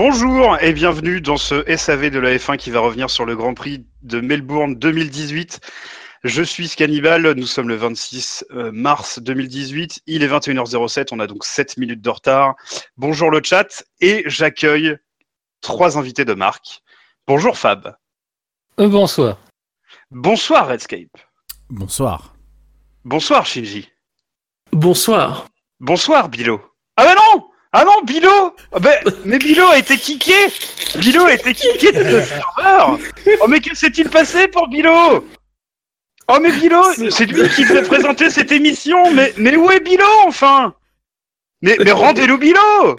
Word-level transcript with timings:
Bonjour 0.00 0.56
et 0.60 0.72
bienvenue 0.72 1.20
dans 1.20 1.36
ce 1.36 1.64
SAV 1.76 2.10
de 2.10 2.20
la 2.20 2.36
F1 2.36 2.56
qui 2.56 2.70
va 2.70 2.78
revenir 2.78 3.10
sur 3.10 3.24
le 3.24 3.34
Grand 3.34 3.54
Prix 3.54 3.84
de 4.02 4.20
Melbourne 4.20 4.76
2018. 4.76 5.58
Je 6.22 6.40
suis 6.44 6.68
Scannibal, 6.68 7.32
nous 7.32 7.46
sommes 7.48 7.68
le 7.68 7.74
26 7.74 8.44
euh, 8.52 8.70
mars 8.70 9.18
2018, 9.18 10.02
il 10.06 10.22
est 10.22 10.28
21h07, 10.28 11.08
on 11.10 11.18
a 11.18 11.26
donc 11.26 11.44
7 11.44 11.78
minutes 11.78 12.00
de 12.00 12.10
retard. 12.10 12.54
Bonjour 12.96 13.32
le 13.32 13.40
chat 13.42 13.82
et 14.00 14.22
j'accueille 14.26 14.96
trois 15.62 15.98
invités 15.98 16.24
de 16.24 16.34
marque. 16.34 16.80
Bonjour 17.26 17.58
Fab. 17.58 17.96
Euh, 18.78 18.86
bonsoir. 18.86 19.36
Bonsoir 20.12 20.68
Redscape. 20.68 21.18
Bonsoir. 21.70 22.36
Bonsoir 23.04 23.46
Shinji. 23.46 23.88
Bonsoir. 24.70 25.48
Bonsoir 25.80 26.28
Bilo. 26.28 26.60
Ah 26.96 27.04
bah 27.04 27.16
non 27.16 27.47
Ah 27.72 27.84
non, 27.84 28.02
Bilo 28.04 28.54
Ah 28.72 28.78
bah, 28.78 28.90
Mais 29.24 29.38
Bilo 29.38 29.66
a 29.68 29.78
été 29.78 29.96
kické 29.96 30.32
Bilo 30.98 31.24
a 31.26 31.34
été 31.34 31.52
kické 31.52 31.92
de 31.92 32.02
ce 32.02 32.22
serveur 32.22 32.98
Oh 33.42 33.48
mais 33.48 33.60
que 33.60 33.74
s'est-il 33.76 34.08
passé 34.08 34.48
pour 34.48 34.68
Bilo 34.68 35.26
Oh 36.30 36.38
mais 36.40 36.52
Bilo, 36.52 36.82
c'est 37.10 37.26
lui 37.26 37.48
qui 37.50 37.64
devait 37.64 37.82
présenter 37.82 38.30
cette 38.30 38.52
émission 38.52 39.12
Mais, 39.12 39.32
mais 39.36 39.56
où 39.56 39.70
est 39.70 39.80
Bilo 39.80 40.04
enfin? 40.26 40.74
Mais, 41.60 41.76
mais 41.84 41.90
rendez-le 41.90 42.36
Bilo 42.36 42.96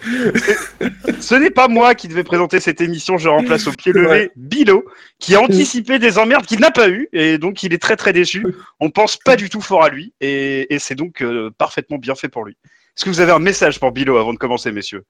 Ce 1.20 1.34
n'est 1.34 1.50
pas 1.50 1.66
moi 1.66 1.94
qui 1.94 2.08
devais 2.08 2.24
présenter 2.24 2.60
cette 2.60 2.80
émission, 2.80 3.18
je 3.18 3.28
remplace 3.28 3.66
au 3.66 3.72
pied 3.72 3.92
levé. 3.92 4.30
Bilo, 4.36 4.84
qui 5.18 5.34
a 5.34 5.40
anticipé 5.40 5.98
des 5.98 6.18
emmerdes 6.18 6.44
qu'il 6.44 6.60
n'a 6.60 6.70
pas 6.70 6.88
eu, 6.90 7.08
et 7.12 7.38
donc 7.38 7.62
il 7.62 7.72
est 7.72 7.78
très 7.78 7.96
très 7.96 8.12
déçu. 8.12 8.44
On 8.78 8.90
pense 8.90 9.16
pas 9.16 9.36
du 9.36 9.48
tout 9.48 9.62
fort 9.62 9.82
à 9.82 9.88
lui, 9.88 10.12
et, 10.20 10.74
et 10.74 10.78
c'est 10.78 10.94
donc 10.94 11.22
euh, 11.22 11.50
parfaitement 11.56 11.96
bien 11.96 12.14
fait 12.14 12.28
pour 12.28 12.44
lui. 12.44 12.56
Est-ce 12.96 13.04
que 13.04 13.10
vous 13.10 13.20
avez 13.20 13.32
un 13.32 13.38
message 13.38 13.80
pour 13.80 13.92
Bilo 13.92 14.18
avant 14.18 14.32
de 14.32 14.38
commencer, 14.38 14.72
messieurs? 14.72 15.04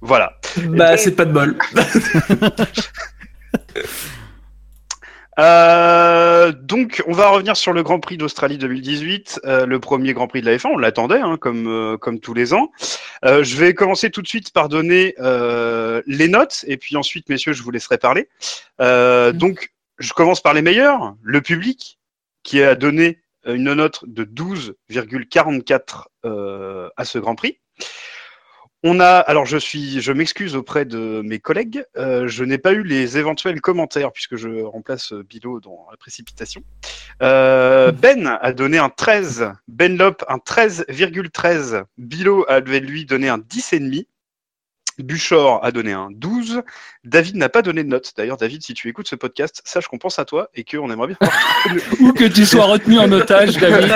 Voilà. 0.00 0.38
Bah, 0.56 0.96
c'est 0.96 1.14
pas 1.14 1.24
de 1.24 1.32
bol. 1.32 1.58
Euh, 5.38 6.52
donc, 6.52 7.02
on 7.06 7.12
va 7.12 7.30
revenir 7.30 7.56
sur 7.56 7.72
le 7.72 7.82
Grand 7.82 7.98
Prix 7.98 8.18
d'Australie 8.18 8.58
2018, 8.58 9.40
euh, 9.44 9.64
le 9.64 9.80
premier 9.80 10.12
Grand 10.12 10.28
Prix 10.28 10.42
de 10.42 10.46
la 10.46 10.56
F1. 10.56 10.72
On 10.74 10.76
l'attendait, 10.76 11.20
hein, 11.20 11.38
comme, 11.40 11.66
euh, 11.66 11.96
comme 11.96 12.20
tous 12.20 12.34
les 12.34 12.52
ans. 12.52 12.70
Euh, 13.24 13.42
je 13.42 13.56
vais 13.56 13.72
commencer 13.72 14.10
tout 14.10 14.20
de 14.20 14.28
suite 14.28 14.52
par 14.52 14.68
donner 14.68 15.14
euh, 15.18 16.02
les 16.06 16.28
notes, 16.28 16.64
et 16.68 16.76
puis 16.76 16.96
ensuite, 16.96 17.30
messieurs, 17.30 17.54
je 17.54 17.62
vous 17.62 17.70
laisserai 17.70 17.96
parler. 17.96 18.28
Euh, 18.82 19.32
donc, 19.32 19.72
je 19.98 20.12
commence 20.12 20.42
par 20.42 20.52
les 20.52 20.62
meilleurs. 20.62 21.14
Le 21.22 21.40
public, 21.40 21.98
qui 22.42 22.62
a 22.62 22.74
donné 22.74 23.19
une 23.46 23.72
note 23.74 24.00
de 24.06 24.24
12,44 24.24 26.04
euh, 26.24 26.88
à 26.96 27.04
ce 27.04 27.18
Grand 27.18 27.34
Prix. 27.34 27.58
On 28.82 28.98
a, 28.98 29.16
alors 29.18 29.44
je 29.44 29.58
suis, 29.58 30.00
je 30.00 30.10
m'excuse 30.10 30.56
auprès 30.56 30.86
de 30.86 31.20
mes 31.22 31.38
collègues, 31.38 31.84
euh, 31.98 32.26
je 32.28 32.44
n'ai 32.44 32.56
pas 32.56 32.72
eu 32.72 32.82
les 32.82 33.18
éventuels 33.18 33.60
commentaires 33.60 34.10
puisque 34.10 34.36
je 34.36 34.62
remplace 34.62 35.12
euh, 35.12 35.22
Bilo 35.22 35.60
dans 35.60 35.86
la 35.90 35.98
précipitation. 35.98 36.62
Euh, 37.22 37.92
ben 38.02 38.38
a 38.40 38.52
donné 38.54 38.78
un 38.78 38.88
13, 38.88 39.52
Ben 39.68 39.98
Lop 39.98 40.24
un 40.28 40.38
13,13, 40.38 41.84
Bilo 41.98 42.46
a 42.48 42.60
lui 42.60 43.04
donné 43.04 43.28
un 43.28 43.36
10,5, 43.36 44.06
Buchor 45.02 45.60
a 45.64 45.72
donné 45.72 45.92
un 45.92 46.08
12, 46.10 46.62
David 47.04 47.36
n'a 47.36 47.48
pas 47.48 47.62
donné 47.62 47.82
de 47.84 47.88
note. 47.88 48.12
D'ailleurs, 48.16 48.36
David, 48.36 48.62
si 48.62 48.74
tu 48.74 48.88
écoutes 48.88 49.08
ce 49.08 49.16
podcast, 49.16 49.62
sache 49.64 49.86
qu'on 49.88 49.98
pense 49.98 50.18
à 50.18 50.24
toi 50.24 50.48
et 50.54 50.64
qu'on 50.64 50.90
aimerait 50.90 51.08
bien 51.08 51.16
Ou 52.00 52.12
que 52.12 52.24
tu 52.24 52.44
sois 52.46 52.64
retenu 52.64 52.98
en 52.98 53.10
otage, 53.12 53.56
David. 53.56 53.90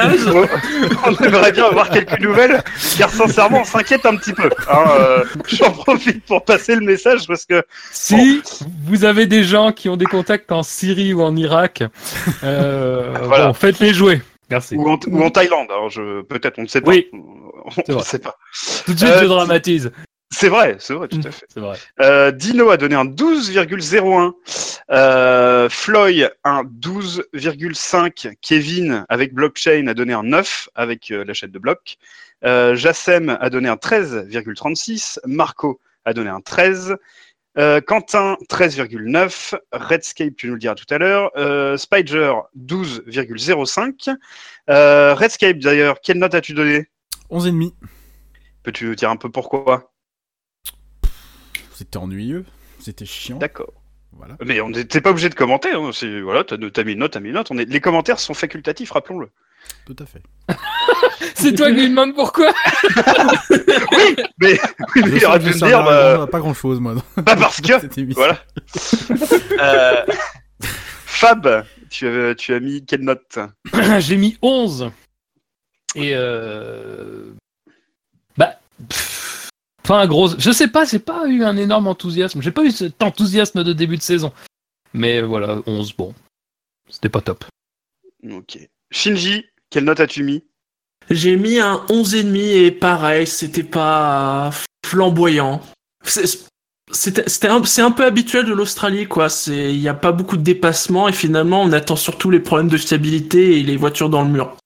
on 1.07 1.17
aimerait 1.25 1.53
bien 1.53 1.67
avoir 1.67 1.91
quelques 1.91 2.19
nouvelles, 2.21 2.63
car 2.99 3.11
sincèrement, 3.11 3.61
on 3.61 3.65
s'inquiète 3.65 4.07
un 4.07 4.17
petit 4.17 4.33
peu. 4.33 4.49
hein, 4.71 4.85
euh, 4.99 5.25
J'en 5.49 5.71
profite 5.73 6.25
pour 6.25 6.45
passer 6.45 6.75
le 6.75 6.83
message 6.83 7.27
parce 7.27 7.45
que 7.47 7.63
Si 7.93 8.43
vous 8.87 9.05
avez 9.05 9.27
des 9.27 9.45
gens 9.45 9.73
qui 9.73 9.89
ont 9.89 9.97
des 9.97 10.07
contacts 10.07 10.51
en 10.53 10.63
Syrie 10.63 11.15
ou 11.15 11.23
en 11.23 11.37
Irak, 11.37 11.83
euh, 12.43 13.15
Voilà. 13.25 13.49
bon, 13.49 13.53
faites-les 13.55 13.93
jouer. 13.95 14.23
Merci. 14.51 14.77
ou 14.77 14.89
en, 14.91 14.99
ou 15.09 15.23
en 15.23 15.31
Thaïlande, 15.31 15.69
alors 15.71 15.89
je 15.89 16.21
peut-être 16.23 16.59
on 16.59 16.63
ne 16.63 16.67
sait 16.69 16.83
pas. 16.83 16.91
Oui. 16.91 17.09
on 17.13 17.95
ne 17.97 18.03
sait 18.03 18.19
pas. 18.19 18.37
Tout 18.85 18.93
de 18.93 18.99
suite, 18.99 19.11
Euh, 19.11 19.21
je 19.23 19.27
dramatise. 19.27 19.91
C'est 20.37 20.49
vrai, 20.49 20.77
c'est 20.81 20.95
vrai, 20.95 21.07
tout 21.07 21.21
à 21.25 21.31
fait. 21.31 21.47
C'est 21.49 21.61
vrai. 21.61 21.79
Euh, 22.01 22.33
Dino 22.33 22.71
a 22.71 22.77
donné 22.77 22.97
un 22.97 23.05
12,01. 23.05 24.33
Euh, 24.91 25.69
Floyd 25.69 26.35
un 26.43 26.65
12,5. 26.65 28.35
Kevin 28.43 29.07
avec 29.09 29.33
blockchain 29.33 29.87
a 29.87 29.95
donné 29.95 30.13
un 30.13 30.25
9 30.25 30.69
avec 30.75 31.11
euh, 31.11 31.25
la 31.25 31.35
chaîne 31.35 31.53
de 31.53 31.59
bloc. 31.59 31.99
Euh, 32.45 32.75
Jassem 32.75 33.37
a 33.41 33.49
donné 33.49 33.69
un 33.69 33.77
13,36. 33.77 35.21
Marco 35.25 35.81
a 36.05 36.13
donné 36.13 36.31
un 36.31 36.41
13. 36.41 36.97
Euh, 37.57 37.81
Quentin 37.81 38.37
13,9. 38.51 39.55
Redscape, 39.73 40.35
tu 40.37 40.49
nous 40.49 40.55
le 40.55 40.59
diras 40.59 40.75
tout 40.75 40.93
à 40.93 40.99
l'heure. 40.99 41.31
Euh, 41.37 41.77
Spider 41.77 42.35
12,05. 42.59 44.17
Euh, 44.69 45.15
Redscape 45.15 45.59
d'ailleurs, 45.59 46.01
quelle 46.03 46.19
note 46.19 46.35
as-tu 46.35 46.55
donné? 46.55 46.87
11,5. 47.31 47.73
Peux-tu 48.65 48.87
nous 48.87 48.95
dire 48.97 49.11
un 49.11 49.17
peu 49.17 49.31
pourquoi? 49.31 49.94
C'était 51.75 51.97
ennuyeux. 51.99 52.45
C'était 52.81 53.05
chiant. 53.07 53.39
D'accord. 53.39 53.73
Voilà. 54.13 54.37
Mais 54.45 54.61
on 54.61 54.71
n'était 54.71 55.01
pas 55.01 55.11
obligé 55.11 55.29
de 55.29 55.35
commenter. 55.35 55.73
Hein. 55.73 55.91
C'est- 55.93 56.21
Voilà, 56.21 56.45
t'as 56.45 56.57
t'as 56.57 56.85
mis 56.85 56.93
une 56.93 57.01
note, 57.01 57.13
t'as 57.13 57.21
mis 57.21 57.29
une 57.29 57.35
note. 57.35 57.51
On 57.51 57.59
est... 57.59 57.65
Les 57.65 57.81
commentaires 57.81 58.21
sont 58.21 58.35
facultatifs, 58.35 58.93
rappelons-le. 58.93 59.31
Tout 59.87 59.97
à 59.99 60.07
fait. 60.07 60.23
C'est 61.35 61.55
toi 61.55 61.69
qui 61.71 61.77
me 61.83 61.89
demande 61.89 62.15
pourquoi 62.15 62.53
Oui, 63.51 64.17
mais, 64.39 64.61
oui, 64.95 65.03
mais 65.07 65.17
il 65.17 65.25
aurait 65.27 65.39
pu 65.41 65.47
me 65.47 65.53
dire, 65.67 65.83
bah, 65.83 66.27
pas 66.31 66.39
grand 66.39 66.55
chose, 66.55 66.81
moi. 66.81 66.95
pas 67.25 67.37
parce 67.37 67.61
que. 67.61 68.13
Voilà. 68.13 68.39
Euh, 69.61 70.05
Fab, 70.61 71.65
tu 71.91 72.07
as, 72.07 72.35
tu 72.35 72.55
as 72.55 72.61
mis 72.61 72.85
quelle 72.85 73.03
note 73.03 73.39
J'ai 73.99 74.17
mis 74.17 74.37
11. 74.43 74.91
Et 75.97 76.11
euh... 76.15 77.33
Bah... 78.37 78.59
pff, 78.89 79.14
Pas 79.85 80.01
un 80.03 80.07
gros... 80.07 80.31
Je 80.39 80.51
sais 80.51 80.69
pas, 80.69 80.85
j'ai 80.85 80.99
pas 80.99 81.27
eu 81.29 81.45
un 81.45 81.57
énorme 81.57 81.87
enthousiasme. 81.87 82.41
J'ai 82.43 82.51
pas 82.53 82.65
eu 82.65 82.71
cet 82.71 83.03
enthousiasme 83.03 83.63
de 83.63 83.73
début 83.73 83.97
de 83.97 84.03
saison. 84.03 84.33
Mais 84.93 85.21
voilà, 85.21 85.61
11, 85.67 85.95
bon. 85.95 86.15
C'était 86.89 87.09
pas 87.09 87.21
top. 87.21 87.45
Ok. 88.31 88.59
Shinji, 88.91 89.45
quelle 89.71 89.85
note 89.85 90.01
as-tu 90.01 90.23
mis? 90.23 90.43
J'ai 91.11 91.37
mis 91.37 91.59
un 91.59 91.85
11,5 91.89 92.35
et 92.37 92.71
pareil, 92.71 93.27
c'était 93.27 93.63
pas 93.63 94.51
flamboyant. 94.87 95.61
C'est- 96.05 96.49
un- 97.81 97.91
peu 97.91 98.05
habituel 98.05 98.47
de 98.47 98.53
l'Australie, 98.53 99.07
quoi. 99.07 99.27
Il 99.49 99.81
n'y 99.81 99.89
a 99.89 99.95
pas 99.95 100.13
beaucoup 100.13 100.37
de 100.37 100.43
dépassements 100.43 101.09
et 101.09 101.13
finalement, 101.13 101.61
on 101.63 101.73
attend 101.73 101.97
surtout 101.97 102.31
les 102.31 102.41
problèmes 102.41 102.69
de 102.69 102.77
stabilité 102.77 103.59
et 103.59 103.63
les 103.63 103.77
voitures 103.77 104.09
dans 104.11 104.23
le 104.23 104.29
mur. 104.31 104.57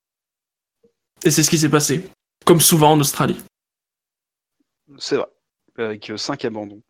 Et 1.25 1.31
c'est 1.31 1.42
ce 1.42 1.50
qui 1.50 1.58
s'est 1.58 1.69
passé. 1.69 2.08
Comme 2.44 2.60
souvent 2.60 2.92
en 2.92 3.00
Australie. 3.00 3.37
C'est 4.98 5.16
vrai, 5.16 5.26
avec 5.78 6.12
5 6.16 6.44
abandons. 6.44 6.82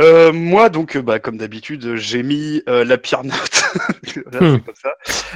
Euh, 0.00 0.32
moi, 0.32 0.68
donc, 0.68 0.96
euh, 0.96 1.02
bah, 1.02 1.18
comme 1.18 1.36
d'habitude, 1.36 1.96
j'ai 1.96 2.22
mis 2.22 2.62
euh, 2.68 2.84
la 2.84 2.98
pire 2.98 3.24
note. 3.24 3.34
Hmm. 4.14 4.56
c'est 4.56 4.64
comme 4.64 4.74
ça. 4.74 4.94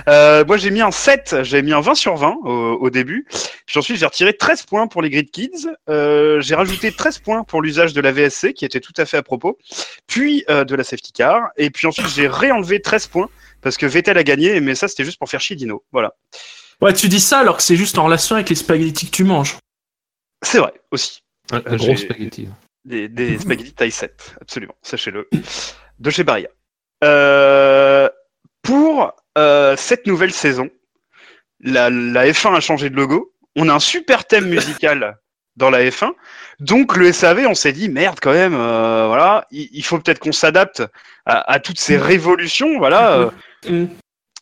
Euh, 0.09 0.45
moi, 0.45 0.59
j'ai 0.59 0.71
mis 0.71 0.83
un 0.83 0.91
7, 0.91 1.37
j'ai 1.43 1.63
mis 1.63 1.73
un 1.73 1.81
20 1.81 1.95
sur 1.95 2.17
20 2.17 2.37
au, 2.45 2.75
au 2.75 2.91
début. 2.91 3.27
Puis 3.67 3.79
ensuite, 3.79 3.97
j'ai 3.97 4.05
retiré 4.05 4.37
13 4.37 4.65
points 4.65 4.87
pour 4.87 5.01
les 5.01 5.09
Grid 5.09 5.31
Kids. 5.31 5.69
Euh, 5.89 6.41
j'ai 6.43 6.55
rajouté 6.55 6.93
13 6.93 7.19
points 7.21 7.45
pour 7.45 7.63
l'usage 7.63 7.95
de 7.95 8.01
la 8.03 8.13
VSC, 8.13 8.53
qui 8.53 8.67
était 8.67 8.81
tout 8.81 8.93
à 8.99 9.07
fait 9.07 9.17
à 9.17 9.23
propos. 9.23 9.57
Puis 10.07 10.45
euh, 10.51 10.65
de 10.65 10.75
la 10.75 10.85
safety 10.85 11.13
car. 11.13 11.49
Et 11.57 11.71
puis 11.71 11.87
ensuite, 11.87 12.09
j'ai 12.09 12.29
réenlevé 12.29 12.83
13 12.83 13.07
points 13.07 13.31
parce 13.63 13.79
que 13.79 13.87
Vettel 13.87 14.19
a 14.19 14.23
gagné, 14.23 14.61
mais 14.61 14.75
ça, 14.75 14.89
c'était 14.89 15.05
juste 15.05 15.19
pour 15.19 15.29
faire 15.29 15.41
chier 15.41 15.57
Dino. 15.57 15.83
Voilà. 15.93 16.15
Ouais, 16.83 16.93
tu 16.93 17.09
dis 17.09 17.21
ça 17.21 17.39
alors 17.39 17.57
que 17.57 17.63
c'est 17.63 17.77
juste 17.77 17.97
en 17.97 18.05
relation 18.05 18.35
avec 18.35 18.51
les 18.51 18.57
spaghettis 18.57 19.07
que 19.07 19.17
tu 19.17 19.25
manges. 19.25 19.57
C'est 20.43 20.59
vrai, 20.59 20.75
aussi. 20.91 21.23
Un, 21.53 21.59
Euh, 21.67 21.77
gros 21.77 21.97
spaghetti. 21.97 22.49
Des, 22.85 23.09
des 23.09 23.39
spaghettis 23.39 23.73
taille 23.73 23.91
7, 23.91 24.37
absolument, 24.41 24.75
sachez-le. 24.83 25.29
De 25.99 26.11
chez 26.11 26.25
Barilla. 26.25 26.49
Euh, 27.05 28.09
pour 28.63 29.13
euh, 29.39 29.75
cette 29.77 30.07
nouvelle 30.07 30.33
saison, 30.33 30.69
la, 31.61 31.91
la 31.91 32.27
F1 32.27 32.55
a 32.57 32.61
changé 32.61 32.91
de 32.91 32.97
logo. 32.97 33.33
On 33.55 33.69
a 33.69 33.75
un 33.75 33.79
super 33.81 34.25
thème 34.27 34.49
musical 34.49 35.19
dans 35.57 35.71
la 35.71 35.85
F1. 35.85 36.11
Donc 36.61 36.97
le 36.97 37.13
SAV, 37.13 37.47
on 37.49 37.55
s'est 37.55 37.73
dit 37.73 37.89
merde 37.89 38.19
quand 38.21 38.33
même, 38.33 38.55
euh, 38.55 39.07
voilà, 39.09 39.47
il, 39.51 39.69
il 39.73 39.85
faut 39.85 39.99
peut-être 39.99 40.19
qu'on 40.19 40.33
s'adapte 40.33 40.83
à, 41.27 41.51
à 41.53 41.61
toutes 41.61 41.79
ces 41.79 41.97
révolutions, 41.97 42.79
voilà. 42.79 43.13
euh, 43.19 43.31
Mm. 43.69 43.87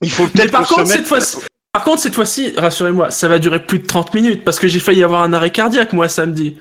il 0.03 0.11
faut 0.11 0.27
peut-être 0.27 0.51
par 0.51 0.67
qu'on 0.69 0.75
contre, 0.75 0.87
se 0.87 0.93
cette 0.93 1.01
mette- 1.03 1.09
fois-ci, 1.09 1.39
par 1.73 1.83
contre, 1.85 2.03
cette 2.03 2.15
fois-ci, 2.15 2.53
rassurez-moi, 2.59 3.11
ça 3.11 3.27
va 3.27 3.39
durer 3.39 3.65
plus 3.65 3.79
de 3.79 3.87
30 3.87 4.13
minutes 4.13 4.45
parce 4.45 4.59
que 4.59 4.69
j'ai 4.69 4.81
failli 4.81 5.03
avoir 5.03 5.23
un 5.23 5.33
arrêt 5.33 5.51
cardiaque, 5.51 5.93
moi, 5.95 6.09
samedi. 6.11 6.59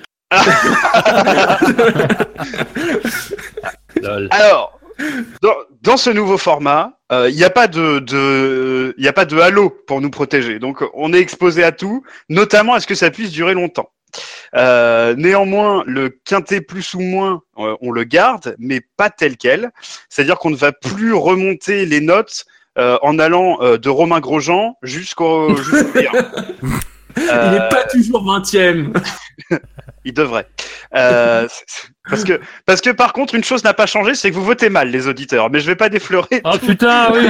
Alors, 4.30 4.80
dans, 5.42 5.54
dans 5.82 5.96
ce 5.96 6.10
nouveau 6.10 6.38
format, 6.38 6.98
euh, 7.12 7.28
il 7.30 7.36
n'y 7.36 7.44
a 7.44 7.50
pas 7.50 7.68
de, 7.68 7.98
de, 8.00 8.94
il 8.98 9.04
y 9.04 9.08
a 9.08 9.12
pas 9.12 9.24
de 9.24 9.38
halo 9.38 9.70
pour 9.86 10.00
nous 10.00 10.10
protéger. 10.10 10.58
Donc, 10.58 10.82
on 10.94 11.12
est 11.12 11.20
exposé 11.20 11.62
à 11.64 11.72
tout, 11.72 12.02
notamment 12.28 12.74
à 12.74 12.80
ce 12.80 12.86
que 12.86 12.94
ça 12.94 13.10
puisse 13.10 13.30
durer 13.30 13.54
longtemps. 13.54 13.90
Euh, 14.54 15.14
néanmoins, 15.16 15.82
le 15.86 16.10
quintet 16.24 16.60
plus 16.60 16.94
ou 16.94 17.00
moins, 17.00 17.42
euh, 17.58 17.76
on 17.80 17.90
le 17.90 18.04
garde, 18.04 18.54
mais 18.58 18.80
pas 18.96 19.10
tel 19.10 19.36
quel. 19.36 19.70
C'est-à-dire 20.08 20.38
qu'on 20.38 20.50
ne 20.50 20.56
va 20.56 20.72
plus 20.72 21.12
remonter 21.12 21.86
les 21.86 22.00
notes 22.00 22.44
euh, 22.78 22.98
en 23.02 23.18
allant 23.18 23.58
euh, 23.60 23.78
de 23.78 23.88
Romain 23.88 24.20
Grosjean 24.20 24.76
jusqu'au. 24.82 25.56
Il 27.16 27.50
n'est 27.50 27.68
pas 27.68 27.84
toujours 27.90 28.24
20ème. 28.24 28.92
Il 30.04 30.12
devrait. 30.12 30.46
Euh, 30.94 31.48
parce 32.08 32.24
que 32.24 32.40
parce 32.66 32.80
que 32.80 32.90
par 32.90 33.12
contre 33.12 33.34
une 33.34 33.44
chose 33.44 33.64
n'a 33.64 33.74
pas 33.74 33.86
changé, 33.86 34.14
c'est 34.14 34.30
que 34.30 34.36
vous 34.36 34.44
votez 34.44 34.68
mal 34.68 34.90
les 34.90 35.08
auditeurs. 35.08 35.50
Mais 35.50 35.60
je 35.60 35.66
vais 35.66 35.76
pas 35.76 35.88
déflorer. 35.88 36.42
Oh 36.44 36.58
putain, 36.58 37.10
oui 37.12 37.28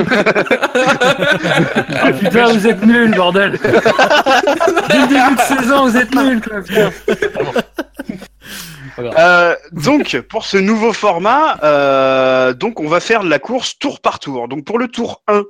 Oh 2.05 2.12
putain, 2.21 2.53
vous 2.53 2.67
êtes 2.67 2.82
nuls, 2.82 3.15
bordel 3.15 3.59
Dès 3.62 4.99
le 4.99 5.09
début 5.09 5.37
de 5.37 5.41
saison, 5.41 5.88
vous 5.88 5.97
êtes 5.97 6.15
nuls, 6.15 6.41
quoi, 6.41 6.62
putain. 6.62 6.91
Euh, 8.99 9.56
donc 9.73 10.20
pour 10.29 10.44
ce 10.44 10.56
nouveau 10.56 10.93
format, 10.93 11.59
euh, 11.62 12.53
donc 12.53 12.81
on 12.81 12.88
va 12.88 13.00
faire 13.00 13.23
la 13.23 13.38
course 13.38 13.79
tour 13.79 14.00
par 14.00 14.19
tour. 14.19 14.49
Donc 14.49 14.65
pour 14.65 14.79
le 14.79 14.88
tour 14.88 15.23
1, 15.29 15.43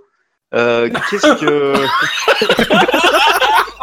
euh, 0.54 0.90
qu'est-ce 1.10 1.40
que 1.40 1.74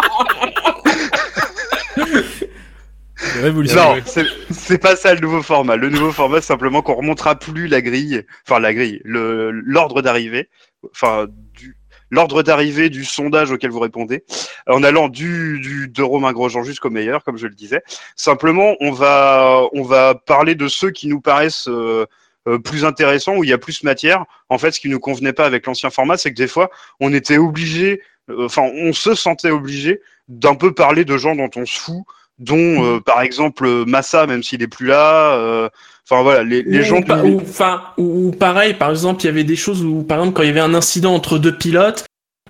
C'est 3.41 3.47
révolutionnaire. 3.47 3.95
non, 3.95 4.23
c'est 4.51 4.77
pas 4.77 4.95
ça 4.95 5.13
le 5.13 5.19
nouveau 5.19 5.41
format. 5.41 5.75
Le 5.75 5.89
nouveau 5.89 6.11
format, 6.11 6.41
c'est 6.41 6.47
simplement 6.47 6.81
qu'on 6.81 6.95
remontera 6.95 7.35
plus 7.35 7.67
la 7.67 7.81
grille, 7.81 8.23
enfin 8.47 8.59
la 8.59 8.73
grille, 8.73 9.01
le 9.03 9.49
l'ordre 9.51 10.01
d'arrivée, 10.01 10.49
enfin 10.91 11.27
du 11.53 11.75
l'ordre 12.11 12.43
d'arrivée 12.43 12.89
du 12.89 13.05
sondage 13.05 13.51
auquel 13.51 13.71
vous 13.71 13.79
répondez, 13.79 14.25
en 14.67 14.83
allant 14.83 15.07
du, 15.07 15.59
du 15.59 15.87
de 15.87 16.03
Romain 16.03 16.33
Grosjean 16.33 16.63
jusqu'au 16.63 16.89
meilleur, 16.89 17.23
comme 17.23 17.37
je 17.37 17.47
le 17.47 17.55
disais. 17.55 17.81
Simplement, 18.15 18.75
on 18.79 18.91
va 18.91 19.63
on 19.73 19.83
va 19.83 20.13
parler 20.13 20.55
de 20.55 20.67
ceux 20.67 20.91
qui 20.91 21.07
nous 21.07 21.21
paraissent 21.21 21.67
euh, 21.67 22.05
euh, 22.47 22.59
plus 22.59 22.85
intéressants 22.85 23.37
où 23.37 23.43
il 23.43 23.49
y 23.49 23.53
a 23.53 23.57
plus 23.57 23.83
matière. 23.83 24.25
En 24.49 24.57
fait, 24.57 24.71
ce 24.71 24.79
qui 24.79 24.89
nous 24.89 24.99
convenait 24.99 25.33
pas 25.33 25.45
avec 25.45 25.65
l'ancien 25.65 25.89
format, 25.89 26.17
c'est 26.17 26.29
que 26.29 26.37
des 26.37 26.47
fois, 26.47 26.69
on 26.99 27.13
était 27.13 27.37
obligé, 27.37 28.01
euh, 28.29 28.45
enfin, 28.45 28.63
on 28.63 28.93
se 28.93 29.15
sentait 29.15 29.51
obligé 29.51 30.01
d'un 30.27 30.55
peu 30.55 30.73
parler 30.73 31.05
de 31.05 31.17
gens 31.17 31.35
dont 31.35 31.49
on 31.55 31.65
se 31.65 31.79
fout 31.79 32.03
dont 32.39 32.83
euh, 32.83 32.99
par 32.99 33.21
exemple 33.21 33.65
euh, 33.65 33.85
Massa, 33.85 34.25
même 34.27 34.43
s'il 34.43 34.61
est 34.63 34.67
plus 34.67 34.87
là. 34.87 35.33
euh, 35.35 35.69
Enfin 36.09 36.23
voilà, 36.23 36.43
les, 36.43 36.61
les 36.63 36.81
Ou 36.81 36.83
gens. 36.83 37.01
ou, 37.23 37.39
enfin, 37.41 37.83
ou, 37.97 38.27
ou 38.27 38.31
pareil, 38.31 38.73
par 38.73 38.89
exemple, 38.89 39.21
il 39.23 39.27
y 39.27 39.29
avait 39.29 39.45
des 39.45 39.55
choses 39.55 39.81
où, 39.81 40.03
par 40.03 40.17
exemple, 40.19 40.35
quand 40.35 40.43
il 40.43 40.47
y 40.47 40.51
avait 40.51 40.59
un 40.59 40.73
incident 40.73 41.13
entre 41.13 41.37
deux 41.37 41.55
pilotes, 41.55 42.03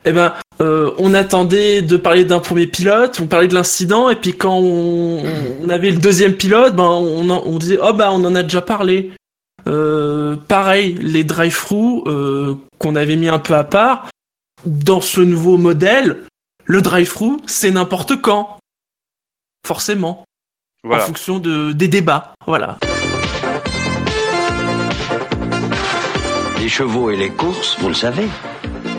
eh 0.03 0.13
ben, 0.13 0.33
euh, 0.61 0.91
on 0.97 1.13
attendait 1.13 1.83
de 1.83 1.95
parler 1.95 2.25
d'un 2.25 2.39
premier 2.39 2.65
pilote, 2.65 3.19
on 3.21 3.27
parlait 3.27 3.47
de 3.47 3.53
l'incident, 3.53 4.09
et 4.09 4.15
puis 4.15 4.33
quand 4.33 4.57
on, 4.57 5.21
on 5.61 5.69
avait 5.69 5.91
le 5.91 5.97
deuxième 5.97 6.33
pilote, 6.33 6.75
ben, 6.75 6.85
on, 6.85 7.29
en- 7.29 7.43
on 7.45 7.57
disait, 7.59 7.77
oh 7.83 7.93
bah, 7.93 8.09
on 8.11 8.23
en 8.25 8.33
a 8.33 8.41
déjà 8.41 8.61
parlé. 8.61 9.11
Euh, 9.67 10.37
pareil, 10.47 10.97
les 10.99 11.23
drive-through 11.23 12.07
euh, 12.07 12.55
qu'on 12.79 12.95
avait 12.95 13.15
mis 13.15 13.29
un 13.29 13.37
peu 13.37 13.53
à 13.53 13.63
part, 13.63 14.09
dans 14.65 15.01
ce 15.01 15.21
nouveau 15.21 15.57
modèle, 15.57 16.23
le 16.65 16.81
drive-through, 16.81 17.41
c'est 17.45 17.69
n'importe 17.69 18.19
quand. 18.21 18.57
Forcément. 19.65 20.25
Voilà. 20.83 21.03
En 21.03 21.07
fonction 21.07 21.39
de, 21.39 21.71
des 21.73 21.87
débats. 21.87 22.33
Voilà. 22.47 22.77
Les 26.59 26.69
chevaux 26.69 27.09
et 27.11 27.15
les 27.15 27.29
courses, 27.29 27.77
vous 27.79 27.87
le 27.87 27.93
savez, 27.93 28.27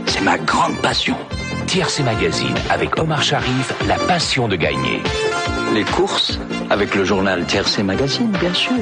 c'est 0.07 0.23
ma 0.23 0.39
grande 0.39 0.77
passion. 0.83 1.17
TRC 1.67 2.01
Magazine 2.05 2.55
avec 2.71 2.99
Omar 2.99 3.23
Sharif, 3.23 3.73
la 3.87 3.97
passion 3.97 4.49
de 4.49 4.57
gagner. 4.57 5.01
Les 5.75 5.85
courses, 5.85 6.39
avec 6.71 6.95
le 6.95 7.05
journal 7.05 7.47
TRC 7.47 7.83
Magazine, 7.83 8.31
bien 8.41 8.53
sûr. 8.53 8.73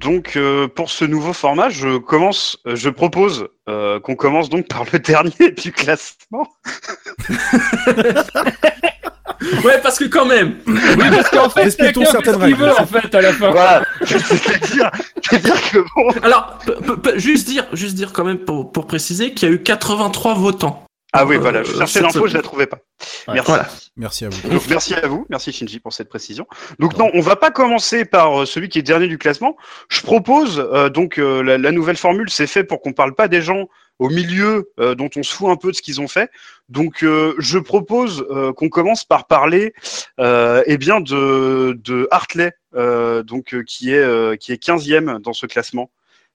Donc 0.00 0.36
euh, 0.36 0.66
pour 0.66 0.90
ce 0.90 1.04
nouveau 1.04 1.32
format, 1.32 1.68
je 1.68 1.98
commence, 1.98 2.56
euh, 2.66 2.74
je 2.74 2.88
propose 2.88 3.48
euh, 3.68 4.00
qu'on 4.00 4.16
commence 4.16 4.48
donc 4.48 4.66
par 4.66 4.84
le 4.92 4.98
dernier 4.98 5.50
du 5.52 5.72
classement. 5.72 6.48
Ouais, 9.64 9.80
parce 9.82 9.98
que 9.98 10.04
quand 10.04 10.26
même, 10.26 10.56
Oui, 10.66 10.76
parce 11.10 11.30
qu'en 11.30 11.48
fait, 11.48 11.62
Respectons 11.62 12.04
certaines 12.04 12.34
ce 12.34 12.38
qu'il 12.40 12.54
règles. 12.54 12.62
veut, 12.62 12.78
en 12.78 12.86
fait, 12.86 13.14
à 13.14 13.22
la 13.22 13.32
fin. 13.32 13.50
Voilà, 13.50 13.82
c'est-à-dire, 14.04 14.90
c'est-à-dire 15.22 15.70
que 15.70 15.78
bon. 15.78 16.10
Alors, 16.22 16.58
juste 17.16 17.48
dire, 17.48 17.66
juste 17.72 17.94
dire 17.94 18.12
quand 18.12 18.24
même 18.24 18.38
pour, 18.38 18.70
pour 18.70 18.86
préciser 18.86 19.32
qu'il 19.32 19.48
y 19.48 19.52
a 19.52 19.54
eu 19.54 19.62
83 19.62 20.34
votants. 20.34 20.84
Ah 21.12 21.26
oui, 21.26 21.36
Euh, 21.36 21.40
voilà, 21.40 21.62
je 21.64 21.72
cherchais 21.72 21.86
cette- 21.94 22.02
l'info, 22.02 22.26
je 22.28 22.34
la 22.34 22.42
trouvais 22.42 22.66
pas. 22.66 22.76
Ouais. 23.28 23.34
Merci. 23.34 23.50
Voilà. 23.50 23.68
Merci 23.96 24.24
à 24.24 24.28
vous. 24.28 24.48
Donc, 24.48 24.62
merci 24.68 24.94
à 24.94 25.06
vous, 25.08 25.26
merci 25.28 25.52
Shinji 25.52 25.80
pour 25.80 25.92
cette 25.92 26.08
précision. 26.08 26.46
Donc 26.78 26.96
non, 26.96 27.10
on 27.14 27.20
va 27.20 27.36
pas 27.36 27.50
commencer 27.50 28.04
par 28.04 28.42
euh, 28.42 28.46
celui 28.46 28.68
qui 28.68 28.78
est 28.78 28.82
dernier 28.82 29.08
du 29.08 29.18
classement. 29.18 29.56
Je 29.88 30.02
propose 30.02 30.58
euh, 30.72 30.88
donc 30.88 31.18
euh, 31.18 31.42
la, 31.42 31.58
la 31.58 31.72
nouvelle 31.72 31.96
formule, 31.96 32.30
c'est 32.30 32.46
fait 32.46 32.62
pour 32.64 32.80
qu'on 32.80 32.92
parle 32.92 33.14
pas 33.14 33.26
des 33.28 33.42
gens 33.42 33.68
au 33.98 34.08
milieu 34.08 34.70
euh, 34.78 34.94
dont 34.94 35.10
on 35.16 35.22
se 35.22 35.34
fout 35.34 35.48
un 35.50 35.56
peu 35.56 35.72
de 35.72 35.76
ce 35.76 35.82
qu'ils 35.82 36.00
ont 36.00 36.08
fait. 36.08 36.30
Donc 36.68 37.02
euh, 37.02 37.34
je 37.38 37.58
propose 37.58 38.24
euh, 38.30 38.52
qu'on 38.52 38.68
commence 38.68 39.04
par 39.04 39.26
parler 39.26 39.74
euh, 40.20 40.62
eh 40.66 40.78
bien 40.78 41.00
de, 41.00 41.76
de 41.82 42.06
Hartley, 42.10 42.52
euh, 42.76 43.22
donc 43.24 43.52
euh, 43.52 43.62
qui 43.66 43.92
est 43.92 43.98
euh, 43.98 44.36
qui 44.36 44.52
est 44.52 44.62
15e 44.62 45.18
dans 45.20 45.32
ce 45.32 45.46
classement. 45.46 45.90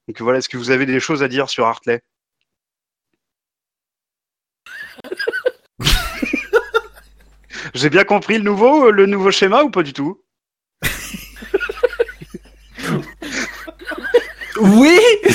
Donc 0.07 0.19
voilà, 0.21 0.39
est-ce 0.39 0.49
que 0.49 0.57
vous 0.57 0.69
avez 0.69 0.85
des 0.85 0.99
choses 0.99 1.23
à 1.23 1.27
dire 1.27 1.49
sur 1.49 1.65
Hartley? 1.65 2.03
J'ai 7.75 7.89
bien 7.89 8.05
compris 8.05 8.37
le 8.37 8.43
nouveau, 8.43 8.89
le 8.89 9.05
nouveau 9.05 9.31
schéma 9.31 9.63
ou 9.63 9.69
pas 9.69 9.83
du 9.83 9.91
tout? 9.91 10.21
Oui? 14.61 14.97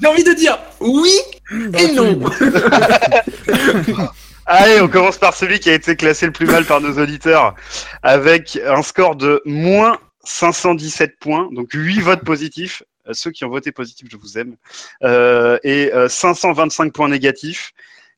J'ai 0.00 0.06
envie 0.06 0.24
de 0.24 0.32
dire 0.32 0.58
oui 0.80 1.12
et 1.52 1.92
non. 1.92 2.18
Allez, 4.46 4.80
on 4.80 4.88
commence 4.88 5.18
par 5.18 5.34
celui 5.34 5.60
qui 5.60 5.68
a 5.68 5.74
été 5.74 5.94
classé 5.94 6.24
le 6.24 6.32
plus 6.32 6.46
mal 6.46 6.64
par 6.64 6.80
nos 6.80 6.98
auditeurs, 6.98 7.54
avec 8.02 8.58
un 8.66 8.82
score 8.82 9.16
de 9.16 9.42
moins 9.44 9.98
517 10.24 11.18
points, 11.18 11.50
donc 11.52 11.68
8 11.74 12.00
votes 12.00 12.24
positifs. 12.24 12.82
Euh, 13.06 13.12
Ceux 13.12 13.30
qui 13.30 13.44
ont 13.44 13.50
voté 13.50 13.72
positif, 13.72 14.08
je 14.10 14.16
vous 14.16 14.38
aime. 14.38 14.56
Euh, 15.02 15.58
et 15.64 15.92
euh, 15.92 16.08
525 16.08 16.94
points 16.94 17.08
négatifs. 17.08 17.72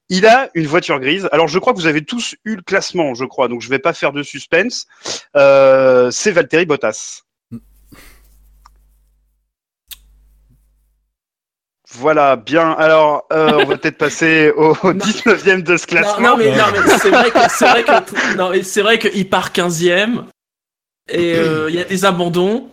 Il 0.08 0.24
a 0.26 0.50
une 0.54 0.66
voiture 0.66 1.00
grise. 1.00 1.28
Alors, 1.32 1.48
je 1.48 1.58
crois 1.58 1.72
que 1.72 1.78
vous 1.78 1.86
avez 1.86 2.04
tous 2.04 2.36
eu 2.44 2.54
le 2.56 2.62
classement, 2.62 3.14
je 3.14 3.24
crois, 3.24 3.48
donc 3.48 3.60
je 3.60 3.68
vais 3.68 3.80
pas 3.80 3.92
faire 3.92 4.12
de 4.12 4.22
suspense. 4.22 4.86
Euh, 5.36 6.10
C'est 6.12 6.30
Valtteri 6.30 6.64
Bottas. 6.66 7.22
Voilà, 11.92 12.36
bien. 12.36 12.72
Alors, 12.72 13.24
euh, 13.32 13.52
on 13.60 13.64
va 13.64 13.76
peut-être 13.78 13.96
passer 13.96 14.50
au 14.56 14.72
19e 14.74 15.62
de 15.62 15.76
ce 15.76 15.82
Non, 15.82 15.86
classement. 15.86 16.30
non, 16.30 16.36
mais, 16.36 16.50
non, 16.56 16.64
mais 16.72 16.98
c'est 16.98 17.10
vrai 17.10 17.30
que 17.30 17.38
c'est 17.48 17.68
vrai 17.68 17.84
que 17.84 18.36
non, 18.36 18.50
mais 18.50 18.62
c'est 18.64 18.82
vrai 18.82 18.98
qu'il 18.98 19.28
part 19.28 19.50
15e 19.52 20.24
et 21.08 21.34
euh, 21.36 21.70
il 21.70 21.76
y 21.76 21.80
a 21.80 21.84
des 21.84 22.04
abandons 22.04 22.68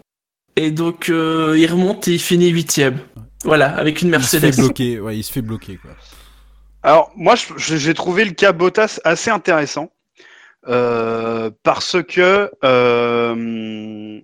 et 0.56 0.72
donc 0.72 1.10
euh, 1.10 1.56
il 1.58 1.72
remonte 1.72 2.08
et 2.08 2.14
il 2.14 2.20
finit 2.20 2.52
8e. 2.52 2.96
Voilà, 3.44 3.76
avec 3.76 4.02
une 4.02 4.10
Il 4.10 4.24
se 4.24 4.38
fait 4.38 4.48
Mercedes. 4.48 4.64
bloquer. 4.66 5.00
Ouais, 5.00 5.16
il 5.18 5.24
se 5.24 5.32
fait 5.32 5.42
bloquer 5.44 5.78
quoi. 5.78 5.92
Alors, 6.84 7.12
moi, 7.16 7.36
j'ai 7.58 7.94
trouvé 7.94 8.26
le 8.26 8.32
cas 8.32 8.52
Bottas 8.52 9.00
assez 9.06 9.30
intéressant 9.30 9.90
euh, 10.68 11.50
parce 11.64 12.04
que 12.04 12.52
euh, 12.66 14.20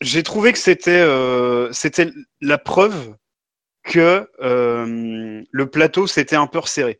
j'ai 0.00 0.22
trouvé 0.24 0.52
que 0.52 0.58
c'était 0.58 1.00
euh, 1.00 1.70
la 2.40 2.58
preuve 2.58 3.14
que 3.84 4.28
euh, 4.42 5.42
le 5.50 5.70
plateau 5.70 6.08
s'était 6.08 6.36
un 6.36 6.48
peu 6.48 6.58
resserré. 6.58 6.98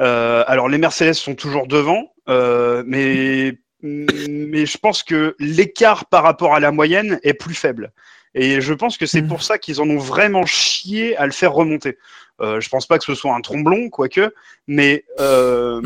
Euh, 0.00 0.42
alors, 0.46 0.70
les 0.70 0.78
Mercedes 0.78 1.12
sont 1.12 1.34
toujours 1.34 1.66
devant, 1.66 2.14
euh, 2.30 2.82
mais 2.86 3.58
mais 3.82 4.64
je 4.64 4.78
pense 4.78 5.02
que 5.02 5.34
l'écart 5.40 6.06
par 6.06 6.22
rapport 6.22 6.54
à 6.54 6.60
la 6.60 6.70
moyenne 6.70 7.18
est 7.24 7.34
plus 7.34 7.54
faible. 7.54 7.92
Et 8.34 8.60
je 8.60 8.72
pense 8.74 8.96
que 8.96 9.06
c'est 9.06 9.22
Mm. 9.22 9.28
pour 9.28 9.42
ça 9.42 9.58
qu'ils 9.58 9.80
en 9.80 9.88
ont 9.90 9.98
vraiment 9.98 10.46
chié 10.46 11.16
à 11.16 11.26
le 11.26 11.32
faire 11.32 11.52
remonter. 11.52 11.98
Euh, 12.40 12.60
je 12.60 12.68
pense 12.70 12.86
pas 12.86 12.98
que 12.98 13.04
ce 13.04 13.14
soit 13.14 13.34
un 13.34 13.40
tromblon, 13.40 13.90
quoique, 13.90 14.32
mais 14.66 15.04
euh, 15.20 15.82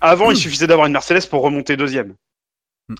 avant, 0.00 0.30
il 0.30 0.36
suffisait 0.36 0.66
d'avoir 0.66 0.86
une 0.86 0.94
Mercedes 0.94 1.26
pour 1.28 1.42
remonter 1.42 1.76
deuxième. 1.76 2.14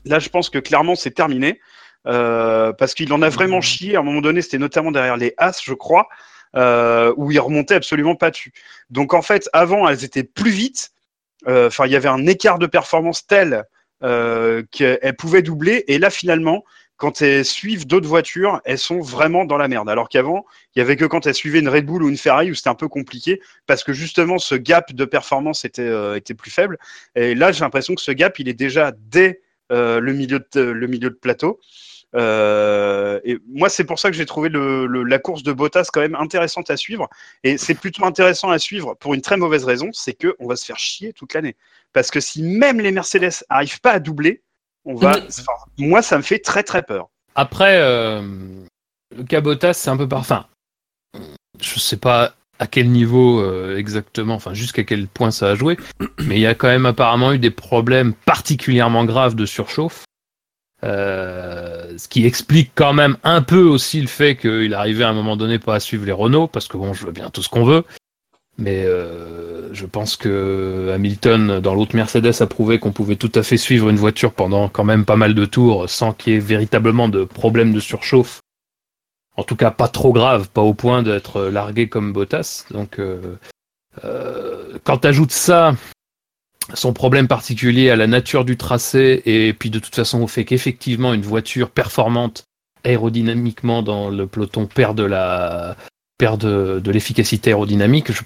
Là, 0.04 0.18
je 0.18 0.28
pense 0.28 0.50
que 0.50 0.58
clairement, 0.58 0.94
c'est 0.94 1.10
terminé. 1.12 1.60
euh, 2.08 2.72
parce 2.72 2.94
qu'il 2.94 3.12
en 3.12 3.22
a 3.22 3.28
vraiment 3.28 3.60
chié. 3.60 3.94
À 3.94 4.00
un 4.00 4.02
moment 4.02 4.20
donné, 4.20 4.42
c'était 4.42 4.58
notamment 4.58 4.90
derrière 4.90 5.16
les 5.16 5.34
As, 5.38 5.60
je 5.64 5.72
crois, 5.72 6.08
euh, 6.56 7.14
où 7.16 7.30
il 7.30 7.38
remontait 7.38 7.76
absolument 7.76 8.16
pas 8.16 8.30
dessus. 8.32 8.52
Donc 8.90 9.14
en 9.14 9.22
fait, 9.22 9.48
avant, 9.52 9.88
elles 9.88 10.02
étaient 10.04 10.24
plus 10.24 10.50
vite. 10.50 10.90
Enfin, 11.46 11.86
il 11.86 11.92
y 11.92 11.96
avait 11.96 12.08
un 12.08 12.26
écart 12.26 12.58
de 12.58 12.66
performance 12.66 13.24
tel 13.26 13.64
qu'elles 14.00 15.16
pouvaient 15.16 15.42
doubler. 15.42 15.84
Et 15.86 15.98
là, 15.98 16.10
finalement, 16.10 16.64
quand 17.02 17.20
elles 17.20 17.44
suivent 17.44 17.84
d'autres 17.84 18.06
voitures, 18.06 18.60
elles 18.64 18.78
sont 18.78 19.00
vraiment 19.00 19.44
dans 19.44 19.56
la 19.56 19.66
merde. 19.66 19.90
Alors 19.90 20.08
qu'avant, 20.08 20.44
il 20.76 20.78
y 20.78 20.82
avait 20.82 20.94
que 20.94 21.04
quand 21.04 21.26
elles 21.26 21.34
suivaient 21.34 21.58
une 21.58 21.68
Red 21.68 21.84
Bull 21.84 22.04
ou 22.04 22.08
une 22.08 22.16
Ferrari 22.16 22.52
où 22.52 22.54
c'était 22.54 22.68
un 22.68 22.76
peu 22.76 22.86
compliqué 22.86 23.40
parce 23.66 23.82
que 23.82 23.92
justement 23.92 24.38
ce 24.38 24.54
gap 24.54 24.92
de 24.92 25.04
performance 25.04 25.64
était, 25.64 25.82
euh, 25.82 26.20
plus 26.38 26.52
faible. 26.52 26.78
Et 27.16 27.34
là, 27.34 27.50
j'ai 27.50 27.62
l'impression 27.62 27.96
que 27.96 28.00
ce 28.00 28.12
gap, 28.12 28.38
il 28.38 28.48
est 28.48 28.54
déjà 28.54 28.92
dès 28.96 29.40
euh, 29.72 29.98
le, 29.98 30.12
milieu 30.12 30.38
de, 30.38 31.08
plateau. 31.08 31.58
Euh, 32.14 33.18
et 33.24 33.36
moi, 33.48 33.68
c'est 33.68 33.82
pour 33.82 33.98
ça 33.98 34.08
que 34.08 34.16
j'ai 34.16 34.24
trouvé 34.24 34.48
la 34.52 35.18
course 35.18 35.42
de 35.42 35.52
Bottas 35.52 35.88
quand 35.92 36.02
même 36.02 36.14
intéressante 36.14 36.70
à 36.70 36.76
suivre. 36.76 37.08
Et 37.42 37.58
c'est 37.58 37.74
plutôt 37.74 38.04
intéressant 38.04 38.50
à 38.50 38.60
suivre 38.60 38.94
pour 38.94 39.14
une 39.14 39.22
très 39.22 39.36
mauvaise 39.36 39.64
raison, 39.64 39.90
c'est 39.92 40.14
que 40.14 40.36
on 40.38 40.46
va 40.46 40.54
se 40.54 40.64
faire 40.64 40.78
chier 40.78 41.12
toute 41.12 41.34
l'année. 41.34 41.56
Parce 41.92 42.12
que 42.12 42.20
si 42.20 42.44
même 42.44 42.80
les 42.80 42.92
Mercedes 42.92 43.42
arrivent 43.48 43.80
pas 43.80 43.90
à 43.90 43.98
doubler, 43.98 44.40
on 44.84 44.94
va. 44.94 45.16
Enfin, 45.18 45.52
moi, 45.78 46.02
ça 46.02 46.16
me 46.16 46.22
fait 46.22 46.38
très 46.38 46.62
très 46.62 46.82
peur. 46.82 47.08
Après, 47.34 47.78
euh, 47.80 48.22
le 49.16 49.24
cabotage, 49.24 49.76
c'est 49.76 49.90
un 49.90 49.96
peu 49.96 50.08
par. 50.08 50.20
Enfin, 50.20 50.46
je 51.60 51.78
sais 51.78 51.96
pas 51.96 52.34
à 52.58 52.66
quel 52.66 52.90
niveau 52.90 53.40
euh, 53.40 53.76
exactement, 53.76 54.34
enfin 54.34 54.54
jusqu'à 54.54 54.84
quel 54.84 55.08
point 55.08 55.32
ça 55.32 55.50
a 55.50 55.54
joué, 55.56 55.76
mais 56.18 56.36
il 56.36 56.40
y 56.40 56.46
a 56.46 56.54
quand 56.54 56.68
même 56.68 56.86
apparemment 56.86 57.32
eu 57.32 57.38
des 57.38 57.50
problèmes 57.50 58.12
particulièrement 58.12 59.04
graves 59.04 59.34
de 59.34 59.46
surchauffe. 59.46 60.04
Euh, 60.84 61.96
ce 61.96 62.08
qui 62.08 62.26
explique 62.26 62.72
quand 62.74 62.92
même 62.92 63.16
un 63.22 63.42
peu 63.42 63.62
aussi 63.62 64.00
le 64.00 64.08
fait 64.08 64.36
qu'il 64.36 64.74
arrivait 64.74 65.04
à 65.04 65.08
un 65.08 65.12
moment 65.12 65.36
donné 65.36 65.60
pas 65.60 65.76
à 65.76 65.80
suivre 65.80 66.04
les 66.04 66.12
Renault, 66.12 66.48
parce 66.48 66.66
que 66.66 66.76
bon, 66.76 66.92
je 66.92 67.06
veux 67.06 67.12
bien 67.12 67.30
tout 67.30 67.42
ce 67.42 67.48
qu'on 67.48 67.64
veut, 67.64 67.84
mais 68.58 68.84
euh, 68.84 69.72
je 69.72 69.86
pense 69.86 70.16
que 70.16 70.90
Hamilton, 70.94 71.60
dans 71.60 71.74
l'autre 71.74 71.96
Mercedes, 71.96 72.40
a 72.40 72.46
prouvé 72.46 72.78
qu'on 72.78 72.92
pouvait 72.92 73.16
tout 73.16 73.32
à 73.34 73.42
fait 73.42 73.56
suivre 73.56 73.88
une 73.88 73.96
voiture 73.96 74.32
pendant 74.32 74.68
quand 74.68 74.84
même 74.84 75.04
pas 75.04 75.16
mal 75.16 75.34
de 75.34 75.44
tours 75.44 75.88
sans 75.88 76.12
qu'il 76.12 76.32
y 76.34 76.36
ait 76.36 76.40
véritablement 76.40 77.08
de 77.08 77.24
problème 77.24 77.72
de 77.72 77.80
surchauffe. 77.80 78.40
En 79.36 79.44
tout 79.44 79.56
cas, 79.56 79.70
pas 79.70 79.88
trop 79.88 80.12
grave, 80.12 80.50
pas 80.50 80.60
au 80.60 80.74
point 80.74 81.02
d'être 81.02 81.44
largué 81.44 81.88
comme 81.88 82.12
Bottas. 82.12 82.66
Donc, 82.70 82.98
euh, 82.98 83.36
euh, 84.04 84.78
quand 84.84 84.98
tu 84.98 85.08
ajoutes 85.08 85.32
ça, 85.32 85.74
son 86.74 86.92
problème 86.92 87.28
particulier 87.28 87.88
à 87.90 87.96
la 87.96 88.06
nature 88.06 88.44
du 88.44 88.56
tracé, 88.58 89.22
et 89.24 89.52
puis 89.54 89.70
de 89.70 89.78
toute 89.78 89.94
façon 89.94 90.20
au 90.22 90.26
fait 90.26 90.44
qu'effectivement 90.44 91.14
une 91.14 91.22
voiture 91.22 91.70
performante 91.70 92.44
aérodynamiquement 92.84 93.82
dans 93.82 94.10
le 94.10 94.26
peloton 94.26 94.66
perd 94.66 94.96
de 94.96 95.04
la 95.04 95.76
perd 96.18 96.40
de, 96.40 96.78
de 96.78 96.90
l'efficacité 96.90 97.50
aérodynamique, 97.50 98.12
je- 98.12 98.22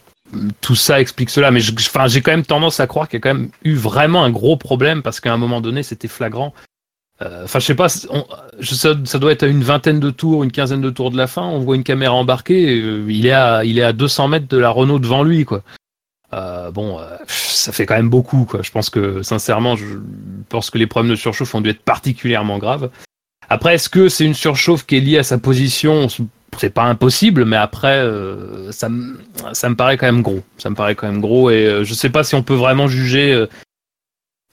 tout 0.61 0.75
ça 0.75 1.01
explique 1.01 1.31
cela. 1.31 1.51
Mais 1.51 1.61
enfin, 1.71 2.07
j'ai 2.09 2.21
quand 2.21 2.33
même 2.33 2.45
tendance 2.45 2.81
à 2.81 2.87
croire 2.87 3.09
qu'il 3.09 3.19
y 3.19 3.21
a 3.21 3.23
quand 3.23 3.35
même 3.35 3.49
eu 3.65 3.75
vraiment 3.75 4.25
un 4.25 4.31
gros 4.31 4.57
problème 4.57 5.03
parce 5.03 5.21
qu'à 5.21 5.33
un 5.33 5.37
moment 5.37 5.61
donné 5.61 5.83
c'était 5.83 6.09
flagrant. 6.09 6.53
Euh, 7.23 7.45
Enfin, 7.45 7.61
je 7.61 7.65
sais 7.65 7.75
pas, 7.75 7.87
on- 8.11 8.27
ça 8.63 9.19
doit 9.19 9.33
être 9.33 9.43
à 9.43 9.47
une 9.47 9.63
vingtaine 9.65 10.01
de 10.01 10.11
tours, 10.11 10.45
une 10.45 10.53
quinzaine 10.53 10.83
de 10.83 10.91
tours 10.91 11.11
de 11.11 11.17
la 11.17 11.27
fin. 11.27 11.43
On 11.43 11.61
voit 11.61 11.77
une 11.77 11.85
caméra 11.85 12.13
embarquée, 12.15 12.79
euh, 12.81 13.07
il 13.09 13.25
est 13.27 13.33
à, 13.33 13.65
il 13.65 13.79
est 13.79 13.83
à 13.83 13.93
200 13.95 14.29
mètres 14.29 14.49
de 14.49 14.59
la 14.59 14.69
Renault 14.69 14.99
devant 14.99 15.23
lui, 15.23 15.45
quoi. 15.47 15.63
Euh, 16.35 16.71
bon, 16.71 16.99
euh, 16.99 17.17
ça 17.27 17.73
fait 17.73 17.87
quand 17.87 17.95
même 17.95 18.11
beaucoup, 18.11 18.45
quoi. 18.45 18.61
Je 18.63 18.71
pense 18.71 18.91
que, 18.91 19.23
sincèrement, 19.23 19.77
je 19.77 19.85
pense 20.51 20.69
que 20.71 20.77
les 20.77 20.87
problèmes 20.87 21.11
de 21.11 21.17
surchauffe 21.17 21.55
ont 21.55 21.61
dû 21.63 21.71
être 21.71 21.83
particulièrement 21.83 22.59
graves. 22.59 22.91
Après, 23.49 23.77
est-ce 23.77 23.89
que 23.89 24.09
c'est 24.09 24.25
une 24.25 24.35
surchauffe 24.35 24.85
qui 24.85 24.97
est 24.97 25.01
liée 25.01 25.19
à 25.19 25.23
sa 25.23 25.39
position? 25.39 26.09
C'est 26.59 26.71
pas 26.71 26.85
impossible, 26.85 27.45
mais 27.45 27.57
après, 27.57 27.99
euh, 27.99 28.71
ça, 28.73 28.89
me, 28.89 29.19
ça 29.53 29.69
me 29.69 29.75
paraît 29.77 29.97
quand 29.99 30.07
même 30.07 30.23
gros. 30.23 30.43
Ça 30.59 30.71
me 30.71 30.75
paraît 30.75 30.95
quand 30.95 31.07
même 31.07 31.21
gros, 31.21 31.51
et 31.51 31.67
euh, 31.67 31.85
je 31.85 31.93
sais 31.95 32.09
pas 32.11 32.25
si 32.25 32.35
on 32.35 32.43
peut 32.43 32.55
vraiment 32.55 32.89
juger. 32.89 33.33
euh, 33.33 33.47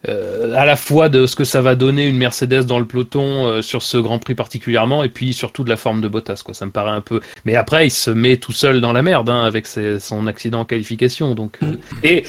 euh, 0.09 0.53
à 0.55 0.65
la 0.65 0.75
fois 0.75 1.07
de 1.07 1.25
ce 1.25 1.35
que 1.37 1.45
ça 1.45 1.61
va 1.61 1.75
donner 1.75 2.05
une 2.09 2.17
Mercedes 2.17 2.63
dans 2.65 2.77
le 2.79 2.85
peloton 2.85 3.47
euh, 3.47 3.61
sur 3.61 3.81
ce 3.81 3.95
Grand 3.97 4.19
Prix 4.19 4.35
particulièrement, 4.35 5.01
et 5.05 5.07
puis 5.09 5.31
surtout 5.31 5.63
de 5.63 5.69
la 5.69 5.77
forme 5.77 6.01
de 6.01 6.09
Bottas, 6.09 6.41
quoi. 6.43 6.53
Ça 6.53 6.65
me 6.65 6.71
paraît 6.71 6.91
un 6.91 6.99
peu. 6.99 7.21
Mais 7.45 7.55
après, 7.55 7.87
il 7.87 7.91
se 7.91 8.11
met 8.11 8.35
tout 8.35 8.51
seul 8.51 8.81
dans 8.81 8.91
la 8.91 9.01
merde 9.01 9.29
hein, 9.29 9.43
avec 9.45 9.65
ses- 9.65 10.01
son 10.01 10.27
accident 10.27 10.59
en 10.61 10.65
qualification, 10.65 11.35
donc. 11.35 11.57
euh, 11.63 11.77
et 12.03 12.25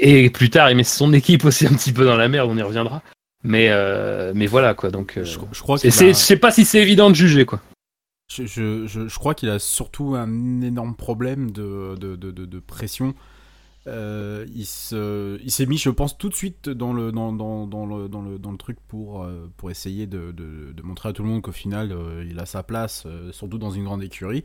et 0.00 0.30
plus 0.30 0.48
tard, 0.48 0.70
il 0.70 0.76
met 0.76 0.84
son 0.84 1.12
équipe 1.12 1.44
aussi 1.44 1.66
un 1.66 1.70
petit 1.74 1.92
peu 1.92 2.04
dans 2.06 2.16
la 2.16 2.28
merde. 2.28 2.48
On 2.50 2.56
y 2.56 2.62
reviendra. 2.62 3.02
Mais 3.44 3.66
euh, 3.70 4.32
mais 4.34 4.46
voilà 4.46 4.72
quoi. 4.72 4.90
Donc. 4.90 5.18
euh, 5.18 5.24
Je, 5.24 5.38
je 5.52 5.60
crois 5.60 5.76
et 5.76 5.80
qu'il 5.82 5.92
c'est- 5.92 6.08
je 6.08 6.12
sais 6.14 6.36
pas 6.36 6.50
si 6.50 6.64
c'est 6.64 6.78
évident 6.80 7.10
de 7.10 7.14
juger 7.16 7.44
quoi. 7.44 7.60
Je, 8.30 9.18
crois 9.18 9.34
qu'il 9.34 9.48
a 9.48 9.58
surtout 9.58 10.14
un 10.14 10.60
énorme 10.60 10.94
problème 10.94 11.50
de, 11.50 12.60
pression. 12.60 13.14
Euh, 13.86 14.44
il 14.54 14.66
se, 14.66 15.40
il 15.42 15.50
s'est 15.50 15.64
mis, 15.64 15.78
je 15.78 15.88
pense, 15.88 16.18
tout 16.18 16.28
de 16.28 16.34
suite 16.34 16.68
dans 16.68 16.92
le, 16.92 17.10
truc 18.58 18.76
pour, 18.86 19.24
euh, 19.24 19.48
essayer 19.70 20.06
de, 20.06 20.34
montrer 20.82 21.08
à 21.08 21.12
tout 21.14 21.22
le 21.22 21.30
monde 21.30 21.40
qu'au 21.40 21.52
final, 21.52 21.90
euh, 21.92 22.24
il 22.28 22.38
a 22.38 22.44
sa 22.44 22.62
place, 22.62 23.06
surtout 23.32 23.56
dans 23.56 23.70
une 23.70 23.84
grande 23.84 24.02
écurie. 24.02 24.44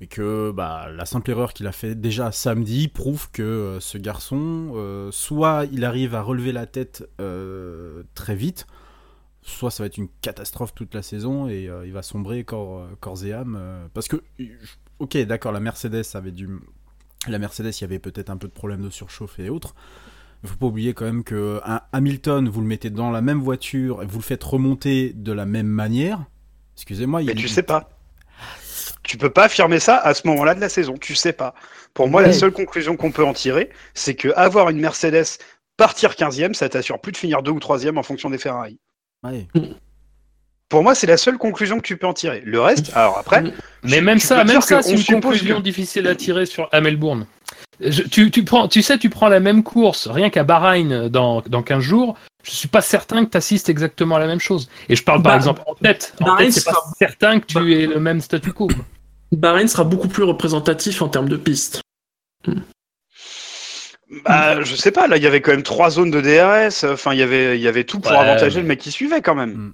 Et 0.00 0.06
que 0.06 0.52
bah, 0.52 0.88
la 0.94 1.04
simple 1.04 1.30
erreur 1.30 1.52
qu'il 1.52 1.66
a 1.66 1.72
fait 1.72 1.96
déjà 1.96 2.30
samedi 2.30 2.86
prouve 2.86 3.28
que 3.32 3.78
ce 3.80 3.98
garçon, 3.98 5.08
soit 5.10 5.66
il 5.72 5.84
arrive 5.84 6.14
à 6.14 6.22
relever 6.22 6.52
la 6.52 6.66
tête 6.66 7.08
très 8.14 8.36
vite, 8.36 8.66
soit 9.42 9.70
ça 9.70 9.82
va 9.82 9.86
être 9.86 9.96
une 9.96 10.08
catastrophe 10.20 10.74
toute 10.74 10.94
la 10.94 11.02
saison 11.02 11.48
et 11.48 11.68
euh, 11.68 11.86
il 11.86 11.92
va 11.92 12.02
sombrer 12.02 12.44
corps, 12.44 12.86
corps 13.00 13.24
et 13.24 13.32
âme. 13.32 13.56
euh, 13.58 13.86
parce 13.94 14.08
que, 14.08 14.22
ok, 14.98 15.16
d'accord, 15.18 15.52
la 15.52 15.60
Mercedes 15.60 16.04
avait 16.14 16.32
du. 16.32 16.48
La 17.26 17.38
Mercedes, 17.38 17.70
il 17.78 17.80
y 17.82 17.84
avait 17.84 17.98
peut-être 17.98 18.30
un 18.30 18.36
peu 18.36 18.48
de 18.48 18.52
problème 18.52 18.82
de 18.82 18.90
surchauffe 18.90 19.38
et 19.38 19.50
autres. 19.50 19.74
Il 20.42 20.48
faut 20.48 20.56
pas 20.56 20.66
oublier 20.66 20.94
quand 20.94 21.04
même 21.04 21.22
que 21.22 21.60
un 21.66 21.82
Hamilton, 21.92 22.48
vous 22.48 22.62
le 22.62 22.66
mettez 22.66 22.88
dans 22.88 23.10
la 23.10 23.20
même 23.20 23.40
voiture 23.40 24.02
et 24.02 24.06
vous 24.06 24.18
le 24.18 24.24
faites 24.24 24.42
remonter 24.42 25.12
de 25.12 25.32
la 25.32 25.44
même 25.44 25.66
manière. 25.66 26.24
Excusez-moi, 26.76 27.20
il 27.20 27.24
y 27.24 27.26
Mais 27.26 27.32
a 27.32 27.36
tu 27.36 27.48
sais 27.48 27.62
pas. 27.62 27.90
Tu 29.02 29.18
peux 29.18 29.28
pas 29.28 29.44
affirmer 29.44 29.80
ça 29.80 29.96
à 29.98 30.14
ce 30.14 30.26
moment-là 30.28 30.54
de 30.54 30.60
la 30.60 30.70
saison. 30.70 30.94
Tu 30.96 31.14
sais 31.14 31.32
pas. 31.34 31.54
Pour 31.92 32.08
moi, 32.08 32.22
la 32.22 32.32
seule 32.32 32.52
conclusion 32.52 32.96
qu'on 32.96 33.12
peut 33.12 33.24
en 33.24 33.34
tirer, 33.34 33.70
c'est 33.92 34.14
que 34.14 34.28
avoir 34.34 34.70
une 34.70 34.80
Mercedes 34.80 35.38
partir 35.76 36.12
15e, 36.12 36.54
ça 36.54 36.68
t'assure 36.68 37.00
plus 37.00 37.12
de 37.12 37.16
finir 37.16 37.42
2 37.42 37.50
ou 37.50 37.58
3e 37.58 37.98
en 37.98 38.02
fonction 38.02 38.30
des 38.30 38.38
Ferrari. 38.38 38.78
Ouais. 39.22 39.46
Pour 40.68 40.82
moi, 40.82 40.94
c'est 40.94 41.06
la 41.06 41.16
seule 41.16 41.36
conclusion 41.36 41.78
que 41.78 41.82
tu 41.82 41.96
peux 41.96 42.06
en 42.06 42.12
tirer. 42.14 42.42
Le 42.44 42.60
reste, 42.60 42.92
alors 42.94 43.18
après, 43.18 43.42
Mais 43.82 43.98
tu- 43.98 44.00
même 44.04 44.18
tu 44.20 44.26
ça, 44.26 44.44
même 44.44 44.60
ça, 44.60 44.82
c'est 44.82 44.90
on 44.90 44.96
une 44.96 44.98
suppose 45.02 45.20
conclusion 45.22 45.56
que- 45.56 45.62
difficile 45.62 46.06
à 46.06 46.14
tirer 46.14 46.46
sur 46.46 46.68
à 46.72 46.80
Melbourne. 46.80 47.26
Je- 47.80 48.02
tu, 48.02 48.30
tu, 48.30 48.44
prends, 48.44 48.68
tu 48.68 48.80
sais, 48.82 48.96
tu 48.98 49.10
prends 49.10 49.28
la 49.28 49.40
même 49.40 49.62
course, 49.64 50.06
rien 50.06 50.30
qu'à 50.30 50.44
Bahreïn 50.44 51.08
dans, 51.08 51.40
dans 51.42 51.62
15 51.62 51.82
jours, 51.82 52.16
je 52.44 52.50
suis 52.52 52.68
pas 52.68 52.82
certain 52.82 53.24
que 53.24 53.30
tu 53.30 53.36
assistes 53.36 53.68
exactement 53.68 54.16
à 54.16 54.18
la 54.20 54.26
même 54.26 54.38
chose. 54.38 54.68
Et 54.88 54.94
je 54.96 55.02
parle 55.02 55.22
par 55.22 55.32
Bah, 55.32 55.36
exemple 55.36 55.62
en 55.66 55.74
tête. 55.74 56.14
En 56.20 56.26
Bahreïn 56.26 56.46
tête, 56.46 56.54
c'est 56.54 56.64
pas 56.64 56.72
sera- 56.72 56.92
certain 56.98 57.40
que 57.40 57.46
tu 57.46 57.54
Bah- 57.54 57.62
aies 57.68 57.86
le 57.86 57.98
même 57.98 58.20
statu 58.20 58.52
quo. 58.52 58.68
Bahreïn 59.32 59.66
sera 59.66 59.82
beaucoup 59.84 60.08
plus 60.08 60.22
représentatif 60.24 61.02
en 61.02 61.08
termes 61.08 61.28
de 61.28 61.36
pistes. 61.36 61.80
Bah, 64.24 64.62
je 64.62 64.74
sais 64.74 64.90
pas. 64.90 65.06
Là, 65.06 65.16
il 65.16 65.22
y 65.22 65.26
avait 65.26 65.40
quand 65.40 65.52
même 65.52 65.62
trois 65.62 65.90
zones 65.90 66.10
de 66.10 66.20
DRS. 66.20 66.84
Enfin, 66.90 67.12
il 67.12 67.18
y 67.18 67.22
avait, 67.22 67.56
il 67.58 67.62
y 67.62 67.68
avait 67.68 67.84
tout 67.84 68.00
pour 68.00 68.12
Ouais, 68.12 68.18
avantager 68.18 68.60
le 68.60 68.66
mec 68.66 68.78
qui 68.80 68.90
suivait 68.90 69.22
quand 69.22 69.34
même. 69.34 69.72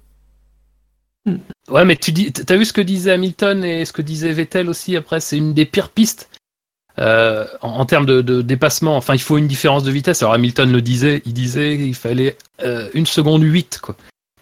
Ouais, 1.69 1.83
mais 1.83 1.97
tu 1.97 2.11
dis, 2.13 2.31
t'as 2.31 2.55
vu 2.55 2.63
ce 2.63 2.71
que 2.71 2.79
disait 2.81 3.11
Hamilton 3.11 3.65
et 3.65 3.83
ce 3.83 3.91
que 3.91 4.01
disait 4.01 4.31
Vettel 4.31 4.69
aussi 4.69 4.95
après, 4.95 5.19
c'est 5.19 5.37
une 5.37 5.53
des 5.53 5.65
pires 5.65 5.89
pistes. 5.89 6.29
euh, 6.99 7.45
en, 7.61 7.79
en 7.81 7.85
termes 7.85 8.05
de, 8.05 8.21
de 8.21 8.41
dépassement, 8.41 8.95
enfin, 8.95 9.13
il 9.13 9.21
faut 9.21 9.37
une 9.37 9.47
différence 9.47 9.83
de 9.83 9.91
vitesse. 9.91 10.21
Alors 10.23 10.33
Hamilton 10.35 10.71
le 10.71 10.81
disait, 10.81 11.21
il 11.25 11.33
disait 11.33 11.77
qu'il 11.77 11.95
fallait 11.95 12.37
euh, 12.63 12.89
une 12.93 13.05
seconde 13.05 13.43
8, 13.43 13.79
quoi. 13.81 13.95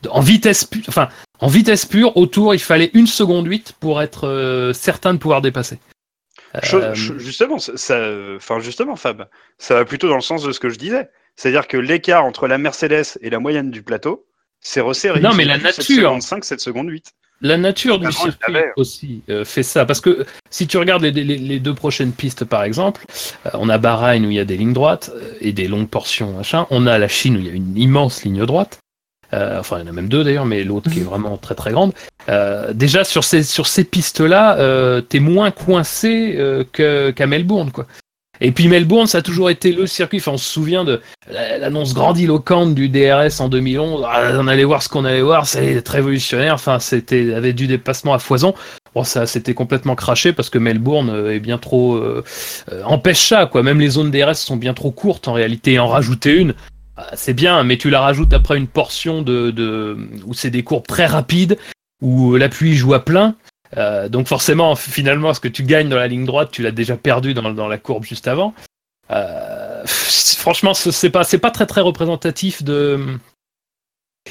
En 0.10 0.22
vitesse 0.22 0.64
pure, 0.66 0.84
enfin, 0.88 1.10
en 1.40 1.48
vitesse 1.48 1.86
pure, 1.86 2.16
autour, 2.16 2.54
il 2.54 2.60
fallait 2.60 2.92
une 2.94 3.08
seconde 3.08 3.48
8 3.48 3.74
pour 3.80 4.02
être 4.02 4.28
euh, 4.28 4.72
certain 4.72 5.14
de 5.14 5.20
pouvoir 5.20 5.42
dépasser. 5.42 5.80
Euh, 6.74 6.94
justement, 7.18 7.58
ça, 7.60 8.00
enfin 8.36 8.60
justement, 8.60 8.96
Fab, 8.96 9.28
ça 9.58 9.76
va 9.76 9.86
plutôt 9.86 10.08
dans 10.10 10.16
le 10.16 10.22
sens 10.22 10.44
de 10.44 10.52
ce 10.52 10.60
que 10.60 10.70
je 10.70 10.78
disais. 10.78 11.10
C'est-à-dire 11.36 11.68
que 11.68 11.78
l'écart 11.78 12.24
entre 12.26 12.48
la 12.48 12.58
Mercedes 12.58 13.18
et 13.22 13.30
la 13.30 13.40
moyenne 13.40 13.72
du 13.72 13.84
plateau, 13.84 14.26
c'est 14.62 14.82
resserré. 14.82 15.20
Non, 15.20 15.34
mais 15.34 15.44
la 15.46 15.58
nature. 15.58 15.84
7 15.84 15.96
secondes 15.98 16.22
5, 16.22 16.46
7 16.46 16.60
secondes 16.60 16.90
8. 16.90 17.12
La 17.42 17.58
nature 17.58 18.00
du 18.00 18.06
circuit 18.14 18.54
aussi 18.78 19.22
euh, 19.30 19.44
fait 19.44 19.62
ça. 19.62 19.86
Parce 19.86 20.00
que 20.00 20.26
si 20.50 20.68
tu 20.68 20.78
regardes 20.78 21.04
les, 21.04 21.12
les- 21.12 21.38
les 21.38 21.60
deux 21.60 21.74
prochaines 21.74 22.14
pistes, 22.14 22.46
par 22.46 22.64
exemple, 22.64 23.04
euh, 23.46 23.50
on 23.56 23.68
a 23.68 23.78
Bahreïn 23.78 24.26
où 24.26 24.30
il 24.32 24.38
y 24.38 24.40
a 24.40 24.46
des 24.46 24.56
lignes 24.56 24.72
droites 24.72 25.12
euh, 25.14 25.34
et 25.42 25.52
des 25.52 25.68
longues 25.68 25.90
portions, 25.90 26.32
machin. 26.32 26.66
On 26.70 26.88
a 26.88 26.98
la 26.98 27.10
Chine 27.10 27.36
où 27.36 27.40
il 27.40 27.48
y 27.48 27.50
a 27.50 27.54
une 27.54 27.78
immense 27.78 28.24
ligne 28.24 28.46
droite. 28.46 28.80
Euh, 29.34 29.60
enfin 29.60 29.78
il 29.80 29.86
y 29.86 29.88
en 29.88 29.92
a 29.92 29.94
même 29.94 30.10
deux 30.10 30.24
d'ailleurs, 30.24 30.46
mais 30.46 30.64
l'autre 30.64 30.90
qui 30.92 31.00
est 31.00 31.04
vraiment 31.04 31.38
très 31.38 31.56
très 31.56 31.72
grande. 31.72 31.94
Euh, 32.30 32.74
déjà 32.74 33.04
sur 33.04 33.24
ces 33.24 33.44
sur 33.44 33.68
ces 33.68 33.84
pistes-là, 33.84 34.58
euh, 34.60 35.02
t'es 35.02 35.20
moins 35.20 35.52
coincé 35.52 36.36
euh, 36.38 36.64
que 36.72 37.12
qu'à 37.12 37.28
Melbourne 37.28 37.72
quoi. 37.72 37.86
Et 38.42 38.52
puis 38.52 38.68
Melbourne, 38.68 39.08
ça 39.08 39.20
a 39.20 39.22
toujours 39.22 39.50
été 39.50 39.72
le 39.72 39.88
circuit. 39.88 40.18
Enfin, 40.18 40.34
on 40.34 40.38
se 40.38 40.52
souvient 40.52 40.84
de 40.84 41.02
la- 41.32 41.58
l'annonce 41.58 41.94
grandiloquente 41.94 42.76
du 42.76 42.90
DRS 42.90 43.40
en 43.40 43.48
2011. 43.48 44.04
Ah, 44.06 44.32
on 44.38 44.48
allait 44.48 44.66
voir 44.66 44.84
ce 44.84 44.90
qu'on 44.90 45.06
allait 45.06 45.22
voir, 45.22 45.48
c'est 45.48 45.82
très 45.82 46.00
révolutionnaire. 46.00 46.54
Enfin, 46.54 46.80
c'était 46.80 47.34
avait 47.34 47.54
du 47.54 47.68
dépassement 47.68 48.14
à 48.14 48.20
foison. 48.20 48.54
Bon, 48.94 49.04
ça, 49.06 49.26
c'était 49.26 49.54
complètement 49.54 49.96
craché 49.96 50.34
parce 50.34 50.50
que 50.50 50.58
Melbourne 50.58 51.10
euh, 51.10 51.34
est 51.34 51.40
bien 51.40 51.58
trop 51.58 51.96
euh, 51.96 52.24
euh, 52.72 52.84
empêche 52.84 53.28
ça 53.30 53.46
quoi. 53.46 53.64
Même 53.64 53.80
les 53.80 53.90
zones 53.90 54.12
DRS 54.12 54.36
sont 54.36 54.58
bien 54.58 54.74
trop 54.74 54.92
courtes 54.92 55.28
en 55.30 55.34
réalité. 55.34 55.74
Et 55.74 55.80
en 55.80 55.88
rajouter 55.88 56.34
une, 56.34 56.54
c'est 57.14 57.34
bien, 57.34 57.64
mais 57.64 57.78
tu 57.78 57.90
la 57.90 58.02
rajoutes 58.02 58.34
après 58.34 58.58
une 58.58 58.68
portion 58.68 59.22
de, 59.22 59.52
de 59.52 59.98
où 60.26 60.34
c'est 60.34 60.50
des 60.50 60.64
courbes 60.64 60.88
très 60.88 61.06
rapides 61.06 61.58
où 62.02 62.36
l'appui 62.36 62.76
joue 62.76 62.94
à 62.94 63.04
plein. 63.04 63.36
Euh, 63.78 64.10
donc 64.10 64.28
forcément, 64.28 64.76
finalement, 64.76 65.34
ce 65.34 65.40
que 65.40 65.48
tu 65.48 65.64
gagnes 65.64 65.90
dans 65.90 65.98
la 65.98 66.08
ligne 66.08 66.26
droite, 66.26 66.50
tu 66.52 66.62
l'as 66.62 66.72
déjà 66.72 66.96
perdu 66.98 67.34
dans, 67.34 67.68
la 67.68 67.78
courbe 67.78 68.04
juste 68.04 68.28
avant. 68.28 68.54
Euh, 69.12 69.84
franchement, 69.86 70.74
ce- 70.74 70.92
c'est 70.92 71.10
pas 71.10 71.24
c'est 71.24 71.40
pas 71.40 71.52
très 71.52 71.66
très 71.66 71.82
représentatif 71.82 72.64
de. 72.64 73.18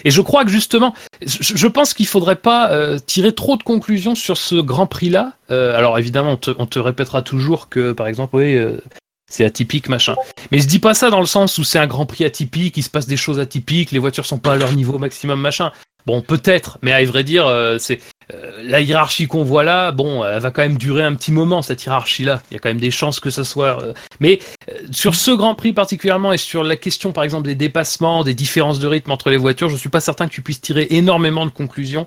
Et 0.04 0.10
je 0.10 0.20
crois 0.20 0.44
que 0.44 0.50
justement, 0.50 0.92
je, 1.24 1.66
pense 1.68 1.94
qu'il 1.94 2.08
faudrait 2.08 2.34
pas 2.34 2.72
euh, 2.72 2.98
tirer 2.98 3.32
trop 3.32 3.56
de 3.56 3.62
conclusions 3.62 4.16
sur 4.16 4.36
ce 4.36 4.56
Grand 4.56 4.88
Prix-là. 4.88 5.34
Euh, 5.52 5.76
alors 5.76 6.00
évidemment, 6.00 6.32
on 6.32 6.36
te, 6.36 6.50
on 6.58 6.66
te 6.66 6.80
répétera 6.80 7.22
toujours 7.22 7.68
que, 7.68 7.92
par 7.92 8.08
exemple, 8.08 8.34
oui, 8.34 8.56
euh, 8.56 8.80
c'est 9.30 9.44
atypique, 9.44 9.88
machin. 9.88 10.14
Mais 10.52 10.58
je 10.60 10.66
dis 10.66 10.78
pas 10.78 10.94
ça 10.94 11.10
dans 11.10 11.20
le 11.20 11.26
sens 11.26 11.58
où 11.58 11.64
c'est 11.64 11.78
un 11.78 11.86
Grand 11.86 12.06
Prix 12.06 12.24
atypique, 12.24 12.76
il 12.76 12.82
se 12.82 12.90
passe 12.90 13.06
des 13.06 13.16
choses 13.16 13.40
atypiques, 13.40 13.90
les 13.90 13.98
voitures 13.98 14.26
sont 14.26 14.38
pas 14.38 14.52
à 14.52 14.56
leur 14.56 14.72
niveau 14.72 14.98
maximum, 14.98 15.40
machin. 15.40 15.72
Bon, 16.06 16.20
peut-être, 16.20 16.78
mais 16.82 16.92
à 16.92 17.02
vrai 17.04 17.24
dire, 17.24 17.46
euh, 17.46 17.78
c'est 17.78 17.98
euh, 18.32 18.60
la 18.62 18.82
hiérarchie 18.82 19.26
qu'on 19.26 19.42
voit 19.42 19.64
là. 19.64 19.90
Bon, 19.90 20.22
elle 20.22 20.40
va 20.40 20.50
quand 20.50 20.60
même 20.60 20.76
durer 20.76 21.02
un 21.02 21.14
petit 21.14 21.32
moment 21.32 21.62
cette 21.62 21.82
hiérarchie-là. 21.82 22.42
Il 22.50 22.54
y 22.54 22.56
a 22.58 22.60
quand 22.60 22.68
même 22.68 22.80
des 22.80 22.90
chances 22.90 23.20
que 23.20 23.30
ça 23.30 23.42
soit. 23.42 23.82
euh, 23.82 23.94
mais 24.20 24.38
sur 24.90 25.14
ce 25.14 25.30
Grand 25.30 25.54
Prix 25.54 25.72
particulièrement 25.72 26.34
et 26.34 26.36
sur 26.36 26.62
la 26.62 26.76
question, 26.76 27.12
par 27.12 27.24
exemple, 27.24 27.46
des 27.46 27.54
dépassements, 27.54 28.22
des 28.22 28.34
différences 28.34 28.80
de 28.80 28.86
rythme 28.86 29.12
entre 29.12 29.30
les 29.30 29.38
voitures, 29.38 29.70
je 29.70 29.76
suis 29.76 29.88
pas 29.88 30.00
certain 30.00 30.28
que 30.28 30.34
tu 30.34 30.42
puisses 30.42 30.60
tirer 30.60 30.88
énormément 30.90 31.46
de 31.46 31.50
conclusions. 31.50 32.06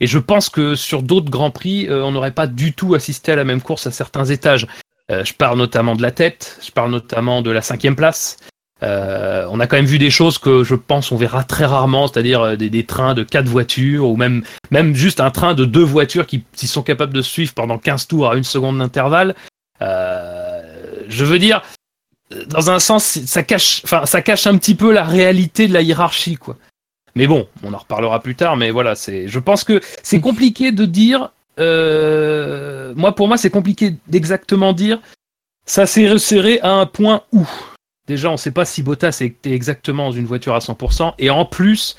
Et 0.00 0.06
je 0.06 0.18
pense 0.18 0.50
que 0.50 0.74
sur 0.74 1.02
d'autres 1.02 1.30
Grands 1.30 1.50
Prix, 1.50 1.88
on 1.90 2.12
n'aurait 2.12 2.32
pas 2.32 2.46
du 2.46 2.72
tout 2.72 2.94
assisté 2.94 3.32
à 3.32 3.36
la 3.36 3.44
même 3.44 3.60
course 3.60 3.86
à 3.86 3.90
certains 3.90 4.24
étages. 4.24 4.66
Euh, 5.10 5.24
je 5.24 5.34
parle 5.34 5.58
notamment 5.58 5.96
de 5.96 6.02
la 6.02 6.10
tête, 6.10 6.58
je 6.64 6.70
parle 6.70 6.90
notamment 6.90 7.42
de 7.42 7.50
la 7.50 7.62
cinquième 7.62 7.96
place. 7.96 8.36
Euh, 8.82 9.46
on 9.50 9.60
a 9.60 9.66
quand 9.66 9.76
même 9.76 9.86
vu 9.86 9.98
des 9.98 10.10
choses 10.10 10.38
que 10.38 10.64
je 10.64 10.74
pense 10.74 11.12
on 11.12 11.16
verra 11.16 11.44
très 11.44 11.66
rarement, 11.66 12.06
c'est-à-dire 12.06 12.40
euh, 12.40 12.56
des, 12.56 12.70
des 12.70 12.86
trains 12.86 13.12
de 13.12 13.22
quatre 13.24 13.46
voitures 13.46 14.08
ou 14.08 14.16
même 14.16 14.42
même 14.70 14.94
juste 14.94 15.20
un 15.20 15.30
train 15.30 15.52
de 15.52 15.66
deux 15.66 15.84
voitures 15.84 16.26
qui, 16.26 16.44
qui 16.54 16.66
sont 16.66 16.82
capables 16.82 17.12
de 17.12 17.20
suivre 17.20 17.52
pendant 17.52 17.76
15 17.76 18.06
tours 18.06 18.30
à 18.30 18.36
une 18.36 18.44
seconde 18.44 18.78
d'intervalle. 18.78 19.34
Euh, 19.82 20.62
je 21.08 21.24
veux 21.24 21.38
dire, 21.38 21.62
dans 22.46 22.70
un 22.70 22.78
sens, 22.78 23.04
ça 23.04 23.42
cache, 23.42 23.82
enfin, 23.84 24.06
ça 24.06 24.22
cache 24.22 24.46
un 24.46 24.56
petit 24.56 24.74
peu 24.74 24.92
la 24.92 25.04
réalité 25.04 25.68
de 25.68 25.74
la 25.74 25.82
hiérarchie, 25.82 26.36
quoi. 26.36 26.56
Mais 27.16 27.26
bon, 27.26 27.48
on 27.64 27.74
en 27.74 27.78
reparlera 27.78 28.20
plus 28.20 28.36
tard. 28.36 28.56
Mais 28.56 28.70
voilà, 28.70 28.94
c'est, 28.94 29.28
je 29.28 29.38
pense 29.38 29.64
que 29.64 29.80
c'est 30.02 30.20
compliqué 30.20 30.72
de 30.72 30.84
dire. 30.84 31.30
Euh, 31.60 32.94
moi, 32.96 33.14
pour 33.14 33.28
moi, 33.28 33.36
c'est 33.36 33.50
compliqué 33.50 33.96
d'exactement 34.08 34.72
dire. 34.72 35.00
Ça 35.66 35.86
s'est 35.86 36.08
resserré 36.08 36.58
à 36.60 36.72
un 36.72 36.86
point 36.86 37.22
où? 37.32 37.46
Déjà, 38.06 38.28
on 38.28 38.32
ne 38.32 38.38
sait 38.38 38.50
pas 38.50 38.64
si 38.64 38.82
Bottas 38.82 39.18
était 39.20 39.52
exactement 39.52 40.06
dans 40.06 40.12
une 40.12 40.26
voiture 40.26 40.54
à 40.54 40.58
100%. 40.58 41.14
Et 41.18 41.30
en 41.30 41.44
plus, 41.44 41.96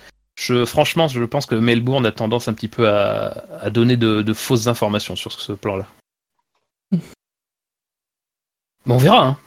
franchement, 0.65 1.07
je 1.07 1.23
pense 1.23 1.45
que 1.45 1.55
Melbourne 1.55 2.05
a 2.05 2.11
tendance 2.11 2.47
un 2.47 2.53
petit 2.53 2.67
peu 2.67 2.89
à, 2.89 3.69
donner 3.69 3.95
de, 3.97 4.33
fausses 4.33 4.67
informations 4.67 5.15
sur 5.15 5.31
ce 5.31 5.53
plan-là. 5.53 5.87
On 8.87 8.97
verra. 8.97 9.27
Hein. 9.27 9.37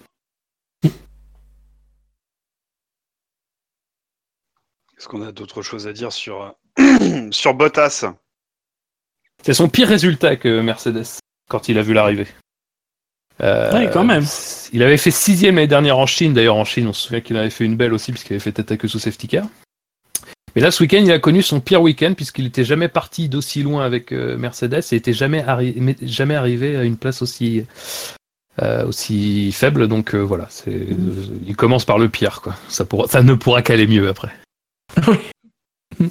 Est-ce 4.96 5.09
qu'on 5.09 5.22
a 5.22 5.33
d'autres 5.33 5.61
choses 5.61 5.87
à 5.87 5.92
dire 5.92 6.12
sur, 6.12 6.55
sur 7.31 7.53
Bottas? 7.53 8.14
C'est 9.44 9.52
son 9.54 9.68
pire 9.68 9.88
résultat 9.88 10.37
que 10.37 10.61
Mercedes 10.61 11.04
quand 11.50 11.68
il 11.68 11.76
a 11.78 11.83
vu 11.83 11.92
l'arrivée. 11.92 12.26
Euh, 13.42 13.70
Ouais, 13.72 13.90
quand 13.92 14.04
même. 14.04 14.24
Il 14.72 14.83
avait 14.83 14.96
fait 14.96 15.11
sixième 15.11 15.57
l'année 15.57 15.66
dernière 15.68 15.98
en 15.98 16.07
Chine. 16.07 16.33
D'ailleurs, 16.33 16.57
en 16.57 16.64
Chine, 16.64 16.88
on 16.88 16.92
se 16.94 17.02
souvient 17.09 17.20
qu'il 17.20 17.37
avait 17.37 17.50
fait 17.50 17.64
une 17.66 17.76
belle 17.76 17.92
aussi, 17.92 18.11
puisqu'il 18.11 18.33
avait 18.33 18.40
fait 18.40 18.52
tête 18.52 18.72
à 18.72 18.76
queue 18.78 18.88
sous 18.88 18.98
safety 18.98 19.28
car. 19.28 19.44
Mais 20.57 20.62
là, 20.62 20.70
ce 20.70 20.83
week-end, 20.83 21.02
il 21.04 21.12
a 21.12 21.18
connu 21.18 21.42
son 21.42 21.61
pire 21.61 21.83
week-end, 21.83 22.14
puisqu'il 22.14 22.44
n'était 22.44 22.64
jamais 22.64 22.88
parti 22.88 23.28
d'aussi 23.28 23.62
loin 23.62 23.85
avec 23.85 24.12
euh, 24.12 24.38
Mercedes 24.38 24.80
et 24.92 24.96
était 24.96 25.12
jamais, 25.12 25.42
arri- 25.42 25.96
jamais 26.00 26.37
arrivé 26.37 26.76
à 26.76 26.85
une 26.85 26.96
place 26.96 27.20
aussi, 27.20 27.66
euh, 28.62 28.87
aussi 28.87 29.52
faible. 29.52 29.88
Donc 29.88 30.14
euh, 30.14 30.20
voilà, 30.20 30.46
c'est, 30.48 30.70
euh, 30.70 30.94
il 31.46 31.54
commence 31.57 31.85
par 31.85 31.98
le 31.98 32.09
pire. 32.09 32.40
Quoi. 32.40 32.54
Ça, 32.68 32.85
pourra, 32.87 33.09
ça 33.09 33.22
ne 33.22 33.35
pourra 33.35 33.61
qu'aller 33.62 33.87
mieux 33.88 34.09
après. 34.09 34.33
oui, 36.00 36.11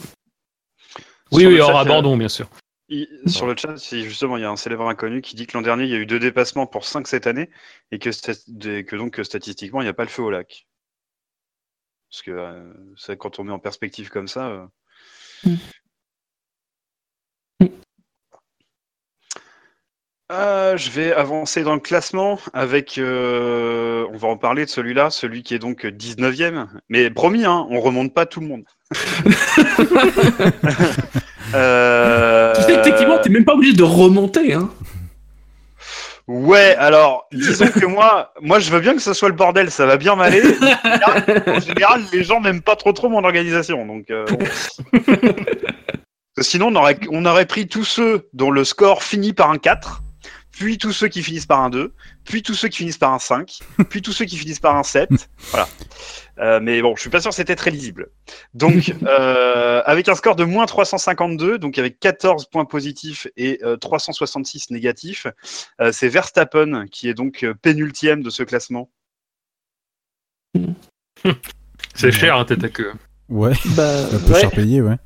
Sur 1.39 1.49
oui, 1.49 1.59
hors 1.59 1.71
chat, 1.71 1.79
abandon, 1.79 2.15
bien 2.17 2.29
sûr. 2.29 2.47
Il- 2.93 3.29
Sur 3.29 3.47
le 3.47 3.55
chat, 3.57 3.75
justement, 3.75 4.37
il 4.37 4.41
y 4.41 4.45
a 4.45 4.49
un 4.51 4.55
célèbre 4.55 4.87
inconnu 4.87 5.21
qui 5.21 5.35
dit 5.35 5.47
que 5.47 5.57
l'an 5.57 5.61
dernier, 5.63 5.83
il 5.85 5.89
y 5.89 5.95
a 5.95 5.97
eu 5.97 6.05
deux 6.05 6.19
dépassements 6.19 6.67
pour 6.67 6.85
5 6.85 7.07
cette 7.07 7.27
année 7.27 7.49
et 7.91 7.99
que, 7.99 8.09
donc 8.97 9.13
que 9.13 9.23
statistiquement, 9.23 9.81
il 9.81 9.85
n'y 9.85 9.89
a 9.89 9.93
pas 9.93 10.03
le 10.03 10.09
feu 10.09 10.21
au 10.23 10.29
lac. 10.31 10.67
Parce 12.09 12.21
que 12.21 12.31
euh, 12.31 12.73
ça, 12.95 13.15
quand 13.15 13.39
on 13.39 13.43
met 13.43 13.51
en 13.51 13.59
perspective 13.59 14.09
comme 14.09 14.27
ça. 14.27 14.47
euh, 14.47 14.65
Euh, 20.31 20.77
je 20.77 20.89
vais 20.89 21.13
avancer 21.13 21.63
dans 21.63 21.75
le 21.75 21.79
classement 21.79 22.39
avec, 22.53 22.97
euh, 22.97 24.07
on 24.11 24.17
va 24.17 24.29
en 24.29 24.37
parler 24.37 24.65
de 24.65 24.69
celui-là, 24.69 25.09
celui 25.11 25.43
qui 25.43 25.53
est 25.53 25.59
donc 25.59 25.85
19e. 25.85 26.67
Mais 26.89 27.09
promis, 27.11 27.45
hein, 27.45 27.67
on 27.69 27.79
remonte 27.81 28.13
pas 28.13 28.25
tout 28.25 28.39
le 28.39 28.47
monde. 28.47 28.63
Euh, 31.53 32.53
Tu 32.55 32.61
sais, 32.63 32.81
techniquement, 32.81 33.17
t'es 33.19 33.29
même 33.29 33.45
pas 33.45 33.53
obligé 33.53 33.73
de 33.73 33.83
remonter. 33.83 34.53
Hein. 34.53 34.69
Ouais, 36.27 36.73
alors, 36.77 37.27
disons 37.33 37.67
que 37.67 37.85
moi, 37.85 38.31
moi, 38.41 38.59
je 38.59 38.71
veux 38.71 38.79
bien 38.79 38.93
que 38.95 39.01
ce 39.01 39.13
soit 39.13 39.27
le 39.27 39.35
bordel, 39.35 39.69
ça 39.71 39.85
va 39.85 39.97
bien 39.97 40.15
m'aller. 40.15 40.41
En 41.47 41.59
général- 41.59 42.03
les 42.13 42.23
gens 42.23 42.39
n'aiment 42.39 42.61
pas 42.61 42.77
trop 42.77 42.93
trop 42.93 43.09
mon 43.09 43.23
organisation, 43.25 43.85
donc. 43.85 44.09
euh, 44.09 44.25
bon. 44.25 44.39
Sinon, 46.39 46.67
on 46.67 46.75
aurait, 46.75 46.97
on 47.11 47.25
aurait 47.25 47.45
pris 47.45 47.67
tous 47.67 47.83
ceux 47.83 48.29
dont 48.33 48.51
le 48.51 48.63
score 48.63 49.03
finit 49.03 49.33
par 49.33 49.51
un 49.51 49.57
4, 49.57 50.01
puis 50.51 50.77
tous 50.77 50.91
ceux 50.93 51.07
qui 51.09 51.21
finissent 51.23 51.45
par 51.45 51.59
un 51.59 51.69
2, 51.69 51.93
puis 52.25 52.41
tous 52.41 52.53
ceux 52.55 52.69
qui 52.69 52.77
finissent 52.77 52.97
par 52.97 53.13
un 53.13 53.19
5, 53.19 53.59
puis 53.89 54.01
tous 54.01 54.13
ceux 54.13 54.25
qui 54.25 54.37
finissent 54.37 54.59
par 54.61 54.75
un 54.77 54.83
7. 54.83 55.09
Voilà. 55.51 55.67
Euh, 56.39 56.59
mais 56.61 56.81
bon, 56.81 56.95
je 56.95 57.01
suis 57.01 57.09
pas 57.09 57.21
sûr 57.21 57.29
que 57.29 57.35
c'était 57.35 57.55
très 57.55 57.71
lisible. 57.71 58.09
Donc, 58.53 58.93
euh, 59.03 59.81
avec 59.85 60.09
un 60.09 60.15
score 60.15 60.35
de 60.35 60.43
moins 60.43 60.65
352, 60.65 61.59
donc 61.59 61.77
avec 61.77 61.99
14 61.99 62.45
points 62.49 62.65
positifs 62.65 63.27
et 63.37 63.59
euh, 63.63 63.77
366 63.77 64.71
négatifs, 64.71 65.27
euh, 65.79 65.91
c'est 65.91 66.09
Verstappen 66.09 66.85
qui 66.91 67.07
est 67.09 67.13
donc 67.13 67.43
euh, 67.43 67.53
pénultième 67.53 68.23
de 68.23 68.29
ce 68.29 68.43
classement. 68.43 68.89
C'est 71.95 72.11
cher, 72.11 72.37
hein, 72.37 72.45
tête 72.45 72.63
à 72.63 72.69
queue. 72.69 72.91
Ouais, 73.29 73.53
Bah, 73.75 74.05
un 74.11 74.19
peu 74.19 74.33
ouais. 74.33 74.41
cher 74.41 74.51
payé, 74.51 74.81
ouais. 74.81 74.97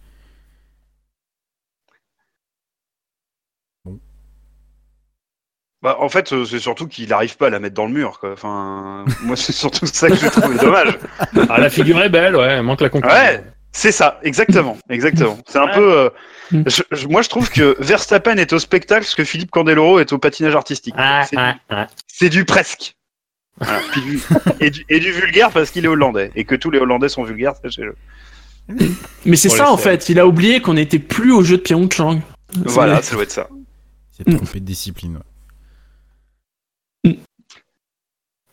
Bah, 5.87 5.97
en 6.01 6.09
fait, 6.09 6.33
euh, 6.33 6.43
c'est 6.43 6.59
surtout 6.59 6.85
qu'il 6.85 7.07
n'arrive 7.07 7.37
pas 7.37 7.47
à 7.47 7.49
la 7.49 7.59
mettre 7.59 7.75
dans 7.75 7.85
le 7.85 7.93
mur. 7.93 8.19
Quoi. 8.19 8.33
Enfin, 8.33 9.05
moi, 9.23 9.37
c'est 9.37 9.53
surtout 9.53 9.85
ça 9.85 10.09
que 10.09 10.15
je 10.17 10.27
trouve 10.27 10.57
dommage. 10.61 10.97
Ah, 11.47 11.61
la 11.61 11.69
figure 11.69 12.01
est 12.03 12.09
belle, 12.09 12.35
ouais, 12.35 12.61
manque 12.61 12.81
la 12.81 12.89
conclusion. 12.89 13.17
Ouais, 13.17 13.41
c'est 13.71 13.93
ça, 13.93 14.19
exactement, 14.21 14.77
exactement. 14.89 15.37
C'est 15.47 15.59
un 15.59 15.67
Ouais. 15.67 15.73
peu. 15.75 15.97
euh, 15.97 16.09
Mm. 16.51 16.63
je- 16.65 16.83
je- 16.91 17.07
moi, 17.07 17.21
je 17.21 17.29
trouve 17.29 17.49
que 17.49 17.77
Verstappen 17.79 18.35
est 18.37 18.51
au 18.51 18.59
spectacle 18.59 19.05
ce 19.05 19.15
que 19.15 19.23
Philippe 19.23 19.49
Candeloro 19.51 19.99
est 19.99 20.11
au 20.11 20.17
patinage 20.17 20.55
artistique. 20.55 20.95
Ah, 20.97 21.23
C'est- 21.29 21.37
ah, 21.37 21.55
ah. 21.69 21.87
C'est 22.07 22.27
du 22.29 22.43
presque. 22.43 22.95
Voilà. 23.59 23.79
Puis 23.93 24.01
du- 24.01 24.21
et, 24.59 24.69
du, 24.69 24.85
et 24.89 24.99
du 24.99 25.11
vulgaire 25.13 25.51
parce 25.51 25.71
qu'il 25.71 25.85
est 25.85 25.87
hollandais 25.87 26.31
et 26.35 26.43
que 26.43 26.55
tous 26.55 26.69
les 26.69 26.79
Hollandais 26.79 27.07
sont 27.09 27.23
vulgaires, 27.23 27.53
sachez-le. 27.61 27.95
Mais 29.25 29.35
c'est 29.37 29.47
ça 29.49 29.71
en 29.71 29.77
fait, 29.77 30.09
il 30.09 30.19
a 30.19 30.27
oublié 30.27 30.61
qu'on 30.61 30.73
n'était 30.73 30.99
plus 30.99 31.31
au 31.31 31.43
jeu 31.43 31.55
de 31.57 31.61
Pyeongchang. 31.61 32.19
Voilà, 32.65 33.01
ça 33.01 33.13
doit 33.15 33.23
être 33.23 33.31
ça. 33.31 33.47
C'est 34.11 34.23
trompé 34.25 34.59
de 34.59 34.65
discipline. 34.65 35.15
ouais. 35.15 35.21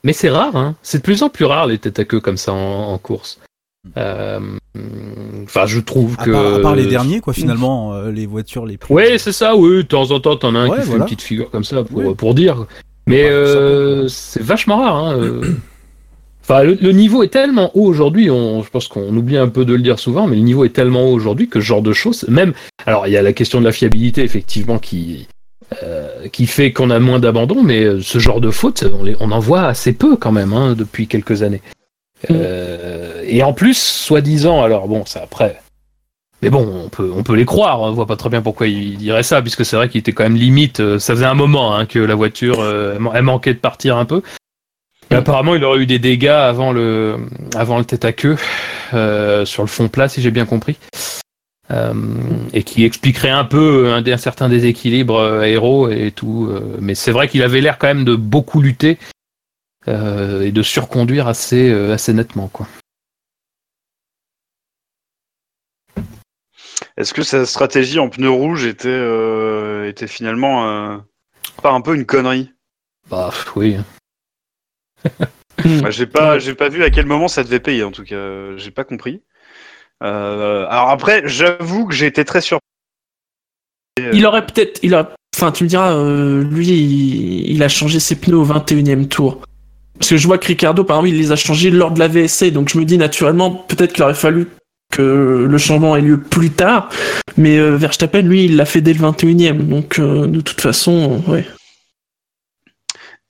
Mais 0.02 0.12
c'est 0.12 0.28
rare, 0.28 0.54
hein. 0.56 0.76
C'est 0.82 0.98
de 0.98 1.02
plus 1.02 1.22
en 1.22 1.30
plus 1.30 1.46
rare 1.46 1.66
les 1.66 1.78
têtes 1.78 1.98
à 1.98 2.04
queue 2.04 2.20
comme 2.20 2.36
ça 2.36 2.52
en, 2.52 2.92
en 2.92 2.98
course. 2.98 3.40
Euh, 3.96 4.40
Enfin, 5.44 5.66
je 5.66 5.78
trouve 5.78 6.16
À 6.18 6.24
que. 6.24 6.30
part, 6.32 6.54
à 6.54 6.58
part 6.60 6.74
les 6.76 6.86
derniers, 6.86 7.20
quoi, 7.20 7.32
finalement, 7.32 7.94
euh, 7.94 8.10
les 8.10 8.26
voitures 8.26 8.66
les 8.66 8.76
plus. 8.76 8.92
Ouais, 8.92 9.18
c'est 9.18 9.30
ça, 9.32 9.54
oui. 9.56 9.76
De 9.78 9.82
temps 9.82 10.10
en 10.10 10.20
temps, 10.20 10.36
t'en 10.36 10.54
as 10.54 10.58
un 10.58 10.68
Ouais, 10.68 10.80
qui 10.80 10.86
fait 10.88 10.96
une 10.96 11.04
petite 11.04 11.22
figure 11.22 11.50
comme 11.50 11.64
ça 11.64 11.84
pour, 11.84 11.98
Oui. 11.98 12.14
pour 12.14 12.34
dire. 12.34 12.66
Mais 13.06 13.24
Ouais, 13.24 13.30
euh, 13.30 14.08
c'est 14.08 14.42
vachement 14.42 14.78
rare, 14.78 14.96
hein. 14.96 15.40
Enfin, 16.42 16.62
le, 16.64 16.74
le 16.74 16.92
niveau 16.92 17.22
est 17.22 17.28
tellement 17.28 17.70
haut 17.74 17.84
aujourd'hui, 17.86 18.30
on, 18.30 18.62
je 18.62 18.68
pense 18.70 18.88
qu'on 18.88 19.14
oublie 19.16 19.36
un 19.38 19.48
peu 19.48 19.64
de 19.64 19.72
le 19.74 19.80
dire 19.82 19.98
souvent, 19.98 20.26
mais 20.26 20.36
le 20.36 20.42
niveau 20.42 20.64
est 20.64 20.70
tellement 20.74 21.04
haut 21.08 21.12
aujourd'hui 21.14 21.48
que 21.48 21.60
ce 21.60 21.64
genre 21.64 21.80
de 21.82 21.92
choses, 21.94 22.26
même, 22.28 22.52
alors 22.84 23.06
il 23.06 23.12
y 23.12 23.16
a 23.16 23.22
la 23.22 23.32
question 23.32 23.60
de 23.60 23.64
la 23.64 23.72
fiabilité 23.72 24.22
effectivement 24.24 24.78
qui 24.78 25.26
euh, 25.82 26.28
qui 26.28 26.46
fait 26.46 26.72
qu'on 26.72 26.90
a 26.90 26.98
moins 26.98 27.18
d'abandon, 27.18 27.62
mais 27.62 27.82
euh, 27.84 28.00
ce 28.00 28.18
genre 28.18 28.40
de 28.40 28.50
fautes, 28.50 28.84
on, 28.98 29.02
les- 29.04 29.16
on 29.20 29.30
en 29.32 29.38
voit 29.40 29.62
assez 29.66 29.92
peu 29.92 30.16
quand 30.16 30.32
même 30.32 30.52
hein, 30.52 30.74
depuis 30.76 31.06
quelques 31.06 31.42
années. 31.42 31.62
Euh, 32.30 33.22
et 33.26 33.42
en 33.42 33.52
plus, 33.52 33.76
soi-disant, 33.78 34.62
alors 34.62 34.88
bon, 34.88 35.04
c'est 35.06 35.20
après. 35.20 35.60
Mais 36.42 36.50
bon, 36.50 36.82
on 36.84 36.88
peut, 36.88 37.10
on 37.14 37.22
peut 37.22 37.34
les 37.34 37.44
croire. 37.46 37.80
On 37.80 37.92
voit 37.92 38.06
pas 38.06 38.16
très 38.16 38.28
bien 38.28 38.42
pourquoi 38.42 38.66
il 38.66 38.96
dirait 38.98 39.22
ça, 39.22 39.40
puisque 39.42 39.64
c'est 39.64 39.76
vrai 39.76 39.88
qu'il 39.88 39.98
était 40.00 40.12
quand 40.12 40.24
même 40.24 40.36
limite. 40.36 40.80
euh, 40.80 40.98
Ça 40.98 41.14
faisait 41.14 41.24
un 41.26 41.34
moment 41.34 41.74
hein, 41.74 41.86
que 41.86 41.98
la 41.98 42.14
voiture, 42.14 42.64
elle 42.64 42.98
man- 42.98 43.12
elle 43.14 43.22
manquait 43.22 43.54
de 43.54 43.58
partir 43.58 43.96
un 43.96 44.04
peu. 44.04 44.22
Mais 45.10 45.16
apparemment, 45.18 45.54
il 45.54 45.64
aurait 45.64 45.80
eu 45.80 45.86
des 45.86 45.98
dégâts 45.98 46.28
avant 46.28 46.72
le, 46.72 47.16
avant 47.54 47.78
le 47.78 47.84
tête 47.84 48.04
à 48.06 48.12
queue 48.12 48.36
euh, 48.94 49.44
sur 49.44 49.62
le 49.62 49.68
fond 49.68 49.88
plat, 49.88 50.08
si 50.08 50.22
j'ai 50.22 50.30
bien 50.30 50.46
compris, 50.46 50.76
Euh, 51.70 51.94
et 52.52 52.62
qui 52.62 52.84
expliquerait 52.84 53.30
un 53.30 53.46
peu 53.46 53.90
un, 53.90 54.06
un 54.06 54.16
certain 54.18 54.50
déséquilibre 54.50 55.16
euh, 55.16 55.40
aéro 55.40 55.88
et 55.88 56.12
tout. 56.12 56.48
euh, 56.50 56.76
mais 56.78 56.94
c'est 56.94 57.10
vrai 57.10 57.26
qu'il 57.26 57.42
avait 57.42 57.62
l'air 57.62 57.78
quand 57.78 57.86
même 57.86 58.04
de 58.04 58.16
beaucoup 58.16 58.60
lutter 58.60 58.98
euh, 59.88 60.42
et 60.42 60.52
de 60.52 60.62
surconduire 60.62 61.26
assez, 61.26 61.70
euh, 61.70 61.94
assez 61.94 62.12
nettement, 62.12 62.48
quoi. 62.48 62.68
Est-ce 66.96 67.14
que 67.14 67.22
sa 67.22 67.46
stratégie 67.46 67.98
en 67.98 68.08
pneu 68.08 68.30
rouge 68.30 68.66
était, 68.66 68.88
euh, 68.88 69.88
était 69.88 70.06
finalement 70.06 70.68
euh, 70.68 70.98
pas 71.62 71.72
un 71.72 71.80
peu 71.80 71.94
une 71.94 72.06
connerie? 72.06 72.52
Bah 73.10 73.30
oui. 73.56 73.76
Bah, 75.82 75.90
J'ai 75.90 76.06
pas, 76.06 76.38
j'ai 76.40 76.54
pas 76.54 76.68
vu 76.68 76.82
à 76.82 76.90
quel 76.90 77.06
moment 77.06 77.28
ça 77.28 77.44
devait 77.44 77.60
payer 77.60 77.84
en 77.84 77.92
tout 77.92 78.02
cas. 78.02 78.56
J'ai 78.56 78.72
pas 78.72 78.82
compris. 78.84 79.22
Euh, 80.04 80.66
alors 80.68 80.90
après, 80.90 81.22
j'avoue 81.24 81.86
que 81.86 81.94
j'ai 81.94 82.06
été 82.06 82.24
très 82.24 82.40
surpris. 82.40 82.60
Il 84.12 84.26
aurait 84.26 84.44
peut-être, 84.44 84.80
il 84.82 84.94
a, 84.94 85.14
enfin, 85.36 85.52
tu 85.52 85.64
me 85.64 85.68
diras, 85.68 85.94
euh, 85.94 86.42
lui, 86.42 86.68
il, 86.68 87.50
il 87.52 87.62
a 87.62 87.68
changé 87.68 88.00
ses 88.00 88.16
pneus 88.16 88.36
au 88.36 88.44
21 88.44 89.02
e 89.02 89.04
tour. 89.04 89.40
Parce 89.98 90.10
que 90.10 90.16
je 90.16 90.26
vois 90.26 90.38
que 90.38 90.46
Ricardo, 90.46 90.82
par 90.82 90.98
exemple, 90.98 91.14
il 91.14 91.20
les 91.20 91.32
a 91.32 91.36
changés 91.36 91.70
lors 91.70 91.92
de 91.92 92.00
la 92.00 92.08
VSC, 92.08 92.50
donc 92.50 92.68
je 92.68 92.78
me 92.78 92.84
dis 92.84 92.98
naturellement, 92.98 93.52
peut-être 93.52 93.92
qu'il 93.92 94.02
aurait 94.02 94.14
fallu 94.14 94.48
que 94.92 95.46
le 95.48 95.58
changement 95.58 95.96
ait 95.96 96.00
lieu 96.00 96.20
plus 96.20 96.50
tard, 96.50 96.90
mais 97.36 97.56
euh, 97.58 97.76
Verstappen, 97.76 98.22
lui, 98.22 98.44
il 98.44 98.56
l'a 98.56 98.64
fait 98.64 98.80
dès 98.80 98.92
le 98.92 98.98
21 98.98 99.54
e 99.54 99.62
donc 99.62 100.00
de 100.00 100.40
toute 100.40 100.60
façon, 100.60 101.22
ouais. 101.28 101.46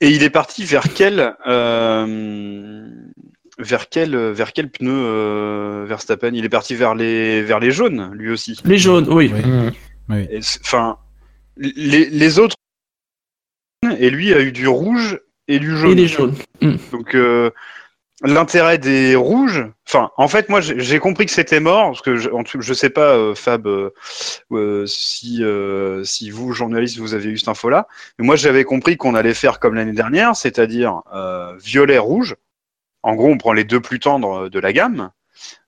Et 0.00 0.10
il 0.10 0.22
est 0.22 0.30
parti 0.30 0.64
vers 0.64 0.92
quel, 0.94 1.34
vers 3.58 3.88
quel, 3.88 4.16
vers 4.16 4.52
quel 4.52 4.70
pneu 4.70 4.90
euh, 4.92 5.84
Verstappen? 5.86 6.32
Il 6.34 6.44
est 6.44 6.48
parti 6.48 6.74
vers 6.74 6.94
les, 6.94 7.42
vers 7.42 7.60
les 7.60 7.70
jaunes, 7.70 8.10
lui 8.14 8.30
aussi. 8.30 8.58
Les 8.64 8.78
jaunes, 8.78 9.08
oui. 9.08 9.32
Et 10.30 10.42
c'est- 10.42 10.60
Enfin, 10.64 10.98
les, 11.56 12.06
les 12.10 12.38
autres 12.38 12.56
et 13.98 14.10
lui 14.10 14.32
a 14.34 14.40
eu 14.40 14.52
du 14.52 14.66
rouge 14.66 15.20
et 15.48 15.58
du 15.58 15.76
jaune. 15.76 15.92
Et 15.92 15.94
les 15.94 16.08
jaunes. 16.08 16.34
Mm. 16.62 16.74
Donc 16.92 17.14
euh, 17.14 17.50
l'intérêt 18.22 18.78
des 18.78 19.14
rouges, 19.14 19.66
enfin, 19.86 20.10
en 20.16 20.28
fait, 20.28 20.48
moi 20.48 20.60
j'ai 20.60 20.80
j'ai 20.80 20.98
compris 20.98 21.26
que 21.26 21.32
c'était 21.32 21.60
mort 21.60 21.90
parce 21.90 22.00
que 22.00 22.16
je, 22.16 22.30
en 22.30 22.44
tout, 22.44 22.60
je 22.62 22.72
sais 22.72 22.88
pas, 22.90 23.14
euh, 23.16 23.34
Fab, 23.34 23.66
euh, 23.66 23.90
euh, 24.52 24.86
si 24.86 25.44
euh, 25.44 26.02
si 26.04 26.30
vous 26.30 26.52
journalistes 26.52 26.98
vous 26.98 27.12
avez 27.14 27.28
eu 27.28 27.36
cette 27.36 27.48
info-là, 27.48 27.86
mais 28.18 28.24
moi 28.24 28.36
j'avais 28.36 28.64
compris 28.64 28.96
qu'on 28.96 29.14
allait 29.14 29.34
faire 29.34 29.58
comme 29.60 29.74
l'année 29.74 29.92
dernière, 29.92 30.34
c'est-à-dire 30.34 31.02
euh, 31.14 31.54
violet 31.62 31.98
rouge. 31.98 32.36
En 33.04 33.14
gros, 33.14 33.28
on 33.28 33.38
prend 33.38 33.52
les 33.52 33.64
deux 33.64 33.80
plus 33.80 34.00
tendres 34.00 34.48
de 34.48 34.58
la 34.58 34.72
gamme. 34.72 35.10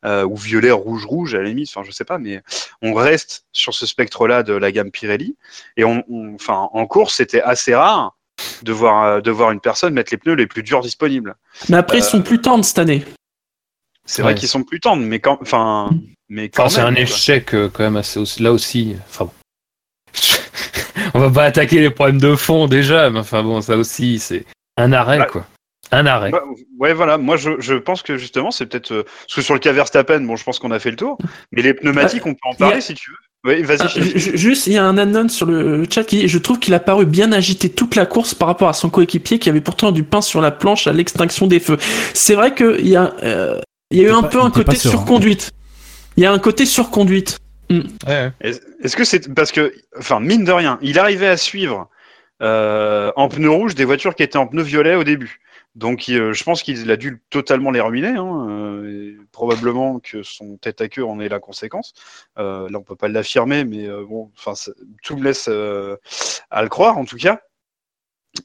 euh, 0.05 0.25
ou 0.25 0.37
violet, 0.37 0.71
rouge, 0.71 1.05
rouge 1.05 1.35
à 1.35 1.39
la 1.39 1.45
limite, 1.49 1.69
enfin 1.69 1.83
je 1.85 1.91
sais 1.91 2.05
pas, 2.05 2.19
mais 2.19 2.41
on 2.83 2.95
reste 2.95 3.45
sur 3.53 3.75
ce 3.75 3.85
spectre-là 3.85 4.43
de 4.43 4.55
la 4.55 4.71
gamme 4.73 4.91
Pirelli. 4.91 5.37
Et 5.77 5.85
on, 5.85 6.03
on- 6.09 6.35
enfin, 6.35 6.69
en 6.73 6.87
course, 6.87 7.15
c'était 7.17 7.43
assez 7.43 7.75
rare 7.75 8.17
de 8.63 8.73
voir, 8.73 9.05
euh, 9.05 9.21
de 9.21 9.31
voir 9.31 9.51
une 9.51 9.61
personne 9.61 9.93
mettre 9.93 10.13
les 10.13 10.19
pneus 10.19 10.35
les 10.35 10.47
plus 10.47 10.63
durs 10.63 10.81
disponibles. 10.83 11.35
Mais 11.69 11.77
après, 11.77 11.99
ils 11.99 12.05
sont 12.05 12.23
plus 12.23 12.41
tendres 12.41 12.65
cette 12.65 12.79
année. 12.79 13.05
C'est 14.07 14.23
vrai 14.23 14.35
qu'ils 14.37 14.49
sont 14.49 14.63
plus 14.63 14.79
tendres, 14.81 15.03
mais 15.03 15.19
quand, 15.19 15.37
enfin, 15.43 15.91
mais 16.29 16.49
quand 16.49 16.65
Enfin, 16.67 16.75
c'est 16.77 16.83
même, 16.85 16.95
un 16.95 16.97
échec 16.97 17.53
euh, 17.55 17.69
quand 17.69 17.83
même 17.83 17.97
assez 17.97 18.19
aussi, 18.21 18.43
là 18.43 18.53
aussi. 18.53 18.97
Enfin 19.09 19.25
bon. 19.27 19.33
On 21.15 21.19
va 21.21 21.31
pas 21.31 21.45
attaquer 21.45 21.81
les 21.81 21.91
problèmes 21.91 22.21
de 22.21 22.35
fond 22.37 22.67
déjà, 22.69 23.11
mais 23.11 23.19
enfin 23.19 23.43
bon, 23.43 23.61
ça 23.61 23.77
aussi, 23.77 24.21
c'est 24.21 24.45
un 24.77 24.93
arrêt 24.93 25.19
Ouais. 25.21 25.27
quoi. 25.27 25.45
Un 25.93 26.07
arrêt. 26.07 26.33
Ouais, 26.33 26.41
ouais, 26.79 26.93
voilà. 26.95 27.17
Moi, 27.19 27.37
je, 27.37 27.51
je 27.61 27.75
pense 27.75 28.03
que 28.03 28.17
justement, 28.17 28.51
c'est 28.51 28.67
peut-être 28.67 28.93
euh, 28.93 29.03
parce 29.05 29.35
que 29.37 29.43
sur 29.43 29.55
le 29.55 29.61
cas 29.61 29.73
Verstappen, 29.73 30.21
bon, 30.21 30.37
je 30.37 30.45
pense 30.45 30.59
qu'on 30.59 30.71
a 30.73 30.79
fait 30.79 30.91
le 30.91 30.97
tour. 30.97 31.19
Mais 31.53 31.63
les 31.63 31.75
pneumatiques, 31.75 32.27
on 32.27 32.35
peut 32.35 32.41
en 32.49 32.53
a- 32.53 32.57
parler 32.57 32.81
si 32.81 32.95
tu 32.95 33.11
veux. 33.11 33.17
Oui, 33.45 33.63
vas-y. 33.63 33.79
Ah, 33.83 33.89
Juste, 34.17 34.67
il 34.67 34.73
y 34.73 34.77
a 34.79 34.85
un 34.85 34.99
anon 34.99 35.29
sur 35.29 35.47
le 35.47 35.85
chat 35.89 36.03
qui, 36.03 36.27
je 36.27 36.39
trouve 36.39 36.59
qu'il 36.59 36.75
a 36.75 36.81
paru 36.81 37.07
bien 37.07 37.31
agité 37.31 37.69
toute 37.71 37.95
la 37.95 38.05
course 38.05 38.35
par 38.35 38.49
rapport 38.49 38.69
à 38.69 38.73
son 38.73 38.91
coéquipier 38.91 39.39
qui 39.39 39.49
avait 39.49 39.61
pourtant 39.61 39.93
du 39.93 40.03
pain 40.03 40.21
sur 40.21 40.41
la 40.41 40.51
planche 40.51 40.89
à 40.89 40.93
l'extinction 40.93 41.47
des 41.47 41.61
feux. 41.61 41.77
C'est 42.13 42.35
vrai 42.35 42.55
qu'il 42.55 42.89
y 42.89 42.97
a, 42.97 43.15
euh, 43.23 43.61
il 43.93 43.99
y 43.99 44.01
a 44.05 44.09
eu 44.09 44.11
un 44.13 44.23
peu 44.25 44.41
un 44.41 44.51
côté 44.51 44.65
surconduite. 44.91 45.53
Il 46.17 46.25
y 46.25 46.27
a 46.27 46.33
un 46.33 46.41
côté 46.41 46.67
surconduite. 46.67 47.39
Est- 48.41 48.61
Est-ce 48.83 48.97
que 48.97 49.05
c'est 49.05 49.33
parce 49.33 49.53
que, 49.53 49.73
enfin, 49.97 50.19
mine 50.19 50.45
de 50.45 50.51
rien, 50.53 50.79
il 50.83 50.99
arrivait 50.99 51.29
à 51.29 51.37
suivre 51.37 51.89
euh, 52.43 53.13
en 53.17 53.29
pneu 53.29 53.49
rouge 53.51 53.75
des 53.77 53.85
voitures 53.85 54.15
qui 54.17 54.23
étaient 54.25 54.39
en 54.39 54.47
pneu 54.49 54.63
violet 54.63 54.95
au 54.97 55.05
début. 55.05 55.41
Donc, 55.77 56.09
il- 56.09 56.19
euh, 56.19 56.33
je 56.33 56.43
pense 56.43 56.63
qu'il 56.63 56.91
a 56.91 56.97
dû 56.97 57.23
totalement 57.31 57.71
les 57.71 57.81
ruiner. 57.81 58.17
Hein, 58.17 58.49
euh, 58.51 58.91
et 58.91 59.17
probablement 59.31 60.01
que 60.01 60.23
son 60.23 60.57
tête 60.57 60.81
à 60.81 60.89
queue 60.89 61.05
en 61.05 61.21
est 61.21 61.29
la 61.29 61.39
conséquence. 61.39 61.93
Euh, 62.39 62.69
là, 62.71 62.79
on 62.79 62.83
peut 62.83 62.97
pas 62.97 63.09
l'affirmer, 63.09 63.65
mais 63.65 63.87
euh, 63.87 64.05
bon, 64.09 64.31
enfin, 64.39 64.55
tout 65.03 65.17
me 65.17 65.23
laisse 65.25 65.47
euh, 65.49 65.97
à 66.51 66.63
le 66.63 66.69
croire, 66.71 66.97
en 66.99 67.05
tout 67.05 67.17
cas. 67.19 67.41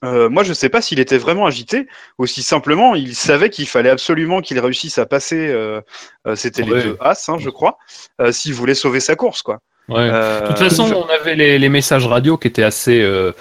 Euh, 0.06 0.30
moi, 0.30 0.44
je 0.44 0.54
sais 0.54 0.70
pas 0.70 0.82
s'il 0.82 1.00
était 1.00 1.18
vraiment 1.18 1.46
agité, 1.46 1.88
aussi 2.18 2.44
simplement, 2.44 2.96
il 2.96 3.14
savait 3.16 3.50
qu'il 3.50 3.68
fallait 3.68 3.90
absolument 3.90 4.42
qu'il 4.42 4.60
réussisse 4.60 4.98
à 4.98 5.06
passer. 5.06 5.48
euh, 5.50 5.82
euh, 6.28 6.36
C'était 6.36 6.64
Ouais. 6.64 6.76
les 6.78 6.84
deux 6.84 6.98
As, 7.02 7.28
hein, 7.30 7.38
je 7.40 7.50
crois, 7.50 7.78
euh, 8.22 8.32
s'il 8.32 8.54
voulait 8.54 8.74
sauver 8.76 9.00
sa 9.00 9.16
course, 9.16 9.42
quoi. 9.42 9.60
Ouais. 9.90 9.98
Euh, 10.00 10.42
De 10.42 10.48
toute 10.48 10.60
façon, 10.60 10.94
on 10.94 11.10
avait 11.10 11.36
les, 11.36 11.60
les 11.60 11.70
messages 11.70 12.08
radio 12.08 12.38
qui 12.38 12.48
étaient 12.48 12.64
assez 12.64 13.02
euh, 13.02 13.34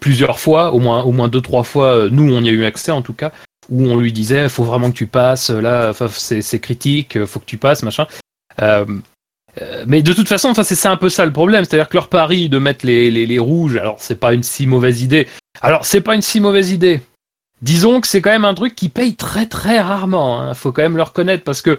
plusieurs 0.00 0.38
fois, 0.38 0.72
au 0.72 0.78
moins 0.78 1.02
au 1.02 1.12
moins 1.12 1.28
deux 1.28 1.40
trois 1.42 1.62
fois. 1.64 1.88
euh, 1.96 2.08
Nous, 2.10 2.32
on 2.34 2.42
y 2.42 2.48
a 2.48 2.52
eu 2.52 2.64
accès 2.64 2.92
en 2.92 3.02
tout 3.02 3.12
cas, 3.12 3.32
où 3.68 3.86
on 3.86 3.96
lui 3.96 4.12
disait, 4.12 4.48
faut 4.48 4.64
vraiment 4.64 4.90
que 4.90 4.96
tu 4.96 5.06
passes. 5.06 5.50
Là, 5.50 5.90
enfin, 5.90 6.08
c'est 6.08 6.60
critique, 6.60 7.16
euh, 7.16 7.26
faut 7.26 7.40
que 7.40 7.44
tu 7.44 7.58
passes, 7.58 7.82
machin. 7.82 8.06
Euh, 8.62 8.86
euh, 9.60 9.84
mais 9.86 10.02
de 10.02 10.12
toute 10.12 10.28
façon, 10.28 10.48
enfin, 10.48 10.64
c'est 10.64 10.74
c'est 10.74 10.88
un 10.88 10.96
peu 10.96 11.08
ça 11.08 11.24
le 11.24 11.32
problème, 11.32 11.64
c'est-à-dire 11.64 11.88
que 11.88 11.96
leur 11.96 12.08
pari 12.08 12.48
de 12.48 12.58
mettre 12.58 12.86
les, 12.86 13.10
les, 13.10 13.26
les 13.26 13.38
rouges, 13.38 13.76
alors 13.76 13.96
c'est 13.98 14.18
pas 14.18 14.34
une 14.34 14.42
si 14.42 14.66
mauvaise 14.66 15.02
idée. 15.02 15.28
Alors 15.60 15.84
c'est 15.84 16.00
pas 16.00 16.14
une 16.14 16.22
si 16.22 16.40
mauvaise 16.40 16.72
idée. 16.72 17.02
Disons 17.62 18.00
que 18.00 18.08
c'est 18.08 18.20
quand 18.20 18.30
même 18.32 18.44
un 18.44 18.54
truc 18.54 18.74
qui 18.74 18.88
paye 18.88 19.14
très 19.14 19.46
très 19.46 19.80
rarement. 19.80 20.40
Hein. 20.40 20.54
Faut 20.54 20.72
quand 20.72 20.82
même 20.82 20.96
le 20.96 21.02
reconnaître 21.02 21.44
parce 21.44 21.62
que 21.62 21.78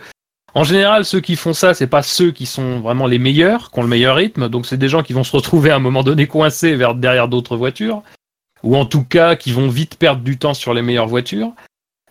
en 0.55 0.63
général, 0.63 1.05
ceux 1.05 1.19
qui 1.19 1.35
font 1.35 1.53
ça, 1.53 1.73
c'est 1.73 1.87
pas 1.87 2.01
ceux 2.01 2.31
qui 2.31 2.45
sont 2.45 2.79
vraiment 2.79 3.07
les 3.07 3.19
meilleurs, 3.19 3.71
qui 3.71 3.79
ont 3.79 3.83
le 3.83 3.89
meilleur 3.89 4.15
rythme. 4.15 4.49
Donc, 4.49 4.65
c'est 4.65 4.77
des 4.77 4.89
gens 4.89 5.03
qui 5.03 5.13
vont 5.13 5.23
se 5.23 5.35
retrouver 5.35 5.69
à 5.69 5.75
un 5.75 5.79
moment 5.79 6.01
donné 6.01 6.27
coincés 6.27 6.75
vers 6.75 6.95
derrière 6.95 7.27
d'autres 7.27 7.57
voitures, 7.57 8.01
ou 8.63 8.75
en 8.75 8.85
tout 8.85 9.03
cas 9.03 9.35
qui 9.35 9.51
vont 9.51 9.67
vite 9.67 9.97
perdre 9.97 10.21
du 10.21 10.37
temps 10.37 10.53
sur 10.53 10.73
les 10.73 10.81
meilleures 10.81 11.07
voitures. 11.07 11.53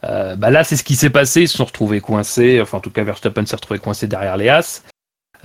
Euh, 0.05 0.37
bah 0.37 0.51
là, 0.51 0.63
c'est 0.63 0.77
ce 0.77 0.85
qui 0.85 0.95
s'est 0.95 1.11
passé. 1.11 1.43
Ils 1.43 1.49
se 1.49 1.57
sont 1.57 1.65
retrouvés 1.65 2.01
coincés. 2.01 2.61
Enfin, 2.61 2.79
en 2.79 2.81
tout 2.81 2.91
cas, 2.91 3.03
Verstappen 3.03 3.47
s'est 3.47 3.57
retrouvé 3.57 3.81
coincé 3.81 4.07
derrière 4.07 4.37
les 4.37 4.49
As. 4.49 4.85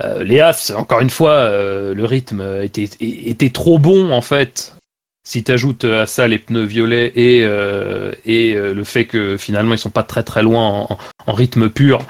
Euh, 0.02 0.22
les 0.22 0.40
As, 0.40 0.70
encore 0.70 1.00
une 1.00 1.10
fois, 1.10 1.32
euh, 1.32 1.94
le 1.94 2.04
rythme 2.04 2.62
était, 2.62 2.88
était 3.00 3.50
trop 3.50 3.78
bon 3.78 4.12
en 4.12 4.22
fait. 4.22 4.74
Si 5.22 5.44
tu 5.44 5.52
ajoutes 5.52 5.84
à 5.84 6.06
ça 6.06 6.26
les 6.26 6.38
pneus 6.38 6.64
violets 6.64 7.12
et, 7.14 7.44
euh, 7.44 8.12
et 8.24 8.54
euh, 8.54 8.72
le 8.72 8.84
fait 8.84 9.04
que 9.04 9.36
finalement 9.36 9.74
ils 9.74 9.78
sont 9.78 9.90
pas 9.90 10.02
très 10.02 10.22
très 10.22 10.42
loin 10.42 10.88
en, 11.26 11.32
rythme 11.32 11.68
pur, 11.68 12.00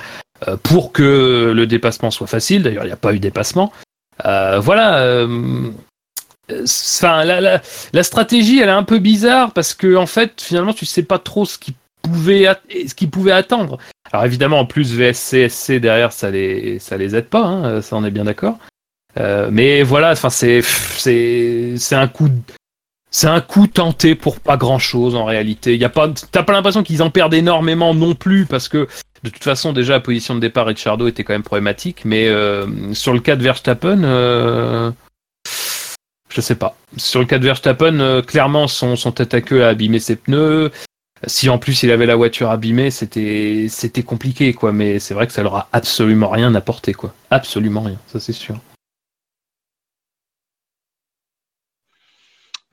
pour 0.63 0.93
que 0.93 1.53
le 1.55 1.67
dépassement 1.67 2.11
soit 2.11 2.27
facile. 2.27 2.63
D'ailleurs, 2.63 2.85
il 2.85 2.89
n'y 2.89 2.93
a 2.93 2.97
pas 2.97 3.13
eu 3.15 3.19
dépassement. 3.19 3.73
Euh, 4.25 4.59
voilà. 4.61 4.99
euh, 4.99 5.71
euh, 6.51 6.65
Enfin, 6.65 7.25
la, 7.25 7.41
la, 7.41 7.61
la 7.93 8.03
stratégie, 8.03 8.59
elle 8.61 8.69
est 8.69 8.73
un 8.73 8.83
peu 8.83 8.99
bizarre 8.99 9.53
parce 9.53 9.75
que 9.75 9.97
en 9.97 10.07
fait, 10.07 10.41
finalement, 10.41 10.73
tu 10.73 10.87
sais 10.87 11.03
pas 11.03 11.19
trop 11.19 11.45
ce 11.45 11.59
qui 11.59 11.75
pouvait, 12.03 12.47
at- 12.47 12.61
ce 12.89 12.95
qu'ils 12.95 13.11
pouvaient 13.11 13.33
attendre. 13.33 13.79
Alors 14.13 14.25
évidemment, 14.27 14.59
en 14.61 14.67
plus 14.67 14.93
VSC, 14.95 15.49
SC 15.49 15.73
derrière, 15.75 16.13
ça 16.13 16.31
les, 16.31 16.79
ça 16.81 16.97
les 16.97 17.15
aide 17.15 17.27
pas. 17.29 17.45
Hein, 17.45 17.83
ça, 17.83 17.97
on 17.97 18.05
est 18.05 18.11
bien 18.11 18.25
d'accord. 18.25 18.59
Euh, 19.19 19.49
mais 19.53 19.83
voilà, 19.83 20.13
enfin, 20.13 20.31
c'est, 20.31 20.63
c'est, 20.63 21.75
c'est 21.77 21.95
un 21.97 22.09
coup. 22.09 22.29
de- 22.29 22.35
C'est 23.13 23.27
un 23.29 23.41
coup 23.41 23.67
tenté 23.67 24.15
pour 24.15 24.39
pas 24.41 24.57
grand 24.57 24.79
chose 24.79 25.15
en 25.17 25.25
réalité. 25.25 25.75
Il 25.75 25.81
y 25.81 25.85
a 25.85 25.89
pas, 25.89 26.09
t'as 26.33 26.43
pas 26.45 26.53
l'impression 26.53 26.83
qu'ils 26.85 27.03
en 27.03 27.11
perdent 27.11 27.35
énormément 27.35 27.93
non 27.95 28.15
plus 28.15 28.47
parce 28.47 28.69
que 28.69 28.87
de 29.23 29.29
toute 29.29 29.45
façon, 29.45 29.73
déjà, 29.73 29.95
la 29.95 30.01
position 30.01 30.35
de 30.35 30.41
départ 30.41 30.67
Ricciardo 30.67 31.07
était 31.07 31.25
quand 31.25 31.35
même 31.35 31.43
problématique, 31.43 32.05
mais 32.05 32.29
euh, 32.29 32.95
sur 32.95 33.13
le 33.13 33.21
cas 33.21 33.37
de 33.37 33.43
Verstappen, 33.43 34.03
euh, 34.03 34.91
je 36.31 36.41
sais 36.41 36.55
pas. 36.55 36.77
Sur 36.97 37.21
le 37.21 37.27
cas 37.27 37.39
de 37.39 37.45
Verstappen, 37.45 38.01
euh, 38.01 38.23
clairement, 38.23 38.67
son, 38.67 38.97
son 38.97 39.13
tête 39.13 39.35
à 39.35 39.43
queue 39.43 39.65
a 39.65 39.69
abîmé 39.69 39.99
ses 39.99 40.17
pneus. 40.17 40.71
Si 41.27 41.51
en 41.51 41.59
plus 41.59 41.83
il 41.83 41.91
avait 41.91 42.07
la 42.07 42.17
voiture 42.17 42.51
abîmée, 42.51 42.91
c'était 42.91 43.67
c'était 43.69 44.03
compliqué 44.03 44.55
quoi. 44.55 44.73
Mais 44.73 44.99
c'est 44.99 45.13
vrai 45.13 45.27
que 45.27 45.35
ça 45.35 45.43
leur 45.43 45.55
a 45.55 45.69
absolument 45.73 46.31
rien 46.31 46.55
apporté 46.55 46.95
quoi. 46.95 47.13
Absolument 47.31 47.83
rien, 47.83 47.99
ça 48.07 48.21
c'est 48.21 48.33
sûr. 48.33 48.57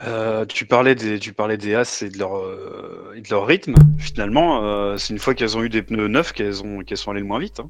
Euh, 0.06 0.46
tu 0.46 0.66
parlais 0.66 0.94
des 0.94 1.18
tu 1.20 1.34
parlais 1.34 1.58
des 1.58 1.74
As 1.74 2.04
et 2.04 2.10
de 2.10 2.20
leur 2.20 2.38
euh, 2.38 3.14
et 3.16 3.22
de 3.22 3.30
leur 3.30 3.48
rythme. 3.48 3.74
Finalement, 3.98 4.64
euh, 4.64 4.98
c'est 4.98 5.12
une 5.14 5.20
fois 5.20 5.34
qu'elles 5.34 5.58
ont 5.58 5.64
eu 5.64 5.70
des 5.70 5.82
pneus 5.82 6.08
neufs 6.08 6.34
qu'elles 6.34 6.62
ont 6.64 6.84
qu'elles 6.84 6.98
sont 6.98 7.12
allées 7.12 7.22
le 7.22 7.26
moins 7.26 7.40
vite. 7.40 7.60
hein. 7.60 7.70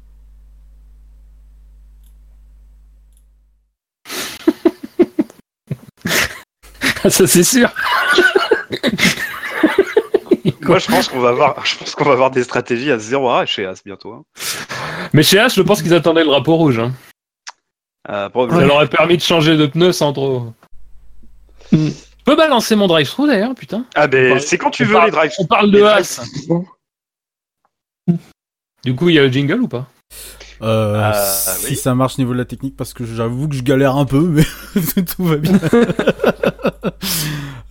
ça 7.08 7.26
c'est 7.26 7.44
sûr. 7.44 7.70
Moi, 10.62 10.78
je 10.78 10.86
pense 10.86 11.08
qu'on 11.08 11.20
va 11.20 11.30
avoir 11.30 11.64
je 11.64 11.76
pense 11.78 11.94
qu'on 11.94 12.04
va 12.04 12.12
avoir 12.12 12.30
des 12.30 12.44
stratégies 12.44 12.90
à 12.90 12.98
0 12.98 13.30
A 13.30 13.46
chez 13.46 13.64
As 13.66 13.82
bientôt. 13.84 14.12
hein. 14.12 14.24
Mais 15.14 15.22
chez 15.22 15.38
H, 15.38 15.54
je 15.54 15.62
pense 15.62 15.82
qu'ils 15.82 15.94
attendaient 15.94 16.24
le 16.24 16.26
drapeau 16.28 16.56
rouge. 16.56 16.78
Hein. 16.78 16.92
Euh. 18.10 18.28
Ça 18.34 18.60
leur 18.60 18.76
aurait 18.76 18.88
permis 18.88 19.16
de 19.16 19.22
changer 19.22 19.56
de 19.56 19.66
pneus 19.66 19.92
sans 19.92 20.12
trop. 20.12 20.52
Je 21.72 21.90
peux 22.28 22.36
balancer 22.36 22.76
mon 22.76 22.86
drive-through 22.86 23.26
d'ailleurs, 23.28 23.54
putain. 23.54 23.84
Ah 23.94 24.06
ben 24.06 24.28
parle- 24.30 24.40
c'est 24.40 24.58
quand 24.58 24.70
tu 24.70 24.84
on 24.84 24.86
veux 24.86 24.92
parle- 24.94 25.06
les 25.06 25.10
drive. 25.12 25.32
On 25.38 25.46
parle 25.46 25.70
de 25.70 25.82
As. 25.82 26.20
Du 28.84 28.94
coup, 28.94 29.08
il 29.08 29.16
y 29.16 29.18
a 29.18 29.22
le 29.22 29.28
jingle 29.32 29.60
ou 29.60 29.68
pas? 29.68 29.86
Euh, 30.62 31.12
Euh, 31.12 31.14
si 31.14 31.66
oui. 31.70 31.76
ça 31.76 31.94
marche 31.94 32.18
niveau 32.18 32.32
de 32.32 32.38
la 32.38 32.44
technique, 32.44 32.76
parce 32.76 32.92
que 32.92 33.04
j'avoue 33.04 33.48
que 33.48 33.54
je 33.54 33.62
galère 33.62 33.96
un 33.96 34.04
peu, 34.04 34.20
mais 34.20 34.44
tout 35.16 35.24
va 35.24 35.36
bien. 35.36 35.52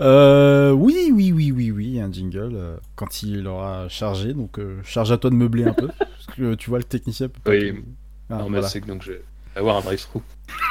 euh, 0.01 0.71
oui, 0.71 1.11
oui, 1.13 1.31
oui, 1.33 1.51
oui, 1.51 1.71
oui, 1.71 1.99
un 1.99 2.11
jingle 2.11 2.51
euh, 2.55 2.77
quand 2.95 3.23
il 3.23 3.47
aura 3.47 3.87
chargé. 3.89 4.33
Donc, 4.33 4.59
euh, 4.59 4.79
charge 4.83 5.11
à 5.11 5.17
toi 5.17 5.29
de 5.29 5.35
meubler 5.35 5.65
un 5.65 5.73
peu, 5.73 5.87
parce 5.97 6.37
que 6.37 6.55
tu 6.55 6.69
vois 6.69 6.79
le 6.79 6.85
technicien. 6.85 7.27
peut 7.27 7.39
pas 7.43 7.51
Oui. 7.51 7.83
Ah, 8.29 8.35
Non, 8.35 8.43
mais 8.45 8.49
voilà. 8.57 8.67
c'est 8.67 8.81
que 8.81 8.87
donc 8.87 9.03
je 9.03 9.13
vais 9.13 9.21
avoir 9.55 9.77
un 9.77 9.81
drive-through. 9.81 10.21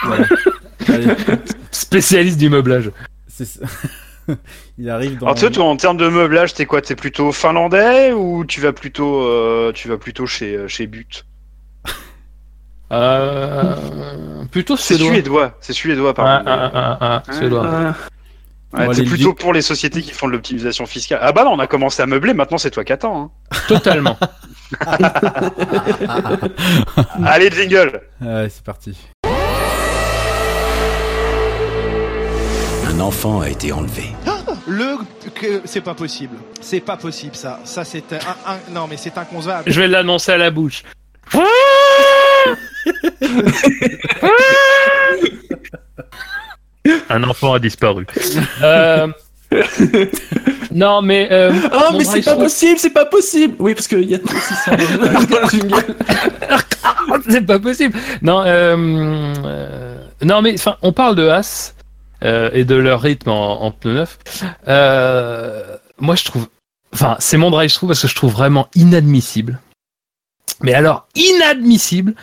Voilà. 0.05 0.27
Allez, 0.89 1.07
Spécialiste 1.71 2.39
du 2.39 2.49
meublage. 2.49 2.91
C'est 3.37 3.45
ça. 3.45 3.61
il 4.79 4.89
arrive 4.91 5.19
dans. 5.19 5.27
Alors 5.33 5.67
en 5.69 5.77
termes 5.77 5.97
de 5.99 6.09
meublage, 6.09 6.55
t'es 6.55 6.67
quoi? 6.67 6.81
T'es 6.81 6.97
plutôt 6.97 7.33
finlandais 7.33 8.13
ou 8.13 8.45
tu 8.45 8.61
vas 8.61 8.73
plutôt 8.73 9.23
euh, 9.23 9.73
tu 9.73 9.89
vas 9.89 9.99
plutôt 9.99 10.27
chez 10.27 10.57
euh, 10.57 10.69
chez 10.69 10.87
But? 10.87 11.25
Euh, 12.93 14.45
plutôt 14.53 14.77
C'est 14.77 14.95
suédois. 14.95 15.13
suédois, 15.15 15.59
c'est 15.61 15.73
suédois 15.73 16.15
pardon. 16.15 16.45
ah, 16.47 16.71
ah, 16.73 16.99
ah, 17.01 17.23
Ah. 17.27 17.33
suédois. 17.33 17.95
Ouais, 18.73 18.95
c'est 18.95 19.03
plutôt 19.05 19.35
pour 19.35 19.53
les 19.53 19.63
sociétés 19.63 20.03
qui 20.03 20.13
font 20.13 20.29
de 20.29 20.33
l'optimisation 20.33 20.87
fiscale. 20.87 21.19
Ah 21.21 21.33
bah 21.33 21.43
non, 21.43 21.53
on 21.55 21.59
a 21.59 21.67
commencé 21.67 22.01
à 22.01 22.07
meubler, 22.07 22.33
maintenant 22.33 22.59
c'est 22.59 22.71
toi 22.71 22.85
qui 22.85 22.93
attends. 22.93 23.33
Hein. 23.51 23.59
Totalement. 23.67 24.17
Allez, 27.25 27.51
jingle 27.51 28.03
Ouais, 28.21 28.49
c'est 28.51 28.63
parti. 28.65 28.97
Un 32.97 33.01
enfant 33.01 33.41
a 33.43 33.51
été 33.51 33.73
enlevé. 33.73 34.05
Le 34.67 34.97
que 35.35 35.61
c'est 35.67 35.83
pas 35.83 35.93
possible. 35.95 36.35
C'est 36.63 36.81
pas 36.81 36.97
possible 36.97 37.37
ça. 37.37 37.61
Ça 37.65 37.85
c'est 37.85 38.11
un, 38.15 38.17
un- 38.53 38.59
non 38.73 38.87
mais 38.89 38.97
c'est 38.97 39.19
inconcevable. 39.19 39.71
Je 39.71 39.79
vais 39.83 39.87
l'annoncer 39.89 40.33
à 40.33 40.39
la 40.39 40.51
bouche. 40.51 40.83
Un 47.11 47.23
enfant 47.25 47.53
a 47.55 47.59
disparu. 47.59 48.07
Euh, 48.63 49.09
Non, 50.73 51.03
mais. 51.03 51.29
euh, 51.31 51.53
Oh, 51.73 51.95
mais 51.97 52.05
c'est 52.05 52.23
pas 52.23 52.37
possible, 52.37 52.79
c'est 52.79 52.91
pas 52.91 53.07
possible. 53.07 53.55
Oui, 53.59 53.75
parce 53.75 53.89
qu'il 53.89 54.09
y 54.09 54.15
a 54.15 54.19
le 54.23 54.25
c'est 57.29 57.41
pas 57.47 57.59
possible. 57.59 57.99
Non, 58.23 58.43
euh, 58.45 58.77
euh, 59.45 59.97
non 60.23 60.43
mais 60.43 60.55
enfin, 60.55 60.77
on 60.83 60.93
parle 60.93 61.17
de 61.17 61.27
As 61.29 61.75
euh, 62.23 62.51
et 62.53 62.65
de 62.65 62.75
leur 62.75 63.01
rythme 63.01 63.31
en, 63.31 63.63
en 63.63 63.71
pneu 63.71 63.95
neuf. 63.95 64.19
Euh, 64.69 65.77
moi, 65.99 66.15
je 66.15 66.25
trouve, 66.25 66.49
enfin, 66.93 67.17
c'est 67.19 67.37
mon 67.37 67.51
drive 67.51 67.73
through 67.73 67.89
parce 67.89 68.03
que 68.03 68.09
je 68.09 68.15
trouve 68.15 68.33
vraiment 68.33 68.69
inadmissible. 68.75 69.61
Mais 70.63 70.75
alors 70.75 71.07
inadmissible 71.15 72.15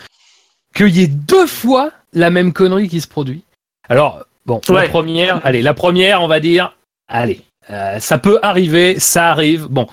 qu'il 0.74 0.96
y 0.96 1.02
ait 1.02 1.08
deux 1.08 1.46
fois 1.46 1.92
la 2.12 2.30
même 2.30 2.52
connerie 2.52 2.88
qui 2.88 3.00
se 3.00 3.06
produit. 3.06 3.44
Alors 3.88 4.24
bon, 4.46 4.60
la 4.68 4.88
première, 4.88 5.40
allez, 5.46 5.62
la 5.62 5.74
première, 5.74 6.22
on 6.22 6.26
va 6.26 6.40
dire, 6.40 6.76
allez, 7.06 7.42
euh, 7.70 8.00
ça 8.00 8.18
peut 8.18 8.40
arriver, 8.42 8.98
ça 8.98 9.30
arrive. 9.30 9.66
Bon, 9.68 9.86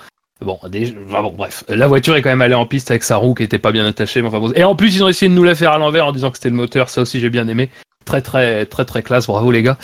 Bon, 0.44 0.58
déjà, 0.68 0.92
enfin, 1.08 1.22
bon, 1.22 1.32
bref, 1.36 1.64
la 1.68 1.86
voiture 1.86 2.16
est 2.16 2.22
quand 2.22 2.30
même 2.30 2.42
allée 2.42 2.54
en 2.54 2.66
piste 2.66 2.90
avec 2.90 3.04
sa 3.04 3.16
roue 3.16 3.34
qui 3.34 3.42
était 3.42 3.58
pas 3.58 3.72
bien 3.72 3.86
attachée. 3.86 4.22
Mais 4.22 4.28
enfin, 4.28 4.40
bon. 4.40 4.52
Et 4.54 4.64
en 4.64 4.74
plus, 4.74 4.96
ils 4.96 5.04
ont 5.04 5.08
essayé 5.08 5.28
de 5.28 5.34
nous 5.34 5.44
la 5.44 5.54
faire 5.54 5.72
à 5.72 5.78
l'envers 5.78 6.06
en 6.06 6.12
disant 6.12 6.30
que 6.30 6.36
c'était 6.36 6.50
le 6.50 6.56
moteur. 6.56 6.88
Ça 6.90 7.02
aussi, 7.02 7.20
j'ai 7.20 7.30
bien 7.30 7.46
aimé. 7.48 7.70
Très, 8.04 8.22
très, 8.22 8.66
très, 8.66 8.84
très 8.84 9.02
classe. 9.02 9.26
Bravo, 9.26 9.50
les 9.50 9.62
gars. 9.62 9.78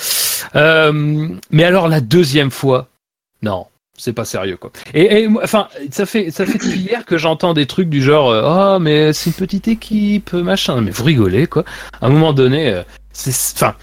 Euh, 0.56 1.28
mais 1.50 1.64
alors, 1.64 1.88
la 1.88 2.00
deuxième 2.00 2.50
fois, 2.50 2.88
non, 3.42 3.66
c'est 3.96 4.12
pas 4.12 4.24
sérieux, 4.24 4.56
quoi. 4.56 4.70
Et, 4.94 5.22
et 5.22 5.28
enfin, 5.42 5.68
ça 5.90 6.06
fait, 6.06 6.30
ça 6.30 6.46
fait 6.46 6.58
depuis 6.58 6.78
hier 6.78 7.04
que 7.04 7.18
j'entends 7.18 7.54
des 7.54 7.66
trucs 7.66 7.88
du 7.88 8.02
genre, 8.02 8.30
euh, 8.30 8.76
oh, 8.76 8.78
mais 8.78 9.12
c'est 9.12 9.30
une 9.30 9.36
petite 9.36 9.68
équipe, 9.68 10.32
machin. 10.32 10.80
Mais 10.80 10.90
vous 10.90 11.04
rigolez, 11.04 11.46
quoi. 11.46 11.64
À 12.00 12.06
un 12.06 12.10
moment 12.10 12.32
donné, 12.32 12.68
euh, 12.68 12.82
c'est, 13.12 13.34
enfin, 13.54 13.74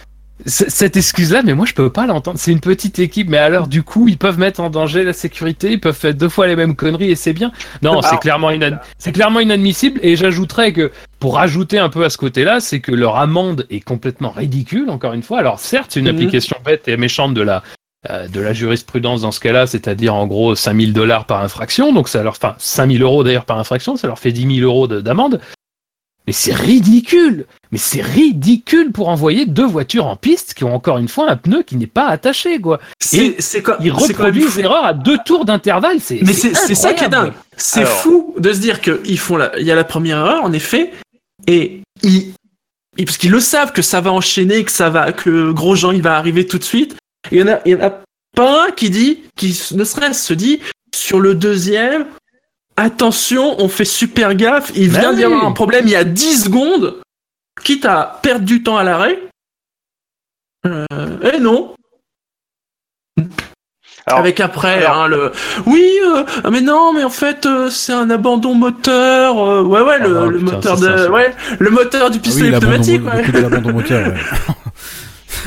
cette 0.46 0.98
excuse-là, 0.98 1.42
mais 1.44 1.54
moi 1.54 1.66
je 1.66 1.74
peux 1.74 1.90
pas 1.90 2.06
l'entendre. 2.06 2.38
C'est 2.40 2.52
une 2.52 2.60
petite 2.60 3.00
équipe, 3.00 3.30
mais 3.30 3.38
alors 3.38 3.68
du 3.68 3.84
coup 3.84 4.08
ils 4.08 4.18
peuvent 4.18 4.38
mettre 4.38 4.60
en 4.60 4.70
danger 4.70 5.04
la 5.04 5.14
sécurité, 5.14 5.72
ils 5.72 5.80
peuvent 5.80 5.96
faire 5.96 6.14
deux 6.14 6.30
fois 6.30 6.48
les 6.48 6.56
mêmes 6.56 6.76
conneries 6.76 7.10
et 7.12 7.16
c'est 7.16 7.34
bien. 7.34 7.52
Non, 7.82 8.02
c'est 8.02 8.20
clairement 8.20 8.52
inad- 8.52 8.80
c'est 8.98 9.12
clairement 9.14 9.40
inadmissible. 9.40 10.00
Et 10.04 10.16
j'ajouterais 10.16 10.74
que 10.74 10.92
pour 11.20 11.36
rajouter 11.36 11.80
un 11.80 11.90
peu 11.90 12.04
à 12.04 12.10
ce 12.10 12.18
côté-là, 12.18 12.60
c'est 12.60 12.82
que 12.82 12.92
leur 12.92 13.16
amende 13.18 13.66
est 13.70 13.80
complètement 13.80 14.30
ridicule. 14.32 14.90
Encore 14.90 15.14
une 15.14 15.24
fois, 15.24 15.40
alors 15.40 15.60
certes 15.60 15.92
c'est 15.92 16.00
une 16.02 16.10
Mhm. 16.10 16.16
application 16.16 16.58
bête 16.66 16.88
et 16.88 16.98
méchante 16.98 17.34
de 17.34 17.42
la 17.42 17.64
euh, 18.12 18.28
de 18.28 18.40
la 18.40 18.54
jurisprudence 18.54 19.22
dans 19.22 19.32
ce 19.32 19.40
cas-là, 19.40 19.66
c'est-à-dire 19.66 20.14
en 20.14 20.28
gros 20.28 20.54
5000 20.54 20.94
dollars 20.94 21.26
par 21.26 21.42
infraction, 21.42 21.92
donc 21.92 22.08
ça 22.08 22.22
leur, 22.22 22.34
enfin 22.34 22.54
5000 22.60 23.02
euros 23.02 23.24
d'ailleurs 23.24 23.46
par 23.46 23.58
infraction, 23.58 23.96
ça 23.98 24.06
leur 24.06 24.20
fait 24.20 24.32
10 24.32 24.58
000 24.60 24.70
euros 24.70 24.88
de- 24.88 25.02
d'amende. 25.02 25.40
Mais 26.28 26.34
c'est 26.34 26.54
ridicule 26.54 27.46
Mais 27.72 27.78
c'est 27.78 28.02
ridicule 28.02 28.92
pour 28.92 29.10
envoyer 29.10 29.46
deux 29.46 29.66
voitures 29.66 30.08
en 30.08 30.16
piste 30.16 30.54
qui 30.56 30.64
ont 30.64 30.74
encore 30.74 30.98
une 30.98 31.08
fois 31.08 31.30
un 31.30 31.36
pneu 31.38 31.62
qui 31.64 31.76
n'est 31.76 31.88
pas 31.88 32.08
attaché, 32.08 32.60
quoi. 32.60 32.80
C'est 33.00 33.36
c'est 33.40 33.62
quoi 33.62 33.78
Ils 33.82 33.92
reproduisent 33.92 34.56
l'erreur 34.58 34.86
à 34.86 34.94
deux 34.94 35.18
tours 35.26 35.46
d'intervalle, 35.46 35.98
c'est 36.00 36.20
Mais 36.24 36.34
c'est 36.34 36.56
c'est 36.56 36.76
ça 36.76 36.94
qui 36.94 37.04
est 37.04 37.10
dingue. 37.10 37.34
C'est 37.58 37.82
Alors- 37.82 37.92
fou 38.02 38.34
de 38.40 38.52
se 38.54 38.60
dire 38.60 38.82
qu'ils 38.82 39.20
font 39.20 39.38
la, 39.38 39.58
il 39.60 39.66
y 39.66 39.72
a 39.72 39.76
la 39.76 39.84
première 39.84 40.18
erreur 40.18 40.44
en 40.44 40.52
effet, 40.54 40.92
et 41.48 41.82
ils, 42.04 42.34
ils- 42.98 43.06
parce 43.06 43.18
qu'ils 43.18 43.32
le 43.32 43.40
savent 43.40 43.72
que 43.74 43.82
ça 43.82 44.02
va 44.02 44.12
enchaîner, 44.12 44.64
que 44.64 44.72
ça 44.72 44.90
va, 44.90 45.12
que 45.12 45.52
Grosjean 45.52 45.92
il 45.92 46.02
va 46.02 46.18
arriver 46.18 46.46
tout 46.48 46.58
de 46.58 46.64
suite. 46.64 46.96
Il 47.32 47.40
y 47.40 47.44
en 47.44 47.48
a, 47.48 47.60
il 47.66 47.72
y 47.74 47.76
en 47.76 47.82
a 47.82 47.92
pas 48.36 48.68
un 48.68 48.72
qui 48.72 48.90
dit, 48.90 49.24
qui 49.38 49.58
ne 49.74 49.84
serait-ce 49.84 50.24
se 50.26 50.34
dit 50.34 50.60
sur 50.96 51.20
le 51.20 51.36
deuxième. 51.36 52.06
Attention, 52.78 53.56
on 53.60 53.70
fait 53.70 53.86
super 53.86 54.36
gaffe. 54.36 54.72
Il 54.76 54.92
Bah 54.92 55.00
vient 55.00 55.14
d'y 55.14 55.20
oui. 55.20 55.24
avoir 55.26 55.46
un 55.46 55.52
problème 55.54 55.86
il 55.88 55.92
y 55.92 55.96
a 55.96 56.04
10 56.04 56.44
secondes. 56.46 57.02
Quitte 57.64 57.86
à 57.86 58.20
perdre 58.22 58.46
du 58.46 58.64
temps 58.64 58.78
à 58.78 58.84
l'arrêt. 58.84 59.18
Euh, 60.66 60.86
et 61.34 61.40
non. 61.40 61.74
Alors- 64.08 64.20
Avec 64.20 64.40
après 64.40 64.84
alors- 64.86 64.98
hein, 65.04 65.08
le 65.08 65.32
oui 65.66 65.84
euh, 66.06 66.24
mais 66.52 66.62
non 66.62 66.94
mais 66.94 67.04
en 67.04 67.10
fait 67.10 67.48
euh, 67.48 67.72
c'est 67.72 67.92
un 67.94 68.12
abandon 68.12 68.54
moteur 68.54 69.40
euh, 69.40 69.64
ouais 69.64 69.82
ouais 69.82 69.98
le, 69.98 70.18
Ah, 70.20 70.26
le 70.28 70.38
putain, 70.40 70.52
moteur 70.54 70.78
ça, 70.78 70.96
de 71.06 71.10
ouais 71.10 71.34
le 71.58 71.70
moteur 71.72 72.12
du 72.12 72.18
Ah 72.18 72.22
oui, 72.24 72.30
pistolet 72.30 72.52
l'abandon- 72.52 72.60
pneumatique 72.84 73.02
le 73.02 73.44
ouais. 73.48 73.62
de 73.62 73.72
moteur. 73.72 74.08
ouais. 74.08 74.20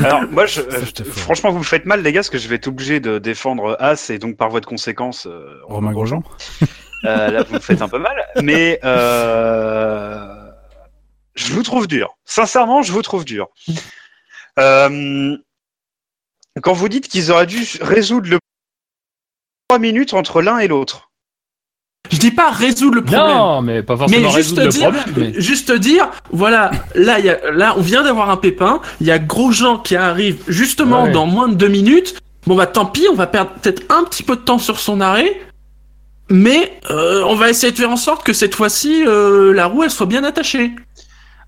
Alors, 0.04 0.22
moi, 0.30 0.46
je, 0.46 0.60
je 0.96 1.02
franchement, 1.04 1.50
vous 1.50 1.58
me 1.58 1.64
faites 1.64 1.84
mal, 1.84 2.02
les 2.02 2.12
gars, 2.12 2.20
parce 2.20 2.30
que 2.30 2.38
je 2.38 2.46
vais 2.46 2.54
être 2.56 2.68
obligé 2.68 3.00
de 3.00 3.18
défendre 3.18 3.76
As 3.80 4.10
et 4.10 4.18
donc 4.18 4.36
par 4.36 4.48
voie 4.48 4.60
de 4.60 4.66
conséquence, 4.66 5.26
euh, 5.26 5.54
Romain 5.64 5.90
Grosjean. 5.92 6.22
Euh, 7.04 7.30
là, 7.30 7.42
vous 7.44 7.54
me 7.54 7.60
faites 7.60 7.80
un 7.82 7.88
peu 7.88 7.98
mal, 7.98 8.26
mais 8.42 8.80
euh, 8.84 10.26
je 11.34 11.52
vous 11.52 11.62
trouve 11.62 11.86
dur. 11.86 12.16
Sincèrement, 12.24 12.82
je 12.82 12.92
vous 12.92 13.02
trouve 13.02 13.24
dur. 13.24 13.48
Euh, 14.58 15.36
quand 16.62 16.72
vous 16.72 16.88
dites 16.88 17.08
qu'ils 17.08 17.30
auraient 17.30 17.46
dû 17.46 17.64
résoudre 17.80 18.28
le 18.28 18.38
trois 19.68 19.78
minutes 19.78 20.14
entre 20.14 20.42
l'un 20.42 20.58
et 20.58 20.66
l'autre. 20.66 21.10
je 22.10 22.16
dis 22.18 22.30
pas 22.32 22.50
résoudre 22.50 22.96
le 22.96 23.04
problème 23.04 23.26
Non, 23.28 23.62
mais 23.62 23.82
pas 23.84 23.96
forcément 23.96 24.28
mais 24.32 24.34
juste 24.42 24.58
résoudre 24.58 24.64
le 24.64 24.68
dire 24.70 25.02
problème. 25.02 25.32
mais- 25.34 25.40
juste 25.40 25.70
dire 25.72 26.10
voilà 26.30 26.70
là 26.94 27.18
il 27.20 27.26
y 27.26 27.30
a, 27.30 27.50
là 27.52 27.74
on 27.76 27.80
vient 27.82 28.02
d'avoir 28.02 28.30
un 28.30 28.36
pépin 28.38 28.80
il 29.00 29.06
y 29.06 29.10
a 29.12 29.18
Grosjean 29.20 29.78
qui 29.78 29.94
arrive 29.94 30.42
justement 30.48 31.04
Ouais. 31.04 31.12
dans 31.12 31.26
moins 31.26 31.48
de 31.48 31.54
deux 31.54 31.68
minutes 31.68 32.18
bon 32.46 32.56
bah 32.56 32.66
tant 32.66 32.86
pis 32.86 33.06
on 33.10 33.14
va 33.14 33.26
perdre 33.28 33.52
peut-être 33.60 33.82
un 33.94 34.02
petit 34.04 34.22
peu 34.22 34.34
de 34.36 34.40
temps 34.40 34.58
sur 34.58 34.80
son 34.80 35.00
arrêt 35.00 35.38
mais 36.30 36.78
euh, 36.90 37.22
on 37.24 37.34
va 37.34 37.50
essayer 37.50 37.72
de 37.72 37.76
faire 37.78 37.90
en 37.90 37.96
sorte 37.96 38.24
que 38.24 38.32
cette 38.32 38.54
fois-ci 38.54 39.04
euh, 39.06 39.52
la 39.52 39.66
roue 39.66 39.84
elle 39.84 39.90
soit 39.90 40.06
bien 40.06 40.24
attachée 40.24 40.72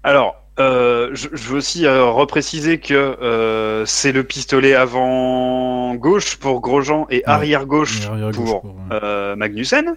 Alors, 0.02 0.36
euh, 0.58 1.10
je, 1.12 1.28
je 1.32 1.48
veux 1.48 1.58
aussi 1.58 1.86
euh, 1.86 2.04
repréciser 2.04 2.78
que 2.78 2.94
euh, 2.94 3.86
c'est 3.86 4.12
le 4.12 4.24
pistolet 4.24 4.74
avant 4.74 5.94
gauche 5.94 6.36
pour 6.36 6.60
Grosjean 6.60 7.06
et 7.10 7.24
arrière 7.24 7.66
gauche 7.66 8.00
Et 8.02 8.06
arrière 8.06 8.30
gauche 8.30 8.50
pour 8.50 8.62
pour, 8.62 8.76
euh, 8.92 9.36
Magnussen. 9.36 9.96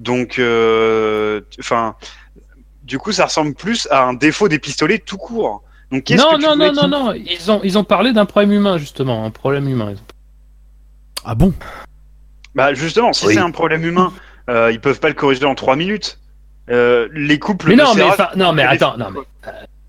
Donc, 0.00 0.38
euh, 0.38 1.40
enfin, 1.60 1.94
du 2.82 2.98
coup, 2.98 3.12
ça 3.12 3.26
ressemble 3.26 3.54
plus 3.54 3.86
à 3.90 4.04
un 4.04 4.14
défaut 4.14 4.48
des 4.48 4.58
pistolets 4.58 4.98
tout 4.98 5.16
court. 5.16 5.62
Donc, 5.92 6.10
Non, 6.10 6.38
non, 6.38 6.56
non, 6.56 6.72
non, 6.72 6.88
non. 6.88 7.12
Ils 7.12 7.50
ont, 7.50 7.60
ils 7.62 7.78
ont 7.78 7.84
parlé 7.84 8.12
d'un 8.12 8.24
problème 8.24 8.52
humain, 8.52 8.78
justement. 8.78 9.24
Un 9.24 9.30
problème 9.30 9.68
humain. 9.68 9.94
Ah 11.24 11.36
bon? 11.36 11.54
Bah, 12.54 12.74
justement, 12.74 13.12
si 13.12 13.26
Oui. 13.26 13.34
c'est 13.34 13.40
un 13.40 13.50
problème 13.50 13.84
humain, 13.84 14.12
euh, 14.48 14.70
ils 14.72 14.80
peuvent 14.80 15.00
pas 15.00 15.08
le 15.08 15.14
corriger 15.14 15.44
en 15.44 15.54
trois 15.54 15.76
minutes. 15.76 16.18
Euh, 16.70 17.08
les 17.12 17.38
couples. 17.38 17.68
Mais 17.68 17.76
non, 17.76 17.94
mais, 17.94 18.02
non, 18.36 18.52
mais 18.52 18.62
les- 18.62 18.68
attends, 18.68 18.96
non, 18.96 19.10
mais. 19.10 19.20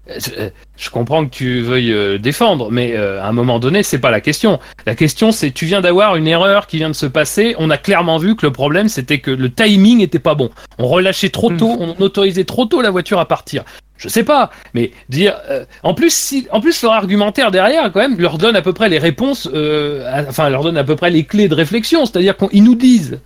Euh, 0.10 0.50
je- 0.78 0.90
comprends 0.90 1.26
que 1.26 1.32
tu 1.32 1.62
veuilles 1.62 1.92
euh, 1.94 2.18
défendre, 2.18 2.70
mais 2.72 2.94
euh, 2.96 3.22
à 3.22 3.28
un 3.28 3.32
moment 3.32 3.60
donné, 3.60 3.84
c'est 3.84 4.00
pas 4.00 4.12
la 4.12 4.22
question. 4.22 4.60
La 4.86 4.96
question, 4.96 5.32
c'est 5.32 5.52
tu 5.52 5.66
viens 5.66 5.82
d'avoir 5.82 6.16
une 6.16 6.28
erreur 6.28 6.68
qui 6.68 6.78
vient 6.78 6.90
de 6.90 6.96
se 6.96 7.06
passer. 7.06 7.56
On 7.60 7.70
a 7.70 7.78
clairement 7.78 8.18
vu 8.18 8.36
que 8.36 8.46
le 8.46 8.52
problème, 8.52 8.88
c'était 8.90 9.20
que 9.20 9.32
le 9.32 9.52
timing 9.52 10.02
était 10.02 10.20
pas 10.20 10.36
bon. 10.36 10.50
On 10.78 10.88
relâchait 10.88 11.30
trop 11.30 11.50
Mm. 11.50 11.58
tôt, 11.58 11.78
on 11.80 11.96
autorisait 12.02 12.44
trop 12.46 12.66
tôt 12.66 12.82
la 12.82 12.92
voiture 12.92 13.20
à 13.20 13.28
partir. 13.28 13.64
Je 13.98 14.10
sais 14.10 14.24
pas, 14.26 14.52
mais 14.74 14.92
dire. 15.08 15.38
euh, 15.50 15.64
en 15.82 15.94
plus, 15.94 16.14
si, 16.14 16.48
en 16.52 16.60
plus, 16.60 16.82
leur 16.84 16.92
argumentaire 16.94 17.50
derrière, 17.50 17.90
quand 17.94 18.02
même, 18.02 18.20
leur 18.20 18.38
donne 18.38 18.56
à 18.58 18.62
peu 18.62 18.74
près 18.74 18.90
les 18.90 19.00
réponses. 19.00 19.50
euh, 19.54 20.06
à- 20.12 20.28
enfin, 20.30 20.50
leur 20.50 20.64
donne 20.64 20.78
à 20.78 20.84
peu 20.84 20.96
près 20.98 21.10
les 21.10 21.24
clés 21.24 21.48
de 21.48 21.56
réflexion. 21.56 22.06
C'est-à-dire 22.06 22.36
qu'ils 22.36 22.64
nous 22.64 22.76
disent. 22.76 23.20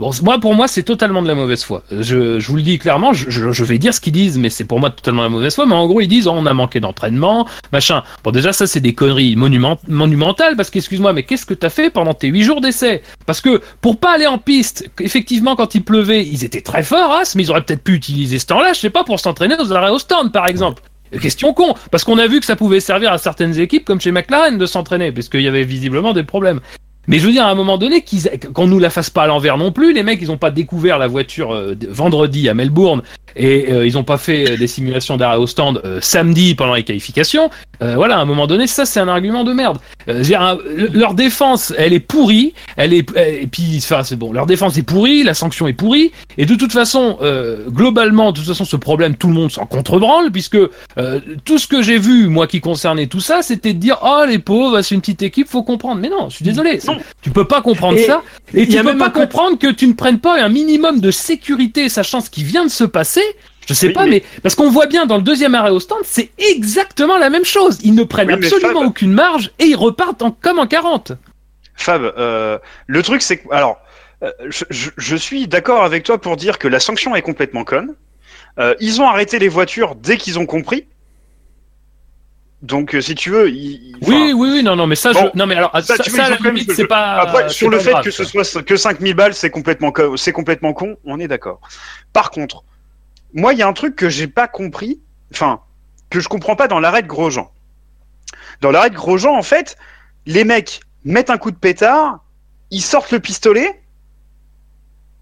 Bon, 0.00 0.12
moi, 0.22 0.38
pour 0.40 0.54
moi, 0.54 0.66
c'est 0.66 0.82
totalement 0.82 1.20
de 1.20 1.28
la 1.28 1.34
mauvaise 1.34 1.62
foi. 1.62 1.82
Je, 1.90 2.40
je 2.40 2.46
vous 2.48 2.56
le 2.56 2.62
dis 2.62 2.78
clairement, 2.78 3.12
je, 3.12 3.64
vais 3.64 3.76
dire 3.76 3.92
ce 3.92 4.00
qu'ils 4.00 4.14
disent, 4.14 4.38
mais 4.38 4.48
c'est 4.48 4.64
pour 4.64 4.80
moi 4.80 4.88
totalement 4.88 5.20
de 5.20 5.26
la 5.26 5.30
mauvaise 5.30 5.54
foi. 5.54 5.66
Mais 5.66 5.74
en 5.74 5.86
gros, 5.86 6.00
ils 6.00 6.08
disent, 6.08 6.26
oh, 6.26 6.32
on 6.34 6.46
a 6.46 6.54
manqué 6.54 6.80
d'entraînement, 6.80 7.46
machin. 7.70 8.02
Bon, 8.24 8.30
déjà, 8.30 8.54
ça, 8.54 8.66
c'est 8.66 8.80
des 8.80 8.94
conneries 8.94 9.36
monument- 9.36 9.78
monumentales, 9.88 10.56
parce 10.56 10.70
qu'excuse-moi, 10.70 11.12
mais 11.12 11.24
qu'est-ce 11.24 11.44
que 11.44 11.52
t'as 11.52 11.68
fait 11.68 11.90
pendant 11.90 12.14
tes 12.14 12.28
huit 12.28 12.44
jours 12.44 12.62
d'essai? 12.62 13.02
Parce 13.26 13.42
que 13.42 13.60
pour 13.82 13.98
pas 14.00 14.14
aller 14.14 14.26
en 14.26 14.38
piste, 14.38 14.88
effectivement, 15.00 15.54
quand 15.54 15.74
il 15.74 15.84
pleuvait, 15.84 16.24
ils 16.26 16.44
étaient 16.44 16.62
très 16.62 16.82
forts, 16.82 17.12
As, 17.12 17.34
mais 17.34 17.42
ils 17.42 17.50
auraient 17.50 17.60
peut-être 17.60 17.84
pu 17.84 17.92
utiliser 17.92 18.38
ce 18.38 18.46
temps-là, 18.46 18.72
je 18.72 18.80
sais 18.80 18.88
pas, 18.88 19.04
pour 19.04 19.20
s'entraîner 19.20 19.56
aux 19.60 19.70
arrêts 19.70 19.90
au 19.90 19.98
stand, 19.98 20.32
par 20.32 20.46
exemple. 20.48 20.80
Question 21.20 21.52
con, 21.52 21.74
parce 21.90 22.04
qu'on 22.04 22.16
a 22.16 22.26
vu 22.26 22.40
que 22.40 22.46
ça 22.46 22.56
pouvait 22.56 22.80
servir 22.80 23.12
à 23.12 23.18
certaines 23.18 23.58
équipes, 23.58 23.84
comme 23.84 24.00
chez 24.00 24.12
McLaren, 24.12 24.56
de 24.56 24.64
s'entraîner, 24.64 25.12
parce 25.12 25.28
qu'il 25.28 25.42
y 25.42 25.48
avait 25.48 25.64
visiblement 25.64 26.14
des 26.14 26.22
problèmes. 26.22 26.60
Mais 27.08 27.18
je 27.18 27.26
veux 27.26 27.32
dire, 27.32 27.44
à 27.44 27.50
un 27.50 27.54
moment 27.54 27.78
donné, 27.78 28.04
qu'on 28.54 28.66
nous 28.66 28.78
la 28.78 28.90
fasse 28.90 29.10
pas 29.10 29.22
à 29.24 29.26
l'envers 29.26 29.56
non 29.58 29.72
plus. 29.72 29.92
Les 29.92 30.02
mecs, 30.02 30.20
ils 30.22 30.30
ont 30.30 30.36
pas 30.36 30.50
découvert 30.50 30.98
la 30.98 31.08
voiture 31.08 31.52
euh, 31.52 31.74
vendredi 31.88 32.48
à 32.48 32.54
Melbourne 32.54 33.02
et 33.36 33.72
euh, 33.72 33.86
ils 33.86 33.96
ont 33.96 34.02
pas 34.04 34.18
fait 34.18 34.50
euh, 34.52 34.56
des 34.56 34.66
simulations 34.66 35.16
d'arrêt 35.16 35.36
au 35.38 35.46
stand 35.46 35.80
euh, 35.84 35.98
samedi 36.02 36.54
pendant 36.54 36.74
les 36.74 36.82
qualifications. 36.82 37.48
Euh, 37.82 37.94
voilà, 37.96 38.18
à 38.18 38.20
un 38.20 38.24
moment 38.26 38.46
donné, 38.46 38.66
ça 38.66 38.84
c'est 38.84 39.00
un 39.00 39.08
argument 39.08 39.44
de 39.44 39.52
merde. 39.52 39.78
Un- 40.08 40.58
le- 40.66 40.88
leur 40.92 41.14
défense, 41.14 41.72
elle 41.78 41.92
est 41.94 42.00
pourrie. 42.00 42.54
Elle 42.76 42.92
est 42.92 43.06
et 43.16 43.46
puis, 43.46 43.76
enfin, 43.78 44.02
c'est 44.04 44.16
bon. 44.16 44.32
Leur 44.32 44.46
défense 44.46 44.76
est 44.76 44.82
pourrie, 44.82 45.22
la 45.22 45.34
sanction 45.34 45.66
est 45.68 45.72
pourrie. 45.72 46.12
Et 46.38 46.44
de 46.46 46.54
toute 46.54 46.72
façon, 46.72 47.18
globalement, 47.68 48.32
de 48.32 48.38
toute 48.38 48.46
façon, 48.48 48.64
ce 48.64 48.76
problème, 48.76 49.16
tout 49.16 49.28
le 49.28 49.34
monde 49.34 49.50
s'en 49.50 49.66
contrebranle 49.66 50.30
puisque 50.30 50.58
tout 51.44 51.58
ce 51.58 51.66
que 51.66 51.82
j'ai 51.82 51.98
vu, 51.98 52.26
moi, 52.28 52.46
qui 52.46 52.60
concernait 52.60 53.06
tout 53.06 53.20
ça, 53.20 53.42
c'était 53.42 53.72
de 53.72 53.78
dire, 53.78 53.98
oh 54.02 54.24
les 54.28 54.38
pauvres, 54.38 54.82
c'est 54.82 54.94
une 54.94 55.00
petite 55.00 55.22
équipe, 55.22 55.48
faut 55.48 55.62
comprendre. 55.62 56.00
Mais 56.00 56.08
non, 56.10 56.28
je 56.28 56.36
suis 56.36 56.44
désolé, 56.44 56.80
tu 57.22 57.30
peux 57.30 57.46
pas 57.46 57.62
comprendre 57.62 57.98
Et- 57.98 58.04
ça. 58.04 58.22
Et 58.54 58.66
tu 58.66 58.76
peux 58.76 58.82
même 58.82 58.98
pas 58.98 59.10
comprendre 59.10 59.58
que 59.58 59.70
tu 59.70 59.86
ne 59.86 59.92
prennes 59.94 60.18
pas 60.20 60.40
un 60.42 60.48
minimum 60.48 61.00
de 61.00 61.10
sécurité, 61.10 61.88
sachant 61.88 62.20
ce 62.20 62.30
qui 62.30 62.44
vient 62.44 62.64
de 62.64 62.70
se 62.70 62.84
passer. 62.84 63.22
Je 63.68 63.74
sais 63.74 63.88
Oui, 63.88 63.92
pas, 63.92 64.04
mais- 64.04 64.10
mais... 64.10 64.40
parce 64.42 64.54
qu'on 64.54 64.70
voit 64.70 64.86
bien 64.86 65.06
dans 65.06 65.16
le 65.16 65.22
deuxième 65.22 65.54
arrêt 65.54 65.70
au 65.70 65.78
stand, 65.80 66.00
c'est 66.04 66.30
exactement 66.38 67.18
la 67.18 67.30
même 67.30 67.44
chose. 67.44 67.78
Ils 67.84 67.94
ne 67.94 68.02
prennent 68.04 68.28
Oui, 68.28 68.34
absolument 68.34 68.80
Fab- 68.80 68.88
aucune 68.88 69.12
marge 69.12 69.52
et 69.58 69.66
ils 69.66 69.76
repartent 69.76 70.22
en, 70.22 70.30
comme 70.32 70.58
en 70.58 70.66
40. 70.66 71.12
Fab, 71.76 72.02
euh, 72.18 72.58
le 72.86 73.02
truc 73.02 73.22
c'est 73.22 73.38
que 73.38 73.52
alors 73.52 73.78
euh, 74.22 74.30
je, 74.48 74.64
je- 74.70 74.90
je 74.96 75.16
suis 75.16 75.46
d'accord 75.48 75.82
avec 75.84 76.02
toi 76.04 76.20
pour 76.20 76.36
dire 76.36 76.58
que 76.58 76.68
la 76.68 76.80
sanction 76.80 77.14
est 77.16 77.22
complètement 77.22 77.64
conne. 77.64 77.94
Euh, 78.58 78.74
ils 78.80 79.00
ont 79.00 79.06
arrêté 79.08 79.38
les 79.38 79.48
voitures 79.48 79.94
dès 79.94 80.16
qu'ils 80.16 80.38
ont 80.38 80.46
compris. 80.46 80.84
Donc 82.62 82.94
euh, 82.94 83.00
si 83.00 83.14
tu 83.14 83.30
veux, 83.30 83.48
ils- 83.48 83.96
Oui, 84.02 84.14
enfin, 84.14 84.32
oui, 84.34 84.50
oui, 84.52 84.62
non, 84.62 84.76
non, 84.76 84.86
mais 84.86 84.94
ça, 84.94 85.12
bon, 85.12 85.30
je... 85.32 85.38
non, 85.38 85.46
mais 85.46 85.54
alors, 85.54 85.70
ça, 85.82 85.96
à 86.24 86.28
la 86.30 86.36
limite, 86.36 86.72
c'est 86.76 86.86
pas. 86.86 87.16
Après, 87.22 87.48
sur 87.48 87.70
le 87.70 87.78
fait 87.78 87.90
grave, 87.92 88.04
que 88.04 88.10
ce 88.10 88.24
soit 88.24 88.62
que 88.62 88.76
5000 88.76 89.14
balles, 89.14 89.34
c'est 89.34 89.50
complètement 89.50 89.92
co- 89.92 90.16
c'est 90.18 90.32
complètement 90.32 90.74
con, 90.74 90.96
on 91.04 91.18
est 91.18 91.28
d'accord. 91.28 91.60
Par 92.12 92.30
contre, 92.30 92.64
moi, 93.32 93.54
il 93.54 93.58
y 93.58 93.62
a 93.62 93.68
un 93.68 93.72
truc 93.72 93.96
que 93.96 94.10
j'ai 94.10 94.26
pas 94.26 94.46
compris, 94.48 95.00
enfin 95.32 95.60
que 96.10 96.20
je 96.20 96.28
comprends 96.28 96.56
pas 96.56 96.68
dans 96.68 96.80
l'arrêt 96.80 97.02
de 97.02 97.06
Grosjean. 97.06 97.50
Dans 98.60 98.70
l'arrêt 98.70 98.90
de 98.90 98.96
Grosjean, 98.96 99.34
en 99.36 99.42
fait, 99.42 99.76
les 100.26 100.44
mecs 100.44 100.80
mettent 101.04 101.30
un 101.30 101.38
coup 101.38 101.52
de 101.52 101.56
pétard, 101.56 102.18
ils 102.70 102.82
sortent 102.82 103.12
le 103.12 103.20
pistolet, 103.20 103.80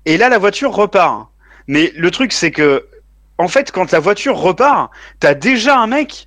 et 0.06 0.16
là 0.16 0.28
la 0.28 0.38
voiture 0.38 0.72
repart. 0.72 1.28
Mais 1.66 1.92
le 1.94 2.10
truc, 2.10 2.32
c'est 2.32 2.50
que, 2.50 2.86
en 3.36 3.46
fait, 3.48 3.70
quand 3.70 3.92
la 3.92 4.00
voiture 4.00 4.36
repart, 4.38 4.90
t'as 5.20 5.34
déjà 5.34 5.78
un 5.78 5.86
mec 5.86 6.26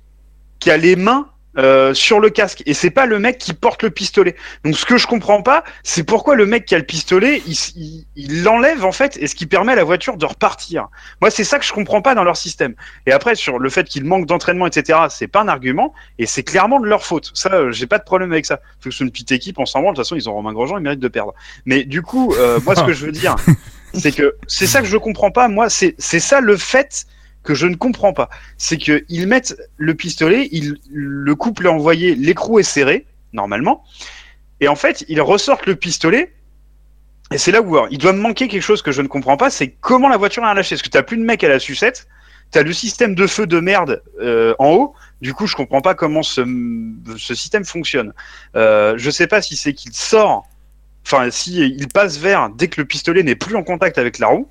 qui 0.62 0.70
a 0.70 0.76
les 0.76 0.94
mains 0.94 1.26
euh, 1.58 1.92
sur 1.92 2.20
le 2.20 2.30
casque, 2.30 2.62
et 2.66 2.72
c'est 2.72 2.90
pas 2.90 3.04
le 3.04 3.18
mec 3.18 3.36
qui 3.36 3.52
porte 3.52 3.82
le 3.82 3.90
pistolet. 3.90 4.36
Donc 4.64 4.76
ce 4.76 4.86
que 4.86 4.96
je 4.96 5.08
comprends 5.08 5.42
pas, 5.42 5.64
c'est 5.82 6.04
pourquoi 6.04 6.36
le 6.36 6.46
mec 6.46 6.66
qui 6.66 6.76
a 6.76 6.78
le 6.78 6.84
pistolet, 6.84 7.42
il 7.44 8.42
l'enlève 8.44 8.84
en 8.84 8.92
fait, 8.92 9.18
et 9.20 9.26
ce 9.26 9.34
qui 9.34 9.46
permet 9.46 9.72
à 9.72 9.74
la 9.74 9.82
voiture 9.82 10.16
de 10.16 10.24
repartir. 10.24 10.86
Moi, 11.20 11.30
c'est 11.30 11.42
ça 11.42 11.58
que 11.58 11.64
je 11.64 11.72
comprends 11.72 12.00
pas 12.00 12.14
dans 12.14 12.22
leur 12.22 12.36
système. 12.36 12.74
Et 13.06 13.12
après, 13.12 13.34
sur 13.34 13.58
le 13.58 13.68
fait 13.70 13.88
qu'il 13.88 14.04
manque 14.04 14.26
d'entraînement, 14.26 14.68
etc., 14.68 15.00
c'est 15.10 15.26
pas 15.26 15.40
un 15.40 15.48
argument, 15.48 15.92
et 16.20 16.26
c'est 16.26 16.44
clairement 16.44 16.78
de 16.78 16.86
leur 16.86 17.04
faute. 17.04 17.32
Ça, 17.34 17.52
euh, 17.52 17.72
j'ai 17.72 17.88
pas 17.88 17.98
de 17.98 18.04
problème 18.04 18.30
avec 18.30 18.46
ça. 18.46 18.60
Faut 18.78 18.88
que 18.88 18.92
ce 18.92 18.98
soit 18.98 19.06
une 19.06 19.12
petite 19.12 19.32
équipe, 19.32 19.58
on 19.58 19.66
s'en 19.66 19.80
branle. 19.80 19.94
De 19.94 19.96
toute 19.96 20.06
façon, 20.06 20.14
ils 20.14 20.30
ont 20.30 20.34
Romain 20.34 20.52
Grosjean, 20.52 20.78
ils 20.78 20.82
méritent 20.84 21.00
de 21.00 21.08
perdre. 21.08 21.34
Mais 21.66 21.82
du 21.82 22.02
coup, 22.02 22.32
euh, 22.34 22.60
moi, 22.64 22.76
ce 22.76 22.84
que 22.84 22.92
je 22.92 23.04
veux 23.04 23.12
dire, 23.12 23.34
c'est 23.94 24.12
que 24.12 24.36
c'est 24.46 24.68
ça 24.68 24.80
que 24.80 24.86
je 24.86 24.96
comprends 24.96 25.32
pas. 25.32 25.48
Moi, 25.48 25.68
c'est 25.68 25.96
c'est 25.98 26.20
ça 26.20 26.40
le 26.40 26.56
fait 26.56 27.04
que 27.42 27.54
je 27.54 27.66
ne 27.66 27.74
comprends 27.74 28.12
pas. 28.12 28.30
C'est 28.56 28.78
que 28.78 29.04
ils 29.08 29.26
mettent 29.26 29.56
le 29.76 29.94
pistolet, 29.94 30.48
ils, 30.52 30.76
le 30.90 31.34
couple 31.34 31.66
est 31.66 31.70
envoyé, 31.70 32.14
l'écrou 32.14 32.58
est 32.58 32.64
serré, 32.64 33.06
normalement, 33.32 33.84
et 34.62 34.68
en 34.68 34.76
fait, 34.76 35.04
ils 35.08 35.20
ressortent 35.20 35.66
le 35.66 35.74
pistolet. 35.74 36.32
Et 37.32 37.38
c'est 37.38 37.50
là 37.50 37.62
où 37.62 37.76
il 37.90 37.98
doit 37.98 38.12
me 38.12 38.20
manquer 38.20 38.46
quelque 38.46 38.62
chose 38.62 38.80
que 38.80 38.92
je 38.92 39.02
ne 39.02 39.08
comprends 39.08 39.36
pas, 39.36 39.50
c'est 39.50 39.68
comment 39.68 40.08
la 40.08 40.16
voiture 40.16 40.44
a 40.44 40.54
lâché. 40.54 40.76
Parce 40.76 40.82
que 40.82 40.88
t'as 40.88 41.02
plus 41.02 41.16
de 41.16 41.24
mec 41.24 41.42
à 41.42 41.48
la 41.48 41.58
sucette, 41.58 42.06
t'as 42.52 42.62
le 42.62 42.72
système 42.72 43.16
de 43.16 43.26
feu 43.26 43.46
de 43.46 43.58
merde 43.58 44.02
euh, 44.20 44.54
en 44.60 44.70
haut. 44.70 44.94
Du 45.20 45.34
coup, 45.34 45.48
je 45.48 45.56
comprends 45.56 45.80
pas 45.80 45.94
comment 45.94 46.22
ce, 46.22 46.42
ce 47.16 47.34
système 47.34 47.64
fonctionne. 47.64 48.12
Euh, 48.54 48.94
je 48.98 49.10
sais 49.10 49.26
pas 49.26 49.42
si 49.42 49.56
c'est 49.56 49.72
qu'il 49.72 49.92
sort, 49.94 50.46
enfin, 51.04 51.28
si 51.30 51.58
il 51.58 51.88
passe 51.88 52.18
vers 52.18 52.50
dès 52.50 52.68
que 52.68 52.80
le 52.80 52.86
pistolet 52.86 53.24
n'est 53.24 53.34
plus 53.34 53.56
en 53.56 53.64
contact 53.64 53.98
avec 53.98 54.18
la 54.18 54.28
roue. 54.28 54.48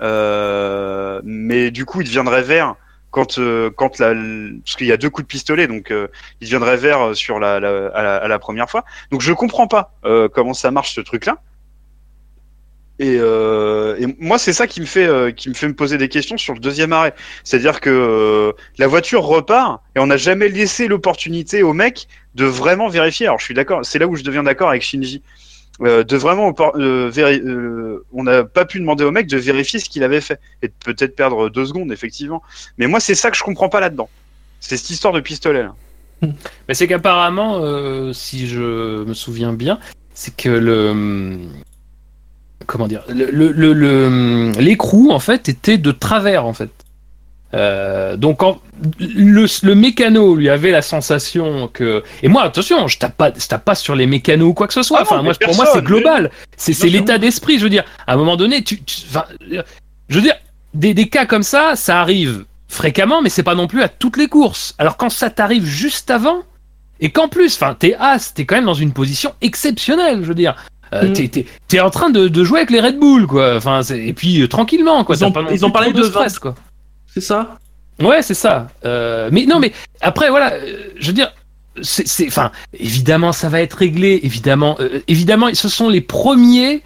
Euh, 0.00 1.20
mais 1.24 1.70
du 1.70 1.84
coup, 1.84 2.00
il 2.00 2.06
deviendrait 2.06 2.42
vert 2.42 2.76
quand 3.10 3.38
euh, 3.38 3.70
quand 3.70 3.98
la 3.98 4.14
parce 4.64 4.76
qu'il 4.76 4.86
y 4.86 4.92
a 4.92 4.96
deux 4.96 5.10
coups 5.10 5.24
de 5.24 5.28
pistolet, 5.28 5.66
donc 5.66 5.90
euh, 5.90 6.08
il 6.40 6.46
deviendrait 6.46 6.76
vert 6.76 7.16
sur 7.16 7.38
la, 7.38 7.58
la- 7.58 7.88
à, 7.88 8.28
la, 8.28 8.34
à 8.34 8.38
première 8.38 8.68
fois. 8.70 8.84
Donc 9.10 9.22
je 9.22 9.32
comprends 9.32 9.66
pas 9.66 9.94
euh, 10.04 10.28
comment 10.28 10.54
ça 10.54 10.70
marche 10.70 10.94
ce 10.94 11.00
truc-là. 11.00 11.38
Et, 13.00 13.16
euh, 13.20 13.96
et 14.00 14.06
moi, 14.18 14.38
c'est 14.38 14.52
ça 14.52 14.66
qui 14.66 14.80
me 14.80 14.86
fait 14.86 15.06
euh, 15.06 15.30
qui 15.30 15.48
me 15.48 15.54
fait 15.54 15.68
me 15.68 15.74
poser 15.74 15.98
des 15.98 16.08
questions 16.08 16.36
sur 16.36 16.52
le 16.54 16.58
deuxième 16.60 16.92
arrêt. 16.92 17.14
C'est-à-dire 17.44 17.80
que 17.80 17.90
euh, 17.90 18.52
la 18.76 18.88
voiture 18.88 19.22
repart 19.22 19.82
et 19.94 20.00
on 20.00 20.08
n'a 20.08 20.16
jamais 20.16 20.48
laissé 20.48 20.88
l'opportunité 20.88 21.62
au 21.62 21.72
mec 21.72 22.08
de 22.34 22.44
vraiment 22.44 22.88
vérifier. 22.88 23.26
Alors 23.26 23.38
je 23.38 23.44
suis 23.44 23.54
d'accord, 23.54 23.84
c'est 23.84 24.00
là 24.00 24.08
où 24.08 24.16
je 24.16 24.24
deviens 24.24 24.42
d'accord 24.42 24.68
avec 24.70 24.82
Shinji. 24.82 25.22
Euh, 25.80 26.02
de 26.02 26.16
vraiment 26.16 26.52
euh, 26.74 27.10
euh, 27.16 28.04
on 28.12 28.24
n'a 28.24 28.42
pas 28.42 28.64
pu 28.64 28.80
demander 28.80 29.04
au 29.04 29.12
mec 29.12 29.28
de 29.28 29.36
vérifier 29.38 29.78
ce 29.78 29.88
qu'il 29.88 30.02
avait 30.02 30.20
fait 30.20 30.40
et 30.60 30.66
de 30.68 30.72
peut-être 30.84 31.14
perdre 31.14 31.48
deux 31.50 31.66
secondes 31.66 31.92
effectivement. 31.92 32.42
Mais 32.78 32.88
moi, 32.88 32.98
c'est 32.98 33.14
ça 33.14 33.30
que 33.30 33.36
je 33.36 33.44
comprends 33.44 33.68
pas 33.68 33.78
là-dedans. 33.78 34.08
C'est 34.58 34.76
cette 34.76 34.90
histoire 34.90 35.12
de 35.14 35.20
pistolet. 35.20 35.62
Là. 35.62 35.74
Mais 36.68 36.74
c'est 36.74 36.88
qu'apparemment, 36.88 37.62
si 38.12 38.48
je 38.48 39.04
me 39.04 39.14
souviens 39.14 39.52
bien, 39.52 39.78
c'est 40.14 40.34
que 40.34 40.48
le 40.48 41.38
comment 42.66 42.88
dire, 42.88 43.04
le 43.08 43.26
le- 43.30 43.52
le- 43.52 43.72
le- 43.72 44.52
l'écrou 44.58 45.10
en 45.12 45.20
fait 45.20 45.48
était 45.48 45.78
de 45.78 45.92
travers 45.92 46.44
en 46.44 46.54
fait. 46.54 46.70
Euh, 47.54 48.16
donc 48.18 48.42
en- 48.42 48.58
le, 49.00 49.46
le 49.66 49.74
mécano 49.74 50.34
lui 50.36 50.50
avait 50.50 50.70
la 50.70 50.82
sensation 50.82 51.66
que 51.72 52.02
et 52.22 52.28
moi 52.28 52.42
attention 52.42 52.86
je 52.88 52.98
tape 52.98 53.16
pas 53.16 53.32
je 53.34 53.46
tape 53.48 53.64
pas 53.64 53.74
sur 53.74 53.94
les 53.94 54.06
mécanos 54.06 54.48
ou 54.50 54.52
quoi 54.54 54.66
que 54.66 54.74
ce 54.74 54.82
soit. 54.82 54.98
Ah 54.98 55.02
enfin 55.02 55.22
moi 55.22 55.32
pour 55.40 55.56
moi 55.56 55.66
c'est 55.72 55.82
global. 55.82 56.30
c'est 56.58 56.74
c'est 56.74 56.90
l'état 56.90 57.16
d'esprit 57.16 57.58
je 57.58 57.64
veux 57.64 57.70
dire. 57.70 57.84
À 58.06 58.12
un 58.12 58.16
moment 58.16 58.36
donné 58.36 58.62
tu, 58.62 58.82
tu- 58.82 59.00
enfin, 59.08 59.24
je 60.10 60.14
veux 60.14 60.20
dire 60.20 60.34
des, 60.74 60.92
des 60.92 61.08
cas 61.08 61.24
comme 61.24 61.42
ça 61.42 61.74
ça 61.74 62.02
arrive 62.02 62.44
fréquemment 62.68 63.22
mais 63.22 63.30
c'est 63.30 63.42
pas 63.42 63.54
non 63.54 63.66
plus 63.66 63.82
à 63.82 63.88
toutes 63.88 64.18
les 64.18 64.28
courses. 64.28 64.74
Alors 64.76 64.98
quand 64.98 65.08
ça 65.08 65.30
t'arrive 65.30 65.64
juste 65.64 66.10
avant 66.10 66.42
et 67.00 67.08
qu'en 67.10 67.28
plus 67.28 67.54
enfin 67.54 67.74
t'es 67.78 67.96
as 67.98 68.30
t'es 68.34 68.44
quand 68.44 68.56
même 68.56 68.66
dans 68.66 68.74
une 68.74 68.92
position 68.92 69.32
exceptionnelle 69.40 70.18
je 70.22 70.28
veux 70.28 70.34
dire. 70.34 70.54
Euh, 70.94 71.08
Mm. 71.10 71.44
t'es, 71.68 71.80
en 71.80 71.90
train 71.90 72.08
de, 72.08 72.28
de 72.28 72.44
jouer 72.44 72.60
avec 72.60 72.70
les 72.70 72.80
Red 72.80 72.98
Bull 72.98 73.26
quoi. 73.26 73.56
Enfin 73.56 73.82
et 73.82 74.14
puis 74.14 74.40
euh, 74.40 74.48
tranquillement 74.48 75.04
quoi. 75.04 75.16
Ils 75.16 75.24
ont- 75.24 75.32
pas 75.32 75.42
non 75.42 75.48
ils 75.50 75.64
ont 75.64 75.68
plus 75.68 75.72
parlé 75.72 75.92
de 75.92 76.02
stress 76.02 76.38
quoi 76.38 76.54
C'est 77.12 77.20
ça? 77.20 77.58
Ouais, 78.00 78.22
c'est 78.22 78.34
ça. 78.34 78.68
Euh, 78.84 79.28
mais 79.32 79.46
non, 79.46 79.58
mais 79.58 79.72
après, 80.00 80.30
voilà, 80.30 80.52
euh, 80.52 80.90
je 80.98 81.08
veux 81.08 81.12
dire, 81.12 81.32
c'est, 81.82 82.26
enfin, 82.26 82.50
évidemment, 82.78 83.32
ça 83.32 83.48
va 83.48 83.60
être 83.60 83.74
réglé. 83.74 84.20
Évidemment, 84.22 84.76
euh, 84.80 85.00
évidemment, 85.08 85.52
ce 85.52 85.68
sont 85.68 85.88
les 85.88 86.00
premiers 86.00 86.82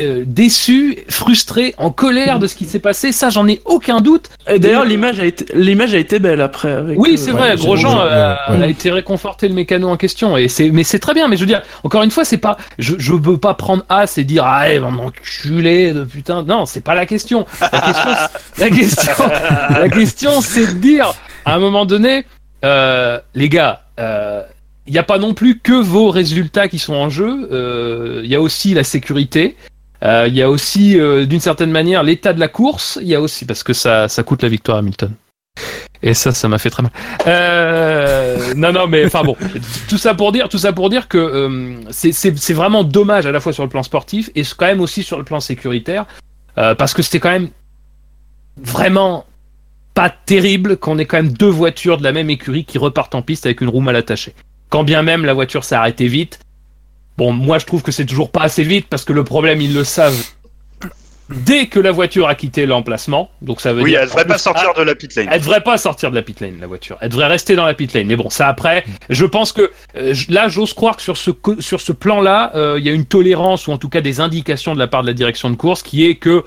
euh, 0.00 0.24
déçus, 0.26 0.98
frustrés, 1.08 1.74
en 1.78 1.90
colère 1.90 2.38
de 2.38 2.46
ce 2.46 2.54
qui 2.54 2.64
s'est 2.64 2.78
passé. 2.78 3.12
Ça, 3.12 3.30
j'en 3.30 3.46
ai 3.48 3.60
aucun 3.64 4.00
doute. 4.00 4.30
Et 4.48 4.58
d'ailleurs, 4.58 4.84
l'image 4.84 5.20
a 5.20 5.24
été, 5.26 5.46
l'image 5.54 5.94
a 5.94 5.98
été 5.98 6.18
belle 6.18 6.40
après. 6.40 6.72
avec, 6.72 6.98
Oui, 6.98 7.12
euh, 7.14 7.16
c'est 7.16 7.30
vrai. 7.32 7.56
Grosjean 7.56 7.96
ouais, 7.98 8.04
euh, 8.10 8.34
ouais. 8.50 8.64
a 8.64 8.66
été 8.68 8.90
réconforté 8.90 9.48
le 9.48 9.54
mécano 9.54 9.88
en 9.88 9.96
question 9.96 10.36
et 10.36 10.48
c'est, 10.48 10.70
mais 10.70 10.84
c'est 10.84 10.98
très 10.98 11.14
bien. 11.14 11.28
Mais 11.28 11.36
je 11.36 11.42
veux 11.42 11.46
dire, 11.46 11.62
encore 11.84 12.02
une 12.02 12.10
fois, 12.10 12.24
c'est 12.24 12.38
pas, 12.38 12.56
je, 12.78 12.94
je 12.98 13.12
veux 13.12 13.38
pas 13.38 13.54
prendre 13.54 13.84
as 13.88 14.16
et 14.18 14.24
dire 14.24 14.44
ah, 14.46 14.70
eh, 14.72 14.78
mon 14.80 15.06
enculé 15.06 15.92
de 15.92 16.04
putain. 16.04 16.42
Non, 16.42 16.64
c'est 16.66 16.82
pas 16.82 16.94
la 16.94 17.06
question. 17.06 17.46
La 17.60 17.68
question, 17.80 18.10
c'est- 18.54 18.60
la 18.62 18.70
question, 18.70 19.12
la 19.80 19.88
question, 19.88 20.40
c'est 20.40 20.66
de 20.74 20.78
dire 20.78 21.12
à 21.44 21.54
un 21.54 21.58
moment 21.58 21.84
donné, 21.86 22.24
euh, 22.64 23.18
les 23.34 23.48
gars. 23.48 23.82
euh, 23.98 24.42
il 24.86 24.92
n'y 24.92 24.98
a 24.98 25.02
pas 25.02 25.18
non 25.18 25.34
plus 25.34 25.58
que 25.58 25.72
vos 25.72 26.10
résultats 26.10 26.68
qui 26.68 26.78
sont 26.78 26.94
en 26.94 27.08
jeu. 27.10 27.48
euh, 27.52 28.20
Il 28.24 28.30
y 28.30 28.34
a 28.36 28.40
aussi 28.40 28.74
la 28.74 28.84
sécurité. 28.84 29.56
Euh, 30.02 30.26
Il 30.28 30.34
y 30.34 30.42
a 30.42 30.50
aussi, 30.50 30.98
euh, 31.00 31.26
d'une 31.26 31.40
certaine 31.40 31.70
manière, 31.70 32.02
l'état 32.02 32.32
de 32.32 32.40
la 32.40 32.48
course. 32.48 32.98
Il 33.02 33.08
y 33.08 33.14
a 33.14 33.20
aussi 33.20 33.44
parce 33.46 33.62
que 33.62 33.72
ça, 33.72 34.08
ça 34.08 34.22
coûte 34.22 34.42
la 34.42 34.48
victoire 34.48 34.76
à 34.76 34.80
Hamilton. 34.80 35.12
Et 36.02 36.12
ça, 36.12 36.32
ça 36.32 36.46
m'a 36.48 36.58
fait 36.58 36.68
très 36.70 36.82
mal. 36.82 36.92
Euh, 37.26 38.52
non, 38.54 38.70
non, 38.72 38.86
mais 38.86 39.06
enfin 39.06 39.22
bon, 39.24 39.34
tout 39.88 39.96
ça 39.98 40.14
pour 40.14 40.30
dire, 40.30 40.48
tout 40.50 40.58
ça 40.58 40.72
pour 40.74 40.90
dire 40.90 41.08
que 41.08 41.16
euh, 41.16 41.74
c'est- 41.90 42.52
vraiment 42.52 42.84
dommage 42.84 43.24
à 43.26 43.32
la 43.32 43.40
fois 43.40 43.52
sur 43.54 43.62
le 43.62 43.70
plan 43.70 43.82
sportif 43.82 44.30
et 44.34 44.42
quand 44.56 44.66
même 44.66 44.80
aussi 44.82 45.02
sur 45.02 45.16
le 45.18 45.24
plan 45.24 45.40
sécuritaire, 45.40 46.04
parce 46.54 46.92
que 46.94 47.02
c'était 47.02 47.20
quand 47.20 47.30
même 47.30 47.48
vraiment 48.56 49.24
pas 49.94 50.10
terrible 50.10 50.76
qu'on 50.76 50.98
ait 50.98 51.06
quand 51.06 51.16
même 51.16 51.32
deux 51.32 51.48
voitures 51.48 51.98
de 51.98 52.02
la 52.04 52.12
même 52.12 52.28
écurie 52.30 52.64
qui 52.64 52.76
repartent 52.78 53.14
en 53.14 53.22
piste 53.22 53.46
avec 53.46 53.60
une 53.62 53.68
roue 53.68 53.80
mal 53.80 53.96
attachée. 53.96 54.34
Quand 54.68 54.84
bien 54.84 55.02
même 55.02 55.24
la 55.24 55.34
voiture 55.34 55.64
s'est 55.64 55.74
arrêtée 55.76 56.08
vite. 56.08 56.40
Bon, 57.16 57.32
moi 57.32 57.58
je 57.58 57.66
trouve 57.66 57.82
que 57.82 57.92
c'est 57.92 58.04
toujours 58.06 58.30
pas 58.30 58.42
assez 58.42 58.62
vite 58.64 58.86
parce 58.90 59.04
que 59.04 59.12
le 59.12 59.24
problème 59.24 59.60
ils 59.60 59.72
le 59.74 59.84
savent 59.84 60.22
dès 61.28 61.66
que 61.66 61.80
la 61.80 61.90
voiture 61.90 62.28
a 62.28 62.34
quitté 62.36 62.66
l'emplacement. 62.66 63.30
Donc 63.42 63.60
ça 63.60 63.72
veut 63.72 63.82
Oui, 63.82 63.90
dire 63.90 64.00
elle 64.00 64.06
devrait 64.06 64.26
pas 64.26 64.38
sortir 64.38 64.70
Ah, 64.74 64.78
de 64.78 64.84
la 64.84 64.94
pit 64.94 65.14
lane. 65.16 65.28
elle 65.32 65.40
devrait 65.40 65.60
pas 65.62 65.76
sortir 65.78 66.10
de 66.10 66.14
la 66.16 66.22
pit 66.22 66.40
lane, 66.40 66.58
la 66.60 66.66
voiture. 66.68 66.98
Elle 67.00 67.08
devrait 67.08 67.26
rester 67.26 67.56
dans 67.56 67.64
la 67.66 67.74
pit 67.74 67.92
lane. 67.94 68.06
Mais 68.06 68.16
bon, 68.16 68.30
ça 68.30 68.46
après, 68.48 68.84
je 69.10 69.24
pense 69.24 69.52
que 69.52 69.72
euh, 69.96 70.14
là, 70.28 70.48
j'ose 70.48 70.72
croire 70.72 70.96
que 70.96 71.02
sur 71.02 71.16
ce 71.16 71.30
co- 71.32 71.60
sur 71.60 71.80
ce 71.80 71.92
plan-là, 71.92 72.52
euh, 72.54 72.76
il 72.78 72.86
y 72.86 72.88
a 72.88 72.92
une 72.92 73.06
tolérance 73.06 73.66
ou 73.66 73.72
en 73.72 73.78
tout 73.78 73.88
cas 73.88 74.00
des 74.02 74.20
indications 74.20 74.74
de 74.74 74.78
la 74.78 74.86
part 74.86 75.02
de 75.02 75.08
la 75.08 75.14
direction 75.14 75.50
de 75.50 75.56
course 75.56 75.82
qui 75.82 76.04
est 76.06 76.14
que 76.14 76.44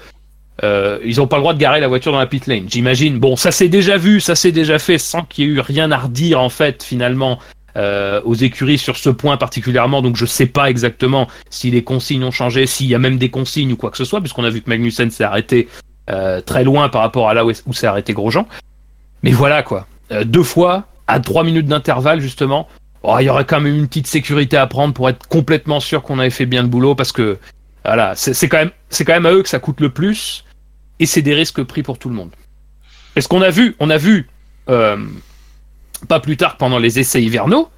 euh, 0.63 0.99
ils 1.03 1.19
ont 1.19 1.27
pas 1.27 1.37
le 1.37 1.41
droit 1.41 1.53
de 1.53 1.59
garer 1.59 1.79
la 1.81 1.87
voiture 1.87 2.11
dans 2.13 2.19
la 2.19 2.27
pit 2.27 2.45
lane. 2.47 2.65
J'imagine. 2.69 3.17
Bon, 3.19 3.35
ça 3.35 3.51
s'est 3.51 3.69
déjà 3.69 3.97
vu, 3.97 4.21
ça 4.21 4.35
s'est 4.35 4.51
déjà 4.53 4.77
fait 4.79 4.97
sans 4.97 5.23
qu'il 5.23 5.45
y 5.45 5.47
ait 5.47 5.51
eu 5.55 5.59
rien 5.59 5.91
à 5.91 5.97
redire 5.97 6.39
en 6.39 6.49
fait 6.49 6.83
finalement. 6.83 7.39
Euh, 7.77 8.21
aux 8.23 8.35
écuries 8.35 8.77
sur 8.77 8.97
ce 8.97 9.09
point 9.09 9.37
particulièrement, 9.37 10.01
donc 10.01 10.15
je 10.15 10.25
sais 10.25 10.45
pas 10.45 10.69
exactement 10.69 11.27
si 11.49 11.71
les 11.71 11.83
consignes 11.83 12.23
ont 12.23 12.31
changé, 12.31 12.65
s'il 12.65 12.87
y 12.87 12.95
a 12.95 12.99
même 12.99 13.17
des 13.17 13.29
consignes 13.29 13.73
ou 13.73 13.75
quoi 13.75 13.91
que 13.91 13.97
ce 13.97 14.05
soit, 14.05 14.19
puisqu'on 14.19 14.43
a 14.43 14.49
vu 14.49 14.61
que 14.61 14.69
Magnussen 14.69 15.11
s'est 15.11 15.23
arrêté 15.23 15.67
euh, 16.09 16.41
très 16.41 16.63
loin 16.63 16.89
par 16.89 17.01
rapport 17.01 17.29
à 17.29 17.33
là 17.33 17.45
où, 17.45 17.53
s'est 17.73 17.87
arrêté 17.87 18.13
Grosjean. 18.13 18.47
Mais 19.23 19.31
voilà 19.31 19.63
quoi. 19.63 19.87
Euh, 20.11 20.23
deux 20.23 20.43
fois, 20.43 20.87
à 21.07 21.19
trois 21.19 21.43
minutes 21.43 21.67
d'intervalle 21.67 22.19
justement, 22.19 22.67
oh, 23.03 23.15
il 23.19 23.25
y 23.25 23.29
aurait 23.29 23.45
quand 23.45 23.61
même 23.61 23.75
une 23.75 23.87
petite 23.87 24.07
sécurité 24.07 24.57
à 24.57 24.67
prendre 24.67 24.93
pour 24.93 25.09
être 25.09 25.27
complètement 25.27 25.79
sûr 25.79 26.01
qu'on 26.01 26.19
avait 26.19 26.29
fait 26.29 26.45
bien 26.45 26.63
le 26.63 26.67
boulot 26.67 26.95
parce 26.95 27.11
que 27.11 27.37
voilà, 27.85 28.13
c'est 28.15 28.47
quand 28.49 28.57
même 28.57 28.71
c'est 28.89 29.05
quand 29.05 29.13
même 29.13 29.25
à 29.25 29.31
eux 29.31 29.41
que 29.41 29.49
ça 29.49 29.59
coûte 29.59 29.79
le 29.79 29.89
plus 29.89 30.45
et 30.99 31.05
c'est 31.05 31.21
des 31.21 31.33
risques 31.33 31.63
pris 31.63 31.83
pour 31.83 31.97
tout 31.97 32.09
le 32.09 32.15
monde. 32.15 32.31
Et 33.15 33.21
ce 33.21 33.27
qu'on 33.27 33.41
a 33.41 33.49
vu, 33.49 33.75
on 33.79 33.89
a 33.89 33.97
vu 33.97 34.27
euh, 34.69 34.97
pas 36.07 36.19
plus 36.19 36.37
tard 36.37 36.53
que 36.53 36.59
pendant 36.59 36.79
les 36.79 36.99
essais 36.99 37.21
hivernaux, 37.21 37.69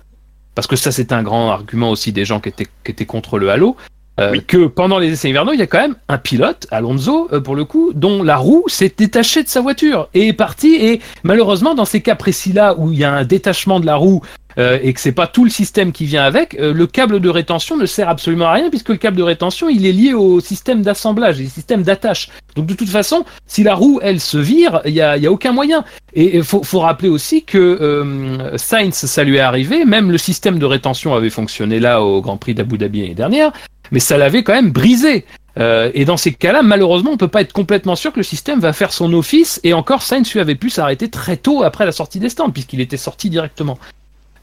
parce 0.55 0.67
que 0.67 0.75
ça 0.75 0.91
c'est 0.91 1.11
un 1.11 1.23
grand 1.23 1.51
argument 1.51 1.89
aussi 1.91 2.11
des 2.11 2.25
gens 2.25 2.39
qui 2.39 2.49
étaient 2.49 2.67
qui 2.83 2.91
étaient 2.91 3.05
contre 3.05 3.39
le 3.39 3.49
halo. 3.49 3.75
euh, 4.19 4.39
que 4.45 4.67
pendant 4.67 4.99
les 4.99 5.11
essais 5.13 5.29
hivernaux, 5.29 5.53
il 5.53 5.59
y 5.59 5.63
a 5.63 5.67
quand 5.67 5.81
même 5.81 5.95
un 6.07 6.17
pilote, 6.17 6.67
Alonso, 6.69 7.29
euh, 7.31 7.39
pour 7.39 7.55
le 7.55 7.65
coup, 7.65 7.91
dont 7.93 8.23
la 8.23 8.37
roue 8.37 8.65
s'est 8.67 8.93
détachée 8.95 9.41
de 9.41 9.47
sa 9.47 9.61
voiture 9.61 10.09
et 10.13 10.27
est 10.27 10.33
partie. 10.33 10.75
Et 10.75 11.01
malheureusement, 11.23 11.75
dans 11.75 11.85
ces 11.85 12.01
cas 12.01 12.15
précis-là 12.15 12.75
où 12.77 12.91
il 12.91 12.99
y 12.99 13.03
a 13.03 13.13
un 13.13 13.23
détachement 13.23 13.79
de 13.79 13.85
la 13.85 13.95
roue 13.95 14.21
euh, 14.57 14.79
et 14.81 14.93
que 14.93 14.99
c'est 14.99 15.11
pas 15.11 15.27
tout 15.27 15.43
le 15.43 15.49
système 15.49 15.91
qui 15.91 16.05
vient 16.05 16.23
avec, 16.23 16.55
euh, 16.55 16.73
le 16.73 16.87
câble 16.87 17.19
de 17.19 17.29
rétention 17.29 17.77
ne 17.77 17.85
sert 17.85 18.09
absolument 18.09 18.45
à 18.45 18.53
rien 18.53 18.69
puisque 18.69 18.89
le 18.89 18.97
câble 18.97 19.17
de 19.17 19.23
rétention 19.23 19.69
il 19.69 19.85
est 19.85 19.91
lié 19.91 20.13
au 20.13 20.39
système 20.39 20.81
d'assemblage 20.81 21.39
et 21.41 21.45
au 21.45 21.49
système 21.49 21.83
d'attache. 21.83 22.29
Donc 22.55 22.65
de 22.65 22.73
toute 22.73 22.89
façon, 22.89 23.25
si 23.47 23.63
la 23.63 23.75
roue 23.75 23.99
elle 24.01 24.19
se 24.19 24.37
vire, 24.37 24.81
il 24.85 24.93
y 24.93 25.01
a, 25.01 25.17
y 25.17 25.27
a 25.27 25.31
aucun 25.31 25.51
moyen. 25.51 25.83
Et 26.13 26.37
il 26.37 26.43
faut, 26.43 26.63
faut 26.63 26.79
rappeler 26.79 27.09
aussi 27.09 27.43
que 27.43 27.57
euh, 27.57 28.57
Sainz 28.57 28.95
ça 29.05 29.23
lui 29.23 29.37
est 29.37 29.39
arrivé, 29.39 29.85
même 29.85 30.11
le 30.11 30.17
système 30.17 30.59
de 30.59 30.65
rétention 30.65 31.13
avait 31.13 31.29
fonctionné 31.29 31.79
là 31.79 32.01
au 32.03 32.21
Grand 32.21 32.37
Prix 32.37 32.53
d'Abu 32.53 32.77
Dhabi 32.77 33.01
l'année 33.01 33.13
dernière, 33.15 33.51
mais 33.91 33.99
ça 33.99 34.17
l'avait 34.17 34.43
quand 34.43 34.53
même 34.53 34.71
brisé. 34.71 35.25
Euh, 35.57 35.91
et 35.93 36.05
dans 36.05 36.17
ces 36.17 36.33
cas-là, 36.33 36.63
malheureusement, 36.63 37.11
on 37.11 37.17
peut 37.17 37.27
pas 37.27 37.41
être 37.41 37.53
complètement 37.53 37.95
sûr 37.95 38.11
que 38.11 38.19
le 38.19 38.23
système 38.23 38.59
va 38.59 38.73
faire 38.73 38.93
son 38.93 39.11
office. 39.13 39.59
Et 39.63 39.73
encore, 39.73 40.01
Sainz 40.01 40.31
lui 40.33 40.39
avait 40.39 40.55
pu 40.55 40.69
s'arrêter 40.69 41.09
très 41.09 41.37
tôt 41.37 41.63
après 41.63 41.85
la 41.85 41.91
sortie 41.91 42.19
des 42.19 42.29
stands, 42.29 42.49
puisqu'il 42.49 42.79
était 42.79 42.97
sorti 42.97 43.29
directement. 43.29 43.77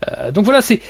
Euh, 0.06 0.30
donc 0.30 0.44
voilà, 0.44 0.60
c'est 0.62 0.80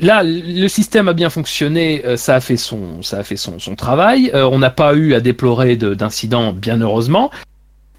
là 0.00 0.22
le 0.24 0.66
système 0.68 1.06
a 1.08 1.12
bien 1.12 1.30
fonctionné, 1.30 2.02
euh, 2.04 2.16
ça 2.16 2.34
a 2.34 2.40
fait 2.40 2.56
son 2.56 3.00
ça 3.02 3.18
a 3.18 3.22
fait 3.22 3.36
son, 3.36 3.58
son 3.60 3.76
travail. 3.76 4.30
Euh, 4.34 4.48
on 4.50 4.58
n'a 4.58 4.70
pas 4.70 4.94
eu 4.94 5.14
à 5.14 5.20
déplorer 5.20 5.76
de- 5.76 5.94
d'incidents, 5.94 6.52
bien 6.52 6.80
heureusement. 6.80 7.30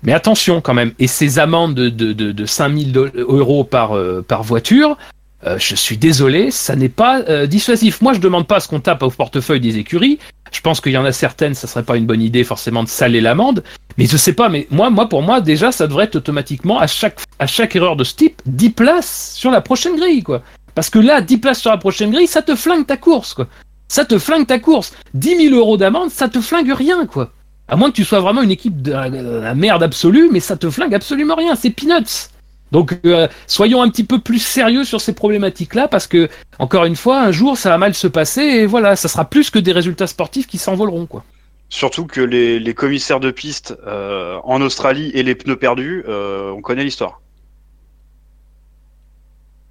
Mais 0.04 0.14
attention 0.14 0.60
quand 0.62 0.74
même. 0.74 0.94
Et 1.00 1.08
ces 1.08 1.40
amendes 1.40 1.74
de, 1.76 1.90
de, 1.90 2.14
de, 2.14 2.32
de 2.32 2.46
5000 2.46 2.92
do- 2.92 3.08
euros 3.16 3.64
par 3.64 3.92
par 4.28 4.44
voiture, 4.44 4.98
euh, 5.46 5.58
je 5.58 5.76
suis 5.76 5.98
désolé, 5.98 6.52
ça 6.52 6.76
n'est 6.76 6.90
pas 6.90 7.22
euh, 7.22 7.48
dissuasif. 7.48 8.02
Moi, 8.02 8.14
je 8.14 8.20
demande 8.20 8.46
pas 8.46 8.60
ce 8.60 8.68
qu'on 8.68 8.82
tape 8.82 9.04
au 9.04 9.10
portefeuille 9.10 9.62
des 9.62 9.78
écuries. 9.78 10.20
Je 10.52 10.60
pense 10.62 10.82
qu'il 10.82 10.92
y 10.92 10.98
en 10.98 11.06
a 11.06 11.12
certaines, 11.12 11.54
ça 11.54 11.68
serait 11.68 11.84
pas 11.84 11.96
une 11.96 12.06
bonne 12.06 12.22
idée 12.22 12.44
forcément 12.44 12.84
de 12.84 12.90
saler 12.90 13.22
l'amende. 13.22 13.64
Mais 13.98 14.06
je 14.06 14.18
sais 14.18 14.34
pas, 14.34 14.50
mais 14.50 14.68
moi, 14.70 14.90
moi, 14.90 15.08
pour 15.08 15.22
moi, 15.22 15.40
déjà, 15.40 15.72
ça 15.72 15.88
devrait 15.88 16.06
être 16.06 16.18
automatiquement 16.18 16.80
à 16.80 16.88
chaque, 16.88 17.20
à 17.38 17.48
chaque 17.48 17.76
erreur 17.76 17.96
de 17.96 18.04
ce 18.04 18.16
type, 18.16 18.42
10 18.46 18.72
places 18.72 19.34
sur 19.36 19.52
la 19.52 19.62
prochaine 19.62 19.96
grille, 19.96 20.24
quoi. 20.24 20.42
Parce 20.76 20.90
que 20.90 21.00
là, 21.00 21.22
10 21.22 21.38
places 21.38 21.60
sur 21.62 21.72
la 21.72 21.78
prochaine 21.78 22.12
grille, 22.12 22.28
ça 22.28 22.42
te 22.42 22.56
flingue 22.56 22.86
ta 22.86 22.98
course, 22.98 23.34
quoi. 23.34 23.48
Ça 23.88 24.06
te 24.06 24.20
flingue 24.20 24.48
ta 24.48 24.60
course. 24.60 24.94
10 25.14 25.50
000 25.50 25.56
euros 25.56 25.78
d'amende, 25.78 26.10
ça 26.10 26.28
te 26.28 26.42
flingue 26.42 26.72
rien, 26.72 27.06
quoi. 27.06 27.32
À 27.68 27.76
moins 27.76 27.92
que 27.92 27.96
tu 27.96 28.04
sois 28.04 28.20
vraiment 28.20 28.42
une 28.42 28.52
équipe 28.52 28.82
de 28.82 28.92
de 28.92 29.40
la 29.40 29.56
merde 29.56 29.84
absolue, 29.84 30.30
mais 30.32 30.40
ça 30.40 30.58
te 30.58 30.70
flingue 30.70 30.96
absolument 30.96 31.36
rien. 31.36 31.56
C'est 31.56 31.70
peanuts. 31.70 32.30
Donc, 32.72 33.00
euh, 33.06 33.28
soyons 33.48 33.82
un 33.82 33.90
petit 33.90 34.04
peu 34.04 34.20
plus 34.20 34.40
sérieux 34.40 34.84
sur 34.84 35.02
ces 35.02 35.14
problématiques-là, 35.14 35.88
parce 35.88 36.08
que, 36.08 36.30
encore 36.60 36.86
une 36.86 36.96
fois, 36.96 37.22
un 37.22 37.32
jour, 37.32 37.58
ça 37.58 37.70
va 37.70 37.78
mal 37.78 37.94
se 37.94 38.08
passer, 38.08 38.42
et 38.42 38.66
voilà, 38.66 38.96
ça 38.96 39.08
sera 39.08 39.26
plus 39.26 39.50
que 39.50 39.60
des 39.60 39.72
résultats 39.72 40.08
sportifs 40.08 40.48
qui 40.48 40.58
s'envoleront, 40.58 41.06
quoi. 41.06 41.24
Surtout 41.70 42.06
que 42.08 42.22
les, 42.22 42.60
les 42.60 42.74
commissaires 42.74 43.20
de 43.20 43.30
piste 43.30 43.78
euh, 43.86 44.40
en 44.44 44.62
Australie 44.62 45.12
et 45.14 45.22
les 45.22 45.36
pneus 45.36 45.56
perdus, 45.56 46.04
euh, 46.08 46.52
on 46.52 46.62
connaît 46.62 46.84
l'histoire. 46.84 47.22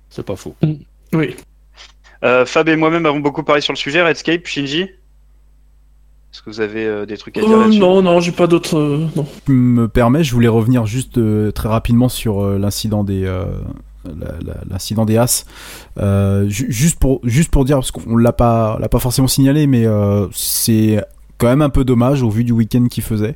C'est 0.09 0.25
pas 0.25 0.37
faux. 0.37 0.55
Oui. 1.13 1.37
Euh, 2.25 2.47
Fab 2.47 2.69
et 2.69 2.77
moi-même 2.77 3.07
avons 3.07 3.21
beaucoup 3.21 3.43
parlé 3.43 3.61
sur 3.61 3.73
le 3.73 3.79
sujet. 3.79 4.03
Redscape, 4.03 4.47
Shinji? 4.47 4.91
Est-ce 6.39 6.45
que 6.45 6.51
vous 6.51 6.61
avez 6.61 6.87
euh, 6.87 7.05
des 7.05 7.17
trucs 7.17 7.37
à 7.37 7.41
dire 7.41 7.51
Euh, 7.51 7.63
là-dessus 7.63 7.81
non, 7.81 8.01
non, 8.01 8.21
j'ai 8.21 8.31
pas 8.31 8.47
d'autres. 8.47 8.79
euh, 8.79 9.07
tu 9.45 9.51
me 9.51 9.89
permets, 9.89 10.23
je 10.23 10.33
voulais 10.33 10.47
revenir 10.47 10.87
juste 10.87 11.19
euh, 11.19 11.51
très 11.51 11.69
rapidement 11.69 12.09
sur 12.09 12.45
euh, 12.45 12.59
l'incident 12.59 13.03
des 13.03 13.25
euh, 13.25 13.45
l'incident 14.71 15.05
des 15.05 15.17
As. 15.17 15.45
Euh, 15.99 16.49
ju- 16.49 16.67
juste 16.71 17.01
pour 17.01 17.21
juste 17.25 17.51
pour 17.51 17.65
dire 17.65 17.77
parce 17.79 17.91
qu'on 17.91 18.17
l'a 18.17 18.33
pas 18.33 18.79
l'a 18.81 18.89
pas 18.89 19.01
forcément 19.01 19.27
signalé, 19.27 19.67
mais 19.67 19.85
euh, 19.85 20.27
c'est 20.33 21.03
quand 21.39 21.49
même 21.49 21.63
un 21.63 21.71
peu 21.71 21.85
dommage 21.85 22.23
au 22.23 22.31
vu 22.31 22.45
du 22.45 22.53
week-end 22.53 22.87
qu'il 22.89 23.03
faisait. 23.03 23.35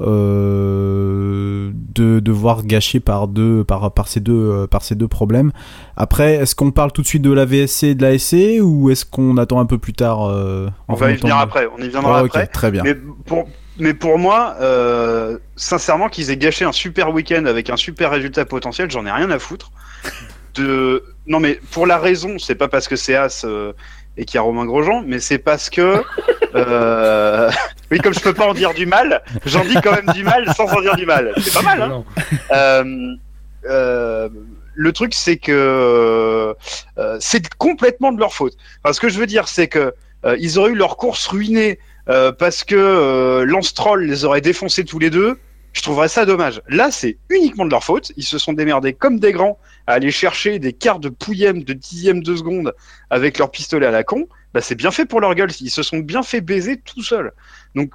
Euh, 0.00 1.70
de 1.94 2.20
devoir 2.20 2.64
gâcher 2.64 3.00
par 3.00 3.28
deux 3.28 3.64
par 3.64 3.92
par 3.92 4.08
ces 4.08 4.20
deux 4.20 4.32
euh, 4.34 4.66
par 4.66 4.82
ces 4.82 4.94
deux 4.94 5.08
problèmes. 5.08 5.52
Après, 5.96 6.34
est-ce 6.34 6.54
qu'on 6.54 6.70
parle 6.70 6.92
tout 6.92 7.02
de 7.02 7.06
suite 7.06 7.22
de 7.22 7.32
la 7.32 7.44
VSC 7.44 7.84
et 7.84 7.94
de 7.94 8.02
la 8.02 8.18
SC 8.18 8.60
ou 8.62 8.90
est-ce 8.90 9.04
qu'on 9.04 9.36
attend 9.36 9.60
un 9.60 9.66
peu 9.66 9.78
plus 9.78 9.92
tard 9.94 10.24
euh, 10.28 10.68
On 10.88 10.94
va 10.94 11.10
y 11.10 11.16
venir 11.16 11.36
de- 11.36 11.40
après. 11.42 11.68
On 11.76 11.82
y 11.82 11.88
viendra 11.88 12.18
Ah, 12.18 12.24
après. 12.24 12.46
très 12.46 12.70
bien. 12.70 12.82
Mais 12.84 12.94
pour, 12.94 13.48
mais 13.78 13.94
pour 13.94 14.18
moi, 14.18 14.56
euh, 14.60 15.38
sincèrement, 15.56 16.08
qu'ils 16.08 16.30
aient 16.30 16.36
gâché 16.36 16.64
un 16.64 16.72
super 16.72 17.12
week-end 17.12 17.44
avec 17.46 17.70
un 17.70 17.76
super 17.76 18.10
résultat 18.10 18.44
potentiel, 18.44 18.90
j'en 18.90 19.06
ai 19.06 19.10
rien 19.10 19.30
à 19.30 19.38
foutre. 19.38 19.70
De... 20.54 21.04
Non, 21.26 21.38
mais 21.40 21.60
pour 21.72 21.86
la 21.86 21.98
raison, 21.98 22.38
c'est 22.38 22.54
pas 22.54 22.68
parce 22.68 22.88
que 22.88 22.96
c'est 22.96 23.14
As 23.14 23.44
euh, 23.44 23.72
et 24.16 24.24
qu'il 24.24 24.36
y 24.36 24.38
a 24.38 24.42
Romain 24.42 24.64
Grosjean, 24.64 25.02
mais 25.06 25.20
c'est 25.20 25.38
parce 25.38 25.70
que. 25.70 26.02
euh, 26.54 27.50
Oui, 27.92 27.98
comme 27.98 28.12
je 28.14 28.18
peux 28.20 28.34
pas 28.34 28.46
en 28.48 28.54
dire 28.54 28.74
du 28.74 28.84
mal, 28.84 29.22
j'en 29.44 29.64
dis 29.64 29.76
quand 29.80 29.92
même 29.92 30.12
du 30.12 30.24
mal 30.24 30.52
sans 30.56 30.64
en 30.72 30.80
dire 30.80 30.96
du 30.96 31.06
mal. 31.06 31.32
C'est 31.40 31.54
pas 31.54 31.62
mal, 31.62 31.82
hein. 31.82 32.04
Euh, 32.52 33.14
euh, 33.70 34.28
le 34.74 34.92
truc, 34.92 35.14
c'est 35.14 35.36
que 35.36 35.52
euh, 36.98 37.16
c'est 37.20 37.54
complètement 37.54 38.10
de 38.10 38.18
leur 38.18 38.32
faute. 38.34 38.54
Enfin, 38.82 38.92
ce 38.92 38.98
que 39.00 39.08
je 39.08 39.18
veux 39.20 39.26
dire, 39.26 39.46
c'est 39.46 39.68
que 39.68 39.94
euh, 40.24 40.36
ils 40.40 40.58
auraient 40.58 40.72
eu 40.72 40.74
leur 40.76 40.96
course 40.96 41.28
ruinée 41.28 41.78
euh, 42.08 42.32
parce 42.32 42.64
que 42.64 42.74
euh, 42.74 43.44
Lance 43.44 43.72
Troll 43.72 44.04
les 44.04 44.24
aurait 44.24 44.40
défoncés 44.40 44.84
tous 44.84 44.98
les 44.98 45.10
deux. 45.10 45.38
Je 45.76 45.82
trouverais 45.82 46.08
ça 46.08 46.24
dommage. 46.24 46.62
Là, 46.70 46.90
c'est 46.90 47.18
uniquement 47.28 47.66
de 47.66 47.70
leur 47.70 47.84
faute. 47.84 48.10
Ils 48.16 48.24
se 48.24 48.38
sont 48.38 48.54
démerdés 48.54 48.94
comme 48.94 49.20
des 49.20 49.32
grands 49.32 49.58
à 49.86 49.92
aller 49.92 50.10
chercher 50.10 50.58
des 50.58 50.72
quarts 50.72 51.00
de 51.00 51.10
pouillème 51.10 51.64
de 51.64 51.74
dixième 51.74 52.22
de 52.22 52.34
seconde 52.34 52.74
avec 53.10 53.36
leur 53.36 53.50
pistolet 53.50 53.84
à 53.84 53.90
la 53.90 54.02
con. 54.02 54.26
Bah, 54.54 54.62
c'est 54.62 54.74
bien 54.74 54.90
fait 54.90 55.04
pour 55.04 55.20
leur 55.20 55.34
gueule. 55.34 55.50
Ils 55.60 55.70
se 55.70 55.82
sont 55.82 55.98
bien 55.98 56.22
fait 56.22 56.40
baiser 56.40 56.78
tout 56.80 57.02
seuls. 57.02 57.30
Donc, 57.74 57.92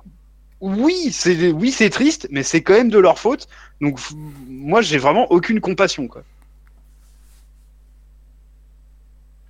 oui, 0.59 1.09
c'est 1.11 1.51
oui, 1.51 1.71
c'est 1.71 1.89
triste, 1.89 2.27
mais 2.29 2.43
c'est 2.43 2.61
quand 2.61 2.73
même 2.73 2.91
de 2.91 2.99
leur 2.99 3.17
faute. 3.17 3.47
Donc, 3.81 3.99
moi, 4.47 4.83
j'ai 4.83 4.99
vraiment 4.99 5.31
aucune 5.31 5.59
compassion, 5.59 6.07
quoi. 6.07 6.21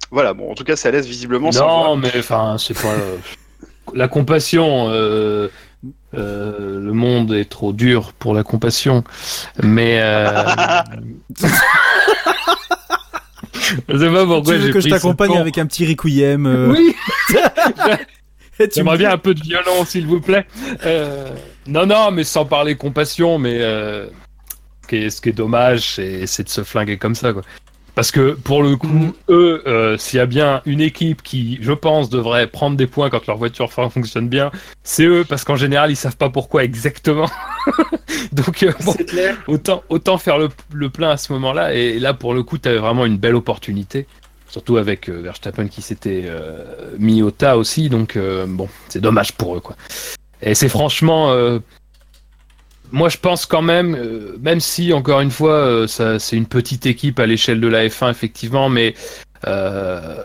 Voilà, 0.10 0.34
bon, 0.34 0.50
en 0.50 0.56
tout 0.56 0.64
cas, 0.64 0.78
ça 0.78 0.90
laisse 0.90 1.06
visiblement 1.06 1.52
sans. 1.52 1.68
Non, 1.68 1.96
mais 1.98 2.14
enfin, 2.18 2.56
c'est 2.58 2.82
pas. 2.82 2.94
euh, 2.94 3.18
la 3.94 4.08
compassion. 4.08 4.88
euh, 4.90 5.50
euh, 6.14 6.80
le 6.80 6.94
monde 6.94 7.34
est 7.34 7.50
trop 7.50 7.74
dur 7.74 8.14
pour 8.14 8.34
la 8.34 8.44
compassion. 8.44 9.04
Mais. 9.62 10.00
euh, 10.02 10.44
Je 13.88 13.98
sais 13.98 14.12
pas 14.12 14.26
pourquoi 14.26 14.54
tu 14.56 14.60
veux 14.60 14.72
que 14.74 14.80
je 14.80 14.90
pris 14.90 14.92
t'accompagne 14.92 15.38
avec 15.38 15.58
un 15.58 15.66
petit 15.66 15.86
requiem 15.88 16.46
euh, 16.46 16.72
Oui 16.72 16.96
J'aimerais 18.76 18.96
me- 18.96 19.00
bien 19.00 19.12
un 19.12 19.18
peu 19.18 19.34
de 19.34 19.42
violon, 19.42 19.86
s'il 19.86 20.06
vous 20.06 20.20
plaît. 20.22 20.46
Euh, 20.86 21.30
non, 21.68 21.86
non, 21.86 22.12
mais 22.12 22.24
sans 22.24 22.46
parler 22.46 22.76
compassion, 22.76 23.40
mais 23.40 23.60
euh, 23.62 24.08
ce, 24.84 24.88
qui 24.88 24.96
est, 24.98 25.10
ce 25.10 25.22
qui 25.22 25.30
est 25.30 25.34
dommage, 25.34 25.82
c'est 25.96 26.44
de 26.44 26.50
se 26.50 26.64
flinguer 26.64 26.98
comme 26.98 27.16
ça, 27.16 27.34
quoi. 27.34 27.42
Parce 27.94 28.12
que 28.12 28.32
pour 28.32 28.64
le 28.64 28.78
coup, 28.78 29.14
eux, 29.30 29.62
euh, 29.68 29.98
s'il 29.98 30.18
y 30.18 30.22
a 30.22 30.26
bien 30.26 30.62
une 30.66 30.80
équipe 30.80 31.22
qui, 31.22 31.60
je 31.62 31.74
pense, 31.74 32.10
devrait 32.10 32.48
prendre 32.48 32.78
des 32.78 32.88
points 32.88 33.10
quand 33.10 33.28
leur 33.28 33.38
voiture 33.38 33.72
fon- 33.72 33.89
fonctionne 33.89 34.30
bien, 34.30 34.50
c'est 34.84 35.06
eux, 35.06 35.26
parce 35.28 35.44
qu'en 35.44 35.58
général, 35.58 35.92
ils 35.92 35.96
savent 35.98 36.16
pas 36.16 36.30
pourquoi 36.30 36.64
exactement. 36.64 37.30
Donc, 38.32 38.64
euh, 38.64 38.72
bon, 38.86 38.96
autant, 39.48 39.84
autant 39.89 40.18
faire 40.18 40.38
le, 40.38 40.50
le 40.74 40.89
plein 40.89 41.10
à 41.12 41.18
ce 41.18 41.34
moment-là. 41.34 41.74
Et 41.74 42.00
là, 42.00 42.14
pour 42.14 42.34
le 42.34 42.44
coup, 42.44 42.58
tu 42.58 42.70
avais 42.70 42.78
vraiment 42.80 43.06
une 43.06 43.18
belle 43.18 43.36
opportunité. 43.36 44.08
Surtout 44.48 44.78
avec 44.78 45.10
euh, 45.10 45.22
Verstappen 45.22 45.68
qui 45.68 45.82
s'était 45.82 46.26
mis 46.98 47.22
au 47.22 47.32
tas 47.32 47.58
aussi. 47.58 47.89
Donc, 47.89 48.18
bon, 48.48 48.68
c'est 48.89 49.02
dommage 49.02 49.34
pour 49.34 49.56
eux, 49.58 49.60
quoi. 49.62 49.76
Et 50.42 50.56
c'est 50.56 50.70
franchement. 50.70 51.34
Moi, 52.92 53.10
je 53.10 53.18
pense 53.18 53.46
quand 53.46 53.62
même, 53.62 53.96
euh, 53.96 54.38
même 54.42 54.60
si, 54.60 54.94
encore 54.94 55.22
une 55.22 55.32
fois, 55.32 55.54
euh, 55.54 55.88
c'est 55.88 56.36
une 56.36 56.46
petite 56.46 56.86
équipe 56.86 57.20
à 57.20 57.26
l'échelle 57.26 57.62
de 57.62 57.68
la 57.68 57.88
F1, 57.88 58.12
effectivement, 58.12 58.70
mais 58.70 58.96
euh, 59.48 60.18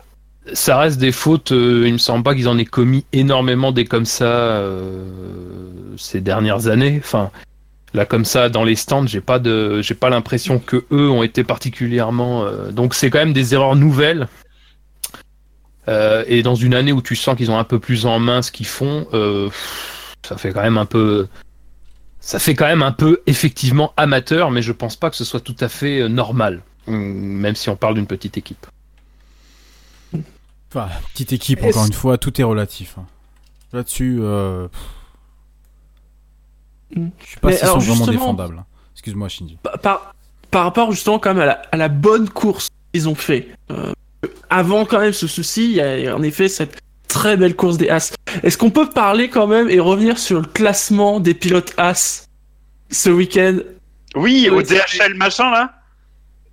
ça 0.53 0.79
reste 0.79 0.99
des 0.99 1.13
fautes. 1.13 1.51
il 1.51 1.93
me 1.93 1.99
semble 1.99 2.25
pas 2.25 2.35
qu'ils 2.35 2.49
en 2.49 2.59
aient 2.59 2.65
commis 2.65 3.05
énormément 3.13 3.73
des 3.73 3.85
comme 3.85 4.05
ça 4.05 4.63
ces 5.97 6.21
dernières 6.21 6.69
années. 6.69 7.01
Enfin, 7.03 7.31
là, 7.95 8.05
comme 8.05 8.25
ça, 8.25 8.49
dans 8.49 8.65
les 8.65 8.77
stands, 8.77 9.07
j'ai 9.07 9.21
pas 9.21 9.41
pas 9.41 10.11
l'impression 10.11 10.59
que 10.59 10.85
eux 10.93 11.11
ont 11.11 11.23
été 11.23 11.43
particulièrement. 11.43 12.47
donc, 12.71 12.95
c'est 12.95 13.11
quand 13.11 13.19
même 13.19 13.33
des 13.33 13.55
erreurs 13.55 13.77
nouvelles. 13.77 14.29
Et 15.89 16.43
dans 16.43 16.55
une 16.55 16.75
année 16.75 16.93
où 16.93 17.03
tu 17.03 17.17
sens 17.17 17.37
qu'ils 17.37 17.51
ont 17.51 17.59
un 17.59 17.65
peu 17.65 17.79
plus 17.81 18.07
en 18.07 18.19
main 18.21 18.43
ce 18.43 18.53
qu'ils 18.53 18.67
font, 18.67 19.09
ça 20.23 20.37
fait 20.37 20.53
quand 20.53 20.63
même 20.63 20.79
un 20.79 20.87
peu. 20.87 21.27
Ça 22.27 22.41
fait 22.41 22.55
quand 22.57 22.67
même 22.67 22.83
un 22.83 22.91
peu 22.91 23.23
effectivement 23.27 23.93
amateur, 23.97 24.51
mais 24.51 24.61
je 24.61 24.73
pense 24.73 24.97
pas 24.97 25.11
que 25.11 25.17
ce 25.17 25.25
soit 25.25 25.39
tout 25.39 25.55
à 25.61 25.69
fait 25.69 26.01
euh, 26.01 26.09
normal, 26.09 26.61
hum, 26.89 26.97
même 26.97 27.55
si 27.55 27.69
on 27.69 27.77
parle 27.77 27.95
d'une 27.95 28.09
petite 28.09 28.37
équipe. 28.37 28.67
Enfin, 30.75 30.89
petite 31.13 31.33
équipe, 31.33 31.63
encore 31.63 31.87
une 31.87 31.93
fois, 31.93 32.19
tout 32.19 32.41
est 32.41 32.45
relatif. 32.45 32.97
hein. 32.99 33.07
Là-dessus, 33.73 34.19
euh... 34.21 34.67
Mm. 36.97 37.07
je 37.23 37.27
suis 37.27 37.39
pas 37.41 37.49
Mais 37.51 37.57
si 37.57 37.63
alors, 37.63 37.81
sont 37.81 37.93
vraiment 37.93 38.07
défendables. 38.07 38.59
hein. 38.59 38.65
Excuse-moi, 38.95 39.29
Shinji. 39.29 39.59
par, 39.63 39.79
par, 39.79 40.15
par 40.51 40.65
rapport 40.65 40.91
justement 40.91 41.21
quand 41.21 41.33
même 41.33 41.43
à 41.43 41.47
la, 41.47 41.63
à 41.71 41.77
la 41.77 41.89
bonne 41.89 42.29
course 42.29 42.71
qu'ils 42.93 43.09
ont 43.09 43.15
fait. 43.15 43.49
euh, 43.71 43.93
avant 44.51 44.85
quand 44.85 44.99
même 44.99 45.13
ce 45.13 45.29
souci, 45.29 45.67
il 45.71 45.77
y 45.77 45.81
a 46.09 46.17
en 46.17 46.23
effet 46.25 46.49
cette 46.49 46.77
très 47.17 47.37
belle 47.39 47.57
course 47.57 47.79
des 47.79 47.89
As. 47.89 48.13
Est-ce 48.43 48.59
qu'on 48.59 48.69
peut 48.71 48.91
parler 48.91 49.31
quand 49.31 49.47
même 49.47 49.71
et 49.71 49.81
revenir 49.81 50.19
sur 50.19 50.41
le 50.43 50.47
classement 50.47 51.19
des 51.19 51.33
pilotes 51.33 51.73
As 51.79 52.29
ce 52.91 53.09
week-end 53.09 53.57
Oui, 54.15 54.49
Oui, 54.51 54.51
au 54.51 54.61
DHL 54.63 55.15
machin 55.15 55.51
là. 55.51 55.73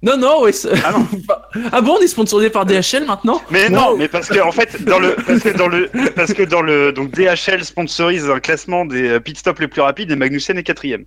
Non, 0.01 0.17
non, 0.17 0.41
ouais. 0.41 0.51
c'est- 0.51 0.69
Ah 0.85 0.91
non. 0.91 1.07
ah 1.71 1.79
bon, 1.81 1.95
on 1.97 2.01
est 2.01 2.07
sponsorisé 2.07 2.49
par 2.49 2.65
DHL 2.65 3.05
maintenant? 3.05 3.41
Mais 3.51 3.69
non, 3.69 3.95
mais 3.97 4.07
parce 4.09 4.27
que 4.27 4.39
en 4.39 4.51
fait 4.51 4.83
dans 4.83 4.99
le 4.99 5.15
parce 5.15 5.41
que 5.43 5.49
dans 5.57 5.67
le 5.67 5.89
parce 6.15 6.33
que 6.33 6.43
dans 6.43 6.61
le 6.61 6.91
donc 6.93 7.11
DHL 7.11 7.63
sponsorise 7.63 8.29
un 8.29 8.39
classement 8.41 8.85
des 8.85 9.07
euh, 9.07 9.19
pit 9.21 9.37
stops 9.37 9.59
les 9.61 9.67
plus 9.69 9.81
rapides 9.81 10.11
et 10.11 10.15
Magnussen 10.17 10.57
est 10.57 10.63
quatrième. 10.63 11.05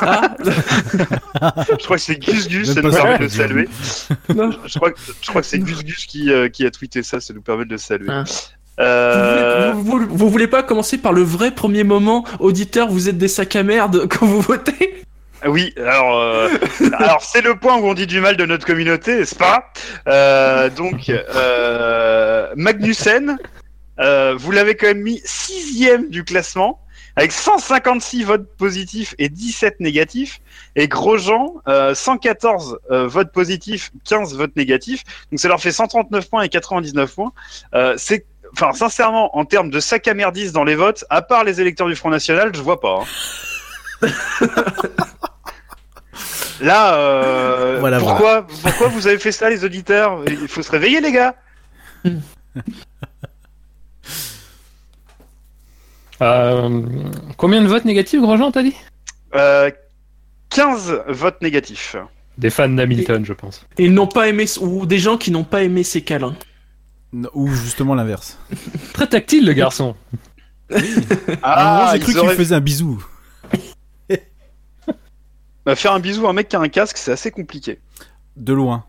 Ah, 0.00 0.36
Je 0.44 1.84
crois 1.84 1.96
que 1.96 2.02
c'est 2.02 2.16
Gus 2.16 2.48
Gus, 2.48 2.72
ça 2.74 2.82
nous 2.82 2.90
permet 2.92 3.18
de 3.18 3.22
le 3.24 3.28
saluer. 3.28 3.68
non. 4.34 4.50
Je 4.66 4.78
crois 4.78 4.90
que 4.92 4.98
je 5.20 5.28
crois 5.28 5.40
que 5.42 5.46
c'est 5.48 5.58
Gus 5.58 5.82
Gus 5.84 6.06
qui 6.06 6.30
euh, 6.32 6.48
qui 6.48 6.64
a 6.66 6.70
tweeté 6.70 7.02
ça, 7.02 7.18
ça 7.20 7.34
nous 7.34 7.42
permet 7.42 7.64
de 7.64 7.70
le 7.72 7.78
saluer. 7.78 8.08
Ah. 8.10 8.22
Euh, 8.80 9.72
Vous, 9.74 9.82
voulez- 9.82 10.06
vous- 10.06 10.16
vous 10.16 10.30
voulez 10.30 10.48
pas 10.48 10.62
commencer 10.62 10.98
par 10.98 11.12
le 11.12 11.22
vrai 11.22 11.52
premier 11.52 11.84
moment 11.84 12.24
Auditeur, 12.40 12.88
vous 12.88 13.08
êtes 13.08 13.18
des 13.18 13.28
sacs 13.28 13.54
à 13.56 13.62
merde 13.62 14.06
quand 14.10 14.26
vous 14.26 14.40
votez? 14.40 15.02
Oui, 15.46 15.74
alors, 15.76 16.18
euh, 16.20 16.48
alors 16.98 17.20
c'est 17.22 17.42
le 17.42 17.54
point 17.56 17.76
où 17.76 17.84
on 17.86 17.92
dit 17.94 18.06
du 18.06 18.18
mal 18.18 18.36
de 18.38 18.46
notre 18.46 18.64
communauté, 18.66 19.18
n'est-ce 19.18 19.34
pas? 19.34 19.70
Euh, 20.08 20.70
Donc, 20.70 21.10
Magnussen, 22.56 23.36
vous 23.98 24.50
l'avez 24.50 24.74
quand 24.76 24.86
même 24.86 25.02
mis 25.02 25.20
sixième 25.24 26.08
du 26.08 26.24
classement, 26.24 26.80
avec 27.16 27.30
156 27.30 28.24
votes 28.24 28.48
positifs 28.56 29.14
et 29.18 29.28
17 29.28 29.80
négatifs, 29.80 30.40
et 30.76 30.88
Grosjean, 30.88 31.54
euh, 31.68 31.94
114 31.94 32.78
euh, 32.90 33.06
votes 33.06 33.30
positifs, 33.30 33.92
15 34.04 34.34
votes 34.34 34.56
négatifs, 34.56 35.04
donc 35.30 35.38
ça 35.38 35.48
leur 35.48 35.60
fait 35.60 35.70
139 35.72 36.28
points 36.28 36.42
et 36.42 36.48
99 36.48 37.14
points. 37.14 37.32
C'est 37.98 38.24
Enfin, 38.56 38.72
sincèrement, 38.72 39.36
en 39.36 39.44
termes 39.44 39.68
de 39.70 39.80
sac 39.80 40.06
à 40.06 40.14
merdis 40.14 40.52
dans 40.52 40.62
les 40.64 40.76
votes, 40.76 41.04
à 41.10 41.22
part 41.22 41.42
les 41.44 41.60
électeurs 41.60 41.88
du 41.88 41.96
Front 41.96 42.10
National, 42.10 42.52
je 42.54 42.60
vois 42.62 42.80
pas. 42.80 43.00
hein. 44.02 44.08
Là, 46.60 46.94
euh, 46.94 47.78
Voilà, 47.80 47.98
pourquoi, 47.98 48.46
pourquoi 48.62 48.86
vous 48.88 49.08
avez 49.08 49.18
fait 49.18 49.32
ça, 49.32 49.50
les 49.50 49.64
auditeurs? 49.64 50.20
Il 50.28 50.46
faut 50.48 50.62
se 50.62 50.70
réveiller, 50.70 51.00
les 51.00 51.12
gars. 51.12 51.34
Euh, 56.22 56.82
combien 57.36 57.60
de 57.60 57.66
votes 57.66 57.84
négatifs, 57.84 58.20
Grosjean, 58.20 58.52
t'as 58.52 58.62
dit? 58.62 58.76
Euh, 59.34 59.68
15 60.50 61.02
votes 61.08 61.42
négatifs. 61.42 61.96
Des 62.38 62.50
fans 62.50 62.68
d'Hamilton, 62.68 63.24
je 63.24 63.32
pense. 63.32 63.66
Et 63.78 63.86
ils 63.86 63.92
n'ont 63.94 64.06
pas 64.06 64.28
aimé, 64.28 64.46
ou 64.60 64.86
des 64.86 64.98
gens 64.98 65.18
qui 65.18 65.30
n'ont 65.32 65.44
pas 65.44 65.62
aimé 65.64 65.82
ces 65.82 66.02
câlins. 66.02 66.36
Ou 67.34 67.48
justement 67.54 67.94
l'inverse. 67.94 68.38
Très 68.92 69.06
tactile, 69.06 69.46
le 69.46 69.52
garçon. 69.52 69.94
À 71.42 71.64
moment, 71.78 71.92
j'ai 71.92 71.98
cru 72.00 72.12
qu'il 72.12 72.18
auraient- 72.20 72.34
faisait 72.36 72.54
un 72.54 72.60
bisou. 72.60 73.04
Bah, 75.66 75.76
faire 75.76 75.92
un 75.92 76.00
bisou 76.00 76.26
à 76.26 76.30
un 76.30 76.32
mec 76.34 76.48
qui 76.48 76.56
a 76.56 76.60
un 76.60 76.68
casque, 76.68 76.98
c'est 76.98 77.12
assez 77.12 77.30
compliqué. 77.30 77.80
De 78.36 78.52
loin. 78.52 78.84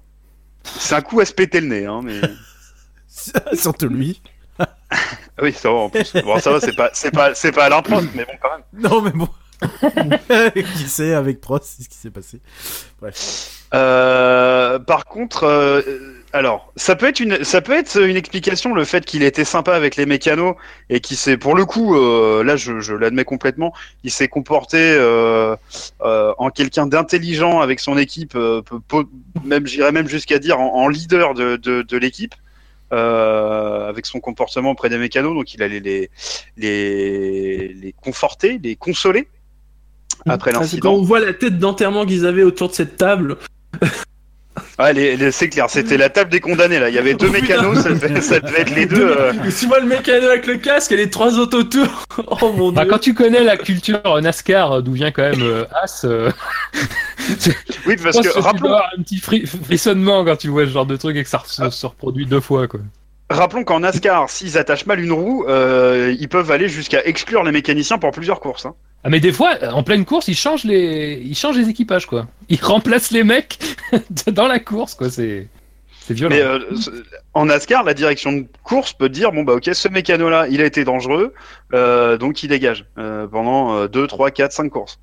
C'est 0.64 0.96
un 0.96 1.02
coup 1.02 1.20
à 1.22 1.26
se 1.26 1.32
péter 1.34 1.62
le 1.62 1.68
nez, 1.68 1.86
hein, 1.86 2.02
mais. 2.04 2.20
Surtout 3.58 3.88
lui. 3.88 4.22
Ah 4.60 4.68
oui, 5.42 5.54
ça 5.54 5.70
va 5.70 5.76
en 5.76 5.90
plus. 5.90 6.12
Bon, 6.24 6.40
ça 6.40 6.52
va, 6.52 6.60
c'est 6.60 6.76
pas, 6.76 6.90
c'est 6.94 7.12
pas, 7.12 7.34
c'est 7.36 7.52
pas 7.52 7.66
Alain 7.66 7.82
Prost, 7.82 8.08
mais 8.16 8.26
bon, 8.26 8.34
quand 8.42 8.50
même. 8.50 8.64
Non, 8.92 9.02
mais 9.02 9.12
bon. 9.12 9.30
qui 10.78 10.90
sait, 10.90 11.14
avec 11.14 11.40
Prost, 11.40 11.66
c'est 11.78 11.84
ce 11.84 11.90
qui 11.90 11.96
s'est 11.98 12.10
passé. 12.12 12.42
Bref. 13.00 13.65
Euh, 13.76 14.80
par 14.80 15.06
contre, 15.06 15.44
euh, 15.44 15.82
alors, 16.34 16.72
ça 16.76 16.96
peut 16.96 17.08
être 17.08 17.20
une, 17.20 17.44
ça 17.44 17.62
peut 17.62 17.74
être 17.74 18.02
une 18.02 18.16
explication 18.16 18.74
le 18.74 18.84
fait 18.86 19.06
qu'il 19.06 19.22
était 19.24 19.44
sympa 19.46 19.74
avec 19.74 19.96
les 19.96 20.06
mécanos 20.06 20.56
et 20.90 21.00
qu'il 21.00 21.18
s'est, 21.18 21.38
pour 21.38 21.56
le 21.56 21.66
coup, 21.66 21.96
euh, 21.96 22.44
là, 22.44 22.56
je, 22.56 22.80
je 22.80 22.94
l'admets 22.94 23.24
complètement, 23.26 23.74
il 24.04 24.12
s'est 24.12 24.28
comporté 24.28 24.78
euh, 24.80 25.56
euh, 26.02 26.34
en 26.38 26.50
quelqu'un 26.52 26.88
d'intelligent 26.88 27.60
avec 27.60 27.80
son 27.80 27.98
équipe, 27.98 28.36
euh, 28.36 28.62
même, 29.44 29.68
j'irais 29.68 29.92
même 29.92 30.08
jusqu'à 30.08 30.40
dire 30.40 30.60
en, 30.60 30.76
en 30.84 30.88
leader 30.88 31.34
de, 31.34 31.56
de, 31.58 31.82
de 31.82 31.98
l'équipe. 31.98 32.36
euh, 32.94 33.90
avec 33.90 34.06
son 34.06 34.20
comportement 34.20 34.72
auprès 34.72 34.90
des 34.90 34.98
mécanos, 34.98 35.34
donc 35.34 35.54
il 35.54 35.64
allait 35.64 35.80
les, 35.80 36.10
les, 36.58 37.74
les 37.74 37.94
conforter, 37.94 38.60
les 38.64 38.76
consoler 38.76 39.28
après 40.28 40.52
Ah, 40.54 40.60
l'incident. 40.60 40.82
Quand 40.92 40.96
on 40.96 41.02
voit 41.02 41.20
la 41.20 41.34
tête 41.34 41.58
d'enterrement 41.58 42.06
qu'ils 42.06 42.26
avaient 42.26 42.44
autour 42.44 42.70
de 42.70 42.74
cette 42.74 42.96
table, 42.98 43.38
Ouais, 44.80 44.94
les- 44.94 45.16
les- 45.18 45.32
c'est 45.32 45.50
clair, 45.50 45.70
c'était 45.70 45.98
la 45.98 46.10
table 46.10 46.30
des 46.32 46.40
condamnés 46.40 46.80
là. 46.80 46.90
Il 46.90 46.96
y 46.96 46.98
avait 46.98 47.14
deux 47.14 47.28
Oh, 47.30 47.32
mécanos, 47.32 47.80
ça 47.80 47.90
devait, 47.90 48.22
ça 48.22 48.40
devait 48.40 48.62
être 48.62 48.76
les 48.76 48.86
deux. 48.86 49.06
euh, 49.08 49.34
tu 49.58 49.68
vois 49.68 49.80
le 49.80 49.86
mécano 49.86 50.28
avec 50.28 50.48
le 50.48 50.58
casque 50.58 50.92
et 50.94 50.98
les 50.98 51.10
trois 51.10 51.38
autres 51.40 51.60
autour. 51.60 51.88
Oh 52.42 52.52
mon 52.54 52.72
Bah, 52.72 52.84
dieu. 52.84 52.92
quand 52.92 53.00
tu 53.00 53.14
connais 53.14 53.44
la 53.44 53.58
culture 53.58 54.00
NASCAR, 54.22 54.82
d'où 54.82 54.94
vient 54.94 55.12
quand 55.12 55.24
même 55.30 55.42
euh, 55.42 55.66
As, 55.82 56.04
euh, 56.06 56.30
Oui, 57.86 57.96
parce 58.02 58.20
que 58.20 58.40
rappelons, 58.40 58.66
avoir 58.74 58.90
un 58.98 59.02
petit 59.02 59.18
fri- 59.20 59.46
frissonnement 59.46 60.24
quand 60.26 60.36
tu 60.38 60.48
vois 60.50 60.66
ce 60.66 60.72
genre 60.72 60.86
de 60.86 60.96
truc 60.98 61.16
et 61.18 61.24
que 61.24 61.30
ça 61.30 61.42
se, 61.46 61.70
se 61.70 61.86
reproduit 61.86 62.26
deux 62.26 62.40
fois. 62.42 62.68
Quoi. 62.68 62.80
Rappelons 63.30 63.64
qu'en 63.64 63.80
NASCAR, 63.80 64.30
s'ils 64.30 64.58
attachent 64.58 64.86
mal 64.86 65.00
une 65.00 65.12
roue, 65.12 65.46
euh, 65.48 66.16
ils 66.20 66.30
peuvent 66.30 66.52
aller 66.52 66.70
jusqu'à 66.70 67.04
exclure 67.06 67.44
les 67.44 67.52
mécaniciens 67.52 67.98
pour 67.98 68.12
plusieurs 68.12 68.40
courses. 68.40 68.66
hein. 68.68 68.76
Ah 69.04 69.10
mais 69.10 69.20
des 69.20 69.32
fois, 69.32 69.56
en 69.72 69.84
pleine 69.84 70.04
course, 70.06 70.28
ils 70.28 70.36
changent 70.36 70.64
les, 70.64 71.22
ils 71.24 71.36
changent 71.36 71.58
les 71.58 71.70
équipages 71.70 72.06
quoi. 72.06 72.28
Ils 72.50 72.60
remplacent 72.64 73.12
les 73.12 73.24
mecs 73.24 73.58
dans 74.28 74.48
la 74.48 74.60
course 74.60 74.94
quoi. 74.96 75.10
C'est, 75.10 75.48
c'est 76.02 76.14
violent. 76.14 76.36
Mais 76.36 76.42
euh, 76.42 76.60
ce- 76.76 76.90
en 77.34 77.46
NASCAR, 77.46 77.84
la 77.84 77.94
direction 77.96 78.32
de 78.32 78.46
course 78.64 78.94
peut 78.94 79.10
dire 79.10 79.32
bon 79.32 79.44
bah 79.44 79.54
ok, 79.54 79.70
ce 79.74 79.88
mécano-là, 79.88 80.48
il 80.50 80.62
a 80.62 80.66
été 80.66 80.84
dangereux, 80.84 81.34
euh, 81.74 82.18
donc 82.18 82.44
il 82.44 82.48
dégage 82.50 82.86
euh, 83.00 83.26
pendant 83.28 83.86
2, 83.88 84.08
3, 84.08 84.30
4, 84.32 84.52
5 84.52 84.70
courses. 84.70 85.00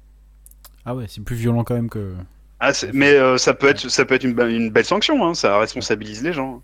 Ah 0.85 0.95
ouais, 0.95 1.05
c'est 1.09 1.23
plus 1.25 1.37
violent 1.37 1.62
quand 1.64 1.75
même 1.75 1.89
que. 1.91 2.12
Ah, 2.61 2.70
mais 2.93 3.12
euh, 3.14 3.37
ça 3.39 3.55
peut 3.55 3.68
être, 3.68 3.89
ça 3.89 4.05
peut 4.05 4.14
être 4.14 4.25
une 4.25 4.70
belle 4.70 4.85
sanction, 4.85 5.27
hein, 5.27 5.35
ça 5.35 5.59
responsabilise 5.59 6.23
les 6.23 6.33
gens. 6.33 6.62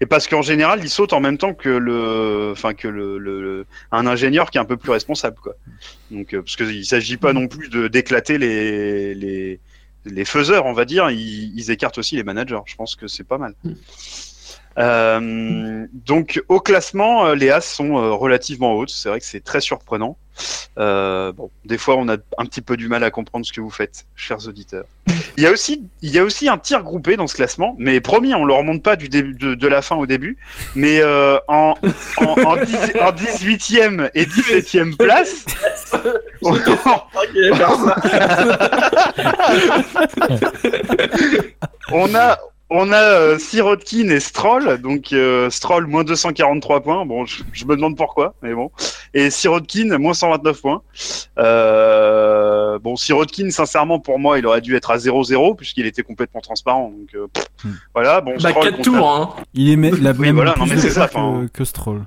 Et 0.00 0.06
parce 0.06 0.26
qu'en 0.26 0.42
général, 0.42 0.80
ils 0.82 0.88
sautent 0.88 1.12
en 1.12 1.20
même 1.20 1.36
temps 1.36 1.52
que 1.52 1.68
le, 1.68 2.50
enfin 2.52 2.72
que 2.72 2.88
le, 2.88 3.66
un 3.92 4.06
ingénieur 4.06 4.50
qui 4.50 4.58
est 4.58 4.60
un 4.60 4.64
peu 4.64 4.78
plus 4.78 4.90
responsable, 4.90 5.36
quoi. 5.42 5.54
Donc 6.10 6.32
euh, 6.32 6.42
parce 6.42 6.56
qu'il 6.56 6.86
s'agit 6.86 7.18
pas 7.18 7.32
non 7.32 7.48
plus 7.48 7.68
de 7.68 7.86
d'éclater 7.88 8.38
les, 8.38 9.14
les 9.14 9.60
les 10.06 10.24
faiseurs, 10.24 10.64
on 10.64 10.72
va 10.72 10.86
dire, 10.86 11.10
ils, 11.10 11.52
ils 11.54 11.70
écartent 11.70 11.98
aussi 11.98 12.16
les 12.16 12.24
managers. 12.24 12.60
Je 12.64 12.74
pense 12.74 12.96
que 12.96 13.06
c'est 13.06 13.24
pas 13.24 13.36
mal. 13.36 13.54
Euh, 14.78 15.86
donc 16.06 16.42
au 16.48 16.60
classement, 16.60 17.26
euh, 17.26 17.34
les 17.34 17.50
As 17.50 17.60
sont 17.60 17.98
euh, 17.98 18.12
relativement 18.12 18.74
hautes. 18.74 18.90
C'est 18.90 19.08
vrai 19.08 19.18
que 19.20 19.26
c'est 19.26 19.42
très 19.44 19.60
surprenant. 19.60 20.16
Euh, 20.78 21.32
bon, 21.32 21.50
des 21.66 21.76
fois, 21.76 21.96
on 21.96 22.08
a 22.08 22.14
un 22.38 22.44
petit 22.46 22.62
peu 22.62 22.76
du 22.76 22.88
mal 22.88 23.04
à 23.04 23.10
comprendre 23.10 23.44
ce 23.44 23.52
que 23.52 23.60
vous 23.60 23.68
faites, 23.70 24.06
chers 24.16 24.46
auditeurs. 24.48 24.84
Il 25.36 25.42
y 25.42 25.46
a 25.46 25.50
aussi, 25.50 25.82
il 26.02 26.10
y 26.10 26.18
a 26.18 26.24
aussi 26.24 26.48
un 26.48 26.56
tir 26.56 26.82
groupé 26.82 27.16
dans 27.16 27.26
ce 27.26 27.34
classement, 27.34 27.74
mais 27.78 28.00
promis, 28.00 28.32
on 28.34 28.44
le 28.44 28.54
remonte 28.54 28.82
pas 28.82 28.96
du 28.96 29.08
début 29.08 29.34
de, 29.34 29.54
de 29.54 29.68
la 29.68 29.82
fin 29.82 29.96
au 29.96 30.06
début, 30.06 30.38
mais 30.74 31.00
euh, 31.02 31.36
en, 31.48 31.74
en, 32.18 32.24
en, 32.24 32.56
dix- 32.56 32.92
en 33.00 33.12
18e 33.12 34.10
et 34.14 34.24
17e 34.24 34.96
place. 34.96 35.44
on- 36.42 36.54
on 41.92 42.14
a 42.14 42.38
on 42.70 42.92
a 42.92 42.96
euh, 42.96 43.38
Sirotkin 43.38 44.08
et 44.10 44.20
Stroll, 44.20 44.78
donc 44.80 45.12
euh, 45.12 45.50
Stroll 45.50 45.86
moins 45.86 46.04
243 46.04 46.80
points, 46.80 47.04
bon 47.04 47.26
je, 47.26 47.42
je 47.52 47.64
me 47.64 47.74
demande 47.76 47.96
pourquoi, 47.96 48.34
mais 48.42 48.54
bon, 48.54 48.70
et 49.12 49.30
Sirotkin 49.30 49.98
moins 49.98 50.14
129 50.14 50.60
points. 50.60 50.82
Euh, 51.38 52.78
bon 52.78 52.96
Sirotkin 52.96 53.50
sincèrement 53.50 53.98
pour 53.98 54.18
moi 54.18 54.38
il 54.38 54.46
aurait 54.46 54.60
dû 54.60 54.76
être 54.76 54.90
à 54.90 54.96
0-0 54.98 55.56
puisqu'il 55.56 55.86
était 55.86 56.02
complètement 56.02 56.40
transparent, 56.40 56.90
donc 56.96 57.14
euh, 57.14 57.26
pff, 57.32 57.44
Hmm. 57.62 57.74
voilà. 57.94 58.22
Bon 58.22 58.32
Bah, 58.40 58.50
Stroll 58.50 58.64
4 58.64 58.76
compte- 58.76 58.84
tours, 58.84 59.10
hein. 59.10 59.34
Il 59.52 59.68
est 59.70 59.76
me- 59.76 59.90
la 59.96 60.12
Oui, 60.12 60.18
même 60.18 60.36
voilà, 60.36 60.52
plus 60.52 60.60
non, 60.62 60.66
mais 60.68 60.76
de 60.76 60.80
c'est 60.80 60.90
ça, 60.90 61.08
points 61.08 61.22
enfin. 61.22 61.46
que, 61.52 61.58
que 61.58 61.64
Stroll. 61.66 62.04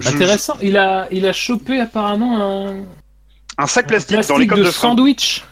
Je- 0.00 0.08
Intéressant. 0.08 0.54
Il 0.60 0.76
a, 0.76 1.08
il 1.10 1.24
a 1.26 1.32
chopé 1.32 1.80
apparemment 1.80 2.36
un, 2.68 2.76
un 3.56 3.66
sac 3.66 3.86
un 3.86 3.88
plastique, 3.88 4.16
plastique 4.16 4.50
dans 4.50 4.56
les 4.56 4.62
de, 4.64 4.70
sandwich. 4.70 5.44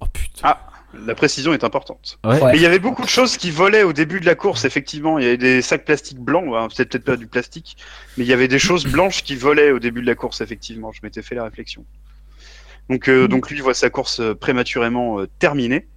Oh 0.00 0.06
putain. 0.10 0.40
Ah. 0.44 0.60
La 1.06 1.14
précision 1.14 1.52
est 1.52 1.64
importante. 1.64 2.18
Ouais. 2.24 2.40
Ouais. 2.42 2.52
Mais 2.52 2.58
il 2.58 2.62
y 2.62 2.66
avait 2.66 2.78
beaucoup 2.78 3.02
de 3.02 3.08
choses 3.08 3.36
qui 3.36 3.50
volaient 3.50 3.82
au 3.82 3.92
début 3.92 4.20
de 4.20 4.26
la 4.26 4.34
course, 4.34 4.64
effectivement. 4.64 5.18
Il 5.18 5.24
y 5.24 5.28
avait 5.28 5.36
des 5.36 5.62
sacs 5.62 5.84
plastiques 5.84 6.20
blancs, 6.20 6.54
hein, 6.54 6.68
peut-être 6.74 6.98
pas 6.98 7.16
du 7.16 7.26
plastique, 7.26 7.76
mais 8.16 8.24
il 8.24 8.28
y 8.28 8.32
avait 8.32 8.48
des 8.48 8.58
choses 8.58 8.86
blanches 8.92 9.22
qui 9.22 9.36
volaient 9.36 9.72
au 9.72 9.78
début 9.78 10.00
de 10.00 10.06
la 10.06 10.14
course, 10.14 10.40
effectivement. 10.40 10.92
Je 10.92 11.00
m'étais 11.02 11.22
fait 11.22 11.34
la 11.34 11.44
réflexion. 11.44 11.84
Donc, 12.88 13.08
euh, 13.08 13.26
donc 13.26 13.50
lui 13.50 13.60
voit 13.60 13.74
sa 13.74 13.90
course 13.90 14.20
euh, 14.20 14.34
prématurément 14.34 15.20
euh, 15.20 15.26
terminée. 15.40 15.88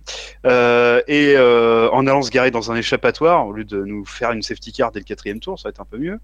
Euh, 0.45 1.02
et 1.08 1.36
euh, 1.38 1.88
en 1.91 2.08
allant 2.08 2.24
se 2.24 2.32
garer 2.32 2.50
dans 2.50 2.72
un 2.72 2.76
échappatoire, 2.76 3.45
au 3.45 3.52
lieu 3.52 3.64
de 3.64 3.84
nous 3.84 4.06
faire 4.06 4.32
une 4.32 4.41
safety 4.41 4.72
car 4.72 4.91
dès 4.91 5.00
le 5.00 5.06
quatrième 5.06 5.39
tour, 5.39 5.60
ça 5.60 5.68
va 5.68 5.70
être 5.70 5.82
un 5.82 5.86
peu 5.86 5.97
mieux. 5.97 6.20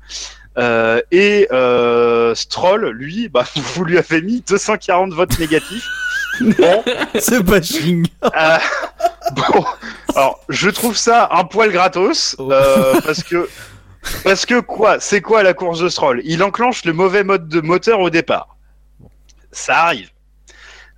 Euh, 0.58 1.02
et 1.12 1.48
euh, 1.52 2.34
Stroll, 2.34 2.90
lui, 2.90 3.30
bah, 3.30 3.46
vous 3.56 3.86
lui 3.86 3.98
avez 3.98 4.22
mis 4.22 4.42
240 4.42 5.14
votes 5.14 5.38
négatifs. 5.40 5.86
Bon, 6.58 6.84
Ce 7.20 7.42
bashing. 7.42 8.08
euh, 8.24 8.58
bon, 9.36 9.66
alors 10.16 10.40
je 10.50 10.70
trouve 10.70 10.96
ça 10.98 11.30
un 11.32 11.44
poil 11.46 11.72
gratos 11.72 12.36
euh, 12.40 13.00
parce 13.02 13.24
que 13.24 13.50
parce 14.24 14.46
que 14.46 14.60
quoi 14.60 15.00
C'est 15.00 15.22
quoi 15.22 15.44
la 15.44 15.54
course 15.54 15.80
de 15.80 15.90
Stroll? 15.90 16.22
Il 16.26 16.44
enclenche 16.44 16.86
le 16.86 16.94
mauvais 16.94 17.24
mode 17.24 17.48
de 17.48 17.62
moteur 17.62 18.00
au 18.02 18.10
départ. 18.10 18.56
Ça 19.52 19.84
arrive. 19.86 20.10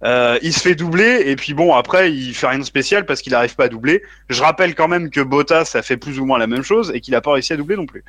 Euh, 0.03 0.37
il 0.43 0.53
se 0.53 0.59
fait 0.59 0.75
doubler 0.75 1.23
et 1.25 1.35
puis 1.35 1.55
bon 1.55 1.73
après 1.73 2.11
il 2.13 2.33
fait 2.35 2.45
rien 2.47 2.59
de 2.59 2.63
spécial 2.63 3.05
parce 3.07 3.21
qu'il 3.23 3.31
n'arrive 3.33 3.55
pas 3.55 3.63
à 3.65 3.67
doubler. 3.69 4.03
Je 4.29 4.43
rappelle 4.43 4.75
quand 4.75 4.87
même 4.87 5.09
que 5.09 5.21
Bottas 5.21 5.71
a 5.73 5.81
fait 5.81 5.97
plus 5.97 6.19
ou 6.19 6.25
moins 6.25 6.37
la 6.37 6.45
même 6.47 6.61
chose 6.63 6.91
et 6.93 7.01
qu'il 7.01 7.13
n'a 7.13 7.21
pas 7.21 7.31
réussi 7.33 7.53
à 7.53 7.57
doubler 7.57 7.75
non 7.77 7.85
plus. 7.87 8.03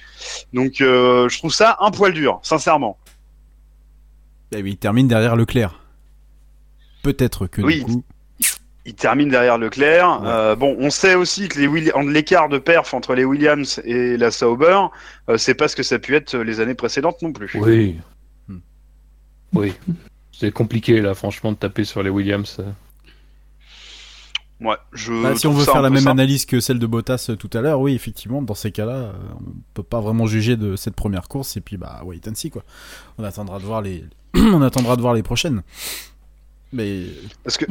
Donc 0.52 0.80
euh, 0.80 1.28
je 1.30 1.38
trouve 1.38 1.52
ça 1.54 1.76
un 1.80 1.90
poil 1.90 2.12
dur, 2.12 2.40
sincèrement. 2.42 2.98
Eh 4.52 4.62
oui, 4.62 4.72
il 4.72 4.76
termine 4.76 5.08
derrière 5.08 5.36
Leclerc. 5.36 5.80
Peut-être 7.02 7.46
que 7.46 7.62
Oui. 7.62 7.84
du 7.84 7.84
coup. 7.84 8.04
il 8.84 8.94
termine 8.94 9.28
derrière 9.28 9.58
Leclerc. 9.58 10.22
Ouais. 10.22 10.28
Euh, 10.28 10.56
bon, 10.56 10.76
on 10.78 10.90
sait 10.90 11.14
aussi 11.14 11.48
que 11.48 11.58
l'écart 12.10 12.48
de 12.48 12.58
perf 12.58 12.94
entre 12.94 13.14
les 13.14 13.24
Williams 13.24 13.80
et 13.84 14.16
la 14.16 14.30
Sauber, 14.30 14.80
euh, 15.28 15.36
c'est 15.36 15.54
pas 15.54 15.68
ce 15.68 15.76
que 15.76 15.82
ça 15.82 15.96
a 15.96 15.98
pu 15.98 16.14
être 16.16 16.36
les 16.38 16.60
années 16.60 16.74
précédentes 16.74 17.20
non 17.22 17.32
plus. 17.32 17.50
Oui. 17.56 17.96
Hmm. 18.48 18.58
Oui. 19.54 19.74
C'est 20.32 20.52
compliqué 20.52 21.00
là, 21.00 21.14
franchement, 21.14 21.52
de 21.52 21.56
taper 21.56 21.84
sur 21.84 22.02
les 22.02 22.10
Williams. 22.10 22.60
Ouais, 24.60 24.76
je 24.92 25.12
Bah, 25.22 25.36
si 25.36 25.46
on 25.46 25.52
veut 25.52 25.64
faire 25.64 25.82
la 25.82 25.90
même 25.90 26.00
simple. 26.00 26.10
analyse 26.10 26.44
que 26.44 26.58
celle 26.58 26.80
de 26.80 26.86
Bottas 26.86 27.26
euh, 27.30 27.36
tout 27.36 27.50
à 27.52 27.60
l'heure, 27.60 27.80
oui, 27.80 27.94
effectivement, 27.94 28.42
dans 28.42 28.54
ces 28.56 28.72
cas-là, 28.72 29.12
on 29.38 29.52
peut 29.74 29.84
pas 29.84 30.00
vraiment 30.00 30.26
juger 30.26 30.56
de 30.56 30.74
cette 30.74 30.96
première 30.96 31.28
course 31.28 31.56
et 31.56 31.60
puis 31.60 31.76
bah 31.76 32.00
wait 32.04 32.20
and 32.28 32.34
see 32.34 32.50
quoi. 32.50 32.64
On 33.18 33.24
attendra 33.24 33.60
de 33.60 33.64
voir 33.64 33.82
les, 33.82 34.04
on 34.34 34.60
attendra 34.62 34.96
de 34.96 35.00
voir 35.00 35.14
les 35.14 35.22
prochaines. 35.22 35.62
Mais 36.72 37.02
Parce 37.44 37.56
que 37.56 37.64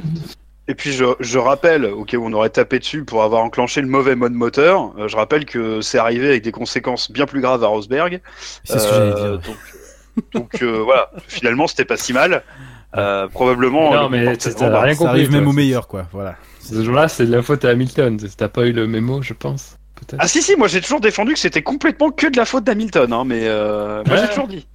et 0.70 0.76
puis 0.76 0.92
je, 0.92 1.06
je 1.22 1.38
rappelle, 1.38 1.86
au 1.86 2.04
cas 2.04 2.18
où 2.18 2.26
on 2.26 2.34
aurait 2.34 2.50
tapé 2.50 2.80
dessus 2.80 3.06
pour 3.06 3.24
avoir 3.24 3.42
enclenché 3.42 3.80
le 3.82 3.88
mauvais 3.88 4.16
mode 4.16 4.34
moteur, 4.34 4.92
euh, 5.00 5.08
je 5.08 5.16
rappelle 5.16 5.46
que 5.46 5.80
c'est 5.80 5.98
arrivé 5.98 6.28
avec 6.28 6.44
des 6.44 6.52
conséquences 6.52 7.10
bien 7.10 7.26
plus 7.26 7.40
graves 7.40 7.64
à 7.64 7.68
Rosberg. 7.68 8.20
c'est 8.66 8.80
ce 8.80 8.88
que 8.88 8.94
j'allais 8.94 9.12
Euh, 9.14 9.38
dire. 9.38 9.42
Donc, 9.48 9.58
donc, 10.34 10.62
euh, 10.64 10.82
voilà, 10.84 11.10
finalement 11.28 11.68
c'était 11.68 11.86
pas 11.86 11.96
si 11.96 12.12
mal. 12.12 12.44
Euh, 12.98 13.28
probablement. 13.28 13.94
Non, 13.94 14.10
mais 14.10 14.36
t'as 14.38 14.82
rien 14.82 14.94
Ça 14.94 14.98
compris. 14.98 15.06
arrive 15.08 15.32
même 15.32 15.48
au 15.48 15.54
meilleur 15.54 15.88
quoi, 15.88 16.08
voilà. 16.12 16.36
Ce 16.62 16.84
jour-là, 16.84 17.08
c'est 17.08 17.26
de 17.26 17.32
la 17.32 17.42
faute 17.44 17.64
à 17.64 17.70
Hamilton. 17.70 18.18
T'as 18.36 18.50
pas 18.50 18.66
eu 18.66 18.74
le 18.74 18.88
mémo, 18.88 19.22
je 19.22 19.34
pense. 19.34 19.78
Ah 20.20 20.28
si 20.28 20.42
si, 20.42 20.56
moi 20.58 20.68
j'ai 20.68 20.82
toujours 20.82 21.00
défendu 21.00 21.34
que 21.34 21.40
c'était 21.40 21.62
complètement 21.64 22.12
que 22.12 22.28
de 22.28 22.36
la 22.38 22.46
faute 22.46 22.64
d'Hamilton, 22.66 23.12
hein, 23.14 23.24
mais 23.26 23.42
euh, 23.44 24.04
moi 24.06 24.18
j'ai 24.18 24.28
toujours 24.28 24.48
dit. 24.48 24.68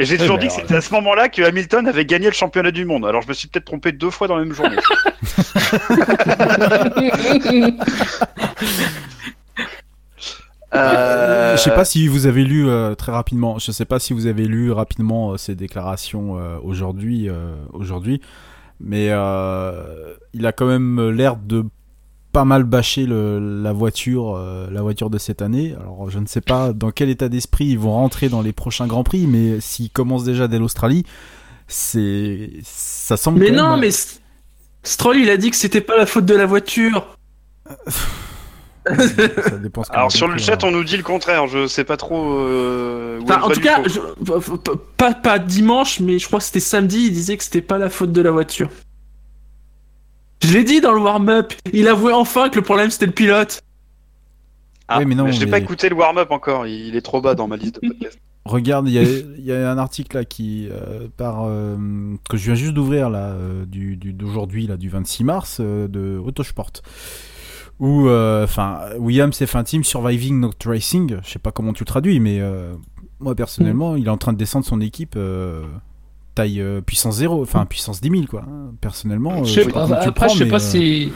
Et 0.00 0.06
j'ai 0.06 0.14
Ouais, 0.14 0.18
toujours 0.18 0.36
mais 0.38 0.42
dit 0.42 0.46
que 0.48 0.54
c'était 0.54 0.76
à 0.76 0.80
ce 0.80 0.92
moment-là 0.94 1.28
que 1.28 1.42
Hamilton 1.42 1.86
avait 1.86 2.06
gagné 2.06 2.26
le 2.26 2.32
championnat 2.32 2.70
du 2.70 2.86
monde. 2.86 3.04
Alors 3.04 3.20
je 3.20 3.28
me 3.28 3.34
suis 3.34 3.48
peut-être 3.48 3.66
trompé 3.66 3.92
deux 3.92 4.08
fois 4.10 4.28
dans 4.28 4.36
la 4.36 4.44
même 4.44 4.54
journée. 4.54 4.76
Euh, 10.72 11.56
Je 11.56 11.62
sais 11.62 11.74
pas 11.74 11.84
si 11.84 12.06
vous 12.06 12.26
avez 12.26 12.44
lu 12.44 12.68
euh, 12.68 12.94
très 12.94 13.10
rapidement. 13.12 13.58
Je 13.58 13.72
sais 13.72 13.84
pas 13.84 13.98
si 13.98 14.12
vous 14.12 14.26
avez 14.26 14.46
lu 14.46 14.70
rapidement 14.70 15.32
euh, 15.32 15.36
ces 15.36 15.54
déclarations 15.56 16.38
euh, 16.38 16.58
aujourd'hui, 16.62 17.28
euh, 17.28 17.54
aujourd'hui, 17.72 18.20
mais 18.78 19.08
euh, 19.10 20.14
il 20.32 20.46
a 20.46 20.52
quand 20.52 20.66
même 20.66 21.10
l'air 21.10 21.36
de 21.36 21.64
pas 22.32 22.44
mal 22.44 22.62
bâcher 22.64 23.06
le, 23.06 23.60
la 23.62 23.72
voiture, 23.72 24.36
euh, 24.36 24.68
la 24.70 24.82
voiture 24.82 25.10
de 25.10 25.18
cette 25.18 25.42
année. 25.42 25.74
Alors 25.80 26.10
je 26.10 26.18
ne 26.18 26.26
sais 26.26 26.40
pas 26.40 26.72
dans 26.72 26.90
quel 26.90 27.08
état 27.10 27.28
d'esprit 27.28 27.66
ils 27.66 27.78
vont 27.78 27.92
rentrer 27.92 28.28
dans 28.28 28.42
les 28.42 28.52
prochains 28.52 28.86
grands 28.86 29.04
prix, 29.04 29.26
mais 29.26 29.60
s'ils 29.60 29.90
commencent 29.90 30.24
déjà 30.24 30.46
dès 30.48 30.58
l'Australie, 30.58 31.04
c'est 31.66 32.50
ça 32.62 33.16
semble. 33.16 33.40
Mais 33.40 33.50
non, 33.50 33.70
même- 33.72 33.80
mais 33.80 33.90
Stroll, 34.82 35.16
il 35.18 35.28
a 35.30 35.36
dit 35.36 35.50
que 35.50 35.56
c'était 35.56 35.80
pas 35.80 35.96
la 35.96 36.06
faute 36.06 36.24
de 36.24 36.34
la 36.34 36.46
voiture. 36.46 37.16
ça 38.86 39.58
dépend 39.58 39.84
ce 39.84 39.92
Alors 39.92 40.10
sur 40.10 40.26
le 40.26 40.38
chat, 40.38 40.64
on 40.64 40.70
nous 40.70 40.84
dit 40.84 40.96
le 40.96 41.02
contraire. 41.02 41.46
Je 41.46 41.66
sais 41.66 41.84
pas 41.84 41.96
trop. 41.96 42.38
Euh, 42.40 43.20
où 43.20 43.24
Enfin, 43.24 43.42
en 43.42 43.50
tout 43.50 43.60
cas, 43.60 43.82
je- 43.86 44.00
pas, 44.96 45.12
pas 45.14 45.38
dimanche, 45.38 46.00
mais 46.00 46.18
je 46.18 46.26
crois 46.26 46.38
que 46.38 46.44
c'était 46.46 46.60
samedi, 46.60 47.06
il 47.06 47.12
disait 47.12 47.36
que 47.36 47.44
c'était 47.44 47.60
pas 47.60 47.78
la 47.78 47.90
faute 47.90 48.12
de 48.12 48.22
la 48.22 48.30
voiture. 48.30 48.70
Je 50.42 50.52
l'ai 50.54 50.64
dit 50.64 50.80
dans 50.80 50.92
le 50.92 51.00
warm-up, 51.00 51.52
il 51.72 51.86
avouait 51.88 52.12
enfin 52.12 52.48
que 52.48 52.56
le 52.56 52.62
problème 52.62 52.90
c'était 52.90 53.06
le 53.06 53.12
pilote. 53.12 53.62
Ah, 54.88 54.98
Oui, 54.98 55.04
mais 55.06 55.14
non, 55.14 55.28
je 55.30 55.38
n'ai 55.38 55.44
mais- 55.44 55.50
pas 55.50 55.58
écouté 55.58 55.88
le 55.88 55.94
warm-up 55.94 56.30
encore. 56.30 56.66
Il 56.66 56.96
est 56.96 57.00
trop 57.02 57.20
bas 57.20 57.34
dans 57.34 57.46
ma 57.46 57.56
liste 57.56 57.80
de 57.82 57.88
podcasts. 57.88 58.18
Regarde, 58.46 58.88
il 58.88 58.94
y 58.94 58.98
a, 58.98 59.02
il 59.02 59.44
y 59.44 59.52
a 59.52 59.70
un 59.70 59.76
article 59.78 60.16
là 60.16 60.24
qui 60.24 60.66
euh, 60.70 61.08
par 61.16 61.44
euh, 61.44 61.76
que 62.28 62.36
je 62.38 62.44
viens 62.46 62.54
juste 62.54 62.72
d'ouvrir 62.72 63.10
là 63.10 63.26
euh, 63.32 63.66
du 63.66 63.96
du- 63.96 64.14
d'aujourd'hui 64.14 64.66
là 64.66 64.76
du 64.78 64.88
26 64.88 65.24
mars 65.24 65.58
euh, 65.60 65.86
de 65.86 66.16
Autosport 66.18 66.72
où 67.78 68.08
euh, 68.08 68.44
enfin 68.44 68.80
Williams 68.98 69.38
F1 69.40 69.64
Team 69.64 69.84
Surviving 69.84 70.40
Not 70.40 70.52
Racing, 70.64 71.18
je 71.22 71.28
sais 71.30 71.38
pas 71.38 71.52
comment 71.52 71.74
tu 71.74 71.82
le 71.84 71.86
traduis 71.86 72.18
mais 72.18 72.40
euh, 72.40 72.72
moi 73.20 73.34
personnellement, 73.34 73.94
il 73.94 74.06
est 74.06 74.10
en 74.10 74.16
train 74.16 74.32
de 74.32 74.38
descendre 74.38 74.64
son 74.64 74.80
équipe 74.80 75.14
euh, 75.16 75.62
taille 76.34 76.60
euh, 76.60 76.80
puissance 76.80 77.16
0, 77.16 77.42
enfin 77.42 77.66
puissance 77.66 78.00
10 78.00 78.10
000 78.10 78.22
quoi. 78.26 78.44
Personnellement, 78.80 79.40
euh, 79.40 79.44
Je 79.44 79.54
sais 79.54 79.64
sais 79.64 79.70
pas, 79.70 79.86
le 79.86 79.94
après, 79.94 80.12
prends, 80.12 80.28
je 80.28 80.44
sais 80.44 80.50
pas 80.50 80.56
euh, 80.56 80.58
si. 80.58 81.12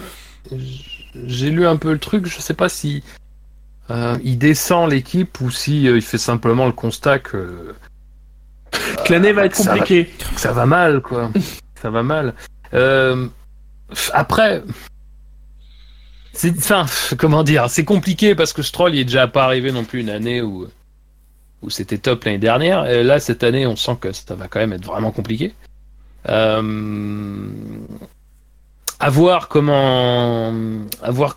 J'ai 1.27 1.51
lu 1.51 1.67
un 1.67 1.77
peu 1.77 1.93
le 1.93 1.99
truc, 1.99 2.27
je 2.27 2.39
sais 2.41 2.55
pas 2.55 2.69
si. 2.69 3.03
euh, 3.91 4.17
il 4.25 4.39
descend 4.39 4.91
l'équipe 4.91 5.41
ou 5.41 5.51
si 5.51 5.89
euh, 5.89 5.97
il 5.97 6.03
fait 6.03 6.19
simplement 6.19 6.67
le 6.67 6.73
constat 6.73 7.19
que 7.21 7.75
Que 9.07 9.13
l'année 9.13 9.33
va 9.33 9.45
être 9.47 9.55
ça 9.57 9.73
va- 9.73 9.79
compliquée. 9.79 10.13
ça 10.37 10.53
va 10.53 10.67
mal, 10.67 11.01
quoi. 11.03 11.31
ça 11.81 11.91
va 11.91 12.03
mal. 12.03 12.35
Euh, 12.75 13.29
après, 14.13 14.63
c'est, 16.33 16.57
enfin, 16.59 16.87
comment 17.17 17.45
dire, 17.45 17.71
c'est 17.71 17.85
compliqué 17.85 18.35
parce 18.35 18.53
que 18.53 18.63
Stroll 18.63 18.95
il 18.95 19.01
est 19.01 19.05
déjà 19.05 19.29
pas 19.29 19.45
arrivé 19.45 19.71
non 19.71 19.85
plus 19.85 20.01
une 20.01 20.11
année 20.11 20.43
où 20.43 20.67
où 21.65 21.71
c'était 21.71 21.99
top 21.99 22.25
l'année 22.25 22.39
dernière. 22.39 22.87
Et 22.87 23.03
là, 23.03 23.19
cette 23.21 23.43
année, 23.43 23.67
on 23.67 23.77
sent 23.77 23.97
que 24.01 24.13
ça 24.13 24.35
va 24.35 24.49
quand 24.49 24.61
même 24.61 24.73
être 24.73 24.85
vraiment 24.85 25.11
compliqué. 25.11 25.55
Euh, 26.29 27.49
à 29.01 29.11
voir 29.11 29.49
comment, 29.49 30.53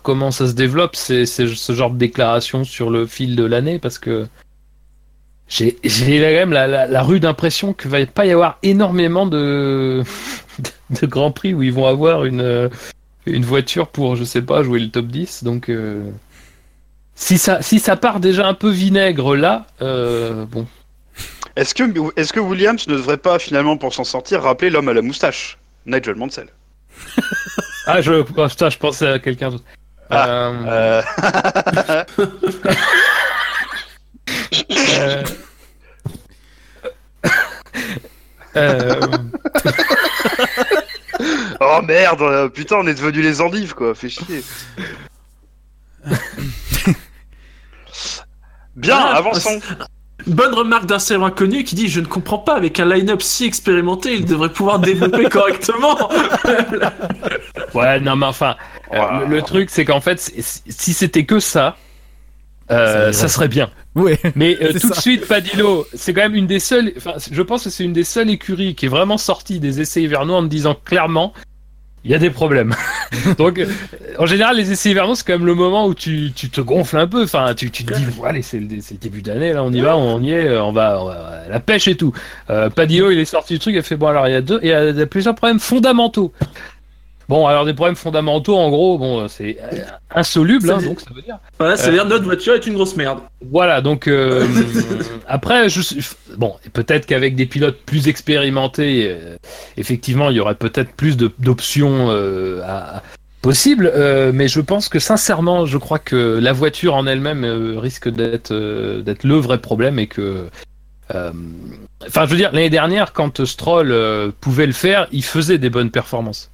comment 0.02 0.30
ça 0.30 0.46
se 0.46 0.52
développe, 0.52 0.96
c'est, 0.96 1.26
ce 1.26 1.72
genre 1.72 1.90
de 1.90 1.98
déclaration 1.98 2.64
sur 2.64 2.88
le 2.88 3.06
fil 3.06 3.36
de 3.36 3.44
l'année 3.44 3.78
parce 3.78 3.98
que 3.98 4.26
j'ai, 5.48 5.76
quand 5.82 6.46
même 6.46 6.52
la, 6.52 7.02
rude 7.02 7.24
impression 7.24 7.72
qu'il 7.72 7.90
va 7.90 8.04
pas 8.06 8.26
y 8.26 8.30
avoir 8.30 8.58
énormément 8.62 9.26
de, 9.26 10.02
de 11.00 11.06
grands 11.06 11.32
prix 11.32 11.54
où 11.54 11.62
ils 11.62 11.72
vont 11.72 11.86
avoir 11.86 12.24
une, 12.24 12.70
voiture 13.26 13.88
pour, 13.88 14.16
je 14.16 14.24
sais 14.24 14.42
pas, 14.42 14.62
jouer 14.62 14.80
le 14.80 14.90
top 14.90 15.06
10. 15.06 15.44
Donc, 15.44 15.68
euh, 15.68 16.10
si 17.18 17.36
ça, 17.36 17.60
si 17.62 17.80
ça 17.80 17.96
part 17.96 18.20
déjà 18.20 18.46
un 18.46 18.54
peu 18.54 18.70
vinaigre 18.70 19.34
là, 19.34 19.66
euh, 19.82 20.44
bon. 20.46 20.66
Est-ce 21.56 21.74
que, 21.74 21.82
est-ce 22.18 22.32
que 22.32 22.38
Williams 22.38 22.86
ne 22.86 22.94
devrait 22.94 23.16
pas 23.16 23.40
finalement, 23.40 23.76
pour 23.76 23.92
s'en 23.92 24.04
sortir, 24.04 24.42
rappeler 24.42 24.70
l'homme 24.70 24.88
à 24.88 24.92
la 24.92 25.02
moustache, 25.02 25.58
Nigel 25.84 26.14
Mansell? 26.14 26.48
Ah, 27.90 28.02
je, 28.02 28.12
oh, 28.12 28.24
putain, 28.24 28.68
je 28.68 28.76
pensais 28.76 29.06
à 29.06 29.18
quelqu'un 29.18 29.48
d'autre. 29.48 29.64
Euh, 30.12 30.52
Euh, 30.66 31.02
euh, 34.70 35.24
euh, 38.56 39.00
Oh 41.60 41.80
merde, 41.82 42.52
putain, 42.52 42.76
on 42.76 42.86
est 42.86 42.92
devenus 42.92 43.24
les 43.24 43.40
endives 43.40 43.72
quoi, 43.72 43.94
fait 43.94 44.10
chier. 44.10 44.44
Bien, 48.78 48.96
Voilà, 48.96 49.16
avançons. 49.16 49.60
Bonne 50.26 50.52
remarque 50.54 50.86
d'un 50.86 50.98
célèbre 50.98 51.26
inconnu 51.26 51.64
qui 51.64 51.74
dit 51.74 51.88
Je 51.88 52.00
ne 52.00 52.06
comprends 52.06 52.38
pas, 52.38 52.56
avec 52.56 52.80
un 52.80 52.84
line-up 52.86 53.22
si 53.22 53.44
expérimenté, 53.44 54.14
il 54.14 54.24
devrait 54.24 54.52
pouvoir 54.52 54.78
développer 54.78 55.24
correctement. 55.30 55.96
Ouais, 57.74 58.00
non, 58.00 58.16
mais 58.16 58.26
enfin, 58.26 58.56
euh, 58.92 58.98
Wow. 58.98 59.20
le, 59.28 59.36
le 59.36 59.42
truc, 59.42 59.70
c'est 59.70 59.84
qu'en 59.84 60.00
fait, 60.00 60.18
si 60.18 60.94
c'était 60.94 61.24
que 61.24 61.40
ça, 61.40 61.76
euh, 62.70 63.12
Ça 63.12 63.28
serait 63.28 63.48
bien. 63.48 63.70
Ouais. 63.94 64.18
Mais 64.34 64.56
euh, 64.62 64.72
tout 64.80 64.90
de 64.90 64.94
suite, 64.94 65.26
Padillo, 65.26 65.86
c'est 65.94 66.12
quand 66.12 66.20
même 66.22 66.34
une 66.34 66.46
des 66.46 66.60
seules. 66.60 66.92
Enfin, 66.98 67.14
je 67.30 67.42
pense 67.42 67.64
que 67.64 67.70
c'est 67.70 67.84
une 67.84 67.94
des 67.94 68.04
seules 68.04 68.28
écuries 68.28 68.74
qui 68.74 68.86
est 68.86 68.90
vraiment 68.90 69.16
sortie 69.18 69.58
des 69.60 69.80
essais 69.80 70.02
hivernaux 70.02 70.34
en 70.34 70.42
me 70.42 70.48
disant 70.48 70.74
clairement, 70.84 71.32
il 72.04 72.10
y 72.10 72.14
a 72.14 72.18
des 72.18 72.30
problèmes. 72.30 72.74
Donc, 73.38 73.58
euh, 73.58 73.66
en 74.18 74.26
général, 74.26 74.56
les 74.56 74.70
essais 74.70 74.90
hivernaux, 74.90 75.14
c'est 75.14 75.26
quand 75.26 75.32
même 75.34 75.46
le 75.46 75.54
moment 75.54 75.86
où 75.86 75.94
tu, 75.94 76.30
tu 76.34 76.48
te 76.50 76.60
gonfles 76.60 76.96
un 76.98 77.06
peu. 77.06 77.24
Enfin, 77.24 77.54
tu, 77.54 77.70
tu 77.70 77.84
te 77.84 77.92
dis, 77.94 78.04
bon, 78.16 78.24
allez, 78.24 78.42
c'est 78.42 78.58
le, 78.60 78.66
c'est 78.80 78.94
le 78.94 79.00
début 79.00 79.22
d'année, 79.22 79.52
là, 79.52 79.62
on 79.64 79.72
y 79.72 79.80
va, 79.80 79.96
on 79.96 80.22
y 80.22 80.30
est, 80.32 80.48
euh, 80.48 80.62
on 80.62 80.72
va, 80.72 81.00
on 81.02 81.06
va- 81.06 81.42
la 81.50 81.60
pêche 81.60 81.88
et 81.88 81.96
tout. 81.96 82.12
Euh, 82.50 82.70
Padillo, 82.70 83.10
il 83.10 83.18
est 83.18 83.24
sorti 83.24 83.54
du 83.54 83.58
truc, 83.58 83.74
il 83.74 83.78
a 83.78 83.82
fait, 83.82 83.96
bon, 83.96 84.06
alors, 84.08 84.26
il 84.28 84.32
y 84.32 84.36
a 84.36 84.40
deux, 84.40 84.60
il 84.62 84.68
y 84.68 84.72
a, 84.72 84.88
il 84.90 84.96
y 84.96 85.02
a 85.02 85.06
plusieurs 85.06 85.34
problèmes 85.34 85.60
fondamentaux. 85.60 86.32
Bon, 87.28 87.46
alors, 87.46 87.66
des 87.66 87.74
problèmes 87.74 87.94
fondamentaux, 87.96 88.56
en 88.56 88.70
gros, 88.70 88.96
bon, 88.96 89.28
c'est 89.28 89.58
euh, 89.60 89.82
insoluble, 90.14 90.70
hein, 90.70 90.80
donc 90.80 91.00
ça 91.00 91.10
veut 91.14 91.20
dire. 91.20 91.38
voilà, 91.58 91.76
ça 91.76 91.88
veut 91.88 91.92
dire 91.92 92.06
notre 92.06 92.24
voiture 92.24 92.54
est 92.54 92.66
une 92.66 92.72
grosse 92.74 92.96
merde. 92.96 93.18
Voilà, 93.50 93.82
donc 93.82 94.08
euh, 94.08 94.46
après, 95.26 95.68
je, 95.68 95.80
suis- 95.82 96.00
bon, 96.38 96.54
peut-être 96.72 97.04
qu'avec 97.04 97.36
des 97.36 97.44
pilotes 97.44 97.78
plus 97.84 98.08
expérimentés, 98.08 99.08
euh, 99.10 99.36
effectivement, 99.76 100.30
il 100.30 100.36
y 100.36 100.40
aurait 100.40 100.54
peut-être 100.54 100.92
plus 100.92 101.18
d'options 101.18 102.06
euh, 102.10 102.62
possibles, 103.42 103.92
euh, 103.94 104.32
mais 104.34 104.48
je 104.48 104.60
pense 104.62 104.88
que 104.88 104.98
sincèrement, 104.98 105.66
je 105.66 105.76
crois 105.76 105.98
que 105.98 106.38
la 106.40 106.54
voiture 106.54 106.94
en 106.94 107.06
elle-même 107.06 107.44
euh, 107.44 107.78
risque 107.78 108.08
d'être 108.08 108.52
euh, 108.52 109.02
d'être 109.02 109.24
le 109.24 109.34
vrai 109.36 109.58
problème 109.58 109.98
et 109.98 110.06
que. 110.06 110.46
euh, 111.14 111.32
Enfin, 112.06 112.24
je 112.26 112.30
veux 112.30 112.36
dire, 112.36 112.52
l'année 112.52 112.70
dernière, 112.70 113.12
quand 113.12 113.44
Stroll 113.44 113.90
euh, 113.90 114.30
pouvait 114.40 114.66
le 114.66 114.72
faire, 114.72 115.08
il 115.12 115.24
faisait 115.24 115.58
des 115.58 115.68
bonnes 115.68 115.90
performances. 115.90 116.50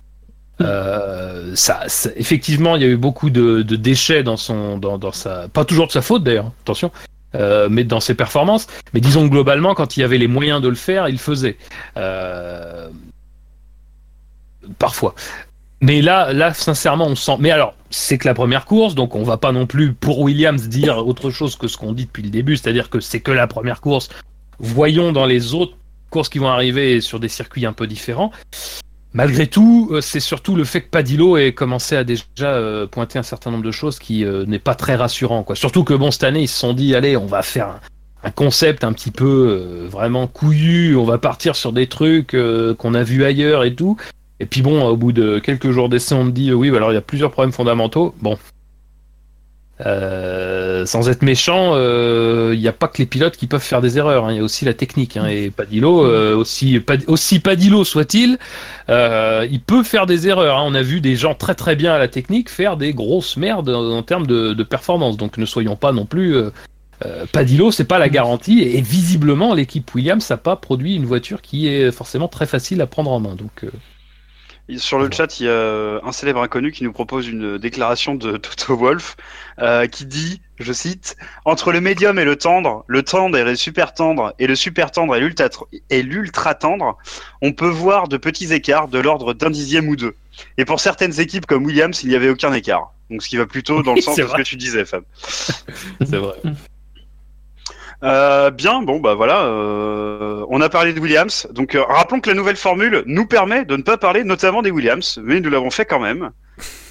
Euh, 0.61 1.53
ça, 1.57 1.83
effectivement, 2.17 2.77
il 2.77 2.83
y 2.83 2.85
a 2.85 2.89
eu 2.89 2.97
beaucoup 2.97 3.31
de, 3.31 3.63
déchets 3.63 4.23
dans 4.23 4.37
son, 4.37 4.79
dans, 4.79 5.13
sa, 5.13 5.49
pas 5.49 5.65
toujours 5.65 5.87
de 5.87 5.93
sa 5.93 6.03
faute 6.03 6.23
d'ailleurs, 6.23 6.53
attention, 6.63 6.93
euh, 7.35 7.69
mais 7.71 7.85
dans 7.85 8.01
ses 8.01 8.15
performances. 8.15 8.67
Mais 8.93 9.01
disons 9.01 9.27
globalement, 9.27 9.75
quand 9.75 9.97
il 9.97 10.01
y 10.01 10.03
avait 10.05 10.19
les 10.19 10.29
moyens 10.29 10.61
de 10.61 10.69
le 10.69 10.75
faire, 10.75 11.09
il 11.09 11.19
faisait. 11.19 11.57
Euh, 11.97 12.89
parfois. 14.79 15.15
Mais 15.81 16.01
là, 16.01 16.33
là, 16.33 16.55
sincèrement, 16.55 17.07
on 17.07 17.17
sent. 17.17 17.37
Mais 17.41 17.51
alors, 17.51 17.75
c'est 17.91 18.17
que 18.17 18.27
la 18.27 18.35
première 18.35 18.65
course, 18.65 18.95
donc 18.95 19.17
on 19.17 19.23
va 19.23 19.37
pas 19.37 19.53
non 19.53 19.67
plus 19.67 19.93
pour 19.93 20.21
Williams 20.21 20.69
dire 20.69 21.07
autre 21.07 21.31
chose 21.31 21.57
que 21.57 21.69
ce 21.69 21.77
qu'on 21.77 21.93
dit 21.93 22.07
depuis 22.07 22.23
le 22.23 22.31
début, 22.31 22.57
c'est-à-dire 22.57 22.89
que 22.89 23.01
c'est 23.01 23.21
que 23.21 23.33
la 23.33 23.47
première 23.47 23.81
course. 23.81 24.09
Voyons 24.61 25.11
dans 25.11 25.27
les 25.27 25.53
autres 25.53 25.77
courses 26.11 26.29
qui 26.29 26.39
vont 26.39 26.49
arriver 26.49 27.01
sur 27.01 27.19
des 27.19 27.29
circuits 27.29 27.67
un 27.67 27.73
peu 27.73 27.89
différents. 27.89 28.31
Malgré 29.15 29.47
tout, 29.47 29.91
euh, 29.93 30.01
c'est 30.01 30.19
surtout 30.19 30.57
le 30.57 30.65
fait 30.65 30.81
que 30.81 30.89
Padillo 30.89 31.37
ait 31.37 31.53
commencé 31.53 31.97
à 31.97 32.03
déjà 32.03 32.25
euh, 32.43 32.89
pointer 32.89 33.17
un 33.17 33.23
certain 33.23 33.53
nombre 33.53 33.63
de 33.63 33.71
choses 33.71 34.01
qui 34.01 34.25
euh, 34.25 34.45
n'est 34.45 34.59
pas 34.59 34.75
très 34.75 34.97
rassurant. 34.97 35.45
Quoi. 35.45 35.55
Surtout 35.55 35.85
que 35.85 35.95
bon, 35.95 36.11
cette 36.11 36.25
année, 36.25 36.43
ils 36.43 36.49
se 36.49 36.59
sont 36.59 36.73
dit, 36.73 36.97
allez, 36.97 37.17
on 37.17 37.27
va 37.27 37.43
faire 37.43 37.81
un, 38.25 38.31
concept 38.33 38.83
un 38.83 38.93
petit 38.93 39.13
peu 39.13 39.87
vraiment 39.89 40.27
couillu, 40.27 40.97
on 40.97 41.05
va 41.05 41.19
partir 41.19 41.55
sur 41.55 41.73
des 41.73 41.87
trucs 41.87 42.35
qu'on 42.79 42.95
a 42.95 43.03
vus 43.03 43.23
ailleurs 43.23 43.65
et 43.65 43.75
tout. 43.75 43.99
Et 44.41 44.47
puis 44.47 44.63
bon, 44.63 44.83
au 44.85 44.97
bout 44.97 45.13
de 45.13 45.39
quelques 45.39 45.71
jours 45.71 45.91
d'essai, 45.91 46.15
on 46.15 46.25
me 46.25 46.33
dit, 46.33 46.53
oui, 46.53 46.71
bah 46.71 46.79
alors 46.79 46.91
il 46.91 46.95
y 46.95 46.99
a 46.99 47.03
plusieurs 47.03 47.31
problèmes 47.31 47.53
fondamentaux. 47.53 48.15
Bon. 48.23 48.39
Euh, 49.81 50.87
sans 50.87 51.09
être 51.09 51.23
méchant, 51.23 51.73
euh, 51.75 52.53
il 52.55 52.61
n'y 52.61 52.69
a 52.69 52.73
pas 52.73 52.87
que 52.87 52.99
les 52.99 53.07
pilotes 53.07 53.37
qui 53.37 53.49
peuvent 53.49 53.61
faire 53.61 53.81
des 53.81 53.99
erreurs. 53.99 54.27
hein. 54.27 54.33
Il 54.33 54.37
y 54.37 54.41
a 54.41 54.45
aussi 54.45 54.65
la 54.65 54.73
technique. 54.75 55.17
hein. 55.17 55.27
Et 55.27 55.51
Padillo, 55.51 56.05
euh, 56.07 56.37
aussi, 56.37 56.79
Pad- 56.79 57.03
aussi 57.09 57.41
Padillo 57.41 57.83
soit-il, 57.83 58.39
euh, 58.89 59.47
il 59.51 59.61
peut 59.61 59.83
faire 59.83 60.07
des 60.07 60.29
erreurs. 60.29 60.59
hein. 60.59 60.65
On 60.67 60.75
a 60.75 60.83
vu 60.83 61.01
des 61.01 61.17
gens 61.17 61.35
très 61.35 61.57
très 61.57 61.75
bien 61.75 61.93
à 61.93 61.99
la 61.99 62.07
technique 62.07 62.51
faire 62.51 62.77
des 62.77 62.93
grosses 62.93 63.37
merdes 63.37 63.69
en, 63.69 63.91
en 63.97 64.03
termes 64.03 64.29
de, 64.29 64.53
de 64.53 64.63
performance. 64.63 65.17
Donc 65.17 65.39
ne 65.39 65.47
soyons 65.47 65.75
pas 65.77 65.91
non 65.91 66.07
plus. 66.07 66.37
Euh, 66.37 66.51
euh, 67.05 67.27
Padillo, 67.33 67.73
c'est 67.73 67.85
pas 67.85 67.99
la 67.99 68.09
garantie. 68.09 68.61
Et, 68.61 68.79
et 68.79 68.81
visiblement, 68.81 69.55
l'équipe 69.55 69.93
Williams 69.93 70.31
n'a 70.31 70.37
pas 70.37 70.55
produit 70.55 70.95
une 70.95 71.05
voiture 71.07 71.43
qui 71.43 71.67
est 71.67 71.91
forcément 71.91 72.29
très 72.29 72.47
facile 72.47 72.81
à 72.81 72.87
prendre 72.87 73.11
en 73.11 73.19
main. 73.19 73.35
Donc 73.35 73.65
euh, 73.65 73.71
Sur 74.79 74.99
le 74.99 75.11
chat, 75.11 75.41
il 75.41 75.47
y 75.47 75.49
a 75.49 76.01
un 76.03 76.13
célèbre 76.13 76.43
inconnu 76.43 76.73
qui 76.73 76.85
nous 76.85 76.93
propose 76.93 77.29
une 77.29 77.59
déclaration 77.59 78.15
de 78.15 78.37
Toto 78.39 78.77
Wolf 78.77 79.17
euh, 79.59 79.87
qui 79.87 80.07
dit, 80.07 80.41
je 80.59 80.73
cite, 80.73 81.17
Entre 81.45 81.71
le 81.71 81.81
médium 81.81 82.19
et 82.19 82.25
le 82.25 82.37
tendre, 82.37 82.85
le 82.87 83.03
tendre 83.03 83.37
et 83.37 83.45
le 83.45 83.57
super 83.57 83.93
tendre, 83.93 84.35
et 84.39 84.47
le 84.47 84.55
super 84.55 84.91
tendre 84.91 85.17
et 85.17 86.03
l'ultra 86.03 86.55
tendre, 86.55 86.97
on 87.43 87.53
peut 87.53 87.69
voir 87.69 88.09
de 88.09 88.17
petits 88.17 88.53
écarts 88.55 88.89
de 88.89 88.99
l'ordre 88.99 89.35
d'un 89.35 89.51
dixième 89.51 89.89
ou 89.89 89.97
deux. 89.97 90.17
Et 90.57 90.65
pour 90.65 90.81
certaines 90.81 91.21
équipes 91.21 91.47
comme 91.47 91.65
Williams, 91.67 92.03
il 92.03 92.09
n'y 92.09 92.17
avait 92.17 92.31
aucun 92.31 92.53
écart. 92.53 92.93
Donc 93.11 93.23
ce 93.23 93.29
qui 93.29 93.37
va 93.37 93.47
plutôt 93.47 93.83
dans 93.83 93.95
le 93.95 94.01
sens 94.01 94.17
de 94.17 94.27
ce 94.27 94.35
que 94.35 94.43
tu 94.43 94.57
disais, 94.57 94.87
Fab. 94.87 95.05
c'est 95.19 96.17
vrai. 96.17 96.37
Euh, 98.05 98.51
bien, 98.51 98.83
bon 98.83 99.01
bah 99.01 99.15
voilà, 99.15 99.43
euh, 99.45 100.45
on 100.51 100.61
a 100.61 100.69
parlé 100.69 100.93
de 100.93 101.01
Williams. 101.01 101.49
Donc 101.53 101.75
euh, 101.75 101.83
rappelons 101.83 102.21
que 102.21 102.29
la 102.29 102.37
nouvelle 102.37 102.57
formule 102.57 103.03
nous 103.07 103.27
permet 103.27 103.65
de 103.65 103.77
ne 103.77 103.83
pas 103.83 103.97
parler 103.97 104.25
notamment 104.25 104.63
des 104.63 104.71
Williams, 104.71 105.19
mais 105.23 105.41
nous 105.41 105.51
l'avons 105.51 105.71
fait 105.71 105.87
quand 105.87 106.01
même. 106.01 106.31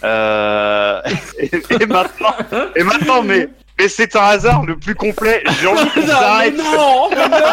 Euh, 0.04 1.02
et, 1.40 1.52
et 1.82 1.86
maintenant, 1.86 2.36
et 2.76 2.84
maintenant, 2.84 3.22
mais 3.24 3.48
mais 3.80 3.88
c'est 3.88 4.16
un 4.16 4.22
hasard 4.22 4.66
le 4.66 4.76
plus 4.76 4.94
complet. 4.96 5.44
J'ai 5.60 5.68
envie 5.68 5.90
qu'on 5.90 6.06
s'arrête. 6.06 6.58
non, 6.58 7.10
non 7.10 7.52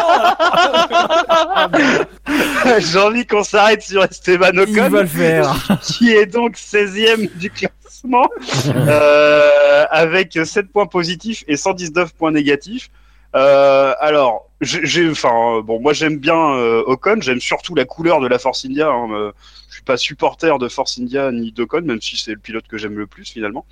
J'ai 2.79 2.99
envie 2.99 3.25
qu'on 3.25 3.43
s'arrête 3.43 3.81
sur 3.81 4.03
Esteban 4.03 4.51
Il 4.53 4.59
Ocon, 4.61 4.89
va 4.89 5.01
le 5.01 5.07
faire. 5.07 5.55
qui 5.81 6.11
est 6.11 6.27
donc 6.27 6.55
16e 6.57 7.29
du 7.37 7.49
classement, 7.49 8.29
euh, 8.67 9.85
avec 9.89 10.37
7 10.43 10.71
points 10.71 10.85
positifs 10.85 11.43
et 11.47 11.57
119 11.57 12.13
points 12.13 12.31
négatifs. 12.31 12.89
Euh, 13.35 13.93
alors, 13.99 14.49
j'ai, 14.59 14.85
j'ai- 14.85 15.09
enfin, 15.09 15.57
euh, 15.57 15.61
bon, 15.61 15.79
moi 15.79 15.93
j'aime 15.93 16.17
bien 16.17 16.35
euh, 16.55 16.83
Ocon, 16.85 17.17
j'aime 17.21 17.39
surtout 17.39 17.75
la 17.75 17.85
couleur 17.85 18.19
de 18.19 18.27
la 18.27 18.37
Force 18.39 18.65
India. 18.65 18.89
Hein, 18.89 19.07
euh, 19.11 19.31
je 19.69 19.75
suis 19.75 19.83
pas 19.83 19.95
supporter 19.97 20.57
de 20.59 20.67
Force 20.67 20.99
India 20.99 21.31
ni 21.31 21.51
d'Ocon, 21.51 21.81
même 21.83 22.01
si 22.01 22.17
c'est 22.17 22.31
le 22.31 22.37
pilote 22.37 22.67
que 22.67 22.77
j'aime 22.77 22.97
le 22.97 23.07
plus 23.07 23.25
finalement, 23.31 23.65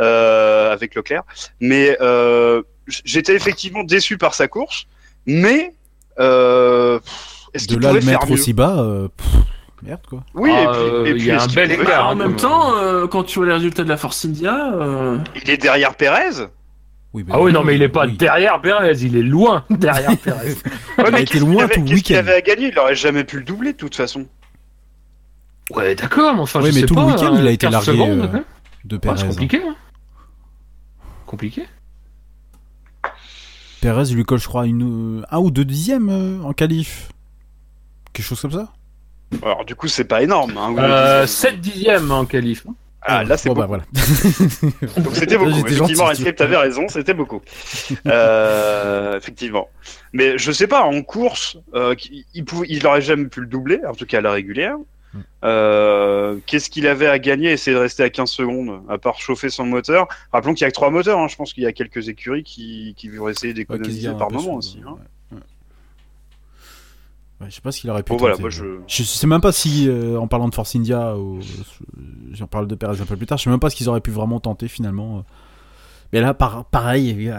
euh, 0.00 0.70
avec 0.72 0.94
Leclerc. 0.94 1.22
Mais 1.60 1.96
euh, 2.00 2.62
j'étais 2.86 3.34
effectivement 3.34 3.82
déçu 3.84 4.18
par 4.18 4.34
sa 4.34 4.48
course, 4.48 4.86
mais 5.24 5.72
euh, 6.18 7.00
est-ce 7.54 7.66
De 7.68 7.78
là 7.78 7.92
le 7.92 8.00
mettre 8.02 8.30
aussi 8.30 8.52
bas, 8.52 8.76
euh, 8.80 9.08
pff, 9.08 9.26
merde 9.82 10.00
quoi. 10.08 10.20
Oui, 10.34 10.52
Ah, 10.54 10.62
et 10.62 10.66
puis, 10.66 10.76
euh, 10.78 11.04
et 11.06 11.10
il 11.10 11.16
puis 11.16 11.26
y 11.26 11.30
a 11.30 11.36
est-ce 11.36 11.44
un 11.44 11.46
qu'il 11.48 11.56
bel 11.56 11.72
écart, 11.72 12.08
en 12.08 12.14
même 12.14 12.36
temps, 12.36 12.76
euh, 12.76 13.06
quand 13.06 13.24
tu 13.24 13.38
vois 13.38 13.46
les 13.48 13.54
résultats 13.54 13.82
de 13.84 13.88
la 13.88 13.96
Force 13.96 14.24
India, 14.26 14.72
euh, 14.74 15.16
Il 15.42 15.50
est 15.50 15.56
derrière 15.56 15.94
Pérez. 15.94 16.48
Oui, 17.16 17.24
Ah 17.30 17.40
oui, 17.40 17.50
non, 17.52 17.64
mais 17.64 17.74
il 17.76 17.82
est 17.82 17.88
pas 17.88 18.06
derrière 18.06 18.60
Perez, 18.60 18.98
il 19.00 19.16
est 19.16 19.22
loin 19.22 19.64
derrière 19.70 20.16
Perez. 20.18 20.48
Ouais, 20.98 21.04
Il 21.06 21.12
mais 21.12 21.22
été 21.22 21.38
qu'il 21.38 21.40
loin 21.40 21.64
avait- 21.64 21.74
tout 21.76 21.84
qu'est-ce 21.84 22.02
qu'il 22.02 22.16
avait 22.16 22.34
à 22.34 22.40
gagner? 22.42 22.68
Il 22.68 22.78
aurait 22.78 22.94
jamais 22.94 23.24
pu 23.24 23.38
le 23.38 23.42
doubler 23.44 23.72
de 23.72 23.78
toute 23.78 23.94
façon. 23.96 24.26
Ouais, 25.70 25.94
d'accord, 25.94 26.34
mais 26.34 26.40
enfin, 26.42 26.60
Ouais, 26.60 26.70
je 26.70 26.74
mais 26.74 26.80
sais 26.82 26.86
tout 26.86 26.94
le 26.94 27.00
week-end, 27.04 27.34
euh, 27.34 27.40
il 27.40 27.46
a 27.48 27.50
été 27.50 27.66
15 27.66 27.72
largué 27.72 27.86
secondes, 27.92 28.20
euh, 28.34 28.36
hein. 28.38 28.44
de 28.84 28.96
Ouais, 28.96 29.00
Perez. 29.00 29.16
c'est 29.18 29.26
compliqué, 29.28 29.62
hein. 29.66 29.76
Compliqué. 31.24 31.64
Perez 33.80 34.04
lui 34.14 34.24
colle, 34.24 34.38
je 34.38 34.46
crois, 34.48 34.66
une, 34.66 35.24
un 35.30 35.38
ou 35.38 35.50
deux 35.50 35.64
dixièmes 35.64 36.08
euh, 36.10 36.42
en 36.42 36.52
qualif. 36.52 37.08
Quelque 38.12 38.26
chose 38.26 38.40
comme 38.40 38.52
ça 38.52 38.72
Alors 39.42 39.64
du 39.64 39.74
coup, 39.74 39.88
c'est 39.88 40.04
pas 40.04 40.22
énorme. 40.22 40.52
Hein, 40.58 40.74
Euh, 40.78 41.20
le 41.22 41.26
dites. 41.26 41.34
7 41.34 41.60
dixièmes 41.60 42.10
en 42.10 42.24
qualif. 42.26 42.66
Ah, 43.02 43.22
là, 43.24 43.36
c'est 43.36 43.48
Bon, 43.48 43.54
beaucoup. 43.54 43.68
bah 43.68 43.82
voilà. 43.84 43.84
Donc 44.98 45.14
c'était 45.14 45.36
beaucoup. 45.38 45.50
Effectivement, 45.50 46.10
t'avais 46.34 46.56
raison, 46.56 46.88
c'était 46.88 47.14
beaucoup. 47.14 47.40
Euh, 48.06 49.16
effectivement. 49.16 49.68
Mais 50.12 50.38
je 50.38 50.50
sais 50.52 50.66
pas, 50.66 50.82
en 50.82 51.02
course, 51.02 51.56
euh, 51.74 51.94
il, 52.34 52.44
pouvait, 52.44 52.66
il 52.68 52.86
aurait 52.86 53.02
jamais 53.02 53.26
pu 53.26 53.40
le 53.40 53.46
doubler, 53.46 53.80
en 53.88 53.94
tout 53.94 54.06
cas 54.06 54.18
à 54.18 54.20
la 54.20 54.32
régulière. 54.32 54.76
Hmm. 55.14 55.20
Euh, 55.44 56.36
Qu'est-ce 56.46 56.68
qu'il 56.70 56.86
avait 56.88 57.06
à 57.06 57.18
gagner? 57.18 57.52
Essayer 57.52 57.74
de 57.76 57.80
rester 57.80 58.02
à 58.02 58.10
15 58.10 58.28
secondes, 58.30 58.80
à 58.88 58.98
part 58.98 59.20
chauffer 59.20 59.50
son 59.50 59.64
moteur. 59.66 60.08
Rappelons 60.32 60.54
qu'il 60.54 60.62
y 60.62 60.64
a 60.64 60.70
que 60.70 60.74
trois 60.74 60.90
moteurs. 60.90 61.18
hein. 61.18 61.28
Je 61.28 61.36
pense 61.36 61.52
qu'il 61.52 61.62
y 61.62 61.66
a 61.66 61.72
quelques 61.72 62.08
écuries 62.08 62.42
qui, 62.42 62.94
qui 62.96 63.08
vont 63.08 63.28
essayer 63.28 63.54
d'économiser 63.54 64.10
par 64.18 64.30
moment 64.32 64.54
aussi. 64.54 64.80
hein. 64.84 64.90
ouais, 64.92 64.98
ouais. 67.40 67.46
Je 67.50 67.54
sais 67.54 67.60
pas 67.60 67.72
ce 67.72 67.80
qu'il 67.80 67.90
aurait 67.90 68.02
pu 68.02 68.12
Bon, 68.12 68.16
voilà, 68.18 68.36
moi, 68.38 68.50
je- 68.50 68.80
Je 68.86 69.02
sais 69.02 69.26
même 69.26 69.40
pas 69.40 69.52
si, 69.52 69.88
euh, 69.88 70.18
en 70.18 70.26
parlant 70.28 70.48
de 70.48 70.54
Force 70.54 70.74
India, 70.76 71.16
ou, 71.16 71.40
j'en 72.32 72.46
parle 72.46 72.66
de 72.66 72.74
Perez 72.74 73.00
un 73.00 73.04
peu 73.06 73.16
plus 73.16 73.26
tard, 73.26 73.38
je 73.38 73.44
sais 73.44 73.50
même 73.50 73.60
pas 73.60 73.70
ce 73.70 73.76
qu'ils 73.76 73.88
auraient 73.88 74.00
pu 74.00 74.10
vraiment 74.10 74.40
tenter 74.40 74.68
finalement. 74.68 75.24
Mais 76.12 76.20
là, 76.20 76.34
par- 76.34 76.64
pareil, 76.66 77.30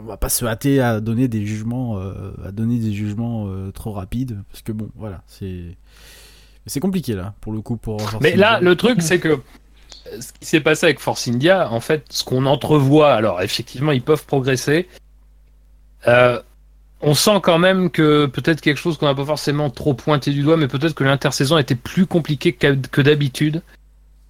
on 0.00 0.04
va 0.04 0.16
pas 0.16 0.28
se 0.28 0.44
hâter 0.44 0.80
à 0.80 1.00
donner 1.00 1.26
des 1.28 1.44
jugements, 1.44 1.98
euh, 1.98 2.32
à 2.46 2.52
donner 2.52 2.78
des 2.78 2.92
jugements 2.92 3.46
euh, 3.48 3.72
trop 3.72 3.92
rapides, 3.92 4.38
parce 4.50 4.62
que 4.62 4.70
bon, 4.72 4.88
voilà, 4.94 5.22
c'est, 5.26 5.76
c'est 6.66 6.78
compliqué 6.80 7.14
là, 7.14 7.34
pour 7.40 7.52
le 7.52 7.60
coup, 7.60 7.76
pour. 7.76 8.00
Force 8.00 8.22
Mais 8.22 8.36
là, 8.36 8.56
India. 8.58 8.68
le 8.70 8.76
truc, 8.76 9.02
c'est 9.02 9.18
que 9.18 9.28
euh, 9.28 9.36
ce 10.20 10.32
qui 10.32 10.46
s'est 10.46 10.60
passé 10.60 10.86
avec 10.86 11.00
Force 11.00 11.26
India, 11.26 11.68
en 11.72 11.80
fait, 11.80 12.04
ce 12.10 12.22
qu'on 12.22 12.46
entrevoit, 12.46 13.12
alors 13.12 13.42
effectivement, 13.42 13.90
ils 13.92 14.02
peuvent 14.02 14.24
progresser. 14.24 14.88
Euh, 16.06 16.40
on 17.02 17.14
sent 17.14 17.40
quand 17.42 17.58
même 17.58 17.90
que 17.90 18.26
peut-être 18.26 18.60
quelque 18.60 18.78
chose 18.78 18.96
qu'on 18.96 19.06
n'a 19.06 19.14
pas 19.14 19.24
forcément 19.24 19.70
trop 19.70 19.92
pointé 19.92 20.30
du 20.30 20.42
doigt, 20.42 20.56
mais 20.56 20.68
peut-être 20.68 20.94
que 20.94 21.04
l'intersaison 21.04 21.58
était 21.58 21.74
plus 21.74 22.06
compliquée 22.06 22.52
que 22.52 23.00
d'habitude. 23.00 23.62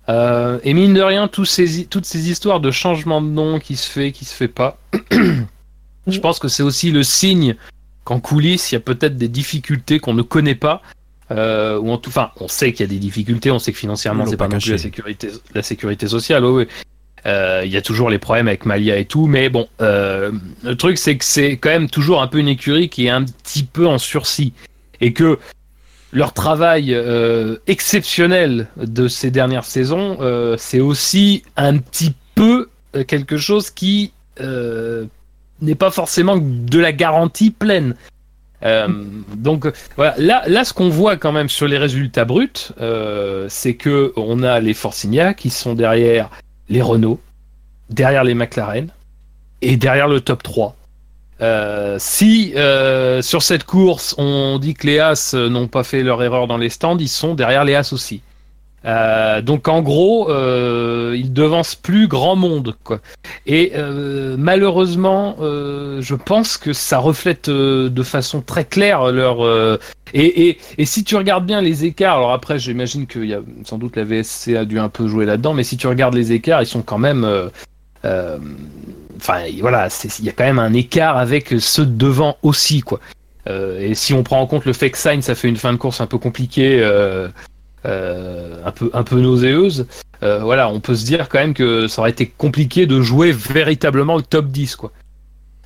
Euh, 0.09 0.59
et 0.65 0.75
mine 0.75 0.95
de 0.95 1.03
rien, 1.03 1.29
tous 1.29 1.45
ces, 1.45 1.85
toutes 1.85 2.07
ces 2.07 2.31
histoires 2.31 2.61
de 2.61 2.71
changement 2.71 3.21
de 3.23 3.29
nom 3.29 3.61
qui 3.61 3.77
se 3.77 3.89
fait, 3.89 4.11
qui 4.11 4.25
se 4.25 4.35
fait 4.35 4.49
pas, 4.49 4.79
je 6.07 6.19
pense 6.19 6.39
que 6.39 6.49
c'est 6.49 6.63
aussi 6.63 6.91
le 6.91 7.03
signe 7.03 7.57
qu'en 8.05 8.19
coulisses, 8.19 8.73
il 8.73 8.75
y 8.75 8.79
a 8.79 8.81
peut-être 8.81 9.17
des 9.17 9.29
difficultés 9.29 10.01
qu'on 10.01 10.15
ne 10.15 10.23
connaît 10.23 10.57
pas. 10.57 10.83
Euh, 11.31 11.79
ou 11.79 11.91
en 11.91 11.99
tout, 11.99 12.11
enfin, 12.11 12.31
on 12.41 12.49
sait 12.49 12.73
qu'il 12.73 12.81
y 12.81 12.89
a 12.89 12.93
des 12.93 12.99
difficultés, 12.99 13.51
on 13.51 13.59
sait 13.59 13.73
que 13.73 13.79
financièrement 13.79 14.27
c'est 14.27 14.37
pas, 14.37 14.49
pas 14.49 14.55
non 14.55 14.61
plus 14.61 14.73
la 14.73 14.79
sécurité, 14.79 15.31
la 15.55 15.63
sécurité 15.63 16.09
sociale. 16.09 16.45
ouais, 16.45 16.51
ouais. 16.51 16.69
Euh, 17.27 17.63
Il 17.65 17.71
y 17.71 17.77
a 17.77 17.83
toujours 17.83 18.11
les 18.11 18.19
problèmes 18.19 18.49
avec 18.49 18.67
Malia 18.67 18.97
et 18.97 19.05
tout, 19.05 19.27
mais 19.27 19.49
bon, 19.49 19.69
euh, 19.81 20.33
le 20.65 20.77
truc 20.77 20.99
c'est 20.99 21.17
que 21.17 21.25
c'est 21.25 21.57
quand 21.57 21.71
même 21.71 21.89
toujours 21.89 22.21
un 22.21 22.27
peu 22.27 22.39
une 22.39 22.49
écurie 22.49 22.89
qui 22.89 23.07
est 23.07 23.11
un 23.11 23.25
petit 23.25 23.63
peu 23.63 23.87
en 23.87 23.99
sursis 23.99 24.53
et 25.01 25.13
que 25.13 25.39
leur 26.13 26.33
travail 26.33 26.93
euh, 26.95 27.57
exceptionnel 27.67 28.67
de 28.77 29.09
ces 29.09 29.31
dernières 29.31 29.65
saisons, 29.65 30.19
euh, 30.21 30.57
c'est 30.59 30.81
aussi 30.81 31.43
un 31.57 31.79
petit 31.79 32.15
peu 32.35 32.69
euh, 32.97 33.05
quelque 33.05 33.39
chose 33.39 33.71
qui 33.71 34.13
euh, 34.41 35.07
n'est 35.61 35.75
pas 35.75 35.91
forcément 35.91 36.37
de 36.39 36.79
la 36.79 36.93
garantie 36.93 37.51
pleine. 37.51 37.95
Donc 39.35 39.67
voilà, 39.97 40.15
là, 40.19 40.45
là, 40.47 40.65
ce 40.65 40.73
qu'on 40.73 40.89
voit 40.89 41.17
quand 41.17 41.33
même 41.33 41.49
sur 41.49 41.67
les 41.67 41.79
résultats 41.79 42.25
bruts, 42.25 42.71
c'est 43.49 43.75
que 43.75 44.13
on 44.15 44.45
a 44.45 44.61
les 44.61 44.73
Forcinia 44.73 45.35
qui 45.35 45.51
sont 45.51 45.75
derrière 45.75 46.31
les 46.73 46.81
Renault, 46.81 47.21
derrière 47.91 48.25
les 48.25 48.35
McLaren 48.35 48.89
et 49.61 49.77
derrière 49.77 50.09
le 50.09 50.23
top 50.23 50.43
3. 50.43 50.75
Euh, 51.43 51.97
si 51.99 52.55
euh, 52.57 53.21
sur 53.21 53.43
cette 53.43 53.65
course 53.65 54.15
on 54.17 54.59
dit 54.59 54.75
que 54.75 54.87
les 54.87 54.99
As 54.99 55.35
euh, 55.35 55.49
n'ont 55.49 55.67
pas 55.67 55.85
fait 55.85 56.03
leur 56.03 56.23
erreur 56.23 56.47
dans 56.47 56.57
les 56.57 56.71
stands, 56.71 56.97
ils 56.97 57.09
sont 57.09 57.35
derrière 57.35 57.65
les 57.65 57.75
As 57.75 57.93
aussi. 57.93 58.23
Euh, 58.85 59.43
donc 59.43 59.69
en 59.69 59.81
gros, 59.83 60.31
euh, 60.31 61.15
ils 61.17 61.33
devancent 61.33 61.75
plus 61.75 62.09
grand 62.09 62.37
monde, 62.37 62.75
quoi. 62.83 63.01
Et 63.47 63.73
euh, 63.77 64.37
malheureusement, 64.39 65.37
euh, 65.41 66.01
je 66.01 66.15
pense 66.15 66.57
que 66.57 66.73
ça 66.73 66.99
reflète 66.99 67.49
euh, 67.49 67.89
de 67.89 68.03
façon 68.03 68.41
très 68.41 68.65
claire 68.65 69.13
leur. 69.13 69.47
et, 70.15 70.49
et, 70.49 70.59
et 70.79 70.85
si 70.85 71.05
tu 71.05 71.17
regardes 71.17 71.47
bien 71.47 71.61
les 71.61 71.85
écarts, 71.85 72.17
alors 72.17 72.33
après, 72.33 72.59
j'imagine 72.59 73.07
qu'il 73.07 73.27
y 73.27 73.35
a 73.35 73.41
sans 73.65 73.79
doute 73.79 73.97
la 73.97 74.05
VSC 74.05 74.57
a 74.57 74.65
dû 74.65 74.79
un 74.79 74.89
peu 74.89 75.07
jouer 75.07 75.27
là-dedans, 75.27 75.55
mais 75.55 75.65
si 75.65 75.77
tu 75.77 75.87
regardes 75.87 76.15
les 76.15 76.33
écarts, 76.33 76.63
ils 76.63 76.67
sont 76.67 76.83
quand 76.83 76.99
même. 76.99 77.27
Enfin, 78.05 79.39
voilà, 79.61 79.89
il 80.19 80.25
y 80.25 80.29
a 80.29 80.33
quand 80.33 80.45
même 80.45 80.59
un 80.59 80.73
écart 80.73 81.17
avec 81.17 81.55
ceux 81.61 81.87
de 81.87 81.95
devant 81.97 82.37
aussi, 82.43 82.81
quoi. 82.81 82.99
Et 83.49 83.95
si 83.95 84.15
on 84.15 84.23
prend 84.23 84.41
en 84.41 84.47
compte 84.47 84.65
le 84.65 84.73
fait 84.73 84.91
que 84.91 84.99
Sainz 84.99 85.25
ça 85.25 85.35
fait 85.35 85.49
une 85.49 85.57
fin 85.57 85.73
de 85.73 85.79
course 85.79 86.01
un 86.01 86.07
peu 86.07 86.19
compliquée, 86.19 86.81
un 87.85 88.71
peu 88.71 88.91
un 88.93 89.03
peu 89.03 89.19
euh, 90.23 90.39
voilà, 90.39 90.69
on 90.69 90.81
peut 90.81 90.95
se 90.95 91.05
dire 91.05 91.29
quand 91.29 91.39
même 91.39 91.55
que 91.55 91.89
ça 91.89 92.01
aurait 92.01 92.11
été 92.11 92.27
compliqué 92.27 92.87
de 92.87 93.01
jouer 93.01 93.33
véritablement 93.33 94.17
le 94.17 94.23
top 94.23 94.47
10, 94.47 94.77
quoi. 94.77 94.93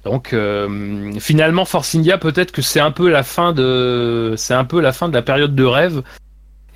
Donc 0.04 0.32
euh, 0.32 1.12
finalement, 1.18 1.64
Force 1.64 1.94
India, 1.94 2.16
peut-être 2.16 2.52
que 2.52 2.62
c'est 2.62 2.80
un 2.80 2.92
peu 2.92 3.10
la 3.10 3.22
fin 3.22 3.52
de, 3.52 4.34
c'est 4.36 4.54
un 4.54 4.64
peu 4.64 4.80
la 4.80 4.92
fin 4.92 5.08
de 5.08 5.14
la 5.14 5.22
période 5.22 5.54
de 5.54 5.64
rêve. 5.64 6.02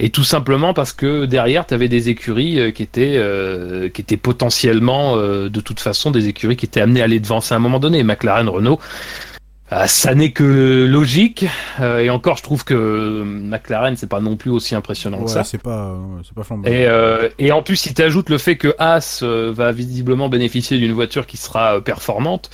Et 0.03 0.09
tout 0.09 0.25
simplement 0.25 0.73
parce 0.73 0.95
que 0.95 1.27
derrière, 1.27 1.67
tu 1.67 1.75
avais 1.75 1.89
des 1.89 2.09
écuries 2.09 2.59
euh, 2.59 2.71
qui 2.71 2.83
étaient, 2.83 3.17
euh, 3.19 3.91
qui 3.91 4.01
étaient 4.01 4.17
potentiellement, 4.17 5.17
euh, 5.17 5.51
de 5.51 5.61
toute 5.61 5.79
façon, 5.79 6.11
des 6.11 6.27
écuries 6.27 6.57
qui 6.57 6.65
étaient 6.65 6.81
amenées 6.81 7.03
à 7.03 7.07
les 7.07 7.21
devancer 7.21 7.53
à 7.53 7.59
un 7.59 7.61
moment 7.61 7.79
donné. 7.79 8.03
McLaren, 8.03 8.49
Renault, 8.49 8.81
euh, 8.81 9.40
ça 9.87 10.15
n'est 10.15 10.33
que 10.33 10.87
logique. 10.89 11.47
Euh, 11.81 12.01
et 12.01 12.11
encore, 12.11 12.37
je 12.37 12.43
trouve 12.43 12.65
que 12.65 13.23
McLaren, 13.25 13.97
c'est 13.97 14.09
pas 14.09 14.21
non 14.21 14.37
plus 14.37 14.51
aussi 14.51 14.75
impressionnant 14.75 15.23
que 15.25 15.31
ça. 15.31 15.45
c'est 15.45 15.59
pas, 15.59 15.97
c'est 16.25 16.35
pas 16.35 16.43
flamboyant. 16.43 16.77
Et, 16.77 16.87
euh, 16.87 17.29
et 17.39 17.53
en 17.53 17.63
plus, 17.63 17.77
si 17.77 17.95
tu 17.95 18.03
ajoutes 18.03 18.31
le 18.31 18.39
fait 18.39 18.57
que 18.57 18.75
As 18.79 19.23
euh, 19.23 19.53
va 19.55 19.73
visiblement 19.73 20.29
bénéficier 20.29 20.79
d'une 20.79 20.93
voiture 20.93 21.27
qui 21.27 21.37
sera 21.37 21.77
euh, 21.77 21.81
performante, 21.81 22.51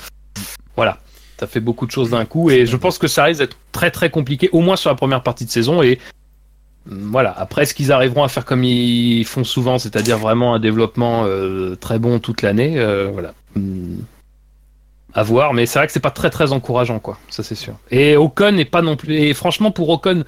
voilà, 0.76 0.98
ça 1.38 1.46
fait 1.46 1.60
beaucoup 1.60 1.86
de 1.86 1.90
choses 1.90 2.10
d'un 2.10 2.24
coup. 2.24 2.50
Et 2.50 2.66
je 2.66 2.76
pense 2.76 2.98
que 2.98 3.08
ça 3.08 3.24
risque 3.24 3.40
d'être 3.40 3.56
très 3.72 3.90
très 3.90 4.10
compliqué, 4.10 4.48
au 4.52 4.60
moins 4.60 4.76
sur 4.76 4.90
la 4.90 4.96
première 4.96 5.22
partie 5.22 5.44
de 5.44 5.50
saison. 5.50 5.82
Et 5.82 5.98
hum, 6.90 7.08
voilà, 7.10 7.34
après, 7.36 7.62
est-ce 7.62 7.74
qu'ils 7.74 7.92
arriveront 7.92 8.24
à 8.24 8.28
faire 8.28 8.44
comme 8.44 8.64
ils 8.64 9.24
font 9.24 9.44
souvent, 9.44 9.78
c'est-à-dire 9.78 10.18
vraiment 10.18 10.54
un 10.54 10.60
développement 10.60 11.24
euh, 11.24 11.76
très 11.76 11.98
bon 11.98 12.18
toute 12.18 12.42
l'année 12.42 12.78
euh, 12.78 13.10
Voilà. 13.12 13.32
À 15.14 15.22
voir, 15.22 15.54
mais 15.54 15.66
c'est 15.66 15.78
vrai 15.78 15.86
que 15.86 15.92
c'est 15.92 16.00
pas 16.00 16.11
très 16.11 16.30
très 16.30 16.52
encourageant, 16.52 16.98
quoi. 16.98 17.18
Ça 17.30 17.42
c'est 17.42 17.54
sûr. 17.54 17.74
Et 17.90 18.16
Ocon 18.16 18.52
n'est 18.52 18.64
pas 18.64 18.82
non 18.82 18.96
plus. 18.96 19.14
Et 19.14 19.34
franchement, 19.34 19.70
pour 19.70 19.88
Ocon, 19.88 20.24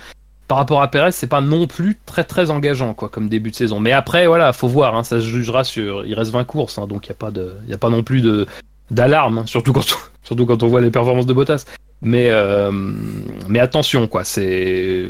par 0.49 0.57
rapport 0.57 0.81
à 0.81 0.91
Perez, 0.91 1.13
c'est 1.13 1.27
pas 1.27 1.43
non 1.43 1.67
plus 1.67 1.99
très 2.07 2.25
très 2.25 2.51
engageant 2.51 2.95
quoi 2.95 3.11
comme 3.11 3.29
début 3.29 3.51
de 3.51 3.57
saison. 3.57 3.81
Mais 3.81 3.93
après 3.93 4.27
voilà, 4.27 4.55
faut 4.55 4.67
voir, 4.67 4.97
hein, 4.97 5.05
ça 5.05 5.21
se 5.21 5.27
jugera 5.27 5.63
sur. 5.63 6.07
Il 6.07 6.15
reste 6.15 6.33
20 6.33 6.45
courses, 6.45 6.79
hein, 6.79 6.87
donc 6.87 7.07
il 7.07 7.11
y 7.11 7.13
a 7.13 7.17
pas 7.17 7.31
de, 7.31 7.55
il 7.65 7.71
y 7.71 7.75
a 7.75 7.79
pas 7.79 7.91
non 7.91 8.03
plus 8.03 8.23
de 8.23 8.47
d'alarme, 8.91 9.39
hein, 9.39 9.47
surtout 9.47 9.75
quand 9.75 9.81
on, 9.93 9.97
surtout 10.25 10.47
quand 10.47 10.63
on 10.63 10.69
voit 10.69 10.81
les 10.81 10.91
performances 10.91 11.27
de 11.27 11.35
Bottas. 11.35 11.67
Mais 12.01 12.31
euh, 12.31 12.73
mais 12.73 13.61
attention 13.61 14.09
quoi, 14.09 14.25
c'est 14.25 15.07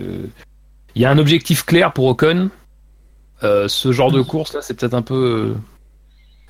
il 0.95 1.03
y 1.03 1.05
a 1.05 1.11
un 1.11 1.19
objectif 1.19 1.65
clair 1.65 1.93
pour 1.93 2.07
Ocon. 2.07 2.51
Euh, 3.45 3.69
ce 3.69 3.93
genre 3.93 4.11
de 4.11 4.21
course 4.21 4.55
là, 4.55 4.61
c'est 4.61 4.75
peut-être 4.75 4.95
un 4.95 5.03
peu. 5.03 5.55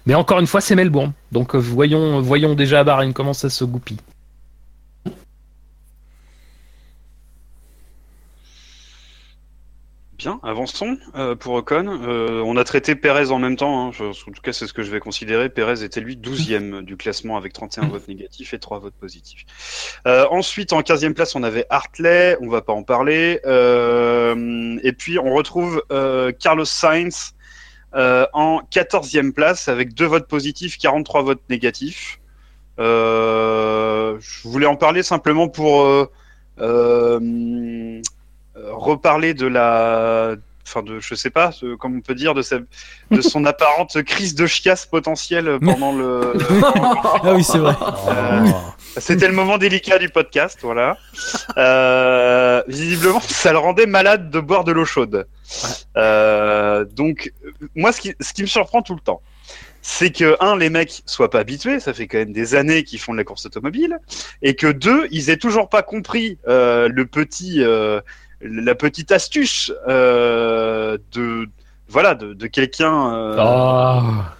Mais 0.08 0.14
encore 0.14 0.40
une 0.40 0.46
fois, 0.46 0.60
c'est 0.62 0.74
Melbourne. 0.74 1.12
Donc 1.32 1.54
euh, 1.54 1.58
voyons 1.58 2.20
voyons 2.22 2.54
déjà 2.54 2.80
à 2.80 2.84
Bahreïn 2.84 3.12
comment 3.12 3.34
ça 3.34 3.50
se 3.50 3.62
goupille. 3.64 3.98
Bien, 10.16 10.40
avançons 10.42 10.96
euh, 11.14 11.36
pour 11.36 11.54
Ocon. 11.54 11.86
Euh, 12.02 12.42
on 12.44 12.56
a 12.56 12.64
traité 12.64 12.96
Perez 12.96 13.30
en 13.30 13.38
même 13.38 13.54
temps. 13.54 13.86
hein. 13.86 13.92
Je- 13.92 14.06
en 14.06 14.32
tout 14.32 14.42
cas, 14.42 14.52
c'est 14.52 14.66
ce 14.66 14.72
que 14.72 14.82
je 14.82 14.90
vais 14.90 14.98
considérer. 14.98 15.48
Perez 15.48 15.84
était 15.84 16.00
lui 16.00 16.16
12e 16.16 16.82
du 16.82 16.96
classement 16.96 17.36
avec 17.36 17.52
31 17.52 17.86
votes 17.86 18.08
négatifs 18.08 18.52
et 18.52 18.58
3 18.58 18.80
votes 18.80 18.96
positifs. 18.98 20.00
Euh, 20.08 20.26
ensuite, 20.32 20.72
en 20.72 20.80
15e 20.82 21.14
place, 21.14 21.36
on 21.36 21.44
avait 21.44 21.66
Hartley. 21.70 22.36
On 22.40 22.48
va 22.48 22.62
pas 22.62 22.72
en 22.72 22.82
parler. 22.82 23.38
Et 23.44 24.92
puis, 24.92 25.20
on 25.20 25.34
retrouve 25.34 25.84
Carlos 26.40 26.64
Sainz 26.64 27.34
euh, 27.94 28.26
en 28.32 28.60
14e 28.70 29.32
place 29.32 29.68
avec 29.68 29.94
2 29.94 30.06
votes 30.06 30.28
positifs, 30.28 30.78
43 30.78 31.22
votes 31.22 31.42
négatifs. 31.48 32.20
Euh, 32.78 34.16
je 34.20 34.48
voulais 34.48 34.66
en 34.66 34.76
parler 34.76 35.02
simplement 35.02 35.48
pour... 35.48 35.84
euh, 36.60 38.00
reparler 38.72 39.34
de 39.34 39.46
la 39.46 40.34
enfin 40.66 40.82
de, 40.82 41.00
je 41.00 41.14
sais 41.14 41.30
pas, 41.30 41.50
de- 41.62 41.74
comme 41.76 41.96
on 41.96 42.00
peut 42.00 42.14
dire, 42.14 42.34
de, 42.34 42.42
sa, 42.42 42.58
de 43.10 43.20
son 43.22 43.44
apparente 43.52 44.02
crise 44.02 44.34
de 44.34 44.46
chiasse 44.46 44.84
potentielle 44.84 45.58
pendant 45.62 45.92
le. 45.92 46.32
Ah 47.24 47.32
oui, 47.34 47.42
c'est 47.42 47.58
vrai. 47.58 47.74
Euh, 48.08 48.44
C'était 49.00 49.26
le 49.26 49.32
moment 49.32 49.58
délicat 49.58 49.98
du 49.98 50.08
podcast, 50.08 50.58
voilà. 50.62 50.96
Euh, 51.56 52.62
visiblement, 52.68 53.20
ça 53.28 53.52
le 53.52 53.58
rendait 53.58 53.86
malade 53.86 54.30
de 54.30 54.40
boire 54.40 54.64
de 54.64 54.72
l'eau 54.72 54.84
chaude. 54.84 55.26
Euh, 55.96 56.84
donc, 56.84 57.32
moi, 57.74 57.92
ce 57.92 58.00
qui, 58.00 58.14
ce 58.20 58.32
qui 58.32 58.42
me 58.42 58.46
surprend 58.46 58.82
tout 58.82 58.94
le 58.94 59.00
temps, 59.00 59.20
c'est 59.82 60.10
que 60.10 60.36
un, 60.40 60.56
les 60.56 60.70
mecs 60.70 61.02
soient 61.06 61.30
pas 61.30 61.40
habitués, 61.40 61.80
ça 61.80 61.94
fait 61.94 62.06
quand 62.06 62.18
même 62.18 62.32
des 62.32 62.54
années 62.54 62.84
qu'ils 62.84 62.98
font 62.98 63.12
de 63.12 63.18
la 63.18 63.24
course 63.24 63.46
automobile, 63.46 63.98
et 64.42 64.54
que 64.54 64.66
deux, 64.66 65.08
ils 65.10 65.30
aient 65.30 65.36
toujours 65.36 65.68
pas 65.68 65.82
compris 65.82 66.38
euh, 66.46 66.88
le 66.92 67.06
petit, 67.06 67.62
la 68.40 68.74
petite 68.74 69.12
astuce 69.12 69.72
de, 69.86 71.48
voilà, 71.88 72.14
de, 72.14 72.34
de 72.34 72.46
quelqu'un. 72.46 73.34
Ah, 73.38 74.34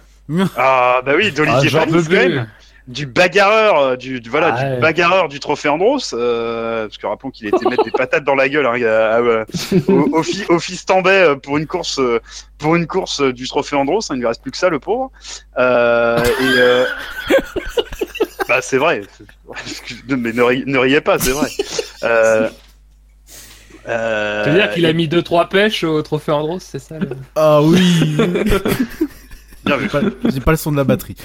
ah 0.57 1.01
bah 1.03 1.13
oui, 1.15 1.29
ah, 1.31 1.35
d'Olivier 1.35 1.71
Panis, 1.71 1.91
peux 1.91 2.03
quand 2.03 2.29
même 2.29 2.47
du 2.89 3.05
bagarreur, 3.05 3.77
euh, 3.79 3.95
du, 3.95 4.19
du- 4.19 4.29
voilà, 4.31 4.53
Ah 4.57 4.63
ouais. 4.63 4.75
du 4.75 4.81
bagarreur 4.81 5.29
du 5.29 5.39
trophée 5.39 5.69
Andros, 5.69 5.99
euh, 6.13 6.87
parce 6.87 6.97
que 6.97 7.05
rappelons 7.07 7.29
qu'il 7.29 7.47
était 7.47 7.63
mettre 7.69 7.83
des 7.83 7.91
patates 7.91 8.23
dans 8.23 8.33
la 8.35 8.49
gueule 8.49 8.65
hein, 8.65 8.81
à- 8.83 9.15
à- 9.17 9.45
au, 9.87 10.17
au, 10.17 10.23
fi- 10.23 10.45
au 10.49 10.57
fils 10.59 10.85
Tambay 10.87 11.11
euh, 11.11 11.35
pour 11.35 11.57
une 11.59 11.67
course, 11.67 11.99
euh, 11.99 12.19
pour 12.57 12.75
une 12.75 12.87
course 12.87 13.21
euh, 13.21 13.31
du 13.31 13.47
trophée 13.47 13.75
Andros, 13.75 14.01
hein, 14.09 14.15
il 14.15 14.17
ne 14.17 14.21
lui 14.21 14.27
reste 14.27 14.41
plus 14.41 14.49
que 14.51 14.57
ça, 14.57 14.69
le 14.69 14.79
pauvre. 14.79 15.11
Euh, 15.59 16.17
et 16.25 16.57
euh, 16.57 16.85
bah 18.49 18.59
c'est 18.61 18.77
vrai, 18.79 19.01
mais 20.09 20.33
ne, 20.33 20.41
ri- 20.41 20.63
ne 20.65 20.77
riez 20.79 21.01
pas, 21.01 21.19
c'est 21.19 21.31
vrai. 21.31 21.47
Euh, 22.03 22.49
euh, 23.87 24.43
Tu 24.43 24.49
veux 24.49 24.55
dire 24.55 24.71
qu'il 24.71 24.85
a 24.87 24.93
mis 24.93 25.07
2-3 25.07 25.47
pêches 25.47 25.83
au 25.83 26.01
trophée 26.01 26.31
Andros, 26.31 26.59
c'est 26.59 26.79
ça 26.79 26.97
le- 26.97 27.09
Ah 27.35 27.61
oui. 27.61 28.17
Bien 29.69 29.77
vu. 29.77 29.87
Pas- 29.87 30.01
J'ai 30.31 30.39
pas 30.41 30.51
le 30.51 30.57
son 30.57 30.71
de 30.71 30.77
la 30.77 30.83
batterie. 30.83 31.15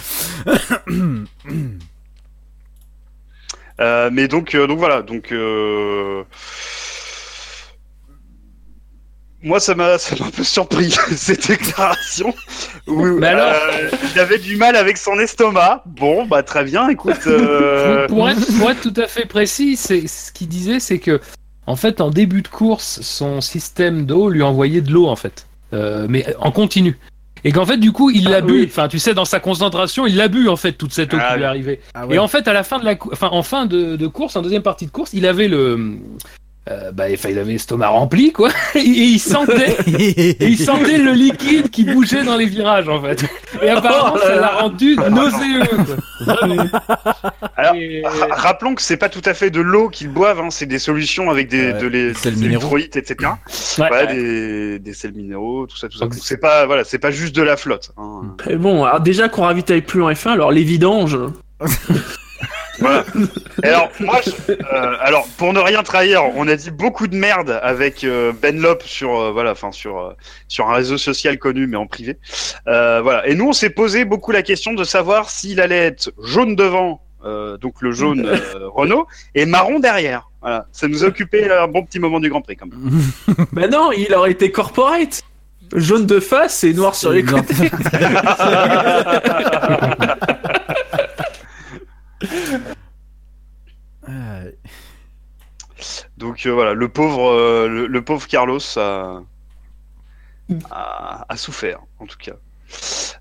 Euh, 3.80 4.08
mais 4.12 4.28
donc, 4.28 4.54
euh, 4.54 4.66
donc 4.68 4.78
voilà, 4.78 5.02
donc 5.02 5.32
euh, 5.32 6.22
moi 9.42 9.58
ça 9.58 9.74
m'a 9.74 9.98
ça 9.98 10.14
m'a 10.18 10.26
un 10.26 10.30
peu 10.30 10.44
surpris 10.44 10.90
cette 11.16 11.48
déclaration. 11.48 12.32
Où, 12.86 13.04
Mais 13.18 13.28
alors 13.28 13.52
euh, 13.72 13.90
il 14.14 14.20
avait 14.20 14.38
du 14.38 14.56
mal 14.56 14.76
avec 14.76 14.96
son 14.96 15.18
estomac. 15.18 15.82
Bon, 15.86 16.24
bah 16.24 16.42
très 16.44 16.64
bien. 16.64 16.88
Écoute, 16.88 17.26
euh, 17.26 18.06
pour, 18.08 18.28
être, 18.30 18.58
pour 18.58 18.70
être 18.70 18.80
tout 18.80 18.94
à 19.00 19.08
fait 19.08 19.26
précis, 19.26 19.76
c'est 19.76 20.06
ce 20.06 20.30
qu'il 20.32 20.48
disait, 20.48 20.78
c'est 20.78 21.00
que 21.00 21.20
en 21.66 21.76
fait, 21.76 22.00
en 22.00 22.10
début 22.10 22.42
de 22.42 22.48
course, 22.48 23.00
son 23.02 23.40
système 23.40 24.06
d'eau 24.06 24.28
lui 24.28 24.42
envoyait 24.42 24.82
de 24.82 24.92
l'eau 24.92 25.08
en 25.08 25.16
fait, 25.16 25.46
Euh, 25.72 26.06
mais 26.08 26.24
en 26.38 26.52
continu. 26.52 26.96
Et 27.46 27.52
qu'en 27.52 27.66
fait, 27.66 27.76
du 27.76 27.92
coup, 27.92 28.10
il 28.10 28.24
l'a 28.24 28.36
Ah, 28.38 28.40
bu. 28.40 28.52
oui. 28.52 28.64
Enfin, 28.70 28.88
tu 28.88 28.98
sais, 28.98 29.12
dans 29.14 29.26
sa 29.26 29.38
concentration, 29.38 30.06
il 30.06 30.16
l'a 30.16 30.28
bu 30.28 30.48
en 30.48 30.56
fait 30.56 30.72
toute 30.72 30.92
cette 30.92 31.12
eau 31.12 31.18
Ah, 31.20 31.26
qui 31.28 31.32
oui. 31.32 31.36
lui 31.38 31.44
est 31.44 31.46
arrivée. 31.48 31.80
Ah 31.94 32.06
Et 32.10 32.18
en 32.18 32.26
fait, 32.28 32.48
à 32.48 32.52
la 32.54 32.62
fin 32.64 32.78
de 32.78 32.84
la, 32.84 32.94
enfin, 33.12 33.28
en 33.32 33.42
fin 33.42 33.66
de, 33.66 33.96
de 33.96 34.06
course, 34.06 34.34
en 34.36 34.42
deuxième 34.42 34.62
partie 34.62 34.86
de 34.86 34.90
course, 34.90 35.12
il 35.12 35.26
avait 35.26 35.48
le, 35.48 35.98
euh, 36.70 36.92
bah, 36.92 37.04
enfin, 37.12 37.28
il 37.28 37.38
avait 37.38 37.52
l'estomac 37.52 37.88
rempli, 37.88 38.32
quoi, 38.32 38.48
et 38.74 38.80
il 38.80 39.18
sentait, 39.18 39.76
et 39.86 40.36
il 40.46 40.58
sentait 40.58 40.96
le 40.98 41.12
liquide 41.12 41.68
qui 41.70 41.84
bougeait 41.84 42.24
dans 42.24 42.36
les 42.36 42.46
virages, 42.46 42.88
en 42.88 43.02
fait. 43.02 43.24
Et 43.62 43.68
apparemment, 43.68 44.12
Oh 44.14 44.18
là 44.18 44.24
ça 44.26 44.40
l'a 44.40 44.48
rendu 44.48 44.96
nauséeux. 44.96 45.64
quoi. 45.84 46.34
Vraiment. 46.34 46.64
Alors, 47.56 47.74
Et- 47.74 48.02
rappelons 48.30 48.74
que 48.74 48.82
c'est 48.82 48.96
pas 48.96 49.08
tout 49.08 49.20
à 49.26 49.34
fait 49.34 49.50
de 49.50 49.60
l'eau 49.60 49.88
qu'ils 49.88 50.08
boivent. 50.08 50.40
Hein, 50.40 50.48
c'est 50.50 50.66
des 50.66 50.78
solutions 50.78 51.30
avec 51.30 51.48
des, 51.48 51.72
Ouais, 51.72 51.78
de 51.80 51.86
les, 51.86 52.08
des 52.08 52.14
sels 52.14 52.34
des 52.34 52.40
minéraux. 52.40 52.76
électrolytes, 52.78 52.96
etc. 52.96 53.30
Ouais. 53.78 53.88
Voilà, 53.88 54.06
des, 54.06 54.78
des 54.78 54.92
sels 54.94 55.12
minéraux, 55.12 55.66
tout 55.66 55.76
ça, 55.76 55.88
tout 55.88 55.98
ça. 55.98 56.06
C'est 56.12 56.38
pas 56.40 56.66
voilà, 56.66 56.84
c'est 56.84 56.98
pas 56.98 57.10
juste 57.10 57.34
de 57.36 57.42
la 57.42 57.56
flotte. 57.56 57.92
Hein. 57.96 58.22
Et 58.48 58.56
bon, 58.56 58.84
alors 58.84 59.00
déjà 59.00 59.28
qu'on 59.28 59.42
ravitaille 59.42 59.82
plus 59.82 60.02
en 60.02 60.10
F1, 60.10 60.30
alors 60.30 60.50
les 60.50 60.62
vidanges. 60.64 61.18
Voilà. 62.80 63.04
Alors, 63.62 63.88
moi, 64.00 64.20
je- 64.24 64.52
euh, 64.52 64.96
alors, 65.00 65.26
pour 65.36 65.52
ne 65.52 65.60
rien 65.60 65.82
trahir, 65.82 66.22
on 66.34 66.48
a 66.48 66.56
dit 66.56 66.70
beaucoup 66.70 67.06
de 67.06 67.16
merde 67.16 67.58
avec 67.62 68.04
euh, 68.04 68.32
Ben 68.42 68.60
Lop 68.60 68.82
sur, 68.82 69.18
euh, 69.20 69.30
voilà, 69.32 69.52
enfin 69.52 69.70
sur 69.72 69.98
euh, 69.98 70.12
sur 70.48 70.68
un 70.68 70.74
réseau 70.74 70.98
social 70.98 71.38
connu, 71.38 71.66
mais 71.66 71.76
en 71.76 71.86
privé. 71.86 72.18
Euh, 72.66 73.00
voilà. 73.02 73.26
Et 73.28 73.34
nous, 73.34 73.48
on 73.48 73.52
s'est 73.52 73.70
posé 73.70 74.04
beaucoup 74.04 74.32
la 74.32 74.42
question 74.42 74.74
de 74.74 74.84
savoir 74.84 75.30
s'il 75.30 75.60
allait 75.60 75.86
être 75.86 76.12
jaune 76.22 76.56
devant, 76.56 77.00
euh, 77.24 77.56
donc 77.58 77.74
le 77.80 77.92
jaune 77.92 78.26
euh, 78.26 78.68
Renault, 78.74 79.06
et 79.34 79.46
marron 79.46 79.78
derrière. 79.78 80.28
Voilà. 80.42 80.66
Ça 80.72 80.88
nous 80.88 81.04
a 81.04 81.06
occupé 81.06 81.50
un 81.50 81.68
bon 81.68 81.84
petit 81.84 81.98
moment 81.98 82.20
du 82.20 82.28
Grand 82.28 82.42
Prix, 82.42 82.56
quand 82.56 82.66
même. 82.66 83.00
Mais 83.52 83.68
non, 83.68 83.92
il 83.92 84.12
aurait 84.14 84.32
été 84.32 84.50
corporate. 84.50 85.22
Jaune 85.74 86.04
de 86.06 86.20
face 86.20 86.62
et 86.62 86.74
noir 86.74 86.94
sur 86.94 87.10
les 87.10 87.22
côtés. 87.24 87.54
Ah, 94.06 94.40
Donc 96.18 96.46
euh, 96.46 96.50
voilà, 96.52 96.74
le 96.74 96.88
pauvre, 96.88 97.30
euh, 97.30 97.68
le, 97.68 97.86
le 97.86 98.04
pauvre 98.04 98.26
Carlos 98.26 98.60
a, 98.76 99.22
a, 100.70 101.24
a 101.28 101.36
souffert, 101.36 101.80
en 101.98 102.06
tout 102.06 102.18
cas. 102.18 102.32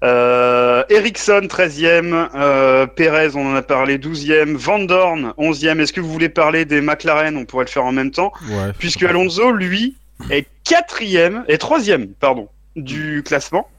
Euh, 0.03 0.83
Ericsson, 0.89 1.41
13e. 1.47 2.29
Euh, 2.35 2.85
Perez, 2.87 3.35
on 3.35 3.51
en 3.51 3.55
a 3.55 3.61
parlé, 3.61 3.97
12e. 3.97 4.55
Van 4.55 4.79
Dorn, 4.79 5.33
11e. 5.37 5.79
Est-ce 5.79 5.93
que 5.93 6.01
vous 6.01 6.11
voulez 6.11 6.29
parler 6.29 6.65
des 6.65 6.81
McLaren? 6.81 7.37
On 7.37 7.45
pourrait 7.45 7.65
le 7.65 7.69
faire 7.69 7.85
en 7.85 7.91
même 7.91 8.11
temps. 8.11 8.33
ouais. 8.49 8.73
Puisque 8.77 9.03
Alonso, 9.03 9.51
lui, 9.51 9.95
est 10.29 10.47
4e, 10.65 11.43
et 11.47 11.57
3e, 11.57 12.09
pardon, 12.19 12.49
du 12.75 13.23
classement. 13.25 13.69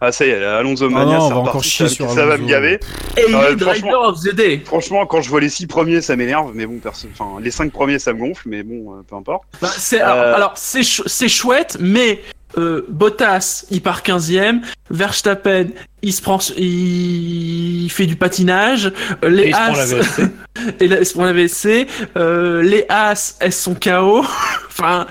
Ah, 0.00 0.12
ça 0.12 0.24
y 0.26 0.30
est, 0.30 0.44
Alonso 0.44 0.86
Ah 0.86 0.90
Mania, 0.90 1.18
non, 1.18 1.24
on 1.24 1.28
va 1.28 1.34
encore 1.36 1.46
reparti, 1.54 1.68
chier 1.70 1.88
ça, 1.88 1.94
sur 1.94 2.10
ça 2.12 2.26
va 2.26 2.36
me 2.38 2.46
gaver. 2.46 2.78
Et 3.16 3.34
Ouais, 3.34 3.56
driver 3.56 4.00
of 4.02 4.20
the 4.20 4.34
day. 4.34 4.62
Franchement, 4.64 5.04
quand 5.06 5.20
je 5.20 5.28
vois 5.30 5.40
les 5.40 5.48
6 5.48 5.66
premiers, 5.66 6.00
ça 6.00 6.14
m'énerve, 6.16 6.52
mais 6.54 6.66
bon, 6.66 6.78
perso... 6.78 7.08
enfin, 7.12 7.40
les 7.40 7.50
5 7.50 7.72
premiers, 7.72 7.98
ça 7.98 8.12
me 8.12 8.18
gonfle, 8.20 8.48
mais 8.48 8.62
bon, 8.62 8.92
euh, 8.94 9.02
peu 9.08 9.16
importe. 9.16 9.44
Bah, 9.60 9.68
c'est, 9.76 10.00
Euh. 10.00 10.04
alors, 10.06 10.34
alors, 10.36 10.52
c'est, 10.56 10.82
chou- 10.84 11.02
c'est 11.06 11.28
chouette, 11.28 11.76
mais 11.80 12.22
euh, 12.56 12.86
Bottas, 12.88 13.64
il 13.70 13.82
part 13.82 14.02
15ème. 14.02 14.60
Verstappen, 14.90 15.66
il 16.02 16.12
se 16.12 16.22
prend, 16.22 16.38
il 16.56 17.88
fait 17.90 18.06
du 18.06 18.14
patinage. 18.16 18.92
Euh, 19.24 19.28
Les 19.28 19.48
Et 19.48 19.54
As, 19.54 19.92
et 20.80 20.86
là, 20.86 20.98
il 21.00 21.06
se 21.06 21.14
prend 21.14 21.24
la 21.24 21.32
VSC. 21.32 21.86
Euh, 22.16 22.62
les 22.62 22.86
As, 22.88 23.36
elles 23.40 23.52
sont 23.52 23.74
KO. 23.74 24.20
enfin, 24.68 25.06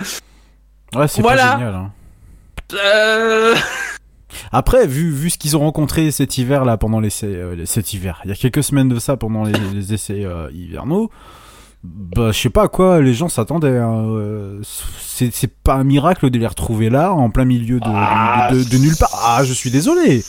Ouais, 0.96 1.08
c'est 1.08 1.22
Voilà. 1.22 1.44
pas 1.54 1.58
génial. 1.58 1.74
hein. 1.76 1.92
euh, 2.76 3.56
Après, 4.52 4.88
vu, 4.88 5.10
vu 5.12 5.30
ce 5.30 5.38
qu'ils 5.38 5.56
ont 5.58 5.62
rencontré 5.62 6.12
cet 6.12 6.38
hiver 6.38 6.66
là 6.66 6.78
pendant 6.78 7.02
euh, 7.02 7.56
les- 7.56 7.66
cet 7.66 7.94
hiver, 7.94 8.22
il 8.26 8.30
y 8.30 8.34
a 8.34 8.36
quelques 8.36 8.64
semaines 8.64 8.90
de 8.90 9.00
ça 9.00 9.18
pendant 9.18 9.44
les, 9.44 9.94
essais 9.94 10.24
euh, 10.26 10.50
hivernaux, 10.54 11.10
bah 11.84 12.32
je 12.32 12.40
sais 12.40 12.50
pas 12.50 12.64
à 12.64 12.68
quoi 12.70 13.02
les 13.02 13.14
gens 13.14 13.28
s'attendaient. 13.30 13.78
hein, 13.78 14.06
euh, 14.10 14.62
C'est 15.00 15.54
pas 15.54 15.76
un 15.76 15.84
miracle 15.84 16.30
de 16.30 16.38
les 16.40 16.48
retrouver 16.48 16.90
là 16.90 17.12
en 17.14 17.30
plein 17.30 17.46
milieu 17.46 17.80
de- 17.80 18.70
de 18.70 18.78
nulle 18.78 18.96
part. 18.96 19.12
Ah, 19.22 19.44
je 19.44 19.54
suis 19.54 19.70
désolé. 19.72 20.24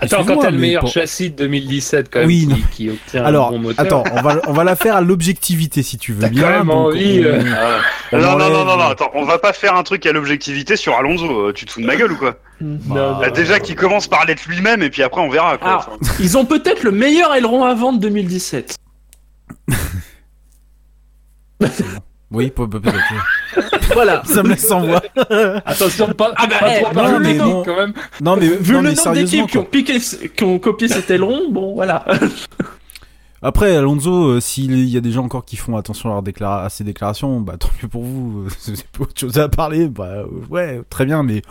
Attends, 0.00 0.24
quand 0.24 0.38
t'as 0.38 0.50
le 0.50 0.58
meilleur 0.58 0.80
pour- 0.80 0.90
châssis 0.90 1.30
de 1.30 1.36
2017, 1.36 2.08
quand 2.10 2.20
même, 2.20 2.28
Oui, 2.28 2.40
qui, 2.40 2.46
non. 2.48 2.56
qui 2.72 2.90
obtient 2.90 3.24
Alors, 3.24 3.48
un 3.48 3.52
bon 3.52 3.58
moteur. 3.58 3.84
attends, 3.84 4.04
on 4.12 4.22
va, 4.22 4.40
on 4.46 4.52
va 4.52 4.64
la 4.64 4.76
faire 4.76 4.96
à 4.96 5.00
l'objectivité 5.00 5.82
si 5.82 5.98
tu 5.98 6.12
veux 6.12 6.20
T'as 6.20 6.28
bien. 6.28 6.42
quand 6.42 6.48
même 6.50 6.66
donc 6.66 6.74
envie, 6.88 7.20
on- 7.20 7.28
euh, 7.28 7.78
on 8.12 8.18
non, 8.18 8.38
non, 8.38 8.48
non, 8.50 8.64
non, 8.64 8.76
non, 8.76 8.84
attends, 8.84 9.10
on 9.14 9.24
va 9.24 9.38
pas 9.38 9.52
faire 9.52 9.74
un 9.76 9.82
truc 9.82 10.04
à 10.06 10.12
l'objectivité 10.12 10.76
sur 10.76 10.96
Alonso. 10.96 11.48
euh, 11.48 11.52
Tu 11.52 11.64
te 11.66 11.72
fous 11.72 11.80
de 11.80 11.86
ma 11.86 11.96
gueule 11.96 12.12
ou 12.12 12.16
quoi 12.16 12.36
Non, 12.60 13.18
Bah, 13.20 13.30
Déjà 13.30 13.60
qu'il 13.60 13.76
commence 13.76 14.06
par 14.08 14.24
l'être 14.26 14.46
lui-même 14.48 14.82
et 14.82 14.90
puis 14.90 15.02
après 15.02 15.20
on 15.20 15.28
verra. 15.30 15.58
Quoi. 15.58 15.68
Alors, 15.68 15.98
ils 16.20 16.36
ont 16.38 16.44
peut-être 16.44 16.82
le 16.82 16.90
meilleur 16.90 17.34
aileron 17.34 17.64
avant 17.64 17.92
de 17.92 17.98
2017. 17.98 18.76
Oui, 22.30 22.50
peut- 22.50 22.68
peut- 22.68 22.80
peut-être. 22.80 23.73
Voilà. 23.92 24.22
Ça 24.26 24.42
me 24.42 24.48
laisse 24.50 24.66
sans 24.66 24.80
voix. 24.80 25.02
Attention, 25.66 26.08
pas, 26.12 26.32
Ah 26.36 26.46
bah, 26.46 26.56
pas 26.60 26.68
eh, 26.78 26.94
non, 26.94 27.18
mais 27.20 27.36
quand 27.36 27.76
même. 27.76 27.92
Non 28.20 28.36
mais 28.36 28.48
Vu 28.48 28.74
non, 28.74 28.80
le 28.82 28.88
mais 28.90 28.94
nombre 28.94 29.12
d'équipes 29.12 29.46
qui 29.50 29.58
ont, 29.58 29.64
piqué, 29.64 29.98
qui 30.36 30.44
ont 30.44 30.58
copié 30.58 30.88
cet 30.88 31.10
aileron, 31.10 31.50
bon, 31.50 31.74
voilà. 31.74 32.04
Après, 33.42 33.76
Alonso, 33.76 34.28
euh, 34.28 34.40
s'il 34.40 34.88
y 34.88 34.96
a 34.96 35.00
des 35.02 35.12
gens 35.12 35.24
encore 35.24 35.44
qui 35.44 35.56
font 35.56 35.76
attention 35.76 36.08
à, 36.08 36.12
leur 36.14 36.22
déclara- 36.22 36.64
à 36.64 36.70
ces 36.70 36.82
déclarations, 36.82 37.40
bah 37.40 37.56
tant 37.58 37.68
mieux 37.82 37.88
pour 37.88 38.02
vous. 38.02 38.46
C'est 38.58 38.86
pas 38.86 39.02
autre 39.02 39.20
chose 39.20 39.36
à 39.38 39.50
parler. 39.50 39.86
Bah 39.88 40.22
ouais, 40.48 40.80
très 40.88 41.04
bien, 41.04 41.22
mais 41.22 41.42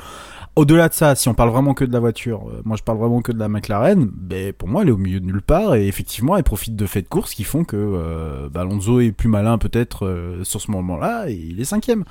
Au-delà 0.55 0.87
de 0.87 0.93
ça, 0.93 1.15
si 1.15 1.27
on 1.29 1.33
parle 1.33 1.49
vraiment 1.49 1.73
que 1.73 1.83
de 1.83 1.91
la 1.91 1.99
voiture, 1.99 2.43
euh, 2.47 2.61
moi 2.63 2.77
je 2.77 2.83
parle 2.83 2.99
vraiment 2.99 3.21
que 3.23 3.31
de 3.31 3.39
la 3.39 3.47
McLaren, 3.47 4.07
ben, 4.13 4.53
pour 4.53 4.67
moi 4.67 4.83
elle 4.83 4.89
est 4.89 4.91
au 4.91 4.97
milieu 4.97 5.19
de 5.19 5.25
nulle 5.25 5.41
part 5.41 5.73
et 5.73 5.87
effectivement 5.87 6.37
elle 6.37 6.43
profite 6.43 6.75
de 6.75 6.85
faits 6.85 7.05
de 7.05 7.09
course 7.09 7.33
qui 7.33 7.43
font 7.43 7.63
que 7.63 7.75
euh, 7.75 8.49
bah, 8.49 8.61
Alonso 8.61 8.99
est 8.99 9.11
plus 9.13 9.29
malin 9.29 9.57
peut-être 9.57 10.05
euh, 10.05 10.43
sur 10.43 10.61
ce 10.61 10.69
moment-là 10.69 11.25
et 11.27 11.33
il 11.33 11.59
est 11.59 11.65
cinquième. 11.65 12.03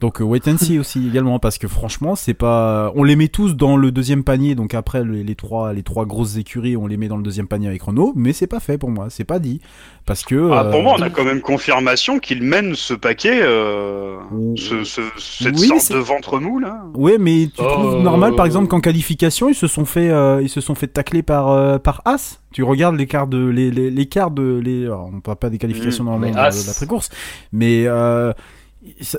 Donc 0.00 0.20
euh, 0.20 0.24
wait 0.24 0.46
and 0.46 0.58
see 0.58 0.78
aussi 0.78 1.06
également 1.10 1.38
parce 1.38 1.56
que 1.56 1.68
franchement 1.68 2.16
c'est 2.16 2.34
pas, 2.34 2.92
on 2.96 3.02
les 3.02 3.16
met 3.16 3.28
tous 3.28 3.56
dans 3.56 3.78
le 3.78 3.90
deuxième 3.92 4.24
panier 4.24 4.54
donc 4.54 4.74
après 4.74 5.02
les, 5.02 5.24
les 5.24 5.34
trois 5.34 5.72
les 5.72 5.82
trois 5.82 6.04
grosses 6.04 6.36
écuries 6.36 6.76
on 6.76 6.86
les 6.86 6.98
met 6.98 7.08
dans 7.08 7.16
le 7.16 7.22
deuxième 7.22 7.48
panier 7.48 7.68
avec 7.68 7.82
Renault 7.82 8.12
mais 8.14 8.34
c'est 8.34 8.46
pas 8.46 8.60
fait 8.60 8.76
pour 8.76 8.90
moi 8.90 9.06
c'est 9.08 9.24
pas 9.24 9.38
dit 9.38 9.60
parce 10.06 10.24
que 10.24 10.50
Ah, 10.52 10.64
pour 10.64 10.80
euh, 10.80 10.82
moi, 10.82 10.96
on 10.98 11.02
a 11.02 11.08
quand 11.10 11.24
même 11.24 11.40
confirmation 11.40 12.18
qu'il 12.18 12.42
mène 12.42 12.74
ce 12.74 12.94
paquet, 12.94 13.40
euh, 13.42 14.16
ce, 14.56 14.82
ce- 14.84 15.00
cette 15.18 15.58
Oui, 15.58 15.68
sorte 15.68 15.92
de 15.92 15.98
ventre 15.98 16.40
mou 16.40 16.58
là. 16.58 16.82
Ouais, 16.94 17.16
mais 17.18 17.48
tu 17.54 17.62
Oh. 17.62 17.69
Trouves 17.72 18.02
normal, 18.02 18.34
par 18.34 18.46
exemple, 18.46 18.68
qu'en 18.68 18.80
qualification, 18.80 19.48
ils 19.48 19.54
se 19.54 19.66
sont 19.66 19.84
fait, 19.84 20.10
euh, 20.10 20.40
ils 20.42 20.48
se 20.48 20.60
sont 20.60 20.74
fait 20.74 20.86
tacler 20.88 21.22
par 21.22 21.48
euh, 21.50 21.78
par 21.78 22.02
As. 22.04 22.40
Tu 22.52 22.62
regardes 22.62 22.96
l'écart 22.96 23.26
de 23.26 23.44
les 23.46 23.70
les- 23.70 23.90
l'écart 23.90 24.30
de 24.30 24.60
les, 24.62 24.84
alors, 24.86 25.10
on 25.12 25.20
parle 25.20 25.36
pas 25.38 25.50
des 25.50 25.58
qualifications 25.58 26.04
Mmh, 26.04 26.06
normalement 26.06 26.34
de, 26.34 26.38
As. 26.40 26.62
de 26.62 26.66
l'après-course, 26.68 27.08
mais 27.52 27.84
euh, 27.86 28.32
ça- 29.00 29.18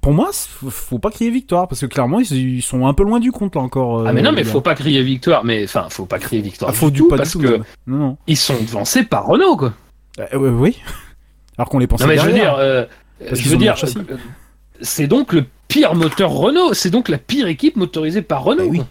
pour 0.00 0.12
moi, 0.12 0.30
faut 0.32 0.70
faut 0.70 0.98
pas 0.98 1.10
crier 1.10 1.30
victoire 1.30 1.66
parce 1.66 1.80
que 1.80 1.86
clairement, 1.86 2.20
ils, 2.20 2.30
ils 2.32 2.62
sont 2.62 2.86
un 2.86 2.94
peu 2.94 3.02
loin 3.02 3.18
du 3.20 3.32
compte 3.32 3.54
là 3.56 3.60
encore. 3.62 4.06
Ah 4.06 4.12
mais 4.12 4.22
non, 4.22 4.30
euh, 4.30 4.34
mais 4.36 4.44
faut 4.44 4.60
pas 4.60 4.74
crier 4.74 5.02
victoire, 5.02 5.44
mais 5.44 5.64
enfin, 5.64 5.86
faut 5.90 6.06
pas 6.06 6.18
crier 6.18 6.40
victoire 6.42 6.70
Ah, 6.70 6.74
faut 6.74 6.86
du 6.90 6.94
du 6.94 6.98
tout 7.00 7.08
pas 7.08 7.16
du 7.16 7.20
parce 7.22 7.32
tout, 7.32 7.40
que 7.40 7.46
même. 7.48 7.64
non 7.86 7.96
non. 7.98 8.16
ils 8.26 8.36
sont 8.36 8.54
devancés 8.60 9.02
par 9.04 9.26
Renault 9.26 9.56
quoi. 9.56 9.72
Euh, 10.20 10.50
oui. 10.52 10.78
Alors 11.58 11.68
qu'on 11.68 11.78
les 11.78 11.86
pensait 11.86 12.04
Non 12.04 12.08
mais 12.10 12.16
je 12.18 12.22
veux 12.26 12.32
derrière. 12.32 12.54
dire, 12.56 12.58
euh, 12.60 12.84
Parce 13.28 13.40
je 13.40 13.48
veux 13.50 13.56
dire, 13.56 13.74
euh, 13.82 14.16
c'est 14.82 15.06
donc 15.06 15.32
le 15.32 15.44
pire 15.68 15.94
moteur 15.94 16.30
Renault, 16.30 16.74
c'est 16.74 16.90
donc 16.90 17.08
la 17.08 17.18
pire 17.18 17.46
équipe 17.46 17.76
motorisée 17.76 18.22
par 18.22 18.42
Renault. 18.44 18.64
Bah 18.64 18.70
oui. 18.70 18.82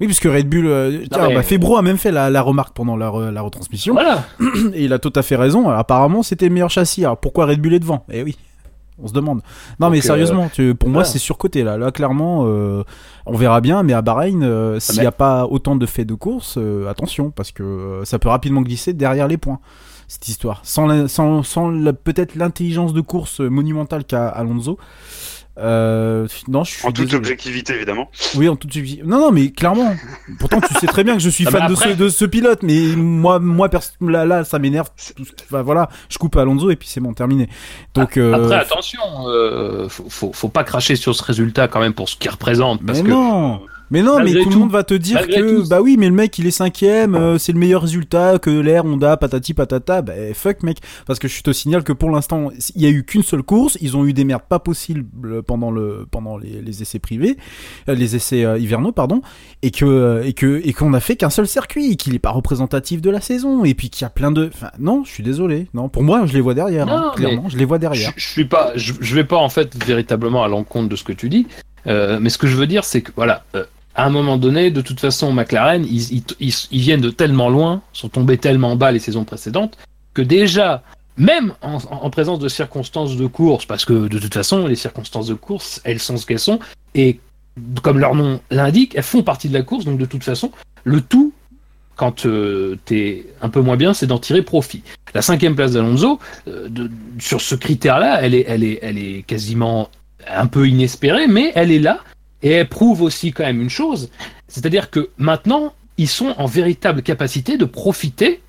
Oui, 0.00 0.06
puisque 0.06 0.24
Red 0.24 0.48
Bull, 0.48 0.66
euh, 0.66 1.04
tiens, 1.10 1.28
mais- 1.28 1.34
bah, 1.36 1.42
Febro 1.42 1.76
a 1.76 1.82
même 1.82 1.96
fait 1.98 2.10
la, 2.10 2.28
la 2.28 2.42
remarque 2.42 2.74
pendant 2.74 2.96
la, 2.96 3.08
re- 3.08 3.30
la 3.30 3.40
retransmission. 3.40 3.94
Voilà. 3.94 4.24
Et 4.74 4.84
il 4.84 4.92
a 4.92 4.98
tout 4.98 5.12
à 5.14 5.22
fait 5.22 5.36
raison. 5.36 5.68
Alors, 5.68 5.78
apparemment, 5.78 6.22
c'était 6.24 6.48
le 6.48 6.52
meilleur 6.54 6.70
châssis. 6.70 7.04
Alors 7.04 7.18
pourquoi 7.18 7.46
Red 7.46 7.60
Bull 7.60 7.74
est 7.74 7.78
devant? 7.78 8.04
Eh 8.10 8.22
oui. 8.22 8.36
On 9.02 9.06
se 9.08 9.12
demande. 9.14 9.40
Non 9.80 9.90
mais 9.90 9.98
Donc, 9.98 10.04
sérieusement, 10.04 10.50
tu- 10.52 10.74
pour 10.74 10.88
moi 10.88 11.04
c'est 11.04 11.18
surcoté 11.18 11.64
là. 11.64 11.76
Là 11.78 11.90
clairement, 11.90 12.44
euh, 12.46 12.84
on 13.26 13.36
verra 13.36 13.60
bien. 13.60 13.82
Mais 13.82 13.94
à 13.94 14.02
Bahreïn, 14.02 14.42
euh, 14.42 14.78
s'il 14.80 15.00
n'y 15.00 15.06
a 15.06 15.12
pas 15.12 15.46
autant 15.46 15.76
de 15.76 15.86
faits 15.86 16.06
de 16.06 16.14
course, 16.14 16.56
euh, 16.58 16.88
attention 16.88 17.30
parce 17.30 17.50
que 17.52 17.62
euh, 17.62 18.04
ça 18.04 18.18
peut 18.18 18.28
rapidement 18.28 18.60
glisser 18.60 18.92
derrière 18.92 19.28
les 19.28 19.38
points. 19.38 19.60
Cette 20.12 20.28
histoire, 20.28 20.60
sans, 20.62 20.84
la- 20.86 21.08
sans, 21.08 21.42
sans 21.42 21.70
la- 21.70 21.94
peut-être 21.94 22.34
l'intelligence 22.34 22.92
de 22.92 23.00
course 23.00 23.40
monumentale 23.40 24.04
qu'a 24.04 24.28
Alonso. 24.28 24.78
Euh, 25.58 26.26
non, 26.48 26.64
je 26.64 26.72
suis 26.72 26.86
En 26.86 26.92
toute 26.92 27.06
désolé. 27.06 27.16
objectivité, 27.16 27.72
évidemment. 27.74 28.10
Oui, 28.34 28.46
en 28.46 28.56
toute 28.56 28.72
subjectivité. 28.74 29.08
Non, 29.08 29.18
non, 29.18 29.32
mais 29.32 29.50
clairement. 29.50 29.94
Pourtant, 30.38 30.60
tu 30.60 30.74
sais 30.74 30.86
très 30.86 31.02
bien 31.02 31.14
que 31.14 31.20
je 31.22 31.30
suis 31.30 31.44
Ah 31.48 31.50
fan 31.50 31.60
bah 31.62 31.68
de, 31.68 31.74
ce, 31.74 31.88
de 31.96 32.08
ce 32.10 32.24
pilote, 32.26 32.62
mais 32.62 32.94
moi, 32.94 33.38
moi, 33.38 33.70
là, 34.02 34.26
là, 34.26 34.44
ça 34.44 34.58
m'énerve. 34.58 34.88
Enfin, 35.44 35.62
voilà, 35.62 35.88
je 36.10 36.18
coupe 36.18 36.36
Alonso 36.36 36.70
et 36.70 36.76
puis 36.76 36.88
c'est 36.88 37.00
bon, 37.00 37.14
terminé. 37.14 37.48
Donc, 37.94 38.18
euh, 38.18 38.34
Après 38.34 38.56
attention, 38.56 39.00
euh, 39.28 39.88
faut, 39.88 40.10
faut, 40.10 40.32
faut 40.34 40.48
pas 40.48 40.64
cracher 40.64 40.94
sur 40.96 41.14
ce 41.14 41.22
résultat 41.24 41.68
quand 41.68 41.80
même 41.80 41.94
pour 41.94 42.10
ce 42.10 42.16
qu'il 42.16 42.30
représente 42.30 42.84
parce 42.84 42.98
mais 42.98 43.04
que 43.04 43.10
non. 43.10 43.62
Mais 43.92 44.02
non, 44.02 44.18
mais 44.24 44.32
tout, 44.42 44.48
le 44.48 44.56
monde 44.56 44.70
va 44.70 44.82
te 44.84 44.94
dire 44.94 45.16
malgré 45.20 45.40
que 45.42 45.60
tout- 45.60 45.68
bah 45.68 45.82
oui, 45.82 45.96
mais 45.98 46.08
le 46.08 46.14
mec 46.14 46.38
il 46.38 46.46
est 46.46 46.50
cinquième, 46.50 47.14
euh, 47.14 47.36
c'est 47.36 47.52
le 47.52 47.58
meilleur 47.58 47.82
résultat 47.82 48.38
que 48.38 48.48
l'air 48.48 48.86
Honda, 48.86 49.16
patati 49.18 49.52
patata. 49.52 50.00
Bah 50.02 50.14
fuck 50.32 50.62
mec, 50.62 50.78
parce 51.06 51.18
que 51.18 51.28
je 51.28 51.42
te 51.42 51.52
signale 51.52 51.84
que 51.84 51.92
pour 51.92 52.10
l'instant 52.10 52.50
il 52.74 52.82
y 52.82 52.86
a 52.86 52.88
eu 52.88 53.04
qu'une 53.04 53.22
seule 53.22 53.42
course, 53.42 53.76
ils 53.82 53.94
ont 53.96 54.06
eu 54.06 54.14
des 54.14 54.24
merdes 54.24 54.44
pas 54.48 54.58
possibles 54.58 55.42
pendant 55.42 55.70
le 55.70 56.06
pendant 56.10 56.38
les, 56.38 56.62
les 56.62 56.80
essais 56.82 56.98
privés, 56.98 57.36
euh, 57.90 57.94
les 57.94 58.16
essais 58.16 58.44
euh, 58.44 58.58
hivernaux 58.58 58.92
pardon, 58.92 59.20
et 59.62 59.70
que 59.70 60.22
et 60.24 60.32
que 60.32 60.60
et 60.64 60.72
qu'on 60.72 60.94
a 60.94 61.00
fait 61.00 61.16
qu'un 61.16 61.28
seul 61.30 61.46
circuit, 61.46 61.98
qu'il 61.98 62.14
est 62.14 62.18
pas 62.18 62.30
représentatif 62.30 63.02
de 63.02 63.10
la 63.10 63.20
saison, 63.20 63.64
et 63.66 63.74
puis 63.74 63.90
qu'il 63.90 64.04
y 64.04 64.06
a 64.06 64.10
plein 64.10 64.30
de, 64.32 64.50
enfin 64.54 64.70
non, 64.78 65.04
je 65.04 65.10
suis 65.10 65.22
désolé, 65.22 65.66
non, 65.74 65.90
pour 65.90 66.02
moi 66.02 66.22
je 66.24 66.32
les 66.32 66.40
vois 66.40 66.54
derrière, 66.54 66.86
Non, 66.86 66.92
hein, 66.94 67.12
clairement, 67.14 67.48
je 67.50 67.58
les 67.58 67.66
vois 67.66 67.76
je, 67.76 67.80
derrière. 67.82 68.12
je 68.16 68.26
suis 68.26 68.46
pas, 68.46 68.72
je, 68.74 68.94
je 69.00 69.14
vais 69.14 69.24
pas 69.24 69.36
en 69.36 69.50
fait 69.50 69.76
véritablement 69.84 70.42
à 70.44 70.48
l'encontre 70.48 70.88
de 70.88 70.96
ce 70.96 71.04
que 71.04 71.12
tu 71.12 71.28
dis, 71.28 71.46
euh, 71.86 72.18
mais 72.22 72.30
ce 72.30 72.38
que 72.38 72.46
je 72.46 72.56
veux 72.56 72.66
dire 72.66 72.84
c'est 72.84 73.02
que 73.02 73.12
voilà, 73.16 73.44
euh, 73.54 73.64
à 73.94 74.06
un 74.06 74.10
moment 74.10 74.38
donné, 74.38 74.70
de 74.70 74.80
toute 74.80 75.00
façon, 75.00 75.32
McLaren, 75.32 75.84
ils, 75.84 76.22
viennent 76.70 77.00
de 77.00 77.10
tellement 77.10 77.48
loin, 77.48 77.82
sont 77.92 78.08
tombés 78.08 78.38
tellement 78.38 78.76
bas 78.76 78.92
les 78.92 78.98
saisons 78.98 79.24
précédentes, 79.24 79.76
que 80.14 80.22
déjà, 80.22 80.82
même 81.16 81.54
en, 81.60 81.78
en 81.90 82.10
présence 82.10 82.38
de 82.38 82.48
circonstances 82.48 83.16
de 83.16 83.26
course, 83.26 83.66
parce 83.66 83.84
que 83.84 84.08
de 84.08 84.18
toute 84.18 84.34
façon, 84.34 84.66
les 84.66 84.76
circonstances 84.76 85.26
de 85.26 85.34
course, 85.34 85.80
elles 85.84 86.00
sont 86.00 86.16
ce 86.16 86.26
qu'elles 86.26 86.38
sont, 86.38 86.58
et 86.94 87.20
comme 87.82 87.98
leur 87.98 88.14
nom 88.14 88.40
l'indique, 88.50 88.94
elles 88.94 89.02
font 89.02 89.22
partie 89.22 89.48
de 89.48 89.54
la 89.54 89.62
course, 89.62 89.84
donc 89.84 89.98
de 89.98 90.06
toute 90.06 90.24
façon, 90.24 90.52
le 90.84 91.00
tout, 91.00 91.32
quand 91.96 92.24
euh, 92.24 92.78
t'es 92.84 93.26
un 93.42 93.48
peu 93.48 93.60
moins 93.60 93.76
bien, 93.76 93.92
c'est 93.92 94.06
d'en 94.06 94.18
tirer 94.18 94.42
profit. 94.42 94.82
La 95.14 95.22
cinquième 95.22 95.54
place 95.54 95.72
d'Alonso, 95.72 96.18
euh, 96.48 96.68
sur 97.18 97.40
ce 97.40 97.54
critère-là, 97.54 98.20
elle 98.22 98.34
est, 98.34 98.44
elle, 98.48 98.64
est, 98.64 98.78
elle 98.82 98.98
est 98.98 99.22
quasiment 99.26 99.90
un 100.26 100.46
peu 100.46 100.66
inespérée, 100.66 101.26
mais 101.26 101.52
elle 101.54 101.70
est 101.70 101.78
là, 101.78 102.00
et 102.42 102.50
elle 102.50 102.68
prouve 102.68 103.02
aussi 103.02 103.32
quand 103.32 103.44
même 103.44 103.60
une 103.60 103.70
chose, 103.70 104.10
c'est-à-dire 104.48 104.90
que 104.90 105.10
maintenant, 105.18 105.72
ils 105.98 106.08
sont 106.08 106.34
en 106.38 106.46
véritable 106.46 107.02
capacité 107.02 107.56
de 107.56 107.64
profiter 107.64 108.40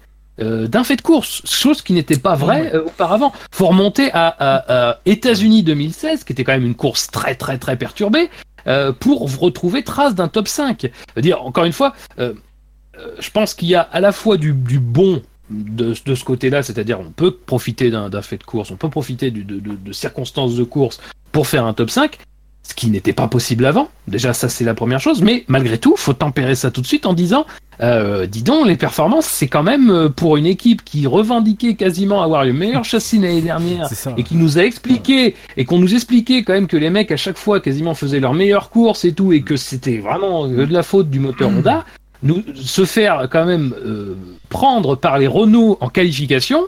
euh, 0.41 0.67
d'un 0.67 0.83
fait 0.83 0.95
de 0.95 1.01
course, 1.01 1.41
chose 1.45 1.81
qui 1.83 1.93
n'était 1.93 2.17
pas 2.17 2.35
vraie 2.35 2.73
euh, 2.73 2.85
auparavant. 2.85 3.31
Faut 3.51 3.67
remonter 3.67 4.09
à, 4.13 4.27
à- 4.29 4.89
à 4.89 4.99
États-Unis 5.05 5.61
2016, 5.61 6.23
qui 6.23 6.31
était 6.33 6.43
quand 6.43 6.53
même 6.53 6.65
une 6.65 6.73
course 6.75 7.07
très 7.11 7.35
très 7.35 7.59
très 7.59 7.77
perturbée, 7.77 8.29
euh, 8.65 8.91
pour 8.93 9.29
retrouver 9.39 9.83
trace 9.83 10.15
d'un 10.15 10.27
top 10.29 10.47
5. 10.47 10.89
dire 11.17 11.43
encore 11.45 11.65
une 11.65 11.73
fois, 11.73 11.93
euh, 12.19 12.33
je 13.19 13.29
pense 13.29 13.53
qu'il 13.53 13.67
y 13.67 13.75
a 13.75 13.81
à 13.81 13.99
la 13.99 14.11
fois 14.11 14.37
du, 14.37 14.53
du 14.53 14.79
bon 14.79 15.21
de, 15.51 15.93
de 16.05 16.15
ce 16.15 16.23
côté-là, 16.23 16.63
c'est-à-dire 16.63 16.99
on 16.99 17.11
peut 17.11 17.31
profiter 17.31 17.91
d'un 17.91 18.09
d'un 18.09 18.21
fait 18.23 18.37
de 18.37 18.43
course, 18.43 18.71
on 18.71 18.75
peut 18.77 18.89
profiter 18.89 19.29
du- 19.29 19.43
de, 19.43 19.59
de- 19.59 19.75
de 19.75 19.91
circonstances 19.91 20.55
de 20.55 20.63
course 20.63 20.99
pour 21.31 21.45
faire 21.47 21.65
un 21.65 21.73
top 21.73 21.89
5, 21.91 22.17
ce 22.63 22.73
qui 22.73 22.89
n'était 22.89 23.13
pas 23.13 23.27
possible 23.27 23.65
avant. 23.65 23.89
Déjà, 24.07 24.33
ça 24.33 24.49
c'est 24.49 24.63
la 24.63 24.73
première 24.73 24.99
chose, 24.99 25.21
mais 25.21 25.43
malgré 25.47 25.77
tout, 25.77 25.95
faut 25.97 26.13
tempérer 26.13 26.55
ça 26.55 26.71
tout 26.71 26.81
de 26.81 26.87
suite 26.87 27.05
en 27.05 27.13
disant, 27.13 27.45
euh, 27.81 28.25
dis 28.25 28.41
donc, 28.41 28.67
les 28.67 28.77
performances, 28.77 29.25
c'est 29.25 29.47
quand 29.47 29.63
même 29.63 29.89
euh, 29.89 30.09
pour 30.09 30.37
une 30.37 30.45
équipe 30.45 30.83
qui 30.83 31.05
revendiquait 31.05 31.75
quasiment 31.75 32.21
avoir 32.21 32.45
le 32.45 32.53
meilleur 32.53 32.83
châssis 32.85 33.19
l'année 33.19 33.41
dernière 33.41 33.89
et 34.17 34.23
qui 34.23 34.35
nous 34.35 34.57
a 34.57 34.61
expliqué 34.63 35.35
et 35.57 35.65
qu'on 35.65 35.79
nous 35.79 35.93
expliquait 35.93 36.43
quand 36.43 36.53
même 36.53 36.67
que 36.67 36.77
les 36.77 36.89
mecs 36.89 37.11
à 37.11 37.17
chaque 37.17 37.37
fois 37.37 37.59
quasiment 37.59 37.93
faisaient 37.95 38.19
leur 38.19 38.33
meilleure 38.33 38.69
course 38.69 39.05
et 39.05 39.13
tout 39.13 39.33
et 39.33 39.41
que 39.41 39.55
c'était 39.55 39.97
vraiment 39.97 40.45
euh, 40.45 40.65
de 40.65 40.73
la 40.73 40.83
faute 40.83 41.09
du 41.09 41.19
moteur 41.19 41.49
Honda 41.49 41.85
nous 42.21 42.43
se 42.55 42.85
faire 42.85 43.27
quand 43.29 43.45
même 43.45 43.73
euh, 43.85 44.15
prendre 44.49 44.95
par 44.95 45.19
les 45.19 45.27
Renault 45.27 45.77
en 45.81 45.89
qualification 45.89 46.65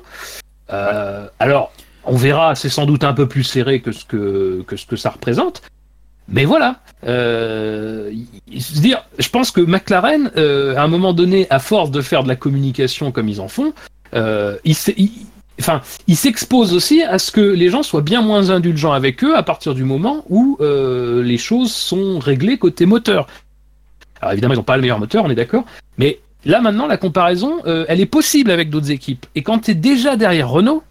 euh, 0.71 1.27
alors 1.39 1.71
on 2.03 2.15
verra 2.15 2.55
c'est 2.55 2.69
sans 2.69 2.85
doute 2.85 3.03
un 3.03 3.13
peu 3.13 3.27
plus 3.27 3.43
serré 3.43 3.79
que 3.79 3.91
ce 3.91 4.05
que 4.05 4.63
que 4.67 4.75
ce 4.75 4.85
que 4.85 4.95
ça 4.95 5.11
représente 5.11 5.61
mais 6.27 6.45
voilà, 6.45 6.79
euh, 7.05 8.11
se 8.57 8.79
dire, 8.81 9.05
je 9.19 9.29
pense 9.29 9.51
que 9.51 9.61
McLaren, 9.61 10.31
euh, 10.37 10.75
à 10.75 10.83
un 10.83 10.87
moment 10.87 11.13
donné, 11.13 11.45
à 11.49 11.59
force 11.59 11.91
de 11.91 12.01
faire 12.01 12.23
de 12.23 12.27
la 12.27 12.35
communication 12.35 13.11
comme 13.11 13.29
ils 13.29 13.41
en 13.41 13.47
font, 13.47 13.73
euh, 14.15 14.57
enfin, 15.59 15.81
ils 16.07 16.15
s'exposent 16.15 16.73
aussi 16.73 17.03
à 17.03 17.19
ce 17.19 17.31
que 17.31 17.41
les 17.41 17.69
gens 17.69 17.83
soient 17.83 18.01
bien 18.01 18.21
moins 18.21 18.49
indulgents 18.49 18.93
avec 18.93 19.23
eux 19.23 19.35
à 19.35 19.43
partir 19.43 19.75
du 19.75 19.83
moment 19.83 20.25
où 20.29 20.57
euh, 20.61 21.21
les 21.23 21.37
choses 21.37 21.71
sont 21.71 22.19
réglées 22.19 22.57
côté 22.57 22.85
moteur. 22.85 23.27
Alors 24.21 24.33
évidemment, 24.33 24.53
ils 24.53 24.57
n'ont 24.57 24.63
pas 24.63 24.77
le 24.77 24.81
meilleur 24.81 24.99
moteur, 24.99 25.25
on 25.25 25.29
est 25.29 25.35
d'accord, 25.35 25.65
mais 25.97 26.19
là 26.45 26.61
maintenant, 26.61 26.87
la 26.87 26.97
comparaison, 26.97 27.59
euh, 27.65 27.85
elle 27.87 28.01
est 28.01 28.05
possible 28.05 28.49
avec 28.49 28.69
d'autres 28.69 28.91
équipes. 28.91 29.25
Et 29.35 29.43
quand 29.43 29.59
tu 29.59 29.71
es 29.71 29.75
déjà 29.75 30.15
derrière 30.15 30.49
Renault, 30.49 30.81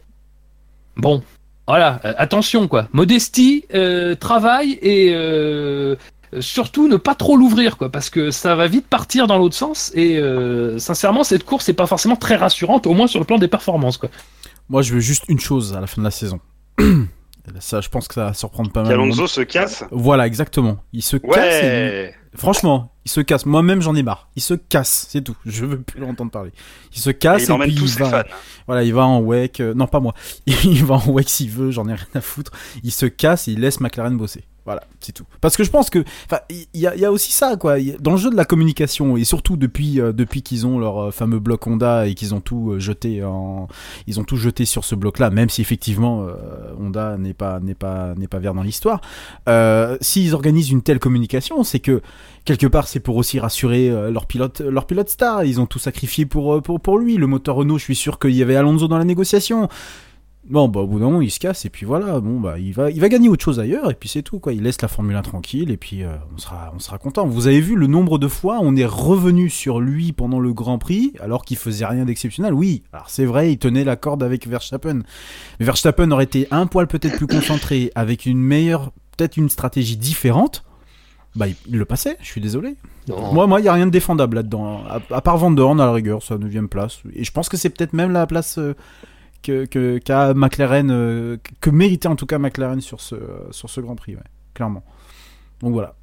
bon, 0.97 1.23
voilà, 1.67 2.01
euh, 2.05 2.13
attention 2.19 2.69
quoi, 2.69 2.89
modestie, 2.93 3.65
euh, 3.75 4.15
travail 4.15 4.79
et 4.83 5.13
euh, 5.15 5.97
surtout 6.41 6.89
ne 6.89 6.97
pas 6.97 7.15
trop 7.15 7.37
l'ouvrir 7.37 7.77
quoi, 7.77 7.91
parce 7.91 8.11
que 8.11 8.31
ça 8.31 8.55
va 8.55 8.67
vite 8.67 8.87
partir 8.87 9.27
dans 9.27 9.39
l'autre 9.39 9.55
sens. 9.55 9.91
Et 9.95 10.19
euh, 10.19 10.79
sincèrement, 10.79 11.25
cette 11.25 11.45
course 11.45 11.69
n'est 11.69 11.75
pas 11.75 11.87
forcément 11.87 12.17
très 12.17 12.37
rassurante, 12.37 12.87
au 12.87 12.93
moins 12.95 13.07
sur 13.07 13.21
le 13.21 13.25
plan 13.27 13.39
des 13.39 13.49
performances 13.49 13.97
quoi. 13.97 14.11
Moi, 14.69 14.83
je 14.83 14.95
veux 14.95 15.01
juste 15.01 15.25
une 15.29 15.41
chose 15.41 15.75
à 15.75 15.81
la 15.81 15.87
fin 15.87 16.01
de 16.01 16.05
la 16.05 16.11
saison. 16.11 16.41
Et 16.81 17.61
Ça, 17.61 17.83
je 17.83 17.91
pense 17.91 18.09
que 18.09 18.15
ça 18.15 18.25
va 18.25 18.33
surprendre 18.35 18.73
pas 18.73 18.83
mal. 18.83 18.91
de 18.93 18.97
monde. 18.97 19.11
Qu'Alonso 19.11 19.27
se 19.27 19.43
casse. 19.43 19.85
Voilà, 19.91 20.27
exactement. 20.27 20.79
Il 20.95 21.03
se 21.03 21.19
casse. 21.19 21.63
et-. 21.63 22.15
Franchement, 22.37 22.93
il 23.05 23.11
se 23.11 23.21
casse. 23.21 23.47
Moi-même, 23.47 23.81
j'en 23.81 23.95
ai 23.95 24.03
marre. 24.03 24.29
Il 24.37 24.43
se 24.43 24.55
casse, 24.55 25.07
c'est 25.09 25.23
tout. 25.23 25.37
Je 25.47 25.65
veux 25.65 25.81
plus 25.81 26.01
l'entendre 26.01 26.31
parler. 26.31 26.53
Il 26.93 27.01
se 27.01 27.11
casse 27.11 27.49
et, 27.49 27.59
puis 27.59 27.73
il 27.73 27.89
va. 27.99 28.11
fans. 28.11 28.37
Voilà, 28.67 28.83
il 28.83 28.93
va 28.93 29.07
en 29.07 29.21
WEC. 29.21 29.61
euh, 29.61 29.75
non, 29.75 29.87
pas 29.87 30.01
moi. 30.01 30.15
Il 30.47 30.85
va 30.85 30.97
en 30.97 31.11
WEC 31.11 31.29
s'il 31.29 31.51
veut. 31.51 31.71
J'en 31.71 31.89
ai 31.89 31.95
rien 31.95 32.07
à 32.15 32.21
foutre. 32.21 32.53
Il 32.83 32.93
se 32.93 33.07
casse 33.07 33.49
et 33.49 33.53
il 33.53 33.61
laisse 33.61 33.81
McLaren 33.81 34.17
bosser. 34.17 34.45
Voilà, 34.67 34.83
c'est 35.01 35.13
tout. 35.13 35.27
Parce 35.43 35.59
que 35.59 35.65
je 35.65 35.71
pense 35.71 35.91
que, 35.91 36.05
il 36.49 36.67
y, 36.73 36.81
y 36.81 37.05
a 37.05 37.13
aussi 37.13 37.33
ça, 37.33 37.57
quoi. 37.57 37.77
Dans 38.01 38.13
le 38.13 38.17
jeu 38.17 38.31
de 38.31 38.37
la 38.37 38.47
communication, 38.47 39.19
et 39.19 39.25
surtout 39.25 39.59
depuis, 39.59 40.01
euh, 40.01 40.13
depuis 40.13 40.43
qu'ils 40.43 40.67
ont 40.67 40.79
leur 40.79 40.99
euh, 40.99 41.11
fameux 41.11 41.39
bloc 41.39 41.67
Honda 41.67 42.07
et 42.07 42.15
qu'ils 42.15 42.35
ont 42.35 42.41
tout 42.41 42.71
euh, 42.71 42.79
jeté 42.79 43.23
en, 43.23 43.69
ils 44.07 44.21
ont 44.21 44.25
tout 44.25 44.37
jeté 44.39 44.65
sur 44.65 44.85
ce 44.85 44.95
bloc-là, 44.95 45.29
même 45.29 45.51
si 45.51 45.61
effectivement 45.61 46.27
Honda 46.81 47.19
n'est 47.19 47.35
pas, 47.35 47.61
n'est 47.61 47.75
pas, 47.75 48.15
n'est 48.17 48.27
pas 48.27 48.39
vert 48.39 48.55
dans 48.55 48.63
l'histoire. 48.63 49.01
S'ils 50.01 50.35
organisent 50.35 50.71
une 50.71 50.83
telle 50.83 50.99
communication, 50.99 51.63
c'est 51.63 51.81
que 51.81 52.01
quelque 52.45 52.67
part, 52.67 52.89
c'est 52.89 53.01
pour 53.01 53.17
aussi 53.17 53.39
rassurer 53.39 53.89
leur 54.11 54.27
pilote, 54.27 54.61
leur 54.61 54.87
pilote 54.87 55.09
star. 55.09 55.45
Ils 55.45 55.61
ont 55.61 55.67
tout 55.67 55.79
sacrifié 55.79 56.27
pour, 56.27 56.63
pour, 56.63 56.81
pour 56.81 56.99
lui. 56.99 57.17
Le 57.17 57.27
moteur 57.27 57.57
Renault, 57.57 57.79
je 57.79 57.85
suis 57.85 57.97
sûr 57.97 58.19
qu'il 58.19 58.33
y 58.33 58.43
avait 58.43 58.57
Alonso 58.57 58.89
dans 58.89 58.99
la 58.99 59.05
négociation. 59.05 59.69
Bon, 60.49 60.69
bah, 60.69 60.81
au 60.81 60.87
bout 60.87 60.99
d'un 60.99 61.07
moment, 61.07 61.23
il 61.23 61.31
se 61.31 61.41
casse, 61.41 61.65
et 61.65 61.71
puis 61.71 61.87
voilà, 61.87 62.21
bon, 62.21 62.39
bah, 62.39 62.59
il 62.59 62.75
va, 62.75 62.91
il 62.91 63.01
va 63.01 63.09
gagner 63.09 63.31
autre 63.31 63.43
chose 63.43 63.59
ailleurs, 63.61 63.91
et 63.91 63.95
puis 63.95 64.11
c'est 64.11 64.23
tout, 64.23 64.41
quoi. 64.41 64.53
Il 64.53 64.63
laisse 64.63 64.81
la 64.83 64.89
Formule 64.89 65.17
1 65.17 65.23
tranquille, 65.23 65.71
et 65.71 65.79
puis 65.79 66.03
euh, 66.03 66.15
on, 66.35 66.39
sera, 66.39 66.71
on 66.75 66.79
sera 66.79 66.99
content. 66.99 67.27
Vous 67.27 67.47
avez 67.47 67.61
vu 67.61 67.77
le 67.77 67.87
nombre 67.87 68.19
de 68.19 68.29
fois 68.29 68.59
on 68.61 68.77
est 68.77 68.85
revenu 68.85 69.49
sur 69.49 69.81
lui 69.81 70.13
pendant 70.13 70.41
le 70.41 70.53
Grand 70.53 70.79
Prix, 70.79 71.15
alors 71.21 71.45
qu'il 71.45 71.57
faisait 71.57 71.87
rien 71.87 72.05
d'exceptionnel. 72.05 72.53
Oui, 72.53 72.83
alors 72.93 73.09
c'est 73.09 73.25
vrai, 73.25 73.53
il 73.53 73.59
tenait 73.59 73.85
la 73.85 73.97
corde 73.97 74.23
avec 74.23 74.47
Verstappen. 74.47 75.01
Mais 75.59 75.67
Verstappen 75.67 76.11
aurait 76.11 76.25
été 76.25 76.47
un 76.51 76.67
poil 76.67 76.89
peut-être 76.89 77.17
plus 77.17 77.27
concentré, 77.27 77.91
avec 77.95 78.27
une 78.27 78.39
meilleure, 78.39 78.93
peut-être 79.17 79.39
une 79.39 79.49
stratégie 79.49 79.97
différente. 79.97 80.63
Bah, 81.37 81.49
il, 81.49 81.57
il 81.69 81.79
le 81.79 81.85
passait, 81.87 82.17
je 82.21 82.27
suis 82.27 82.41
désolé. 82.41 82.77
Non. 83.09 83.33
Moi, 83.33 83.47
moi, 83.47 83.61
il 83.61 83.65
y 83.65 83.69
a 83.69 83.73
rien 83.73 83.87
de 83.87 83.91
défendable 83.91 84.37
là-dedans. 84.37 84.83
À, 84.89 85.01
à 85.11 85.21
part 85.21 85.37
Van 85.39 85.51
Dorn, 85.51 85.81
à 85.81 85.87
la 85.87 85.93
rigueur, 85.93 86.23
sa 86.23 86.39
9 86.39 86.67
place. 86.69 87.01
Et 87.15 87.25
je 87.25 87.33
pense 87.33 87.49
que 87.49 87.57
c'est 87.57 87.71
peut-être 87.71 87.93
même 87.93 88.13
la 88.13 88.27
place 88.27 88.59
euh, 88.59 88.75
que, 89.45 89.67
que, 89.67 89.99
qu'a 89.99 90.35
McLaren, 90.35 90.91
euh, 90.91 91.37
que 91.61 91.71
méritait 91.71 92.09
en 92.09 92.17
tout 92.17 92.27
cas 92.27 92.39
McLaren 92.39 92.81
sur 92.81 93.01
ce, 93.01 93.15
sur 93.51 93.71
ce 93.71 93.81
Grand 93.81 93.95
Prix, 93.95 94.17
ouais, 94.17 94.23
clairement. 94.55 94.83
Donc 95.61 95.73
voilà. 95.73 95.95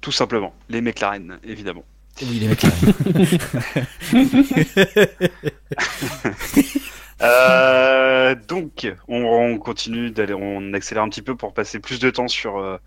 Tout 0.00 0.12
simplement. 0.12 0.52
Les 0.68 0.80
McLaren, 0.80 1.38
évidemment. 1.44 1.84
Oui, 2.22 2.40
les 2.40 2.48
McLaren. 2.48 2.94
Euh, 7.22 8.34
donc, 8.48 8.90
on, 9.08 9.24
on 9.24 9.58
continue 9.58 10.10
d'aller, 10.10 10.34
on 10.34 10.72
accélère 10.74 11.04
un 11.04 11.08
petit 11.08 11.22
peu 11.22 11.36
pour 11.36 11.54
passer 11.54 11.78
plus 11.78 12.00
de 12.00 12.10
temps 12.10 12.28
sur 12.28 12.58
euh, 12.58 12.78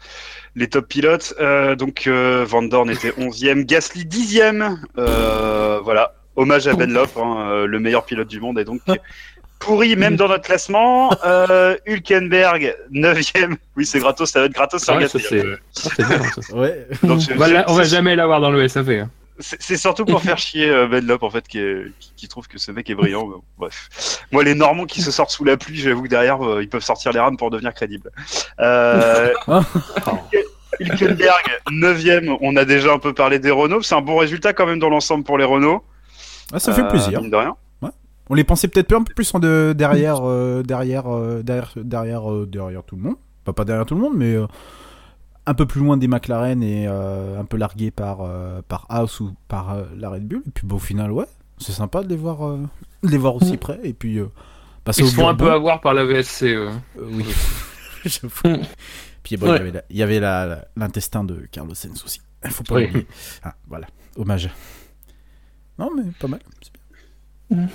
les 0.55 0.67
top 0.67 0.87
pilotes. 0.87 1.33
Euh, 1.39 1.75
donc, 1.75 2.07
euh, 2.07 2.45
Van 2.47 2.63
Dorn 2.63 2.89
était 2.89 3.11
11e, 3.11 3.63
Gasly 3.63 4.05
10e. 4.05 4.77
Euh, 4.97 5.79
voilà, 5.83 6.15
hommage 6.37 6.67
à 6.67 6.73
Ben 6.75 6.91
Lop, 6.91 7.09
hein, 7.17 7.47
euh, 7.49 7.65
le 7.67 7.79
meilleur 7.79 8.05
pilote 8.05 8.27
du 8.29 8.39
monde, 8.39 8.57
et 8.59 8.63
donc 8.63 8.79
pourri 9.59 9.95
même 9.95 10.15
dans 10.15 10.27
notre 10.29 10.43
classement. 10.45 11.11
Euh, 11.25 11.75
Hülkenberg 11.85 12.75
9e. 12.93 13.55
Oui, 13.75 13.85
c'est 13.85 13.99
gratos, 13.99 14.29
ça 14.31 14.39
va 14.41 14.45
être 14.45 14.53
gratos 14.53 14.87
ouais, 14.87 15.07
ça, 15.07 15.19
c'est 15.19 15.43
ouais. 16.53 16.87
Donc, 17.03 17.19
On 17.33 17.37
va, 17.37 17.47
la- 17.47 17.69
on 17.69 17.73
va 17.73 17.83
c'est- 17.83 17.89
jamais 17.95 18.15
l'avoir 18.15 18.39
dans 18.39 18.51
le 18.51 18.65
SAV. 18.67 18.91
hein. 18.91 19.09
c'est 19.39 19.77
surtout 19.77 20.05
pour 20.05 20.21
faire 20.21 20.37
chier 20.37 20.69
euh, 20.69 20.87
Ben 20.87 21.05
Lop 21.05 21.21
en 21.23 21.29
fait 21.31 21.47
qui, 21.47 21.59
est- 21.59 21.91
qui, 21.99 22.11
qui 22.15 22.27
trouve 22.27 22.47
que 22.47 22.57
ce 22.59 22.71
mec 22.71 22.89
est 22.89 22.95
brillant. 22.95 23.29
bref, 23.57 23.89
moi 24.31 24.43
les 24.43 24.53
Normands 24.55 24.85
qui 24.85 25.01
se 25.01 25.09
sortent 25.11 25.31
sous 25.31 25.43
la 25.43 25.57
pluie, 25.57 25.77
j'avoue 25.77 26.03
que 26.03 26.07
derrière 26.09 26.43
euh, 26.47 26.61
ils 26.63 26.69
peuvent 26.69 26.83
sortir 26.83 27.11
les 27.11 27.19
rames 27.19 27.37
pour 27.37 27.49
devenir 27.49 27.73
crédibles. 27.73 28.11
Euh, 28.59 29.33
Hülkenberg 30.79 31.43
9ème, 31.71 32.37
on 32.41 32.55
a 32.55 32.65
déjà 32.65 32.93
un 32.93 32.99
peu 32.99 33.13
parlé 33.13 33.39
des 33.39 33.51
Renault, 33.51 33.81
c'est 33.81 33.95
un 33.95 34.01
bon 34.01 34.17
résultat 34.17 34.53
quand 34.53 34.65
même 34.67 34.79
dans 34.79 34.89
l'ensemble 34.89 35.23
pour 35.23 35.37
les 35.37 35.43
Renault. 35.45 35.83
Ah, 36.53 36.59
ça 36.59 36.73
fait 36.73 36.81
Euh, 36.83 36.89
plaisir. 36.89 37.21
mine 37.21 37.31
de 37.31 37.35
rien. 37.35 37.55
On 38.29 38.33
les 38.35 38.43
pensait 38.43 38.67
peut-être 38.67 38.91
un 38.91 39.03
peu 39.03 39.13
plus 39.13 39.33
en 39.33 39.39
de, 39.39 39.73
derrière, 39.77 40.19
euh, 40.27 40.61
derrière, 40.61 41.07
euh, 41.07 41.41
derrière, 41.43 41.71
derrière, 41.77 42.29
euh, 42.29 42.45
derrière 42.45 42.83
tout 42.83 42.97
le 42.97 43.01
monde. 43.03 43.15
Pas, 43.45 43.53
pas 43.53 43.63
derrière 43.63 43.85
tout 43.85 43.95
le 43.95 44.01
monde, 44.01 44.15
mais 44.17 44.33
euh, 44.35 44.47
un 45.45 45.53
peu 45.53 45.65
plus 45.65 45.79
loin 45.79 45.95
des 45.95 46.09
McLaren 46.09 46.61
et 46.61 46.87
euh, 46.89 47.39
un 47.39 47.45
peu 47.45 47.55
largué 47.55 47.89
par, 47.89 48.17
euh, 48.23 48.61
par 48.67 48.85
House 48.89 49.21
ou 49.21 49.33
par 49.47 49.71
euh, 49.73 49.83
la 49.95 50.09
Red 50.09 50.27
Bull. 50.27 50.43
Et 50.45 50.51
puis 50.51 50.67
bah, 50.67 50.75
au 50.75 50.79
final, 50.79 51.13
ouais, 51.13 51.23
c'est 51.57 51.71
sympa 51.71 52.03
de 52.03 52.09
les 52.09 52.17
voir, 52.17 52.45
euh, 52.45 52.59
de 53.03 53.07
les 53.09 53.17
voir 53.17 53.33
aussi 53.35 53.55
près. 53.55 53.79
Et 53.85 53.93
puis 53.93 54.17
euh, 54.19 54.27
passer 54.83 55.03
Ils 55.03 55.07
se 55.09 55.15
font 55.15 55.29
un 55.29 55.35
peu 55.35 55.49
avoir 55.49 55.79
par 55.79 55.93
la 55.93 56.03
VSC. 56.03 56.47
euh. 56.53 56.69
Euh, 56.99 57.07
oui. 57.09 57.25
J'avoue. 58.03 58.61
Puis 59.23 59.37
bon, 59.37 59.45
il 59.45 59.49
y 59.49 59.51
Ouais. 59.53 59.59
avait 59.61 59.71
la- 59.71 59.83
il 59.89 59.95
y 59.95 60.03
avait 60.03 60.19
la- 60.19 60.45
la- 60.45 60.65
l'intestin 60.75 61.23
de 61.23 61.47
Carlos 61.49 61.73
Sainz 61.75 62.03
aussi. 62.03 62.19
Faut 62.49 62.63
pas 62.65 62.75
Oui. 62.75 63.07
Ah, 63.41 63.53
voilà, 63.69 63.87
hommage. 64.17 64.49
Non, 65.79 65.89
mais 65.95 66.03
pas 66.19 66.27
mal. 66.27 66.39
c'est 66.61 66.71
bien. 67.55 67.67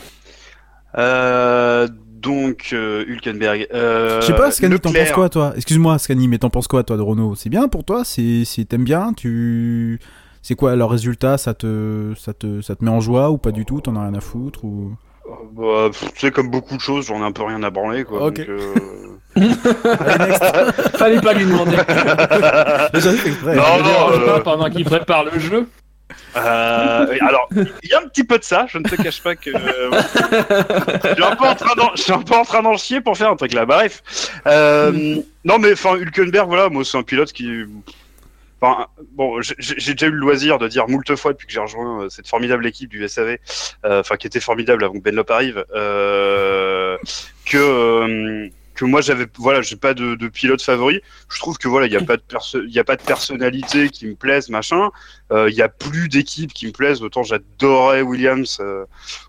Euh, 0.99 1.89
donc 1.89 2.71
euh, 2.73 3.05
Hülkenberg. 3.09 3.67
Euh, 3.73 4.21
Je 4.21 4.27
sais 4.27 4.35
pas, 4.37 4.51
Scani, 4.51 4.79
t'en 4.79 4.93
penses 4.93 5.13
quoi, 5.13 5.29
toi? 5.29 5.53
Excuse-moi, 5.57 5.99
Scani, 5.99 6.29
mais 6.29 6.39
t'en 6.39 6.51
penses 6.51 6.69
quoi, 6.69 6.85
toi, 6.85 6.97
de 6.97 7.03
Renault? 7.03 7.35
C'est 7.35 7.49
bien 7.49 7.69
pour 7.69 7.85
toi? 7.85 8.05
C'est, 8.05 8.45
c'est- 8.45 8.65
t'aimes 8.67 8.85
bien? 8.85 9.13
Tu, 9.15 9.99
c'est 10.43 10.55
quoi 10.55 10.77
leur 10.77 10.91
résultat? 10.91 11.39
Ça 11.39 11.55
te, 11.55 12.13
ça 12.19 12.33
te, 12.35 12.61
ça 12.61 12.77
te 12.77 12.85
met 12.85 12.91
en 12.91 13.01
joie 13.01 13.31
ou 13.31 13.39
pas 13.39 13.51
du 13.53 13.65
tout? 13.65 13.81
T'en 13.81 13.97
as 13.97 14.03
rien 14.03 14.15
à 14.15 14.21
foutre 14.21 14.65
ou? 14.65 14.93
Euh, 15.27 15.31
bah, 15.53 15.89
pff, 15.91 16.13
tu 16.15 16.21
sais 16.21 16.31
comme 16.31 16.51
beaucoup 16.51 16.77
de 16.77 16.81
choses, 16.81 17.07
j'en 17.07 17.21
ai 17.23 17.25
un 17.25 17.33
peu 17.33 17.45
rien 17.45 17.63
à 17.63 17.71
branler 17.71 18.05
quoi. 18.05 18.19
Donc, 18.19 18.39
euh, 18.41 18.75
Fallait 20.95 21.21
pas 21.21 21.33
lui 21.33 21.47
demander. 21.47 21.77
Non, 23.57 24.13
euh, 24.13 24.27
pas 24.35 24.41
pendant 24.41 24.69
qu'il 24.71 24.85
prépare 24.85 25.25
le 25.25 25.39
jeu. 25.39 25.67
Euh, 26.37 27.17
alors, 27.21 27.49
il 27.83 27.91
y 27.91 27.93
a 27.93 27.99
un 27.99 28.09
petit 28.09 28.25
peu 28.25 28.39
de 28.39 28.45
ça, 28.45 28.67
je 28.69 28.79
ne 28.79 28.85
te 28.85 28.95
cache 29.01 29.23
pas 29.23 29.37
que. 29.37 29.51
je, 29.51 31.13
suis 31.15 31.25
un 31.25 31.37
peu 31.37 31.45
en 31.45 31.55
train 31.55 31.75
d'en, 31.75 31.95
je 31.95 32.03
suis 32.03 32.13
un 32.13 32.23
peu 32.23 32.35
en 32.35 32.45
train 32.45 32.63
d'en 32.63 32.77
chier 32.77 33.01
pour 33.01 33.17
faire 33.17 33.31
un 33.31 33.37
truc 33.37 33.53
là. 33.53 33.67
Bref. 33.67 34.03
Euh, 34.47 35.17
non, 35.45 35.59
mais 35.59 35.73
enfin, 35.73 35.97
Hülkenberg, 35.97 36.49
voilà, 36.49 36.69
moi, 36.69 36.85
c'est 36.85 36.97
un 36.97 37.03
pilote 37.03 37.33
qui. 37.33 37.65
Enfin, 38.61 38.87
bon, 39.13 39.41
j'ai 39.41 39.95
déjà 39.95 40.07
eu 40.07 40.13
le 40.13 40.19
loisir 40.19 40.59
de 40.59 40.69
dire 40.69 40.87
moult 40.87 41.17
fois 41.17 41.33
depuis 41.33 41.49
que 41.49 41.53
j'ai 41.53 41.59
rejoint 41.59 42.03
euh, 42.03 42.09
cette 42.09 42.29
formidable 42.29 42.65
équipe 42.65 42.91
du 42.91 43.07
SAV, 43.09 43.39
euh, 43.85 44.01
enfin 44.01 44.17
qui 44.17 44.29
était 44.29 44.39
formidable 44.39 44.85
avant 44.85 44.95
que 44.95 45.01
Benlop 45.01 45.29
arrive, 45.31 45.65
euh, 45.75 46.97
que 47.45 47.59
euh, 47.59 48.49
que 48.75 48.85
moi 48.85 49.01
j'avais 49.01 49.27
voilà 49.39 49.61
j'ai 49.63 49.77
pas 49.77 49.95
de, 49.95 50.15
de 50.15 50.29
pilote 50.29 50.63
favori. 50.63 51.01
Je 51.29 51.39
trouve 51.39 51.59
que 51.59 51.69
voilà 51.69 51.87
il 51.87 51.93
y 51.93 51.97
a 51.97 52.03
pas 52.03 52.17
de 52.17 52.23
il 52.67 52.73
y 52.73 52.79
a 52.79 52.85
pas 52.85 52.97
de 52.97 53.03
personnalité 53.03 53.89
qui 53.91 54.07
me 54.07 54.15
plaise 54.15 54.49
machin. 54.49 54.91
Euh, 55.31 55.49
Il 55.51 55.57
y 55.57 55.63
a 55.63 55.69
plus 55.69 56.09
d'équipes 56.09 56.53
qui 56.53 56.67
me 56.67 56.73
plaisent. 56.73 57.03
Autant 57.03 57.23
j'adorais 57.23 58.03
Williams, 58.03 58.59
euh, 58.61 58.85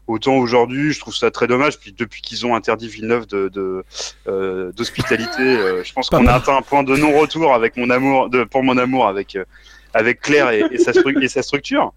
autant 0.08 0.36
aujourd'hui 0.36 0.92
je 0.94 1.00
trouve 1.00 1.16
ça 1.16 1.32
très 1.32 1.48
dommage. 1.48 1.80
Puis 1.80 1.94
depuis 1.94 2.22
qu'ils 2.22 2.46
ont 2.46 2.56
interdit 2.56 2.88
Villeneuve 2.88 3.26
de 3.28 3.84
euh, 4.28 4.72
d'hospitalité, 4.74 5.42
euh, 5.42 5.84
je 5.84 5.94
pense 5.94 6.10
qu'on 6.10 6.28
a 6.28 6.34
atteint 6.34 6.58
un 6.58 6.62
point 6.62 6.84
de 6.84 6.96
non-retour 6.96 7.54
avec 7.54 7.78
mon 7.78 7.90
amour 7.90 8.30
de 8.30 8.44
pour 8.44 8.64
mon 8.64 8.78
amour 8.78 9.08
avec 9.08 9.36
euh, 9.36 9.46
avec 9.94 10.22
Claire 10.22 10.50
et, 10.52 10.64
et 10.72 10.78
sa 10.78 10.92
et 11.22 11.28
sa 11.28 11.44
structure. 11.44 11.94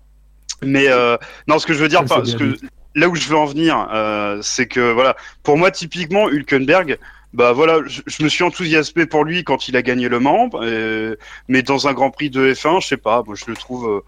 Mais 0.62 0.88
euh, 0.88 1.16
non, 1.48 1.58
ce 1.58 1.66
que 1.66 1.74
je 1.74 1.80
veux 1.80 1.88
dire, 1.88 2.04
pas, 2.04 2.24
ce 2.24 2.36
que 2.36 2.56
là 2.94 3.08
où 3.08 3.14
je 3.14 3.28
veux 3.28 3.36
en 3.36 3.44
venir, 3.44 3.88
euh, 3.92 4.38
c'est 4.40 4.66
que 4.66 4.92
voilà, 4.92 5.16
pour 5.42 5.58
moi 5.58 5.70
typiquement 5.70 6.30
Hülkenberg, 6.30 6.98
bah 7.36 7.52
voilà, 7.52 7.80
je, 7.86 8.00
je 8.06 8.22
me 8.24 8.28
suis 8.30 8.42
enthousiasmé 8.44 9.04
pour 9.04 9.22
lui 9.22 9.44
quand 9.44 9.68
il 9.68 9.76
a 9.76 9.82
gagné 9.82 10.08
le 10.08 10.18
Mans, 10.20 10.48
euh, 10.54 11.16
mais 11.48 11.62
dans 11.62 11.86
un 11.86 11.92
Grand 11.92 12.10
Prix 12.10 12.30
de 12.30 12.52
F1, 12.54 12.80
je 12.82 12.86
sais 12.88 12.96
pas, 12.96 13.22
moi 13.26 13.34
je 13.36 13.44
le 13.46 13.54
trouve, 13.56 13.86
euh, 13.88 14.00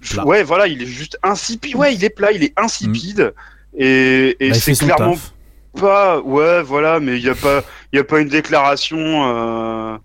je- 0.00 0.20
ouais 0.20 0.42
voilà, 0.42 0.66
il 0.66 0.82
est 0.82 0.86
juste 0.86 1.16
insipide, 1.22 1.76
ouais 1.76 1.94
il 1.94 2.02
est 2.04 2.10
plat, 2.10 2.32
il 2.32 2.42
est 2.42 2.52
insipide. 2.58 3.32
Et, 3.76 4.36
et 4.40 4.48
Bah, 4.50 4.54
c'est 4.54 4.72
clairement 4.96 5.14
pas, 5.80 6.20
ouais, 6.20 6.62
voilà, 6.62 6.98
mais 7.00 7.16
il 7.18 7.24
y 7.24 7.28
a 7.28 7.34
pas, 7.36 7.62
il 7.92 7.96
y 7.96 7.98
a 8.00 8.04
pas 8.04 8.20
une 8.20 8.28
déclaration 8.28 8.98
euh, 8.98 9.96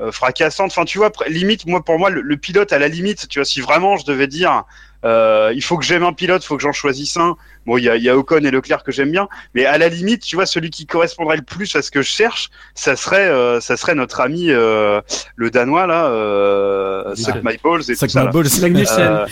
euh, 0.00 0.12
fracassante. 0.12 0.70
Enfin, 0.70 0.84
tu 0.84 0.98
vois, 0.98 1.10
limite, 1.28 1.66
moi, 1.66 1.84
pour 1.84 1.98
moi, 1.98 2.10
le, 2.10 2.20
le 2.20 2.36
pilote, 2.36 2.72
à 2.72 2.78
la 2.78 2.88
limite, 2.88 3.28
tu 3.28 3.38
vois, 3.38 3.44
si 3.44 3.60
vraiment 3.60 3.96
je 3.96 4.04
devais 4.04 4.26
dire, 4.26 4.64
euh, 5.04 5.52
il 5.54 5.62
faut 5.62 5.76
que 5.76 5.84
j'aime 5.84 6.02
un 6.02 6.12
pilote, 6.12 6.42
il 6.42 6.46
faut 6.46 6.56
que 6.56 6.62
j'en 6.62 6.72
choisisse 6.72 7.16
un. 7.16 7.36
Bon, 7.66 7.78
il 7.78 7.84
y 7.84 7.88
a, 7.90 7.96
y 7.96 8.08
a 8.08 8.16
Ocon 8.16 8.44
et 8.44 8.50
Leclerc 8.50 8.82
que 8.82 8.92
j'aime 8.92 9.10
bien, 9.10 9.28
mais 9.54 9.64
à 9.66 9.78
la 9.78 9.88
limite, 9.88 10.22
tu 10.22 10.36
vois, 10.36 10.46
celui 10.46 10.70
qui 10.70 10.86
correspondrait 10.86 11.36
le 11.36 11.42
plus 11.42 11.76
à 11.76 11.82
ce 11.82 11.90
que 11.90 12.02
je 12.02 12.08
cherche, 12.08 12.50
ça 12.74 12.94
serait, 12.96 13.26
euh, 13.26 13.60
ça 13.60 13.76
serait 13.76 13.94
notre 13.94 14.20
ami 14.20 14.48
le 14.48 15.50
danois 15.50 15.86
là, 15.86 16.06
euh, 16.06 17.14
Suck 17.14 17.36
My 17.42 17.58
Balls 17.62 17.82
et 17.88 17.94
Sac 17.94 18.10
tout 18.10 18.44
ça. 18.44 18.60
Magnussen. 18.60 19.00
Euh, 19.00 19.26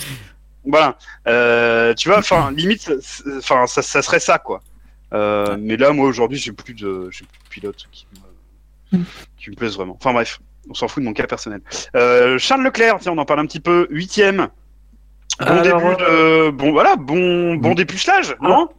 voilà. 0.65 0.97
Tu 1.95 2.09
vois, 2.09 2.19
enfin, 2.19 2.51
limite, 2.51 2.91
enfin, 3.37 3.67
ça, 3.67 3.81
ça 3.81 4.01
serait 4.01 4.19
ça, 4.19 4.39
quoi. 4.39 4.61
Mais 5.11 5.77
là, 5.77 5.91
moi, 5.91 6.07
aujourd'hui, 6.07 6.37
j'ai 6.39 6.53
plus 6.53 6.73
de, 6.73 7.09
j'ai 7.11 7.25
plus 7.25 7.39
de 7.43 7.49
pilote 7.49 7.87
qui 7.91 8.07
me, 8.91 9.03
qui 9.37 9.49
me 9.51 9.55
plaisent 9.55 9.75
vraiment. 9.75 9.95
Enfin, 9.99 10.13
bref, 10.13 10.39
on 10.69 10.73
s'en 10.73 10.87
fout 10.87 11.01
de 11.03 11.07
mon 11.07 11.13
cas 11.13 11.27
personnel. 11.27 11.61
Euh, 11.95 12.37
Charles 12.37 12.63
Leclerc, 12.63 12.97
tiens, 13.01 13.11
on 13.13 13.17
en 13.17 13.25
parle 13.25 13.39
un 13.41 13.45
petit 13.45 13.59
peu. 13.59 13.87
Huitième. 13.89 14.47
Bon 15.39 15.45
Alors, 15.47 15.63
début 15.63 15.95
de, 16.03 16.49
bon, 16.51 16.71
voilà, 16.71 16.95
bon, 16.95 17.55
bon 17.55 17.73
dépucelage, 17.73 18.35
non? 18.41 18.69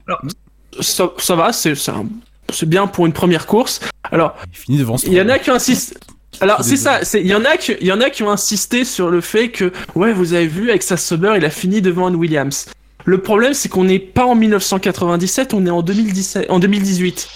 Ça, 0.80 1.10
ça 1.18 1.34
va, 1.36 1.52
c'est 1.52 1.74
c'est 1.74 1.90
un- 1.90 2.06
c'est 2.52 2.68
bien 2.68 2.86
pour 2.86 3.06
une 3.06 3.12
première 3.12 3.46
course. 3.46 3.80
Alors, 4.10 4.36
Il 4.52 4.56
finit 4.56 4.78
devant 4.78 4.96
il 4.96 5.12
y 5.14 5.20
en 5.20 5.28
a 5.28 5.38
qui 5.38 5.50
insistent. 5.50 5.98
Alors 6.40 6.64
c'est 6.64 6.76
ça, 6.76 7.04
c'est- 7.04 7.20
il 7.20 7.26
y 7.28 7.34
en 7.34 7.44
a 7.44 7.56
qui, 7.56 7.76
il 7.80 7.86
y 7.86 7.92
en 7.92 8.00
a 8.00 8.10
qui 8.10 8.22
ont 8.24 8.30
insisté 8.30 8.84
sur 8.84 9.08
le 9.08 9.20
fait 9.20 9.50
que 9.50 9.72
ouais, 9.94 10.12
vous 10.12 10.32
avez 10.34 10.48
vu 10.48 10.68
avec 10.70 10.82
sa 10.82 10.96
Sauber, 10.96 11.34
il 11.36 11.44
a 11.44 11.50
fini 11.50 11.80
devant 11.80 12.08
une 12.08 12.16
Williams. 12.16 12.66
Le 13.04 13.18
problème, 13.18 13.54
c'est 13.54 13.68
qu'on 13.68 13.84
n'est 13.84 13.98
pas 14.00 14.24
en 14.26 14.34
1997, 14.34 15.54
on 15.54 15.64
est 15.66 15.70
en 15.70 15.82
2017, 15.82 16.50
en 16.50 16.58
2018. 16.58 17.28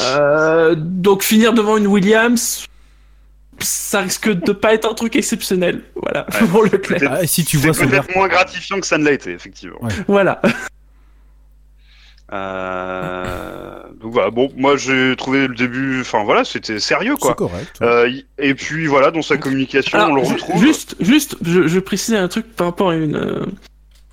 Euh, 0.00 0.74
donc 0.76 1.22
finir 1.22 1.52
devant 1.54 1.76
une 1.76 1.86
Williams, 1.88 2.64
ça 3.60 4.00
risque 4.00 4.28
de 4.30 4.52
pas 4.52 4.74
être 4.74 4.88
un 4.90 4.94
truc 4.94 5.16
exceptionnel. 5.16 5.82
Voilà, 5.94 6.22
pour 6.50 6.62
Leclerc. 6.64 6.98
Peut-être- 7.00 7.18
Ah, 7.22 7.26
si 7.26 7.44
tu 7.44 7.58
C'est 7.58 7.64
vois 7.66 7.74
son 7.74 7.86
peut-être 7.88 8.14
moins 8.14 8.28
gratifiant 8.28 8.80
que 8.80 8.86
ça 8.86 8.98
ne 8.98 9.04
l'a 9.04 9.12
été, 9.12 9.32
effectivement. 9.32 9.78
Ouais. 9.82 9.92
Voilà. 10.08 10.40
Euh, 12.32 13.82
Donc 14.00 14.12
voilà, 14.12 14.30
bon, 14.30 14.50
moi 14.56 14.76
j'ai 14.76 15.14
trouvé 15.16 15.46
le 15.46 15.54
début, 15.54 16.00
enfin 16.00 16.24
voilà, 16.24 16.44
c'était 16.44 16.78
sérieux 16.80 17.14
C'est 17.16 17.20
quoi. 17.22 17.34
correct. 17.34 17.78
ouais. 17.80 17.86
Euh, 17.86 18.10
et 18.38 18.54
puis 18.54 18.86
voilà, 18.86 19.10
dans 19.10 19.22
sa 19.22 19.36
communication, 19.36 19.96
Alors, 19.98 20.10
on 20.10 20.14
le 20.16 20.22
retrouve. 20.22 20.60
Juste, 20.60 20.96
juste, 21.00 21.36
je, 21.42 21.66
je 21.68 21.78
précise 21.80 22.14
un 22.14 22.28
truc 22.28 22.46
par 22.56 22.66
rapport 22.68 22.90
à 22.90 22.96
une, 22.96 23.14
euh, 23.16 23.46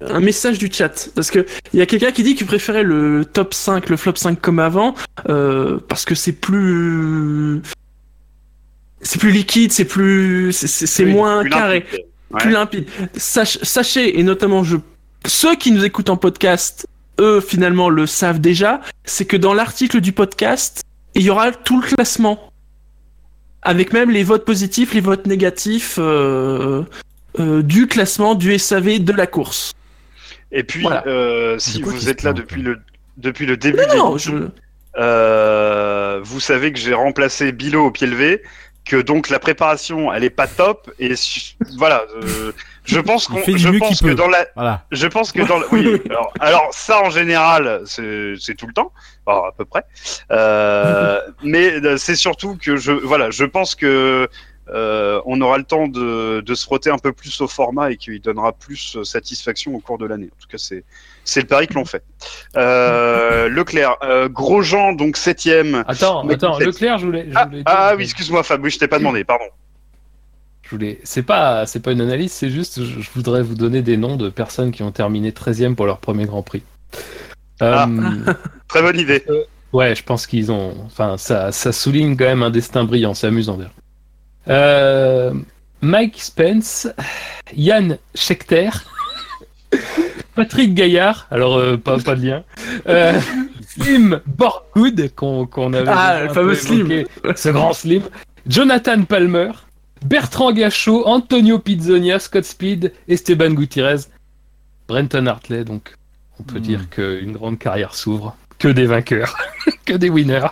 un 0.07 0.19
message 0.19 0.57
du 0.59 0.69
chat. 0.71 1.09
Parce 1.15 1.31
que 1.31 1.45
il 1.73 1.79
y 1.79 1.81
a 1.81 1.85
quelqu'un 1.87 2.11
qui 2.11 2.21
dit 2.23 2.35
qu'il 2.35 2.45
préférait 2.45 2.83
le 2.83 3.25
top 3.25 3.53
5, 3.53 3.89
le 3.89 3.97
flop 3.97 4.15
5 4.15 4.39
comme 4.39 4.59
avant, 4.59 4.93
euh, 5.29 5.79
parce 5.89 6.05
que 6.05 6.13
c'est 6.15 6.33
plus. 6.33 7.61
C'est 9.03 9.19
plus 9.19 9.31
liquide, 9.31 9.71
c'est 9.71 9.85
plus. 9.85 10.51
C'est- 10.53 11.05
moins 11.05 11.41
plus 11.41 11.49
carré, 11.49 11.79
limpide. 11.81 12.05
Ouais. 12.31 12.39
plus 12.39 12.51
limpide. 12.51 12.87
Sach- 13.15 13.59
sachez, 13.63 14.19
et 14.19 14.23
notamment 14.23 14.63
je, 14.63 14.77
ceux 15.25 15.55
qui 15.55 15.71
nous 15.71 15.83
écoutent 15.85 16.09
en 16.09 16.17
podcast, 16.17 16.87
eux 17.19 17.41
finalement 17.41 17.89
le 17.89 18.07
savent 18.07 18.39
déjà, 18.41 18.81
c'est 19.05 19.25
que 19.25 19.37
dans 19.37 19.53
l'article 19.53 20.01
du 20.01 20.11
podcast, 20.13 20.81
il 21.15 21.21
y 21.23 21.29
aura 21.29 21.51
tout 21.51 21.79
le 21.81 21.87
classement 21.87 22.49
avec 23.61 23.93
même 23.93 24.09
les 24.09 24.23
votes 24.23 24.45
positifs, 24.45 24.93
les 24.93 24.99
votes 25.01 25.27
négatifs 25.27 25.95
euh, 25.99 26.83
euh, 27.39 27.61
du 27.61 27.87
classement 27.87 28.35
du 28.35 28.57
SAV 28.57 28.99
de 28.99 29.13
la 29.13 29.27
course. 29.27 29.73
Et 30.51 30.63
puis, 30.63 30.81
Voilà. 30.81 31.03
euh, 31.07 31.57
si 31.59 31.81
vous 31.81 32.09
êtes 32.09 32.23
là 32.23 32.33
depuis 32.33 32.61
le 32.61 32.79
depuis 33.17 33.45
le 33.45 33.57
début 33.57 33.79
Non, 33.95 34.17
je... 34.17 34.31
euh, 34.97 36.19
vous 36.23 36.39
savez 36.39 36.71
que 36.73 36.79
j'ai 36.79 36.93
remplacé 36.93 37.51
Bilo 37.51 37.85
au 37.85 37.91
pied 37.91 38.07
levé, 38.07 38.41
que 38.85 38.97
donc 38.97 39.29
la 39.29 39.39
préparation 39.39 40.11
elle 40.13 40.23
est 40.23 40.29
pas 40.29 40.47
top 40.47 40.91
et 40.99 41.13
voilà. 41.77 42.03
euh, 42.21 42.51
je 42.83 42.99
pense 42.99 43.27
qu'on, 43.27 43.41
je 43.45 43.77
pense 43.79 44.01
que 44.01 44.13
dans 44.13 44.27
la, 44.27 44.45
Voilà. 44.55 44.85
je 44.91 45.07
pense 45.07 45.31
que 45.31 45.41
dans 45.41 45.57
le... 45.59 45.65
oui, 45.71 46.01
alors, 46.09 46.33
alors 46.39 46.67
ça 46.73 47.01
en 47.01 47.09
général 47.09 47.81
c'est 47.85 48.55
tout 48.57 48.67
le 48.67 48.73
temps, 48.73 48.91
alors, 49.25 49.45
à 49.47 49.51
peu 49.53 49.63
près. 49.65 49.83
Euh, 50.31 51.21
mais 51.43 51.73
euh, 51.85 51.97
c'est 51.97 52.15
surtout 52.15 52.57
que 52.57 52.75
je 52.75 52.91
voilà, 52.91 53.29
je 53.31 53.45
pense 53.45 53.75
que 53.75 54.27
euh, 54.69 55.21
on 55.25 55.41
aura 55.41 55.57
le 55.57 55.65
temps 55.65 55.87
de, 55.87 56.41
de 56.41 56.55
se 56.55 56.63
frotter 56.63 56.89
un 56.89 56.97
peu 56.97 57.11
plus 57.11 57.41
au 57.41 57.47
format 57.47 57.91
et 57.91 57.97
qu'il 57.97 58.21
donnera 58.21 58.53
plus 58.53 58.95
euh, 58.95 59.03
satisfaction 59.03 59.75
au 59.75 59.79
cours 59.79 59.97
de 59.97 60.05
l'année. 60.05 60.29
En 60.31 60.41
tout 60.41 60.47
cas, 60.47 60.57
c'est 60.57 60.85
c'est 61.23 61.41
le 61.41 61.47
pari 61.47 61.67
que 61.67 61.73
l'on 61.73 61.85
fait. 61.85 62.03
Euh, 62.55 63.47
Leclerc, 63.49 63.97
euh, 64.03 64.29
Grosjean 64.29 64.93
donc 64.93 65.17
septième. 65.17 65.83
Attends, 65.87 66.23
Mais 66.23 66.35
attends, 66.35 66.57
Leclerc, 66.59 66.97
je 66.99 67.05
voulais. 67.05 67.25
Je 67.29 67.35
Ah, 67.35 67.45
voulais 67.45 67.63
ah 67.65 67.93
oui, 67.97 68.03
excuse-moi 68.03 68.43
Fab, 68.43 68.63
oui, 68.63 68.69
je 68.69 68.79
t'ai 68.79 68.87
pas 68.87 68.99
demandé, 68.99 69.23
pardon. 69.23 69.45
Je 70.63 70.69
voulais. 70.69 70.99
C'est 71.03 71.23
pas, 71.23 71.65
c'est 71.65 71.81
pas 71.81 71.91
une 71.91 72.01
analyse, 72.01 72.31
c'est 72.31 72.49
juste, 72.49 72.83
je, 72.83 73.01
je 73.01 73.09
voudrais 73.13 73.43
vous 73.43 73.55
donner 73.55 73.81
des 73.81 73.97
noms 73.97 74.15
de 74.15 74.29
personnes 74.29 74.71
qui 74.71 74.83
ont 74.83 74.91
terminé 74.91 75.31
13e 75.31 75.75
pour 75.75 75.85
leur 75.85 75.99
premier 75.99 76.25
Grand 76.25 76.41
Prix. 76.41 76.63
Ah. 77.59 77.87
Euh, 77.87 78.33
Très 78.67 78.81
bonne 78.81 78.99
idée. 78.99 79.23
Ouais, 79.71 79.95
je 79.95 80.03
pense 80.03 80.27
qu'ils 80.27 80.51
ont. 80.51 80.73
Enfin, 80.85 81.17
ça, 81.17 81.51
ça 81.51 81.71
souligne 81.71 82.15
quand 82.15 82.25
même 82.25 82.43
un 82.43 82.49
destin 82.49 82.83
brillant. 82.83 83.13
C'est 83.13 83.27
amusant 83.27 83.57
d'ailleurs. 83.57 83.73
Euh, 84.49 85.33
Mike 85.81 86.21
Spence, 86.21 86.87
Yann 87.55 87.97
Schechter, 88.15 88.69
Patrick 90.35 90.73
Gaillard. 90.73 91.27
Alors 91.31 91.57
euh, 91.57 91.77
pas 91.77 91.99
pas 91.99 92.15
de 92.15 92.25
lien. 92.25 92.43
Euh, 92.87 93.19
Slim 93.67 94.21
Borgwood 94.25 95.11
qu'on 95.15 95.45
qu'on 95.45 95.73
avait. 95.73 95.89
Ah, 95.91 96.23
le 96.23 96.29
fameux 96.33 96.55
Slim. 96.55 97.05
Ce 97.35 97.49
grand 97.49 97.73
Slim. 97.73 98.03
Jonathan 98.47 99.03
Palmer, 99.03 99.51
Bertrand 100.05 100.51
Gachot, 100.51 101.05
Antonio 101.07 101.59
Pizzonia, 101.59 102.19
Scott 102.19 102.43
Speed, 102.43 102.93
Esteban 103.07 103.51
Gutiérrez, 103.51 104.07
Brenton 104.87 105.25
Hartley. 105.27 105.63
Donc, 105.63 105.95
on 106.39 106.43
peut 106.43 106.57
Hmm. 106.59 106.61
dire 106.61 106.89
qu'une 106.89 107.31
grande 107.33 107.57
carrière 107.59 107.95
s'ouvre. 107.95 108.35
Que 108.59 108.67
des 108.67 108.85
vainqueurs, 108.85 109.37
que 109.85 109.93
des 109.93 110.09
winners. 110.09 110.47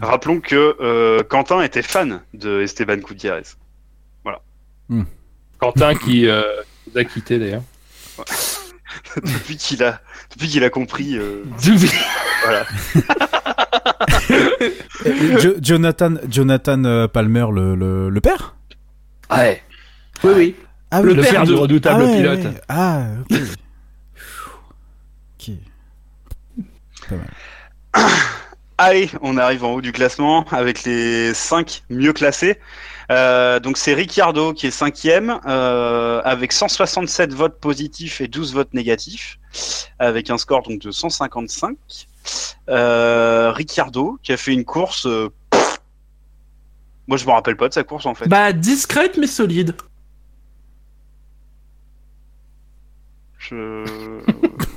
Rappelons 0.00 0.40
que 0.40 0.76
euh, 0.80 1.22
Quentin 1.22 1.62
était 1.62 1.82
fan 1.82 2.20
de 2.34 2.62
Esteban 2.62 2.96
Gutiérrez. 2.96 3.42
Quentin 5.58 5.94
qui 5.94 6.28
euh, 6.28 6.42
nous 6.92 7.00
a 7.00 7.04
quittés 7.04 7.38
d'ailleurs. 7.38 7.62
depuis 9.16 9.56
qu'il 9.56 9.82
a 9.82 10.00
depuis 10.32 10.48
qu'il 10.48 10.64
a 10.64 10.70
compris. 10.70 11.16
euh, 11.16 11.44
voilà. 12.44 12.66
Jo- 15.40 15.54
Jonathan, 15.60 16.14
Jonathan 16.28 16.84
euh, 16.84 17.08
Palmer, 17.08 17.46
le, 17.52 17.74
le, 17.74 18.08
le 18.10 18.20
père 18.20 18.54
Ouais. 19.30 19.62
Oui, 20.22 20.32
oui. 20.36 20.56
Ah 20.90 21.02
Le 21.02 21.14
père 21.16 21.44
du 21.44 21.54
redoutable 21.54 22.02
ah 22.02 22.06
ouais, 22.06 22.16
pilote. 22.16 22.44
ouais. 22.44 22.60
Ah, 22.68 23.02
ok. 23.30 23.38
ok. 25.40 25.50
Pas 27.08 27.16
mal. 27.16 28.10
Allez, 28.78 29.10
on 29.22 29.36
arrive 29.36 29.64
en 29.64 29.72
haut 29.74 29.80
du 29.80 29.92
classement 29.92 30.44
avec 30.50 30.84
les 30.84 31.32
5 31.34 31.82
mieux 31.90 32.12
classés. 32.12 32.58
Euh, 33.10 33.60
donc 33.60 33.76
c'est 33.76 33.94
Ricciardo 33.94 34.52
qui 34.54 34.66
est 34.66 34.70
cinquième 34.70 35.38
euh, 35.46 36.20
avec 36.24 36.52
167 36.52 37.32
votes 37.34 37.60
positifs 37.60 38.20
et 38.20 38.28
12 38.28 38.54
votes 38.54 38.72
négatifs, 38.74 39.38
avec 39.98 40.30
un 40.30 40.38
score 40.38 40.62
donc 40.62 40.80
de 40.80 40.90
155. 40.90 41.76
Euh, 42.70 43.52
Ricciardo 43.52 44.18
qui 44.22 44.32
a 44.32 44.36
fait 44.36 44.52
une 44.52 44.64
course. 44.64 45.06
euh, 45.06 45.28
pff, 45.50 45.78
moi 47.06 47.18
je 47.18 47.26
me 47.26 47.30
rappelle 47.32 47.56
pas 47.56 47.68
de 47.68 47.74
sa 47.74 47.84
course 47.84 48.06
en 48.06 48.14
fait. 48.14 48.26
Bah, 48.28 48.52
discrète 48.52 49.16
mais 49.18 49.26
solide. 49.26 49.76
Je... 53.38 53.84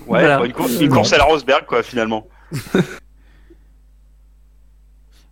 Ouais, 0.07 0.19
Voilà. 0.21 0.37
bah, 0.39 0.45
une, 0.45 0.53
course, 0.53 0.71
une 0.79 0.89
course 0.89 1.11
à 1.11 1.17
la 1.17 1.25
Rosberg 1.25 1.65
quoi 1.65 1.83
finalement. 1.83 2.27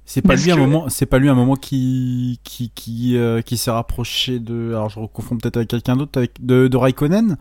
C'est 0.07 0.22
pas 0.22 0.36
lui 0.36 0.52
un 0.52 0.56
que- 0.56 0.60
moment, 0.60 0.88
c'est 0.90 1.06
pas 1.07 1.18
lui 1.18 1.30
un 1.30 1.34
moment 1.34 1.56
qui 1.56 2.40
qui 2.44 2.69
qui 2.69 3.18
euh, 3.18 3.41
qui 3.41 3.57
s'est 3.57 3.72
rapproché 3.72 4.40
de. 4.40 4.69
Alors 4.69 4.90
je 4.90 4.99
confonds 5.07 5.38
peut-être 5.38 5.57
avec 5.57 5.69
quelqu'un 5.69 5.95
d'autre, 5.95 6.18
avec 6.19 6.45
de, 6.45 6.68
de 6.68 6.77
Raikkonen? 6.77 7.38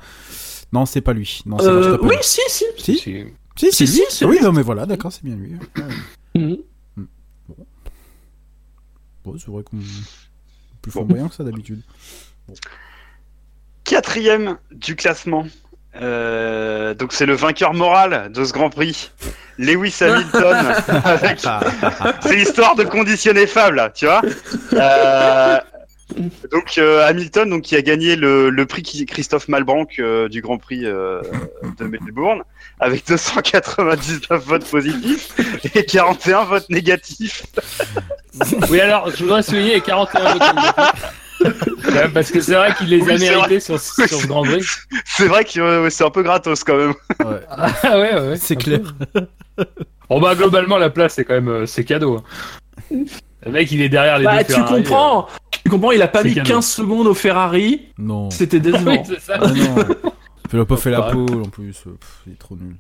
Non, 0.73 0.86
c'est 0.86 1.03
pas 1.03 1.12
lui. 1.12 1.41
Non, 1.47 1.59
c'est 1.59 1.66
Euh, 1.66 1.99
oui, 2.03 2.16
si, 2.23 2.41
si. 2.49 2.65
Si, 2.78 2.97
Si. 2.97 2.99
si, 2.99 3.27
c'est 3.57 3.73
si, 3.73 3.85
lui. 3.85 3.93
si, 3.93 4.03
c'est 4.09 4.24
oui, 4.24 4.39
lui. 4.39 4.45
non, 4.45 4.53
mais 4.53 4.62
voilà, 4.62 4.86
d'accord, 4.86 5.12
c'est 5.12 5.23
bien 5.24 5.36
lui. 5.36 5.55
Ouais. 5.55 6.41
Mhm. 6.41 6.57
Bon, 9.24 9.36
c'est 9.39 9.49
vrai 9.51 9.62
qu'on 9.62 9.78
plus 10.82 10.91
flamboyant 10.91 11.28
que 11.28 11.35
ça 11.35 11.45
d'habitude. 11.45 11.81
Quatrième 13.85 14.59
du 14.70 14.97
classement. 14.97 15.45
Euh, 16.01 16.95
donc 16.95 17.12
c'est 17.12 17.27
le 17.27 17.35
vainqueur 17.35 17.73
moral 17.75 18.31
de 18.33 18.45
ce 18.45 18.53
Grand 18.53 18.71
Prix, 18.71 19.11
Lewis 19.59 19.97
Hamilton. 20.01 20.75
avec- 21.05 21.41
C'est 22.21 22.37
l'histoire 22.37 22.75
de 22.75 22.85
conditionner 22.85 23.47
Fab 23.47 23.75
là, 23.75 23.91
tu 23.91 24.07
vois. 24.07 24.23
Euh, 24.73 25.59
donc 26.53 26.79
euh, 26.79 27.07
Hamilton, 27.07 27.49
donc 27.51 27.62
qui 27.62 27.77
a 27.77 27.83
gagné 27.83 28.15
le, 28.16 28.51
le 28.51 28.66
prix 28.66 29.07
Christophe 29.07 29.49
Malbranc 29.49 29.87
euh, 29.99 30.29
du 30.29 30.43
Grand 30.43 30.59
Prix 30.59 30.83
euh, 30.85 31.23
de 31.79 31.85
Melbourne 31.87 32.43
avec 32.81 33.07
299 33.07 34.45
votes 34.45 34.65
positifs 34.69 35.29
et 35.75 35.85
41 35.85 36.45
votes 36.45 36.69
négatifs. 36.71 37.45
Oui, 38.69 38.81
alors, 38.81 39.11
je 39.11 39.23
voudrais 39.23 39.43
souligner 39.43 39.75
les 39.75 39.81
41 39.81 40.33
votes 40.35 40.41
négatifs. 40.43 41.05
Ouais, 41.45 42.09
Parce 42.12 42.31
que 42.31 42.41
c'est 42.41 42.55
vrai 42.55 42.75
qu'il 42.75 42.89
les 42.89 43.03
a 43.03 43.15
Oui, 43.15 43.19
mérités 43.21 43.61
sur, 43.61 43.79
sur 43.81 44.07
ce 44.09 44.27
Grand 44.27 44.43
Prix. 44.43 44.65
C'est 45.05 45.27
vrai 45.29 45.45
que 45.45 45.61
euh, 45.61 45.91
c'est 45.91 46.05
un 46.05 46.11
peu 46.11 46.23
gratos 46.23 46.65
quand 46.65 46.77
même. 46.77 46.95
Ouais. 47.25 47.41
Ah 47.51 47.99
ouais, 47.99 48.15
ouais, 48.15 48.29
ouais. 48.31 48.37
C'est 48.37 48.57
clair. 48.57 48.81
Bon 50.09 50.21
bah 50.21 50.35
globalement 50.35 50.77
la 50.79 50.91
place 50.91 51.15
c'est 51.15 51.25
quand 51.25 51.35
même 51.35 51.49
euh, 51.49 51.66
c'est 51.66 51.85
cadeau. 51.85 52.19
hein. 52.91 52.97
Le 53.47 53.53
mec 53.53 53.71
il 53.73 53.81
est 53.83 53.89
derrière 53.89 54.19
les 54.19 54.25
Bah, 54.25 54.39
deux 54.43 54.45
tu 54.47 54.53
Ferrari, 54.55 54.83
comprends. 54.83 55.29
Tu 55.65 55.71
comprends, 55.71 55.91
il 55.93 56.03
a 56.03 56.09
pas 56.09 56.23
mis 56.23 56.35
cadeau. 56.35 56.49
15 56.49 56.66
secondes 56.66 57.07
au 57.07 57.15
Ferrari. 57.15 57.89
Non. 57.99 58.31
C'était 58.31 58.59
euh. 58.59 58.73
Oui, 58.73 58.73
décevant. 58.73 59.05
c'est 59.05 59.21
ça. 59.21 59.39
Ah 59.41 59.47
non. 59.49 59.85
Il 60.53 60.61
a 60.61 60.65
pas 60.66 60.77
fait 60.77 60.91
la 60.91 61.03
pole 61.03 61.43
en 61.43 61.49
plus. 61.49 61.83
euh, 61.87 61.91
pff, 61.99 62.21
il 62.29 62.33
est 62.35 62.37
trop 62.39 62.55
nul. 62.57 62.77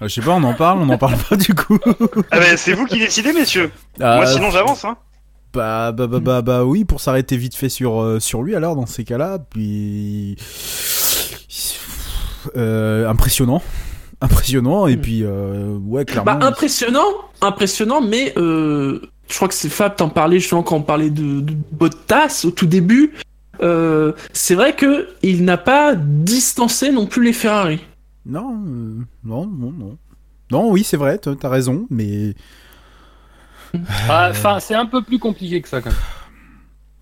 Ah, 0.00 0.08
je 0.08 0.14
sais 0.14 0.22
pas, 0.22 0.32
on 0.32 0.42
en 0.42 0.54
parle, 0.54 0.78
on 0.80 0.88
en 0.88 0.98
parle 0.98 1.16
pas 1.28 1.36
du 1.36 1.54
coup. 1.54 1.78
Ah 2.30 2.38
ben, 2.40 2.56
c'est 2.56 2.72
vous 2.72 2.86
qui 2.86 2.98
décidez, 2.98 3.32
messieurs. 3.32 3.70
Ah, 4.00 4.16
Moi, 4.16 4.26
sinon, 4.26 4.50
j'avance. 4.50 4.84
Hein. 4.84 4.96
Bah, 5.52 5.92
bah, 5.92 6.06
bah, 6.06 6.20
bah, 6.20 6.42
bah, 6.42 6.64
oui, 6.64 6.84
pour 6.84 7.00
s'arrêter 7.00 7.36
vite 7.36 7.54
fait 7.54 7.68
sur, 7.68 8.00
euh, 8.00 8.20
sur 8.20 8.42
lui, 8.42 8.54
alors, 8.54 8.76
dans 8.76 8.86
ces 8.86 9.04
cas-là, 9.04 9.38
puis. 9.50 10.36
Euh, 12.56 13.08
impressionnant. 13.08 13.62
Impressionnant, 14.22 14.86
et 14.86 14.96
puis, 14.96 15.22
euh, 15.22 15.76
ouais, 15.84 16.04
clairement. 16.04 16.38
Bah, 16.38 16.46
impressionnant, 16.46 17.06
impressionnant, 17.40 18.00
mais 18.00 18.32
euh, 18.36 19.00
je 19.28 19.36
crois 19.36 19.48
que 19.48 19.54
c'est 19.54 19.68
Fab 19.68 19.96
t'en 19.96 20.08
parlait 20.08 20.38
justement 20.38 20.62
quand 20.62 20.76
on 20.76 20.82
parlait 20.82 21.10
de, 21.10 21.40
de 21.40 21.54
Bottas 21.72 22.42
au 22.44 22.50
tout 22.50 22.66
début. 22.66 23.12
Euh, 23.62 24.12
c'est 24.32 24.54
vrai 24.54 24.74
que 24.74 25.08
il 25.22 25.44
n'a 25.44 25.58
pas 25.58 25.94
distancé 25.94 26.90
non 26.90 27.06
plus 27.06 27.24
les 27.24 27.32
Ferrari. 27.32 27.80
Non, 28.30 28.62
euh, 28.66 28.94
non, 29.24 29.46
non, 29.46 29.72
non. 29.72 29.96
Non, 30.50 30.70
oui, 30.70 30.84
c'est 30.84 30.96
vrai, 30.96 31.18
t'as 31.18 31.34
t'as 31.34 31.48
raison, 31.48 31.86
mais. 31.90 32.34
Ah, 34.08 34.28
Enfin, 34.30 34.58
c'est 34.60 34.74
un 34.74 34.86
peu 34.86 35.02
plus 35.02 35.18
compliqué 35.18 35.60
que 35.60 35.68
ça 35.68 35.80
quand 35.80 35.90
même. 35.90 35.98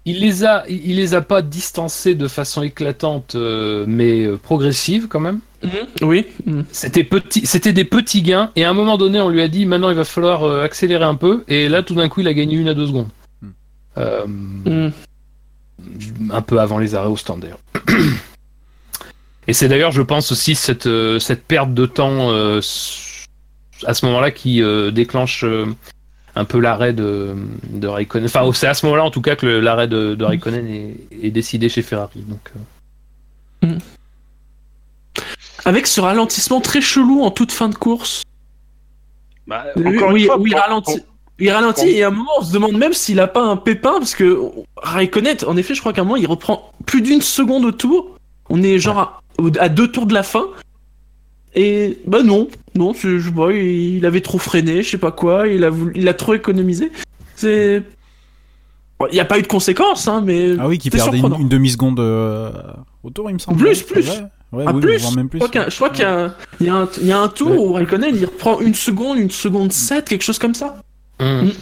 Il 0.04 0.20
les 0.20 0.44
a, 0.44 0.64
il 0.68 0.96
les 0.96 1.12
a 1.14 1.20
pas 1.20 1.42
distancés 1.42 2.14
de 2.14 2.28
façon 2.28 2.62
éclatante, 2.62 3.34
euh, 3.34 3.84
mais 3.86 4.24
euh, 4.24 4.36
progressive 4.38 5.06
quand 5.08 5.20
même. 5.20 5.40
Mhm, 5.62 5.70
Oui. 6.08 6.26
mhm. 6.46 6.64
C'était 6.70 7.04
petit, 7.04 7.44
c'était 7.46 7.72
des 7.74 7.84
petits 7.84 8.22
gains, 8.22 8.50
et 8.56 8.64
à 8.64 8.70
un 8.70 8.74
moment 8.74 8.96
donné, 8.96 9.20
on 9.20 9.28
lui 9.28 9.42
a 9.42 9.48
dit 9.48 9.66
maintenant 9.66 9.90
il 9.90 9.96
va 9.96 10.04
falloir 10.04 10.44
accélérer 10.62 11.04
un 11.04 11.14
peu, 11.14 11.44
et 11.48 11.68
là 11.68 11.82
tout 11.82 11.94
d'un 11.94 12.08
coup 12.08 12.20
il 12.20 12.28
a 12.28 12.32
gagné 12.34 12.56
une 12.56 12.68
à 12.68 12.74
deux 12.74 12.86
secondes. 12.86 13.08
Euh, 13.98 14.26
Mhm. 14.26 14.92
un 16.30 16.42
peu 16.42 16.58
avant 16.60 16.78
les 16.78 16.94
arrêts 16.94 17.08
au 17.08 17.16
stand 17.16 17.40
d'ailleurs. 17.40 17.60
Et 19.48 19.52
c'est 19.54 19.66
d'ailleurs, 19.68 19.92
je 19.92 20.02
pense 20.02 20.30
aussi 20.30 20.54
cette 20.54 20.86
euh, 20.86 21.18
cette 21.18 21.42
perte 21.44 21.72
de 21.74 21.86
temps 21.86 22.30
euh, 22.30 22.60
à 23.86 23.94
ce 23.94 24.06
moment-là 24.06 24.30
qui 24.30 24.62
euh, 24.62 24.90
déclenche 24.90 25.42
euh, 25.44 25.64
un 26.36 26.44
peu 26.44 26.60
l'arrêt 26.60 26.92
de 26.92 27.34
de 27.70 27.86
Raikkonen. 27.88 28.26
Enfin, 28.26 28.48
c'est 28.52 28.66
à 28.66 28.74
ce 28.74 28.84
moment-là 28.86 29.04
en 29.04 29.10
tout 29.10 29.22
cas 29.22 29.36
que 29.36 29.46
l'arrêt 29.46 29.88
de, 29.88 30.14
de 30.14 30.24
Raikkonen 30.24 30.66
est, 30.68 30.96
est 31.22 31.30
décidé 31.30 31.68
chez 31.70 31.80
Ferrari. 31.82 32.20
Donc, 32.28 32.52
euh, 33.64 33.78
Avec 35.64 35.86
ce 35.86 36.00
ralentissement 36.00 36.60
très 36.60 36.80
chelou 36.80 37.22
en 37.22 37.30
toute 37.30 37.50
fin 37.52 37.68
de 37.68 37.74
course. 37.74 38.22
Bah, 39.46 39.64
Oui, 39.76 39.96
encore 39.96 40.10
oui, 40.12 40.20
une 40.22 40.26
fois, 40.26 40.38
oui, 40.38 40.50
il 40.50 40.52
pour- 40.52 40.60
ralentit. 40.60 41.02
Il 41.40 41.50
ralentit 41.52 41.88
et 41.88 42.02
à 42.02 42.08
un 42.08 42.10
moment 42.10 42.32
on 42.40 42.44
se 42.44 42.52
demande 42.52 42.76
même 42.76 42.92
s'il 42.92 43.20
a 43.20 43.28
pas 43.28 43.42
un 43.42 43.56
pépin 43.56 43.92
parce 43.98 44.14
que 44.16 44.40
Raikkonen, 44.76 45.36
en 45.46 45.56
effet, 45.56 45.72
je 45.74 45.80
crois 45.80 45.92
qu'à 45.92 46.00
un 46.02 46.04
moment 46.04 46.16
il 46.16 46.26
reprend 46.26 46.72
plus 46.84 47.00
d'une 47.00 47.22
seconde 47.22 47.64
au 47.64 47.70
tour. 47.72 48.17
On 48.50 48.62
est 48.62 48.78
genre 48.78 49.20
à, 49.58 49.68
deux 49.68 49.88
tours 49.90 50.06
de 50.06 50.14
la 50.14 50.22
fin. 50.22 50.46
Et 51.54 51.98
bah 52.06 52.22
non, 52.22 52.48
non, 52.74 52.92
je, 52.92 53.18
je 53.18 53.30
vois, 53.30 53.52
il, 53.52 53.96
il 53.96 54.06
avait 54.06 54.20
trop 54.20 54.38
freiné, 54.38 54.82
je 54.82 54.90
sais 54.90 54.98
pas 54.98 55.12
quoi, 55.12 55.48
il 55.48 55.64
a 55.64 55.70
voulu, 55.70 55.92
il 55.96 56.06
a 56.08 56.14
trop 56.14 56.34
économisé. 56.34 56.90
C'est, 57.34 57.82
Bon, 59.00 59.06
il 59.10 59.14
n'y 59.14 59.20
a 59.20 59.24
pas 59.24 59.38
eu 59.38 59.42
de 59.42 59.46
conséquences, 59.46 60.08
hein, 60.08 60.22
mais 60.26 60.56
Ah 60.58 60.66
oui, 60.66 60.76
qui 60.78 60.90
perdait 60.90 61.18
une, 61.18 61.48
demi-seconde 61.48 62.00
euh, 62.00 62.50
au 63.04 63.10
tour, 63.10 63.30
il 63.30 63.34
me 63.34 63.38
semble. 63.38 63.56
Plus, 63.58 63.80
plus. 63.82 64.08
Ouais, 64.08 64.16
ouais, 64.52 64.64
Ah, 64.66 64.72
oui, 64.74 64.80
plus. 64.80 65.14
même 65.16 65.28
plus. 65.28 65.38
Je 65.40 65.76
crois 65.76 65.90
qu'il 65.90 66.00
y 66.00 66.04
y, 66.04 66.06
a 66.08 66.24
un- 66.24 66.34
il 66.60 66.66
y 66.66 66.68
a 66.68 66.74
un- 66.74 66.88
il 67.00 67.06
y 67.06 67.12
a 67.12 67.20
un 67.20 67.28
tour 67.28 67.50
Ouais. 67.52 67.58
où 67.58 67.72
Raikkonen 67.74 68.16
il 68.16 68.24
reprend 68.24 68.60
une 68.60 68.74
seconde, 68.74 69.18
une 69.18 69.30
seconde 69.30 69.72
7, 69.72 70.08
quelque 70.08 70.22
chose 70.24 70.38
comme 70.40 70.54
ça. 70.54 70.78
hum. 71.20 71.52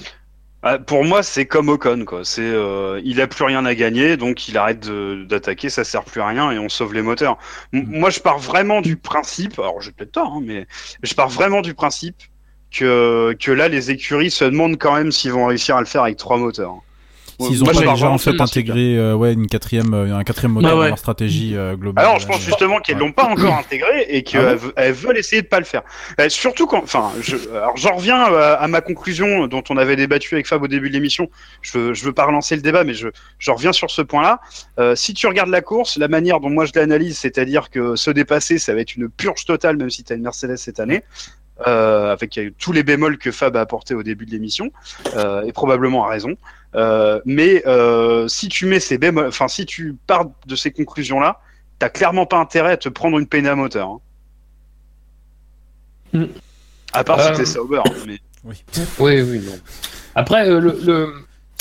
Ah, 0.63 0.79
pour 0.79 1.05
moi, 1.05 1.23
c'est 1.23 1.47
comme 1.47 1.69
Ocon, 1.69 2.05
quoi. 2.05 2.25
C'est, 2.25 2.43
euh, 2.43 3.01
il 3.05 3.21
a 3.21 3.29
plus 3.29 3.45
rien 3.45 3.65
à 3.65 3.75
gagner, 3.75 4.17
donc 4.17 4.49
il 4.49 4.57
arrête 4.59 4.81
de- 4.81 5.25
d'attaquer, 5.29 5.71
ça 5.71 5.85
sert 5.85 6.05
plus 6.05 6.21
à 6.21 6.27
rien 6.27 6.51
et 6.51 6.59
on 6.59 6.69
sauve 6.69 6.93
les 6.95 7.03
moteurs. 7.03 7.39
M- 7.73 7.85
Mm. 7.87 7.99
Moi, 8.01 8.11
je 8.11 8.21
pars 8.21 8.39
vraiment 8.39 8.81
du 8.81 8.97
principe, 8.97 9.59
alors 9.59 9.81
j'ai 9.81 9.93
peut-être 9.93 10.13
tort, 10.13 10.33
hein, 10.35 10.41
mais 10.43 10.67
je 11.03 11.15
pars 11.15 11.29
vraiment 11.29 11.61
du 11.63 11.75
principe 11.75 12.17
que 12.73 13.37
que 13.39 13.53
là, 13.53 13.69
les 13.69 13.91
écuries 13.93 14.31
se 14.31 14.45
demandent 14.45 14.79
quand 14.79 14.95
même 14.97 15.13
s'ils 15.13 15.33
vont 15.33 15.47
réussir 15.47 15.77
à 15.77 15.81
le 15.81 15.87
faire 15.87 16.03
avec 16.03 16.17
trois 16.17 16.37
moteurs. 16.39 16.86
S'ils 17.41 17.63
ont 17.63 17.67
pas 17.67 17.73
déjà 17.73 18.09
en 18.09 18.19
fait 18.19 18.41
intégré 18.41 18.97
euh, 18.97 19.15
ouais, 19.15 19.33
une 19.35 19.47
quatrième, 19.47 19.93
euh, 19.95 20.17
un 20.17 20.25
quatrième 20.25 20.53
moteur 20.53 20.71
Bah 20.71 20.77
ouais. 20.77 20.83
dans 20.85 20.89
leur 20.89 20.99
stratégie 20.99 21.57
euh, 21.57 21.77
globale. 21.77 22.05
Alors, 22.05 22.19
je 22.19 22.27
pense 22.27 22.37
Euh, 22.37 22.45
justement 22.47 22.79
qu'ils 22.81 22.95
ouais. 22.95 23.01
l'ont 23.01 23.13
pas 23.13 23.25
encore 23.25 23.55
intégré 23.55 24.07
et 24.09 24.23
qu'elles 24.23 24.47
Ah 24.47 24.55
bon 24.55 24.67
ve- 24.69 24.73
elles 24.77 24.93
veulent 24.93 25.19
essayer 25.19 25.43
de 25.43 25.47
pas 25.47 25.59
le 25.59 25.65
faire. 25.67 25.83
Euh, 26.21 26.29
surtout 26.29 26.67
quand, 26.67 26.83
enfin, 26.83 27.11
je, 27.21 27.37
alors 27.51 27.77
j'en 27.77 27.97
reviens 27.97 28.17
à, 28.23 28.55
à 28.55 28.69
ma 28.69 28.81
conclusion 28.81 29.47
dont 29.47 29.63
on 29.69 29.77
avait 29.77 29.97
débattu 29.97 30.35
avec 30.35 30.47
Fab 30.47 30.63
au 30.63 30.69
début 30.69 30.89
de 30.89 30.95
l'émission. 30.95 31.29
Je 31.63 31.79
veux, 31.79 31.95
je 31.95 32.05
veux 32.05 32.13
pas 32.13 32.25
relancer 32.25 32.57
le 32.57 32.63
débat, 32.63 32.85
mais 32.85 32.95
je, 32.95 33.09
je 33.39 33.51
reviens 33.51 33.73
sur 33.73 33.91
ce 33.91 34.03
point-là. 34.03 34.41
Euh, 34.79 34.95
si 34.95 35.13
tu 35.15 35.27
regardes 35.27 35.51
la 35.51 35.61
course, 35.61 35.99
la 35.99 36.09
manière 36.09 36.41
dont 36.41 36.51
moi 36.51 36.65
je 36.65 36.73
l'analyse, 36.75 37.19
c'est-à-dire 37.19 37.71
que 37.71 37.97
se 37.97 38.11
dépasser, 38.11 38.59
ça 38.59 38.73
va 38.75 38.81
être 38.81 38.97
une 38.97 39.09
purge 39.09 39.45
totale, 39.45 39.77
même 39.77 39.91
si 39.91 40.05
tu 40.05 40.13
as 40.13 40.17
une 40.17 40.23
Mercedes 40.23 40.57
cette 40.57 40.81
année. 40.81 41.03
Euh, 41.67 42.13
avec 42.13 42.39
tous 42.59 42.73
les 42.73 42.83
bémols 42.83 43.17
que 43.17 43.31
Fab 43.33 43.57
a 43.57 43.63
apportés 43.63 43.95
au 43.95 44.03
début 44.03 44.27
de 44.27 44.31
l'émission, 44.31 44.71
euh, 45.17 45.41
et 45.47 45.53
probablement 45.53 46.05
a 46.05 46.11
raison. 46.11 46.35
Euh, 46.77 47.21
mais 47.25 47.63
euh, 47.67 48.29
si 48.29 48.49
tu 48.49 48.67
mets 48.67 48.81
ces 48.81 48.99
bémols, 48.99 49.29
enfin 49.29 49.49
si 49.49 49.65
tu 49.67 49.97
pars 50.07 50.27
de 50.47 50.57
ces 50.57 50.71
conclusions-là, 50.71 51.41
t'as 51.79 51.89
clairement 51.89 52.27
pas 52.27 52.37
intérêt 52.39 52.73
à 52.73 52.77
te 52.77 52.89
prendre 52.89 53.19
une 53.19 53.27
peine 53.27 53.47
à 53.47 53.55
moteur. 53.55 53.89
hein. 53.89 54.01
Mm. 56.13 56.25
À 56.93 57.05
part 57.05 57.19
Euh. 57.21 57.33
si 57.33 57.41
t'es 57.41 57.47
sauber. 57.47 57.79
hein, 57.79 57.91
mais... 58.07 58.19
Oui, 58.45 59.21
oui, 59.21 59.41
non. 59.45 59.59
Après, 60.15 60.49
euh, 60.49 60.61
le, 60.61 60.79
le- 60.85 61.13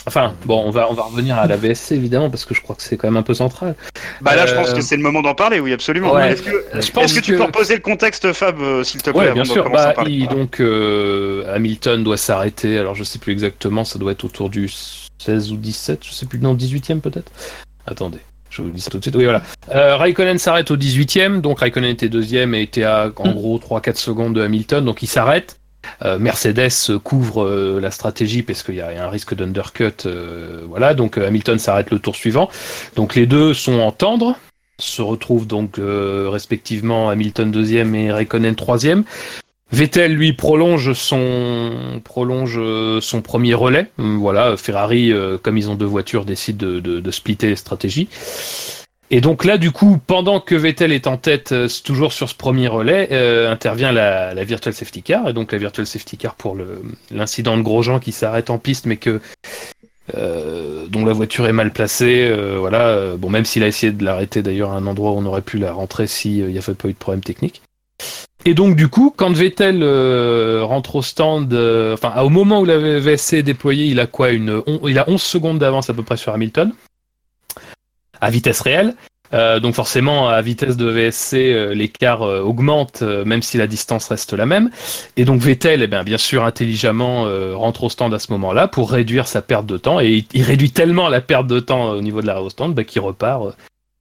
Enfin, 0.08 0.36
bon, 0.46 0.62
on 0.64 0.70
va, 0.70 0.88
on 0.92 0.94
va 0.94 1.02
revenir 1.02 1.36
à 1.36 1.48
la 1.48 1.58
VSC 1.58 1.94
évidemment 1.94 2.30
parce 2.30 2.46
que 2.46 2.54
je 2.54 2.62
crois 2.62 2.76
que 2.76 2.84
c'est 2.84 2.96
quand 2.96 3.08
même 3.08 3.18
un 3.18 3.24
peu 3.24 3.34
central. 3.34 3.76
Bah 4.22 4.36
là, 4.36 4.46
je 4.46 4.54
Euh, 4.54 4.56
pense 4.56 4.72
que 4.72 4.82
c'est 4.82 4.96
le 4.98 5.02
moment 5.02 5.24
d'en 5.24 5.34
parler, 5.34 5.60
oui, 5.60 5.74
absolument. 5.74 6.14
Ouais. 6.14 6.34
Est-ce 6.34 6.44
que, 6.44 6.64
Je 6.80 6.92
pense 6.92 7.06
est-ce 7.06 7.16
que 7.16 7.26
tu 7.26 7.36
peux 7.36 7.42
reposer 7.44 7.74
le 7.74 7.82
contexte, 7.82 8.32
Fab, 8.34 8.60
euh, 8.62 8.84
s'il 8.84 9.02
te 9.02 9.10
plaît, 9.10 9.20
Ouais, 9.30 9.34
bien 9.34 9.46
sûr. 9.46 9.68
Bah, 9.72 9.96
il- 10.06 10.28
donc 10.28 10.60
euh, 10.62 11.52
Hamilton 11.56 12.04
doit 12.04 12.18
s'arrêter. 12.18 12.78
Alors 12.78 12.94
je 12.94 13.04
sais 13.04 13.18
plus 13.18 13.32
exactement, 13.34 13.84
ça 13.84 13.98
doit 13.98 14.12
être 14.12 14.24
autour 14.26 14.52
du 14.52 14.70
16 15.20 15.52
ou 15.52 15.58
17, 15.58 16.04
je 16.04 16.12
sais 16.12 16.26
plus, 16.26 16.40
non 16.40 16.56
18e 16.56 17.00
peut-être. 17.00 17.32
Attendez, 17.88 18.20
je 18.50 18.62
vous 18.62 18.70
dis 18.70 18.82
ça 18.82 18.90
tout 18.90 18.98
de 18.98 19.04
suite. 19.04 19.16
Oui, 19.16 19.26
voilà. 19.26 19.44
Euh, 19.74 19.98
Raikkonen 19.98 20.38
s'arrête 20.38 20.72
au 20.72 20.78
18e, 20.78 21.42
donc 21.42 21.60
Raikkonen 21.60 21.92
était 21.92 22.10
deuxième 22.10 22.54
et 22.56 22.62
était 22.62 22.84
à 22.84 23.12
en 23.18 23.32
gros 23.32 23.60
3-4 23.60 23.96
secondes 23.98 24.34
de 24.34 24.42
Hamilton, 24.42 24.84
donc 24.84 25.02
il 25.04 25.08
s'arrête. 25.08 25.58
Euh, 26.04 26.18
Mercedes 26.20 26.98
couvre 27.04 27.44
euh, 27.44 27.80
la 27.80 27.92
stratégie 27.92 28.42
parce 28.42 28.64
qu'il 28.64 28.76
y 28.76 28.82
a 28.82 29.06
un 29.06 29.10
risque 29.10 29.36
d'undercut, 29.36 30.06
euh, 30.06 30.64
voilà. 30.68 30.94
Donc 30.94 31.18
euh, 31.18 31.28
Hamilton 31.28 31.60
s'arrête 31.60 31.92
le 31.92 32.00
tour 32.00 32.16
suivant. 32.16 32.50
Donc 32.96 33.16
les 33.16 33.26
deux 33.26 33.54
sont 33.54 33.80
en 33.80 33.92
tendre, 33.92 34.36
se 34.80 35.02
retrouvent 35.02 35.48
donc 35.48 35.80
euh, 35.80 36.28
respectivement 36.30 37.10
Hamilton 37.10 37.52
deuxième 37.52 37.96
et 37.96 38.12
Raikkonen 38.12 38.56
troisième. 38.56 39.04
Vettel 39.76 40.14
lui 40.14 40.32
prolonge 40.32 40.94
son 40.94 42.00
prolonge 42.06 42.56
euh, 42.58 43.02
son 43.02 43.22
premier 43.22 43.54
relais. 43.54 43.92
Hum, 43.98 44.20
Voilà, 44.20 44.56
Ferrari, 44.56 45.12
euh, 45.12 45.38
comme 45.38 45.58
ils 45.58 45.70
ont 45.70 45.76
deux 45.76 45.86
voitures, 45.86 46.24
décide 46.24 46.56
de, 46.56 46.80
de, 46.80 47.12
splitter 47.12 47.50
les 47.50 47.58
stratégies. 47.58 48.08
Et 49.12 49.20
donc 49.20 49.44
là, 49.44 49.58
du 49.58 49.72
coup, 49.72 50.00
pendant 50.08 50.40
que 50.40 50.56
Vettel 50.56 50.94
est 50.94 51.08
en 51.08 51.18
tête, 51.18 51.52
euh, 51.52 51.68
toujours 51.84 52.14
sur 52.14 52.30
ce 52.30 52.36
premier 52.36 52.70
relais, 52.70 53.10
intervient 53.50 53.92
la, 53.92 54.34
la 54.34 54.44
virtual 54.46 54.74
safety 54.74 55.04
car. 55.04 55.28
Et 55.28 55.34
donc 55.34 55.52
la 55.52 55.58
virtual 55.58 55.86
safety 55.86 56.16
car 56.16 56.36
pour 56.36 56.56
l'incident 57.12 57.58
de 57.58 57.62
Grosjean 57.62 58.00
qui 58.00 58.14
s'arrête 58.14 58.50
en 58.50 58.58
piste, 58.58 58.86
mais 58.86 58.96
que 58.96 59.20
dont 60.14 61.04
la 61.04 61.14
voiture 61.14 61.48
est 61.48 61.54
mal 61.54 61.74
placée. 61.74 62.34
voilà. 62.58 63.18
Bon, 63.18 63.30
même 63.30 63.44
s'il 63.44 63.62
a 63.64 63.68
essayé 63.68 63.92
de 63.92 64.06
l'arrêter 64.06 64.42
d'ailleurs 64.42 64.72
à 64.72 64.78
un 64.78 64.88
endroit 64.88 65.12
où 65.12 65.18
on 65.18 65.26
aurait 65.26 65.42
pu 65.42 65.58
la 65.58 65.74
rentrer 65.74 66.08
si 66.08 66.42
euh, 66.42 66.48
il 66.48 66.54
n'y 66.54 66.60
avait 66.60 66.76
pas 66.76 66.88
eu 66.88 66.94
de 66.94 66.98
problème 66.98 67.24
technique. 67.24 67.62
Et 68.48 68.54
donc 68.54 68.76
du 68.76 68.88
coup, 68.88 69.12
quand 69.16 69.32
Vettel 69.32 69.82
euh, 69.82 70.64
rentre 70.64 70.98
au 70.98 71.02
stand, 71.02 71.52
euh, 71.52 71.96
enfin 71.96 72.22
au 72.22 72.30
moment 72.30 72.62
où 72.62 72.66
la 72.66 72.78
VSC 72.78 73.34
est 73.34 73.44
déployée, 73.44 73.88
il 73.88 74.00
a 74.00 74.06
quoi 74.06 74.30
une, 74.30 74.62
Il 74.88 75.00
a 75.00 75.10
11 75.10 75.20
secondes 75.20 75.58
d'avance 75.58 75.90
à 75.90 75.96
peu 75.96 76.04
près 76.04 76.16
sur 76.16 76.32
Hamilton, 76.32 76.72
à 78.22 78.30
vitesse 78.30 78.62
réelle. 78.62 78.94
Euh, 79.34 79.60
donc 79.60 79.74
forcément, 79.74 80.30
à 80.30 80.40
vitesse 80.44 80.78
de 80.78 80.86
VSC, 80.86 81.34
euh, 81.34 81.74
l'écart 81.74 82.22
augmente, 82.22 83.02
même 83.02 83.42
si 83.42 83.58
la 83.58 83.66
distance 83.66 84.08
reste 84.10 84.34
la 84.34 84.46
même. 84.46 84.70
Et 85.18 85.26
donc 85.26 85.42
Vettel, 85.42 85.82
eh 85.82 85.88
bien, 85.88 86.04
bien 86.04 86.20
sûr, 86.20 86.46
intelligemment, 86.46 87.26
rentre 87.58 87.86
au 87.86 87.90
stand 87.90 88.14
à 88.14 88.20
ce 88.20 88.32
moment-là 88.34 88.68
pour 88.68 88.92
réduire 88.92 89.28
sa 89.28 89.42
perte 89.42 89.66
de 89.66 89.78
temps. 89.78 90.00
Et 90.00 90.24
il, 90.34 90.44
réduit 90.44 90.70
tellement 90.70 91.10
la 91.10 91.20
perte 91.20 91.48
de 91.48 91.60
temps 91.60 91.90
au 91.90 92.02
niveau 92.02 92.22
de 92.22 92.28
l'arrêt 92.28 92.42
au 92.42 92.52
stand 92.52 92.76
bah, 92.76 92.84
qu'il 92.84 93.02
repart 93.02 93.56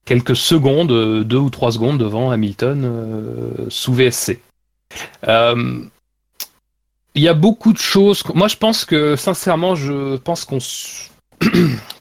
quelques 0.05 0.36
secondes, 0.36 0.93
euh, 0.93 1.24
deux 1.24 1.39
ou 1.39 1.51
trois 1.51 1.72
secondes 1.72 1.98
devant 1.98 2.31
Hamilton 2.31 2.82
euh, 2.85 3.66
sous 3.68 3.94
VSC. 3.94 4.40
Euh, 5.28 5.81
Il 7.14 7.22
y 7.22 7.28
a 7.28 7.35
beaucoup 7.35 7.72
de 7.72 7.78
choses. 7.78 8.22
Moi, 8.35 8.48
je 8.48 8.56
pense 8.56 8.85
que, 8.85 9.16
sincèrement, 9.16 9.74
je 9.74 10.16
pense 10.16 10.44
qu'on 10.44 10.59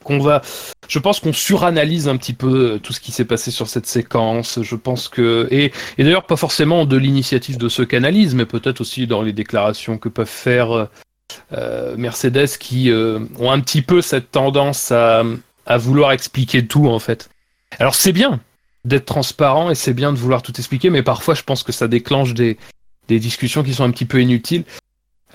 qu'on 0.04 0.20
va, 0.20 0.42
je 0.88 1.00
pense 1.00 1.20
qu'on 1.20 1.34
suranalyse 1.34 2.08
un 2.08 2.18
petit 2.18 2.34
peu 2.34 2.80
tout 2.82 2.94
ce 2.94 3.00
qui 3.00 3.12
s'est 3.12 3.26
passé 3.26 3.52
sur 3.52 3.68
cette 3.68 3.88
séquence. 3.88 4.62
Je 4.62 4.76
pense 4.76 5.10
que 5.10 5.48
et, 5.50 5.72
et 5.98 6.04
d'ailleurs 6.04 6.26
pas 6.26 6.36
forcément 6.36 6.86
de 6.86 6.98
l'initiative 6.98 7.58
de 7.58 7.68
ceux 7.70 7.86
qui 7.86 7.96
analysent, 7.96 8.36
mais 8.36 8.46
peut-être 8.46 8.82
aussi 8.82 9.08
dans 9.08 9.22
les 9.22 9.34
déclarations 9.34 9.98
que 9.98 10.10
peuvent 10.10 10.28
faire 10.28 10.90
euh, 11.54 11.96
Mercedes 11.98 12.58
qui 12.60 12.90
euh, 12.92 13.20
ont 13.40 13.52
un 13.52 13.60
petit 13.60 13.82
peu 13.82 14.02
cette 14.02 14.32
tendance 14.32 14.92
à, 14.92 15.24
à 15.66 15.78
vouloir 15.78 16.12
expliquer 16.12 16.66
tout 16.66 16.88
en 16.88 17.00
fait. 17.00 17.30
Alors 17.80 17.96
c'est 17.96 18.14
bien 18.14 18.40
d'être 18.86 19.06
transparent 19.06 19.70
et 19.70 19.76
c'est 19.76 19.94
bien 19.94 20.12
de 20.12 20.18
vouloir 20.18 20.42
tout 20.42 20.54
expliquer, 20.58 20.90
mais 20.90 21.04
parfois 21.04 21.36
je 21.36 21.44
pense 21.44 21.64
que 21.64 21.72
ça 21.72 21.88
déclenche 21.88 22.34
des, 22.34 22.58
discussions 23.08 23.64
qui 23.64 23.74
sont 23.74 23.84
un 23.84 23.92
petit 23.92 24.06
peu 24.06 24.22
inutiles. 24.22 24.64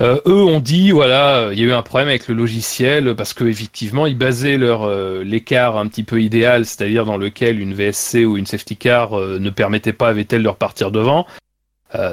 Euh, 0.00 0.20
eux 0.26 0.44
ont 0.44 0.60
dit 0.60 0.90
voilà, 0.90 1.36
euh, 1.36 1.52
il 1.52 1.58
y 1.58 1.62
a 1.62 1.66
eu 1.66 1.72
un 1.72 1.82
problème 1.82 2.08
avec 2.08 2.28
le 2.28 2.34
logiciel 2.34 3.16
parce 3.16 3.34
que 3.34 3.44
effectivement 3.44 4.06
ils 4.06 4.16
basaient 4.16 4.56
leur 4.56 4.84
euh, 4.84 5.24
l'écart 5.24 5.76
un 5.76 5.88
petit 5.88 6.04
peu 6.04 6.22
idéal, 6.22 6.66
c'est-à-dire 6.66 7.04
dans 7.04 7.16
lequel 7.16 7.58
une 7.58 7.74
VSC 7.74 8.24
ou 8.24 8.36
une 8.36 8.46
safety 8.46 8.76
car 8.76 9.18
euh, 9.18 9.38
ne 9.40 9.50
permettait 9.50 9.92
pas 9.92 10.08
à 10.08 10.12
Vettel 10.12 10.42
de 10.42 10.48
repartir 10.48 10.90
devant, 10.90 11.26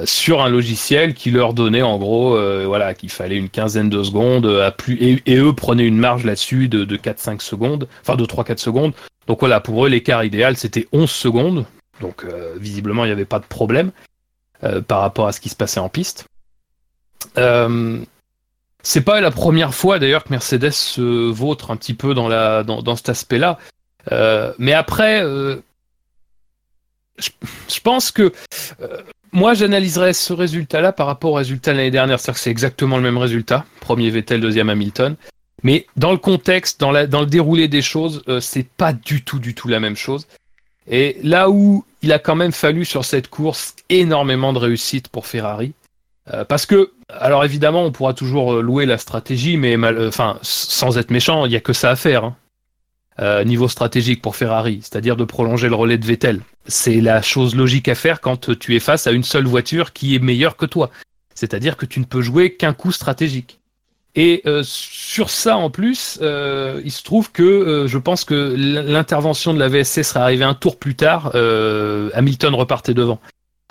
sur 0.04 0.42
un 0.42 0.48
logiciel 0.48 1.12
qui 1.12 1.30
leur 1.30 1.52
donnait 1.52 1.82
en 1.82 1.98
gros 1.98 2.30
voilà 2.66 2.94
qu'il 2.94 3.10
fallait 3.10 3.36
une 3.36 3.50
quinzaine 3.50 3.90
de 3.90 4.02
secondes 4.02 4.46
à 4.46 4.70
plus 4.70 4.94
et, 4.94 5.22
et 5.26 5.36
eux 5.36 5.52
prenaient 5.52 5.86
une 5.86 5.98
marge 5.98 6.24
là-dessus 6.24 6.68
de, 6.68 6.84
de 6.84 6.96
4-5 6.96 7.42
secondes, 7.42 7.86
enfin 8.00 8.16
de 8.16 8.24
3-4 8.24 8.56
secondes. 8.56 8.94
Donc 9.26 9.40
voilà, 9.40 9.60
pour 9.60 9.84
eux 9.84 9.88
l'écart 9.88 10.24
idéal 10.24 10.56
c'était 10.56 10.86
11 10.92 11.10
secondes. 11.10 11.66
Donc 12.00 12.24
euh, 12.24 12.54
visiblement 12.58 13.04
il 13.04 13.08
n'y 13.08 13.12
avait 13.12 13.24
pas 13.24 13.38
de 13.38 13.46
problème 13.46 13.90
euh, 14.64 14.80
par 14.80 15.00
rapport 15.00 15.26
à 15.26 15.32
ce 15.32 15.40
qui 15.40 15.48
se 15.48 15.56
passait 15.56 15.80
en 15.80 15.88
piste. 15.88 16.26
Euh, 17.38 17.98
c'est 18.82 19.00
pas 19.00 19.20
la 19.20 19.32
première 19.32 19.74
fois 19.74 19.98
d'ailleurs 19.98 20.22
que 20.22 20.30
Mercedes 20.30 20.70
se 20.70 21.30
vautre 21.30 21.72
un 21.72 21.76
petit 21.76 21.94
peu 21.94 22.14
dans, 22.14 22.28
la, 22.28 22.62
dans, 22.62 22.82
dans 22.82 22.94
cet 22.94 23.08
aspect-là. 23.08 23.58
Euh, 24.12 24.52
mais 24.58 24.72
après, 24.74 25.24
euh, 25.24 25.56
je, 27.18 27.30
je 27.68 27.80
pense 27.80 28.12
que 28.12 28.32
euh, 28.80 29.02
moi 29.32 29.54
j'analyserais 29.54 30.12
ce 30.12 30.32
résultat-là 30.32 30.92
par 30.92 31.08
rapport 31.08 31.32
au 31.32 31.34
résultat 31.34 31.72
de 31.72 31.78
l'année 31.78 31.90
dernière. 31.90 32.20
C'est-à-dire 32.20 32.38
que 32.38 32.40
c'est 32.40 32.50
exactement 32.50 32.96
le 32.96 33.02
même 33.02 33.18
résultat. 33.18 33.64
Premier 33.80 34.08
Vettel, 34.10 34.40
deuxième 34.40 34.70
Hamilton. 34.70 35.16
Mais 35.62 35.86
dans 35.96 36.12
le 36.12 36.18
contexte, 36.18 36.80
dans, 36.80 36.92
le 36.92 37.26
déroulé 37.26 37.68
des 37.68 37.82
choses, 37.82 38.22
euh, 38.28 38.40
c'est 38.40 38.66
pas 38.68 38.92
du 38.92 39.24
tout, 39.24 39.38
du 39.38 39.54
tout 39.54 39.68
la 39.68 39.80
même 39.80 39.96
chose. 39.96 40.26
Et 40.88 41.18
là 41.22 41.50
où 41.50 41.84
il 42.02 42.12
a 42.12 42.18
quand 42.18 42.36
même 42.36 42.52
fallu 42.52 42.84
sur 42.84 43.04
cette 43.04 43.28
course 43.28 43.74
énormément 43.88 44.52
de 44.52 44.58
réussite 44.58 45.08
pour 45.08 45.26
Ferrari, 45.26 45.72
euh, 46.32 46.44
parce 46.44 46.66
que, 46.66 46.92
alors 47.08 47.44
évidemment, 47.44 47.84
on 47.84 47.92
pourra 47.92 48.14
toujours 48.14 48.54
euh, 48.54 48.62
louer 48.62 48.86
la 48.86 48.98
stratégie, 48.98 49.56
mais 49.56 49.76
mal, 49.76 49.96
euh, 49.96 50.08
enfin, 50.08 50.38
sans 50.42 50.98
être 50.98 51.10
méchant, 51.10 51.46
il 51.46 51.52
y 51.52 51.56
a 51.56 51.60
que 51.60 51.72
ça 51.72 51.90
à 51.90 51.96
faire. 51.96 52.24
Hein. 52.24 52.36
Niveau 53.46 53.66
stratégique 53.66 54.20
pour 54.20 54.36
Ferrari, 54.36 54.80
c'est-à-dire 54.82 55.16
de 55.16 55.24
prolonger 55.24 55.70
le 55.70 55.74
relais 55.74 55.96
de 55.96 56.04
Vettel. 56.04 56.42
C'est 56.66 57.00
la 57.00 57.22
chose 57.22 57.54
logique 57.54 57.88
à 57.88 57.94
faire 57.94 58.20
quand 58.20 58.58
tu 58.58 58.76
es 58.76 58.78
face 58.78 59.06
à 59.06 59.12
une 59.12 59.22
seule 59.22 59.46
voiture 59.46 59.94
qui 59.94 60.14
est 60.14 60.18
meilleure 60.18 60.58
que 60.58 60.66
toi. 60.66 60.90
C'est-à-dire 61.34 61.78
que 61.78 61.86
tu 61.86 61.98
ne 61.98 62.04
peux 62.04 62.20
jouer 62.20 62.56
qu'un 62.56 62.74
coup 62.74 62.92
stratégique. 62.92 63.58
Et 64.18 64.40
euh, 64.46 64.62
sur 64.64 65.28
ça, 65.28 65.58
en 65.58 65.68
plus, 65.68 66.18
euh, 66.22 66.80
il 66.84 66.90
se 66.90 67.02
trouve 67.02 67.30
que 67.30 67.42
euh, 67.42 67.86
je 67.86 67.98
pense 67.98 68.24
que 68.24 68.54
l'intervention 68.56 69.52
de 69.52 69.58
la 69.58 69.68
VSC 69.68 70.02
serait 70.02 70.20
arrivée 70.20 70.44
un 70.44 70.54
tour 70.54 70.78
plus 70.78 70.94
tard. 70.94 71.32
euh, 71.34 72.08
Hamilton 72.14 72.54
repartait 72.54 72.94
devant. 72.94 73.20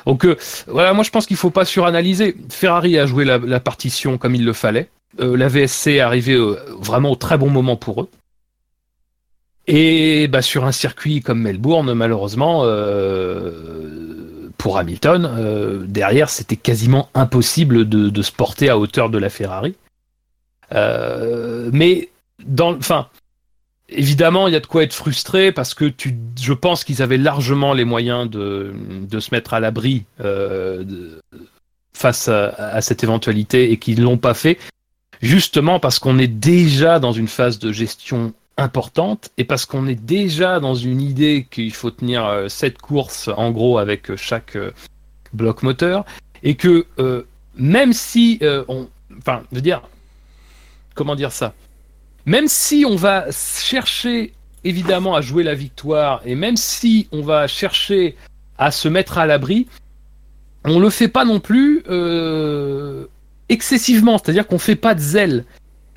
Donc 0.06 0.24
euh, 0.24 0.38
voilà, 0.68 0.94
moi 0.94 1.04
je 1.04 1.10
pense 1.10 1.26
qu'il 1.26 1.36
faut 1.36 1.50
pas 1.50 1.66
suranalyser. 1.66 2.36
Ferrari 2.50 3.00
a 3.00 3.08
joué 3.08 3.26
la, 3.26 3.60
partition 3.60 4.20
comme 4.20 4.36
il 4.36 4.46
le 4.46 4.54
fallait. 4.54 4.88
Euh, 5.20 5.36
la 5.36 5.48
VSC 5.48 5.88
est 5.88 6.00
arrivée 6.00 6.38
vraiment 6.80 7.12
au 7.12 7.16
très 7.16 7.40
bon 7.40 7.50
moment 7.50 7.76
pour 7.76 8.04
eux. 8.04 8.10
Et 9.66 10.28
bah, 10.28 10.44
sur 10.44 10.66
un 10.66 10.72
circuit 10.72 11.22
comme 11.22 11.42
Melbourne, 11.42 11.92
malheureusement, 11.96 12.66
pour 14.60 14.78
Hamilton, 14.78 15.86
derrière, 15.88 16.30
c'était 16.30 16.56
quasiment 16.56 17.10
impossible 17.16 17.90
de, 17.90 18.10
de 18.10 18.22
se 18.22 18.32
porter 18.32 18.70
à 18.70 18.78
hauteur 18.78 19.10
de 19.10 19.18
la 19.18 19.32
Ferrari. 19.32 19.74
Euh, 20.74 21.70
mais 21.74 22.10
dans, 22.46 22.76
enfin, 22.76 23.08
évidemment, 23.90 24.48
il 24.48 24.54
y 24.54 24.58
a 24.58 24.60
de 24.60 24.66
quoi 24.66 24.84
être 24.84 24.94
frustré 24.94 25.52
parce 25.52 25.74
que 25.74 25.86
tu, 25.86 26.16
je 26.40 26.54
pense 26.54 26.84
qu'ils 26.84 27.02
avaient 27.02 27.18
largement 27.18 27.74
les 27.74 27.86
moyens 27.86 28.30
de, 28.30 28.74
de 29.02 29.20
se 29.20 29.34
mettre 29.34 29.54
à 29.54 29.60
l'abri 29.60 30.06
euh, 30.22 30.84
de- 30.84 31.22
face 31.94 32.28
à, 32.28 32.48
à 32.50 32.82
cette 32.82 33.04
éventualité 33.04 33.72
et 33.72 33.78
qu'ils 33.78 34.02
l'ont 34.02 34.18
pas 34.18 34.34
fait, 34.34 34.58
justement 35.22 35.80
parce 35.80 35.98
qu'on 36.00 36.18
est 36.20 36.28
déjà 36.28 37.00
dans 37.00 37.14
une 37.14 37.28
phase 37.30 37.58
de 37.60 37.72
gestion 37.72 38.34
importante 38.58 39.30
et 39.38 39.44
parce 39.44 39.66
qu'on 39.66 39.88
est 39.88 39.96
déjà 40.02 40.60
dans 40.60 40.76
une 40.76 41.02
idée 41.02 41.48
qu'il 41.50 41.74
faut 41.74 41.92
tenir 41.92 42.26
euh, 42.26 42.48
cette 42.50 42.80
course 42.80 43.30
en 43.36 43.52
gros 43.52 43.78
avec 43.78 44.10
euh, 44.12 44.18
chaque 44.18 44.56
euh, 44.56 44.72
bloc 45.34 45.64
moteur 45.64 46.06
et 46.44 46.56
que 46.56 46.86
euh, 47.00 47.24
même 47.58 47.94
si 47.94 48.40
euh, 48.42 48.64
on, 48.68 48.88
enfin, 49.18 49.44
je 49.52 49.56
veux 49.56 49.62
dire, 49.62 49.82
comment 50.96 51.16
dire 51.16 51.32
ça? 51.32 51.54
Même 52.26 52.48
si 52.48 52.86
on 52.88 52.96
va 52.96 53.26
chercher 53.32 54.34
évidemment 54.64 55.16
à 55.16 55.22
jouer 55.22 55.44
la 55.44 55.54
victoire 55.54 56.22
et 56.26 56.34
même 56.34 56.58
si 56.58 57.08
on 57.12 57.22
va 57.22 57.48
chercher 57.48 58.16
à 58.58 58.72
se 58.72 58.88
mettre 58.88 59.20
à 59.20 59.28
l'abri, 59.28 59.68
on 60.64 60.80
le 60.80 60.90
fait 60.90 61.08
pas 61.08 61.26
non 61.26 61.40
plus 61.40 61.84
euh, 61.90 63.06
excessivement, 63.50 64.18
c'est-à-dire 64.18 64.48
qu'on 64.48 64.58
fait 64.58 64.76
pas 64.76 64.96
de 64.96 65.00
zèle. 65.00 65.46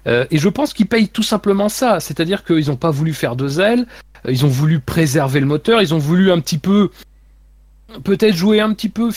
Euh, 0.06 0.26
et 0.30 0.38
je 0.38 0.48
pense 0.48 0.74
qu'ils 0.74 0.86
payent 0.86 1.08
tout 1.08 1.22
simplement 1.22 1.68
ça, 1.68 2.00
c'est-à-dire 2.00 2.44
qu'ils 2.44 2.68
n'ont 2.68 2.76
pas 2.76 2.90
voulu 2.90 3.14
faire 3.14 3.36
de 3.36 3.48
zèle, 3.48 3.86
euh, 4.26 4.32
ils 4.32 4.44
ont 4.44 4.48
voulu 4.48 4.80
préserver 4.80 5.40
le 5.40 5.46
moteur, 5.46 5.80
ils 5.80 5.94
ont 5.94 5.98
voulu 5.98 6.30
un 6.30 6.40
petit 6.40 6.58
peu, 6.58 6.90
peut-être 8.04 8.34
jouer 8.34 8.60
un 8.60 8.72
petit 8.72 8.88
peu, 8.88 9.10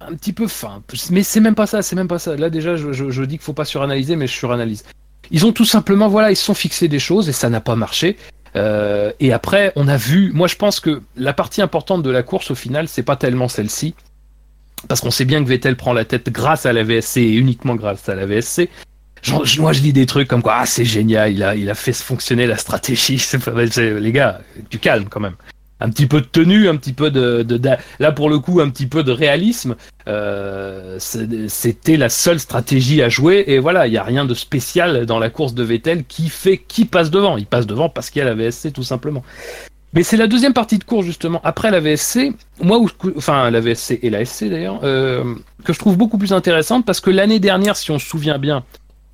un 0.00 0.14
petit 0.14 0.32
peu 0.32 0.48
fin. 0.48 0.82
Mais 1.10 1.22
c'est 1.22 1.40
même 1.40 1.54
pas 1.54 1.66
ça, 1.66 1.82
c'est 1.82 1.96
même 1.96 2.08
pas 2.08 2.18
ça. 2.18 2.36
Là 2.36 2.50
déjà, 2.50 2.76
je, 2.76 3.22
dis 3.24 3.36
qu'il 3.36 3.44
faut 3.44 3.52
pas 3.52 3.64
suranalyser, 3.64 4.16
mais 4.16 4.26
je 4.26 4.32
suranalyse. 4.32 4.84
Ils 5.30 5.46
ont 5.46 5.52
tout 5.52 5.64
simplement, 5.64 6.08
voilà, 6.08 6.30
ils 6.30 6.36
se 6.36 6.44
sont 6.44 6.54
fixés 6.54 6.88
des 6.88 6.98
choses 6.98 7.28
et 7.28 7.32
ça 7.32 7.48
n'a 7.48 7.60
pas 7.60 7.76
marché. 7.76 8.16
Euh, 8.56 9.12
et 9.20 9.32
après, 9.32 9.72
on 9.76 9.88
a 9.88 9.96
vu. 9.96 10.30
Moi, 10.32 10.46
je 10.48 10.56
pense 10.56 10.80
que 10.80 11.02
la 11.16 11.32
partie 11.32 11.60
importante 11.62 12.02
de 12.02 12.10
la 12.10 12.22
course, 12.22 12.50
au 12.50 12.54
final, 12.54 12.88
c'est 12.88 13.02
pas 13.02 13.16
tellement 13.16 13.48
celle-ci, 13.48 13.94
parce 14.88 15.00
qu'on 15.00 15.10
sait 15.10 15.24
bien 15.24 15.42
que 15.42 15.48
Vettel 15.48 15.76
prend 15.76 15.92
la 15.92 16.04
tête 16.04 16.30
grâce 16.30 16.66
à 16.66 16.72
la 16.72 16.84
VSC 16.84 17.16
et 17.18 17.32
uniquement 17.34 17.74
grâce 17.74 18.08
à 18.08 18.14
la 18.14 18.26
VSC. 18.26 18.68
Genre, 19.22 19.44
moi, 19.58 19.72
je 19.72 19.80
lis 19.80 19.92
des 19.94 20.06
trucs 20.06 20.28
comme 20.28 20.42
quoi, 20.42 20.56
ah, 20.58 20.66
c'est 20.66 20.84
génial, 20.84 21.32
il 21.32 21.42
a, 21.42 21.56
il 21.56 21.70
a 21.70 21.74
fait 21.74 21.94
fonctionner 21.94 22.46
la 22.46 22.58
stratégie. 22.58 23.18
C'est- 23.18 23.98
les 24.00 24.12
gars, 24.12 24.40
du 24.70 24.78
calme 24.78 25.06
quand 25.08 25.20
même. 25.20 25.36
Un 25.84 25.90
petit 25.90 26.06
peu 26.06 26.20
de 26.22 26.26
tenue, 26.26 26.68
un 26.68 26.76
petit 26.76 26.94
peu 26.94 27.10
de, 27.10 27.42
de- 27.42 27.60
là 27.98 28.10
pour 28.10 28.30
le 28.30 28.38
coup, 28.38 28.60
un 28.60 28.70
petit 28.70 28.86
peu 28.86 29.02
de 29.02 29.12
réalisme. 29.12 29.76
Euh, 30.08 30.96
C'était 30.98 31.96
la 31.98 32.08
seule 32.08 32.40
stratégie 32.40 33.02
à 33.02 33.08
jouer 33.10 33.44
et 33.48 33.58
voilà, 33.58 33.86
il 33.86 33.92
y 33.92 33.98
a 33.98 34.02
rien 34.02 34.24
de 34.24 34.32
spécial 34.34 35.04
dans 35.04 35.18
la 35.18 35.28
course 35.28 35.52
de 35.54 35.62
Vettel 35.62 36.04
qui 36.04 36.28
fait 36.30 36.56
qui 36.58 36.86
passe 36.86 37.10
devant. 37.10 37.36
Il 37.36 37.46
passe 37.46 37.66
devant 37.66 37.88
parce 37.90 38.08
qu'il 38.10 38.20
y 38.20 38.22
a 38.22 38.28
la 38.28 38.34
VSC 38.34 38.72
tout 38.72 38.82
simplement. 38.82 39.22
Mais 39.92 40.02
c'est 40.02 40.16
la 40.16 40.26
deuxième 40.26 40.54
partie 40.54 40.78
de 40.78 40.84
course 40.84 41.04
justement 41.06 41.40
après 41.44 41.70
la 41.70 41.80
VSC, 41.80 42.32
moi 42.60 42.80
enfin 43.16 43.50
la 43.50 43.60
VSC 43.60 44.00
et 44.02 44.10
la 44.10 44.24
SC 44.24 44.44
d'ailleurs, 44.48 44.80
euh, 44.82 45.22
que 45.64 45.72
je 45.72 45.78
trouve 45.78 45.96
beaucoup 45.96 46.18
plus 46.18 46.32
intéressante 46.32 46.84
parce 46.84 47.00
que 47.00 47.10
l'année 47.10 47.38
dernière, 47.40 47.76
si 47.76 47.90
on 47.92 47.98
se 47.98 48.06
souvient 48.08 48.38
bien, 48.38 48.64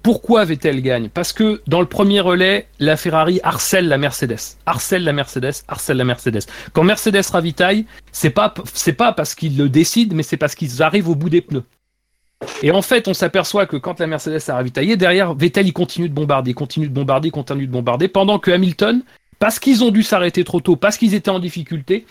pourquoi 0.02 0.44
Vettel 0.44 0.80
gagne? 0.80 1.08
Parce 1.08 1.32
que 1.32 1.60
dans 1.66 1.80
le 1.80 1.86
premier 1.86 2.20
relais, 2.20 2.66
la 2.78 2.96
Ferrari 2.96 3.40
harcèle 3.42 3.88
la 3.88 3.98
Mercedes, 3.98 4.56
harcèle 4.66 5.04
la 5.04 5.12
Mercedes, 5.12 5.62
harcèle 5.68 5.96
la 5.98 6.04
Mercedes. 6.04 6.40
Quand 6.72 6.84
Mercedes 6.84 7.26
ravitaille, 7.30 7.86
c'est 8.12 8.30
pas 8.30 8.54
c'est 8.72 8.94
pas 8.94 9.12
parce 9.12 9.34
qu'ils 9.34 9.56
le 9.58 9.68
décident, 9.68 10.16
mais 10.16 10.22
c'est 10.22 10.36
parce 10.36 10.54
qu'ils 10.54 10.82
arrivent 10.82 11.08
au 11.08 11.14
bout 11.14 11.28
des 11.28 11.42
pneus. 11.42 11.64
Et 12.62 12.70
en 12.70 12.80
fait, 12.80 13.06
on 13.08 13.14
s'aperçoit 13.14 13.66
que 13.66 13.76
quand 13.76 14.00
la 14.00 14.06
Mercedes 14.06 14.40
a 14.48 14.54
ravitaillé, 14.54 14.96
derrière, 14.96 15.34
Vettel 15.34 15.66
il 15.66 15.74
continue 15.74 16.08
de 16.08 16.14
bombarder, 16.14 16.54
continue 16.54 16.88
de 16.88 16.94
bombarder, 16.94 17.30
continue 17.30 17.66
de 17.66 17.72
bombarder, 17.72 18.08
pendant 18.08 18.38
que 18.38 18.50
Hamilton, 18.50 19.02
parce 19.38 19.58
qu'ils 19.58 19.84
ont 19.84 19.90
dû 19.90 20.02
s'arrêter 20.02 20.44
trop 20.44 20.60
tôt, 20.60 20.76
parce 20.76 20.96
qu'ils 20.96 21.14
étaient 21.14 21.30
en 21.30 21.38
difficulté, 21.38 22.06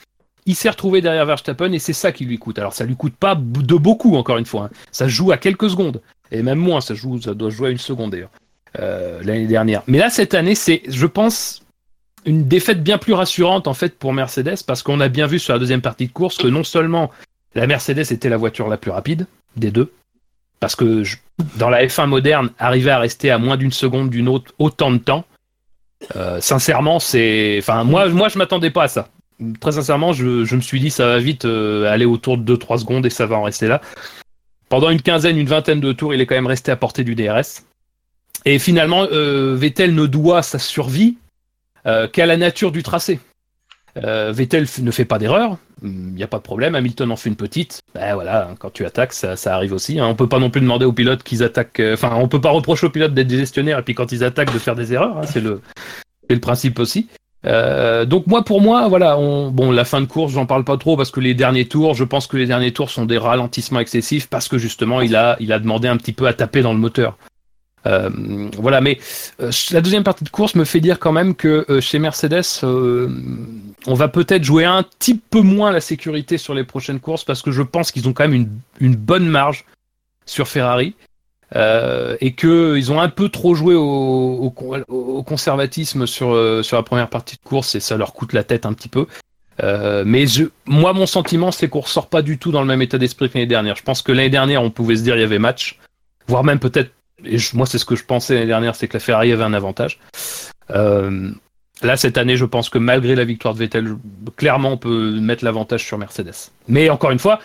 il 0.46 0.56
s'est 0.56 0.70
retrouvé 0.70 1.02
derrière 1.02 1.26
Verstappen 1.26 1.72
et 1.74 1.80
c'est 1.80 1.94
ça 1.94 2.12
qui 2.12 2.26
lui 2.26 2.38
coûte. 2.38 2.60
Alors 2.60 2.74
ça 2.74 2.86
lui 2.86 2.96
coûte 2.96 3.16
pas 3.16 3.36
de 3.36 3.76
beaucoup, 3.76 4.16
encore 4.16 4.38
une 4.38 4.46
fois. 4.46 4.66
hein. 4.66 4.70
Ça 4.92 5.08
joue 5.08 5.32
à 5.32 5.38
quelques 5.38 5.70
secondes. 5.70 6.02
Et 6.32 6.44
même 6.44 6.60
moins, 6.60 6.82
ça, 6.82 6.94
joue, 6.94 7.22
ça 7.22 7.34
doit 7.34 7.50
jouer 7.50 7.70
à 7.70 7.72
une 7.72 7.78
seconde 7.78 8.12
d'ailleurs, 8.12 8.32
l'année 8.76 9.48
dernière. 9.48 9.84
Mais 9.88 9.98
là, 9.98 10.10
cette 10.10 10.34
année, 10.34 10.56
c'est, 10.56 10.84
je 10.88 11.08
pense, 11.08 11.64
une 12.26 12.48
défaite 12.48 12.84
bien 12.84 12.98
plus 12.98 13.14
rassurante 13.14 13.68
en 13.68 13.74
fait 13.74 13.98
pour 13.98 14.14
Mercedes 14.14 14.58
parce 14.66 14.84
qu'on 14.84 15.00
a 15.00 15.08
bien 15.08 15.28
vu 15.28 15.40
sur 15.40 15.54
la 15.54 15.60
deuxième 15.60 15.82
partie 15.82 16.08
de 16.08 16.12
course 16.12 16.38
que 16.38 16.48
non 16.48 16.64
seulement 16.64 17.12
la 17.56 17.68
Mercedes 17.68 18.12
était 18.12 18.30
la 18.30 18.38
voiture 18.38 18.68
la 18.68 18.78
plus 18.78 18.92
rapide 18.92 19.26
des 19.56 19.72
deux, 19.72 19.92
parce 20.60 20.76
que 20.76 21.04
dans 21.56 21.70
la 21.70 21.86
F1 21.86 22.06
moderne, 22.06 22.52
arriver 22.60 22.92
à 22.92 23.00
rester 23.00 23.32
à 23.32 23.38
moins 23.38 23.58
d'une 23.58 23.72
seconde 23.72 24.10
d'une 24.10 24.28
autre 24.28 24.54
autant 24.60 24.92
de 24.92 24.98
temps, 24.98 25.26
euh, 26.16 26.40
sincèrement, 26.40 27.00
c'est, 27.00 27.58
enfin 27.60 27.84
moi, 27.84 28.08
moi 28.10 28.30
je 28.30 28.38
m'attendais 28.38 28.70
pas 28.70 28.84
à 28.84 28.88
ça. 28.88 29.10
Très 29.62 29.74
sincèrement, 29.74 30.14
je, 30.14 30.46
je 30.46 30.56
me 30.56 30.62
suis 30.62 30.80
dit 30.80 30.92
ça 30.92 31.08
va 31.08 31.18
vite 31.18 31.46
euh, 31.46 31.92
aller 31.92 32.06
autour 32.06 32.38
de 32.38 32.56
2-3 32.56 32.80
secondes 32.80 33.06
et 33.06 33.10
ça 33.10 33.26
va 33.26 33.38
en 33.38 33.44
rester 33.44 33.68
là. 33.68 33.82
Pendant 34.70 34.92
une 34.92 35.02
quinzaine, 35.02 35.38
une 35.38 35.48
vingtaine 35.48 35.80
de 35.80 35.92
tours, 35.92 36.14
il 36.14 36.22
est 36.22 36.26
quand 36.28 36.36
même 36.36 36.48
resté 36.48 36.72
à 36.72 36.76
portée 36.76 37.04
du 37.04 37.16
DRS. 37.16 37.64
Et 38.46 38.60
finalement, 38.60 39.08
euh, 39.12 39.56
Vettel 39.56 39.96
ne 39.96 40.06
doit 40.06 40.44
sa 40.44 40.60
survie 40.60 41.18
euh, 41.86 42.08
qu'à 42.08 42.26
la 42.26 42.38
nature 42.38 42.72
du 42.72 42.84
tracé. 42.84 43.20
Euh, 43.98 44.32
Vettel 44.32 44.68
ne 44.82 44.92
fait 44.92 45.06
pas 45.06 45.18
d'erreur, 45.18 45.58
il 45.82 45.90
n'y 45.90 46.24
a 46.24 46.28
pas 46.28 46.38
de 46.38 46.44
problème. 46.44 46.76
Hamilton 46.76 47.12
en 47.12 47.16
fait 47.16 47.30
une 47.30 47.36
petite. 47.36 47.82
Ben 47.96 48.14
voilà, 48.14 48.54
quand 48.60 48.70
tu 48.70 48.86
attaques, 48.86 49.14
ça, 49.14 49.36
ça 49.36 49.56
arrive 49.56 49.74
aussi. 49.74 50.00
Hein. 50.00 50.06
On 50.06 50.16
peut 50.16 50.30
pas 50.30 50.40
non 50.40 50.52
plus 50.52 50.62
demander 50.62 50.86
aux 50.86 50.94
pilotes 50.94 51.24
qu'ils 51.24 51.44
attaquent. 51.44 51.82
Enfin, 51.94 52.16
on 52.16 52.28
peut 52.28 52.40
pas 52.40 52.52
reprocher 52.52 52.86
aux 52.86 52.92
pilotes 52.92 53.14
d'être 53.14 53.28
des 53.28 53.40
gestionnaires 53.40 53.80
et 53.80 53.84
puis 53.84 53.96
quand 53.96 54.12
ils 54.12 54.24
attaquent 54.24 54.54
de 54.54 54.60
faire 54.60 54.76
des 54.76 54.94
erreurs. 54.94 55.18
hein. 55.18 55.26
C'est 55.26 55.42
le 55.42 55.62
principe 56.40 56.80
aussi. 56.80 57.10
Euh, 57.46 58.06
donc 58.06 58.28
moi, 58.28 58.44
pour 58.44 58.62
moi, 58.62 58.88
voilà, 58.88 59.18
on, 59.18 59.50
bon, 59.50 59.72
la 59.72 59.86
fin 59.86 60.02
de 60.02 60.06
course, 60.06 60.34
j'en 60.34 60.46
parle 60.46 60.64
pas 60.64 60.78
trop 60.78 60.98
parce 60.98 61.12
que 61.12 61.20
les 61.20 61.34
derniers 61.34 61.66
tours, 61.66 61.94
je 61.94 62.04
pense 62.04 62.28
que 62.28 62.38
les 62.38 62.46
derniers 62.46 62.74
tours 62.74 62.90
sont 62.90 63.06
des 63.06 63.18
ralentissements 63.18 63.80
excessifs 63.80 64.28
parce 64.28 64.48
que 64.48 64.58
justement, 64.58 65.02
il 65.02 65.16
a, 65.16 65.38
il 65.40 65.54
a 65.54 65.60
demandé 65.60 65.88
un 65.88 65.98
petit 65.98 66.14
peu 66.14 66.28
à 66.28 66.34
taper 66.34 66.62
dans 66.62 66.74
le 66.74 66.80
moteur. 66.80 67.18
Euh, 67.86 68.10
voilà, 68.58 68.82
mais 68.82 69.00
euh, 69.42 69.52
la 69.72 69.82
deuxième 69.82 70.04
partie 70.04 70.24
de 70.24 70.30
course 70.30 70.56
me 70.56 70.66
fait 70.66 70.82
dire 70.82 71.00
quand 71.00 71.14
même 71.14 71.36
que 71.36 71.66
euh, 71.70 71.80
chez 71.80 71.98
Mercedes, 71.98 72.44
euh, 72.64 73.10
on 73.88 73.94
va 73.94 74.10
peut-être 74.10 74.44
jouer 74.44 74.66
un 74.66 74.84
petit 74.84 75.16
peu 75.16 75.42
moins 75.42 75.72
la 75.72 75.80
sécurité 75.80 76.38
sur 76.38 76.54
les 76.54 76.66
prochaines 76.66 77.00
courses 77.00 77.24
parce 77.24 77.42
que 77.42 77.52
je 77.52 77.62
pense 77.62 77.92
qu'ils 77.92 78.08
ont 78.10 78.14
quand 78.14 78.24
même 78.28 78.34
une, 78.34 78.50
une 78.82 78.96
bonne 78.96 79.28
marge 79.28 79.66
sur 80.26 80.48
Ferrari. 80.48 80.94
Euh, 81.56 82.16
et 82.22 82.34
que 82.34 82.76
ils 82.78 82.92
ont 82.92 83.02
un 83.02 83.10
peu 83.10 83.30
trop 83.30 83.56
joué 83.56 83.74
au, 83.74 83.82
au, 84.56 84.76
au 84.88 85.24
conservatisme 85.24 86.06
sur, 86.06 86.32
euh, 86.32 86.62
sur 86.62 86.78
la 86.78 86.84
première 86.84 87.10
partie 87.10 87.38
de 87.38 87.42
course 87.42 87.74
et 87.74 87.80
ça 87.80 87.98
leur 87.98 88.14
coûte 88.14 88.34
la 88.34 88.44
tête 88.44 88.68
un 88.68 88.74
petit 88.74 88.88
peu. 88.90 89.08
Euh, 89.64 90.04
mais 90.06 90.28
je, 90.28 90.46
moi, 90.66 90.94
mon 90.94 91.08
sentiment, 91.08 91.52
c'est 91.52 91.68
qu'on 91.68 91.80
ressort 91.82 92.08
pas 92.08 92.22
du 92.22 92.38
tout 92.38 92.52
dans 92.52 92.62
le 92.62 92.68
même 92.68 92.82
état 92.84 92.98
d'esprit 93.00 93.30
que 93.30 93.34
l'année 93.38 93.48
dernière. 93.48 93.76
Je 93.76 93.84
pense 93.84 94.02
que 94.04 94.12
l'année 94.12 94.30
dernière, 94.30 94.62
on 94.62 94.70
pouvait 94.70 94.96
se 94.96 95.02
dire 95.02 95.16
il 95.16 95.22
y 95.22 95.24
avait 95.24 95.40
match, 95.40 95.80
voire 96.28 96.44
même 96.44 96.60
peut-être 96.60 96.92
et 97.26 97.38
je- 97.38 97.58
moi 97.58 97.66
c'est 97.66 97.78
ce 97.80 97.84
que 97.86 97.96
je 97.96 98.06
pensais 98.06 98.36
l'année 98.36 98.46
dernière, 98.46 98.76
c'est 98.76 98.88
que 98.88 98.94
la 98.94 99.02
Ferrari 99.02 99.32
avait 99.34 99.44
un 99.44 99.54
avantage. 99.54 100.00
Euh, 100.72 101.32
là 101.82 101.98
cette 101.98 102.18
année, 102.18 102.38
je 102.38 102.46
pense 102.46 102.70
que 102.70 102.78
malgré 102.78 103.16
la 103.16 103.26
victoire 103.26 103.54
de 103.56 103.60
Vettel, 103.60 103.96
clairement 104.38 104.74
on 104.74 104.78
peut 104.78 105.20
mettre 105.20 105.44
l'avantage 105.44 105.84
sur 105.84 105.98
Mercedes. 105.98 106.52
Mais 106.68 106.90
encore 106.90 107.12
une 107.12 107.20
fois, 107.20 107.40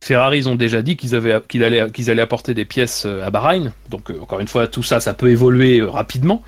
Ferrari 0.00 0.38
ils 0.38 0.48
ont 0.48 0.54
déjà 0.54 0.82
dit 0.82 0.96
qu'ils 0.96 1.14
avaient 1.14 1.40
qu'ils 1.48 1.64
allaient 1.64 2.22
apporter 2.22 2.54
des 2.54 2.64
pièces 2.64 3.04
euh, 3.06 3.24
à 3.24 3.30
Bahreïn. 3.30 3.72
Donc 3.90 4.10
euh, 4.10 4.20
encore 4.20 4.40
une 4.40 4.48
fois, 4.48 4.68
tout 4.68 4.82
ça, 4.82 5.00
ça 5.00 5.14
peut 5.14 5.30
évoluer 5.30 5.80
euh, 5.80 5.88
rapidement. 5.88 6.42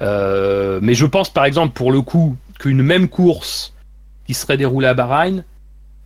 Mais 0.00 0.94
je 0.94 1.06
pense 1.06 1.30
par 1.30 1.44
exemple 1.44 1.74
pour 1.74 1.92
le 1.92 2.02
coup 2.02 2.36
qu'une 2.58 2.82
même 2.82 3.08
course 3.08 3.74
qui 4.26 4.34
serait 4.34 4.56
déroulée 4.56 4.88
à 4.88 4.94
Bahreïn, 4.94 5.44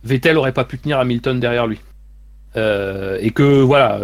Vettel 0.03 0.37
aurait 0.37 0.53
pas 0.53 0.65
pu 0.65 0.77
tenir 0.77 0.99
Hamilton 0.99 1.39
derrière 1.39 1.67
lui. 1.67 1.79
Et 2.55 3.31
que 3.31 3.61
voilà, 3.61 3.99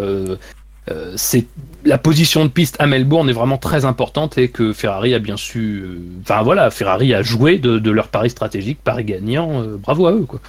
c'est 1.16 1.48
la 1.86 1.98
position 1.98 2.46
de 2.46 2.50
piste 2.50 2.76
à 2.80 2.86
Melbourne 2.86 3.30
est 3.30 3.34
vraiment 3.34 3.58
très 3.58 3.86
importante 3.86 4.38
et 4.38 4.50
que 4.50 4.74
Ferrari 4.74 5.14
a 5.16 5.20
bien 5.20 5.38
su, 5.38 6.00
enfin 6.22 6.44
voilà, 6.44 6.70
Ferrari 6.70 7.14
a 7.14 7.24
joué 7.24 7.58
de, 7.58 7.80
de 7.80 7.92
leur 7.92 8.10
pari 8.10 8.30
stratégique, 8.30 8.80
pari 8.84 9.06
gagnant, 9.06 9.64
bravo 9.78 10.06
à 10.06 10.12
eux 10.12 10.26
quoi. 10.26 10.40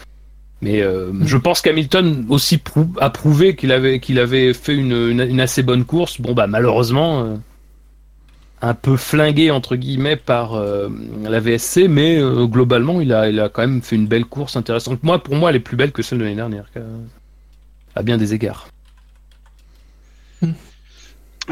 Mais 0.62 0.82
euh, 0.82 1.12
je 1.24 1.37
pense 1.39 1.62
qu'Hamilton 1.62 2.27
aussi 2.28 2.59
prou- 2.59 2.93
a 3.01 3.09
prouvé 3.11 3.57
qu'il 3.57 3.73
avait 3.73 3.99
qu'il 3.99 4.19
avait 4.19 4.53
fait 4.53 4.74
une, 4.74 4.93
une, 4.93 5.20
une 5.20 5.41
assez 5.41 5.62
bonne 5.62 5.85
course. 5.85 6.20
Bon 6.20 6.35
bah 6.35 6.47
malheureusement 6.47 7.23
euh, 7.24 7.37
un 8.61 8.74
peu 8.74 8.99
flingué 8.99 9.51
entre 9.51 9.74
guillemets 9.77 10.16
par 10.16 10.55
euh, 10.55 10.91
la 11.23 11.41
VSC, 11.41 11.89
mais 11.89 12.19
euh, 12.19 12.45
globalement 12.47 13.01
il 13.01 13.12
a 13.15 13.31
il 13.31 13.41
a 13.41 13.49
quand 13.49 13.62
même 13.62 13.81
fait 13.81 13.97
une 13.97 14.07
belle 14.07 14.27
course 14.27 14.55
intéressante. 14.57 15.03
Moi 15.03 15.19
pour 15.23 15.35
moi 15.35 15.49
elle 15.49 15.57
est 15.57 15.61
plus 15.61 15.77
belle 15.78 15.93
que 15.93 16.03
celle 16.03 16.19
de 16.19 16.24
l'année 16.24 16.37
dernière, 16.37 16.66
à 17.97 18.03
bien 18.03 18.19
des 18.19 18.35
égards. 18.35 18.69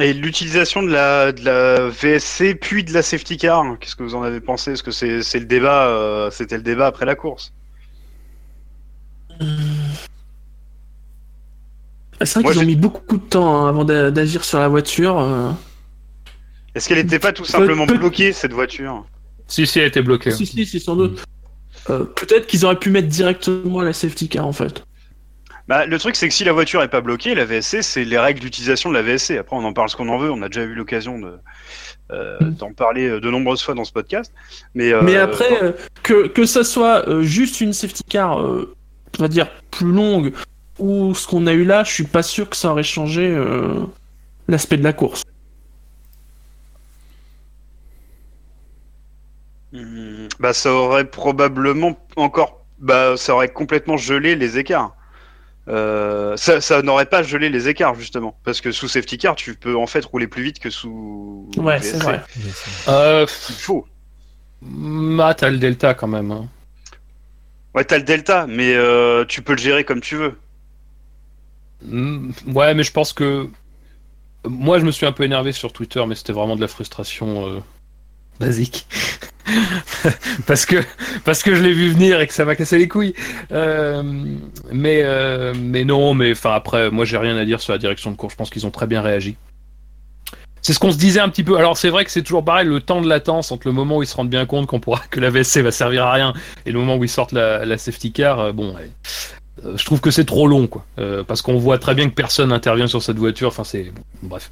Et 0.00 0.12
l'utilisation 0.12 0.82
de 0.82 0.90
la, 0.92 1.32
de 1.32 1.44
la 1.44 1.88
VSC 1.88 2.54
puis 2.54 2.84
de 2.84 2.92
la 2.92 3.02
safety 3.02 3.36
car, 3.36 3.64
qu'est-ce 3.80 3.96
que 3.96 4.04
vous 4.04 4.14
en 4.14 4.22
avez 4.22 4.40
pensé? 4.40 4.72
Est-ce 4.72 4.82
que 4.82 4.90
c'est 4.92 5.40
le 5.40 5.46
débat, 5.46 5.86
euh, 5.88 6.30
c'était 6.30 6.56
le 6.56 6.62
débat 6.62 6.86
après 6.86 7.04
la 7.06 7.16
course 7.16 7.52
C'est 12.20 12.34
vrai 12.34 12.42
Moi, 12.42 12.52
qu'ils 12.52 12.58
ont 12.58 12.62
j'ai- 12.62 12.66
mis 12.66 12.76
beaucoup 12.76 13.16
de 13.16 13.22
temps 13.22 13.56
hein, 13.64 13.68
avant 13.68 13.84
d'a- 13.84 14.10
d'agir 14.10 14.44
sur 14.44 14.58
la 14.58 14.68
voiture. 14.68 15.18
euh. 15.20 15.50
Est-ce 16.74 16.88
qu'elle 16.88 16.98
n'était 16.98 17.18
pas 17.20 17.32
tout 17.32 17.44
simplement 17.44 17.86
bloquée 17.86 18.32
cette 18.32 18.52
voiture? 18.52 19.04
Si 19.46 19.66
si 19.66 19.78
elle 19.78 19.86
était 19.86 20.02
bloquée. 20.02 20.30
Si, 20.32 20.44
si, 20.46 20.66
si, 20.66 20.80
sans 20.80 20.96
doute. 20.96 21.22
Euh, 21.90 22.04
Peut-être 22.04 22.46
qu'ils 22.46 22.64
auraient 22.64 22.78
pu 22.78 22.90
mettre 22.90 23.08
directement 23.08 23.80
la 23.82 23.92
safety 23.92 24.28
car 24.28 24.46
en 24.46 24.52
fait. 24.52 24.84
Bah, 25.68 25.86
le 25.86 25.98
truc, 25.98 26.16
c'est 26.16 26.28
que 26.28 26.34
si 26.34 26.44
la 26.44 26.52
voiture 26.52 26.82
est 26.82 26.88
pas 26.88 27.00
bloquée, 27.02 27.34
la 27.34 27.44
VSC, 27.44 27.82
c'est 27.82 28.04
les 28.04 28.18
règles 28.18 28.40
d'utilisation 28.40 28.88
de 28.90 28.94
la 28.94 29.02
VSC. 29.02 29.36
Après, 29.38 29.54
on 29.54 29.64
en 29.64 29.72
parle 29.72 29.88
ce 29.90 29.96
qu'on 29.96 30.08
en 30.08 30.18
veut. 30.18 30.30
On 30.30 30.40
a 30.42 30.48
déjà 30.48 30.62
eu 30.64 30.74
l'occasion 30.74 31.18
de 31.18 31.32
euh, 32.10 32.38
d'en 32.40 32.72
parler 32.72 33.06
euh, 33.06 33.20
de 33.20 33.30
nombreuses 33.30 33.62
fois 33.62 33.74
dans 33.74 33.84
ce 33.84 33.92
podcast. 33.92 34.32
Mais, 34.74 34.92
euh, 34.92 35.02
Mais 35.02 35.16
après, 35.16 35.62
euh, 35.62 35.72
que, 36.02 36.26
que 36.26 36.46
ça 36.46 36.64
soit 36.64 37.06
euh, 37.08 37.22
juste 37.22 37.60
une 37.60 37.72
safety 37.74 38.02
car, 38.08 38.40
euh, 38.40 38.74
on 39.18 39.22
va 39.22 39.28
dire, 39.28 39.48
plus 39.70 39.90
longue, 39.90 40.32
ou 40.78 41.14
ce 41.14 41.26
qu'on 41.26 41.46
a 41.46 41.52
eu 41.52 41.64
là, 41.64 41.84
je 41.84 41.92
suis 41.92 42.04
pas 42.04 42.22
sûr 42.22 42.48
que 42.48 42.56
ça 42.56 42.70
aurait 42.70 42.82
changé 42.82 43.28
euh, 43.28 43.84
l'aspect 44.46 44.76
de 44.76 44.84
la 44.84 44.92
course. 44.92 45.24
Hmm, 49.72 50.28
bah, 50.40 50.52
ça 50.52 50.72
aurait 50.72 51.04
probablement 51.04 51.98
encore, 52.16 52.64
bah, 52.78 53.16
ça 53.16 53.34
aurait 53.34 53.48
complètement 53.48 53.96
gelé 53.96 54.36
les 54.36 54.58
écarts. 54.58 54.94
Euh, 55.68 56.34
ça, 56.38 56.62
ça 56.62 56.80
n'aurait 56.80 57.04
pas 57.06 57.22
gelé 57.22 57.50
les 57.50 57.68
écarts 57.68 57.94
justement, 57.94 58.38
parce 58.44 58.62
que 58.62 58.72
sous 58.72 58.88
safety 58.88 59.18
car, 59.18 59.36
tu 59.36 59.54
peux 59.54 59.76
en 59.76 59.86
fait 59.86 60.02
rouler 60.04 60.26
plus 60.26 60.42
vite 60.42 60.60
que 60.60 60.70
sous. 60.70 61.50
Ouais, 61.58 61.82
c'est 61.82 62.02
vrai. 62.02 62.22
Euh, 62.88 63.26
Il 63.50 63.54
faut. 63.56 63.86
ah, 65.20 65.34
t'as 65.34 65.50
le 65.50 65.58
delta 65.58 65.92
quand 65.92 66.08
même. 66.08 66.30
hein. 66.30 66.48
Ouais, 67.78 67.84
t'as 67.84 67.96
le 67.98 68.02
delta, 68.02 68.48
mais 68.48 68.74
euh, 68.74 69.24
tu 69.24 69.40
peux 69.40 69.52
le 69.52 69.58
gérer 69.58 69.84
comme 69.84 70.00
tu 70.00 70.16
veux. 70.16 70.36
Mm, 71.84 72.32
Ouais, 72.54 72.74
mais 72.74 72.82
je 72.82 72.92
pense 72.92 73.12
que 73.12 73.48
moi 74.46 74.78
je 74.78 74.84
me 74.84 74.90
suis 74.90 75.06
un 75.06 75.12
peu 75.12 75.24
énervé 75.24 75.52
sur 75.52 75.72
Twitter, 75.72 76.04
mais 76.06 76.14
c'était 76.14 76.32
vraiment 76.32 76.56
de 76.56 76.60
la 76.60 76.68
frustration 76.68 77.46
euh, 77.48 77.60
basique. 78.40 78.86
parce 80.46 80.66
que 80.66 80.76
parce 81.24 81.42
que 81.42 81.54
je 81.54 81.62
l'ai 81.62 81.72
vu 81.72 81.90
venir 81.90 82.20
et 82.20 82.26
que 82.26 82.34
ça 82.34 82.44
m'a 82.44 82.56
cassé 82.56 82.78
les 82.78 82.88
couilles. 82.88 83.14
Euh, 83.52 84.02
mais 84.72 85.04
mais 85.54 85.84
non, 85.84 86.14
mais 86.14 86.34
après, 86.44 86.90
moi 86.90 87.04
j'ai 87.04 87.18
rien 87.18 87.36
à 87.36 87.44
dire 87.44 87.60
sur 87.60 87.72
la 87.72 87.78
direction 87.78 88.10
de 88.10 88.16
cours. 88.16 88.30
Je 88.30 88.36
pense 88.36 88.50
qu'ils 88.50 88.66
ont 88.66 88.70
très 88.70 88.86
bien 88.86 89.02
réagi. 89.02 89.36
C'est 90.62 90.72
ce 90.72 90.78
qu'on 90.78 90.92
se 90.92 90.98
disait 90.98 91.20
un 91.20 91.28
petit 91.28 91.44
peu. 91.44 91.56
Alors 91.56 91.76
c'est 91.76 91.90
vrai 91.90 92.04
que 92.04 92.10
c'est 92.10 92.22
toujours 92.22 92.44
pareil, 92.44 92.66
le 92.66 92.80
temps 92.80 93.00
de 93.00 93.08
latence 93.08 93.52
entre 93.52 93.66
le 93.66 93.72
moment 93.72 93.98
où 93.98 94.02
ils 94.02 94.06
se 94.06 94.16
rendent 94.16 94.30
bien 94.30 94.46
compte 94.46 94.66
qu'on 94.66 94.80
pourra 94.80 95.00
que 95.10 95.20
la 95.20 95.30
VSC 95.30 95.60
va 95.60 95.70
servir 95.70 96.04
à 96.06 96.12
rien 96.12 96.32
et 96.66 96.72
le 96.72 96.78
moment 96.78 96.96
où 96.96 97.04
ils 97.04 97.08
sortent 97.08 97.32
la, 97.32 97.78
safety 97.78 98.12
car. 98.12 98.40
euh, 98.40 98.52
bon. 98.52 98.74
Euh, 99.64 99.76
je 99.76 99.84
trouve 99.84 100.00
que 100.00 100.10
c'est 100.10 100.24
trop 100.24 100.46
long, 100.46 100.66
quoi. 100.66 100.84
Euh, 100.98 101.24
parce 101.24 101.42
qu'on 101.42 101.58
voit 101.58 101.78
très 101.78 101.94
bien 101.94 102.08
que 102.08 102.14
personne 102.14 102.50
n'intervient 102.50 102.86
sur 102.86 103.02
cette 103.02 103.18
voiture. 103.18 103.48
Enfin, 103.48 103.64
c'est 103.64 103.92
bref. 104.22 104.50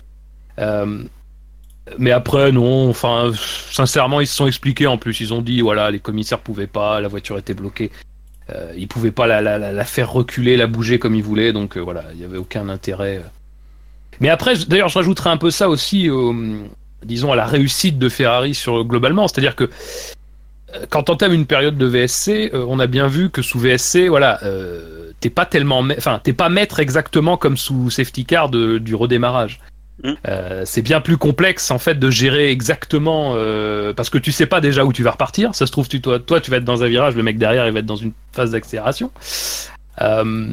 Mais 1.99 2.11
après, 2.11 2.51
non. 2.51 2.89
Enfin, 2.91 3.31
sincèrement, 3.70 4.20
ils 4.20 4.27
se 4.27 4.35
sont 4.35 4.49
expliqués. 4.49 4.89
En 4.89 4.99
plus, 4.99 5.20
ils 5.20 5.33
ont 5.33 5.43
dit, 5.43 5.61
voilà, 5.61 5.93
les 5.93 6.01
commissaires 6.01 6.41
pouvaient 6.41 6.66
pas, 6.66 7.01
la 7.01 7.07
voiture 7.07 7.39
était 7.39 7.55
bloquée. 7.55 7.91
Ils 8.77 8.89
pouvaient 8.89 9.12
pas 9.12 9.27
la, 9.27 9.41
la, 9.41 9.85
faire 9.85 10.11
reculer, 10.11 10.57
la 10.57 10.66
bouger 10.66 10.99
comme 10.99 11.15
ils 11.15 11.23
voulaient. 11.23 11.53
Donc 11.53 11.77
voilà, 11.77 12.05
il 12.15 12.20
y 12.20 12.24
avait 12.24 12.39
aucun 12.39 12.69
intérêt. 12.69 13.23
Mais 14.21 14.29
après, 14.29 14.55
d'ailleurs, 14.69 14.89
je 14.89 14.99
rajouterais 14.99 15.31
un 15.31 15.37
peu 15.37 15.51
ça 15.51 15.69
aussi, 15.69 16.09
au, 16.11 16.35
disons, 17.05 17.33
à 17.33 17.37
la 17.37 17.47
réussite 17.47 17.99
de 17.99 18.09
Ferrari 18.09 18.55
sur 18.55 18.85
globalement. 18.85 19.29
C'est-à-dire 19.29 19.57
que 19.57 19.65
euh, 20.75 20.87
quand 20.91 21.11
on 21.11 21.15
entame 21.15 21.33
une 21.33 21.47
période 21.47 21.77
de 21.77 21.87
VSC, 21.87 22.51
euh, 22.53 22.65
on 22.69 22.79
a 22.79 22.87
bien 22.87 23.09
vu 23.09 23.31
que 23.31 23.43
sous 23.43 23.59
VSC, 23.59 24.09
voilà, 24.09 24.39
euh, 24.43 25.13
t'es 25.21 25.31
pas 25.31 25.47
tellement, 25.47 25.85
enfin, 25.97 26.21
t'es 26.23 26.33
pas 26.33 26.49
maître 26.49 26.81
exactement 26.81 27.37
comme 27.37 27.57
sous 27.57 27.91
safety 27.91 28.25
car 28.25 28.49
de- 28.49 28.79
du 28.79 28.95
redémarrage. 28.95 29.61
Mm. 30.05 30.13
Euh, 30.29 30.63
c'est 30.67 30.83
bien 30.83 31.01
plus 31.01 31.17
complexe 31.17 31.71
en 31.71 31.79
fait 31.79 31.99
de 31.99 32.11
gérer 32.11 32.51
exactement 32.51 33.35
parce 33.97 34.11
que 34.11 34.19
tu 34.19 34.31
sais 34.31 34.45
pas 34.45 34.61
déjà 34.61 34.85
où 34.85 34.93
tu 34.93 35.03
vas 35.03 35.13
repartir. 35.13 35.55
Ça 35.55 35.67
se 35.67 35.73
trouve, 35.73 35.89
tu, 35.89 36.01
toi, 36.03 36.19
toi, 36.19 36.41
tu 36.41 36.51
vas 36.51 36.59
être 36.59 36.65
dans 36.65 36.83
un 36.83 36.89
virage, 36.89 37.15
le 37.15 37.23
mec 37.23 37.39
derrière, 37.39 37.67
il 37.67 37.73
va 37.73 37.79
être 37.79 37.87
dans 37.87 37.97
une 37.97 38.13
phase 38.33 38.51
d'accélération. 38.51 39.11
Euh, 40.02 40.48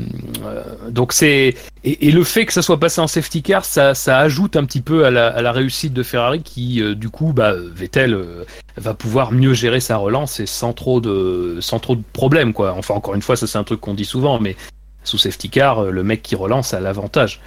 euh, 0.45 0.63
donc 0.89 1.11
c'est 1.11 1.55
et, 1.83 2.11
le 2.11 2.23
fait 2.23 2.45
que 2.45 2.53
ça 2.53 2.61
soit 2.61 2.79
passé 2.79 3.01
en 3.01 3.07
safety 3.07 3.41
car, 3.43 3.65
ça, 3.65 3.93
ça 3.93 4.19
ajoute 4.19 4.55
un 4.55 4.63
petit 4.63 4.81
peu 4.81 5.05
à 5.05 5.11
la, 5.11 5.27
à 5.27 5.41
la 5.41 5.51
réussite 5.51 5.91
de 5.93 6.01
Ferrari 6.03 6.41
qui, 6.41 6.81
euh, 6.81 6.95
du 6.95 7.09
coup, 7.09 7.33
bah, 7.33 7.53
Vettel 7.57 8.13
euh, 8.13 8.45
va 8.77 8.93
pouvoir 8.93 9.31
mieux 9.33 9.53
gérer 9.53 9.81
sa 9.81 9.97
relance 9.97 10.39
et 10.39 10.45
sans 10.45 10.71
trop 10.73 11.01
de 11.01 11.57
sans 11.59 11.79
trop 11.79 11.95
de 11.95 12.03
problèmes 12.13 12.53
quoi. 12.53 12.73
Enfin 12.77 12.93
encore 12.93 13.15
une 13.15 13.21
fois, 13.21 13.35
ça 13.35 13.47
c'est 13.47 13.57
un 13.57 13.63
truc 13.65 13.81
qu'on 13.81 13.93
dit 13.93 14.05
souvent, 14.05 14.39
mais 14.39 14.55
sous 15.03 15.17
safety 15.17 15.49
car, 15.49 15.79
euh, 15.79 15.91
le 15.91 16.03
mec 16.03 16.21
qui 16.21 16.35
relance 16.35 16.73
a 16.73 16.79
l'avantage. 16.79 17.41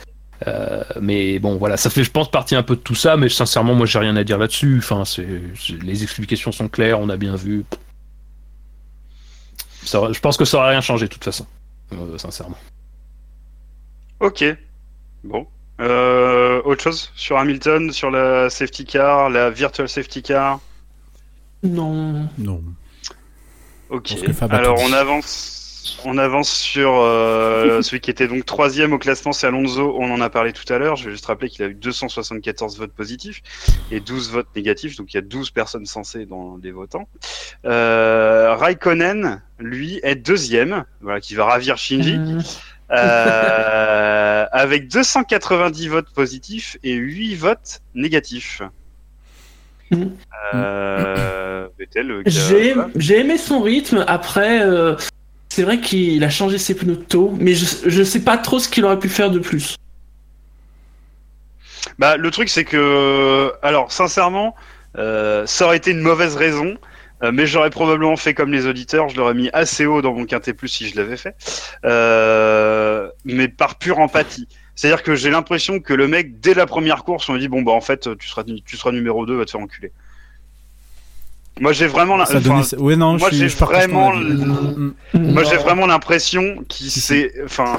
Euh, 0.47 0.83
mais 1.01 1.39
bon, 1.39 1.57
voilà, 1.57 1.77
ça 1.79 1.89
fait, 1.89 2.05
je 2.05 2.11
pense, 2.11 2.31
partie 2.31 2.55
un 2.57 2.63
peu 2.63 2.77
de 2.77 2.81
tout 2.81 2.95
ça, 2.95 3.17
mais 3.17 3.31
sincèrement, 3.31 3.75
moi, 3.75 3.87
j'ai 3.87 3.99
rien 3.99 4.17
à 4.17 4.25
dire 4.25 4.37
là-dessus. 4.39 4.77
Enfin, 4.79 5.05
c'est, 5.07 5.27
c'est- 5.59 5.83
les 5.83 6.03
explications 6.03 6.53
sont 6.53 6.69
claires, 6.69 7.01
on 7.01 7.09
a 7.09 7.17
bien 7.17 7.37
vu. 7.37 7.65
Ça 9.83 10.01
je 10.13 10.19
pense 10.21 10.37
que 10.37 10.45
ça 10.45 10.59
aurait 10.59 10.71
rien 10.71 10.81
changé 10.81 11.07
de 11.07 11.13
toute 11.13 11.25
façon, 11.25 11.47
euh, 11.93 12.19
sincèrement. 12.19 12.59
Ok. 14.21 14.45
Bon. 15.25 15.47
Euh, 15.81 16.63
autre 16.65 16.83
chose 16.83 17.13
sur 17.17 17.37
Hamilton, 17.37 17.93
sur 17.93 18.11
la 18.11 18.49
safety 18.49 18.85
car, 18.85 19.29
la 19.29 19.51
virtual 19.51 19.89
safety 19.89 20.23
car? 20.23 20.61
Non. 21.63 22.29
Non. 22.39 22.63
Ok. 23.91 24.15
Alors 24.51 24.79
on 24.81 24.93
avance, 24.93 25.66
on 26.05 26.19
avance 26.19 26.51
sur 26.51 26.95
euh, 27.01 27.81
celui 27.83 28.01
qui 28.01 28.11
était 28.11 28.29
donc 28.29 28.45
troisième 28.45 28.93
au 28.93 28.99
classement, 28.99 29.33
c'est 29.33 29.47
Alonso. 29.47 29.97
On 29.99 30.11
en 30.11 30.21
a 30.21 30.31
parlé 30.31 30.53
tout 30.53 30.71
à 30.73 30.79
l'heure. 30.79 30.97
Je 30.97 31.07
vais 31.07 31.11
juste 31.13 31.27
rappeler 31.27 31.49
qu'il 31.49 31.65
a 31.65 31.69
eu 31.69 31.75
274 31.75 32.79
votes 32.79 32.93
positifs 32.93 33.43
et 33.91 34.01
12 34.01 34.31
votes 34.31 34.49
négatifs. 34.57 34.97
Donc 34.97 35.13
il 35.13 35.17
y 35.17 35.19
a 35.19 35.23
12 35.23 35.51
personnes 35.51 35.87
censées 35.87 36.27
dans 36.27 36.59
les 36.63 36.71
votants. 36.73 37.09
Euh, 37.65 38.55
Raikkonen, 38.57 39.43
lui, 39.59 40.01
est 40.03 40.17
deuxième, 40.17 40.85
voilà, 41.01 41.21
qui 41.21 41.35
va 41.35 41.45
ravir 41.47 41.77
Shinji. 41.77 42.17
Euh, 42.17 42.41
Euh, 42.93 44.47
avec 44.53 44.87
290 44.89 45.89
votes 45.89 46.11
positifs 46.15 46.77
et 46.85 46.93
8 46.95 47.35
votes 47.35 47.81
négatifs. 47.97 48.63
Euh, 50.55 51.67
a- 52.27 52.89
J'ai 52.97 53.21
aimé 53.21 53.39
son 53.39 53.61
rythme. 53.61 54.05
Après, 54.07 54.63
euh, 54.63 54.95
c'est 55.57 55.63
vrai 55.63 55.81
qu'il 55.81 56.23
a 56.23 56.29
changé 56.29 56.59
ses 56.59 56.75
pneus 56.75 56.99
tôt, 56.99 57.33
mais 57.41 57.55
je, 57.55 57.65
je 57.87 58.03
sais 58.03 58.21
pas 58.21 58.37
trop 58.37 58.59
ce 58.59 58.69
qu'il 58.69 58.85
aurait 58.85 58.99
pu 58.99 59.09
faire 59.09 59.31
de 59.31 59.39
plus. 59.39 59.77
Bah, 61.99 62.19
le 62.19 62.31
truc, 62.31 62.51
c'est 62.51 62.67
que, 62.67 63.51
alors, 63.63 63.91
sincèrement, 63.91 64.55
euh, 64.99 65.47
ça 65.47 65.65
aurait 65.65 65.79
été 65.79 65.93
une 65.93 66.03
mauvaise 66.03 66.37
raison, 66.37 66.77
euh, 67.23 67.33
mais 67.33 67.47
j'aurais 67.47 67.71
probablement 67.71 68.19
fait 68.19 68.35
comme 68.35 68.53
les 68.53 68.67
auditeurs, 68.67 69.09
je 69.09 69.17
l'aurais 69.17 69.33
mis 69.33 69.49
assez 69.55 69.87
haut 69.87 70.03
dans 70.03 70.13
mon 70.13 70.27
quintet 70.27 70.53
plus 70.53 70.69
si 70.69 70.91
je 70.91 70.97
l'avais 70.97 71.17
fait, 71.17 71.35
euh, 71.87 73.09
mais 73.25 73.49
par 73.49 73.79
pure 73.79 73.99
empathie. 73.99 74.49
C'est-à-dire 74.75 75.03
que 75.03 75.15
j'ai 75.15 75.31
l'impression 75.31 75.81
que 75.81 75.95
le 75.95 76.07
mec, 76.07 76.39
dès 76.39 76.53
la 76.53 76.67
première 76.67 77.03
course, 77.03 77.31
on 77.31 77.33
lui 77.33 77.41
dit 77.41 77.49
bon 77.49 77.63
bah 77.63 77.73
en 77.73 77.81
fait 77.81 78.15
tu 78.19 78.29
seras 78.29 78.45
tu 78.45 78.77
seras 78.77 78.93
numéro 78.93 79.25
2, 79.25 79.35
va 79.35 79.47
te 79.47 79.53
faire 79.53 79.61
enculer. 79.63 79.91
Moi 81.61 81.73
j'ai 81.73 81.87
vraiment 81.87 82.17
la- 82.17 82.27
Ça 82.27 82.39
enfin, 82.39 82.61
donnait- 82.61 82.83
ouais, 82.83 82.97
non, 82.97 83.17
moi 83.19 83.31
j'ai 83.31 83.47
vraiment 83.49 84.13
l- 84.13 84.37
Mm, 84.37 84.93
moi 85.15 85.43
j'ai 85.45 85.57
vraiment 85.57 85.87
l'impression 85.87 86.65
qu'il 86.69 86.91
s'est 86.91 87.33
enfin 87.45 87.79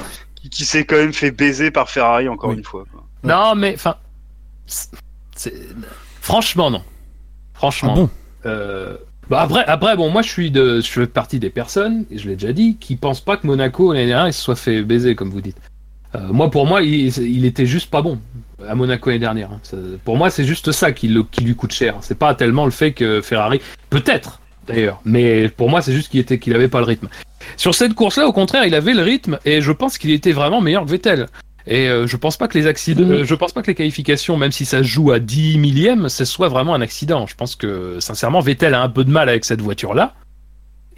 qui 0.50 0.64
s'est 0.64 0.84
quand 0.84 0.96
même 0.96 1.12
fait 1.12 1.30
baiser 1.30 1.70
par 1.70 1.88
Ferrari 1.90 2.28
encore 2.28 2.50
Oui. 2.50 2.56
une 2.56 2.64
fois. 2.64 2.84
quoi. 2.90 3.04
Non, 3.22 3.54
mais 3.54 3.74
enfin, 3.74 3.96
franchement 6.20 6.70
non. 6.70 6.82
Franchement. 7.54 7.92
Ah 7.96 8.00
bon? 8.00 8.10
Euh, 8.46 8.96
bah 9.28 9.40
après, 9.42 9.64
après, 9.66 9.96
bon, 9.96 10.10
moi 10.10 10.22
je 10.22 10.28
suis 10.28 10.50
de, 10.50 10.80
je 10.80 10.88
fais 10.88 11.06
partie 11.06 11.38
des 11.38 11.50
personnes, 11.50 12.04
et 12.10 12.18
je 12.18 12.28
l'ai 12.28 12.34
déjà 12.36 12.52
dit, 12.52 12.76
qui 12.76 12.96
pensent 12.96 13.20
pas 13.20 13.36
que 13.36 13.46
Monaco 13.46 13.92
l'année 13.92 14.06
dernière 14.06 14.28
il 14.28 14.32
se 14.32 14.40
soit 14.42 14.56
fait 14.56 14.82
baiser, 14.82 15.14
comme 15.14 15.30
vous 15.30 15.40
dites. 15.40 15.58
Euh, 16.14 16.28
moi, 16.32 16.50
pour 16.50 16.66
moi, 16.66 16.80
il, 16.82 17.08
il 17.18 17.44
était 17.44 17.66
juste 17.66 17.90
pas 17.90 18.00
bon 18.00 18.18
à 18.66 18.74
Monaco 18.74 19.10
l'année 19.10 19.20
dernière. 19.20 19.50
hein. 19.52 19.60
Ça- 19.62 19.76
pour 20.04 20.16
moi, 20.16 20.30
c'est 20.30 20.44
juste 20.44 20.72
ça 20.72 20.92
qui, 20.92 21.08
le- 21.08 21.22
qui 21.24 21.42
lui 21.42 21.54
coûte 21.54 21.72
cher. 21.72 21.96
C'est 22.00 22.18
pas 22.18 22.34
tellement 22.34 22.64
le 22.64 22.70
fait 22.70 22.92
que 22.92 23.20
Ferrari, 23.20 23.60
peut-être 23.90 24.40
d'ailleurs, 24.66 25.00
mais 25.04 25.48
pour 25.48 25.70
moi, 25.70 25.80
c'est 25.82 25.92
juste 25.92 26.10
qu'il 26.10 26.20
était, 26.20 26.38
qu'il 26.38 26.54
avait 26.54 26.68
pas 26.68 26.78
le 26.80 26.84
rythme. 26.86 27.08
Sur 27.56 27.74
cette 27.74 27.94
course-là, 27.94 28.26
au 28.26 28.32
contraire, 28.32 28.64
il 28.66 28.74
avait 28.74 28.94
le 28.94 29.02
rythme, 29.02 29.38
et 29.44 29.60
je 29.60 29.72
pense 29.72 29.96
qu'il 29.98 30.10
était 30.10 30.32
vraiment 30.32 30.60
meilleur 30.60 30.84
que 30.84 30.90
Vettel. 30.90 31.26
Et 31.66 31.88
euh, 31.88 32.06
je 32.06 32.16
pense 32.16 32.36
pas 32.38 32.48
que 32.48 32.56
les 32.56 32.66
accidents, 32.66 33.02
euh, 33.10 33.24
je 33.24 33.34
pense 33.34 33.52
pas 33.52 33.60
que 33.62 33.66
les 33.66 33.74
qualifications, 33.74 34.36
même 34.38 34.52
si 34.52 34.64
ça 34.64 34.78
se 34.78 34.84
joue 34.88 35.12
à 35.12 35.18
10 35.18 35.58
millièmes, 35.58 36.08
ce 36.08 36.24
soit 36.24 36.48
vraiment 36.48 36.74
un 36.74 36.80
accident. 36.80 37.26
Je 37.26 37.34
pense 37.34 37.56
que 37.56 37.98
sincèrement, 38.00 38.40
Vettel 38.40 38.72
a 38.74 38.82
un 38.82 38.88
peu 38.88 39.04
de 39.04 39.10
mal 39.10 39.28
avec 39.28 39.44
cette 39.44 39.60
voiture-là. 39.60 40.14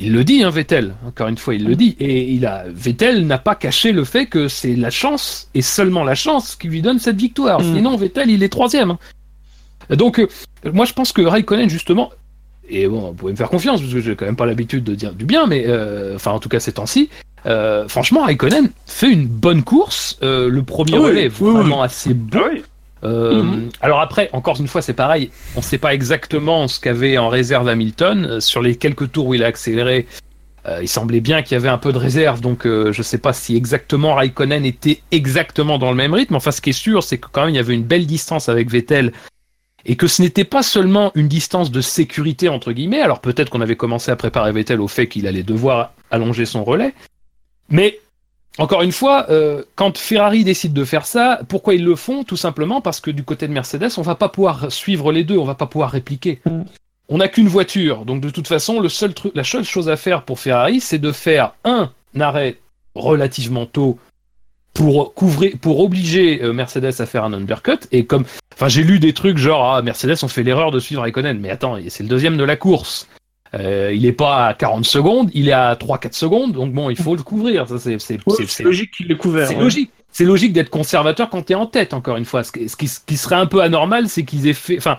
Il 0.03 0.13
le 0.15 0.25
dit, 0.25 0.43
hein, 0.43 0.49
Vettel. 0.49 0.95
Encore 1.07 1.29
une 1.29 1.37
fois, 1.37 1.55
il 1.55 1.67
le 1.67 1.77
dit. 1.77 1.95
Et 2.01 2.31
il 2.33 2.47
a, 2.47 2.65
Vettel 2.69 3.27
n'a 3.27 3.37
pas 3.37 3.55
caché 3.55 3.93
le 3.93 4.05
fait 4.05 4.25
que 4.27 4.49
c'est 4.49 4.75
la 4.75 4.89
chance 4.89 5.49
et 5.55 5.61
seulement 5.61 6.05
la 6.05 6.15
chance 6.15 6.57
qui 6.57 6.69
lui 6.69 6.81
donne 6.81 6.99
cette 6.99 7.17
victoire. 7.21 7.61
Mhm. 7.61 7.77
Sinon, 7.77 7.97
Vettel, 7.99 8.31
il 8.31 8.43
est 8.43 8.49
troisième. 8.49 8.93
hein. 8.93 8.99
Donc, 9.97 10.19
euh, 10.19 10.27
moi, 10.73 10.87
je 10.87 10.95
pense 10.95 11.13
que 11.13 11.21
Raikkonen, 11.21 11.69
justement, 11.69 12.11
et 12.69 12.87
bon, 12.89 13.09
vous 13.09 13.13
pouvez 13.13 13.33
me 13.33 13.37
faire 13.37 13.51
confiance 13.51 13.81
parce 13.83 13.93
que 13.93 14.01
j'ai 14.01 14.17
quand 14.17 14.25
même 14.25 14.37
pas 14.37 14.47
l'habitude 14.47 14.85
de 14.85 14.95
dire 14.95 15.13
du 15.13 15.27
bien, 15.27 15.47
mais 15.47 15.65
euh, 15.67 16.15
enfin, 16.15 16.31
en 16.31 16.39
tout 16.39 16.49
cas 16.49 16.61
ces 16.61 16.73
temps-ci, 16.73 17.11
euh, 17.45 17.89
franchement, 17.89 18.25
Raikkonen 18.25 18.71
fait 18.87 19.11
une 19.11 19.27
bonne 19.27 19.63
course. 19.65 20.17
Le 20.23 20.61
premier 20.61 20.93
Oui, 20.99 21.05
relais 21.05 21.25
est 21.25 21.41
oui, 21.41 21.49
oui. 21.49 21.53
vraiment 21.55 21.83
assez 21.83 22.15
bon. 22.15 22.39
Euh, 23.05 23.43
Mhm. 23.43 23.71
Alors 23.81 24.01
après, 24.01 24.29
encore 24.33 24.61
une 24.61 24.69
fois, 24.69 24.83
c'est 24.83 24.95
pareil. 24.95 25.31
On 25.57 25.61
ne 25.61 25.65
sait 25.65 25.79
pas 25.79 25.95
exactement 25.95 26.69
ce 26.69 26.81
qu'avait 26.81 27.19
en 27.19 27.29
réserve 27.29 27.69
Hamilton. 27.69 28.25
Euh, 28.25 28.41
Sur 28.41 28.63
les 28.63 28.77
quelques 28.77 29.11
tours 29.13 29.27
où 29.27 29.35
il 29.35 29.43
a 29.43 29.47
accéléré, 29.47 30.07
euh, 30.67 30.81
il 30.83 30.89
semblait 30.89 31.21
bien 31.21 31.43
qu'il 31.43 31.55
y 31.55 31.57
avait 31.57 31.69
un 31.69 31.79
peu 31.79 31.93
de 31.93 31.99
réserve. 31.99 32.41
Donc 32.41 32.67
euh, 32.67 32.93
je 32.93 33.01
ne 33.01 33.05
sais 33.05 33.19
pas 33.19 33.33
si 33.33 33.57
exactement 33.57 34.15
Raikkonen 34.15 34.65
était 34.67 35.03
exactement 35.11 35.79
dans 35.79 35.91
le 35.91 35.97
même 35.97 36.13
rythme. 36.13 36.35
Enfin, 36.37 36.51
ce 36.51 36.61
qui 36.61 36.71
est 36.71 36.75
sûr, 36.75 37.03
c'est 37.03 37.19
que 37.19 37.29
quand 37.33 37.43
même 37.43 37.51
il 37.51 37.57
y 37.57 37.61
avait 37.61 37.75
une 37.75 37.85
belle 37.85 38.07
distance 38.07 38.49
avec 38.49 38.71
Vettel. 38.71 39.13
Et 39.87 39.97
que 39.97 40.07
ce 40.07 40.21
n'était 40.21 40.45
pas 40.45 40.63
seulement 40.63 41.11
une 41.15 41.27
distance 41.27 41.71
de 41.71 41.81
sécurité, 41.81 42.51
entre 42.51 42.73
guillemets. 42.73 43.01
Alors 43.01 43.21
peut-être 43.21 43.49
qu'on 43.49 43.63
avait 43.63 43.77
commencé 43.77 44.11
à 44.11 44.17
préparer 44.17 44.53
Vettel 44.53 44.79
au 44.79 44.89
fait 44.89 45.09
qu'il 45.09 45.27
allait 45.27 45.43
devoir 45.43 45.95
allonger 46.11 46.45
son 46.45 46.65
relais. 46.65 46.93
Mais 47.71 47.99
encore 48.61 48.83
une 48.83 48.93
fois, 48.93 49.25
euh, 49.31 49.63
quand 49.75 49.97
Ferrari 49.97 50.45
décide 50.45 50.75
de 50.75 50.85
faire 50.85 51.07
ça, 51.07 51.41
pourquoi 51.49 51.75
ils 51.75 51.83
le 51.83 51.97
font? 51.97 52.25
Tout 52.25 52.37
simplement 52.37 52.83
parce 52.83 53.01
que 53.01 53.11
du 53.11 53.25
côté 53.25 53.49
de 53.49 53.55
Mercedes, 53.55 53.89
on 53.97 54.03
va 54.03 54.17
pas 54.17 54.29
pouvoir 54.29 54.71
suivre 54.71 55.13
les 55.13 55.25
deux, 55.25 55.39
on 55.39 55.47
va 55.47 55.55
pas 55.55 55.67
pouvoir 55.67 55.91
répliquer. 55.91 56.41
Mm. 56.45 56.63
On 57.09 57.19
n'a 57.19 57.29
qu'une 57.29 57.49
voiture, 57.49 58.05
donc 58.05 58.21
de 58.21 58.29
toute 58.29 58.47
façon, 58.47 58.79
le 58.79 58.91
seul 58.91 59.15
truc, 59.15 59.33
la 59.35 59.45
seule 59.45 59.65
chose 59.65 59.89
à 59.89 59.97
faire 59.97 60.25
pour 60.25 60.39
Ferrari, 60.39 60.81
c'est 60.81 60.99
de 60.99 61.11
faire 61.11 61.55
un 61.65 61.91
arrêt 62.21 62.59
relativement 62.95 63.65
tôt 63.65 63.99
pour 64.75 65.15
couvrir, 65.15 65.55
pour 65.59 65.81
obliger 65.81 66.43
euh, 66.43 66.53
Mercedes 66.53 67.01
à 67.01 67.07
faire 67.07 67.25
un 67.25 67.33
undercut. 67.33 67.79
Et 67.93 68.05
comme, 68.05 68.27
enfin, 68.53 68.69
j'ai 68.69 68.83
lu 68.83 68.99
des 68.99 69.15
trucs 69.15 69.39
genre 69.39 69.75
ah, 69.75 69.81
Mercedes 69.81 70.23
ont 70.23 70.29
fait 70.29 70.43
l'erreur 70.43 70.71
de 70.71 70.81
suivre 70.81 71.01
Raikkonen, 71.01 71.41
mais 71.41 71.49
attends, 71.49 71.79
c'est 71.89 72.03
le 72.03 72.11
deuxième 72.11 72.37
de 72.37 72.45
la 72.45 72.57
course. 72.57 73.09
Euh, 73.55 73.93
il 73.93 74.07
est 74.07 74.13
pas 74.13 74.47
à 74.49 74.55
40 74.55 74.85
secondes, 74.87 75.31
il 75.35 75.49
est 75.49 75.53
à 75.53 75.75
3-4 75.75 76.13
secondes, 76.15 76.53
donc 76.53 76.73
bon, 76.73 76.89
il 76.89 76.97
faut 76.97 77.17
le 77.17 77.23
couvrir. 77.23 77.67
C'est, 77.79 77.97
Ouais, 78.27 78.47
logique 78.65 78.93
qu'il 78.93 79.09
l'ait 79.09 79.17
couvert. 79.17 79.49
c'est 79.49 79.57
ouais. 79.57 79.61
logique. 79.61 79.91
C'est 80.13 80.25
logique 80.25 80.53
d'être 80.53 80.71
conservateur 80.71 81.31
quand 81.31 81.43
t'es 81.43 81.55
en 81.55 81.67
tête, 81.67 81.93
encore 81.95 82.17
une 82.17 82.25
fois. 82.25 82.43
Ce 82.45 82.51
qui, 82.53 82.69
ce 82.69 82.77
qui- 82.77 82.89
ce 82.89 83.01
qui 83.05 83.17
serait 83.17 83.37
un 83.37 83.47
peu 83.47 83.61
anormal, 83.63 84.09
c'est 84.09 84.25
qu'ils 84.25 84.47
aient 84.49 84.53
fait, 84.55 84.77
enfin, 84.79 84.99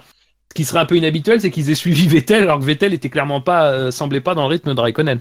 ce 0.50 0.54
qui 0.54 0.64
serait 0.66 0.80
un 0.80 0.86
peu 0.86 0.96
inhabituel, 0.98 1.40
c'est 1.42 1.52
qu'ils 1.52 1.70
aient 1.70 1.76
suivi 1.76 2.08
Vettel, 2.08 2.44
alors 2.44 2.60
que 2.60 2.64
Vettel 2.66 2.94
était 2.94 3.10
clairement 3.10 3.42
pas, 3.42 3.72
euh, 3.72 3.92
semblait 3.92 4.22
pas 4.22 4.36
dans 4.36 4.44
le 4.44 4.48
rythme 4.54 4.74
de 4.74 4.80
Raikkonen. 4.80 5.20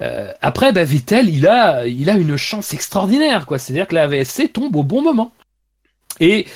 Euh, 0.00 0.32
après, 0.40 0.72
bah, 0.72 0.84
Vettel, 0.84 1.28
il 1.28 1.46
a, 1.46 1.86
il 1.86 2.08
a 2.08 2.14
une 2.16 2.36
chance 2.36 2.72
extraordinaire, 2.72 3.46
quoi. 3.46 3.58
C'est-à-dire 3.58 3.86
que 3.86 3.94
la 3.94 4.06
VSC 4.06 4.48
tombe 4.48 4.74
au 4.76 4.82
bon 4.82 5.02
moment. 5.02 5.32
Et 6.20 6.46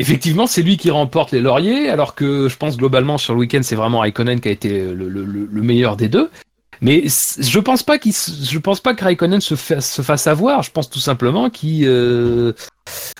effectivement, 0.00 0.46
c'est 0.46 0.62
lui 0.62 0.76
qui 0.76 0.90
remporte 0.90 1.32
les 1.32 1.40
lauriers, 1.40 1.88
alors 1.88 2.14
que 2.14 2.48
je 2.48 2.56
pense 2.56 2.76
globalement 2.76 3.18
sur 3.18 3.34
le 3.34 3.40
week-end, 3.40 3.60
c'est 3.62 3.76
vraiment 3.76 4.00
Raikkonen 4.00 4.40
qui 4.40 4.48
a 4.48 4.52
été 4.52 4.68
le, 4.92 5.08
le- 5.08 5.24
le- 5.24 5.48
le 5.50 5.62
meilleur 5.62 5.96
des 5.96 6.08
deux. 6.08 6.30
Mais 6.80 7.04
je 7.06 7.58
pense 7.58 7.82
pas 7.82 7.98
qu'il, 7.98 8.12
je 8.12 8.58
pense 8.58 8.80
pas 8.80 8.94
que 8.94 9.02
Raikkonen 9.02 9.40
se, 9.40 9.56
fasse- 9.56 10.00
se 10.00 10.28
avoir. 10.28 10.62
Je 10.62 10.70
pense 10.70 10.88
tout 10.88 11.00
simplement 11.00 11.50
qu'il, 11.50 11.84
euh, 11.88 12.52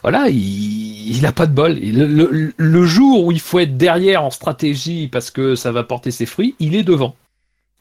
voilà, 0.02 0.28
il, 0.28 1.26
a 1.26 1.32
pas 1.32 1.46
de 1.46 1.52
bol. 1.52 1.76
Le, 1.76 2.84
jour 2.84 3.24
où 3.24 3.32
il 3.32 3.40
faut 3.40 3.58
être 3.58 3.76
derrière 3.76 4.22
en 4.22 4.30
stratégie 4.30 5.08
parce 5.08 5.32
que 5.32 5.56
ça 5.56 5.72
va 5.72 5.82
porter 5.82 6.12
ses 6.12 6.26
fruits, 6.26 6.54
il 6.60 6.76
est 6.76 6.84
devant. 6.84 7.16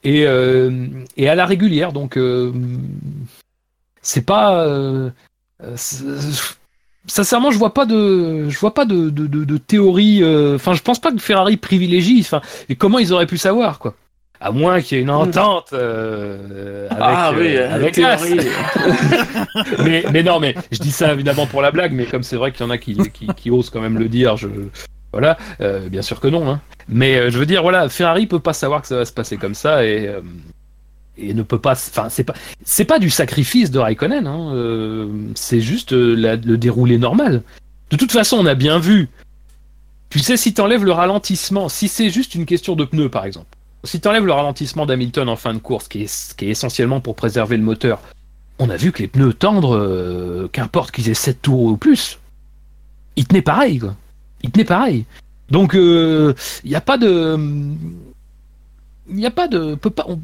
Et, 0.04 0.26
euh, 0.26 0.88
à 1.30 1.36
la 1.36 1.46
régulière. 1.46 1.94
Donc, 1.94 2.18
euh, 2.18 2.52
c'est 4.02 4.26
pas. 4.26 4.66
Euh, 7.08 7.12
euh, 7.12 7.14
Sincèrement, 7.14 7.52
je 7.52 7.58
vois 7.58 7.74
pas 7.74 7.86
de, 7.86 8.50
je 8.50 8.60
vois 8.60 8.74
pas 8.74 8.86
de, 8.86 9.10
de, 9.10 9.28
de, 9.28 9.44
de 9.46 9.58
théorie. 9.58 10.20
euh, 10.22 10.56
Enfin, 10.56 10.74
je 10.74 10.82
pense 10.82 11.00
pas 11.00 11.12
que 11.12 11.20
Ferrari 11.20 11.58
privilégie. 11.58 12.20
Enfin, 12.22 12.42
et 12.70 12.76
comment 12.76 13.00
ils 13.00 13.14
auraient 13.14 13.26
pu 13.28 13.38
savoir, 13.38 13.80
quoi 13.80 13.96
À 14.40 14.52
moins 14.52 14.82
qu'il 14.82 14.98
y 14.98 15.00
ait 15.00 15.04
une 15.04 15.10
entente 15.10 15.74
euh, 15.74 16.88
avec, 16.90 17.02
ah 17.02 17.32
oui, 17.36 17.56
euh, 17.56 17.68
la 17.70 17.74
avec 17.76 17.98
mais, 19.84 20.04
mais 20.12 20.24
non, 20.24 20.40
mais 20.40 20.56
je 20.72 20.80
dis 20.80 20.92
ça 20.92 21.14
évidemment 21.14 21.48
pour 21.48 21.62
la 21.62 21.72
blague, 21.72 21.94
mais 21.94 22.06
comme 22.06 22.24
c'est 22.24 22.36
vrai 22.36 22.52
qu'il 22.52 22.66
y 22.66 22.70
en 22.70 22.72
a 22.72 22.78
qui, 22.78 22.96
qui, 23.12 23.34
qui 23.36 23.52
osent 23.52 23.70
quand 23.70 23.82
même 23.82 23.98
le 23.98 24.10
dire, 24.10 24.38
je, 24.38 24.48
voilà, 25.12 25.38
euh, 25.62 25.90
bien 25.90 26.02
sûr 26.02 26.20
que 26.20 26.28
non. 26.28 26.50
Hein. 26.50 26.62
Mais 26.88 27.18
euh, 27.18 27.30
je 27.32 27.38
veux 27.40 27.46
dire, 27.46 27.62
voilà, 27.62 27.90
Ferrari 27.90 28.28
peut 28.28 28.40
pas 28.40 28.54
savoir 28.54 28.82
que 28.82 28.88
ça 28.88 28.98
va 28.98 29.06
se 29.06 29.14
passer 29.14 29.38
comme 29.38 29.56
ça 29.56 29.84
et, 29.86 30.08
euh, 30.08 30.22
et 31.18 31.34
ne 31.34 31.44
peut 31.44 31.60
pas. 31.60 31.72
Enfin, 31.72 32.10
c'est 32.10 32.24
pas, 32.24 32.34
c'est 32.64 32.86
pas 32.86 33.00
du 33.00 33.10
sacrifice 33.10 33.72
de 33.72 33.80
Raikkonen. 33.80 34.28
Hein, 34.28 34.54
euh, 34.54 35.08
c'est 35.36 35.62
juste 35.62 35.94
euh, 35.94 36.16
le 36.16 36.58
déroulé 36.58 36.98
normal. 36.98 37.44
De 37.90 37.98
toute 37.98 38.12
façon, 38.12 38.38
on 38.38 38.46
a 38.46 38.56
bien 38.56 38.80
vu. 38.80 39.10
Tu 40.10 40.20
sais, 40.20 40.38
si 40.38 40.54
t'enlèves 40.54 40.86
le 40.86 40.92
ralentissement, 40.92 41.70
si 41.70 41.88
c'est 41.88 42.10
juste 42.10 42.36
une 42.36 42.46
question 42.46 42.76
de 42.76 42.86
pneus, 42.86 43.10
par 43.10 43.26
exemple, 43.26 43.48
si 43.84 44.00
t'enlèves 44.00 44.26
le 44.26 44.32
ralentissement 44.32 44.86
d'Hamilton 44.86 45.28
en 45.28 45.36
fin 45.36 45.54
de 45.54 45.60
course, 45.60 45.88
qui 45.88 46.04
est, 46.04 46.36
qui 46.36 46.46
est 46.46 46.50
essentiellement 46.50 47.02
pour 47.02 47.16
préserver 47.16 47.58
le 47.58 47.64
moteur, 47.64 48.02
on 48.60 48.70
a 48.70 48.78
vu 48.78 48.92
que 48.92 49.02
les 49.02 49.08
pneus 49.08 49.34
tendres, 49.34 49.76
euh, 49.76 50.50
qu'importe 50.52 50.92
qu'ils 50.92 51.10
aient 51.10 51.14
7 51.14 51.42
tours 51.42 51.62
ou 51.64 51.78
plus, 51.78 52.20
ils 53.16 53.28
tenaient 53.28 53.42
pareil, 53.42 53.80
quoi. 53.80 53.96
Ils 54.44 54.52
tenaient 54.52 54.66
pareil. 54.66 55.06
Donc, 55.50 55.74
il 55.74 56.36
n'y 56.66 56.76
a 56.76 56.82
pas 56.82 56.98
de. 56.98 57.38
Il 59.10 59.16
n'y 59.16 59.26
a 59.26 59.32
pas 59.32 59.48
de. 59.48 59.78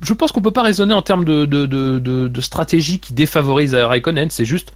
je 0.03 0.13
pense 0.13 0.31
qu'on 0.31 0.41
peut 0.41 0.51
pas 0.51 0.63
raisonner 0.63 0.93
en 0.93 1.01
termes 1.01 1.25
de, 1.25 2.41
stratégie 2.41 2.99
qui 2.99 3.13
défavorise 3.13 3.73
Raikkonen. 3.75 4.29
C'est 4.29 4.45
juste 4.45 4.73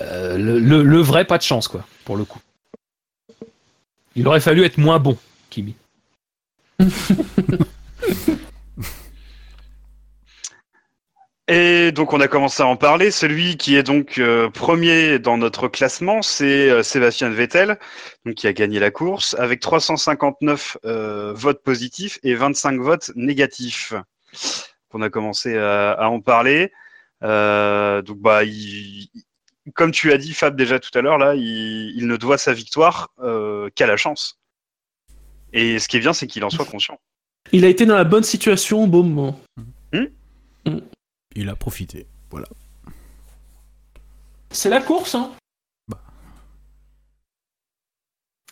euh, 0.00 0.36
le, 0.36 0.58
le, 0.58 0.82
le 0.82 0.98
vrai 0.98 1.24
pas 1.24 1.38
de 1.38 1.42
chance, 1.42 1.68
quoi, 1.68 1.86
pour 2.04 2.16
le 2.16 2.24
coup. 2.24 2.40
Il 4.14 4.26
aurait 4.26 4.40
fallu 4.40 4.64
être 4.64 4.78
moins 4.78 4.98
bon, 4.98 5.16
Kimi. 5.50 5.74
Et 11.48 11.92
donc 11.92 12.12
on 12.12 12.20
a 12.20 12.26
commencé 12.26 12.62
à 12.62 12.66
en 12.66 12.76
parler. 12.76 13.10
Celui 13.12 13.56
qui 13.56 13.76
est 13.76 13.84
donc 13.84 14.18
euh, 14.18 14.50
premier 14.50 15.20
dans 15.20 15.38
notre 15.38 15.68
classement, 15.68 16.20
c'est 16.20 16.68
euh, 16.70 16.82
Sébastien 16.82 17.30
Vettel, 17.30 17.78
donc 18.24 18.34
qui 18.34 18.48
a 18.48 18.52
gagné 18.52 18.80
la 18.80 18.90
course 18.90 19.36
avec 19.38 19.60
359 19.60 20.78
euh, 20.84 21.32
votes 21.34 21.62
positifs 21.62 22.18
et 22.24 22.34
25 22.34 22.80
votes 22.80 23.12
négatifs. 23.14 23.94
On 24.92 25.02
a 25.02 25.10
commencé 25.10 25.56
à, 25.56 25.92
à 25.92 26.06
en 26.08 26.20
parler. 26.20 26.72
Donc 27.22 28.18
bah, 28.18 28.42
il- 28.44 29.08
comme 29.74 29.90
tu 29.90 30.12
as 30.12 30.18
dit 30.18 30.32
Fab 30.32 30.56
déjà 30.56 30.78
tout 30.80 30.96
à 30.96 31.02
l'heure 31.02 31.18
là, 31.18 31.34
il, 31.34 31.92
il 31.96 32.06
ne 32.06 32.16
doit 32.16 32.38
sa 32.38 32.52
victoire 32.52 33.10
qu'à 33.74 33.86
la 33.86 33.96
chance. 33.96 34.38
Et 35.52 35.78
ce 35.78 35.86
qui 35.88 35.96
est 35.96 36.00
bien, 36.00 36.12
c'est 36.12 36.26
qu'il 36.26 36.44
en 36.44 36.50
soit 36.50 36.64
conscient. 36.64 36.98
Il 37.52 37.64
a 37.64 37.68
été 37.68 37.86
dans 37.86 37.94
la 37.96 38.04
bonne 38.04 38.22
situation 38.24 38.82
au 38.82 38.86
bon 38.88 39.04
moment. 39.04 39.40
Il 41.36 41.48
a 41.50 41.54
profité. 41.54 42.06
Voilà. 42.30 42.48
C'est 44.50 44.70
la 44.70 44.80
course, 44.80 45.14
hein 45.14 45.32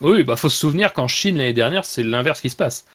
Oui, 0.01 0.23
bah 0.23 0.35
faut 0.35 0.49
se 0.49 0.57
souvenir 0.57 0.93
qu'en 0.93 1.07
Chine 1.07 1.37
l'année 1.37 1.53
dernière, 1.53 1.85
c'est 1.85 2.03
l'inverse 2.03 2.41
qui 2.41 2.49
se 2.49 2.55
passe. 2.55 2.85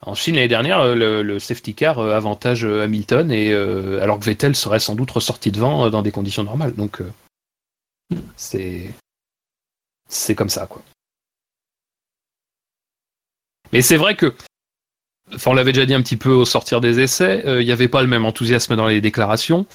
En 0.00 0.14
Chine 0.14 0.34
l'année 0.34 0.48
dernière, 0.48 0.80
euh, 0.80 0.94
le, 0.94 1.22
le 1.22 1.38
safety 1.38 1.74
car 1.74 1.98
euh, 1.98 2.16
avantage 2.16 2.64
euh, 2.64 2.82
Hamilton 2.82 3.30
et 3.30 3.52
euh, 3.52 4.02
alors 4.02 4.18
que 4.18 4.24
Vettel 4.24 4.56
serait 4.56 4.80
sans 4.80 4.94
doute 4.94 5.10
ressorti 5.10 5.52
devant 5.52 5.84
euh, 5.84 5.90
dans 5.90 6.02
des 6.02 6.10
conditions 6.10 6.42
normales. 6.42 6.74
Donc 6.74 7.02
euh, 7.02 7.12
C'est 8.36 8.90
c'est 10.08 10.34
comme 10.34 10.48
ça, 10.48 10.66
quoi. 10.66 10.82
Mais 13.72 13.82
c'est 13.82 13.96
vrai 13.98 14.16
que, 14.16 14.34
enfin, 15.34 15.50
on 15.50 15.54
l'avait 15.54 15.72
déjà 15.72 15.86
dit 15.86 15.94
un 15.94 16.02
petit 16.02 16.16
peu 16.16 16.30
au 16.30 16.44
sortir 16.44 16.80
des 16.80 17.00
essais, 17.00 17.44
euh, 17.46 17.62
il 17.62 17.66
n'y 17.66 17.72
avait 17.72 17.88
pas 17.88 18.02
le 18.02 18.08
même 18.08 18.24
enthousiasme 18.24 18.76
dans 18.76 18.86
les 18.86 19.00
déclarations. 19.00 19.66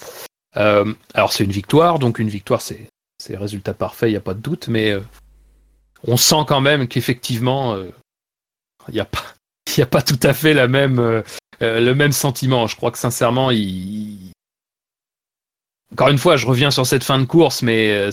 Euh, 0.57 0.94
alors 1.14 1.34
c'est 1.34 1.44
une 1.44 1.52
victoire, 1.52 1.99
donc 1.99 2.19
une 2.19 2.30
victoire 2.30 2.61
c'est 2.61 2.88
résultat 3.30 3.73
parfait, 3.73 4.10
il 4.10 4.11
n'y 4.11 4.18
a 4.18 4.22
pas 4.22 4.34
de 4.34 4.40
doute, 4.41 4.68
mais 4.68 4.91
euh, 4.91 5.02
on 6.07 6.18
sent 6.18 6.44
quand 6.48 6.61
même 6.61 6.88
qu'effectivement 6.88 7.76
il 8.88 8.94
n'y 8.94 8.99
a 8.99 9.06
pas 9.06 9.23
a 9.77 9.86
pas 9.86 10.02
tout 10.02 10.19
à 10.22 10.34
fait 10.34 10.53
la 10.53 10.68
même 10.68 11.23
le 11.60 11.94
même 11.94 12.11
sentiment. 12.11 12.68
Je 12.68 12.76
crois 12.76 12.91
que 12.91 12.98
sincèrement 12.98 13.52
il 13.52 14.32
encore 15.91 16.10
une 16.10 16.18
fois, 16.18 16.36
je 16.36 16.45
reviens 16.45 16.72
sur 16.72 16.86
cette 16.86 17.03
fin 17.03 17.19
de 17.19 17.26
course, 17.26 17.61
mais 17.61 18.10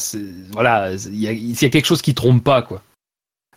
voilà, 0.51 0.93
il 0.93 1.15
y, 1.15 1.25
y 1.25 1.65
a 1.65 1.69
quelque 1.69 1.87
chose 1.87 2.03
qui 2.03 2.15
trompe 2.15 2.45
pas, 2.45 2.63
quoi. 2.63 2.83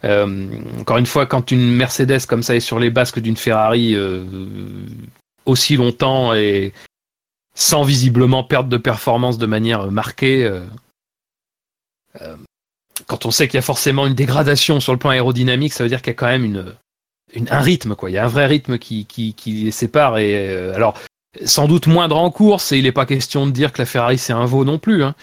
Euh, 0.06 0.48
encore 0.80 0.98
une 0.98 1.06
fois, 1.06 1.26
quand 1.26 1.52
une 1.52 1.72
Mercedes 1.76 2.26
comme 2.28 2.44
ça 2.44 2.56
est 2.56 2.60
sur 2.60 2.80
les 2.80 2.90
basques 2.90 3.20
d'une 3.20 3.38
Ferrari 3.38 3.96
euh, 3.96 4.24
aussi 5.46 5.78
longtemps 5.78 6.34
et 6.34 6.74
sans 7.56 7.84
visiblement 7.84 8.44
perdre 8.44 8.70
de 8.70 8.78
performance 8.78 9.38
de 9.38 9.46
manière 9.46 9.90
marquée, 9.92 10.46
euh, 10.46 12.36
quand 13.08 13.26
on 13.26 13.32
sait 13.32 13.48
qu'il 13.48 13.56
y 13.56 13.60
a 13.60 13.64
forcément 13.64 14.06
une 14.06 14.14
dégradation 14.14 14.80
sur 14.80 14.94
le 14.94 15.00
plan 15.00 15.10
aérodynamique, 15.10 15.74
ça 15.74 15.84
veut 15.84 15.90
dire 15.90 16.02
qu'il 16.02 16.12
y 16.12 16.16
a 16.16 16.18
quand 16.18 16.28
même 16.28 16.76
un 17.50 17.60
rythme, 17.60 17.96
quoi. 17.96 18.10
Il 18.10 18.14
y 18.14 18.18
a 18.18 18.26
un 18.26 18.30
vrai 18.30 18.46
rythme 18.46 18.78
qui, 18.78 19.36
les 19.46 19.72
sépare. 19.72 20.16
Alors, 20.16 20.98
sans 21.44 21.68
doute 21.68 21.88
moindre 21.88 22.18
en 22.18 22.32
course, 22.32 22.72
et 22.72 22.78
il 22.78 22.84
n'est 22.84 22.92
pas 22.94 23.06
question 23.06 23.48
de 23.48 23.52
dire 23.52 23.74
que 23.74 23.82
la 23.82 23.86
Ferrari 23.86 24.18
c'est 24.18 24.34
un 24.34 24.46
veau 24.46 24.64
non 24.64 24.80
plus. 24.80 25.04
hein. 25.04 25.16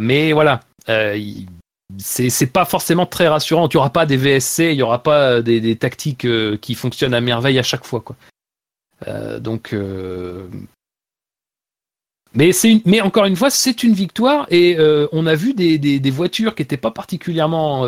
Mais 0.00 0.32
voilà, 0.32 0.60
il- 0.88 1.46
c'est 1.98 2.46
pas 2.52 2.64
forcément 2.64 3.06
très 3.06 3.28
rassurant. 3.28 3.68
Tu 3.68 3.76
n'y 3.76 3.92
pas 3.92 4.06
des 4.06 4.16
VSC, 4.16 4.70
il 4.70 4.76
n'y 4.76 4.82
aura 4.82 5.02
pas 5.02 5.42
des, 5.42 5.60
des 5.60 5.76
tactiques 5.76 6.24
euh, 6.24 6.56
qui 6.56 6.74
fonctionnent 6.74 7.14
à 7.14 7.20
merveille 7.20 7.58
à 7.58 7.62
chaque 7.62 7.84
fois. 7.84 8.00
Quoi. 8.00 8.16
Euh, 9.08 9.38
donc, 9.40 9.72
euh, 9.72 10.46
mais, 12.34 12.50
mais 12.86 13.00
encore 13.00 13.26
une 13.26 13.36
fois, 13.36 13.50
c'est 13.50 13.82
une 13.82 13.92
victoire 13.92 14.46
et 14.50 14.78
on 15.12 15.26
a 15.26 15.34
vu 15.34 15.52
des, 15.54 15.78
des- 15.78 16.10
voitures 16.10 16.54
qui 16.54 16.62
n'étaient 16.62 16.78
pas 16.78 16.90
particulièrement 16.90 17.86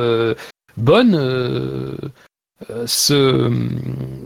bonnes 0.76 1.96
se 2.86 3.50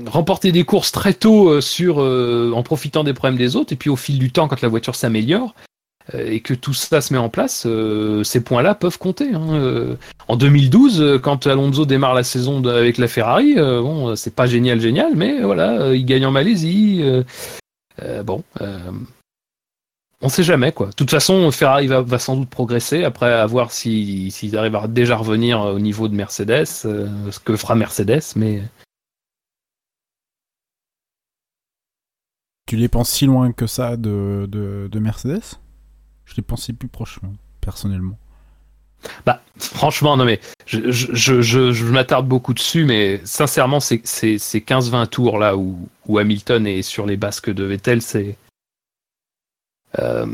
remporter 0.08 0.50
des 0.50 0.64
courses 0.64 0.90
très 0.90 1.14
tôt 1.14 1.60
sur 1.60 1.98
en 1.98 2.62
profitant 2.64 3.04
des 3.04 3.14
problèmes 3.14 3.38
des 3.38 3.54
autres 3.54 3.72
et 3.72 3.76
puis 3.76 3.90
au 3.90 3.96
fil 3.96 4.18
du 4.18 4.32
temps 4.32 4.48
quand 4.48 4.60
la 4.60 4.68
voiture 4.68 4.96
s'améliore 4.96 5.54
et 6.14 6.40
que 6.40 6.54
tout 6.54 6.72
ça 6.74 7.00
se 7.00 7.12
met 7.12 7.18
en 7.18 7.28
place 7.28 7.64
euh, 7.66 8.24
ces 8.24 8.42
points-là 8.42 8.74
peuvent 8.74 8.98
compter 8.98 9.34
hein. 9.34 9.46
Euh, 9.52 9.96
en 10.28 10.36
2012 10.36 11.00
euh, 11.02 11.18
quand 11.18 11.46
Alonso 11.46 11.84
démarre 11.84 12.14
la 12.14 12.22
saison 12.24 12.64
avec 12.66 12.96
la 12.98 13.08
Ferrari 13.08 13.54
euh, 13.58 13.82
bon 13.82 14.08
euh, 14.08 14.14
c'est 14.16 14.34
pas 14.34 14.46
génial 14.46 14.80
génial 14.80 15.14
mais 15.14 15.40
voilà 15.42 15.80
euh, 15.80 15.96
il 15.96 16.04
gagne 16.06 16.24
en 16.26 16.30
Malaisie 16.30 17.00
euh, 17.02 17.22
euh, 18.02 18.22
bon 18.22 18.42
euh, 18.60 18.78
on 20.20 20.28
sait 20.28 20.42
jamais 20.42 20.72
quoi. 20.72 20.88
De 20.88 20.92
toute 20.94 21.10
façon, 21.12 21.48
Ferrari 21.52 21.86
va, 21.86 22.18
sans 22.18 22.34
doute 22.36 22.48
progresser 22.50 23.04
après 23.04 23.32
à 23.32 23.46
voir 23.46 23.70
si- 23.70 24.32
s'ils 24.32 24.56
arrivent 24.58 24.74
à 24.74 24.88
déjà 24.88 25.16
revenir 25.16 25.60
au 25.60 25.78
niveau 25.78 26.08
de 26.08 26.14
Mercedes, 26.16 26.66
euh, 26.86 27.06
ce 27.30 27.38
que 27.38 27.54
fera 27.54 27.76
Mercedes, 27.76 28.24
mais 28.34 28.62
Tu 32.66 32.76
les 32.76 32.88
penses 32.88 33.10
si 33.10 33.26
loin 33.26 33.52
que 33.52 33.66
ça 33.68 33.96
de, 33.96 34.46
de, 34.48 34.88
de 34.90 34.98
Mercedes? 34.98 35.44
Je 36.28 36.34
les 36.36 36.42
pensais 36.42 36.72
plus 36.72 36.88
proches, 36.88 37.18
moi, 37.22 37.32
personnellement. 37.60 38.18
bah 39.24 39.40
franchement 39.58 40.16
non 40.16 40.24
mais 40.24 40.40
je, 40.66 40.90
je, 40.90 41.06
je, 41.14 41.40
je- 41.40 41.72
je 41.72 41.84
m'attarde 41.86 42.26
beaucoup 42.28 42.52
dessus, 42.52 42.84
mais 42.84 43.20
sincèrement 43.24 43.80
ces 43.80 43.98
15-20 43.98 45.06
tours 45.08 45.38
là 45.38 45.56
où, 45.56 45.88
où 46.06 46.18
Hamilton 46.18 46.66
est 46.66 46.82
sur 46.82 47.06
les 47.06 47.16
basques 47.16 47.50
de 47.50 47.64
Vettel, 47.64 48.02
c'est 48.02 48.36
euh, 49.98 50.26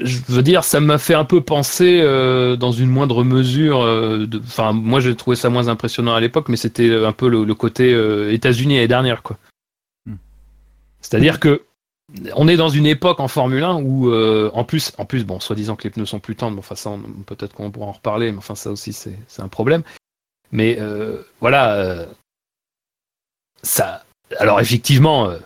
je 0.00 0.18
veux 0.26 0.42
dire, 0.42 0.64
ça 0.64 0.80
m'a 0.80 0.98
fait 0.98 1.14
un 1.14 1.24
peu 1.24 1.40
penser, 1.40 2.00
euh, 2.02 2.56
dans 2.56 2.72
une 2.72 2.90
moindre 2.90 3.22
mesure, 3.22 3.82
euh, 3.82 4.26
enfin, 4.44 4.72
moi 4.72 4.98
j'ai 4.98 5.14
trouvé 5.14 5.36
ça 5.36 5.50
moins 5.50 5.68
impressionnant 5.68 6.14
à 6.14 6.20
l'époque, 6.20 6.48
mais 6.48 6.56
c'était 6.56 6.92
un 7.04 7.12
peu 7.12 7.28
le, 7.28 7.44
le 7.44 7.54
côté 7.54 7.90
États-Unis 8.34 8.74
l'année 8.74 8.88
dernière, 8.88 9.22
quoi. 9.22 9.38
Hmm. 10.06 10.16
C'est-à-dire 11.00 11.38
que 11.38 11.62
on 12.34 12.48
est 12.48 12.56
dans 12.56 12.68
une 12.68 12.86
époque 12.86 13.20
en 13.20 13.28
Formule 13.28 13.62
1 13.62 13.82
où, 13.82 14.10
euh, 14.10 14.50
en 14.54 14.64
plus, 14.64 14.92
en 14.98 15.04
plus, 15.04 15.24
bon, 15.24 15.40
soi-disant 15.40 15.76
que 15.76 15.84
les 15.84 15.90
pneus 15.90 16.06
sont 16.06 16.20
plus 16.20 16.36
tendres, 16.36 16.54
mais 16.54 16.60
enfin 16.60 16.76
ça, 16.76 16.92
peut-être 17.26 17.54
qu'on 17.54 17.70
pourra 17.70 17.86
en 17.86 17.92
reparler, 17.92 18.32
mais 18.32 18.38
enfin 18.38 18.54
ça 18.54 18.70
aussi 18.70 18.92
c'est 18.92 19.16
un 19.38 19.48
problème. 19.48 19.82
Mais 20.52 20.78
euh, 20.78 21.22
voilà, 21.40 21.74
euh, 21.74 22.06
ça. 23.62 24.04
Alors 24.38 24.60
effectivement, 24.60 25.28
euh, 25.28 25.38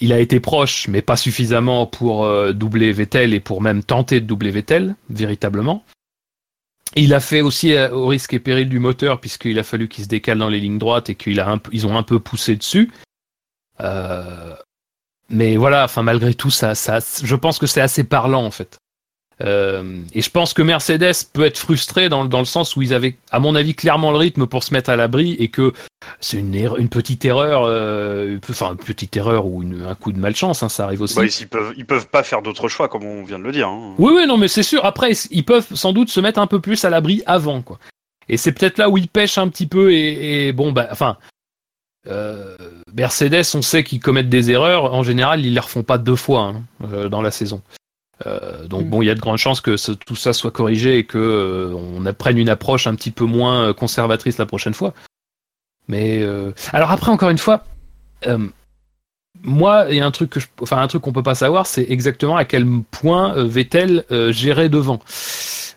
il 0.00 0.12
a 0.12 0.20
été 0.20 0.40
proche, 0.40 0.88
mais 0.88 1.02
pas 1.02 1.16
suffisamment 1.16 1.86
pour 1.86 2.24
euh, 2.24 2.52
doubler 2.52 2.92
Vettel 2.92 3.32
et 3.32 3.40
pour 3.40 3.62
même 3.62 3.82
tenter 3.82 4.20
de 4.20 4.26
doubler 4.26 4.50
Vettel, 4.50 4.96
véritablement. 5.08 5.84
Il 6.96 7.14
a 7.14 7.20
fait 7.20 7.40
aussi 7.40 7.74
euh, 7.74 7.90
au 7.90 8.06
risque 8.06 8.34
et 8.34 8.40
péril 8.40 8.68
du 8.68 8.78
moteur, 8.78 9.20
puisqu'il 9.20 9.58
a 9.58 9.62
fallu 9.62 9.88
qu'il 9.88 10.04
se 10.04 10.08
décale 10.08 10.38
dans 10.38 10.48
les 10.48 10.60
lignes 10.60 10.78
droites 10.78 11.10
et 11.10 11.14
qu'ils 11.14 11.40
ont 11.40 11.96
un 11.96 12.02
peu 12.02 12.18
poussé 12.18 12.56
dessus. 12.56 12.92
Euh, 13.80 14.54
mais 15.30 15.56
voilà, 15.56 15.84
enfin 15.84 16.02
malgré 16.02 16.34
tout, 16.34 16.50
ça, 16.50 16.74
ça, 16.74 16.98
je 17.22 17.34
pense 17.36 17.58
que 17.58 17.66
c'est 17.66 17.80
assez 17.80 18.04
parlant 18.04 18.44
en 18.44 18.50
fait. 18.50 18.78
Euh, 19.42 20.00
et 20.12 20.22
je 20.22 20.30
pense 20.30 20.54
que 20.54 20.62
Mercedes 20.62 21.12
peut 21.32 21.44
être 21.44 21.58
frustré 21.58 22.08
dans, 22.08 22.24
dans 22.24 22.38
le 22.38 22.44
sens 22.44 22.76
où 22.76 22.82
ils 22.82 22.94
avaient, 22.94 23.16
à 23.32 23.40
mon 23.40 23.56
avis, 23.56 23.74
clairement 23.74 24.12
le 24.12 24.16
rythme 24.18 24.46
pour 24.46 24.62
se 24.62 24.72
mettre 24.72 24.90
à 24.90 24.96
l'abri 24.96 25.32
et 25.40 25.48
que 25.48 25.72
c'est 26.20 26.36
une, 26.36 26.54
erreur- 26.54 26.78
une 26.78 26.88
petite 26.88 27.24
erreur, 27.24 27.64
euh, 27.66 28.38
enfin 28.48 28.70
une 28.72 28.76
petite 28.84 29.16
erreur 29.16 29.46
ou 29.46 29.62
une- 29.64 29.86
un 29.86 29.96
coup 29.96 30.12
de 30.12 30.20
malchance, 30.20 30.62
hein, 30.62 30.68
ça 30.68 30.84
arrive 30.84 31.00
aussi. 31.00 31.16
Bah, 31.16 31.24
ils 31.26 31.48
peuvent, 31.48 31.74
ils 31.76 31.84
peuvent 31.84 32.06
pas 32.06 32.22
faire 32.22 32.42
d'autres 32.42 32.68
choix, 32.68 32.86
comme 32.88 33.02
on 33.04 33.24
vient 33.24 33.40
de 33.40 33.44
le 33.44 33.50
dire. 33.50 33.66
hein. 33.66 33.94
Oui, 33.98 34.12
oui, 34.14 34.24
non, 34.28 34.36
mais 34.36 34.46
c'est 34.46 34.62
sûr. 34.62 34.84
Après, 34.84 35.10
ils 35.32 35.44
peuvent 35.44 35.66
sans 35.74 35.92
doute 35.92 36.10
se 36.10 36.20
mettre 36.20 36.38
un 36.38 36.46
peu 36.46 36.60
plus 36.60 36.84
à 36.84 36.90
l'abri 36.90 37.22
avant, 37.26 37.60
quoi. 37.60 37.80
Et 38.28 38.36
c'est 38.36 38.52
peut-être 38.52 38.78
là 38.78 38.88
où 38.88 38.98
ils 38.98 39.08
pêchent 39.08 39.38
un 39.38 39.48
petit 39.48 39.66
peu. 39.66 39.92
Et, 39.92 40.46
et 40.46 40.52
bon, 40.52 40.70
bah, 40.70 40.86
enfin, 40.92 41.16
euh, 42.06 42.56
Mercedes, 42.94 43.44
on 43.54 43.62
sait 43.62 43.84
qu'ils 43.84 44.00
commettent 44.00 44.28
des 44.28 44.50
erreurs. 44.50 44.92
En 44.94 45.02
général, 45.02 45.44
ils 45.44 45.54
les 45.54 45.60
refont 45.60 45.82
pas 45.82 45.98
deux 45.98 46.16
fois 46.16 46.42
hein, 46.42 46.62
euh, 46.92 47.08
dans 47.08 47.22
la 47.22 47.30
saison. 47.30 47.62
Euh, 48.26 48.66
donc 48.66 48.86
Mm. 48.86 48.90
bon, 48.90 49.02
il 49.02 49.06
y 49.06 49.10
a 49.10 49.14
de 49.14 49.20
grandes 49.20 49.38
chances 49.38 49.60
que 49.60 49.76
ce- 49.76 49.90
tout 49.92 50.14
ça 50.16 50.32
soit 50.32 50.50
corrigé 50.52 50.98
et 50.98 51.04
que 51.04 51.18
euh, 51.18 51.74
on 51.74 52.12
prenne 52.14 52.38
une 52.38 52.48
approche 52.48 52.86
un 52.86 52.94
petit 52.94 53.10
peu 53.10 53.24
moins 53.24 53.72
conservatrice 53.72 54.38
la 54.38 54.46
prochaine 54.46 54.74
fois. 54.74 54.94
Mais 55.88 56.22
euh, 56.22 56.52
alors 56.72 56.90
après, 56.92 57.10
encore 57.10 57.30
une 57.30 57.38
fois, 57.38 57.64
euh, 58.26 58.38
moi, 59.42 59.86
il 59.90 59.96
y 59.96 60.00
a 60.00 60.06
un 60.06 60.10
truc 60.12 60.30
que 60.30 60.40
je, 60.40 60.46
enfin 60.62 60.78
un 60.80 60.86
truc 60.86 61.02
qu'on 61.02 61.12
peut 61.12 61.22
pas 61.24 61.34
savoir, 61.34 61.66
c'est 61.66 61.84
exactement 61.90 62.36
à 62.36 62.44
quel 62.44 62.64
point 62.90 63.34
Vettel 63.44 64.04
euh, 64.12 64.32
gérait 64.32 64.68
devant. 64.68 65.00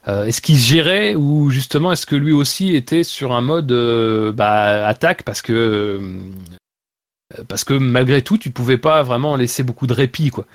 Euh, 0.07 0.25
est-ce 0.25 0.41
qu'il 0.41 0.55
gérait 0.55 1.15
ou 1.15 1.49
justement 1.49 1.91
est-ce 1.91 2.05
que 2.05 2.15
lui 2.15 2.31
aussi 2.31 2.75
était 2.75 3.03
sur 3.03 3.33
un 3.33 3.41
mode 3.41 3.71
euh, 3.73 4.31
bah, 4.31 4.87
attaque 4.87 5.23
parce 5.23 5.41
que 5.41 5.51
euh, 5.53 7.43
parce 7.49 7.65
que 7.65 7.73
malgré 7.73 8.21
tout 8.21 8.37
tu 8.37 8.51
pouvais 8.51 8.77
pas 8.77 9.03
vraiment 9.03 9.35
laisser 9.35 9.63
beaucoup 9.63 9.87
de 9.87 9.93
répit 9.93 10.29
quoi. 10.29 10.45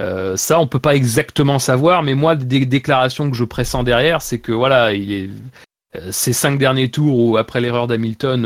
Euh, 0.00 0.36
ça 0.36 0.58
on 0.60 0.66
peut 0.66 0.80
pas 0.80 0.96
exactement 0.96 1.58
savoir, 1.58 2.02
mais 2.02 2.14
moi 2.14 2.34
des 2.34 2.66
déclarations 2.66 3.30
que 3.30 3.36
je 3.36 3.44
pressens 3.44 3.84
derrière, 3.84 4.22
c'est 4.22 4.38
que 4.40 4.52
voilà 4.52 4.92
il 4.92 5.12
est 5.12 5.30
euh, 5.96 6.10
ces 6.12 6.32
cinq 6.32 6.58
derniers 6.58 6.90
tours 6.90 7.18
où 7.18 7.36
après 7.36 7.60
l'erreur 7.60 7.86
d'Hamilton 7.86 8.40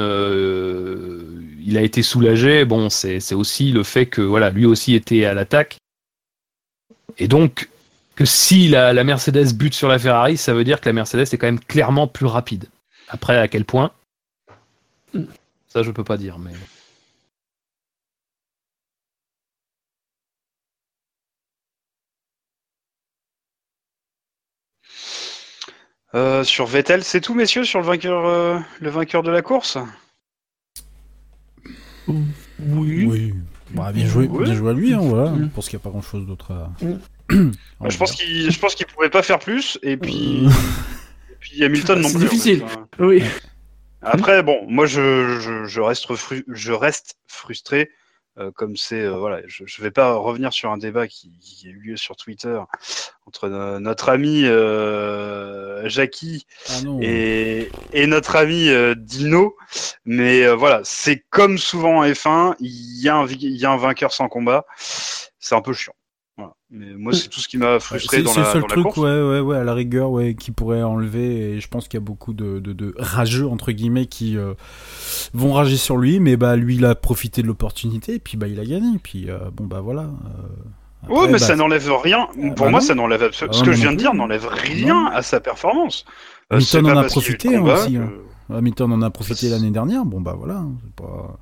il 1.65 1.79
a 1.79 1.83
été 1.83 2.03
soulagé. 2.03 2.67
Bon 2.67 2.91
c'est 2.91 3.21
c'est 3.21 3.35
aussi 3.35 3.73
le 3.73 3.85
fait 3.85 4.05
que 4.05 4.21
voilà 4.21 4.51
lui 4.51 4.67
aussi 4.67 4.95
était 4.95 5.25
à 5.25 5.33
l'attaque 5.33 5.79
et 7.17 7.29
donc 7.29 7.71
que 8.23 8.27
si 8.27 8.69
la, 8.69 8.93
la 8.93 9.03
Mercedes 9.03 9.53
bute 9.53 9.75
sur 9.75 9.89
la 9.89 9.99
Ferrari, 9.99 10.37
ça 10.37 10.55
veut 10.55 10.63
dire 10.63 10.81
que 10.81 10.89
la 10.89 10.93
Mercedes 10.93 11.23
est 11.23 11.39
quand 11.39 11.49
même 11.49 11.59
clairement 11.59 12.07
plus 12.07 12.27
rapide. 12.27 12.67
Après, 13.09 13.37
à 13.37 13.49
quel 13.49 13.65
point? 13.65 13.91
Ça, 15.67 15.83
je 15.83 15.91
peux 15.91 16.05
pas 16.05 16.17
dire, 16.17 16.39
mais. 16.39 16.53
Euh, 26.15 26.45
sur 26.45 26.67
Vettel, 26.67 27.03
c'est 27.03 27.21
tout, 27.21 27.35
messieurs, 27.35 27.65
sur 27.65 27.81
le 27.81 27.87
vainqueur, 27.87 28.25
euh, 28.27 28.61
le 28.81 28.91
vainqueur 28.91 29.25
de 29.25 29.33
la 29.33 29.43
course? 29.43 29.79
Oui. 32.07 33.05
Oui. 33.05 33.35
Bah, 33.71 33.91
bien 33.91 34.07
joué, 34.07 34.29
bien 34.29 34.55
joué 34.55 34.71
à 34.71 34.75
lui, 34.75 34.95
hein, 34.95 35.01
voilà. 35.01 35.31
Mm. 35.31 35.45
Je 35.45 35.49
pense 35.49 35.69
qu'il 35.69 35.77
n'y 35.77 35.83
a 35.83 35.85
pas 35.85 35.91
grand 35.91 36.03
chose 36.03 36.25
d'autre 36.25 36.53
à. 36.53 36.71
Bah, 37.31 37.89
Je 37.89 37.97
pense 37.99 38.13
qu'il, 38.13 38.51
je 38.51 38.59
pense 38.59 38.75
qu'il 38.75 38.87
pouvait 38.87 39.11
pas 39.11 39.23
faire 39.23 39.39
plus, 39.39 39.79
et 39.83 39.97
puis, 39.97 40.45
et 40.45 41.35
puis 41.41 41.65
Hamilton 41.65 42.01
non 42.01 42.09
C'est 42.09 42.19
plus. 42.19 42.27
en 42.27 42.31
difficile. 42.31 42.59
fait. 42.61 42.65
Enfin, 42.65 42.89
Oui. 42.99 43.23
Après, 44.03 44.43
bon, 44.43 44.65
moi, 44.69 44.87
je, 44.87 45.39
je, 45.41 45.65
je 45.65 45.81
reste, 45.81 46.07
fru- 46.17 46.45
je 46.49 46.73
reste 46.73 47.15
frustré 47.29 47.91
euh, 48.39 48.51
comme 48.51 48.77
c'est 48.77 49.03
euh, 49.03 49.13
voilà, 49.19 49.43
je, 49.47 49.65
je 49.67 49.83
vais 49.83 49.91
pas 49.91 50.15
revenir 50.15 50.53
sur 50.55 50.71
un 50.73 50.79
débat 50.79 51.07
qui, 51.07 51.31
qui 51.41 51.67
a 51.69 51.71
eu 51.71 51.79
lieu 51.79 51.97
sur 51.99 52.17
Twitter 52.17 52.59
entre 53.27 53.49
no- 53.51 53.79
notre 53.79 54.09
ami 54.09 54.45
euh, 54.47 55.89
Jackie 55.89 56.47
Ah 56.71 56.79
et, 57.03 57.71
et 57.93 58.07
notre 58.07 58.37
ami 58.37 58.69
euh, 58.71 58.95
Dino, 58.97 59.55
mais 60.05 60.45
euh, 60.45 60.55
voilà, 60.55 60.81
c'est 60.85 61.25
comme 61.31 61.59
souvent 61.59 61.99
en 61.99 62.05
F1, 62.07 62.55
il 62.61 63.03
y 63.03 63.09
a 63.09 63.17
un 63.17 63.27
il 63.27 63.57
y 63.57 63.67
a 63.67 63.71
un 63.71 63.77
vainqueur 63.77 64.13
sans 64.13 64.29
combat, 64.29 64.65
c'est 64.79 65.55
un 65.55 65.61
peu 65.63 65.73
chiant. 65.75 65.95
Mais 66.75 66.95
moi, 66.97 67.13
c'est 67.13 67.29
tout 67.29 67.39
ce 67.39 67.49
qui 67.49 67.59
m'a 67.59 67.79
frustré 67.81 68.23
dans 68.23 68.31
c'est 68.33 68.41
la, 68.41 68.47
le 68.47 68.53
seul 68.53 68.61
dans 68.63 68.67
la 68.69 68.73
truc, 68.73 68.85
course. 68.85 68.97
ouais, 68.99 69.23
ouais, 69.23 69.41
ouais, 69.41 69.57
à 69.59 69.65
la 69.65 69.75
rigueur, 69.75 70.11
ouais, 70.11 70.35
qui 70.35 70.53
pourrait 70.53 70.83
enlever. 70.83 71.53
Et 71.53 71.61
je 71.61 71.69
pense 71.69 71.87
qu'il 71.87 71.99
y 71.99 72.03
a 72.03 72.05
beaucoup 72.05 72.33
de, 72.33 72.61
de, 72.61 72.73
de 72.73 72.95
rageux 72.99 73.47
entre 73.47 73.73
guillemets 73.73 74.07
qui 74.07 74.39
euh, 74.39 74.55
vont 75.35 75.53
rager 75.53 75.77
sur 75.77 75.99
lui, 75.99 76.19
mais 76.19 76.39
bah 76.39 76.57
lui, 76.57 76.77
il 76.77 76.85
a 76.87 76.95
profité 76.95 77.43
de 77.43 77.47
l'opportunité, 77.47 78.15
et 78.15 78.19
puis 78.19 78.39
bah 78.39 78.49
il 78.49 78.59
a 78.59 78.65
gagné. 78.65 78.99
Puis 79.03 79.29
euh, 79.29 79.39
bon 79.55 79.67
bah 79.67 79.81
voilà. 79.83 80.05
euh, 80.05 81.09
Oui, 81.11 81.27
mais 81.27 81.33
bah, 81.33 81.39
ça 81.41 81.57
n'enlève 81.57 81.93
rien. 81.93 82.29
Pour 82.57 82.67
bah 82.67 82.71
moi, 82.71 82.81
non. 82.81 82.87
ça 82.87 82.95
n'enlève 82.95 83.23
abso- 83.23 83.47
Ah 83.51 83.53
Ce 83.53 83.61
que 83.61 83.67
moi 83.67 83.75
je 83.75 83.81
viens 83.81 83.91
non 83.91 83.93
de 83.93 83.99
dire 83.99 84.15
n'enlève 84.15 84.47
rien 84.47 85.07
à 85.13 85.21
sa 85.21 85.41
performance. 85.41 86.07
Euh, 86.53 86.57
Hamilton 86.57 86.81
c'est 86.81 86.83
pas 86.83 86.99
en 86.99 87.03
a 87.03 87.05
profité, 87.05 87.55
hein, 87.55 87.59
combat 87.61 87.75
aussi, 87.75 87.97
hein. 87.99 88.11
En 88.81 89.03
a 89.03 89.11
profité 89.11 89.49
l'année 89.51 89.71
dernière. 89.71 90.05
Bon 90.07 90.21
bah 90.23 90.35
voilà, 90.39 90.57
hein, 90.57 90.73
c'est 90.83 90.95
pas. 91.05 91.39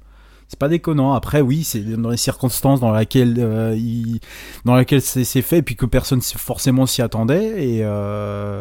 C'est 0.53 0.59
pas 0.59 0.67
déconnant. 0.67 1.13
Après, 1.13 1.41
oui, 1.41 1.63
c'est 1.63 1.79
dans 1.79 2.11
les 2.11 2.17
circonstances 2.17 2.81
dans 2.81 2.93
lesquelles 2.93 3.37
euh, 3.39 3.73
il, 3.77 4.19
dans 4.65 4.75
lesquelles 4.75 5.01
c'est 5.01 5.43
fait, 5.43 5.59
et 5.59 5.63
puis 5.63 5.77
que 5.77 5.87
personne 5.87 6.21
forcément 6.21 6.87
s'y 6.87 7.03
attendait. 7.03 7.65
Et 7.65 7.81
euh, 7.85 8.61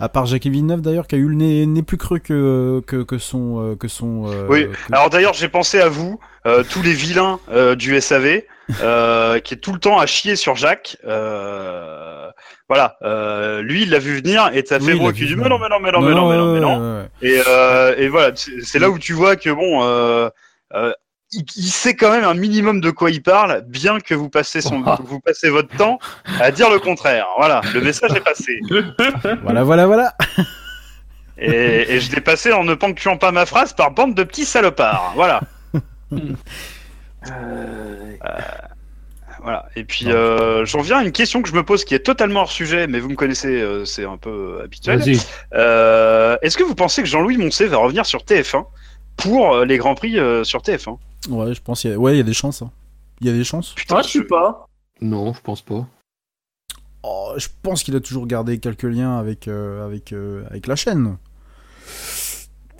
à 0.00 0.08
part 0.08 0.24
Jacques 0.24 0.46
Villeneuve 0.46 0.80
d'ailleurs, 0.80 1.06
qui 1.06 1.16
a 1.16 1.18
eu 1.18 1.28
le 1.28 1.34
nez, 1.34 1.66
nez 1.66 1.82
plus 1.82 1.98
creux 1.98 2.18
que 2.18 2.82
que, 2.86 3.02
que 3.02 3.18
son 3.18 3.60
euh, 3.60 3.76
que 3.76 3.88
son. 3.88 4.24
euh, 4.26 4.46
Oui. 4.48 4.68
que- 4.70 4.94
Alors 4.94 5.10
d'ailleurs, 5.10 5.34
j'ai 5.34 5.50
pensé 5.50 5.78
à 5.82 5.90
vous, 5.90 6.18
euh, 6.46 6.64
tous 6.70 6.80
les 6.80 6.94
vilains 6.94 7.40
euh, 7.52 7.74
du 7.74 7.94
SAV, 8.00 8.44
euh, 8.82 9.38
qui 9.44 9.52
est 9.52 9.58
tout 9.58 9.74
le 9.74 9.80
temps 9.80 9.98
à 9.98 10.06
chier 10.06 10.34
sur 10.34 10.56
Jacques. 10.56 10.96
Euh, 11.06 12.30
voilà. 12.70 12.96
Euh, 13.02 13.60
lui, 13.60 13.82
il 13.82 13.90
l'a 13.90 13.98
vu 13.98 14.16
venir 14.16 14.50
et 14.54 14.62
t'as 14.62 14.80
fait 14.80 14.92
qui 15.12 15.20
vu 15.20 15.26
dit 15.26 15.36
mais 15.36 15.48
non 15.50 15.58
mais 15.58 15.68
non 15.68 15.78
mais 15.78 15.92
non 15.92 16.00
mais 16.00 16.14
non 16.14 16.54
mais 16.54 16.60
non. 16.60 17.08
Et, 17.20 17.38
euh, 17.46 17.94
et 17.98 18.08
voilà, 18.08 18.32
c'est 18.34 18.62
c'est 18.62 18.78
là 18.78 18.88
où 18.88 18.98
tu 18.98 19.12
vois 19.12 19.36
que 19.36 19.50
bon, 19.50 19.82
euh, 19.82 20.30
euh, 20.74 20.92
il, 21.32 21.44
il 21.56 21.70
sait 21.70 21.94
quand 21.94 22.10
même 22.10 22.24
un 22.24 22.34
minimum 22.34 22.80
de 22.80 22.90
quoi 22.90 23.10
il 23.10 23.22
parle, 23.22 23.62
bien 23.66 24.00
que 24.00 24.14
vous 24.14 24.28
passez 24.28 24.60
son, 24.60 24.82
vous 25.04 25.20
passez 25.20 25.50
votre 25.50 25.74
temps 25.76 25.98
à 26.40 26.50
dire 26.50 26.70
le 26.70 26.78
contraire. 26.78 27.26
Voilà, 27.36 27.60
le 27.74 27.80
message 27.80 28.12
est 28.12 28.20
passé. 28.20 28.60
Voilà, 29.42 29.64
voilà, 29.64 29.86
voilà. 29.86 30.14
Et, 31.38 31.94
et 31.94 32.00
je 32.00 32.12
l'ai 32.14 32.20
passé 32.20 32.52
en 32.52 32.64
ne 32.64 32.74
ponctuant 32.74 33.16
pas 33.16 33.30
ma 33.30 33.46
phrase 33.46 33.72
par 33.72 33.92
bande 33.92 34.14
de 34.14 34.24
petits 34.24 34.44
salopards. 34.44 35.12
Voilà. 35.14 35.40
Euh, 37.30 38.16
voilà. 39.42 39.66
Et 39.76 39.84
puis, 39.84 40.10
euh, 40.10 40.64
j'en 40.64 40.80
viens 40.80 40.98
à 40.98 41.02
une 41.04 41.12
question 41.12 41.42
que 41.42 41.48
je 41.48 41.54
me 41.54 41.62
pose 41.62 41.84
qui 41.84 41.94
est 41.94 42.00
totalement 42.00 42.40
hors 42.40 42.50
sujet, 42.50 42.86
mais 42.86 43.00
vous 43.00 43.08
me 43.08 43.14
connaissez, 43.14 43.60
euh, 43.60 43.84
c'est 43.84 44.04
un 44.04 44.16
peu 44.16 44.60
habituel. 44.64 45.02
Euh, 45.54 46.36
Est-ce 46.42 46.56
que 46.56 46.64
vous 46.64 46.74
pensez 46.74 47.02
que 47.02 47.08
Jean-Louis 47.08 47.36
Moncey 47.36 47.66
va 47.66 47.76
revenir 47.76 48.06
sur 48.06 48.20
TF1 48.24 48.64
pour 49.16 49.54
euh, 49.54 49.64
les 49.64 49.78
Grands 49.78 49.94
Prix 49.94 50.18
euh, 50.18 50.44
sur 50.44 50.60
TF1 50.60 50.98
Ouais, 51.28 51.54
je 51.54 51.60
pense 51.62 51.80
qu'il 51.82 51.90
y 51.90 51.94
a... 51.94 51.98
ouais, 51.98 52.14
il 52.14 52.18
y 52.18 52.20
a 52.20 52.24
des 52.24 52.32
chances. 52.34 52.62
hein. 52.62 52.70
Il 53.20 53.26
y 53.26 53.30
a 53.30 53.32
des 53.32 53.44
chances. 53.44 53.74
Ah, 53.90 54.02
je 54.02 54.08
sais 54.08 54.24
pas. 54.24 54.66
Non, 55.00 55.32
je 55.32 55.40
pense 55.40 55.62
pas. 55.62 55.86
Oh, 57.02 57.32
je 57.36 57.48
pense 57.62 57.82
qu'il 57.82 57.94
a 57.96 58.00
toujours 58.00 58.26
gardé 58.26 58.58
quelques 58.58 58.82
liens 58.84 59.18
avec 59.18 59.48
euh, 59.48 59.84
avec 59.84 60.12
euh, 60.12 60.44
avec 60.50 60.66
la 60.66 60.76
chaîne. 60.76 61.16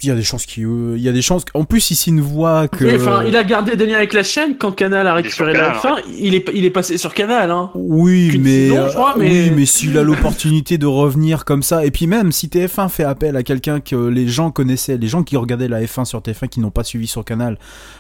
Il 0.03 0.09
y 0.09 0.12
a 0.12 0.15
des 0.15 0.23
chances 0.23 0.47
qu'il 0.47 0.65
euh, 0.65 0.95
il 0.97 1.03
y 1.03 1.09
a 1.09 1.12
des 1.12 1.23
chances 1.23 1.45
en 1.55 1.65
plus 1.65 1.91
ici 1.91 2.11
une 2.11 2.20
voix 2.20 2.69
que 2.69 2.97
Enfin, 2.97 3.25
il 3.27 3.37
a 3.37 3.43
gardé 3.45 3.75
des 3.77 3.87
liens 3.87 3.97
avec 3.97 4.12
la 4.12 4.23
chaîne 4.23 4.57
quand 4.57 4.73
Canal 4.73 5.07
a 5.07 5.11
Il 5.19 5.23
récupéré 5.25 5.53
la 5.55 5.75
fin. 5.75 5.97
Il 6.19 6.35
est, 6.35 6.49
il 6.55 6.65
est 6.65 6.70
passé 6.70 6.99
sur 6.99 7.15
Canal, 7.15 7.51
hein. 7.51 7.70
Oui, 7.75 8.39
mais, 8.41 8.69
saison, 8.69 8.89
je 8.89 8.95
crois, 8.95 9.15
mais- 9.19 9.31
oui, 9.31 9.53
mais 9.57 9.66
s'il 9.66 9.97
a 9.99 10.03
l'opportunité 10.03 10.79
de 10.79 10.87
revenir 10.87 11.45
comme 11.45 11.62
ça, 11.62 11.85
et 11.85 11.91
puis 11.91 12.07
même 12.07 12.31
si 12.33 12.49
TF1 12.49 12.89
fait 12.89 13.05
appel 13.05 13.37
à 13.37 13.43
quelqu'un 13.43 13.81
que 13.81 13.97
les 13.97 14.29
gens 14.29 14.51
connaissaient, 14.51 14.97
les 14.99 15.09
gens 15.09 15.23
qui 15.23 15.37
regardaient 15.37 15.69
la 15.69 15.83
F1 15.83 16.05
sur 16.05 16.20
TF1 16.20 16.49
qui 16.49 16.61
n'ont 16.61 16.70
pas 16.70 16.85
suivi 16.85 17.07
sur 17.07 17.25
Canal, 17.25 17.59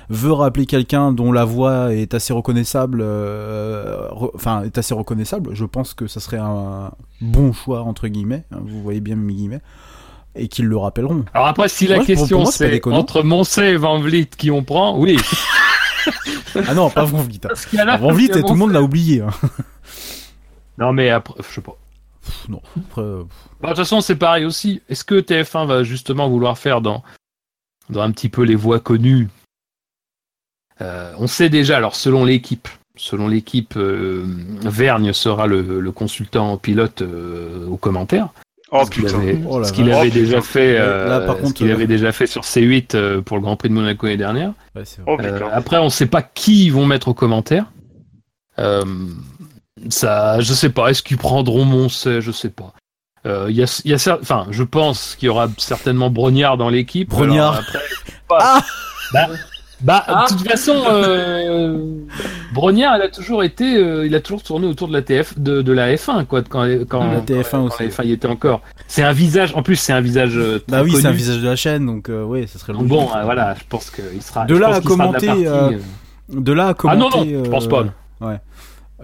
veut 0.08 0.32
rappeler 0.32 0.66
quelqu'un 0.66 1.12
dont 1.12 1.32
la 1.32 1.44
voix 1.44 1.94
est 1.94 2.14
assez 2.14 2.32
reconnaissable, 2.32 3.00
euh, 3.02 4.06
re- 4.10 4.30
enfin 4.34 4.62
est 4.64 4.78
assez 4.78 4.94
reconnaissable, 4.94 5.50
je 5.54 5.64
pense 5.64 5.94
que 5.94 6.06
ça 6.06 6.20
serait 6.20 6.38
un 6.38 6.90
bon 7.20 7.52
choix 7.52 7.82
entre 7.82 8.08
guillemets. 8.08 8.44
hein, 8.52 8.58
vous 8.64 8.82
voyez 8.82 9.00
bien 9.00 9.16
mes 9.16 9.32
guillemets. 9.34 9.60
Et 10.34 10.48
qu'ils 10.48 10.66
le 10.66 10.76
rappelleront. 10.76 11.24
Alors 11.34 11.48
après, 11.48 11.68
si 11.68 11.86
la 11.86 11.96
Moi, 11.96 12.04
question 12.04 12.44
c'est 12.46 12.86
entre 12.86 13.22
Moncey 13.22 13.72
et 13.72 13.76
Van 13.76 13.98
Vliet 13.98 14.26
qui 14.26 14.50
on 14.50 14.62
prend, 14.62 14.96
oui. 14.98 15.18
Ah 16.66 16.74
non, 16.74 16.90
pas 16.90 17.04
Van 17.04 17.22
Vliet. 17.22 17.40
Parce 17.42 17.66
qu'il 17.66 17.78
y 17.78 17.82
a 17.82 17.84
là- 17.84 17.96
Van 17.96 18.12
Vliet, 18.12 18.28
tout 18.42 18.48
le 18.52 18.54
monde 18.54 18.72
l'a 18.72 18.82
oublié. 18.82 19.20
hein. 19.20 19.30
Non 20.78 20.92
mais 20.92 21.10
après, 21.10 21.34
je 21.46 21.54
sais 21.54 21.60
pas. 21.60 21.76
Pff, 22.24 22.48
non, 22.48 22.62
après, 22.76 23.02
euh, 23.02 23.24
Bah, 23.60 23.68
De 23.70 23.74
toute 23.74 23.78
façon, 23.78 24.00
c'est 24.00 24.16
pareil 24.16 24.44
aussi. 24.44 24.80
Est-ce 24.88 25.04
que 25.04 25.16
TF1 25.20 25.66
va 25.66 25.82
justement 25.82 26.28
vouloir 26.28 26.56
faire 26.56 26.80
dans, 26.80 27.02
dans 27.90 28.00
un 28.02 28.10
petit 28.12 28.28
peu 28.28 28.42
les 28.42 28.54
voix 28.54 28.78
connues? 28.80 29.28
Euh, 30.80 31.12
On 31.18 31.26
sait 31.26 31.48
déjà, 31.50 31.76
alors 31.76 31.96
selon 31.96 32.24
l'équipe, 32.24 32.68
selon 32.96 33.26
l'équipe, 33.28 33.74
euh, 33.76 34.24
Vergne 34.62 35.12
sera 35.12 35.46
le, 35.48 35.80
le 35.80 35.92
consultant 35.92 36.56
pilote 36.58 37.02
euh, 37.02 37.66
aux 37.66 37.76
commentaires. 37.76 38.28
Oh 38.70 38.82
ce 38.84 38.90
qu'il 38.90 39.04
putain. 39.04 39.18
avait, 39.18 39.38
Oh 39.48 39.64
ce 39.64 39.72
qu'il 39.72 39.86
vache. 39.86 39.96
avait 39.96 40.08
Oh, 40.10 40.14
déjà 40.14 40.36
putain. 40.36 40.42
fait, 40.48 40.74
Là, 40.74 40.80
euh, 40.84 41.44
ce 41.46 41.52
qu'il 41.54 41.70
euh, 41.70 41.74
avait 41.74 41.86
déjà 41.86 42.12
fait 42.12 42.26
sur 42.26 42.42
C8 42.42 42.94
euh, 42.94 43.22
pour 43.22 43.36
le 43.38 43.42
Grand 43.42 43.56
Prix 43.56 43.68
de 43.70 43.74
Monaco 43.74 44.06
l'année 44.06 44.18
dernière. 44.18 44.52
ouais, 44.76 44.82
c'est 44.84 45.00
vrai. 45.02 45.16
Oh 45.18 45.22
Euh, 45.22 45.40
après, 45.52 45.78
on 45.78 45.84
ne 45.86 45.88
sait 45.90 46.06
pas 46.06 46.22
qui 46.22 46.66
ils 46.66 46.72
vont 46.72 46.84
mettre 46.86 47.08
aux 47.08 47.14
commentaires. 47.14 47.66
Euh, 48.58 48.84
ça, 49.88 50.40
je 50.40 50.52
sais 50.52 50.70
pas. 50.70 50.88
Est-ce 50.90 51.02
qu'ils 51.02 51.16
prendront 51.18 51.64
Moncey? 51.64 52.20
Je 52.20 52.30
sais 52.30 52.50
pas. 52.50 52.74
Euh, 53.26 53.46
Il 53.48 53.56
y 53.56 53.62
a, 53.62 53.80
il 53.84 53.90
y 53.90 53.94
a 53.94 53.96
cer- 53.96 54.18
enfin, 54.20 54.46
je 54.50 54.62
pense 54.62 55.16
qu'il 55.16 55.26
y 55.26 55.28
aura 55.30 55.48
certainement 55.58 56.10
Brognard 56.10 56.56
dans 56.56 56.68
l'équipe. 56.68 57.08
Brognard. 57.08 57.52
Alors, 57.54 57.64
après, 57.66 57.78
je 57.88 57.94
sais 58.12 58.18
pas. 58.28 58.38
Ah 58.40 58.64
bah, 59.12 59.28
bah, 59.80 60.02
Ah. 60.06 60.26
de 60.30 60.36
toute 60.36 60.48
façon, 60.48 60.74
euh, 60.90 61.78
Brognard, 62.52 62.96
il 62.96 63.02
a 63.02 63.08
toujours 63.08 63.42
été, 63.44 63.76
euh, 63.76 64.06
il 64.06 64.14
a 64.14 64.20
toujours 64.20 64.42
tourné 64.42 64.66
autour 64.66 64.88
de 64.88 64.92
la 64.92 65.02
TF, 65.02 65.38
de, 65.38 65.62
de 65.62 65.72
la 65.72 65.94
F1, 65.94 66.24
quoi, 66.24 66.42
quand, 66.42 66.66
quand, 66.88 67.04
La 67.12 67.20
TF1 67.20 67.50
quand 67.50 67.64
aussi. 67.66 67.82
la 67.84 67.88
F1 67.88 68.06
y 68.06 68.12
était 68.12 68.28
encore. 68.28 68.60
C'est 68.88 69.02
un 69.02 69.12
visage, 69.12 69.52
en 69.54 69.62
plus, 69.62 69.76
c'est 69.76 69.92
un 69.92 70.00
visage. 70.00 70.32
euh, 70.36 70.58
Bah 70.68 70.78
très 70.80 70.86
oui, 70.90 70.96
c'est 71.00 71.06
un 71.06 71.12
visage 71.12 71.38
de 71.40 71.46
la 71.46 71.56
chaîne, 71.56 71.86
donc 71.86 72.08
euh, 72.08 72.24
ouais, 72.24 72.46
ça 72.46 72.58
serait 72.58 72.72
Donc 72.72 72.82
logique. 72.82 72.96
bon, 72.96 73.16
euh, 73.16 73.22
voilà, 73.24 73.54
je 73.54 73.62
pense 73.68 73.90
qu'il 73.90 74.22
sera. 74.22 74.44
De 74.46 74.56
là 74.56 74.74
à 74.74 74.80
de 74.80 74.86
commenter, 74.86 75.26
partie, 75.26 75.46
euh, 75.46 75.70
euh, 75.70 75.78
De 76.30 76.52
là 76.52 76.66
à 76.66 76.70
Ah 76.70 76.74
commenter. 76.74 77.00
non, 77.00 77.38
non, 77.38 77.44
je 77.44 77.50
pense 77.50 77.68
pas. 77.68 77.84
Ouais. 78.20 78.38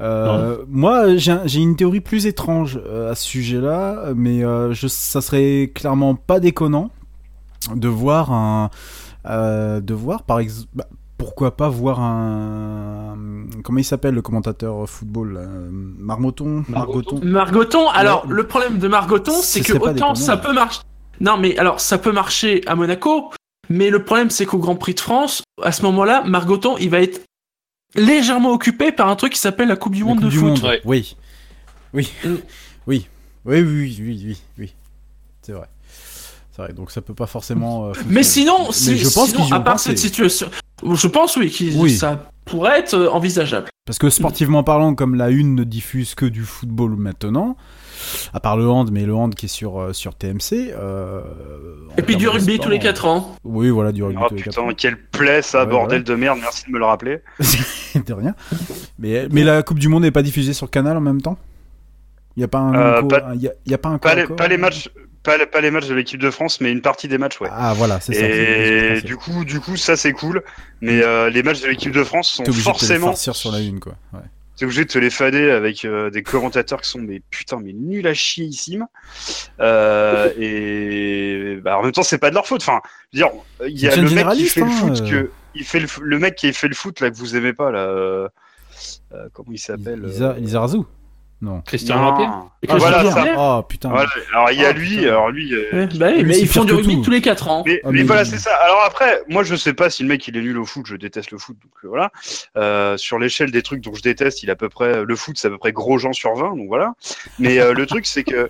Euh, 0.01 0.57
moi, 0.69 1.17
j'ai 1.17 1.31
un- 1.31 1.43
j'ai 1.45 1.61
une 1.61 1.77
théorie 1.77 2.01
plus 2.01 2.27
étrange 2.27 2.81
euh, 2.85 3.13
à 3.13 3.15
ce 3.15 3.23
sujet-là, 3.25 4.07
mais 4.17 4.43
euh, 4.45 4.73
je, 4.75 4.89
ça 4.89 5.21
serait 5.21 5.71
clairement 5.73 6.17
pas 6.17 6.41
déconnant 6.41 6.91
de 7.75 7.87
voir 7.89 8.33
un, 8.33 8.71
de 9.27 9.95
voir 9.95 10.23
par 10.25 10.39
exemple, 10.41 10.69
pourquoi 11.17 11.57
pas 11.57 11.69
voir 11.69 12.01
un, 12.01 13.17
comment 13.63 13.79
il 13.79 13.85
s'appelle 13.85 14.15
le 14.15 14.23
commentateur 14.23 14.89
football, 14.89 15.33
là, 15.35 15.47
Marmoton, 15.71 16.65
Margoton. 16.69 17.21
Margoton, 17.23 17.89
alors 17.89 18.25
Ouais. 18.27 18.35
le 18.35 18.47
problème 18.47 18.79
de 18.79 18.89
Margoton, 18.89 19.33
Ce 19.33 19.43
c'est 19.43 19.61
que 19.61 19.79
autant 19.79 20.15
ça 20.15 20.37
peut 20.37 20.53
marcher. 20.53 20.81
Non, 21.21 21.39
mais 21.39 21.57
alors 21.59 21.81
ça 21.81 21.99
peut 21.99 22.13
marcher 22.13 22.63
à 22.67 22.75
Monaco, 22.75 23.31
mais 23.71 23.91
le 23.91 24.03
problème 24.05 24.31
c'est 24.31 24.45
qu'au 24.47 24.59
Grand 24.59 24.75
Prix 24.77 24.95
de 24.95 25.01
France, 25.01 25.43
à 25.63 25.73
ce 25.73 25.83
moment-là, 25.83 26.25
Margoton, 26.25 26.77
il 26.79 26.91
va 26.91 27.01
être 27.01 27.23
légèrement 27.95 28.51
occupé 28.53 28.91
par 28.91 29.09
un 29.09 29.15
truc 29.17 29.33
qui 29.35 29.39
s'appelle 29.39 29.69
la 29.69 29.77
Coupe 29.77 29.95
du 29.95 30.01
La 30.01 30.07
Monde 30.07 30.17
Coupe 30.19 30.25
de 30.27 30.31
du 30.31 30.39
foot. 30.39 30.49
Monde. 30.49 30.63
Ouais. 30.65 30.81
Oui, 30.85 31.17
oui, 31.95 32.13
Mm. 32.25 32.29
oui, 32.89 33.07
oui, 33.47 33.61
oui, 33.63 33.97
oui, 34.01 34.23
oui, 34.27 34.43
oui, 34.59 34.75
c'est 35.43 35.53
vrai. 35.53 35.69
C'est 36.55 36.63
vrai, 36.63 36.73
donc 36.73 36.91
ça 36.93 37.01
peut 37.01 37.15
pas 37.15 37.27
forcément. 37.27 37.87
euh, 37.89 37.93
Mais 38.09 38.23
sinon, 38.23 38.67
Mais 38.67 38.73
si, 38.73 38.97
je 38.99 39.09
pense 39.13 39.31
sinon, 39.31 39.47
à 39.51 39.59
part 39.61 39.75
pensé. 39.75 39.89
cette 39.91 39.99
situation, 39.99 40.49
je 40.85 41.07
pense 41.09 41.37
oui, 41.37 41.75
Oui. 41.77 41.91
ça 41.91 42.31
pourrait 42.45 42.79
être 42.79 42.95
euh, 42.95 43.09
envisageable. 43.11 43.67
Parce 43.87 43.99
que 43.99 44.09
sportivement 44.09 44.63
parlant, 44.63 44.95
comme 44.95 45.17
la 45.17 45.31
une 45.31 45.57
ne 45.57 45.65
diffuse 45.65 46.15
que 46.15 46.27
du 46.27 46.43
football 46.45 46.95
maintenant, 46.97 47.57
à 48.33 48.39
part 48.39 48.57
le 48.57 48.69
hand, 48.69 48.91
mais 48.93 49.05
le 49.05 49.15
hand 49.17 49.35
qui 49.35 49.47
est 49.47 49.49
sur, 49.49 49.81
euh, 49.81 49.93
sur 49.93 50.15
TMC. 50.15 50.73
euh, 50.77 51.23
Et 51.99 52.03
puis 52.03 52.15
du 52.17 52.29
rugby 52.29 52.61
tous 52.61 52.69
les 52.71 52.79
4 52.79 53.07
ans. 53.07 53.35
Oui, 53.43 53.71
voilà, 53.71 53.91
du 53.91 54.05
rugby 54.05 54.21
Oh 54.23 54.29
tous 54.29 54.37
les 54.37 54.43
quatre 54.43 54.55
putain, 54.55 54.69
ans. 54.71 54.75
quelle 54.77 54.97
plaie 55.11 55.43
ça, 55.43 55.65
Ouais, 55.65 55.71
bordel 55.71 56.05
de 56.05 56.15
merde, 56.15 56.39
merci 56.41 56.67
de 56.67 56.71
me 56.71 56.79
le 56.79 56.85
rappeler. 56.85 57.19
de 57.95 58.13
rien. 58.13 58.35
Mais, 59.01 59.27
mais 59.33 59.43
la 59.43 59.63
Coupe 59.65 59.81
du 59.81 59.89
Monde 59.89 60.03
n'est 60.05 60.11
pas 60.13 60.23
diffusée 60.23 60.53
sur 60.53 60.71
Canal 60.71 60.97
en 60.97 61.01
même 61.01 61.21
temps? 61.21 61.37
Il 62.37 62.41
n'y 62.41 62.45
a 62.45 62.49
pas 62.49 62.59
un. 62.59 62.75
Euh, 62.75 63.03
pas- 63.03 63.35
y 63.35 63.49
a, 63.49 63.53
y 63.67 63.75
a 63.75 63.79
pas 63.79 63.89
un 63.89 63.99
les, 64.15 64.27
pas 64.27 64.49
les? 64.49 64.57
matchs, 64.57 64.89
pas, 65.25 65.37
les- 65.39 65.47
pas 65.47 65.61
les 65.61 65.71
matchs 65.73 65.89
de 65.89 65.95
l'équipe 65.95 66.21
de 66.21 66.31
France, 66.31 66.61
mais 66.61 66.71
une 66.71 66.83
partie 66.83 67.09
des 67.09 67.19
matchs, 67.19 67.41
ouais. 67.41 67.49
Ah 67.51 67.75
voilà, 67.75 67.99
c'est 67.99 68.13
ça. 68.15 68.27
Et 68.27 69.01
du 69.03 69.17
coup, 69.17 69.45
du 69.45 69.59
coup, 69.59 69.77
ça 69.77 69.97
c'est 69.97 70.13
cool. 70.13 70.45
Mais 70.81 71.03
euh, 71.03 71.31
les 71.31 71.43
matchs 71.43 71.63
de 71.63 71.69
l'équipe 71.69 71.93
de 71.93 72.05
France 72.05 72.31
sont 72.31 72.43
de 72.45 72.53
forcément, 72.53 73.15
sur 73.17 73.51
la 73.51 73.61
une, 73.61 73.81
quoi. 73.81 73.95
Ouais. 74.13 74.21
t'es 74.57 74.67
obligé 74.67 74.85
de 74.85 74.91
te 74.91 74.99
les 74.99 75.11
fader 75.11 75.51
avec 75.51 75.85
euh, 75.85 76.11
des 76.11 76.23
commentateurs 76.23 76.81
qui 76.83 76.91
sont 76.91 77.01
mais 77.01 77.23
putain 77.31 77.59
mais 77.61 77.73
nuls 77.73 78.07
à 78.07 78.15
chiissimes. 78.15 78.87
Euh, 79.61 80.31
et 80.39 81.59
bah, 81.63 81.79
en 81.79 81.83
même 81.83 81.93
temps, 81.93 82.03
c'est 82.03 82.19
pas 82.19 82.31
de 82.31 82.35
leur 82.35 82.47
faute. 82.47 82.63
Enfin, 82.63 82.81
je 83.13 83.19
veux 83.19 83.25
dire, 83.25 83.33
il 83.67 83.81
y 83.81 83.89
a 83.89 83.97
le 83.97 84.11
mec 84.11 84.29
qui 84.31 84.45
fait 84.47 84.61
le 84.61 84.67
hein, 84.67 84.71
foot 84.71 85.01
euh. 85.01 85.11
que 85.11 85.31
il 85.55 85.65
fait 85.65 85.81
le, 86.01 86.19
mec 86.19 86.35
qui 86.35 86.53
fait 86.53 86.69
le 86.69 86.75
foot 86.75 87.01
là 87.01 87.11
que 87.11 87.17
vous 87.17 87.37
aimez 87.37 87.53
pas 87.53 87.71
là. 87.71 87.81
euh, 87.81 88.29
comment 89.33 89.53
il 89.53 89.59
s'appelle 89.59 90.03
Lisa, 90.03 90.35
Lisa 90.39 90.61
Razou 90.61 90.87
Non. 91.45 91.61
Christian 91.61 91.97
non. 91.97 92.03
Lampierre 92.11 92.31
Ah, 92.33 92.49
Christian 92.67 92.79
voilà 92.91 93.11
ça. 93.11 93.35
Oh 93.37 93.63
putain. 93.63 93.89
Voilà. 93.91 94.09
Alors 94.33 94.51
il 94.51 94.61
y 94.61 94.65
a 94.65 94.71
Oh, 94.71 94.79
lui, 94.79 94.89
putain. 94.97 95.09
alors 95.09 95.31
lui. 95.31 95.55
euh, 95.55 95.65
Ouais, 95.73 95.87
bah 95.99 96.09
oui, 96.15 96.25
mais 96.25 96.39
ils 96.39 96.49
font 96.49 96.65
du 96.65 96.73
rugby 96.73 96.97
tout. 96.97 97.03
tous 97.03 97.11
les 97.11 97.21
4 97.21 97.49
ans. 97.49 97.63
Mais, 97.67 97.81
Ah, 97.85 97.89
mais 97.91 97.99
mais- 97.99 98.03
voilà, 98.05 98.25
c'est 98.25 98.39
ça. 98.39 98.55
Alors 98.57 98.83
après, 98.87 99.23
moi, 99.29 99.43
je 99.45 99.55
sais 99.57 99.75
pas 99.75 99.91
si 99.91 100.03
le 100.03 100.09
mec 100.09 100.27
il 100.27 100.37
est 100.37 100.41
nul 100.41 100.57
au 100.59 100.65
foot. 100.65 100.87
Je 100.87 100.97
déteste 100.97 101.31
le 101.31 101.39
foot, 101.39 101.57
donc 101.63 101.73
euh, 101.85 101.89
voilà. 101.89 102.11
Euh, 102.57 102.97
sur 102.97 103.19
l'échelle 103.19 103.51
des 103.51 103.63
trucs 103.63 103.83
dont 103.83 103.95
je 103.95 104.03
déteste, 104.03 104.43
il 104.43 104.49
est 104.49 104.53
à 104.53 104.57
peu 104.57 104.69
près 104.69 105.05
le 105.05 105.17
foot, 105.17 105.37
c'est 105.39 105.49
à 105.49 105.51
peu 105.51 105.59
près 105.59 105.73
gros 105.73 105.99
gens 105.99 106.13
sur 106.13 106.35
20, 106.35 106.57
donc 106.57 106.69
voilà. 106.69 106.95
Mais 107.39 107.59
euh, 107.61 107.75
le 107.75 107.85
truc, 107.87 108.07
c'est 108.07 108.25
que 108.25 108.49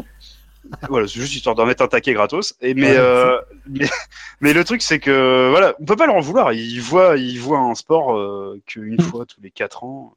voilà, 0.88 1.06
c'est 1.08 1.18
juste 1.20 1.34
histoire 1.34 1.54
d'en 1.54 1.66
mettre 1.66 1.82
un 1.82 1.88
taquet 1.88 2.14
gratos. 2.14 2.54
Et 2.62 2.74
mais, 2.74 2.92
Ouais, 2.92 2.96
euh, 2.96 3.38
mais 3.68 3.86
mais 4.40 4.52
le 4.52 4.62
truc, 4.64 4.80
c'est 4.82 4.98
que 5.00 5.48
voilà, 5.50 5.74
on 5.80 5.84
peut 5.84 5.96
pas 5.96 6.06
leur 6.06 6.14
en 6.16 6.20
vouloir. 6.20 6.52
Il 6.52 6.80
voit, 6.80 7.16
il 7.16 7.38
voit 7.40 7.58
un 7.58 7.74
sport 7.74 8.16
euh, 8.16 8.60
qu'une 8.66 9.00
fois 9.00 9.26
tous 9.26 9.40
les 9.42 9.50
4 9.50 9.82
ans. 9.84 10.14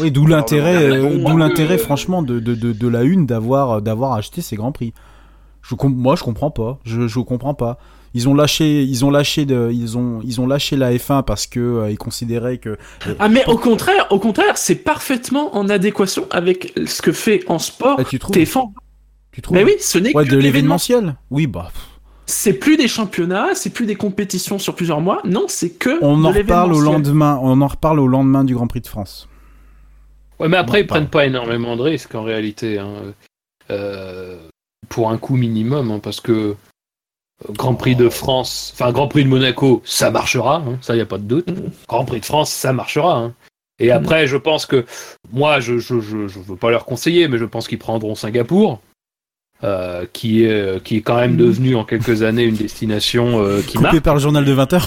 Oui, 0.00 0.10
d'où 0.10 0.26
l'intérêt, 0.26 0.76
Alors, 0.92 1.06
euh, 1.12 1.18
d'où 1.18 1.34
euh, 1.34 1.38
l'intérêt, 1.38 1.78
franchement, 1.78 2.22
de, 2.22 2.40
de, 2.40 2.54
de, 2.54 2.72
de 2.72 2.88
la 2.88 3.02
une 3.02 3.26
d'avoir, 3.26 3.80
d'avoir 3.82 4.12
acheté 4.14 4.40
ces 4.40 4.56
grands 4.56 4.72
prix. 4.72 4.92
Je 5.62 5.74
moi, 5.86 6.16
je 6.16 6.22
comprends 6.22 6.50
pas. 6.50 6.78
Je, 6.84 7.06
je 7.08 7.20
comprends 7.20 7.54
pas. 7.54 7.78
Ils 8.16 8.28
ont 8.28 8.34
lâché, 8.34 8.82
ils 8.84 9.04
ont 9.04 9.10
lâché 9.10 9.44
de, 9.44 9.70
ils 9.72 9.98
ont, 9.98 10.20
ils 10.22 10.40
ont 10.40 10.46
lâché 10.46 10.76
la 10.76 10.92
F1 10.92 11.24
parce 11.24 11.46
que 11.46 11.58
euh, 11.58 11.90
ils 11.90 11.98
considéraient 11.98 12.58
que. 12.58 12.76
Ah 13.18 13.28
mais 13.28 13.44
au 13.46 13.56
contraire, 13.56 14.06
au 14.10 14.20
contraire, 14.20 14.56
c'est 14.56 14.76
parfaitement 14.76 15.56
en 15.56 15.68
adéquation 15.68 16.26
avec 16.30 16.74
ce 16.86 17.02
que 17.02 17.10
fait 17.12 17.42
en 17.48 17.58
sport 17.58 17.96
Ah, 17.98 18.04
tu 18.04 18.18
trouves 18.20 18.36
TF1. 18.36 18.70
Tu 19.32 19.42
trouves 19.42 19.56
Mais 19.56 19.64
oui, 19.64 19.72
ce 19.80 19.98
n'est 19.98 20.14
Ouais, 20.14 20.24
que 20.24 20.30
de 20.30 20.36
l'événement. 20.36 20.76
l'événementiel. 20.76 21.16
Oui, 21.32 21.48
bah. 21.48 21.70
pff, 21.72 21.82
C'est 22.26 22.52
plus 22.52 22.76
des 22.76 22.86
championnats, 22.86 23.48
c'est 23.54 23.70
plus 23.70 23.86
des 23.86 23.96
compétitions 23.96 24.60
sur 24.60 24.76
plusieurs 24.76 25.00
mois. 25.00 25.20
Non, 25.24 25.46
c'est 25.48 25.70
que 25.70 25.98
On 26.00 26.18
de 26.18 26.24
en 26.26 26.30
reparle 26.30 26.72
au 26.72 26.80
lendemain. 26.80 27.40
On 27.42 27.60
en 27.62 27.66
reparle 27.66 27.98
au 27.98 28.06
lendemain 28.06 28.44
du 28.44 28.54
Grand 28.54 28.68
Prix 28.68 28.80
de 28.82 28.86
France. 28.86 29.28
Ouais, 30.40 30.48
mais 30.48 30.56
après, 30.56 30.80
ils 30.80 30.86
prennent 30.86 31.08
pas 31.08 31.26
énormément 31.26 31.76
de 31.76 31.82
risques 31.82 32.14
en 32.14 32.22
réalité. 32.22 32.78
hein. 32.78 33.14
Euh, 33.70 34.36
pour 34.90 35.10
un 35.10 35.16
coût 35.16 35.36
minimum, 35.36 35.90
hein, 35.90 35.98
parce 36.02 36.20
que 36.20 36.54
Grand 37.50 37.74
Prix 37.74 37.96
de 37.96 38.08
France, 38.10 38.72
enfin 38.74 38.92
Grand 38.92 39.08
Prix 39.08 39.24
de 39.24 39.28
Monaco, 39.30 39.82
ça 39.84 40.10
marchera, 40.10 40.56
hein, 40.56 40.78
ça 40.82 40.94
y 40.94 41.00
a 41.00 41.06
pas 41.06 41.18
de 41.18 41.24
doute. 41.24 41.48
Grand 41.88 42.04
Prix 42.04 42.20
de 42.20 42.24
France, 42.26 42.50
ça 42.52 42.72
marchera. 42.72 43.16
hein. 43.16 43.34
Et 43.80 43.90
après, 43.90 44.26
je 44.26 44.36
pense 44.36 44.66
que 44.66 44.84
moi, 45.32 45.58
je 45.60 45.78
je, 45.78 46.00
je, 46.00 46.28
je 46.28 46.38
veux 46.38 46.56
pas 46.56 46.70
leur 46.70 46.84
conseiller, 46.84 47.26
mais 47.28 47.38
je 47.38 47.44
pense 47.46 47.66
qu'ils 47.66 47.78
prendront 47.78 48.14
Singapour, 48.14 48.80
euh, 49.64 50.04
qui 50.12 50.44
est 50.44 50.82
qui 50.84 50.96
est 50.98 51.00
quand 51.02 51.16
même 51.16 51.36
devenu 51.36 51.74
en 51.74 51.84
quelques 51.84 52.22
années 52.22 52.44
une 52.44 52.54
destination 52.54 53.42
euh, 53.42 53.62
qui 53.62 53.78
marche. 53.78 53.94
Coupé 53.94 54.00
par 54.04 54.14
le 54.14 54.20
journal 54.20 54.44
de 54.44 54.54
20h. 54.54 54.86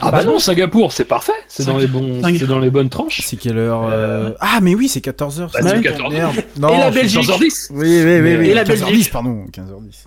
Ah 0.00 0.10
bah 0.10 0.24
non, 0.24 0.38
Singapour, 0.38 0.92
c'est 0.92 1.04
parfait, 1.04 1.32
c'est 1.48 1.64
dans 1.66 1.76
les 1.78 1.86
bons, 1.86 2.22
c'est 2.22 2.46
dans 2.46 2.58
les 2.58 2.70
bonnes 2.70 2.88
tranches. 2.90 3.20
C'est 3.24 3.36
quelle 3.36 3.58
heure 3.58 3.82
euh, 3.90 4.30
Ah, 4.40 4.60
mais 4.62 4.74
oui, 4.74 4.88
c'est 4.88 5.04
14h. 5.04 5.50
Bah, 5.52 5.58
c'est 5.62 5.80
14h. 5.80 6.10
Merde. 6.10 6.36
Et 6.36 6.60
la 6.78 6.90
Belgique. 6.90 7.20
15h10. 7.28 7.68
Oui, 7.70 7.78
oui, 7.80 8.02
oui. 8.02 8.20
Mais- 8.20 8.36
oui. 8.36 8.48
Et 8.50 8.54
la 8.54 8.64
15h10, 8.64 8.84
Belgique. 8.84 9.12
pardon. 9.12 9.46
15h10. 9.52 10.04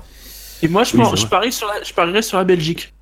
Et 0.64 0.68
moi, 0.68 0.84
je, 0.84 0.96
Oui, 0.96 1.04
pense- 1.04 1.20
je, 1.20 1.26
parie 1.28 1.52
sur 1.52 1.68
la, 1.68 1.82
je 1.84 1.94
parierais 1.94 2.22
sur 2.22 2.38
la 2.38 2.44
Belgique. 2.44 2.94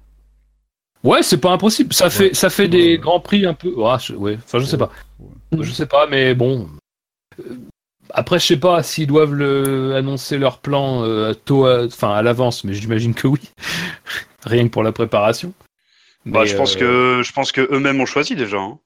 Ouais, 1.04 1.24
c'est 1.24 1.38
pas 1.38 1.52
impossible. 1.52 1.94
Ça 1.94 2.10
fait, 2.10 2.34
ça 2.34 2.50
fait 2.50 2.68
des 2.68 2.98
grands 2.98 3.20
prix 3.20 3.46
un 3.46 3.54
peu. 3.54 3.74
Ah, 3.86 3.98
je- 4.02 4.14
ouais. 4.14 4.38
Enfin, 4.46 4.60
je 4.60 4.66
sais 4.66 4.78
pas. 4.78 4.90
Je 5.58 5.72
sais 5.72 5.86
pas, 5.86 6.08
mais 6.08 6.34
bon. 6.36 6.68
Euh, 7.40 7.44
Après, 8.12 8.40
je 8.40 8.46
sais 8.48 8.58
pas 8.58 8.82
s'ils 8.82 9.06
doivent 9.08 9.34
le 9.36 9.94
annoncer 9.96 10.38
leur 10.40 10.58
plan 10.58 11.04
euh, 11.04 11.34
tôt, 11.34 11.66
à- 11.68 11.86
enfin 11.86 12.12
à 12.12 12.22
l'avance, 12.24 12.64
mais 12.64 12.74
j'imagine 12.74 13.14
que 13.14 13.28
oui. 13.28 13.40
Rien 14.46 14.64
que 14.64 14.70
pour 14.74 14.82
la 14.84 14.92
préparation. 14.92 15.54
Bah, 16.32 16.46
je 16.46 16.56
pense 16.56 16.76
euh, 16.76 16.80
que 17.20 17.24
je 17.24 17.32
pense 17.34 17.52
que 17.52 17.62
eux-mêmes 17.74 18.00
ont 18.02 18.06
choisi 18.06 18.36
déjà. 18.36 18.58
hein. 18.58 18.80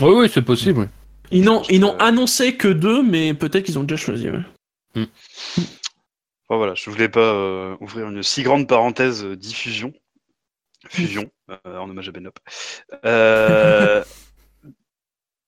Oui, 0.00 0.12
oui, 0.14 0.30
c'est 0.32 0.42
possible. 0.42 0.80
oui. 0.80 0.86
Ils 1.30 1.42
n'ont, 1.44 1.62
ils 1.70 1.80
n'ont 1.80 1.96
annoncé 1.98 2.56
que 2.56 2.68
deux, 2.68 3.02
mais 3.02 3.32
peut-être 3.34 3.64
qu'ils 3.64 3.78
ont 3.78 3.84
déjà 3.84 3.96
choisi. 3.96 4.28
ouais. 4.28 4.40
Enfin, 4.96 6.56
voilà, 6.58 6.74
je 6.74 6.90
voulais 6.90 7.08
pas 7.08 7.20
euh, 7.20 7.76
ouvrir 7.80 8.08
une 8.08 8.22
si 8.22 8.42
grande 8.42 8.68
parenthèse 8.68 9.24
euh, 9.24 9.36
diffusion. 9.36 9.92
Fusion, 10.88 11.30
euh, 11.50 11.78
en 11.78 11.88
hommage 11.88 12.08
à 12.08 12.12
Benop. 12.12 12.38
Euh, 13.06 14.04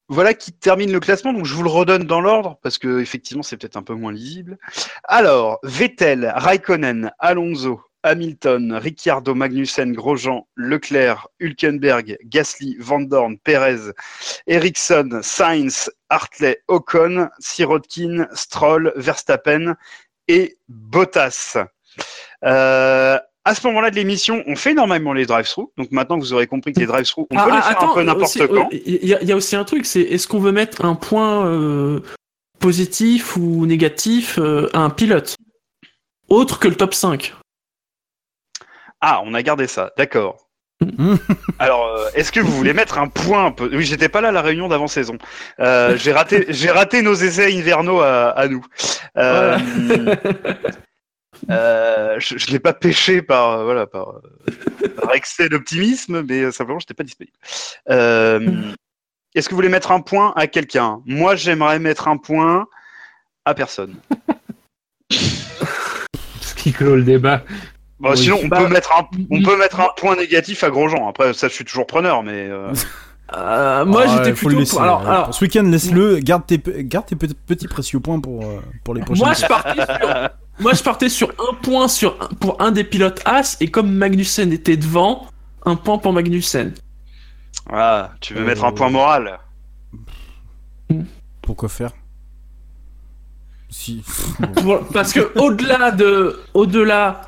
voilà 0.09 0.33
qui 0.35 0.53
termine 0.53 0.93
le 0.93 1.01
classement, 1.01 1.33
donc 1.33 1.45
je 1.45 1.55
vous 1.55 1.63
le 1.63 1.69
redonne 1.71 2.05
dans 2.05 2.21
l'ordre, 2.21 2.59
parce 2.63 2.79
que 2.79 3.01
effectivement 3.01 3.43
c'est 3.43 3.57
peut-être 3.57 3.77
un 3.77 3.83
peu 3.83 3.95
moins 3.95 4.13
lisible. 4.13 4.59
Alors, 5.05 5.59
Vettel, 5.65 6.33
Raikkonen, 6.35 7.11
Alonso, 7.19 7.81
Hamilton, 8.05 8.75
Ricciardo, 8.75 9.35
Magnussen, 9.35 9.93
Grosjean, 9.95 10.43
Leclerc, 10.57 11.27
Hülkenberg, 11.41 12.17
Gasly, 12.27 12.77
Van 12.79 13.01
Dorn, 13.01 13.39
Perez, 13.39 13.91
Ericsson, 14.47 15.21
Sainz, 15.23 15.91
Hartley, 16.11 16.59
Ocon, 16.69 17.29
Sirotkin, 17.41 18.29
Stroll, 18.35 18.93
Verstappen 18.95 19.75
et 20.29 20.57
Bottas. 20.69 21.57
Euh, 22.45 23.19
à 23.47 23.55
ce 23.55 23.67
moment-là 23.67 23.91
de 23.91 23.97
l'émission, 23.97 24.43
on 24.47 24.57
fait 24.57 24.75
normalement 24.75 25.13
les 25.13 25.27
drive-through. 25.27 25.71
Donc 25.77 25.91
maintenant 25.91 26.19
vous 26.19 26.33
aurez 26.33 26.47
compris 26.47 26.73
que 26.73 26.81
les 26.81 26.87
drive-through, 26.87 27.27
on 27.31 27.37
Ah, 27.39 27.45
peut 27.45 27.51
les 27.51 27.57
ah, 27.59 27.63
faire 27.63 27.71
attends, 27.79 27.91
un 27.93 27.95
peu 27.95 28.03
n'importe 28.03 28.47
quand. 28.47 28.69
Il 28.73 29.05
y, 29.07 29.15
a- 29.15 29.21
il 29.23 29.29
y 29.29 29.33
a 29.33 29.37
aussi 29.37 29.57
un 29.57 29.65
truc, 29.65 29.85
c'est 29.87 30.01
est-ce 30.01 30.27
qu'on 30.29 30.39
veut 30.41 30.53
mettre 30.53 30.85
un 30.85 30.95
point 30.95 31.47
euh, 31.47 32.01
positif 32.59 33.37
ou 33.37 33.67
négatif 33.67 34.39
euh, 34.39 34.69
à 34.73 34.79
un 34.81 34.91
pilote 34.91 35.37
autre 36.31 36.59
que 36.59 36.69
le 36.69 36.75
top 36.75 36.95
5 36.95 37.35
Ah, 39.07 39.21
on 39.23 39.35
a 39.35 39.43
gardé 39.43 39.67
ça, 39.67 39.93
d'accord. 39.99 40.49
Alors, 41.59 41.85
euh, 41.89 42.09
est-ce 42.15 42.33
que 42.33 42.41
vous 42.41 42.53
voulez 42.53 42.73
mettre 42.73 42.97
un 42.97 43.09
point 43.09 43.45
un 43.45 43.51
peu? 43.51 43.69
Oui, 43.71 43.85
j'étais 43.85 44.09
pas 44.09 44.23
là 44.23 44.29
à 44.29 44.33
la 44.33 44.41
réunion 44.41 44.67
d'avant-saison. 44.67 45.19
Euh, 45.61 45.95
j'ai 45.99 46.11
raté, 46.11 46.47
j'ai 46.49 46.71
raté 46.71 47.03
nos 47.03 47.13
essais 47.13 47.53
hivernaux 47.53 48.01
à, 48.01 48.31
à 48.31 48.49
nous. 48.49 48.65
Euh, 49.19 49.59
je 52.19 52.39
je 52.39 52.51
l'ai 52.51 52.59
pas 52.61 52.73
pêché 52.73 53.21
par 53.21 53.65
voilà 53.65 53.87
par, 53.87 54.23
par 54.97 55.15
excès 55.15 55.51
d'optimisme, 55.51 56.23
mais 56.27 56.51
simplement 56.51 56.79
j'étais 56.79 56.95
pas 56.95 57.05
disponible. 57.05 57.37
Est-ce 59.35 59.47
que 59.47 59.51
vous 59.51 59.57
voulez 59.57 59.69
mettre 59.69 59.93
un 59.93 60.01
point 60.01 60.33
à 60.35 60.47
quelqu'un? 60.47 61.03
Moi, 61.05 61.37
j'aimerais 61.37 61.79
mettre 61.79 62.09
un 62.09 62.17
point 62.17 62.67
à 63.45 63.53
personne. 63.53 63.97
Ce 65.11 66.55
qui 66.55 66.73
clôt 66.73 66.97
le 66.97 67.03
débat. 67.03 67.43
Bon, 68.01 68.11
Oui. 68.11 68.17
sinon, 68.19 68.39
on 68.43 68.49
Bah, 68.49 68.59
peut 68.59 68.69
mettre 68.69 68.93
un, 68.99 69.07
on 69.31 69.43
peut 69.43 69.57
mettre 69.57 69.81
un 69.81 69.89
point 69.97 70.17
négatif 70.17 70.65
à 70.65 70.71
Grosjean. 70.71 71.09
Après, 71.09 71.33
ça, 71.33 71.49
je 71.49 71.53
suis 71.55 71.65
toujours 71.65 71.87
preneur, 71.87 72.23
mais. 72.23 72.49
euh, 72.49 72.73
Euh, 73.35 73.87
Moi, 73.87 74.05
Ah, 74.07 74.17
j'étais 74.19 74.35
plutôt. 74.35 74.59
laisser. 74.59 74.73
pour- 74.77 74.83
alors, 74.83 75.09
alors, 75.09 75.25
pour 75.25 75.35
ce 75.35 75.43
week-end, 75.45 75.63
laisse-le. 75.63 76.19
Garde 76.19 76.45
tes, 76.47 76.61
garde 76.85 77.07
petits 77.47 77.67
précieux 77.69 77.99
points 77.99 78.21
pour, 78.21 78.45
euh, 78.45 78.61
pour 78.85 78.95
les 78.95 79.01
prochaines. 79.01 79.25
moi, 79.25 79.33
je 79.35 79.47
partais 79.47 79.75
sur. 79.75 80.31
Moi, 80.61 80.73
je 80.75 80.83
partais 80.83 81.09
sur 81.09 81.31
un 81.31 81.55
point 81.55 81.89
sur 81.89 82.17
un- 82.21 82.35
pour 82.35 82.61
un 82.61 82.71
des 82.71 82.85
pilotes 82.85 83.23
As, 83.25 83.57
et 83.61 83.71
comme 83.71 83.91
Magnussen 83.95 84.53
était 84.53 84.77
devant, 84.77 85.27
un 85.65 85.75
point 85.75 85.97
pour 85.97 86.13
Magnussen. 86.13 86.75
Ah, 87.73 88.11
tu 88.21 88.35
veux 88.35 88.43
Euh, 88.43 88.47
mettre 88.47 88.65
un 88.67 88.73
point 88.73 88.91
moral? 88.91 89.39
Pourquoi 91.43 91.71
faire? 91.71 91.93
Si. 93.71 94.05
Parce 94.93 95.13
que 95.13 95.33
au-delà 95.39 95.91
de, 95.91 96.41
au-delà 96.53 97.23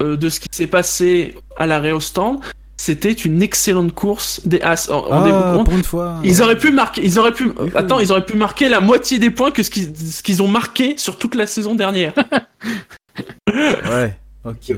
euh, 0.00 0.16
de 0.16 0.28
ce 0.28 0.40
qui 0.40 0.48
s'est 0.52 0.66
passé 0.66 1.36
à 1.56 1.66
l'arrêt 1.66 1.92
au 1.92 2.00
stand, 2.00 2.40
c'était 2.80 3.12
une 3.12 3.42
excellente 3.42 3.94
course 3.94 4.40
des 4.46 4.62
As. 4.62 4.88
Ah, 4.90 5.54
compte 5.54 5.66
pour 5.66 5.74
une 5.74 5.84
fois. 5.84 6.18
Ils 6.24 6.40
auraient 6.40 6.56
pu 6.56 6.72
marquer, 6.72 7.02
ils 7.04 7.18
auraient 7.18 7.34
pu, 7.34 7.52
attends, 7.74 8.00
ils 8.00 8.10
auraient 8.10 8.24
pu 8.24 8.38
marquer 8.38 8.70
la 8.70 8.80
moitié 8.80 9.18
des 9.18 9.30
points 9.30 9.50
que 9.50 9.62
ce 9.62 9.70
qu'ils, 9.70 10.42
ont 10.42 10.48
marqué 10.48 10.96
sur 10.96 11.18
toute 11.18 11.34
la 11.34 11.46
saison 11.46 11.74
dernière. 11.74 12.14
Ouais. 13.52 14.16
Ok. 14.44 14.72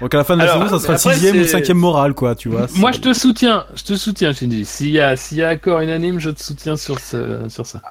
Donc 0.00 0.14
à 0.14 0.18
la 0.18 0.24
fin 0.24 0.34
de 0.36 0.42
la 0.42 0.52
Alors, 0.52 0.62
saison, 0.64 0.78
ça 0.78 0.96
sera 0.96 1.14
sixième 1.14 1.40
ou 1.40 1.44
cinquième 1.44 1.76
moral, 1.76 2.14
quoi, 2.14 2.34
tu 2.34 2.48
vois. 2.48 2.68
Moi, 2.76 2.92
je 2.92 3.00
te 3.00 3.12
soutiens. 3.12 3.66
Je 3.74 3.82
te 3.82 3.96
soutiens, 3.96 4.32
Shinji. 4.32 4.64
S'il 4.64 4.90
y 4.90 5.00
a, 5.00 5.16
s'il 5.16 5.38
y 5.38 5.42
a 5.42 5.48
accord 5.48 5.80
unanime, 5.80 6.20
je 6.20 6.30
te 6.30 6.42
soutiens 6.42 6.76
sur, 6.76 7.00
ce, 7.00 7.46
sur 7.48 7.66
ça. 7.66 7.82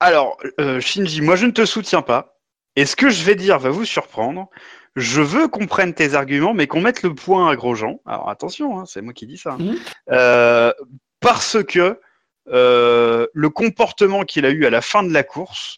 Alors, 0.00 0.36
euh, 0.60 0.80
Shinji, 0.80 1.22
moi, 1.22 1.36
je 1.36 1.46
ne 1.46 1.52
te 1.52 1.64
soutiens 1.64 2.02
pas. 2.02 2.36
Et 2.76 2.84
ce 2.84 2.96
que 2.96 3.08
je 3.08 3.24
vais 3.24 3.34
dire 3.34 3.58
va 3.58 3.70
vous 3.70 3.84
surprendre. 3.84 4.48
Je 4.96 5.20
veux 5.22 5.46
qu'on 5.48 5.66
prenne 5.66 5.94
tes 5.94 6.14
arguments, 6.14 6.52
mais 6.54 6.66
qu'on 6.66 6.80
mette 6.80 7.02
le 7.02 7.14
point 7.14 7.48
à 7.48 7.56
Grosjean. 7.56 8.00
Alors, 8.06 8.28
attention, 8.28 8.78
hein, 8.80 8.84
c'est 8.86 9.02
moi 9.02 9.12
qui 9.12 9.26
dis 9.26 9.38
ça. 9.38 9.52
hein. 9.52 9.58
Mhm. 9.58 9.76
Euh, 10.10 10.72
parce 11.20 11.62
que 11.64 12.00
euh, 12.48 13.26
le 13.32 13.50
comportement 13.50 14.24
qu'il 14.24 14.44
a 14.46 14.50
eu 14.50 14.64
à 14.66 14.70
la 14.70 14.80
fin 14.80 15.02
de 15.02 15.12
la 15.12 15.22
course, 15.22 15.76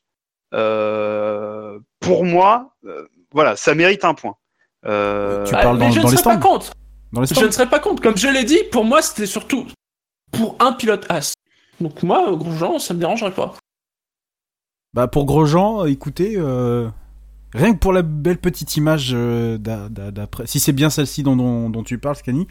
euh, 0.55 1.79
pour 2.01 2.25
moi, 2.25 2.75
euh, 2.87 3.07
voilà, 3.33 3.57
ça 3.57 3.75
mérite 3.75 4.05
un 4.05 4.15
point. 4.15 4.37
Euh, 4.87 5.45
Tu 5.45 5.53
parles 5.53 5.79
mais 5.79 5.87
dans- 5.87 5.91
je 5.93 6.01
dans 6.01 6.07
ne 6.09 6.13
les 6.13 6.17
serais 6.19 6.35
pas 6.35 6.41
contre. 6.41 6.73
Dans 7.13 7.21
les 7.21 7.27
Je 7.27 7.45
ne 7.45 7.51
serais 7.51 7.69
pas 7.69 7.79
contre. 7.81 8.03
Comme 8.03 8.17
je 8.17 8.29
l'ai 8.29 8.45
dit, 8.45 8.61
pour 8.71 8.85
moi, 8.85 9.03
c'était 9.03 9.27
surtout 9.27 9.67
pour 10.33 10.57
un 10.61 10.73
pilote 10.73 11.05
As. 11.11 11.35
Donc 11.81 12.03
moi, 12.03 12.25
Grosjean, 12.35 12.79
ça 12.79 12.95
me 12.95 12.99
dérangerait 13.01 13.33
pas. 13.35 13.55
Bah 14.95 15.09
pour 15.09 15.25
Grosjean, 15.27 15.85
écoutez, 15.87 16.35
euh, 16.37 16.89
Rien 17.55 17.73
que 17.75 17.79
pour 17.79 17.93
la 17.93 18.03
belle 18.03 18.39
petite 18.39 18.77
image 18.77 19.11
euh, 19.15 19.59
d'a- 19.59 19.89
d'a- 19.91 20.11
d'après. 20.11 20.47
Si 20.47 20.59
c'est 20.61 20.73
bien 20.73 20.89
celle-ci 20.91 21.23
dont, 21.23 21.37
dont, 21.37 21.69
dont 21.71 21.83
tu 21.83 21.99
parles, 21.99 22.17
Scani. 22.17 22.47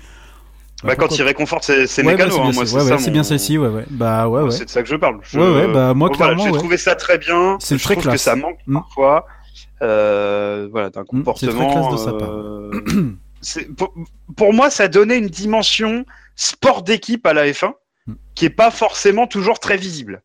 Bah, 0.84 0.96
quand 0.96 1.16
il 1.16 1.22
réconforte 1.24 1.64
ses, 1.64 1.86
ses 1.88 2.02
Ouais, 2.02 2.16
bah, 2.18 2.26
mécanos, 2.26 2.34
c'est 2.34 2.40
hein, 2.40 2.44
bien 2.44 2.54
moi, 2.54 2.66
ça- 2.66 2.72
c'est 2.72 2.76
ouais, 2.78 2.82
ça. 2.88 2.96
ouais, 2.96 3.00
c'est 3.00 3.08
mon- 3.08 3.14
bien 3.14 3.24
celle-ci, 3.24 3.58
ouais, 3.58 3.68
ouais. 3.68 3.86
Bah 3.92 4.28
ouais, 4.28 4.42
ouais. 4.44 4.52
C'est 4.52 4.66
de 4.66 4.70
ça 4.70 4.82
que 4.82 4.90
je 4.90 4.96
parle. 4.96 5.20
Je- 5.22 5.40
Ouais, 5.40 5.46
ouais, 5.68 5.74
bah, 5.74 5.94
moi, 5.94 6.10
Bon, 6.10 6.16
voilà, 6.16 6.34
clairement, 6.34 6.44
J'ai 6.46 6.52
ouais. 6.52 6.58
trouvé 6.60 6.78
ça 6.78 6.96
très 6.96 7.18
bien. 7.20 7.58
C'est 7.60 7.78
très 7.78 7.94
trouve 7.94 8.04
que 8.04 8.10
classe. 8.10 8.22
ça 8.24 8.36
manque 8.36 8.58
Mm. 8.68 8.74
parfois 8.80 9.26
euh, 9.84 10.68
voilà, 10.72 10.90
d'un 10.92 11.02
Mm, 11.02 11.24
c'est 11.36 11.48
très 11.48 11.56
comportement. 11.58 11.72
classe 11.90 11.92
de 11.92 11.98
sa 11.98 12.14
part. 12.14 12.30
euh, 12.32 13.12
pour, 13.78 13.94
pour 14.36 14.54
moi, 14.54 14.70
ça 14.70 14.88
donnait 14.88 15.18
une 15.18 15.28
dimension 15.28 16.06
sport 16.36 16.84
d'équipe 16.84 17.26
à 17.26 17.34
la 17.34 17.46
F1 17.52 17.74
Mm. 18.08 18.14
qui 18.36 18.46
est 18.46 18.50
pas 18.52 18.70
forcément 18.72 19.26
toujours 19.28 19.60
très 19.60 19.78
visible. 19.78 20.22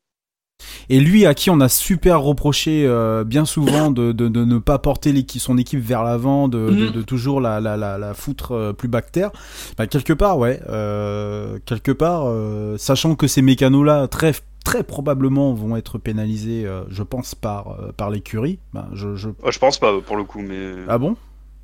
Et 0.88 1.00
lui, 1.00 1.26
à 1.26 1.34
qui 1.34 1.50
on 1.50 1.60
a 1.60 1.68
super 1.68 2.20
reproché 2.20 2.84
euh, 2.86 3.24
bien 3.24 3.44
souvent 3.44 3.90
de, 3.90 4.12
de, 4.12 4.28
de 4.28 4.44
ne 4.44 4.58
pas 4.58 4.78
porter 4.78 5.12
son 5.38 5.58
équipe 5.58 5.80
vers 5.80 6.04
l'avant, 6.04 6.48
de, 6.48 6.70
de, 6.70 6.86
Mhm. 6.86 6.92
de 6.92 7.02
toujours 7.02 7.40
la, 7.40 7.60
la, 7.60 7.76
la, 7.76 7.98
la 7.98 8.14
foutre 8.14 8.52
euh, 8.52 8.72
plus 8.72 8.88
bactère, 8.88 9.30
bah, 9.76 9.86
quelque 9.86 10.12
part, 10.12 10.38
ouais, 10.38 10.60
euh, 10.68 11.58
quelque 11.64 11.90
part, 11.92 12.24
euh, 12.26 12.76
sachant 12.78 13.14
que 13.16 13.26
ces 13.26 13.42
mécanos-là, 13.42 14.06
très 14.08 14.32
très 14.64 14.82
probablement 14.82 15.54
vont 15.54 15.76
être 15.76 15.98
pénalisés, 15.98 16.66
euh, 16.66 16.82
je 16.88 17.02
pense, 17.04 17.34
par, 17.36 17.68
euh, 17.80 17.92
par 17.96 18.10
l'écurie. 18.10 18.58
Bah, 18.72 18.88
je, 18.92 19.14
je... 19.14 19.28
Oh, 19.42 19.50
je 19.50 19.58
pense 19.58 19.78
pas 19.78 19.92
pour 20.00 20.16
le 20.16 20.24
coup, 20.24 20.40
mais. 20.40 20.72
Ah 20.88 20.98
bon? 20.98 21.16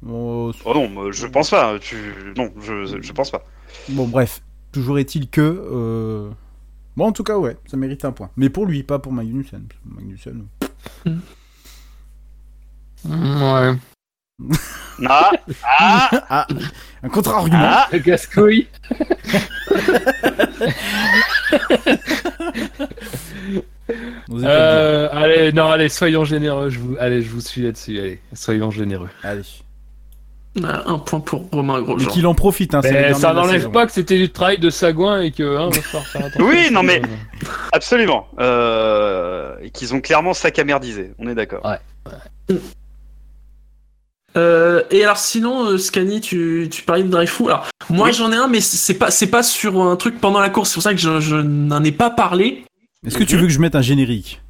Oh, 0.09 0.52
Oh 0.64 0.74
non, 0.74 1.10
je 1.12 1.27
pense 1.27 1.51
pas. 1.51 1.78
Tu... 1.81 1.97
Non, 2.36 2.51
je, 2.60 2.86
je 3.01 3.12
pense 3.12 3.31
pas. 3.31 3.44
Bon, 3.89 4.06
bref, 4.06 4.43
toujours 4.73 4.98
est-il 4.98 5.28
que... 5.28 6.28
euh, 6.93 6.97
Bon, 6.97 7.06
en 7.06 7.12
tout 7.12 7.24
cas, 7.24 7.39
ouais, 7.39 7.56
ça 7.66 7.77
mérite 7.77 8.05
un 8.05 8.12
point. 8.12 8.31
Mais 8.36 8.48
pour 8.51 8.66
lui, 8.66 8.82
pas 8.82 8.98
pour 8.98 9.12
Magnussen. 9.12 9.66
Magnussen... 9.85 10.47
Ouais. 13.05 13.74
Ah, 15.05 15.31
ah, 15.78 16.10
Ah, 16.28 16.47
un 17.02 17.09
contre-argument. 17.09 17.59
ah. 17.62 17.89
Gascouille. 17.98 18.69
Euh, 24.31 25.09
allez, 25.12 25.52
non, 25.52 25.70
allez, 25.70 25.89
soyons 25.89 26.24
généreux. 26.24 26.70
Je 26.70 26.78
vous, 26.78 26.97
allez, 27.01 27.23
je 27.23 27.31
vous 27.31 27.40
suis 27.40 27.62
là-dessus. 27.62 27.98
Allez, 27.98 28.20
soyons 28.32 28.70
généreux. 28.70 29.09
Allez. 29.23 29.43
Un 30.62 30.99
point 30.99 31.20
pour 31.20 31.49
Romain 31.51 31.79
Et 31.81 31.83
Grosjean. 31.83 32.11
qu'il 32.11 32.27
en 32.27 32.35
profite, 32.35 32.74
hein, 32.74 32.81
Mais 32.83 33.15
ça 33.15 33.33
n'enlève 33.33 33.70
pas 33.70 33.87
que 33.87 33.93
c'était 33.93 34.19
du 34.19 34.29
travail 34.31 34.59
de 34.59 34.69
Sagouin 34.69 35.23
et 35.23 35.31
que 35.31 35.57
hein, 35.57 35.70
faire. 35.73 36.31
Oui, 36.41 36.69
non, 36.70 36.83
mais- 36.83 37.01
Absolument. 37.73 38.29
Euh, 38.39 39.55
et 39.62 39.70
qu'ils 39.70 39.95
ont 39.95 40.01
clairement 40.03 40.35
sac 40.35 40.59
à 40.59 40.65
merdiser. 40.65 41.12
On 41.19 41.27
est 41.27 41.35
d'accord. 41.35 41.66
Euh, 44.37 44.83
et 44.91 45.05
alors 45.05 45.19
sinon, 45.19 45.66
euh, 45.66 45.79
Scani, 45.79 46.20
tu, 46.20 46.69
tu 46.70 46.83
parlais 46.83 47.03
de 47.03 47.09
Dreyfus. 47.09 47.45
Alors 47.47 47.66
moi 47.91 48.07
Oui. 48.09 48.12
j'en 48.15 48.33
ai 48.33 48.37
un, 48.37 48.49
mais 48.49 48.61
c'est 48.62 48.95
pas 48.95 49.11
c'est 49.11 49.27
pas 49.27 49.43
sur 49.43 49.83
un 49.83 49.97
truc 49.97 50.20
pendant 50.20 50.41
la 50.41 50.49
course. 50.49 50.70
C'est 50.70 50.74
pour 50.74 50.83
ça 50.83 50.93
que 50.93 51.01
je, 51.01 51.20
je 51.20 51.37
n'en 51.37 51.85
ai 51.85 51.93
pas 51.93 52.09
parlé. 52.11 52.65
Est-ce 53.07 53.19
que 53.19 53.24
tu 53.24 53.37
veux 53.37 53.47
que 53.47 53.53
je 53.53 53.59
mette 53.59 53.74
un 53.74 53.83
générique? 53.83 54.41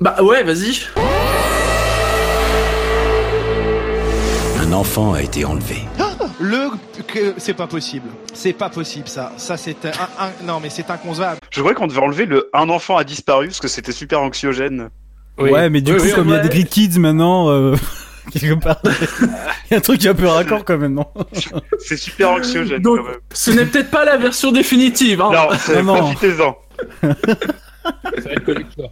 Bah 0.00 0.22
ouais, 0.22 0.42
vas-y. 0.42 0.80
Un 4.68 4.72
enfant 4.72 5.14
a 5.14 5.22
été 5.22 5.44
enlevé. 5.44 5.76
Le 6.40 6.68
que 7.06 7.34
c'est 7.38 7.54
pas 7.54 7.66
possible. 7.66 8.08
C'est 8.34 8.52
pas 8.52 8.68
possible 8.68 9.08
ça. 9.08 9.32
Ça 9.36 9.56
c'est 9.56 9.86
un, 9.86 9.90
un- 10.18 10.44
non 10.46 10.60
mais 10.60 10.68
c'est 10.70 10.90
inconcevable. 10.90 11.40
Je 11.50 11.60
crois 11.60 11.74
qu'on 11.74 11.86
devait 11.86 12.00
enlever 12.00 12.26
le 12.26 12.48
un 12.52 12.68
enfant 12.68 12.96
a 12.96 13.04
disparu 13.04 13.46
parce 13.46 13.60
que 13.60 13.68
c'était 13.68 13.92
super 13.92 14.20
anxiogène. 14.20 14.90
Oui. 15.38 15.50
Ouais, 15.50 15.70
mais 15.70 15.80
du 15.80 15.92
Oui, 15.92 15.98
coup, 15.98 16.04
oui, 16.04 16.12
comme 16.12 16.28
il 16.28 16.32
y 16.34 16.36
a 16.36 16.40
des 16.40 16.48
Grid 16.48 16.68
Kids 16.68 16.98
maintenant, 16.98 17.48
euh, 17.50 17.76
quelque 18.32 18.60
part, 18.62 18.80
il 18.84 19.70
y 19.70 19.74
a 19.74 19.78
un 19.78 19.80
truc 19.80 20.04
un 20.04 20.14
peu 20.14 20.26
raccord 20.26 20.64
quand 20.64 20.76
même, 20.78 20.94
non 20.94 21.06
C'est 21.78 21.96
super 21.96 22.30
anxiogène 22.32 22.82
Donc, 22.82 22.98
quand 22.98 23.04
même. 23.04 23.20
ce 23.32 23.50
n'est 23.52 23.64
peut-être 23.64 23.90
pas 23.90 24.04
la 24.04 24.16
version 24.16 24.52
définitive. 24.52 25.20
Hein. 25.22 25.30
Non, 25.32 25.48
c'est- 25.58 25.82
non, 25.82 25.94
non. 25.94 26.00
profitez-en. 26.12 26.58
Ça 27.02 27.08
va 28.24 28.32
être 28.32 28.44
collector. 28.44 28.90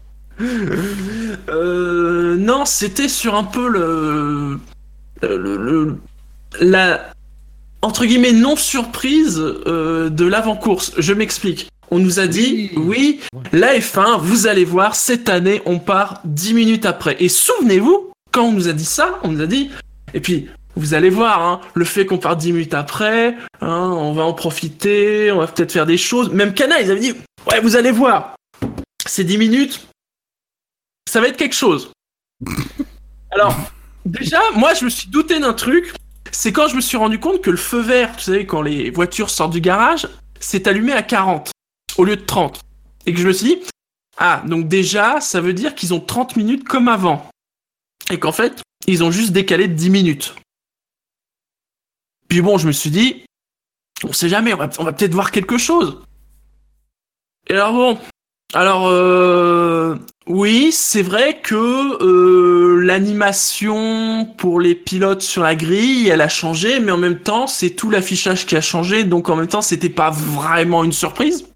Euh, 1.48 2.36
non, 2.36 2.65
c'était 2.65 3.09
sur 3.09 3.35
un 3.35 3.44
peu 3.44 3.69
le, 3.69 4.59
le, 5.22 5.56
le- 5.56 5.97
la 6.60 7.12
entre 7.82 8.05
guillemets 8.06 8.32
non 8.32 8.56
surprise 8.56 9.38
euh, 9.38 10.09
de 10.10 10.24
l'avant-course. 10.26 10.93
Je 10.98 11.12
m'explique. 11.12 11.68
On 11.90 11.98
nous 11.98 12.18
a 12.18 12.26
dit 12.26 12.70
oui, 12.76 13.20
la 13.52 13.78
F1, 13.78 14.18
vous 14.20 14.47
allez 14.48 14.64
voir, 14.64 14.97
cette 14.97 15.28
année 15.28 15.62
on 15.66 15.78
part 15.78 16.20
10 16.24 16.55
minutes 16.55 16.86
après. 16.86 17.16
Et 17.20 17.28
souvenez-vous, 17.28 18.10
quand 18.32 18.44
on 18.44 18.52
nous 18.52 18.68
a 18.68 18.72
dit 18.72 18.84
ça, 18.84 19.20
on 19.22 19.28
nous 19.32 19.40
a 19.43 19.47
dit 19.47 19.70
et 20.14 20.20
puis 20.20 20.48
vous 20.74 20.94
allez 20.94 21.10
voir, 21.10 21.40
hein, 21.43 21.60
le 21.74 21.84
fait 21.84 22.05
qu'on 22.05 22.18
parte 22.18 22.38
10 22.40 22.52
minutes 22.52 22.74
après, 22.74 23.36
hein, 23.60 23.90
on 23.97 24.12
va 24.12 24.24
en 24.24 24.32
profiter, 24.34 25.30
on 25.32 25.38
va 25.38 25.47
peut-être 25.47 25.72
faire 25.72 25.86
des 25.86 25.97
choses. 25.97 26.30
Même 26.32 26.55
Cana, 26.55 26.80
ils 26.80 26.90
avaient 26.90 27.01
dit 27.01 27.14
ouais, 27.51 27.60
vous 27.60 27.76
allez 27.76 27.93
voir, 27.93 28.34
ces 29.06 29.22
10 29.24 29.38
minutes, 29.38 29.86
ça 31.09 31.20
va 31.20 31.28
être 31.28 31.36
quelque 31.36 31.55
chose. 31.55 31.93
Alors, 33.30 33.55
déjà, 34.07 34.41
moi, 34.55 34.74
je 34.74 34.85
me 34.85 34.91
suis 34.91 35.09
douté 35.09 35.39
d'un 35.39 35.53
truc. 35.53 35.93
C'est 36.33 36.53
quand 36.53 36.69
je 36.69 36.77
me 36.77 36.81
suis 36.81 36.97
rendu 36.97 37.19
compte 37.19 37.43
que 37.43 37.51
le 37.51 37.57
feu 37.57 37.81
vert, 37.81 38.16
tu 38.16 38.24
sais, 38.24 38.47
quand 38.47 38.62
les 38.62 38.91
voitures 38.91 39.31
sortent 39.31 39.53
du 39.53 39.61
garage, 39.61 40.09
s'est 40.41 40.69
allumé 40.69 40.93
à 40.93 41.03
40 41.03 41.51
au 41.99 42.05
lieu 42.05 42.16
de 42.16 42.24
30. 42.24 42.61
Et 43.07 43.15
que 43.15 43.20
je 43.20 43.28
me 43.28 43.33
suis 43.33 43.47
dit, 43.47 43.62
ah, 44.19 44.43
donc 44.47 44.69
déjà, 44.69 45.20
ça 45.20 45.41
veut 45.41 45.53
dire 45.53 45.74
qu'ils 45.74 45.95
ont 45.95 46.01
30 46.01 46.37
minutes 46.37 46.65
comme 46.65 46.89
avant. 46.89 47.28
Et 48.11 48.19
qu'en 48.19 48.33
fait, 48.33 48.62
ils 48.87 49.05
ont 49.05 49.11
juste 49.11 49.33
décalé 49.33 49.69
de 49.69 49.74
10 49.74 49.91
minutes. 49.91 50.35
Puis 52.28 52.41
bon, 52.41 52.59
je 52.59 52.66
me 52.66 52.73
suis 52.73 52.91
dit, 52.91 53.24
on 54.05 54.12
sait 54.12 54.28
jamais, 54.28 54.53
on 54.53 54.59
va, 54.59 54.66
va 54.66 54.93
peut-être 54.93 55.15
voir 55.15 55.31
quelque 55.31 55.59
chose. 55.59 56.03
Et 57.49 57.55
alors 57.55 57.73
bon, 57.73 57.99
alors 58.55 58.89
euh, 58.89 59.97
oui, 60.28 60.70
c'est 60.73 61.03
vrai 61.03 61.40
que 61.40 62.03
euh, 62.03 62.81
l'animation 62.81 64.24
pour 64.36 64.61
les 64.61 64.74
pilotes 64.74 65.23
sur 65.23 65.43
la 65.43 65.55
grille, 65.55 66.09
elle 66.09 66.20
a 66.20 66.28
changé, 66.28 66.81
mais 66.81 66.90
en 66.93 66.98
même 66.98 67.20
temps, 67.20 67.47
c'est 67.47 67.70
tout 67.70 67.90
l'affichage 67.90 68.44
qui 68.47 68.57
a 68.57 68.61
changé, 68.61 69.05
donc 69.05 69.28
en 69.28 69.36
même 69.36 69.47
temps, 69.47 69.62
c'était 69.62 69.89
pas 69.89 70.11
vraiment 70.11 70.82
une 70.82 70.93
surprise. 70.93 71.47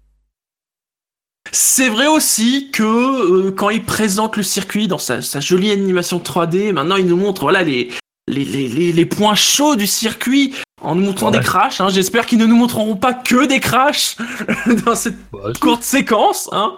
C'est 1.51 1.89
vrai 1.89 2.07
aussi 2.07 2.69
que 2.71 2.83
euh, 2.83 3.51
quand 3.51 3.69
ils 3.71 3.83
présentent 3.83 4.37
le 4.37 4.43
circuit 4.43 4.87
dans 4.87 4.97
sa, 4.99 5.21
sa 5.21 5.41
jolie 5.41 5.71
animation 5.71 6.19
3D, 6.19 6.71
maintenant 6.71 6.95
ils 6.95 7.07
nous 7.07 7.17
montrent 7.17 7.41
voilà 7.41 7.63
les 7.63 7.89
les, 8.27 8.45
les, 8.45 8.67
les, 8.69 8.93
les 8.93 9.05
points 9.05 9.35
chauds 9.35 9.75
du 9.75 9.87
circuit 9.87 10.53
en 10.81 10.95
nous 10.95 11.03
montrant 11.03 11.31
Ouais. 11.31 11.39
des 11.39 11.43
crashs. 11.43 11.81
Hein. 11.81 11.89
J'espère 11.89 12.25
qu'ils 12.25 12.37
ne 12.37 12.45
nous 12.45 12.55
montreront 12.55 12.95
pas 12.95 13.13
que 13.13 13.45
des 13.47 13.59
crashs 13.59 14.15
dans 14.85 14.95
cette 14.95 15.17
courte 15.59 15.83
séquence, 15.83 16.47
hein. 16.53 16.73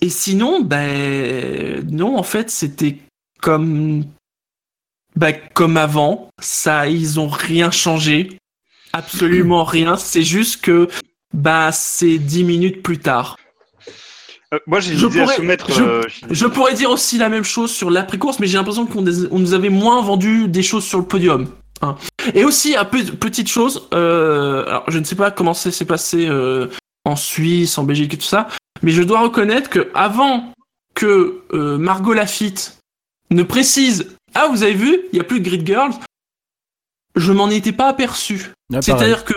Et 0.00 0.08
sinon, 0.08 0.60
ben 0.62 1.84
non, 1.90 2.16
en 2.16 2.22
fait, 2.22 2.50
c'était 2.50 2.96
comme 3.40 4.04
ben, 5.16 5.34
comme 5.54 5.76
avant. 5.76 6.30
Ça, 6.40 6.88
ils 6.88 7.20
ont 7.20 7.28
rien 7.28 7.70
changé, 7.70 8.38
absolument 8.92 9.64
rien. 9.64 9.96
C'est 9.96 10.22
juste 10.22 10.62
que 10.62 10.88
bah 11.34 11.70
c'est 11.72 12.18
dix 12.18 12.44
minutes 12.44 12.82
plus 12.82 12.98
tard. 12.98 13.36
Euh, 14.52 14.58
moi, 14.66 14.80
j'ai 14.80 14.96
Je 14.96 15.06
l'idée 15.06 15.20
à 15.20 15.22
pourrais- 15.24 15.36
soumettre. 15.36 15.72
je- 15.72 15.82
euh, 15.82 16.02
Je 16.30 16.46
pourrais 16.46 16.74
dire 16.74 16.90
aussi 16.90 17.18
la 17.18 17.28
même 17.28 17.44
chose 17.44 17.70
sur 17.70 17.88
l'après-course, 17.90 18.40
mais 18.40 18.46
j'ai 18.48 18.56
l'impression 18.58 18.84
qu'on 18.86 19.02
nous 19.02 19.54
avait 19.54 19.68
moins 19.68 20.00
vendu 20.02 20.48
des 20.48 20.62
choses 20.62 20.84
sur 20.84 20.98
le 20.98 21.04
podium. 21.04 21.48
hein. 21.82 21.96
Et 22.34 22.44
aussi, 22.44 22.74
un 22.76 22.84
peu 22.84 23.02
petite 23.04 23.48
chose, 23.48 23.86
euh, 23.94 24.64
alors 24.66 24.84
je 24.88 24.98
ne 24.98 25.04
sais 25.04 25.14
pas 25.14 25.30
comment 25.30 25.54
ça 25.54 25.70
s'est 25.70 25.84
passé 25.84 26.28
en 27.04 27.16
Suisse, 27.16 27.78
en 27.78 27.84
Belgique 27.84 28.14
et 28.14 28.18
tout 28.18 28.26
ça, 28.26 28.48
mais 28.82 28.92
je 28.92 29.02
dois 29.02 29.20
reconnaître 29.20 29.70
que 29.70 29.90
avant 29.94 30.52
que 30.94 31.42
euh, 31.52 31.78
Margot 31.78 32.12
Lafitte 32.12 32.78
ne 33.30 33.42
précise 33.42 34.16
Ah, 34.34 34.48
vous 34.50 34.62
avez 34.62 34.74
vu, 34.74 35.00
il 35.12 35.16
n'y 35.16 35.20
a 35.20 35.24
plus 35.24 35.40
de 35.40 35.44
Grid 35.44 35.66
Girls, 35.66 35.92
je 37.16 37.32
m'en 37.32 37.50
étais 37.50 37.72
pas 37.72 37.88
aperçu. 37.88 38.50
Ah. 38.72 38.82
C'est-à-dire 38.82 39.24
que 39.24 39.34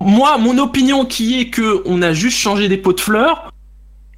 moi, 0.00 0.38
mon 0.38 0.58
opinion 0.58 1.04
qui 1.04 1.40
est 1.40 1.50
que 1.50 1.82
on 1.86 2.02
a 2.02 2.12
juste 2.12 2.38
changé 2.38 2.68
des 2.68 2.76
pots 2.76 2.92
de 2.92 3.00
fleurs, 3.00 3.52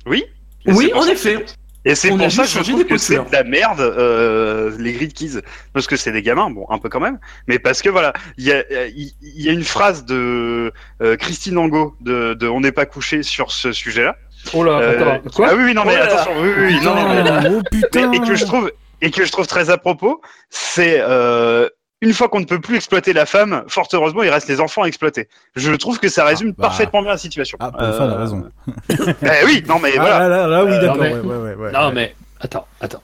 Oui. 0.07 0.25
Oui, 0.67 0.93
en 0.95 1.07
effet. 1.07 1.45
Et 1.85 1.95
c'est 1.95 2.09
pour 2.09 2.19
ça 2.33 2.43
que 2.43 2.49
je 2.49 2.55
changé 2.55 2.73
trouve 2.73 2.83
des 2.83 2.89
que 2.89 2.99
c'est 2.99 3.15
de 3.15 3.31
la 3.31 3.45
merde, 3.45 3.79
euh, 3.81 4.77
les 4.77 4.93
Grid 4.93 5.13
Kids. 5.13 5.41
Parce 5.73 5.87
que 5.87 5.95
c'est 5.95 6.11
des 6.11 6.23
gamins, 6.23 6.51
bon, 6.51 6.67
un 6.69 6.79
peu 6.79 6.89
quand 6.89 6.99
même. 6.99 7.21
Mais 7.47 7.61
parce 7.61 7.81
que 7.81 7.89
voilà, 7.89 8.13
il 8.37 8.45
y 8.45 8.51
a, 8.53 8.65
il 8.89 9.13
il 9.23 9.43
y 9.43 9.49
a 9.49 9.53
une 9.53 9.63
phrase 9.63 10.05
de 10.05 10.73
euh, 11.01 11.17
Christine 11.17 11.57
Angot 11.59 11.95
de, 12.01 12.35
de 12.35 12.49
On 12.49 12.61
n'est 12.61 12.73
pas 12.73 12.87
couché 12.87 13.23
sur 13.23 13.53
ce 13.53 13.71
sujet-là. 13.71 14.17
Oh 14.55 14.65
là, 14.65 14.73
Euh, 14.81 15.15
attends, 15.19 15.31
quoi 15.35 15.49
ah 15.51 15.55
oui, 15.57 15.65
oui, 15.65 15.75
non, 15.75 15.85
mais 15.85 15.95
Oh 15.95 15.99
là 15.99 16.05
attention, 16.05 16.33
oui, 16.41 16.49
oui, 16.57 16.65
oui, 16.67 16.81
non, 16.85 16.95
mais- 16.95 17.51
oh 17.51 17.63
putain 17.71 18.09
mais- 18.09 18.17
et 18.17 18.21
que 18.21 18.35
je 18.35 18.45
trouve 18.45 18.71
et 19.03 19.11
que 19.11 19.25
je 19.25 19.33
trouve 19.33 19.47
très 19.47 19.71
à 19.71 19.77
propos, 19.79 20.21
c'est 20.51 20.97
euh, 21.01 21.69
une 22.01 22.13
fois 22.13 22.29
qu'on 22.29 22.41
ne 22.41 22.45
peut 22.47 22.61
plus 22.61 22.77
exploiter 22.77 23.13
la 23.13 23.27
femme, 23.27 23.65
fort 23.69 23.89
heureusement, 23.93 24.23
il 24.23 24.31
reste 24.31 24.49
les 24.49 24.61
enfants 24.61 24.83
à 24.83 24.87
exploiter. 24.87 25.29
Je 25.55 25.73
trouve 25.73 25.99
que 25.99 26.09
ça 26.09 26.25
résume 26.25 26.51
bah. 26.53 26.69
parfaitement 26.69 27.03
bien 27.03 27.11
la 27.13 27.19
situation. 27.19 27.57
Ah, 27.61 27.71
pour 27.73 27.83
une 27.83 27.93
fois, 27.93 28.05
elle 28.05 28.11
a 28.13 28.17
raison. 28.19 28.45
Eh 28.91 29.45
oui, 29.47 29.65
non 29.69 29.79
mais 29.79 29.91
Ah, 29.97 30.01
voilà. 30.01 30.19
là, 30.21 30.29
là, 30.29 30.47
là, 30.47 30.65
oui, 30.65 30.73
Euh, 30.73 30.81
d'accord, 30.81 30.97
non, 30.97 31.03
mais- 31.03 31.13
ouais, 31.15 31.21
ouais, 31.21 31.37
ouais, 31.37 31.55
ouais, 31.55 31.73
Non, 31.73 31.89
ouais. 31.89 31.93
mais 31.95 32.15
attends, 32.41 32.67
attends. 32.81 33.03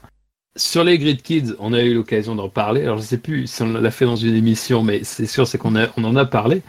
sur 0.55 0.83
les 0.83 0.97
Grid 0.99 1.21
Kids, 1.23 1.53
on 1.59 1.73
a 1.73 1.81
eu 1.81 1.93
l'occasion 1.95 2.35
d'en 2.35 2.49
parler. 2.49 2.83
Alors, 2.83 2.97
je 2.97 3.03
sais 3.03 3.17
plus 3.17 3.47
si 3.47 3.61
on 3.63 3.73
l'a 3.73 3.91
fait 3.91 4.05
dans 4.05 4.15
une 4.15 4.35
émission, 4.35 4.83
mais 4.83 5.03
c'est 5.03 5.25
sûr, 5.25 5.47
c'est 5.47 5.57
qu'on 5.57 5.73
on 5.75 6.03
en 6.03 6.15
a 6.15 6.25
parlé. 6.25 6.61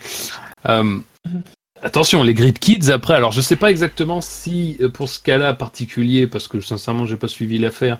Euh, 0.68 0.98
attention, 1.84 2.22
les 2.22 2.34
Grid 2.34 2.58
Kids, 2.58 2.90
après, 2.90 3.14
alors 3.14 3.30
je 3.32 3.40
sais 3.40 3.56
pas 3.56 3.70
exactement 3.70 4.20
si 4.20 4.76
euh, 4.80 4.88
pour 4.88 5.08
ce 5.08 5.20
cas-là 5.22 5.54
particulier, 5.54 6.26
parce 6.26 6.48
que 6.48 6.60
sincèrement, 6.60 7.06
j'ai 7.06 7.16
pas 7.16 7.28
suivi 7.28 7.58
l'affaire, 7.58 7.98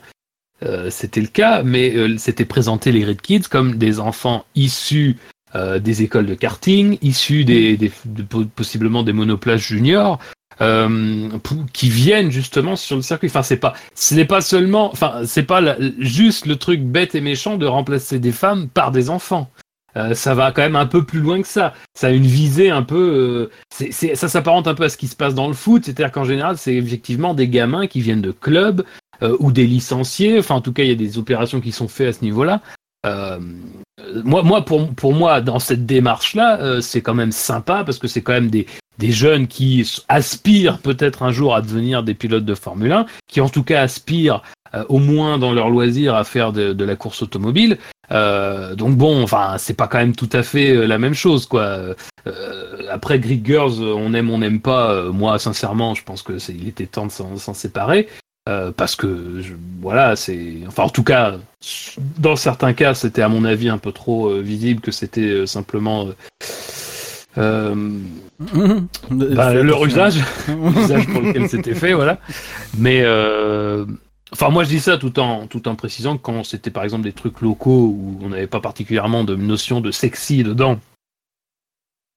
euh, 0.63 0.91
c'était 0.91 1.21
le 1.21 1.27
cas, 1.29 1.63
mais 1.63 1.95
euh, 1.95 2.17
c'était 2.19 2.45
présenté 2.45 2.91
les 2.93 3.01
Grid 3.01 3.21
Kids 3.21 3.43
comme 3.51 3.77
des 3.77 4.01
enfants 4.01 4.45
issus 4.55 5.17
euh, 5.55 5.79
des 5.79 6.03
écoles 6.03 6.27
de 6.27 6.35
karting, 6.35 6.99
issus 7.03 7.45
des, 7.45 7.77
des 7.77 7.93
de- 8.07 8.25
possiblement 8.45 9.03
des 9.05 9.13
monoplaces 9.13 9.61
juniors, 9.61 10.19
euh, 10.61 11.29
qui 11.73 11.89
viennent 11.89 12.31
justement 12.31 12.77
sur 12.77 12.97
le 12.97 13.03
circuit. 13.03 13.29
Enfin, 13.29 13.43
c'est 13.43 13.57
pas, 13.57 13.75
ce 13.95 14.15
n'est 14.15 14.25
pas 14.25 14.41
seulement, 14.41 14.91
enfin, 14.93 15.23
c'est 15.27 15.43
pas 15.45 15.61
la- 15.61 15.77
juste 15.99 16.47
le 16.47 16.57
truc 16.57 16.81
bête 16.81 17.15
et 17.15 17.21
méchant 17.21 17.57
de 17.57 17.67
remplacer 17.67 18.19
des 18.19 18.33
femmes 18.33 18.69
par 18.69 18.91
des 18.91 19.11
enfants. 19.11 19.51
Euh, 19.97 20.15
ça 20.15 20.35
va 20.35 20.51
quand 20.53 20.63
même 20.63 20.77
un 20.77 20.87
peu 20.87 21.05
plus 21.05 21.21
loin 21.21 21.41
que 21.41 21.47
ça. 21.49 21.73
Ça 21.95 22.09
a 22.09 22.11
une 22.11 22.27
visée 22.27 22.71
un 22.71 22.83
peu, 22.83 22.97
euh, 23.51 23.51
c'est, 23.73 23.93
c'est- 23.93 24.15
ça 24.17 24.29
s'apparente 24.29 24.67
un 24.67 24.75
peu 24.75 24.85
à 24.85 24.89
ce 24.89 24.97
qui 24.97 25.07
se 25.07 25.15
passe 25.17 25.35
dans 25.35 25.47
le 25.47 25.55
foot, 25.55 25.85
c'est-à-dire 25.85 26.11
qu'en 26.11 26.25
général, 26.25 26.59
c'est 26.59 26.75
effectivement 26.75 27.33
des 27.35 27.49
gamins 27.49 27.87
qui 27.87 28.01
viennent 28.01 28.23
de 28.23 28.33
clubs 28.33 28.85
euh, 29.23 29.37
ou 29.39 29.53
des 29.53 29.67
licenciés. 29.67 30.39
Enfin, 30.41 30.57
en 30.57 30.61
tout 30.61 30.73
cas, 30.73 30.83
il 30.83 30.89
y 30.89 30.93
a 30.93 30.97
des 30.97 31.19
opérations 31.19 31.61
qui 31.61 31.71
sont 31.73 31.87
faites 31.89 32.09
à 32.09 32.13
ce 32.19 32.25
niveau-là. 32.25 32.61
Euh, 33.07 33.39
moi, 34.25 34.43
moi, 34.43 34.65
pour, 34.65 34.89
pour 34.95 35.15
moi, 35.15 35.41
dans 35.41 35.59
cette 35.61 35.87
démarche-là, 35.87 36.61
euh, 36.61 36.81
c'est 36.81 37.01
quand 37.01 37.15
même 37.15 37.33
sympa 37.33 37.85
parce 37.85 37.99
que 37.99 38.09
c'est 38.09 38.23
quand 38.23 38.33
même 38.33 38.51
des, 38.51 38.67
des 38.99 39.13
jeunes 39.13 39.47
qui 39.47 39.89
aspirent 40.09 40.79
peut-être 40.79 41.23
un 41.23 41.31
jour 41.31 41.55
à 41.55 41.61
devenir 41.63 42.03
des 42.03 42.15
pilotes 42.15 42.45
de 42.45 42.55
Formule 42.55 42.93
1, 42.93 43.07
qui 43.29 43.41
en 43.41 43.49
tout 43.49 43.63
cas 43.63 43.83
aspirent 43.83 44.43
au 44.89 44.99
moins 44.99 45.39
dans 45.39 45.53
leur 45.53 45.71
loisir 45.71 46.17
à 46.17 46.25
faire 46.25 46.53
de, 46.53 46.73
de 46.73 46.85
la 46.85 46.97
course 46.97 47.23
automobile. 47.23 47.79
Euh, 48.13 48.75
donc 48.75 48.97
bon, 48.97 49.23
enfin, 49.23 49.57
c'est 49.59 49.75
pas 49.75 49.89
quand 49.89 49.99
même 49.99 50.15
tout 50.15 50.29
à 50.33 50.43
fait 50.43 50.71
euh, 50.71 50.87
la 50.87 50.99
même 50.99 51.15
chose, 51.15 51.47
quoi. 51.47 51.63
Euh, 51.63 51.95
après 52.91 53.19
Greek 53.19 53.45
Girls, 53.47 53.81
on 53.81 54.13
aime, 54.15 54.31
on 54.31 54.39
n'aime 54.39 54.61
pas. 54.61 54.93
Euh, 54.93 55.13
moi, 55.13 55.39
sincèrement, 55.39 55.95
je 55.95 56.05
pense 56.05 56.23
que 56.23 56.39
c'est, 56.39 56.55
il 56.55 56.69
était 56.69 56.87
temps 56.87 57.07
de 57.07 57.13
s'en, 57.13 57.55
séparer. 57.55 58.09
Parce 58.77 58.95
que 58.95 59.41
je- 59.41 59.55
voilà, 59.81 60.17
c'est 60.17 60.59
enfin 60.67 60.83
en 60.83 60.91
tout 60.91 61.03
cas 61.03 61.37
dans 62.19 62.37
certains 62.37 62.75
cas 62.75 62.93
c'était 62.93 63.23
à 63.23 63.31
mon 63.31 63.43
avis 63.47 63.71
un 63.71 63.79
peu 63.79 63.91
trop 63.91 64.35
visible 64.35 64.83
que 64.83 64.93
c'était 64.93 65.47
simplement 65.47 66.09
bah, 67.37 69.55
leur 69.55 69.87
usage, 69.87 70.17
l'usage 70.77 71.07
pour 71.07 71.23
lequel 71.23 71.49
c'était 71.49 71.75
fait, 71.75 71.95
voilà. 71.95 72.19
Mais 72.77 73.03
enfin 74.35 74.51
moi 74.51 74.65
je 74.65 74.69
dis 74.69 74.81
ça 74.81 74.99
tout 74.99 75.19
en 75.21 75.47
tout 75.47 75.69
en 75.69 75.77
précisant 75.77 76.17
que 76.17 76.23
quand 76.23 76.43
c'était 76.43 76.73
par 76.73 76.83
exemple 76.83 77.05
des 77.05 77.13
trucs 77.13 77.41
locaux 77.41 77.87
où 77.97 78.19
on 78.21 78.31
n'avait 78.31 78.49
pas 78.49 78.61
particulièrement 78.61 79.23
de 79.23 79.37
notion 79.37 79.81
de 79.81 79.93
sexy 79.93 80.43
dedans. 80.43 80.81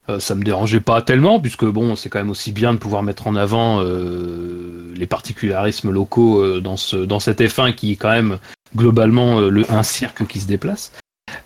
euh, 0.10 0.20
ça 0.20 0.34
me 0.34 0.44
dérangeait 0.44 0.80
pas 0.80 1.02
tellement 1.04 1.40
puisque 1.40 1.66
bon 1.66 1.96
c'est 1.96 2.10
quand 2.10 2.20
même 2.20 2.32
aussi 2.32 2.52
bien 2.52 2.74
de 2.74 2.80
pouvoir 2.80 3.04
mettre 3.04 3.28
en 3.28 3.36
avant 3.36 3.82
euh, 3.82 4.92
les 4.96 5.06
particularismes 5.06 5.92
locaux 5.92 6.42
euh, 6.42 6.60
dans 6.60 6.76
ce 6.78 6.98
dans 6.98 7.20
cet 7.20 7.40
F1 7.40 7.76
qui 7.76 7.92
est 7.92 7.98
quand 7.98 8.12
même 8.12 8.40
globalement 8.76 9.40
euh, 9.40 9.50
le 9.50 9.72
un 9.72 9.84
cirque 9.84 10.26
qui 10.26 10.40
se 10.40 10.48
déplace. 10.48 10.92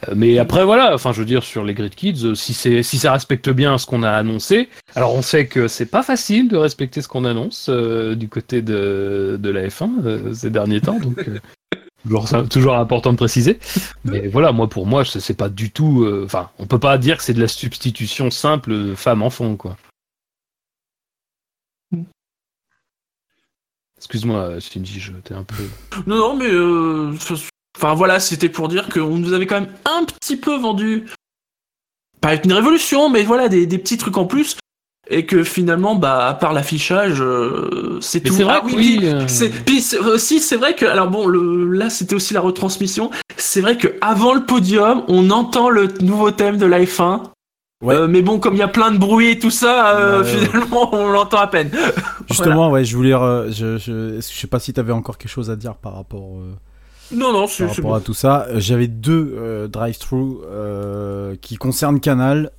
Euh, 0.07 0.13
Mais 0.15 0.37
après 0.37 0.63
voilà, 0.65 0.93
enfin 0.93 1.11
je 1.13 1.19
veux 1.19 1.25
dire 1.25 1.43
sur 1.43 1.63
les 1.63 1.73
Grid 1.73 1.95
Kids, 1.95 2.25
euh, 2.25 2.35
si 2.35 2.53
c'est 2.53 2.83
si 2.83 2.97
ça 2.97 3.11
respecte 3.11 3.49
bien 3.49 3.77
ce 3.77 3.85
qu'on 3.85 4.03
a 4.03 4.11
annoncé, 4.11 4.69
alors 4.95 5.13
on 5.13 5.21
sait 5.21 5.47
que 5.47 5.67
c'est 5.67 5.85
pas 5.85 6.03
facile 6.03 6.47
de 6.47 6.57
respecter 6.57 7.01
ce 7.01 7.07
qu'on 7.07 7.25
annonce 7.25 7.67
euh, 7.69 8.15
du 8.15 8.27
côté 8.29 8.61
de, 8.61 9.37
de 9.39 9.49
la 9.49 9.67
F1 9.67 9.89
euh, 10.05 10.33
ces 10.33 10.49
derniers 10.49 10.81
temps, 10.81 10.99
donc 10.99 11.27
euh, 11.27 11.39
toujours, 12.03 12.49
toujours 12.49 12.75
important 12.75 13.11
de 13.11 13.17
préciser. 13.17 13.59
Mais 14.03 14.27
voilà, 14.27 14.51
moi 14.51 14.67
pour 14.69 14.85
moi 14.87 15.03
c'est 15.05 15.37
pas 15.37 15.49
du 15.49 15.71
tout, 15.71 16.03
euh, 16.03 16.23
enfin 16.25 16.49
on 16.59 16.65
peut 16.65 16.79
pas 16.79 16.97
dire 16.97 17.17
que 17.17 17.23
c'est 17.23 17.33
de 17.33 17.41
la 17.41 17.47
substitution 17.47 18.29
simple 18.31 18.95
femme-enfant 18.95 19.55
quoi. 19.55 19.77
Excuse-moi 23.97 24.59
Shinji, 24.59 24.99
je 24.99 25.11
t'ai 25.11 25.35
un 25.35 25.43
peu. 25.43 25.63
Non, 26.07 26.15
non, 26.15 26.35
mais 26.35 26.49
euh, 26.49 27.13
enfin 27.77 27.93
voilà, 27.93 28.19
c'était 28.19 28.49
pour 28.49 28.67
dire 28.67 28.89
qu'on 28.89 29.17
nous 29.17 29.33
avait 29.33 29.47
quand 29.47 29.59
même 29.61 29.71
un 29.85 30.05
petit 30.05 30.37
peu 30.37 30.57
vendu, 30.57 31.05
pas 32.19 32.35
une 32.35 32.53
révolution, 32.53 33.09
mais 33.09 33.23
voilà 33.23 33.49
des, 33.49 33.65
des 33.65 33.77
petits 33.77 33.97
trucs 33.97 34.17
en 34.17 34.25
plus, 34.25 34.57
et 35.09 35.25
que 35.25 35.43
finalement, 35.43 35.95
bah 35.95 36.27
à 36.27 36.33
part 36.35 36.53
l'affichage, 36.53 37.21
euh, 37.21 37.97
c'est 38.01 38.21
tout. 38.21 38.33
c'est 38.33 38.43
vrai 38.43 38.55
Ah 38.57 38.61
que 38.61 38.67
oui, 38.67 38.75
oui, 38.75 38.97
puis, 38.99 39.07
euh. 39.07 39.27
c'est- 39.27 39.49
puis 39.49 39.81
c'est- 39.81 39.97
aussi 39.97 40.39
c'est 40.39 40.55
vrai 40.57 40.75
que 40.75 40.85
alors 40.85 41.09
bon, 41.09 41.25
le, 41.27 41.71
là 41.71 41.89
c'était 41.89 42.13
aussi 42.15 42.33
la 42.33 42.41
retransmission. 42.41 43.09
C'est 43.37 43.61
vrai 43.61 43.77
que 43.77 43.87
avant 44.01 44.33
le 44.33 44.45
podium, 44.45 45.03
on 45.07 45.29
entend 45.31 45.69
le 45.69 45.87
nouveau 46.01 46.29
thème 46.31 46.57
de 46.57 46.65
la 46.67 46.81
F1. 46.85 47.23
Ouais. 47.83 47.95
Euh, 47.95 48.07
mais 48.07 48.21
bon, 48.21 48.37
comme 48.37 48.53
il 48.53 48.59
y 48.59 48.61
a 48.61 48.67
plein 48.67 48.91
de 48.91 48.99
bruit 48.99 49.29
et 49.29 49.39
tout 49.39 49.49
ça, 49.49 49.97
euh, 49.97 50.23
finalement, 50.23 50.93
on 50.93 51.09
l'entend 51.09 51.39
à 51.39 51.47
peine. 51.47 51.71
Justement, 52.29 52.69
ouais, 52.69 52.85
je 52.85 52.95
voulais. 52.95 53.11
euh, 53.15 53.51
je, 53.51 53.79
je, 53.79 54.17
je 54.17 54.21
sais 54.21 54.45
pas 54.45 54.59
si 54.59 54.71
t'avais 54.71 54.91
encore 54.93 55.17
quelque 55.17 55.31
chose 55.31 55.49
à 55.49 55.55
dire 55.55 55.73
par 55.73 55.95
rapport. 55.95 56.37
Non, 57.13 57.33
non, 57.33 57.47
c'est 57.47 57.65
par 57.65 57.75
rapport 57.75 57.91
bon. 57.91 57.95
à 57.95 58.01
tout 58.01 58.13
ça. 58.13 58.45
Euh, 58.49 58.59
J'avais 58.59 58.87
deux 58.87 59.33
euh, 59.37 59.67
drive-through 59.67 60.41
euh, 60.45 61.35
qui 61.41 61.55
concernent 61.55 61.99
Canal. 61.99 62.51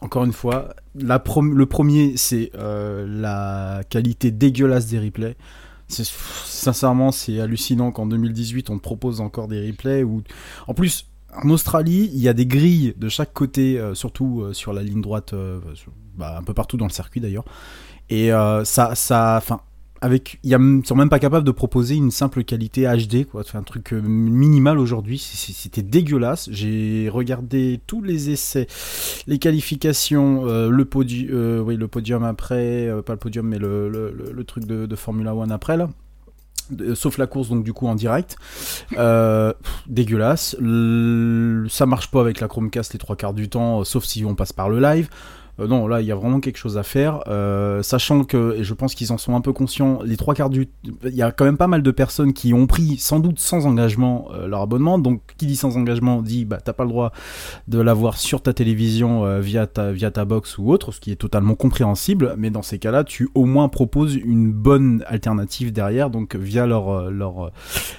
Encore 0.00 0.24
une 0.24 0.32
fois, 0.32 0.74
la 0.94 1.22
le 1.40 1.66
premier, 1.66 2.16
c'est 2.16 2.50
euh, 2.56 3.06
la 3.08 3.82
qualité 3.88 4.30
dégueulasse 4.30 4.86
des 4.86 4.98
replays. 4.98 5.36
Sincèrement, 5.88 7.12
c'est 7.12 7.40
hallucinant 7.40 7.92
qu'en 7.92 8.06
2018, 8.06 8.70
on 8.70 8.76
te 8.76 8.82
propose 8.82 9.20
encore 9.20 9.48
des 9.48 9.66
replays. 9.66 10.02
Où... 10.02 10.22
En 10.66 10.74
plus, 10.74 11.06
en 11.42 11.50
Australie, 11.50 12.10
il 12.12 12.20
y 12.20 12.28
a 12.28 12.32
des 12.32 12.46
grilles 12.46 12.94
de 12.96 13.08
chaque 13.08 13.32
côté, 13.32 13.78
euh, 13.78 13.94
surtout 13.94 14.42
euh, 14.42 14.52
sur 14.52 14.72
la 14.72 14.82
ligne 14.82 15.00
droite, 15.00 15.32
euh, 15.32 15.60
bah, 16.16 16.36
un 16.38 16.42
peu 16.42 16.54
partout 16.54 16.76
dans 16.76 16.86
le 16.86 16.92
circuit 16.92 17.20
d'ailleurs. 17.20 17.44
Et 18.10 18.28
ça, 18.64 18.94
ça, 18.94 19.36
enfin, 19.38 19.62
avec, 20.04 20.38
y 20.44 20.54
a, 20.54 20.58
sont 20.84 20.96
même 20.96 21.08
pas 21.08 21.18
capables 21.18 21.46
de 21.46 21.50
proposer 21.50 21.94
une 21.94 22.10
simple 22.10 22.44
qualité 22.44 22.82
HD, 22.82 23.24
quoi. 23.24 23.42
Un 23.54 23.62
truc 23.62 23.94
euh, 23.94 24.02
minimal 24.02 24.78
aujourd'hui. 24.78 25.18
C'était 25.18 25.80
dégueulasse. 25.80 26.50
J'ai 26.52 27.08
regardé 27.10 27.80
tous 27.86 28.02
les 28.02 28.28
essais, 28.28 28.66
les 29.26 29.38
qualifications, 29.38 30.46
euh, 30.46 30.68
le 30.68 30.84
podium, 30.84 31.64
oui, 31.66 31.76
le 31.76 31.88
podium 31.88 32.22
après, 32.22 32.86
euh, 32.86 33.00
pas 33.00 33.14
le 33.14 33.18
podium, 33.18 33.46
mais 33.46 33.58
le, 33.58 34.44
truc 34.46 34.66
de, 34.66 34.84
de 34.84 34.96
Formula 34.96 35.34
One 35.34 35.50
après 35.50 35.78
là. 35.78 35.88
Sauf 36.94 37.18
la 37.18 37.26
course 37.26 37.50
donc 37.50 37.62
du 37.62 37.74
coup 37.74 37.86
en 37.86 37.94
direct 37.94 38.36
Euh, 38.96 39.52
dégueulasse 39.86 40.56
ça 41.68 41.86
marche 41.86 42.10
pas 42.10 42.22
avec 42.22 42.40
la 42.40 42.48
Chromecast 42.48 42.94
les 42.94 42.98
trois 42.98 43.16
quarts 43.16 43.34
du 43.34 43.50
temps 43.50 43.80
euh, 43.80 43.84
sauf 43.84 44.04
si 44.04 44.24
on 44.24 44.34
passe 44.34 44.54
par 44.54 44.70
le 44.70 44.80
live 44.80 45.10
Euh, 45.60 45.66
non, 45.66 45.86
là, 45.86 46.00
il 46.00 46.06
y 46.06 46.12
a 46.12 46.16
vraiment 46.16 46.40
quelque 46.40 46.56
chose 46.56 46.76
à 46.78 46.82
faire, 46.82 47.20
euh, 47.28 47.82
sachant 47.82 48.24
que, 48.24 48.56
et 48.58 48.64
je 48.64 48.74
pense 48.74 48.94
qu'ils 48.94 49.12
en 49.12 49.18
sont 49.18 49.36
un 49.36 49.40
peu 49.40 49.52
conscients, 49.52 50.00
les 50.04 50.16
trois 50.16 50.34
quarts 50.34 50.50
du, 50.50 50.68
il 51.04 51.14
y 51.14 51.22
a 51.22 51.30
quand 51.30 51.44
même 51.44 51.56
pas 51.56 51.66
mal 51.66 51.82
de 51.82 51.90
personnes 51.90 52.32
qui 52.32 52.52
ont 52.52 52.66
pris, 52.66 52.96
sans 52.98 53.20
doute 53.20 53.38
sans 53.38 53.66
engagement, 53.66 54.28
euh, 54.32 54.46
leur 54.48 54.62
abonnement. 54.62 54.98
Donc, 54.98 55.20
qui 55.38 55.46
dit 55.46 55.56
sans 55.56 55.76
engagement 55.76 56.22
dit, 56.22 56.44
bah, 56.44 56.58
t'as 56.62 56.72
pas 56.72 56.84
le 56.84 56.90
droit 56.90 57.12
de 57.68 57.80
l'avoir 57.80 58.16
sur 58.18 58.42
ta 58.42 58.52
télévision 58.52 59.38
via 59.40 59.66
ta 59.66 59.92
via 59.92 60.10
ta 60.10 60.24
box 60.24 60.58
ou 60.58 60.70
autre, 60.70 60.92
ce 60.92 61.00
qui 61.00 61.10
est 61.10 61.16
totalement 61.16 61.54
compréhensible. 61.54 62.34
Mais 62.38 62.50
dans 62.50 62.62
ces 62.62 62.78
cas-là, 62.78 63.04
tu 63.04 63.28
au 63.34 63.44
moins 63.44 63.68
proposes 63.68 64.14
une 64.16 64.52
bonne 64.52 65.04
alternative 65.06 65.72
derrière, 65.72 66.10
donc 66.10 66.36
via 66.36 66.66
leur 66.66 67.10
leur 67.10 67.50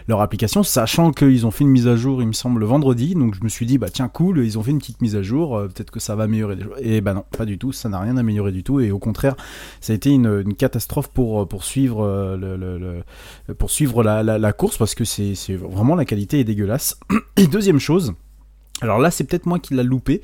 leur 0.08 0.22
application, 0.22 0.64
sachant 0.64 1.12
qu'ils 1.12 1.46
ont 1.46 1.52
fait 1.52 1.64
une 1.64 1.70
mise 1.70 1.88
à 1.88 1.96
jour, 1.96 2.22
il 2.22 2.28
me 2.28 2.34
semble, 2.34 2.60
le 2.60 2.66
vendredi. 2.66 3.16
Donc, 3.16 3.36
je 3.36 3.44
me 3.44 3.50
suis 3.50 3.66
dit, 3.66 3.78
bah 3.78 3.90
tiens, 3.92 4.08
cool, 4.08 4.40
ils 4.44 4.58
ont 4.58 4.64
fait 4.64 4.72
une 4.72 4.80
petite 4.80 5.02
mise 5.02 5.16
à 5.16 5.22
jour, 5.22 5.62
peut-être 5.74 5.92
que 5.92 6.00
ça 6.00 6.16
va 6.16 6.24
améliorer 6.24 6.56
des 6.56 6.64
choses. 6.64 6.80
Et 6.80 7.02
bah 7.02 7.14
non, 7.14 7.24
pas 7.38 7.45
du 7.46 7.58
tout, 7.58 7.72
ça 7.72 7.90
n'a 7.90 8.00
rien 8.00 8.18
amélioré 8.18 8.52
du 8.52 8.64
tout. 8.64 8.80
Et 8.80 8.92
au 8.92 9.00
contraire, 9.00 9.36
ça 9.82 9.94
a 9.94 9.96
été 9.96 10.12
une, 10.12 10.54
catastrophe 10.56 11.10
pour 11.10 11.42
euh, 11.42 11.46
pour 11.46 11.64
suivre 11.64 12.06
la, 14.04 14.24
la, 14.24 14.54
course 14.54 14.78
parce 14.78 14.96
que 14.96 15.04
c'est 15.04 15.56
vraiment 15.56 15.96
la 15.96 16.06
qualité 16.06 16.40
est 16.40 16.44
dégueulasse. 16.44 17.00
Deuxième 17.52 17.80
chose, 17.80 18.14
alors 18.82 19.00
là, 19.00 19.12
c'est 19.12 19.24
peut-être 19.24 19.46
moi 19.46 19.60
qui 19.60 19.74
l'a 19.74 19.84
loupé, 19.84 20.22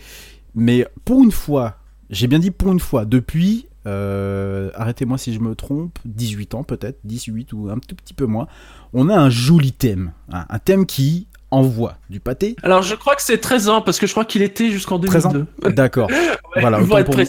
mais 0.55 0.87
pour 1.05 1.23
une 1.23 1.31
fois, 1.31 1.77
j'ai 2.09 2.27
bien 2.27 2.39
dit 2.39 2.51
pour 2.51 2.71
une 2.71 2.79
fois, 2.79 3.05
depuis, 3.05 3.67
euh, 3.87 4.69
arrêtez-moi 4.75 5.17
si 5.17 5.33
je 5.33 5.39
me 5.39 5.55
trompe, 5.55 5.97
18 6.05 6.55
ans 6.55 6.63
peut-être, 6.63 6.99
18 7.03 7.53
ou 7.53 7.69
un 7.69 7.79
tout 7.79 7.95
petit 7.95 8.13
peu 8.13 8.25
moins, 8.25 8.47
on 8.93 9.09
a 9.09 9.17
un 9.17 9.29
joli 9.29 9.71
thème, 9.71 10.11
hein, 10.31 10.45
un 10.49 10.59
thème 10.59 10.85
qui 10.85 11.27
envoie 11.51 11.97
du 12.09 12.19
pâté. 12.19 12.55
Alors, 12.63 12.81
je 12.81 12.95
crois 12.95 13.15
que 13.15 13.21
c'est 13.21 13.37
13 13.37 13.69
ans, 13.69 13.81
parce 13.81 13.99
que 13.99 14.07
je 14.07 14.11
crois 14.11 14.25
qu'il 14.25 14.41
était 14.41 14.69
jusqu'en 14.69 14.99
13 14.99 15.25
ans 15.25 15.31
2002. 15.31 15.71
D'accord. 15.71 16.09
voilà, 16.59 16.79
pour 16.79 16.95
autant 16.95 17.03
pour. 17.03 17.21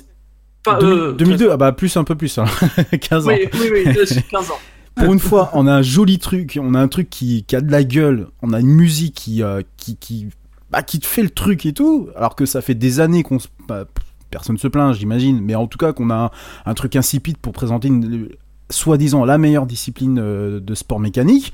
Enfin, 0.65 0.79
2000 0.79 0.99
euh, 0.99 1.13
2002, 1.15 1.51
ah 1.51 1.57
bah 1.57 1.73
plus 1.73 1.97
un 1.97 2.05
peu 2.05 2.15
plus, 2.15 2.39
hein. 2.39 2.45
15 3.01 3.27
ans. 3.27 3.31
Oui, 3.31 3.49
oui, 3.55 3.71
oui, 3.73 3.95
je 3.99 4.05
suis 4.05 4.23
15 4.23 4.51
ans. 4.51 4.59
Pour 4.95 5.13
une 5.13 5.19
fois, 5.19 5.51
on 5.55 5.67
a 5.67 5.73
un 5.73 5.83
joli 5.83 6.19
truc, 6.19 6.59
on 6.61 6.75
a 6.75 6.81
un 6.81 6.89
truc 6.89 7.11
qui, 7.11 7.45
qui 7.45 7.57
a 7.57 7.61
de 7.61 7.73
la 7.73 7.83
gueule, 7.83 8.29
on 8.43 8.53
a 8.53 8.61
une 8.61 8.69
musique 8.69 9.15
qui, 9.15 9.43
euh, 9.43 9.63
qui, 9.77 9.97
qui, 9.97 10.29
bah, 10.71 10.83
qui 10.83 11.01
te 11.01 11.07
fait 11.07 11.23
le 11.23 11.31
truc 11.31 11.67
et 11.67 11.73
tout, 11.73 12.11
alors 12.15 12.37
que 12.37 12.47
ça 12.47 12.61
fait 12.61 12.75
des 12.75 13.01
années 13.01 13.23
qu'on 13.23 13.39
se... 13.39 13.49
bah, 13.67 13.87
personne 14.31 14.57
se 14.59 14.69
plaint, 14.69 14.95
j'imagine, 14.95 15.41
mais 15.41 15.55
en 15.55 15.67
tout 15.67 15.79
cas 15.79 15.93
qu'on 15.93 16.11
a 16.11 16.15
un, 16.15 16.31
un 16.67 16.75
truc 16.75 16.95
insipide 16.95 17.39
pour 17.39 17.53
présenter 17.53 17.89
une, 17.89 18.29
soi-disant 18.73 19.25
la 19.25 19.39
meilleure 19.39 19.67
discipline 19.67 20.19
euh, 20.19 20.61
de 20.61 20.75
sport 20.75 20.99
mécanique. 20.99 21.53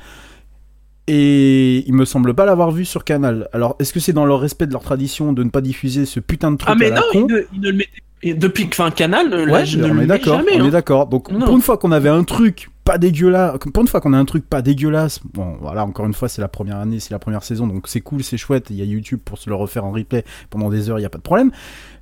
Et 1.11 1.85
il 1.89 1.95
me 1.95 2.05
semble 2.05 2.35
pas 2.35 2.45
l'avoir 2.45 2.71
vu 2.71 2.85
sur 2.85 3.03
Canal. 3.03 3.49
Alors, 3.55 3.77
est-ce 3.81 3.93
que 3.95 3.99
c'est 4.01 4.13
dans 4.13 4.27
leur 4.27 4.41
respect 4.41 4.67
de 4.67 4.73
leur 4.73 4.83
tradition 4.83 5.33
de 5.33 5.43
ne 5.43 5.49
pas 5.51 5.63
diffuser 5.63 6.05
ce 6.05 6.21
putain 6.21 6.53
de 6.53 6.59
truc 6.59 6.69
Ah 6.71 6.77
mais 6.79 6.87
à 6.87 6.97
la 6.97 7.01
non, 7.01 7.07
con 7.13 7.27
il 7.29 7.35
ne, 7.35 7.41
il 7.55 7.61
ne 7.61 7.67
le 7.71 7.77
mettait 7.79 7.91
et 8.21 8.35
depuis 8.35 8.69
que 8.69 8.75
enfin 8.75 8.91
Canal 8.91 9.31
là, 9.31 9.53
Ouais, 9.53 9.65
je 9.65 9.79
ne 9.79 9.85
on 9.85 9.87
le 9.89 9.93
est 9.93 10.01
mets 10.01 10.07
d'accord, 10.07 10.39
jamais. 10.39 10.61
on 10.61 10.65
est 10.65 10.67
hein. 10.67 10.71
d'accord. 10.71 11.07
Donc 11.07 11.31
Non. 11.31 11.47
pour 11.47 11.55
une 11.55 11.63
fois 11.63 11.79
qu'on 11.79 11.93
avait 11.93 12.09
un 12.09 12.25
truc 12.25 12.69
pas 12.85 12.99
dégueulasse, 12.99 13.59
pour 13.73 13.81
une 13.83 13.87
fois 13.89 14.01
qu'on 14.01 14.13
a 14.13 14.19
un 14.19 14.25
truc 14.25 14.45
pas 14.49 14.61
dégueulasse, 14.61 15.21
bon 15.35 15.57
voilà, 15.61 15.85
encore 15.85 16.05
une 16.05 16.15
fois 16.15 16.29
c'est 16.29 16.41
la 16.41 16.49
première 16.49 16.79
année, 16.79 16.99
c'est 16.99 17.13
la 17.13 17.21
première 17.21 17.45
saison, 17.45 17.69
donc 17.69 17.87
c'est 17.87 18.01
cool, 18.01 18.25
c'est 18.25 18.37
chouette, 18.37 18.71
il 18.71 18.77
y 18.77 18.83
a 18.83 18.85
YouTube 18.87 19.21
pour 19.25 19.39
se 19.39 19.49
le 19.49 19.55
refaire 19.55 19.85
en 19.85 19.93
replay 19.93 20.25
pendant 20.51 20.69
des 20.69 20.91
heures, 20.91 20.99
il 20.99 21.03
y 21.03 21.07
a 21.07 21.11
pas 21.11 21.19
de 21.19 21.23
problème. 21.23 21.53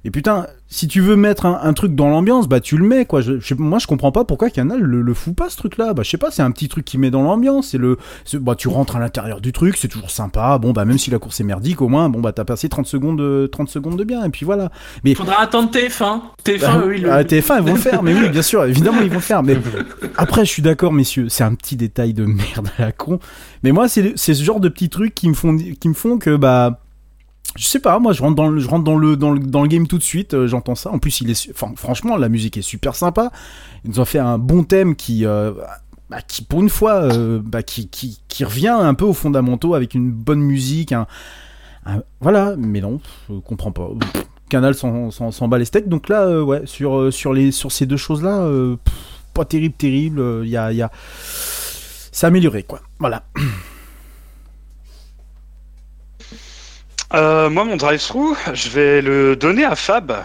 Et 0.05 0.11
putain, 0.11 0.47
si 0.69 0.87
tu 0.87 1.01
veux 1.01 1.17
mettre 1.17 1.47
un, 1.47 1.59
un 1.63 1.73
truc 1.73 1.95
dans 1.95 2.09
l'ambiance, 2.09 2.49
bah 2.49 2.61
tu 2.61 2.77
le 2.77 2.87
mets 2.87 3.05
quoi. 3.07 3.21
Je, 3.21 3.33
moi 3.59 3.79
je 3.81 3.87
comprends 3.87 4.13
pas 4.13 4.25
pourquoi 4.25 4.51
Canal 4.51 4.81
le, 4.81 5.03
le 5.03 5.15
fout 5.15 5.35
pas 5.35 5.49
ce 5.51 5.57
truc 5.57 5.79
là. 5.79 5.95
Bah 5.95 6.03
je 6.05 6.11
sais 6.11 6.17
pas, 6.19 6.31
c'est 6.31 6.43
un 6.43 6.51
petit 6.53 6.69
truc 6.69 6.85
qui 6.85 6.97
met 6.99 7.11
dans 7.11 7.23
l'ambiance, 7.23 7.69
c'est 7.69 7.79
le, 7.79 7.99
bah 8.35 8.55
tu 8.55 8.69
rentres 8.69 8.97
à 8.97 9.01
l'intérieur 9.01 9.41
du 9.41 9.53
truc, 9.53 9.77
c'est 9.77 9.89
toujours 9.89 10.11
sympa. 10.11 10.59
Bon 10.59 10.73
bah 10.73 10.85
même 10.85 10.99
si 10.99 11.11
la 11.11 11.19
course 11.19 11.41
est 11.41 11.45
merdique, 11.45 11.83
au 11.83 11.89
moins 11.89 12.09
bon 12.09 12.21
bah 12.21 12.33
t'as 12.33 12.45
passé 12.45 12.69
30 12.69 12.87
secondes, 12.87 13.19
de- 13.19 13.49
30 13.51 13.69
secondes 13.69 13.97
de 13.99 14.05
bien 14.05 14.25
et 14.25 14.29
puis 14.31 14.45
voilà. 14.45 14.71
Mais 15.05 15.15
Faudra 15.15 15.41
attendre 15.41 15.71
TF1. 15.71 16.21
TF1 16.45 16.61
bah, 16.61 16.83
ils 16.95 17.03
le- 17.03 17.11
à 17.13 17.23
TF1, 17.25 17.57
ils 17.59 17.65
vont 17.65 17.75
le 17.75 17.81
faire, 17.81 18.03
mais 18.05 18.15
oui, 18.15 18.29
bien 18.29 18.43
sûr, 18.43 18.65
évidemment, 18.65 19.01
ils 19.03 19.09
vont 19.09 19.15
le 19.17 19.21
faire. 19.21 19.43
Mais 19.43 19.57
après, 20.17 20.45
je 20.45 20.51
suis 20.51 20.63
d'accord, 20.63 20.93
messieurs, 20.93 21.29
c'est 21.29 21.43
un 21.45 21.55
petit 21.55 21.75
détail 21.77 22.15
de 22.15 22.25
merde 22.25 22.69
à 22.79 22.83
la 22.83 22.93
con. 22.93 23.19
Mais 23.65 23.73
moi, 23.73 23.89
c'est 23.89 24.13
c'est 24.17 24.35
ce 24.35 24.45
genre 24.45 24.61
de 24.61 24.69
petits 24.69 24.89
trucs 24.89 25.15
qui 25.15 25.29
me 25.29 25.35
font, 25.35 25.57
qui 25.57 25.89
me 25.89 25.95
font 25.95 26.19
que, 26.19 26.37
bah, 26.37 26.81
je 27.57 27.65
sais 27.65 27.81
pas, 27.81 27.99
moi, 27.99 28.13
je 28.13 28.23
rentre 28.23 28.37
dans 28.37 28.49
le, 28.49 28.61
je 28.61 28.69
rentre 28.69 28.85
dans 28.85 28.97
le, 28.97 29.17
dans 29.17 29.33
le, 29.33 29.39
dans 29.39 29.63
le 29.63 29.69
game 29.69 29.87
tout 29.87 29.99
de 29.99 30.03
suite, 30.03 30.35
euh, 30.35 30.47
j'entends 30.47 30.75
ça. 30.75 30.91
En 30.91 30.99
plus, 30.99 31.21
il 31.21 31.31
est, 31.31 31.51
enfin, 31.51 31.73
franchement, 31.77 32.17
la 32.17 32.29
musique 32.29 32.57
est 32.57 32.63
super 32.63 32.95
sympa. 32.95 33.31
Ils 33.85 33.91
nous 33.91 34.01
ont 34.01 34.05
fait 34.05 34.19
un 34.19 34.39
bon 34.39 34.63
thème 34.65 34.97
qui, 34.97 35.25
euh, 35.25 35.53
bah, 36.11 36.21
qui 36.23 36.43
pour 36.43 36.61
une 36.61 36.69
fois, 36.69 37.03
euh, 37.03 37.41
bah, 37.43 37.63
qui, 37.63 37.89
qui, 37.89 38.21
qui 38.29 38.45
revient 38.45 38.69
un 38.69 38.95
peu 38.95 39.05
aux 39.05 39.15
fondamentaux 39.15 39.75
avec 39.75 39.95
une 39.95 40.11
bonne 40.11 40.41
musique, 40.41 40.93
un, 40.93 41.07
voilà. 42.21 42.55
Mais 42.59 42.81
non, 42.81 43.01
je 43.29 43.35
comprends 43.41 43.73
pas. 43.73 43.89
Canal 44.49 44.75
s'en 44.75 45.49
bat 45.49 45.59
les 45.59 45.65
steaks. 45.65 45.89
Donc 45.89 46.09
là, 46.09 46.43
ouais, 46.43 46.63
sur, 46.67 47.13
sur, 47.13 47.33
les, 47.33 47.53
sur 47.53 47.73
ces 47.73 47.87
deux 47.87 47.97
choses-là, 47.97 48.49
pas 49.35 49.45
terrible, 49.45 49.75
terrible. 49.75 50.43
Il 50.45 50.51
y 50.51 50.57
a, 50.57 50.73
y 50.73 50.83
a... 50.83 50.91
C'est 52.13 52.27
amélioré, 52.27 52.63
quoi. 52.63 52.81
Voilà. 52.99 53.25
Euh, 57.15 57.49
moi, 57.51 57.65
mon 57.65 57.77
drive-through, 57.77 58.37
je 58.53 58.69
vais 58.71 59.01
le 59.01 59.37
donner 59.37 59.65
à 59.65 59.77
Fab. 59.77 60.25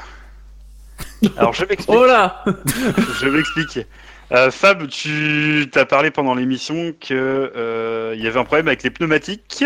Alors, 1.38 1.54
je 1.54 1.66
m'explique. 1.70 1.98
Oh 1.98 2.06
là 2.06 2.44
je 2.46 3.26
vais 3.26 3.38
m'expliquer. 3.38 3.86
Euh, 4.32 4.50
Fab, 4.50 4.88
tu 4.88 5.68
t'as 5.72 5.86
parlé 5.86 6.10
pendant 6.10 6.34
l'émission 6.34 6.94
que 7.00 7.52
euh, 7.56 8.14
il 8.16 8.24
y 8.24 8.28
avait 8.28 8.40
un 8.40 8.46
problème 8.46 8.68
avec 8.68 8.84
les 8.84 8.90
pneumatiques. 8.90 9.66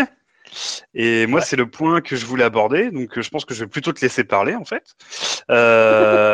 Et 0.94 1.26
moi, 1.26 1.40
c'est 1.40 1.56
le 1.56 1.68
point 1.68 2.00
que 2.00 2.16
je 2.16 2.26
voulais 2.26 2.44
aborder. 2.44 2.90
Donc, 2.90 3.16
euh, 3.18 3.22
je 3.22 3.30
pense 3.30 3.44
que 3.44 3.54
je 3.54 3.64
vais 3.64 3.68
plutôt 3.70 3.92
te 3.92 4.00
laisser 4.00 4.24
parler, 4.24 4.54
en 4.54 4.64
fait. 4.64 4.94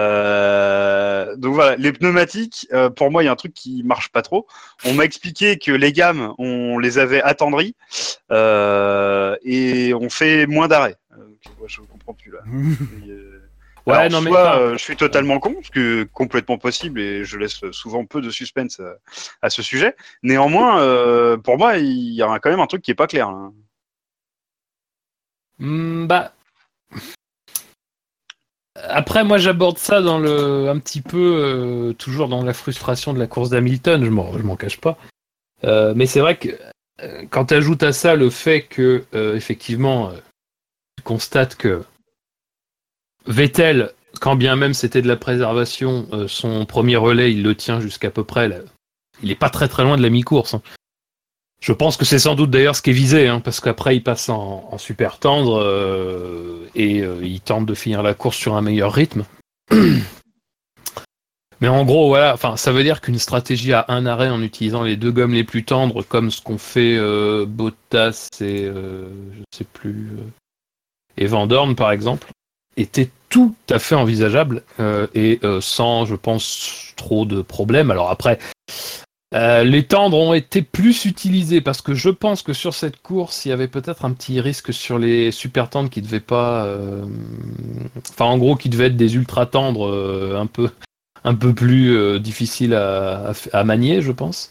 Euh, 0.02 1.36
donc 1.36 1.54
voilà, 1.54 1.76
les 1.76 1.92
pneumatiques. 1.92 2.66
euh, 2.72 2.90
pour 2.90 3.10
moi, 3.10 3.22
il 3.22 3.26
y 3.26 3.28
a 3.28 3.32
un 3.32 3.36
truc 3.36 3.54
qui 3.54 3.82
marche 3.84 4.10
pas 4.10 4.22
trop. 4.22 4.46
On 4.84 4.94
m'a 4.94 5.04
expliqué 5.04 5.58
que 5.58 5.72
les 5.72 5.92
gammes, 5.92 6.34
on 6.38 6.78
les 6.78 6.98
avait 6.98 7.22
attendries 7.22 7.74
euh, 8.30 9.36
et 9.42 9.94
on 9.94 10.10
fait 10.10 10.46
moins 10.46 10.68
d'arrêts. 10.68 10.96
Je 11.66 11.80
comprends 11.80 12.14
plus 12.14 12.30
là. 12.32 12.40
Et, 13.06 13.16
Ouais, 13.86 13.94
alors, 13.94 14.22
non, 14.22 14.30
mais 14.30 14.36
euh, 14.36 14.72
je 14.74 14.78
suis 14.78 14.96
totalement 14.96 15.40
con, 15.40 15.56
ce 15.62 15.70
que 15.70 16.04
complètement 16.04 16.56
possible, 16.56 17.00
et 17.00 17.24
je 17.24 17.36
laisse 17.36 17.68
souvent 17.72 18.04
peu 18.04 18.20
de 18.20 18.30
suspense 18.30 18.78
à, 18.78 18.94
à 19.42 19.50
ce 19.50 19.60
sujet. 19.60 19.96
Néanmoins, 20.22 20.80
euh, 20.80 21.36
pour 21.36 21.58
moi, 21.58 21.78
il 21.78 22.14
y 22.14 22.22
a 22.22 22.38
quand 22.38 22.50
même 22.50 22.60
un 22.60 22.68
truc 22.68 22.82
qui 22.82 22.92
est 22.92 22.94
pas 22.94 23.08
clair. 23.08 23.32
là. 23.32 23.50
Hmm, 25.62 26.06
bah. 26.06 26.32
Après, 28.74 29.22
moi, 29.22 29.38
j'aborde 29.38 29.78
ça 29.78 30.02
dans 30.02 30.18
le, 30.18 30.68
un 30.68 30.78
petit 30.80 31.00
peu, 31.00 31.36
euh, 31.36 31.92
toujours 31.92 32.26
dans 32.26 32.42
la 32.42 32.52
frustration 32.52 33.14
de 33.14 33.20
la 33.20 33.28
course 33.28 33.50
d'Hamilton, 33.50 34.04
je 34.04 34.10
m'en, 34.10 34.56
cache 34.56 34.80
pas. 34.80 34.98
Euh, 35.62 35.92
mais 35.94 36.06
c'est 36.06 36.18
vrai 36.18 36.36
que 36.36 36.48
euh, 37.02 37.24
quand 37.30 37.46
tu 37.46 37.54
ajoutes 37.54 37.84
à 37.84 37.92
ça 37.92 38.16
le 38.16 38.28
fait 38.28 38.62
que, 38.62 39.04
effectivement, 39.12 40.10
tu 40.96 41.04
constates 41.04 41.54
que 41.54 41.84
Vettel, 43.26 43.92
quand 44.20 44.34
bien 44.34 44.56
même 44.56 44.74
c'était 44.74 45.00
de 45.00 45.06
la 45.06 45.16
préservation, 45.16 46.08
son 46.26 46.66
premier 46.66 46.96
relais, 46.96 47.32
il 47.32 47.44
le 47.44 47.54
tient 47.54 47.80
jusqu'à 47.80 48.10
peu 48.10 48.24
près. 48.24 48.50
Il 49.22 49.30
est 49.30 49.36
pas 49.36 49.50
très 49.50 49.68
très 49.68 49.84
loin 49.84 49.96
de 49.96 50.02
la 50.02 50.10
mi-course. 50.10 50.54
hein. 50.54 50.62
Je 51.62 51.72
pense 51.72 51.96
que 51.96 52.04
c'est 52.04 52.18
sans 52.18 52.34
doute 52.34 52.50
d'ailleurs 52.50 52.74
ce 52.74 52.82
qui 52.82 52.90
est 52.90 52.92
visé, 52.92 53.28
hein, 53.28 53.38
parce 53.38 53.60
qu'après 53.60 53.94
il 53.94 54.02
passe 54.02 54.28
en, 54.28 54.76
super 54.78 55.20
tendre 55.20 55.62
euh, 55.62 56.68
et 56.74 57.02
euh, 57.02 57.20
il 57.22 57.40
tente 57.40 57.66
de 57.66 57.74
finir 57.74 58.02
la 58.02 58.14
course 58.14 58.36
sur 58.36 58.56
un 58.56 58.62
meilleur 58.62 58.92
rythme. 58.92 59.24
Mais 61.60 61.68
en 61.68 61.84
gros, 61.84 62.08
voilà, 62.08 62.36
ça 62.56 62.72
veut 62.72 62.82
dire 62.82 63.00
qu'une 63.00 63.20
stratégie 63.20 63.72
à 63.72 63.84
un 63.86 64.06
arrêt 64.06 64.28
en 64.28 64.42
utilisant 64.42 64.82
les 64.82 64.96
deux 64.96 65.12
gommes 65.12 65.34
les 65.34 65.44
plus 65.44 65.64
tendres, 65.64 66.02
comme 66.02 66.32
ce 66.32 66.42
qu'ont 66.42 66.58
fait 66.58 66.96
euh, 66.96 67.46
Bottas 67.46 68.26
et 68.40 68.64
je 68.64 69.44
sais 69.56 69.66
plus 69.72 70.10
et 71.16 71.28
par 71.76 71.92
exemple, 71.92 72.26
était 72.76 73.10
tout 73.28 73.54
à 73.70 73.78
fait 73.78 73.94
envisageable 73.94 74.64
et 75.14 75.38
sans, 75.60 76.06
je 76.06 76.16
pense, 76.16 76.94
trop 76.96 77.26
de 77.26 77.42
problèmes. 77.42 77.92
Alors 77.92 78.10
après, 78.10 78.40
euh, 79.34 79.64
les 79.64 79.84
tendres 79.84 80.18
ont 80.18 80.34
été 80.34 80.60
plus 80.60 81.06
utilisés 81.06 81.62
parce 81.62 81.80
que 81.80 81.94
je 81.94 82.10
pense 82.10 82.42
que 82.42 82.52
sur 82.52 82.74
cette 82.74 83.00
course, 83.00 83.46
il 83.46 83.48
y 83.48 83.52
avait 83.52 83.68
peut-être 83.68 84.04
un 84.04 84.12
petit 84.12 84.40
risque 84.40 84.74
sur 84.74 84.98
les 84.98 85.30
super 85.30 85.70
tendres 85.70 85.88
qui 85.88 86.02
devaient 86.02 86.20
pas, 86.20 86.66
euh, 86.66 87.06
enfin 88.10 88.26
en 88.26 88.36
gros, 88.36 88.56
qui 88.56 88.68
devaient 88.68 88.86
être 88.86 88.96
des 88.96 89.14
ultra 89.16 89.46
tendres 89.46 89.88
euh, 89.88 90.38
un 90.38 90.46
peu, 90.46 90.68
un 91.24 91.34
peu 91.34 91.54
plus 91.54 91.96
euh, 91.96 92.18
difficiles 92.18 92.74
à, 92.74 93.64
manier, 93.64 94.02
je 94.02 94.12
pense. 94.12 94.50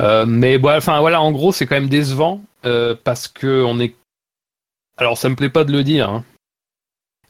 Mais 0.00 0.58
bon, 0.58 0.76
enfin 0.76 1.00
voilà, 1.00 1.20
en 1.20 1.30
gros, 1.30 1.52
c'est 1.52 1.66
quand 1.66 1.76
même 1.76 1.88
décevant 1.88 2.42
parce 3.04 3.28
que 3.28 3.62
on 3.64 3.78
est. 3.78 3.94
Alors, 4.96 5.16
ça 5.16 5.28
me 5.28 5.36
plaît 5.36 5.48
pas 5.48 5.62
de 5.62 5.70
le 5.70 5.84
dire, 5.84 6.10
hein, 6.10 6.24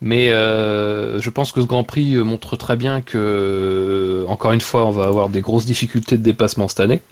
mais 0.01 0.31
euh, 0.31 1.21
je 1.21 1.31
pense 1.31 1.53
que 1.53 1.61
ce 1.61 1.67
Grand 1.67 1.85
Prix 1.85 2.15
euh, 2.15 2.23
montre 2.23 2.57
très 2.57 2.77
bien 2.77 3.01
que, 3.01 3.19
euh, 3.19 4.27
encore 4.29 4.53
une 4.53 4.61
fois, 4.61 4.87
on 4.87 4.91
va 4.91 5.05
avoir 5.05 5.29
des 5.29 5.41
grosses 5.41 5.67
difficultés 5.67 6.17
de 6.17 6.23
dépassement 6.23 6.69
cette 6.69 6.81
année. 6.81 7.03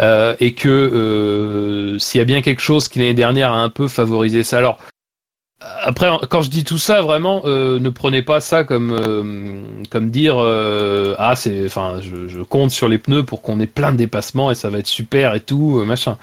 Euh, 0.00 0.34
et 0.40 0.54
que 0.54 0.68
euh, 0.68 1.98
s'il 1.98 2.18
y 2.18 2.22
a 2.22 2.24
bien 2.24 2.40
quelque 2.40 2.62
chose 2.62 2.88
qui 2.88 2.98
l'année 2.98 3.14
dernière 3.14 3.52
a 3.52 3.62
un 3.62 3.68
peu 3.68 3.88
favorisé 3.88 4.42
ça. 4.42 4.58
Alors, 4.58 4.78
après, 5.60 6.08
quand 6.28 6.42
je 6.42 6.50
dis 6.50 6.64
tout 6.64 6.78
ça, 6.78 7.02
vraiment, 7.02 7.42
euh, 7.44 7.78
ne 7.78 7.88
prenez 7.88 8.22
pas 8.22 8.40
ça 8.40 8.64
comme, 8.64 9.64
comme 9.90 10.10
dire 10.10 10.38
Ah, 11.18 11.34
c'est, 11.36 11.66
enfin, 11.66 12.00
je, 12.00 12.42
compte 12.42 12.70
sur 12.70 12.88
les 12.88 12.98
pneus 12.98 13.24
pour 13.24 13.42
qu'on 13.42 13.60
ait 13.60 13.66
plein 13.66 13.92
de 13.92 13.96
dépassements 13.96 14.50
et 14.50 14.54
ça 14.54 14.70
va 14.70 14.78
être 14.78 14.86
super 14.88 15.34
et 15.34 15.40
tout, 15.40 15.84
machin. 15.84 16.18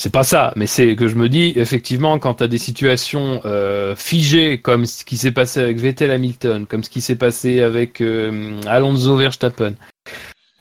C'est 0.00 0.08
pas 0.08 0.24
ça, 0.24 0.54
mais 0.56 0.66
c'est 0.66 0.96
que 0.96 1.08
je 1.08 1.14
me 1.14 1.28
dis, 1.28 1.52
effectivement, 1.56 2.18
quand 2.18 2.36
tu 2.36 2.42
as 2.42 2.48
des 2.48 2.56
situations 2.56 3.42
euh, 3.44 3.94
figées, 3.94 4.58
comme 4.58 4.86
ce 4.86 5.04
qui 5.04 5.18
s'est 5.18 5.30
passé 5.30 5.60
avec 5.60 5.76
Vettel 5.76 6.10
Hamilton, 6.10 6.66
comme 6.66 6.82
ce 6.82 6.88
qui 6.88 7.02
s'est 7.02 7.16
passé 7.16 7.60
avec 7.60 8.00
euh, 8.00 8.58
Alonso 8.66 9.14
Verstappen, 9.18 9.74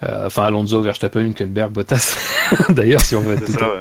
euh, 0.03 0.25
enfin 0.25 0.43
Alonso 0.43 0.81
Verstappen, 0.81 1.21
Hülkenberg, 1.21 1.71
Bottas, 1.71 2.17
d'ailleurs, 2.69 2.99
si 2.99 3.15
on 3.15 3.21
veut 3.21 3.35
être 3.35 3.47
ça, 3.47 3.75
ouais. 3.75 3.79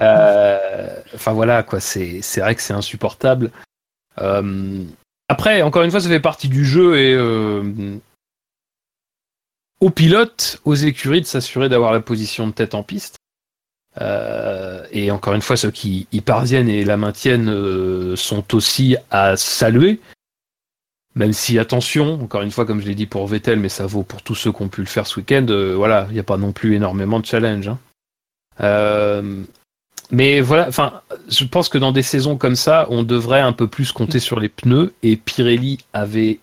Euh, 0.00 0.88
Enfin 1.14 1.34
voilà, 1.34 1.62
quoi, 1.62 1.78
c'est 1.78 2.22
c'est 2.22 2.40
vrai 2.40 2.54
que 2.54 2.62
c'est 2.62 2.72
insupportable. 2.72 3.50
Euh, 4.22 4.82
après, 5.28 5.60
encore 5.60 5.82
une 5.82 5.90
fois, 5.90 6.00
ça 6.00 6.08
fait 6.08 6.20
partie 6.20 6.48
du 6.48 6.64
jeu 6.64 6.98
et 6.98 7.12
euh, 7.12 7.98
aux 9.80 9.90
pilotes, 9.90 10.62
aux 10.64 10.74
écuries 10.74 11.20
de 11.20 11.26
s'assurer 11.26 11.68
d'avoir 11.68 11.92
la 11.92 12.00
position 12.00 12.46
de 12.46 12.52
tête 12.52 12.74
en 12.74 12.82
piste. 12.82 13.18
Euh, 14.00 14.84
et 14.90 15.10
encore 15.10 15.34
une 15.34 15.42
fois, 15.42 15.56
ceux 15.56 15.70
qui 15.70 16.06
y 16.12 16.20
parviennent 16.20 16.68
et 16.68 16.84
la 16.84 16.96
maintiennent 16.96 17.48
euh, 17.48 18.16
sont 18.16 18.54
aussi 18.54 18.96
à 19.10 19.36
saluer. 19.36 20.00
Même 21.14 21.32
si, 21.32 21.58
attention, 21.58 22.20
encore 22.22 22.42
une 22.42 22.50
fois, 22.50 22.66
comme 22.66 22.80
je 22.80 22.86
l'ai 22.86 22.96
dit 22.96 23.06
pour 23.06 23.26
Vettel, 23.26 23.60
mais 23.60 23.68
ça 23.68 23.86
vaut 23.86 24.02
pour 24.02 24.22
tous 24.22 24.34
ceux 24.34 24.52
qui 24.52 24.62
ont 24.62 24.68
pu 24.68 24.80
le 24.80 24.88
faire 24.88 25.06
ce 25.06 25.20
week-end, 25.20 25.46
euh, 25.48 25.74
voilà, 25.74 26.06
il 26.10 26.14
n'y 26.14 26.20
a 26.20 26.24
pas 26.24 26.36
non 26.36 26.52
plus 26.52 26.74
énormément 26.74 27.20
de 27.20 27.26
challenge. 27.26 27.68
hein. 27.68 29.22
Mais 30.10 30.40
voilà, 30.40 30.68
enfin, 30.68 31.00
je 31.28 31.44
pense 31.44 31.68
que 31.68 31.78
dans 31.78 31.92
des 31.92 32.02
saisons 32.02 32.36
comme 32.36 32.56
ça, 32.56 32.86
on 32.90 33.02
devrait 33.02 33.40
un 33.40 33.52
peu 33.52 33.66
plus 33.66 33.90
compter 33.90 34.20
sur 34.20 34.38
les 34.38 34.48
pneus. 34.48 34.92
Et 35.02 35.16
Pirelli 35.16 35.78
avait 35.92 36.40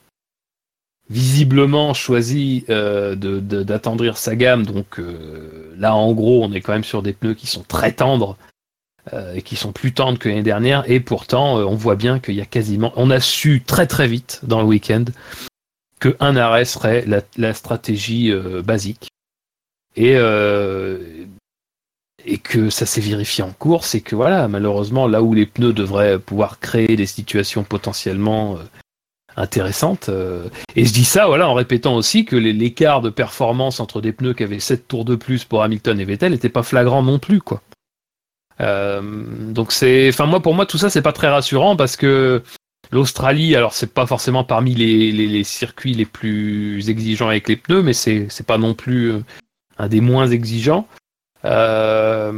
visiblement 1.11 1.93
choisi 1.93 2.63
euh, 2.69 3.15
de- 3.15 3.41
de- 3.41 3.63
d'attendrir 3.63 4.17
sa 4.17 4.35
gamme. 4.35 4.65
Donc 4.65 4.97
euh, 4.97 5.73
là, 5.77 5.93
en 5.93 6.13
gros, 6.13 6.43
on 6.43 6.53
est 6.53 6.61
quand 6.61 6.71
même 6.71 6.85
sur 6.85 7.03
des 7.03 7.11
pneus 7.13 7.33
qui 7.33 7.47
sont 7.47 7.63
très 7.63 7.91
tendres 7.91 8.37
euh, 9.13 9.33
et 9.33 9.41
qui 9.41 9.57
sont 9.57 9.73
plus 9.73 9.93
tendres 9.93 10.17
que 10.17 10.29
l'année 10.29 10.41
dernière. 10.41 10.89
Et 10.89 11.01
pourtant, 11.01 11.57
on 11.57 11.75
voit 11.75 11.97
bien 11.97 12.19
qu'il 12.19 12.35
y 12.35 12.41
a 12.41 12.45
quasiment, 12.45 12.93
on 12.95 13.11
a 13.11 13.19
su 13.19 13.61
très 13.61 13.87
très 13.87 14.07
vite 14.07 14.39
dans 14.43 14.61
le 14.61 14.67
week-end 14.67 15.03
que 15.99 16.15
un 16.19 16.37
arrêt 16.37 16.65
serait 16.65 17.05
la, 17.05 17.53
stratégie 17.53 18.33
basique. 18.63 19.09
Et, 19.95 20.13
et 22.25 22.37
que 22.37 22.69
ça 22.71 22.85
s'est 22.87 23.01
vérifié 23.01 23.43
en 23.43 23.51
course 23.51 23.93
et 23.93 24.01
que 24.01 24.15
voilà, 24.15 24.47
malheureusement, 24.47 25.07
là 25.07 25.21
où 25.21 25.33
les 25.33 25.45
pneus 25.45 25.73
devraient 25.73 26.17
pouvoir 26.17 26.59
créer 26.59 26.95
des 26.95 27.05
situations 27.05 27.63
potentiellement 27.63 28.57
intéressantes. 29.37 30.09
euh, 30.09 30.47
et 30.75 30.85
je 30.85 30.93
dis 30.93 31.05
ça 31.05 31.27
voilà 31.27 31.47
en 31.49 31.53
répétant 31.53 31.95
aussi 31.95 32.25
que 32.25 32.35
l'écart 32.35 33.01
de 33.01 33.09
performance 33.09 33.79
entre 33.79 34.01
des 34.01 34.11
pneus 34.11 34.33
qui 34.33 34.43
avaient 34.43 34.59
7 34.59 34.87
tours 34.87 35.05
de 35.05 35.15
plus 35.15 35.43
pour 35.45 35.63
Hamilton 35.63 35.99
et 35.99 36.05
Vettel 36.05 36.31
n'était 36.31 36.49
pas 36.49 36.63
flagrant 36.63 37.03
non 37.03 37.19
plus 37.19 37.41
quoi. 37.41 37.61
Euh, 38.59 39.01
donc 39.01 39.71
c'est, 39.71 40.09
enfin 40.09 40.25
moi 40.25 40.41
pour 40.41 40.53
moi 40.53 40.65
tout 40.65 40.77
ça 40.77 40.89
c'est 40.89 41.01
pas 41.01 41.13
très 41.13 41.29
rassurant 41.29 41.75
parce 41.75 41.95
que 41.95 42.43
l'Australie 42.91 43.55
alors 43.55 43.73
c'est 43.73 43.93
pas 43.93 44.05
forcément 44.05 44.43
parmi 44.43 44.75
les 44.75 45.43
circuits 45.43 45.93
les 45.93 46.05
plus 46.05 46.89
exigeants 46.89 47.29
avec 47.29 47.47
les 47.47 47.55
pneus 47.55 47.81
mais 47.81 47.93
c'est 47.93 48.27
c'est 48.29 48.45
pas 48.45 48.57
non 48.57 48.73
plus 48.73 49.11
euh, 49.11 49.23
un 49.77 49.87
des 49.87 50.01
moins 50.01 50.27
exigeants. 50.27 50.87
Euh, 51.45 52.31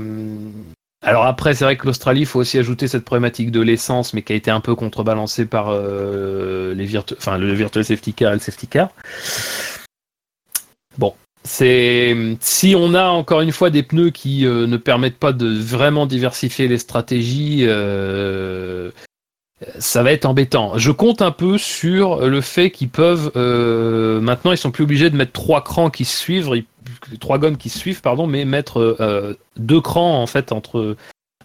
alors 1.03 1.25
après, 1.25 1.53
c'est 1.53 1.65
vrai 1.65 1.77
que 1.77 1.85
l'Australie, 1.85 2.21
il 2.21 2.25
faut 2.25 2.39
aussi 2.39 2.57
ajouter 2.57 2.87
cette 2.87 3.03
problématique 3.03 3.51
de 3.51 3.61
l'essence, 3.61 4.13
mais 4.13 4.21
qui 4.21 4.33
a 4.33 4.35
été 4.35 4.49
un 4.51 4.61
peu 4.61 4.73
contrebalancée 4.73 5.45
par 5.45 5.69
euh, 5.69 6.73
les 6.73 6.85
virtu- 6.85 7.15
enfin, 7.17 7.37
le 7.37 7.53
virtual 7.53 7.83
safety 7.83 8.13
car 8.13 8.31
et 8.31 8.35
le 8.35 8.39
safety 8.39 8.67
car. 8.67 8.89
Bon, 10.97 11.13
c'est 11.43 12.15
si 12.39 12.75
on 12.77 12.93
a 12.93 13.05
encore 13.05 13.41
une 13.41 13.51
fois 13.51 13.69
des 13.69 13.83
pneus 13.83 14.11
qui 14.11 14.45
euh, 14.45 14.65
ne 14.65 14.77
permettent 14.77 15.19
pas 15.19 15.33
de 15.33 15.47
vraiment 15.59 16.05
diversifier 16.05 16.67
les 16.67 16.77
stratégies, 16.77 17.65
euh, 17.67 18.91
ça 19.79 20.03
va 20.03 20.11
être 20.11 20.25
embêtant. 20.25 20.77
Je 20.77 20.91
compte 20.91 21.21
un 21.21 21.31
peu 21.31 21.57
sur 21.57 22.27
le 22.27 22.41
fait 22.41 22.71
qu'ils 22.71 22.89
peuvent 22.89 23.31
euh, 23.35 24.19
maintenant 24.21 24.51
ils 24.51 24.57
sont 24.57 24.71
plus 24.71 24.83
obligés 24.83 25.09
de 25.09 25.15
mettre 25.15 25.31
trois 25.31 25.63
crans 25.63 25.89
qui 25.89 26.05
suivent, 26.05 26.49
trois 27.19 27.37
gommes 27.37 27.57
qui 27.57 27.69
suivent 27.69 28.01
pardon, 28.01 28.27
mais 28.27 28.45
mettre 28.45 28.97
euh, 28.99 29.37
deux 29.57 29.81
crans 29.81 30.21
en 30.21 30.27
fait 30.27 30.51
entre 30.51 30.95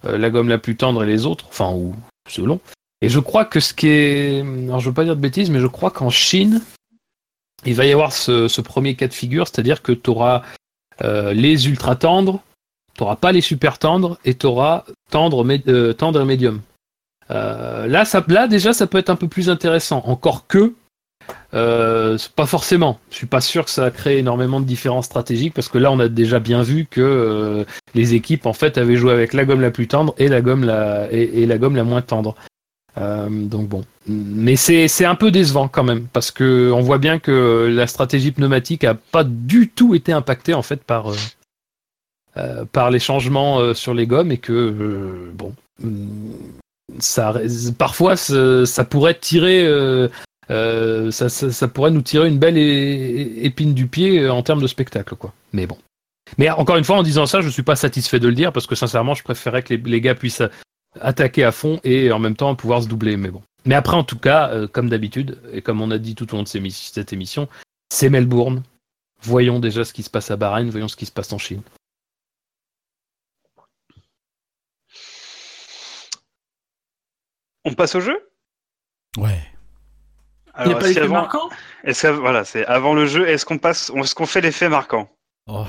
euh, 0.04 0.18
la 0.18 0.30
gomme 0.30 0.48
la 0.48 0.58
plus 0.58 0.76
tendre 0.76 1.02
et 1.02 1.06
les 1.06 1.26
autres, 1.26 1.46
enfin 1.48 1.72
ou 1.72 1.94
selon. 2.28 2.60
Et 3.00 3.08
je 3.08 3.20
crois 3.20 3.44
que 3.44 3.60
ce 3.60 3.74
qui 3.74 3.88
est, 3.88 4.40
alors 4.40 4.80
je 4.80 4.88
veux 4.88 4.94
pas 4.94 5.04
dire 5.04 5.16
de 5.16 5.20
bêtises, 5.20 5.50
mais 5.50 5.60
je 5.60 5.66
crois 5.66 5.90
qu'en 5.90 6.10
Chine 6.10 6.62
il 7.64 7.74
va 7.74 7.84
y 7.86 7.92
avoir 7.92 8.12
ce, 8.12 8.60
premier 8.60 8.94
cas 8.94 9.08
de 9.08 9.14
figure, 9.14 9.48
c'est-à-dire 9.48 9.82
que 9.82 9.92
tu 9.92 10.10
auras 10.10 10.42
les 11.00 11.68
ultra 11.68 11.96
tendres, 11.96 12.42
tu 12.98 13.04
n'auras 13.04 13.16
pas 13.16 13.30
les 13.30 13.40
super 13.40 13.78
tendres 13.78 14.18
et 14.24 14.34
tu 14.34 14.46
auras 14.46 14.84
tendre, 15.10 15.46
euh, 15.68 15.92
tendre 15.92 16.20
et 16.20 16.24
médium. 16.24 16.60
Euh, 17.30 17.86
là, 17.86 18.04
ça, 18.04 18.24
déjà, 18.48 18.72
ça 18.72 18.86
peut 18.86 18.98
être 18.98 19.10
un 19.10 19.16
peu 19.16 19.28
plus 19.28 19.50
intéressant. 19.50 20.02
Encore 20.06 20.46
que, 20.46 20.74
euh, 21.54 22.16
pas 22.36 22.46
forcément. 22.46 22.98
Je 23.10 23.16
suis 23.16 23.26
pas 23.26 23.40
sûr 23.40 23.64
que 23.64 23.70
ça 23.70 23.90
crée 23.90 24.18
énormément 24.18 24.60
de 24.60 24.66
différences 24.66 25.06
stratégiques 25.06 25.54
parce 25.54 25.68
que 25.68 25.78
là, 25.78 25.92
on 25.92 25.98
a 26.00 26.08
déjà 26.08 26.38
bien 26.38 26.62
vu 26.62 26.86
que 26.90 27.00
euh, 27.00 27.64
les 27.94 28.14
équipes 28.14 28.46
en 28.46 28.52
fait 28.52 28.78
avaient 28.78 28.96
joué 28.96 29.12
avec 29.12 29.32
la 29.32 29.44
gomme 29.44 29.60
la 29.60 29.70
plus 29.70 29.88
tendre 29.88 30.14
et 30.18 30.28
la 30.28 30.40
gomme 30.40 30.64
la 30.64 31.10
et, 31.12 31.46
la 31.46 31.58
gomme 31.58 31.76
la 31.76 31.84
moins 31.84 32.02
tendre. 32.02 32.34
Donc 32.96 33.68
bon, 33.68 33.84
mais 34.08 34.56
c'est 34.56 35.04
un 35.04 35.14
peu 35.14 35.30
décevant 35.30 35.68
quand 35.68 35.84
même 35.84 36.08
parce 36.12 36.32
que 36.32 36.72
on 36.72 36.80
voit 36.80 36.98
bien 36.98 37.20
que 37.20 37.72
la 37.72 37.86
stratégie 37.86 38.32
pneumatique 38.32 38.82
a 38.82 38.94
pas 38.94 39.22
du 39.22 39.68
tout 39.68 39.94
été 39.94 40.12
impactée 40.12 40.52
en 40.52 40.62
fait 40.62 40.82
par 40.82 41.12
par 42.72 42.90
les 42.90 42.98
changements 42.98 43.72
sur 43.72 43.94
les 43.94 44.08
gommes 44.08 44.32
et 44.32 44.38
que 44.38 45.30
bon 45.32 45.54
hum, 45.80 46.32
parfois 47.76 48.14
euh, 48.30 48.66
euh, 50.50 51.10
ça, 51.10 51.68
pourrait 51.68 51.90
nous 51.90 52.02
tirer 52.02 52.28
une 52.28 52.38
belle 52.38 52.58
épine 52.58 53.74
du 53.74 53.86
pied 53.86 54.20
euh, 54.20 54.32
en 54.32 54.42
termes 54.42 54.62
de 54.62 54.66
spectacle 54.66 55.14
quoi. 55.16 55.32
Mais 55.52 55.66
bon. 55.66 55.78
Mais 56.36 56.50
encore 56.50 56.76
une 56.76 56.84
fois 56.84 56.96
en 56.96 57.02
disant 57.02 57.26
ça 57.26 57.40
je 57.40 57.48
suis 57.48 57.62
pas 57.62 57.76
satisfait 57.76 58.20
de 58.20 58.28
le 58.28 58.34
dire 58.34 58.52
parce 58.52 58.66
que 58.66 58.74
sincèrement 58.74 59.14
je 59.14 59.22
préférais 59.22 59.62
que 59.62 59.74
les, 59.74 60.00
gars 60.00 60.14
puissent 60.14 60.42
attaquer 61.00 61.44
à 61.44 61.52
fond 61.52 61.80
et 61.84 62.12
en 62.12 62.18
même 62.18 62.36
temps 62.36 62.54
pouvoir 62.54 62.82
se 62.82 62.88
doubler 62.88 63.16
mais 63.16 63.30
bon. 63.30 63.42
Mais 63.64 63.74
après 63.74 63.96
en 63.96 64.04
tout 64.04 64.18
cas 64.18 64.66
comme 64.72 64.88
d'habitude 64.88 65.38
et 65.52 65.62
comme 65.62 65.80
on 65.80 65.90
a 65.90 65.98
dit 65.98 66.14
tout 66.14 66.32
au 66.32 66.36
long 66.36 66.42
de 66.42 66.48
cette 66.48 67.12
émission 67.12 67.48
c'est 67.90 68.10
Melbourne. 68.10 68.62
Voyons 69.22 69.58
déjà 69.58 69.84
ce 69.84 69.92
qui 69.92 70.02
se 70.02 70.10
passe 70.10 70.30
à 70.30 70.36
Bahreïn 70.36 70.70
voyons 70.70 70.88
ce 70.88 70.96
qui 70.96 71.06
se 71.06 71.12
passe 71.12 71.32
en 71.32 71.38
Chine 71.38 71.62
On 77.64 77.74
passe 77.74 77.94
au 77.94 78.00
jeu 78.00 78.18
Ouais. 79.16 79.38
Il 80.60 80.66
n'y 80.68 80.72
a 80.72 80.76
pas 80.76 80.88
d'effet 80.88 81.00
avant- 81.02 81.14
marquant 81.14 81.48
Est-ce 81.84 82.02
que 82.08 82.12
voilà, 82.12 82.44
c'est 82.44 82.66
avant 82.66 82.92
le 82.94 83.06
jeu. 83.06 83.28
Est-ce 83.28 83.44
qu'on 83.44 83.58
passe, 83.58 83.90
est-ce 83.94 84.14
qu'on 84.14 84.26
fait 84.26 84.40
l'effet 84.40 84.68
marquant 84.68 85.08
Oh. 85.46 85.64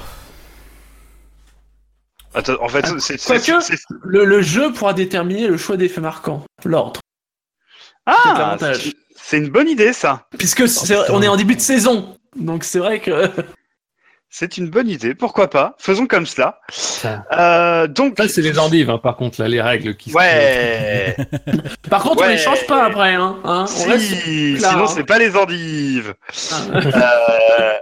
Attends, 2.33 2.61
en 2.61 2.67
fait, 2.69 2.85
c'est 2.99 3.17
c'est- 3.17 3.25
Quoique, 3.27 3.61
c'est- 3.61 3.77
le, 4.03 4.25
le 4.25 4.41
jeu 4.41 4.71
pourra 4.73 4.93
déterminer 4.93 5.47
le 5.47 5.57
choix 5.57 5.77
d'effet 5.77 6.01
marquant, 6.01 6.43
l'ordre. 6.63 7.01
ah, 8.05 8.57
c'est- 8.59 8.93
c'est 9.15 9.37
une 9.37 9.49
bonne 9.49 9.67
idée 9.67 9.93
ça. 9.93 10.27
Puisque 10.37 10.67
c'est- 10.67 11.09
on 11.11 11.21
est 11.21 11.27
en 11.27 11.37
début 11.37 11.55
de 11.55 11.61
saison, 11.61 12.17
donc 12.35 12.63
c'est 12.63 12.79
vrai 12.79 12.99
que. 12.99 13.29
C'est 14.31 14.57
une 14.57 14.69
bonne 14.69 14.87
idée. 14.87 15.15
Pourquoi 15.15 15.49
pas 15.49 15.75
Faisons 15.79 16.05
comme 16.05 16.25
cela. 16.27 16.59
Ça- 16.69 17.25
Euh, 17.33 17.87
donc, 17.87 18.13
Ça, 18.17 18.27
c'est 18.27 18.41
les 18.43 18.59
endives, 18.59 18.89
hein, 18.91 18.99
par 18.99 19.15
contre, 19.17 19.41
là, 19.41 19.47
les 19.47 19.59
règles 19.61 19.95
qui 19.97 20.11
se 20.11 20.15
ouais. 20.15 21.15
Par 21.89 22.03
contre, 22.03 22.23
on 22.23 22.27
les 22.27 22.37
change 22.37 22.65
pas 22.67 22.85
après, 22.85 23.15
hein. 23.15 23.39
hein. 23.43 23.63
On 23.63 23.67
si, 23.67 23.89
reste 23.89 24.11
là, 24.61 24.69
sinon 24.69 24.83
hein. 24.83 24.87
c'est 24.87 25.03
pas 25.03 25.17
les 25.17 25.35
endives. 25.35 26.13
Ah. 26.51 26.55
Euh, 26.75 27.77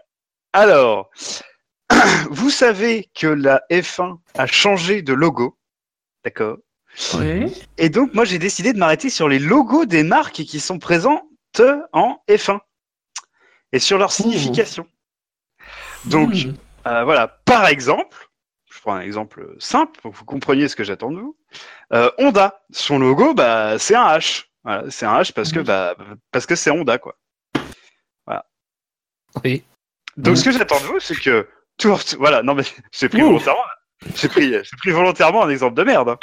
alors, 0.53 1.09
vous 2.31 2.49
savez 2.49 3.09
que 3.13 3.27
la 3.27 3.61
F1 3.69 4.17
a 4.37 4.47
changé 4.47 5.01
de 5.01 5.13
logo, 5.13 5.57
d'accord? 6.23 6.57
Oui. 7.19 7.53
Et 7.77 7.89
donc 7.89 8.13
moi 8.15 8.25
j'ai 8.25 8.39
décidé 8.39 8.73
de 8.73 8.79
m'arrêter 8.79 9.09
sur 9.11 9.27
les 9.29 9.37
logos 9.37 9.85
des 9.85 10.01
marques 10.01 10.33
qui 10.43 10.59
sont 10.59 10.79
présentes 10.79 11.21
en 11.93 12.17
F1 12.27 12.57
et 13.71 13.77
sur 13.79 13.99
leur 13.99 14.11
signification. 14.11 14.87
Donc 16.09 16.33
Hmm. 16.33 16.53
euh, 16.87 17.03
voilà, 17.03 17.27
par 17.45 17.67
exemple, 17.67 18.17
je 18.71 18.79
prends 18.81 18.93
un 18.95 19.01
exemple 19.01 19.55
simple 19.59 19.99
pour 20.01 20.11
que 20.11 20.17
vous 20.17 20.25
compreniez 20.25 20.67
ce 20.67 20.75
que 20.75 20.83
j'attends 20.83 21.11
de 21.11 21.19
vous. 21.19 21.37
Euh, 21.93 22.09
Honda, 22.17 22.61
son 22.71 22.99
logo, 22.99 23.33
bah 23.33 23.77
c'est 23.79 23.95
un 23.95 24.17
H. 24.17 24.45
Voilà, 24.63 24.89
c'est 24.89 25.05
un 25.05 25.19
H 25.21 25.33
parce 25.33 25.51
que 25.51 25.59
bah 25.59 25.95
parce 26.31 26.45
que 26.45 26.55
c'est 26.55 26.71
Honda 26.71 26.97
quoi. 26.97 27.15
Oui. 29.43 29.63
Donc 30.15 30.31
Mhm. 30.31 30.35
ce 30.37 30.43
que 30.45 30.51
j'attends 30.51 30.79
de 30.79 30.85
vous, 30.85 30.99
c'est 30.99 31.19
que 31.19 31.47
tout, 31.77 31.95
voilà, 32.17 32.41
non 32.41 32.55
mais 32.55 32.63
j'ai 32.91 33.07
pris 33.09 33.21
Ouh. 33.21 33.27
volontairement, 33.27 33.61
j'ai 34.15 34.29
pris, 34.29 34.51
j'ai 34.51 34.77
pris 34.77 34.91
volontairement 34.91 35.43
un 35.43 35.49
exemple 35.49 35.75
de 35.75 35.83
merde. 35.83 36.17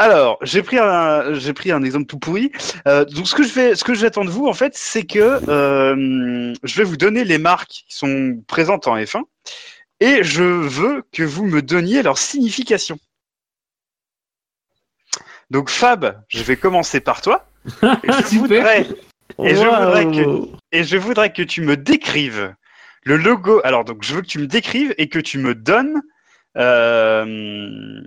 Alors, 0.00 0.38
j'ai 0.40 0.62
pris 0.62 0.78
un, 0.78 1.34
j'ai 1.34 1.52
pris 1.52 1.70
un 1.72 1.82
exemple 1.82 2.06
tout 2.06 2.18
pourri. 2.18 2.50
Euh, 2.88 3.04
donc 3.04 3.28
ce 3.28 3.34
que 3.34 3.42
je 3.42 3.52
vais, 3.52 3.74
ce 3.74 3.84
que 3.84 3.92
j'attends 3.92 4.24
de 4.24 4.30
vous 4.30 4.46
en 4.46 4.54
fait, 4.54 4.72
c'est 4.74 5.04
que 5.04 5.18
euh, 5.50 6.54
je 6.62 6.76
vais 6.76 6.84
vous 6.84 6.96
donner 6.96 7.22
les 7.22 7.36
marques 7.36 7.68
qui 7.68 7.84
sont 7.94 8.42
présentes 8.48 8.88
en 8.88 8.96
F1 8.96 9.20
et 10.00 10.22
je 10.24 10.42
veux 10.42 11.02
que 11.12 11.22
vous 11.22 11.44
me 11.44 11.60
donniez 11.60 12.02
leur 12.02 12.16
signification. 12.16 12.98
Donc 15.50 15.68
Fab, 15.68 16.22
je 16.28 16.42
vais 16.44 16.56
commencer 16.56 17.00
par 17.00 17.20
toi. 17.20 17.46
Et 17.82 18.10
je 18.10 18.26
Super. 18.26 18.38
voudrais, 18.40 18.86
Et 19.44 19.54
je 19.54 19.64
voudrais 19.66 20.04
que- 20.06 20.24
Waouh. 20.24 20.56
et 20.72 20.82
je 20.82 20.96
voudrais 20.96 21.30
que 21.30 21.42
tu 21.42 21.60
me 21.60 21.76
décrives 21.76 22.54
le 23.02 23.16
logo. 23.18 23.60
Alors, 23.64 23.84
donc, 23.84 24.02
je 24.02 24.14
veux 24.14 24.22
que 24.22 24.26
tu 24.26 24.38
me 24.38 24.46
décrives 24.46 24.94
et 24.96 25.10
que 25.10 25.18
tu 25.18 25.36
me 25.36 25.54
donnes 25.54 26.00
euh, 26.56 28.00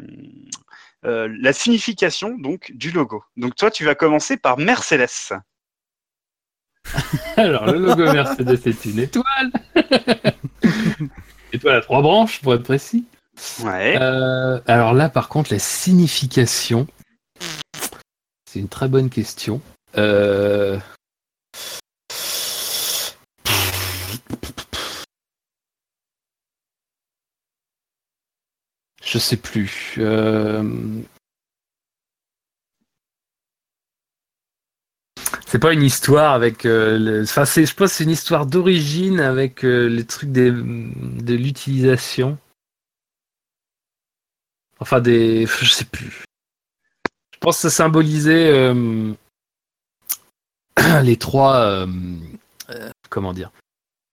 euh, 1.06 1.30
la 1.40 1.54
signification 1.54 2.38
donc 2.38 2.72
du 2.74 2.92
logo. 2.92 3.24
Donc, 3.38 3.56
toi, 3.56 3.72
tu 3.72 3.86
vas 3.86 3.96
commencer 3.96 4.38
par 4.38 4.58
Mercedes. 4.58 5.34
Alors, 7.38 7.66
le 7.66 7.80
logo 7.80 8.12
Mercedes 8.12 8.60
est 8.66 8.86
une 8.86 9.00
étoile. 9.00 9.52
étoile 11.54 11.76
à 11.76 11.82
trois 11.82 12.02
branches, 12.02 12.42
pour 12.42 12.54
être 12.54 12.64
précis. 12.64 13.06
Ouais. 13.64 13.98
Euh, 14.00 14.60
alors 14.68 14.94
là, 14.94 15.10
par 15.10 15.28
contre, 15.28 15.52
la 15.52 15.60
signification, 15.60 16.88
c'est 18.46 18.60
une 18.60 18.70
très 18.70 18.88
bonne 18.88 19.10
question. 19.10 19.62
Euh, 19.98 20.78
Je 29.14 29.20
sais 29.20 29.38
plus. 29.38 29.94
Euh, 30.00 30.64
C'est 35.46 35.60
pas 35.60 35.72
une 35.72 35.84
histoire 35.84 36.34
avec. 36.34 36.66
euh, 36.66 36.98
le- 36.98 37.22
Enfin, 37.22 37.46
c'est, 37.46 37.68
je 37.68 37.76
pense 37.76 37.92
que 37.92 37.98
c'est 37.98 38.04
une 38.06 38.10
histoire 38.10 38.48
d'origine 38.48 39.20
avec 39.20 39.64
euh, 39.64 39.86
les 39.88 40.04
trucs 40.04 40.32
des... 40.32 40.50
de 40.50 41.36
l'utilisation. 41.36 42.40
Enfin, 44.80 45.00
des. 45.00 45.46
Je 45.46 45.70
sais 45.70 45.86
plus. 45.86 46.24
Je 47.36 47.38
pense 47.40 47.58
que 47.58 47.62
ça 47.62 47.70
symbolisait 47.70 48.74
les 51.04 51.18
trois. 51.18 51.86
comment 53.12 53.34
dire 53.34 53.52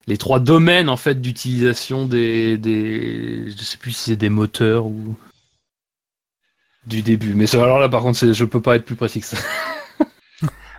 les 0.07 0.17
trois 0.17 0.39
domaines 0.39 0.89
en 0.89 0.97
fait 0.97 1.21
d'utilisation 1.21 2.05
des, 2.05 2.57
des, 2.57 3.51
je 3.51 3.63
sais 3.63 3.77
plus 3.77 3.91
si 3.91 4.11
c'est 4.11 4.15
des 4.15 4.29
moteurs 4.29 4.85
ou 4.85 5.15
du 6.85 7.01
début. 7.03 7.33
Mais 7.35 7.47
ça, 7.47 7.61
alors 7.63 7.79
là, 7.79 7.87
par 7.89 8.01
contre, 8.01 8.31
je 8.33 8.45
peux 8.45 8.61
pas 8.61 8.75
être 8.75 8.85
plus 8.85 8.95
précis 8.95 9.21
que 9.21 9.27
ça. 9.27 9.37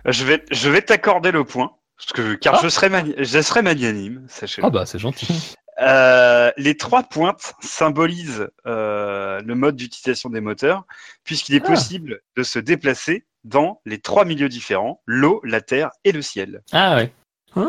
Je 0.05 0.25
vais, 0.25 0.43
je 0.51 0.69
vais 0.69 0.81
t'accorder 0.81 1.31
le 1.31 1.45
point, 1.45 1.71
parce 1.97 2.11
que, 2.11 2.33
car 2.33 2.55
Ah. 2.55 2.59
je, 2.61 2.67
serai 2.67 2.89
mani- 2.89 3.15
je 3.17 3.41
serai 3.41 3.61
magnanime, 3.61 4.25
sachez-le. 4.27 4.67
Ah 4.67 4.69
bah, 4.69 4.85
c'est 4.85 4.99
gentil. 4.99 5.55
Euh, 5.81 6.51
les 6.57 6.75
trois 6.75 7.03
pointes 7.03 7.53
symbolisent 7.61 8.49
euh, 8.67 9.39
le 9.45 9.55
mode 9.55 9.77
d'utilisation 9.77 10.29
des 10.29 10.41
moteurs, 10.41 10.83
puisqu'il 11.23 11.55
est 11.55 11.61
Ah. 11.63 11.69
possible 11.69 12.19
de 12.35 12.43
se 12.43 12.59
déplacer 12.59 13.25
dans 13.45 13.79
les 13.85 13.97
trois 14.01 14.25
milieux 14.25 14.49
différents, 14.49 15.01
l'eau, 15.05 15.39
la 15.45 15.61
terre 15.61 15.89
et 16.03 16.11
le 16.11 16.21
ciel. 16.21 16.63
Ah 16.73 16.97
ouais. 16.97 17.13
Ah. 17.55 17.61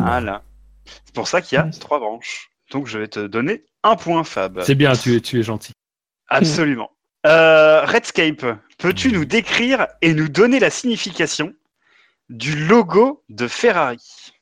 Voilà. 0.00 0.42
C'est 0.84 1.14
pour 1.14 1.28
ça 1.28 1.40
qu'il 1.40 1.56
y 1.56 1.58
a 1.58 1.64
trois 1.64 1.98
branches. 2.00 2.50
Donc 2.70 2.86
je 2.86 2.98
vais 2.98 3.08
te 3.08 3.26
donner 3.26 3.64
un 3.82 3.96
point, 3.96 4.24
Fab. 4.24 4.60
C'est 4.62 4.74
bien, 4.74 4.92
tu 4.94 5.14
es, 5.16 5.20
tu 5.20 5.38
es 5.38 5.42
gentil. 5.42 5.72
Absolument. 6.28 6.90
Euh, 7.26 7.84
Redscape, 7.84 8.44
peux-tu 8.78 9.12
nous 9.12 9.24
décrire 9.24 9.86
et 10.00 10.14
nous 10.14 10.28
donner 10.28 10.58
la 10.58 10.70
signification 10.70 11.52
du 12.30 12.66
logo 12.66 13.22
de 13.28 13.46
Ferrari? 13.46 14.32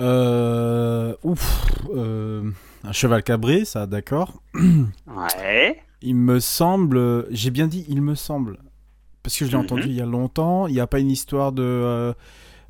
Euh, 0.00 1.14
ouf, 1.22 1.64
euh, 1.94 2.50
un 2.82 2.92
cheval 2.92 3.22
cabré, 3.22 3.64
ça, 3.64 3.86
d'accord. 3.86 4.42
Ouais. 5.06 5.80
Il 6.02 6.16
me 6.16 6.38
semble, 6.40 7.26
j'ai 7.30 7.50
bien 7.50 7.66
dit, 7.66 7.86
il 7.88 8.02
me 8.02 8.14
semble, 8.14 8.58
parce 9.22 9.38
que 9.38 9.46
je 9.46 9.50
l'ai 9.52 9.56
Mhm. 9.56 9.64
entendu 9.64 9.84
il 9.86 9.94
y 9.94 10.02
a 10.02 10.06
longtemps. 10.06 10.66
Il 10.66 10.74
n'y 10.74 10.80
a 10.80 10.86
pas 10.86 10.98
une 10.98 11.10
histoire 11.10 11.52
de 11.52 12.14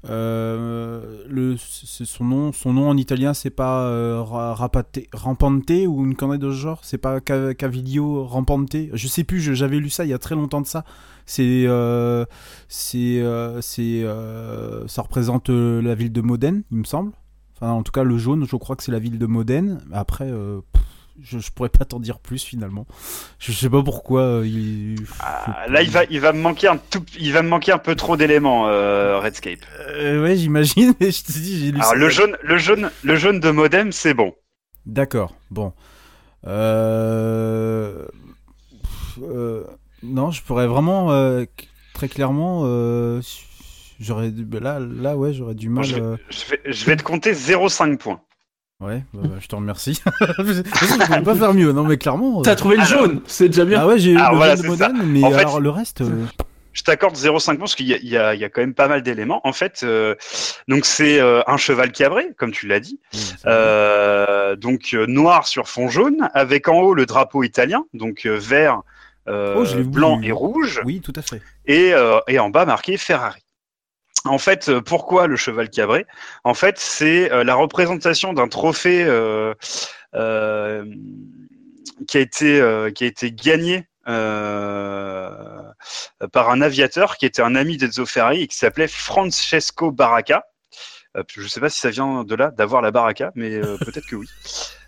le 0.09 1.57
c'est 1.59 2.05
son 2.05 2.25
nom, 2.25 2.53
son 2.53 2.73
nom 2.73 2.89
en 2.89 2.97
italien, 2.97 3.35
c'est 3.35 3.51
pas 3.51 3.85
euh, 3.87 4.23
Ra- 4.23 4.55
Rapate, 4.55 5.01
Rampante 5.13 5.71
ou 5.89 6.05
une 6.05 6.15
connerie 6.15 6.39
de 6.39 6.51
ce 6.51 6.57
genre? 6.57 6.81
C'est 6.83 6.99
pas 6.99 7.21
Ca- 7.27 7.55
Caviglio 7.55 8.25
Rampante? 8.25 8.77
Je 8.93 9.09
sais 9.09 9.25
plus. 9.25 9.41
J'avais 9.41 9.79
lu 9.79 9.91
ça 9.91 10.05
il 10.05 10.11
y 10.11 10.15
a 10.15 10.19
très 10.19 10.35
longtemps 10.35 10.61
de 10.61 10.67
ça. 10.67 10.85
C'est 11.27 11.65
euh, 11.67 12.25
c'est 12.69 13.21
euh, 13.23 13.61
euh, 13.79 14.85
ça 14.89 15.03
représente 15.03 15.51
euh, 15.51 15.81
la 15.81 15.95
ville 15.95 16.13
de 16.13 16.21
Modène, 16.21 16.63
il 16.71 16.79
me 16.79 16.85
semble. 16.85 17.13
Enfin, 17.57 17.71
en 17.73 17.83
tout 17.83 17.93
cas, 17.93 18.03
le 18.03 18.19
jaune, 18.19 18.47
je 18.47 18.57
crois 18.57 18.77
que 18.77 18.83
c'est 18.83 18.93
la 18.93 18.99
ville 18.99 19.19
de 19.19 19.27
Modène. 19.27 19.81
Après, 19.93 20.29
euh, 20.31 20.61
je, 21.23 21.39
je 21.39 21.51
pourrais 21.53 21.69
pas 21.69 21.85
t'en 21.85 22.01
dire 22.01 22.19
plus 22.19 22.43
finalement. 22.43 22.87
Je 23.39 23.53
sais 23.53 23.69
pas 23.71 23.83
pourquoi. 23.83 24.21
euh, 24.23 24.47
il... 24.47 24.97
Ah, 25.21 25.67
là, 25.69 25.83
il 25.83 25.91
va, 25.91 26.05
il 26.11 26.21
va 26.21 26.33
me 26.33 26.41
manquer 26.41 26.69
un 26.69 26.77
tout, 26.77 27.05
il 27.19 27.33
va 27.33 27.43
me 27.43 27.49
manquer 27.49 27.73
un 27.73 27.79
peu 27.79 27.95
trop 27.95 28.17
d'éléments, 28.17 28.69
euh, 28.69 29.19
Redscape. 29.21 29.61
Euh, 29.91 30.23
ouais, 30.23 30.37
j'imagine. 30.37 30.95
Je 31.01 31.23
te 31.23 31.33
dis, 31.33 31.73
lu 31.73 31.79
Alors 31.81 31.95
le 31.95 32.09
jaune, 32.09 32.37
le 32.43 32.57
jaune, 32.59 32.91
le 33.03 33.17
jaune 33.17 33.41
de 33.41 33.51
modem, 33.51 33.93
c'est 33.93 34.15
bon. 34.15 34.35
D'accord. 34.87 35.35
Bon. 35.51 35.73
Euh... 36.47 38.05
euh, 39.23 39.65
Non, 40.03 40.31
je 40.31 40.43
pourrais 40.43 40.67
vraiment 40.67 41.13
euh, 41.13 41.45
très 41.95 42.09
clairement. 42.09 42.65
J'aurais 44.01 44.31
du- 44.33 44.45
bah 44.45 44.59
là, 44.61 44.81
là, 44.81 45.17
ouais, 45.17 45.33
j'aurais 45.33 45.55
du 45.55 45.69
Bon, 45.69 45.77
mal. 45.77 45.85
je, 45.85 45.95
vais, 45.95 46.17
je 46.29 46.45
vais- 46.51 46.61
je 46.73 46.85
vais 46.85 46.97
te 46.97 47.03
compter 47.05 47.33
0,5 47.33 47.97
points. 47.97 48.21
Ouais, 48.81 49.03
bah, 49.15 49.23
bah, 49.25 49.37
je 49.41 49.47
te 49.47 49.55
remercie. 49.55 50.01
je 50.39 51.05
pourrais 51.07 51.23
pas 51.23 51.35
faire 51.35 51.55
mieux. 51.55 51.73
Non, 51.73 51.85
mais 51.85 51.97
clairement. 51.97 52.41
euh, 52.41 52.43
T'as 52.43 52.57
trouvé 52.57 52.77
le 52.77 52.85
jaune, 52.85 53.21
c'est 53.27 53.49
déjà 53.49 53.65
bien. 53.65 53.81
Ah 53.81 53.87
ouais, 53.87 53.99
j'ai 53.99 54.11
eu 54.13 54.19
Ah, 54.19 54.31
le 54.33 54.37
voilà, 54.37 54.57
jaune 54.57 54.65
de. 54.65 54.69
Modène, 54.69 55.03
mais 55.05 55.25
En 55.25 55.31
fait- 55.31 55.39
alors 55.39 55.61
le 55.61 55.71
reste. 55.71 56.01
euh, 56.01 56.27
Je 56.73 56.83
t'accorde 56.83 57.15
0,5 57.17 57.45
points 57.55 57.57
parce 57.61 57.75
qu'il 57.77 57.87
y, 57.87 57.95
a- 57.95 57.99
il 57.99 58.09
y 58.09 58.17
a, 58.17 58.35
il 58.35 58.41
y 58.41 58.45
a 58.45 58.49
quand 58.49 58.61
même 58.61 58.75
pas 58.75 58.89
mal 58.89 59.03
d'éléments. 59.03 59.41
En 59.45 59.53
fait, 59.53 59.83
euh, 59.85 60.17
donc 60.67 60.87
c'est 60.87 61.21
euh, 61.21 61.41
un 61.47 61.57
cheval 61.57 61.93
cabré, 61.93 62.31
comme 62.37 62.51
tu 62.51 62.67
l'as 62.67 62.81
dit. 62.81 62.99
Euh, 63.47 64.57
donc 64.57 64.91
euh, 64.93 65.07
noir 65.07 65.47
sur 65.47 65.69
fond 65.69 65.89
jaune, 65.89 66.29
avec 66.35 66.67
en 66.69 66.81
haut 66.81 66.95
le 66.95 67.07
drapeau 67.07 67.45
italien, 67.45 67.85
donc 67.95 68.27
euh, 68.27 68.37
vert, 68.39 68.81
euh, 69.29 69.55
Oh, 69.57 69.83
blanc 69.85 70.21
et 70.23 70.33
rouge, 70.33 70.81
Oui, 70.85 71.01
tout 71.01 71.13
à 71.15 71.23
fait. 71.23 71.41
et, 71.67 71.95
euh, 71.95 72.19
et 72.27 72.41
en 72.41 72.51
bas 72.51 72.67
marqué 72.67 72.97
Ferrari. 72.97 73.41
En 74.27 74.39
fait, 74.39 74.69
euh, 74.71 74.81
pourquoi 74.81 75.27
le 75.27 75.37
cheval 75.37 75.69
cabré? 75.69 76.07
En 76.45 76.55
fait, 76.55 76.79
c'est 76.79 77.31
euh, 77.31 77.45
la 77.45 77.55
représentation 77.55 78.33
d'un 78.33 78.49
trophée 78.49 79.05
euh, 79.05 79.55
euh, 80.15 80.85
qui 82.09 82.17
a 82.17 82.21
été 82.21 82.61
euh, 82.61 82.91
qui 82.91 83.05
a 83.05 83.07
été 83.07 83.33
gagné 83.33 83.87
euh, 84.09 85.31
par 86.33 86.51
un 86.51 86.63
aviateur 86.63 87.19
qui 87.19 87.27
était 87.27 87.43
un 87.43 87.55
ami 87.55 87.77
d'Enzo 87.77 88.07
Ferrari 88.07 88.43
et 88.43 88.47
qui 88.47 88.57
s'appelait 88.57 88.89
Francesco 88.89 89.91
Baracca. 89.91 90.45
Euh, 91.17 91.23
je 91.29 91.43
ne 91.43 91.49
sais 91.49 91.61
pas 91.61 91.69
si 91.69 91.81
ça 91.81 91.91
vient 91.91 92.25
de 92.25 92.35
là, 92.35 92.51
d'avoir 92.51 92.81
la 92.83 92.91
Baracca, 92.91 93.31
mais 93.35 93.55
euh, 93.55 93.77
peut-être 93.85 94.07
que 94.07 94.17
oui. 94.17 94.29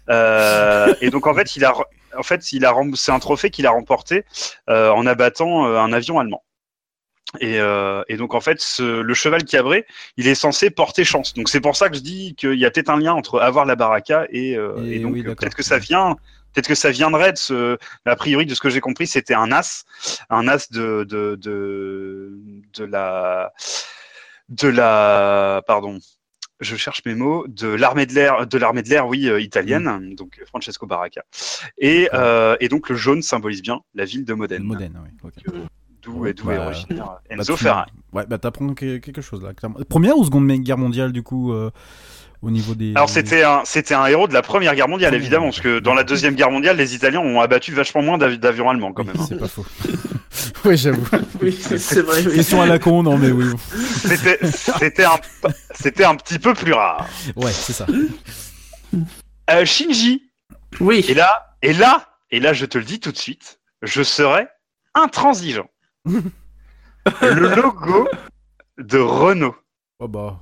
Euh, 0.08 0.94
et 1.00 1.10
donc 1.10 1.26
en 1.26 1.34
fait, 1.34 1.56
il 1.56 1.64
a, 1.64 1.74
en 2.16 2.22
fait, 2.22 2.52
il 2.52 2.64
a, 2.64 2.74
c'est 2.94 3.12
un 3.12 3.18
trophée 3.18 3.50
qu'il 3.50 3.66
a 3.66 3.70
remporté 3.70 4.24
euh, 4.70 4.90
en 4.90 5.06
abattant 5.06 5.66
euh, 5.66 5.78
un 5.78 5.92
avion 5.92 6.18
allemand. 6.18 6.42
Et, 7.40 7.58
euh, 7.60 8.02
et 8.08 8.16
donc 8.16 8.34
en 8.34 8.40
fait, 8.40 8.60
ce- 8.60 9.00
le 9.00 9.14
cheval 9.14 9.44
cabré, 9.44 9.84
il 10.16 10.28
est 10.28 10.34
censé 10.36 10.70
porter 10.70 11.04
chance. 11.04 11.34
Donc 11.34 11.48
c'est 11.48 11.60
pour 11.60 11.76
ça 11.76 11.88
que 11.90 11.96
je 11.96 12.00
dis 12.00 12.34
qu'il 12.36 12.54
y 12.54 12.64
a 12.64 12.70
peut-être 12.70 12.88
un 12.90 12.98
lien 12.98 13.12
entre 13.14 13.40
avoir 13.40 13.64
la 13.66 13.74
Baraka 13.76 14.26
et, 14.30 14.56
euh, 14.56 14.76
Et 14.86 14.96
et 14.96 14.98
donc 15.00 15.14
oui, 15.14 15.20
euh, 15.26 15.34
peut-être 15.34 15.56
que 15.56 15.62
ça 15.64 15.78
vient, 15.78 16.16
peut-être 16.54 16.68
que 16.68 16.74
ça 16.76 16.90
viendrait 16.90 17.32
de 17.32 17.38
ce. 17.38 17.78
A 18.04 18.16
priori, 18.16 18.46
de 18.46 18.54
ce 18.54 18.60
que 18.60 18.70
j'ai 18.70 18.80
compris, 18.80 19.06
c'était 19.08 19.34
un 19.34 19.50
as, 19.52 19.84
un 20.30 20.46
as 20.48 20.70
de 20.70 21.04
de 21.08 21.34
de, 21.34 22.38
de 22.78 22.84
la 22.84 23.52
de 24.48 24.68
la 24.68 25.62
pardon. 25.66 25.98
Je 26.60 26.74
cherche 26.76 27.02
mes 27.04 27.14
mots 27.14 27.44
de 27.48 27.68
l'armée 27.68 28.06
de 28.06 28.14
l'air, 28.14 28.46
de 28.46 28.56
l'armée 28.56 28.82
de 28.82 28.88
l'air, 28.88 29.06
oui, 29.08 29.28
euh, 29.28 29.40
italienne, 29.42 30.14
donc 30.14 30.40
Francesco 30.46 30.86
Baracca. 30.86 31.22
Et, 31.76 32.08
euh, 32.14 32.56
donc 32.70 32.88
le 32.88 32.96
jaune 32.96 33.20
symbolise 33.20 33.60
bien 33.60 33.80
la 33.94 34.06
ville 34.06 34.24
de 34.24 34.32
Modène, 34.32 34.62
Modène, 34.62 34.98
oui. 35.04 35.58
D'où 36.06 36.26
est, 36.26 36.32
d'où 36.34 36.50
est 36.50 36.56
Bah, 36.56 36.66
originaire 36.66 37.04
Bah, 37.04 37.22
Enzo 37.30 37.56
Ferrari. 37.56 37.90
Ouais, 38.12 38.24
bah 38.26 38.38
t'apprends 38.38 38.72
que- 38.74 38.96
quelque 38.98 39.20
chose 39.20 39.42
là, 39.42 39.52
clairement. 39.52 39.78
Première 39.88 40.16
ou 40.16 40.24
seconde 40.24 40.46
guerre 40.50 40.78
mondiale 40.78 41.12
du 41.12 41.22
coup 41.22 41.52
euh, 41.52 41.70
au 42.42 42.50
niveau 42.50 42.74
des. 42.74 42.92
Alors 42.94 43.10
c'était 43.10 43.42
un, 43.42 43.62
c'était 43.64 43.94
un 43.94 44.06
héros 44.06 44.28
de 44.28 44.32
la 44.34 44.42
Première 44.42 44.74
Guerre 44.74 44.88
mondiale, 44.88 45.10
Première 45.10 45.22
évidemment, 45.22 45.44
Guerre 45.46 45.52
parce 45.52 45.60
que 45.62 45.78
dans 45.80 45.94
la 45.94 46.04
Deuxième 46.04 46.34
Guerre 46.34 46.50
mondiale, 46.50 46.76
les 46.76 46.94
Italiens 46.94 47.20
ont 47.20 47.40
abattu 47.40 47.72
vachement 47.74 48.02
moins 48.02 48.18
d'avi- 48.18 48.38
d'avions 48.38 48.70
allemands 48.70 48.92
quand 48.92 49.02
Oui, 49.02 49.08
même. 49.12 49.20
hein. 49.20 49.26
C'est 49.28 49.38
pas 49.38 49.48
faux. 49.48 49.66
ouais, 50.66 50.76
j'avoue. 50.76 51.06
Oui, 51.42 51.52
c'est 51.52 52.00
vrai. 52.02 52.22
Oui. 52.26 52.34
Question 52.36 52.60
à 52.60 52.66
la 52.66 52.78
con, 52.78 53.02
non 53.02 53.16
mais 53.16 53.31
oui. 53.31 53.47
C'était, 54.05 54.39
c'était 54.47 55.05
un, 55.05 55.16
c'était 55.74 56.05
un 56.05 56.14
petit 56.14 56.39
peu 56.39 56.52
plus 56.55 56.72
rare. 56.72 57.06
Ouais, 57.36 57.50
c'est 57.52 57.72
ça. 57.72 57.86
Euh, 59.50 59.64
Shinji, 59.64 60.22
Oui. 60.81 61.05
et 61.08 61.14
là, 61.14 61.55
et 61.62 61.72
là, 61.72 62.06
et 62.31 62.40
là, 62.40 62.52
je 62.52 62.66
te 62.66 62.76
le 62.78 62.84
dis 62.84 63.00
tout 63.00 63.12
de 63.12 63.16
suite, 63.16 63.60
je 63.82 64.02
serai 64.02 64.47
intransigeant. 64.94 65.66
Le 66.07 67.55
logo 67.55 68.09
de 68.78 68.99
Renault. 68.99 69.57
Oh 70.01 70.09
bah. 70.09 70.41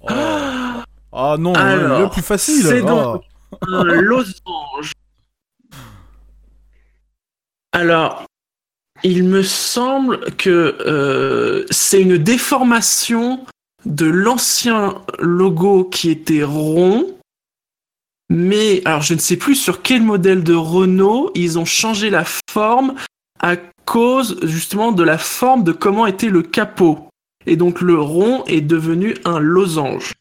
Oh. 0.00 0.08
Ah 1.14 1.36
non, 1.38 1.52
Alors, 1.54 2.00
le 2.00 2.08
plus 2.08 2.22
facile. 2.22 2.62
c'est 2.62 2.80
oh. 2.80 2.86
donc- 2.86 3.24
un 3.68 3.84
losange. 3.84 4.92
Alors, 7.72 8.24
il 9.02 9.24
me 9.24 9.42
semble 9.42 10.20
que 10.36 10.76
euh, 10.86 11.66
c'est 11.70 12.00
une 12.00 12.16
déformation 12.16 13.44
de 13.84 14.06
l'ancien 14.06 15.02
logo 15.18 15.84
qui 15.84 16.10
était 16.10 16.44
rond. 16.44 17.18
Mais 18.30 18.80
alors, 18.86 19.02
je 19.02 19.12
ne 19.12 19.18
sais 19.18 19.36
plus 19.36 19.54
sur 19.54 19.82
quel 19.82 20.02
modèle 20.02 20.42
de 20.42 20.54
Renault 20.54 21.30
ils 21.34 21.58
ont 21.58 21.66
changé 21.66 22.08
la 22.08 22.24
forme 22.50 22.94
à 23.42 23.56
cause 23.84 24.38
justement 24.44 24.92
de 24.92 25.02
la 25.02 25.18
forme 25.18 25.64
de 25.64 25.72
comment 25.72 26.06
était 26.06 26.28
le 26.28 26.42
capot. 26.42 27.08
Et 27.46 27.56
donc 27.56 27.80
le 27.80 27.98
rond 27.98 28.44
est 28.46 28.60
devenu 28.60 29.14
un 29.24 29.40
losange 29.40 30.14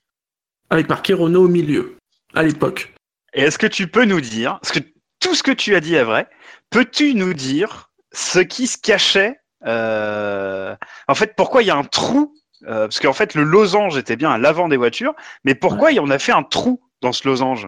avec 0.72 0.90
marqué 0.90 1.14
Renault 1.14 1.46
au 1.46 1.48
milieu 1.48 1.98
à 2.34 2.44
l'époque. 2.44 2.94
Et 3.34 3.42
est-ce 3.42 3.60
que 3.60 3.68
tu 3.68 3.88
peux 3.88 4.06
nous 4.06 4.22
dire, 4.22 4.60
parce 4.62 4.72
que 4.72 4.84
tout 5.20 5.36
ce 5.36 5.44
que 5.44 5.52
tu 5.52 5.76
as 5.76 5.80
dit 5.80 5.96
est 5.96 6.04
vrai, 6.04 6.28
peux-tu 6.70 7.14
nous 7.14 7.34
dire 7.34 7.92
ce 8.12 8.40
qui 8.40 8.68
se 8.68 8.78
cachait 8.78 9.40
euh, 9.66 10.76
En 11.08 11.16
fait, 11.16 11.36
pourquoi 11.36 11.62
il 11.62 11.68
y 11.68 11.72
a 11.72 11.78
un 11.78 11.84
trou 11.84 12.34
euh, 12.64 12.88
Parce 12.88 13.00
qu'en 13.00 13.14
fait, 13.14 13.36
le 13.36 13.44
losange 13.44 13.98
était 13.98 14.16
bien 14.16 14.32
à 14.32 14.38
l'avant 14.38 14.68
des 14.68 14.78
voitures, 14.78 15.14
mais 15.44 15.56
pourquoi 15.56 15.92
on 16.00 16.10
a 16.10 16.20
fait 16.20 16.32
un 16.32 16.44
trou 16.44 16.82
dans 17.02 17.14
ce 17.14 17.28
losange? 17.28 17.68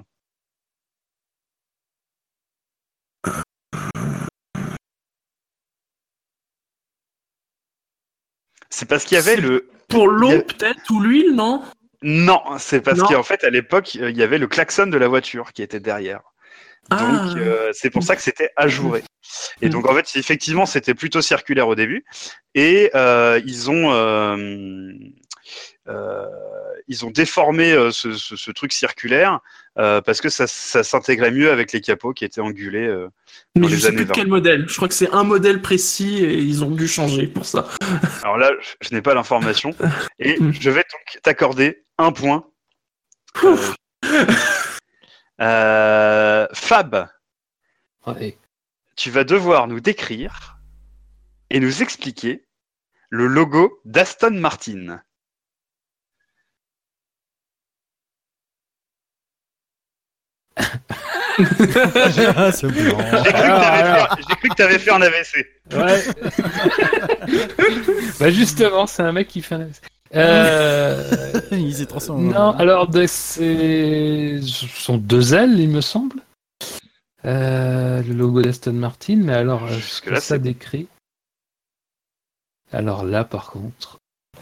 C'est 8.75 8.87
parce 8.87 9.03
qu'il 9.05 9.15
y 9.15 9.19
avait 9.19 9.35
le. 9.35 9.69
Pour 9.87 10.07
l'eau 10.07 10.31
a- 10.31 10.39
peut-être 10.39 10.89
ou 10.89 10.99
l'huile, 10.99 11.35
non? 11.35 11.61
Non, 12.01 12.41
c'est 12.57 12.81
parce 12.81 12.99
qu'en 13.03 13.21
fait, 13.21 13.43
à 13.43 13.51
l'époque, 13.51 13.95
euh, 14.01 14.09
il 14.09 14.17
y 14.17 14.23
avait 14.23 14.39
le 14.39 14.47
klaxon 14.47 14.87
de 14.87 14.97
la 14.97 15.07
voiture 15.07 15.53
qui 15.53 15.61
était 15.61 15.79
derrière. 15.79 16.21
Donc, 16.89 16.99
Ah. 17.01 17.33
euh, 17.37 17.69
c'est 17.71 17.91
pour 17.91 18.01
ça 18.01 18.15
que 18.15 18.21
c'était 18.23 18.49
ajouré. 18.57 19.03
Et 19.61 19.69
donc, 19.69 19.87
en 19.87 19.93
fait, 19.93 20.09
effectivement, 20.15 20.65
c'était 20.65 20.95
plutôt 20.95 21.21
circulaire 21.21 21.67
au 21.67 21.75
début. 21.75 22.03
Et 22.55 22.89
euh, 22.95 23.39
ils 23.45 23.69
ont. 23.69 23.91
Euh, 25.87 26.25
ils 26.87 27.05
ont 27.05 27.11
déformé 27.11 27.71
euh, 27.73 27.91
ce, 27.91 28.13
ce- 28.13 28.35
ce 28.35 28.51
truc 28.51 28.71
circulaire 28.73 29.39
euh, 29.77 30.01
parce 30.01 30.21
que 30.21 30.29
ça, 30.29 30.47
ça 30.47 30.83
s'intégrait 30.83 31.31
mieux 31.31 31.51
avec 31.51 31.71
les 31.73 31.81
capots 31.81 32.13
qui 32.13 32.23
étaient 32.25 32.41
angulés. 32.41 32.87
euh, 32.87 33.09
Mais 33.55 33.61
dans 33.63 33.67
je 33.67 33.75
les 33.75 33.81
sais 33.81 33.87
années 33.87 33.95
plus 33.97 34.03
de 34.05 34.09
20. 34.09 34.13
quel 34.13 34.27
modèle. 34.27 34.65
Je 34.69 34.75
crois 34.75 34.87
que 34.87 34.93
c'est 34.93 35.11
un 35.11 35.23
modèle 35.23 35.61
précis 35.61 36.23
et 36.23 36.37
ils 36.39 36.63
ont 36.63 36.71
dû 36.71 36.87
changer 36.87 37.27
pour 37.27 37.45
ça. 37.45 37.67
Alors 38.23 38.37
là, 38.37 38.51
je, 38.61 38.87
je 38.87 38.93
n'ai 38.95 39.01
pas 39.01 39.13
l'information 39.13 39.75
et 40.19 40.37
je 40.59 40.69
vais 40.69 40.83
donc 40.91 41.21
t'accorder 41.21 41.83
un 41.97 42.11
point. 42.11 42.45
Euh, 43.43 43.57
euh, 45.41 46.47
Fab, 46.53 47.07
Ouais. 48.05 48.37
tu 48.95 49.09
vas 49.11 49.23
devoir 49.23 49.67
nous 49.67 49.79
décrire 49.79 50.57
et 51.49 51.59
nous 51.59 51.81
expliquer 51.81 52.45
le 53.09 53.27
logo 53.27 53.79
d'Aston 53.85 54.31
Martin. 54.31 55.01
Ah, 55.01 55.01
c'est 60.11 60.21
blanc. 60.23 60.41
J'ai 61.39 61.45
cru 61.45 61.49
que 61.49 62.55
t'avais 62.55 63.99
fait- 64.07 64.23
j'ai 64.29 64.35
cru 64.35 64.49
que 64.49 64.55
tu 64.55 64.61
avais 64.61 64.79
fait 64.79 64.91
un 64.91 65.01
AVC. 65.01 65.47
Ouais. 65.73 66.03
bah 68.19 68.29
justement, 68.29 68.85
c'est 68.87 69.01
un 69.03 69.11
mec 69.11 69.27
qui 69.27 69.41
fait 69.41 69.55
un 69.55 69.61
AVC. 69.61 69.81
Euh... 70.15 71.41
Il 71.51 71.73
s'est 71.75 71.87
transformé. 71.87 72.33
non, 72.33 72.51
alors 72.51 72.87
ce 72.93 74.39
sont 74.75 74.97
deux 74.97 75.33
ailes, 75.33 75.59
il 75.59 75.69
me 75.69 75.81
semble. 75.81 76.17
Euh, 77.25 78.03
le 78.03 78.13
logo 78.13 78.41
d'Aston 78.41 78.73
Martin, 78.73 79.15
mais 79.23 79.33
alors 79.33 79.63
euh, 79.63 79.79
ce 79.79 80.01
que 80.01 80.09
là, 80.09 80.19
ça 80.19 80.37
décrit. 80.37 80.87
Alors 82.71 83.05
là, 83.05 83.23
par 83.23 83.51
contre, 83.51 83.97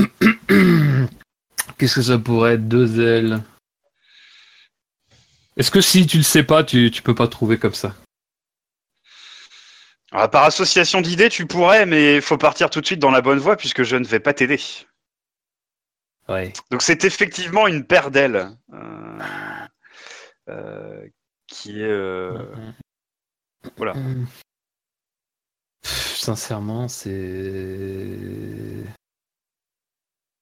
qu'est-ce 1.77 1.95
que 1.95 2.01
ça 2.01 2.17
pourrait 2.17 2.55
être 2.55 2.67
deux 2.67 2.99
ailes? 2.99 3.39
Est-ce 5.57 5.71
que 5.71 5.81
si 5.81 6.07
tu 6.07 6.17
le 6.17 6.23
sais 6.23 6.43
pas, 6.43 6.63
tu, 6.63 6.91
tu 6.91 7.01
peux 7.01 7.15
pas 7.15 7.27
trouver 7.27 7.57
comme 7.57 7.73
ça? 7.73 7.95
Alors, 10.11 10.29
par 10.29 10.43
association 10.43 11.01
d'idées, 11.01 11.29
tu 11.29 11.45
pourrais, 11.45 11.85
mais 11.85 12.15
il 12.15 12.21
faut 12.21 12.37
partir 12.37 12.69
tout 12.69 12.81
de 12.81 12.85
suite 12.85 12.99
dans 12.99 13.11
la 13.11 13.21
bonne 13.21 13.39
voie 13.39 13.55
puisque 13.55 13.83
je 13.83 13.95
ne 13.95 14.05
vais 14.05 14.19
pas 14.19 14.33
t'aider. 14.33 14.59
Ouais. 16.27 16.53
Donc 16.69 16.81
c'est 16.81 17.03
effectivement 17.03 17.67
une 17.67 17.85
paire 17.85 18.11
d'ailes 18.11 18.55
euh, 18.73 19.19
euh, 20.49 21.07
qui 21.47 21.81
est 21.81 21.83
euh, 21.83 22.45
voilà. 23.77 23.93
Sincèrement, 25.83 26.87
c'est. 26.87 28.17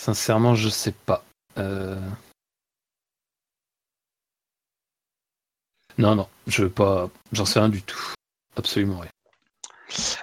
Sincèrement, 0.02 0.56
je 0.56 0.70
sais 0.70 0.92
pas. 0.92 1.24
Non, 6.00 6.16
non, 6.16 6.30
je 6.48 6.64
veux 6.64 6.70
pas. 6.70 7.10
J'en 7.34 7.44
sais 7.44 7.60
rien 7.60 7.68
du 7.68 7.84
tout. 7.84 8.14
Absolument 8.56 9.00
rien. 9.00 9.12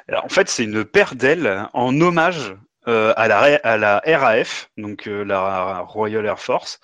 Alors, 0.09 0.25
en 0.25 0.31
fait, 0.31 0.49
c'est 0.49 0.65
une 0.65 0.87
paire 0.87 1.15
d'ailes 1.15 1.69
en 1.75 2.01
hommage 2.01 2.57
euh, 2.89 3.13
à, 3.17 3.29
la, 3.29 3.41
à 3.63 3.77
la 3.77 4.03
RAF, 4.07 4.71
donc 4.79 5.07
euh, 5.07 5.23
la 5.23 5.81
Royal 5.81 6.25
Air 6.25 6.39
Force, 6.39 6.81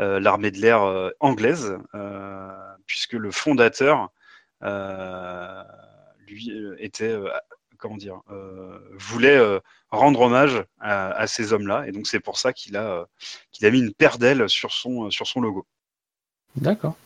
euh, 0.00 0.20
l'armée 0.20 0.50
de 0.50 0.58
l'air 0.58 1.10
anglaise, 1.20 1.76
puisque 2.86 3.12
le 3.12 3.30
fondateur, 3.30 4.08
lui, 6.26 6.50
était, 6.78 7.14
comment 7.76 7.98
dire, 7.98 8.22
voulait 8.92 9.60
rendre 9.90 10.22
hommage 10.22 10.64
à, 10.78 11.10
à 11.10 11.26
ces 11.26 11.52
hommes-là, 11.52 11.86
et 11.86 11.92
donc 11.92 12.06
c'est 12.06 12.20
pour 12.20 12.38
ça 12.38 12.54
qu'il 12.54 12.78
a, 12.78 13.06
qu'il 13.52 13.66
a 13.66 13.70
mis 13.70 13.80
une 13.80 13.92
paire 13.92 14.16
d'ailes 14.16 14.48
sur 14.48 14.72
son, 14.72 15.10
sur 15.10 15.26
son 15.26 15.42
logo. 15.42 15.66
D'accord. 16.56 16.96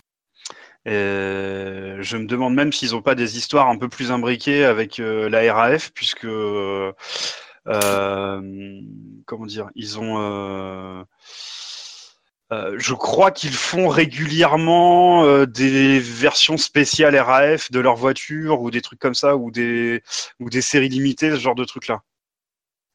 Euh, 0.86 1.96
je 2.02 2.16
me 2.18 2.26
demande 2.26 2.54
même 2.54 2.72
s'ils 2.72 2.90
n'ont 2.92 3.02
pas 3.02 3.14
des 3.14 3.38
histoires 3.38 3.68
un 3.68 3.78
peu 3.78 3.88
plus 3.88 4.10
imbriquées 4.12 4.64
avec 4.64 5.00
euh, 5.00 5.28
la 5.30 5.52
RAF, 5.54 5.92
puisque 5.94 6.24
euh, 6.26 6.92
comment 9.26 9.46
dire, 9.46 9.70
ils 9.74 9.98
ont. 9.98 10.18
euh, 12.52 12.78
je 12.78 12.94
crois 12.94 13.30
qu'ils 13.30 13.52
font 13.54 13.88
régulièrement 13.88 15.24
euh, 15.24 15.46
des 15.46 15.98
versions 16.00 16.56
spéciales 16.56 17.16
RAF 17.16 17.70
de 17.70 17.80
leur 17.80 17.96
voiture 17.96 18.60
ou 18.60 18.70
des 18.70 18.80
trucs 18.82 18.98
comme 19.00 19.14
ça 19.14 19.36
ou 19.36 19.50
des 19.50 20.02
ou 20.40 20.50
des 20.50 20.60
séries 20.62 20.88
limitées, 20.90 21.30
ce 21.30 21.36
genre 21.40 21.54
de 21.54 21.64
trucs 21.64 21.88
là. 21.88 22.02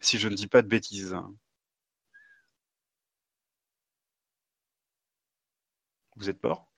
Si 0.01 0.19
je 0.19 0.29
ne 0.29 0.35
dis 0.35 0.47
pas 0.47 0.61
de 0.63 0.67
bêtises. 0.67 1.15
Vous 6.17 6.29
êtes 6.29 6.43
mort? 6.43 6.68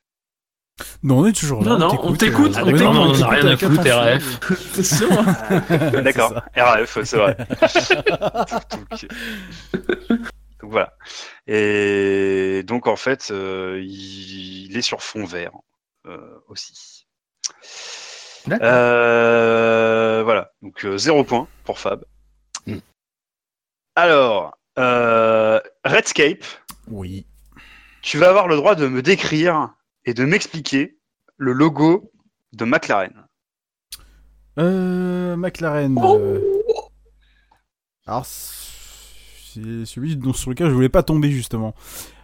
Non, 1.03 1.19
on 1.19 1.25
est 1.27 1.31
toujours 1.33 1.63
là. 1.63 1.71
Non, 1.71 1.79
non, 1.79 1.99
on 2.03 2.13
t'écoute, 2.13 2.55
euh, 2.57 2.61
on 2.61 2.65
t'écoute. 2.65 2.81
non, 2.81 2.93
Non, 2.93 3.01
on 3.01 3.11
t'écoute 3.13 3.21
n'a 3.21 3.29
rien 3.29 3.47
à 3.47 3.57
foutre. 3.57 3.89
RAF. 3.89 4.39
C'est 4.73 4.83
sûr. 4.83 6.01
D'accord, 6.03 6.33
RAF, 6.55 6.99
c'est 7.03 7.17
vrai. 7.17 7.37
donc, 8.71 9.05
donc 10.61 10.71
voilà. 10.71 10.93
Et 11.47 12.63
donc 12.65 12.87
en 12.87 12.95
fait, 12.95 13.29
euh, 13.31 13.79
il, 13.83 14.65
il 14.71 14.77
est 14.77 14.81
sur 14.81 15.01
fond 15.01 15.25
vert 15.25 15.51
euh, 16.07 16.17
aussi. 16.47 17.05
D'accord. 18.47 18.67
Euh, 18.71 20.21
voilà, 20.23 20.51
donc 20.61 20.83
euh, 20.85 20.97
zéro 20.97 21.23
point 21.23 21.47
pour 21.63 21.79
Fab. 21.79 22.03
Mm. 22.65 22.77
Alors, 23.95 24.57
euh, 24.79 25.59
Redscape, 25.83 26.43
Oui. 26.87 27.25
tu 28.01 28.17
vas 28.17 28.29
avoir 28.29 28.47
le 28.47 28.55
droit 28.55 28.73
de 28.75 28.87
me 28.87 29.01
décrire 29.01 29.69
et 30.05 30.13
de 30.13 30.25
m'expliquer 30.25 30.97
le 31.37 31.53
logo 31.53 32.11
de 32.53 32.65
McLaren. 32.65 33.13
Euh, 34.59 35.35
McLaren. 35.37 35.97
euh, 36.03 36.39
Alors, 38.05 38.25
c'est 38.25 39.85
celui 39.85 40.15
dont, 40.15 40.33
sur 40.33 40.49
lequel 40.49 40.67
je 40.69 40.73
voulais 40.73 40.89
pas 40.89 41.03
tomber 41.03 41.31
justement. 41.31 41.73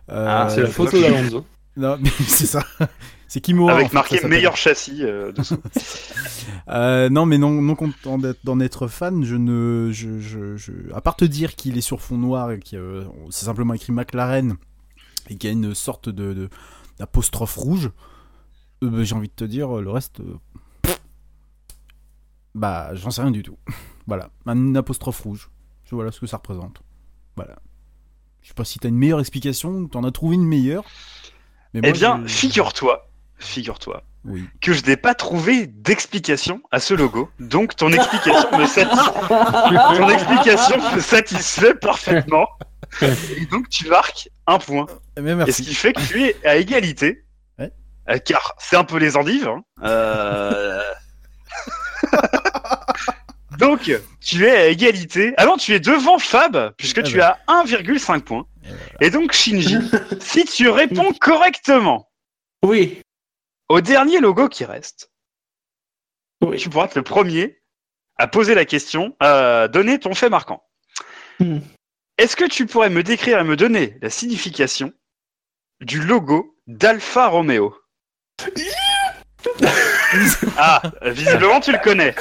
Euh, 0.10 0.26
Ah, 0.28 0.50
C'est 0.50 0.62
la 0.62 0.68
photo 0.70 1.00
d'Alonso. 1.00 1.46
Non, 1.78 1.96
mais 2.02 2.10
c'est 2.28 2.48
ça. 2.48 2.64
C'est 3.28 3.40
Kimura. 3.40 3.74
en 3.74 3.76
Avec 3.76 3.90
fait, 3.90 3.94
marqué 3.94 4.16
s'appelle. 4.16 4.32
meilleur 4.32 4.58
châssis 4.58 5.04
euh, 5.04 5.32
dessous. 5.32 5.58
Euh, 6.70 7.08
non, 7.10 7.26
mais 7.26 7.38
non, 7.38 7.62
non 7.62 7.76
content 7.76 8.18
d'être- 8.18 8.40
d'en 8.44 8.60
être 8.60 8.88
fan, 8.88 9.24
je 9.24 9.36
ne, 9.36 9.90
je, 9.94 10.20
je, 10.20 10.58
je- 10.58 10.92
à 10.94 11.00
part 11.02 11.16
te 11.16 11.24
dire 11.24 11.56
qu'il 11.56 11.78
est 11.78 11.82
sur 11.82 12.02
fond 12.02 12.18
noir 12.18 12.52
et 12.52 12.60
qu'il 12.60 12.78
y 12.78 12.82
a- 12.82 13.04
c'est 13.30 13.46
simplement 13.46 13.74
écrit 13.74 13.94
McLaren 13.94 14.56
et 15.30 15.38
qu'il 15.38 15.50
y 15.50 15.54
a 15.54 15.54
une 15.54 15.74
sorte 15.76 16.10
de, 16.10 16.34
de- 16.34 16.50
d'apostrophe 17.00 17.56
rouge, 17.56 17.92
euh, 18.84 18.90
bah, 18.90 19.04
j'ai 19.04 19.16
envie 19.16 19.28
de 19.30 19.34
te 19.34 19.44
dire 19.46 19.70
le 19.82 19.90
reste, 19.90 20.20
euh, 20.20 20.36
pff, 20.82 21.00
bah, 22.56 22.90
j'en 22.94 23.12
sais 23.12 23.22
rien 23.22 23.32
du 23.32 23.44
tout. 23.44 23.58
voilà, 24.08 24.30
un 24.46 24.76
apostrophe 24.76 25.20
rouge, 25.22 25.50
Je- 25.86 25.96
voilà 25.96 26.12
ce 26.12 26.20
que 26.20 26.28
ça 26.28 26.38
représente. 26.38 26.82
Voilà. 27.36 27.58
Je 28.42 28.50
sais 28.50 28.54
pas 28.54 28.66
si 28.66 28.80
t'as 28.80 28.90
une 28.90 28.96
meilleure 28.98 29.20
explication, 29.20 29.88
t'en 29.88 30.04
as 30.04 30.12
trouvé 30.12 30.36
une 30.36 30.46
meilleure. 30.46 30.86
Mais 31.74 31.82
Eh 31.84 31.92
bien, 31.92 32.22
je- 32.26 32.34
figure-toi, 32.34 33.10
figure-toi 33.38 34.04
Oui. 34.26 34.46
que 34.62 34.74
je 34.74 34.84
n'ai 34.86 34.96
pas 34.98 35.14
trouvé 35.14 35.68
d'explication 35.68 36.62
à 36.72 36.80
ce 36.80 36.94
logo. 36.94 37.30
Donc 37.40 37.76
ton 37.76 37.92
explication 37.92 38.58
me 38.58 38.66
satisfait. 38.66 39.28
ton 39.98 40.10
explication 40.10 40.96
me 40.96 41.00
satisfait 41.02 41.76
parfaitement. 41.76 42.48
Et 43.02 43.46
donc 43.48 43.70
tu 43.70 43.88
marques 43.88 44.30
un 44.48 44.60
point. 44.60 44.86
Eh 45.18 45.22
bien, 45.22 45.34
Et 45.34 45.36
merci. 45.36 45.64
ce 45.64 45.70
qui 45.70 45.76
fait 45.76 45.94
que 45.94 46.02
tu 46.02 46.24
es 46.24 46.36
à 46.46 46.58
égalité. 46.58 47.26
Ouais. 47.60 47.72
Euh, 48.10 48.18
car 48.20 48.56
c'est 48.60 48.76
un 48.76 48.84
peu 48.84 48.98
les 48.98 49.16
endives. 49.18 49.48
hein. 49.48 49.64
Euh, 49.84 50.82
Donc, 53.60 53.92
tu 54.22 54.46
es 54.46 54.52
à 54.52 54.68
égalité. 54.68 55.34
Ah 55.38 55.46
non, 55.46 55.58
tu 55.58 55.74
es 55.74 55.80
devant 55.80 56.20
Fab, 56.20 56.74
puisque 56.78 57.00
Ah 57.00 57.04
tu 57.04 57.18
bah. 57.18 57.40
as 57.48 57.64
1,5 57.66 58.22
points. 58.22 58.46
Et 59.02 59.10
donc, 59.10 59.32
Shinji, 59.32 59.78
si 60.20 60.46
tu 60.46 60.70
réponds 60.70 61.12
correctement 61.20 62.12
Oui. 62.64 63.02
au 63.70 63.82
dernier 63.82 64.20
logo 64.20 64.48
qui 64.48 64.64
reste, 64.64 65.10
Oui. 66.44 66.58
tu 66.58 66.70
pourras 66.70 66.86
être 66.86 66.96
le 66.96 67.02
premier 67.04 67.58
à 68.18 68.28
poser 68.28 68.54
la 68.54 68.66
question, 68.66 69.16
à 69.20 69.68
donner 69.70 70.00
ton 70.00 70.14
fait 70.14 70.30
marquant. 70.30 70.64
Hmm. 71.40 71.60
Est-ce 72.18 72.36
que 72.36 72.46
tu 72.46 72.66
pourrais 72.66 72.90
me 72.90 73.04
décrire 73.04 73.40
et 73.40 73.44
me 73.44 73.56
donner 73.56 73.98
la 74.02 74.10
signification 74.10 74.92
du 75.82 76.02
logo 76.02 76.56
d'Alfa 76.68 77.28
Romeo? 77.28 77.76
Ah, 80.58 80.82
visiblement 81.06 81.60
tu 81.60 81.72
le 81.72 81.78
connais. 81.80 82.16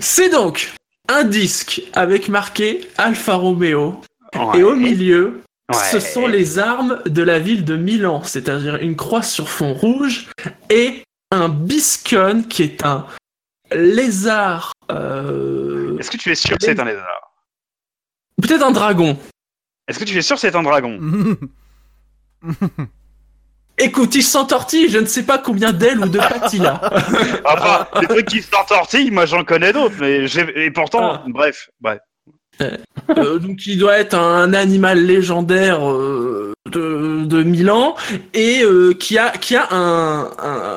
C'est 0.00 0.28
donc 0.28 0.72
un 1.08 1.24
disque 1.24 1.82
avec 1.94 2.28
marqué 2.28 2.88
Alfa 2.98 3.34
Romeo. 3.34 4.00
Ouais. 4.34 4.58
Et 4.58 4.62
au 4.62 4.74
milieu, 4.74 5.42
Ouais. 5.72 5.78
ce 5.90 5.98
sont 6.00 6.26
les 6.26 6.58
armes 6.58 7.02
de 7.06 7.22
la 7.22 7.38
ville 7.40 7.64
de 7.64 7.76
Milan, 7.76 8.22
c'est-à-dire 8.22 8.76
une 8.76 8.94
croix 8.94 9.22
sur 9.22 9.48
fond 9.48 9.74
rouge 9.74 10.28
et 10.70 11.02
un 11.32 11.48
biscone 11.48 12.46
qui 12.46 12.62
est 12.64 12.84
un 12.84 13.06
lézard. 13.72 14.72
euh, 14.92 15.98
Est-ce 15.98 16.10
que 16.10 16.16
tu 16.18 16.30
es 16.30 16.34
sûr 16.36 16.56
que 16.58 16.64
c'est 16.64 16.78
un 16.78 16.84
lézard? 16.84 17.32
Peut-être 18.42 18.62
un 18.64 18.70
dragon. 18.72 19.18
Est-ce 19.88 19.98
que 19.98 20.04
tu 20.04 20.16
es 20.16 20.22
sûr 20.22 20.36
que 20.36 20.40
c'est 20.40 20.54
un 20.56 20.62
dragon? 20.62 20.98
Écoute, 23.78 24.14
il 24.14 24.22
s'entortille, 24.22 24.88
je 24.88 24.98
ne 24.98 25.04
sais 25.06 25.24
pas 25.24 25.38
combien 25.38 25.72
d'ailes 25.72 26.00
ou 26.00 26.08
de 26.08 26.18
pattes 26.18 26.52
il 26.54 26.64
a. 26.64 26.80
Enfin, 27.44 27.86
les 28.00 28.06
trucs 28.08 28.26
qui 28.26 28.40
s'entortillent, 28.42 29.10
moi 29.10 29.26
j'en 29.26 29.44
connais 29.44 29.72
d'autres, 29.72 29.96
mais 30.00 30.26
j'ai... 30.26 30.64
et 30.64 30.70
pourtant, 30.70 31.12
Ah. 31.14 31.24
bref, 31.28 31.68
bref. 31.80 32.00
Euh, 32.62 33.38
donc 33.38 33.66
il 33.66 33.78
doit 33.78 33.98
être 33.98 34.14
un 34.14 34.54
animal 34.54 35.04
légendaire 35.04 35.86
euh, 35.90 36.54
de, 36.70 37.24
de 37.26 37.42
Milan 37.42 37.94
et 38.32 38.62
euh, 38.62 38.94
qui 38.94 39.18
a 39.18 39.30
qui 39.32 39.56
a 39.56 39.68
un 39.70 40.30
un, 40.38 40.76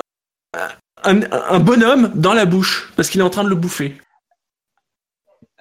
un 1.05 1.21
un 1.31 1.59
bonhomme 1.59 2.11
dans 2.15 2.33
la 2.33 2.43
bouche 2.45 2.91
parce 2.97 3.09
qu'il 3.09 3.21
est 3.21 3.23
en 3.23 3.29
train 3.29 3.45
de 3.45 3.49
le 3.49 3.55
bouffer. 3.55 3.97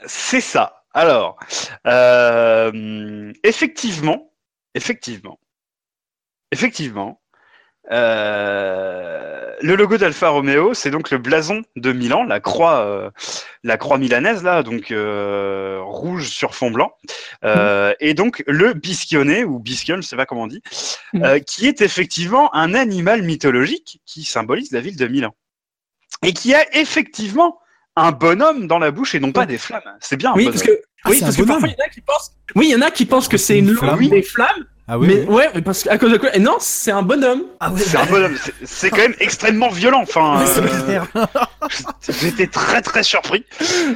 C'est 0.07 0.41
ça. 0.41 0.78
Alors, 0.95 1.39
euh, 1.87 3.33
effectivement, 3.45 4.33
effectivement, 4.75 5.39
effectivement, 6.51 7.21
euh, 7.91 9.55
le 9.63 9.75
logo 9.75 9.97
d'Alfa 9.97 10.29
Romeo, 10.29 10.75
c'est 10.75 10.91
donc 10.91 11.11
le 11.11 11.19
blason 11.19 11.63
de 11.77 11.93
Milan, 11.93 12.25
la 12.25 12.39
croix, 12.41 12.81
euh, 12.81 13.11
la 13.63 13.77
croix 13.79 13.97
milanaise 13.99 14.43
là, 14.43 14.63
donc 14.63 14.91
euh, 14.91 15.81
rouge 15.83 16.29
sur 16.29 16.55
fond 16.55 16.71
blanc, 16.71 16.93
Euh, 17.45 17.95
et 18.01 18.15
donc 18.15 18.43
le 18.47 18.73
bisquionnet 18.75 19.45
ou 19.45 19.59
bisquion, 19.61 19.97
je 19.97 20.03
sais 20.03 20.17
pas 20.17 20.27
comment 20.27 20.43
on 20.43 20.49
dit, 20.49 20.63
euh, 21.15 21.39
qui 21.39 21.67
est 21.67 21.81
effectivement 21.81 22.53
un 22.55 22.75
animal 22.75 23.23
mythologique 23.23 24.01
qui 24.07 24.25
symbolise 24.25 24.73
la 24.73 24.81
ville 24.81 24.97
de 24.97 25.07
Milan 25.07 25.35
et 26.23 26.33
qui 26.33 26.55
a 26.55 26.65
effectivement 26.77 27.61
un 27.99 28.13
bonhomme 28.13 28.67
dans 28.67 28.79
la 28.79 28.91
bouche 28.91 29.15
et 29.15 29.21
non 29.21 29.33
pas 29.33 29.47
des 29.47 29.59
flammes. 29.59 29.83
C'est 30.01 30.17
bien. 30.17 30.31
un 30.31 30.35
Oui, 30.35 30.45
bonhomme. 30.45 30.55
parce 30.61 30.67
que 30.67 30.81
Ah, 31.05 31.11
oui, 31.11 31.17
c'est 31.19 31.25
parce 31.27 31.37
que 31.37 31.43
parfois 31.43 31.69
il 31.69 31.73
y 31.73 31.75
en 31.83 31.85
a 31.85 31.89
qui 31.89 32.01
pensent. 32.01 32.33
Oui, 32.57 32.67
il 32.69 32.73
y 32.73 32.77
en 32.77 32.83
a 32.83 32.91
qui 32.91 33.07
pensent 33.07 33.29
que 33.29 33.37
c'est 33.37 33.59
une, 33.59 33.75
flamme. 33.75 34.09
des 34.09 34.23
flammes. 34.23 34.65
Ah 34.91 34.99
oui, 34.99 35.07
mais 35.09 35.25
oui. 35.29 35.35
ouais, 35.55 35.61
parce 35.63 35.83
qu'à 35.83 35.99
cause 35.99 36.11
de 36.13 36.17
quoi 36.17 36.35
Et 36.35 36.39
non, 36.39 36.57
c'est 36.61 36.91
un 36.91 37.03
bonhomme. 37.03 37.43
Ah 37.61 37.71
ouais, 37.71 37.79
C'est 37.79 37.99
un 37.99 38.07
bonhomme. 38.07 38.35
C'est- 38.43 38.55
C'est 38.65 38.89
quand 38.89 38.97
même 39.03 39.15
extrêmement 39.21 39.69
violent. 39.69 40.01
Enfin, 40.01 40.41
euh, 40.41 41.01
j'étais 42.23 42.47
très 42.47 42.81
très 42.81 43.03
surpris. 43.03 43.45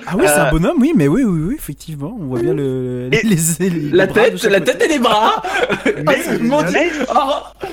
Ah 0.06 0.12
oui, 0.16 0.24
c'est 0.26 0.32
Euh, 0.38 0.44
un 0.48 0.50
bonhomme, 0.50 0.76
oui, 0.80 0.92
mais 0.94 1.08
oui, 1.08 1.24
oui, 1.24 1.44
oui, 1.48 1.54
effectivement, 1.58 2.14
on 2.20 2.26
voit 2.26 2.40
bien 2.40 2.52
le, 2.52 3.08
Et- 3.10 3.22
les, 3.22 3.36
les- 3.60 3.70
les 3.70 3.90
La 3.90 4.04
bras 4.04 4.14
tête, 4.14 4.42
la 4.44 4.58
côté. 4.60 4.72
tête 4.72 4.82
et 4.82 4.88
les 4.88 4.98
bras. 4.98 5.42
Mais- 6.06 6.38
Mon 6.40 6.62
Dieu. 6.62 6.78
Oh, 7.08 7.30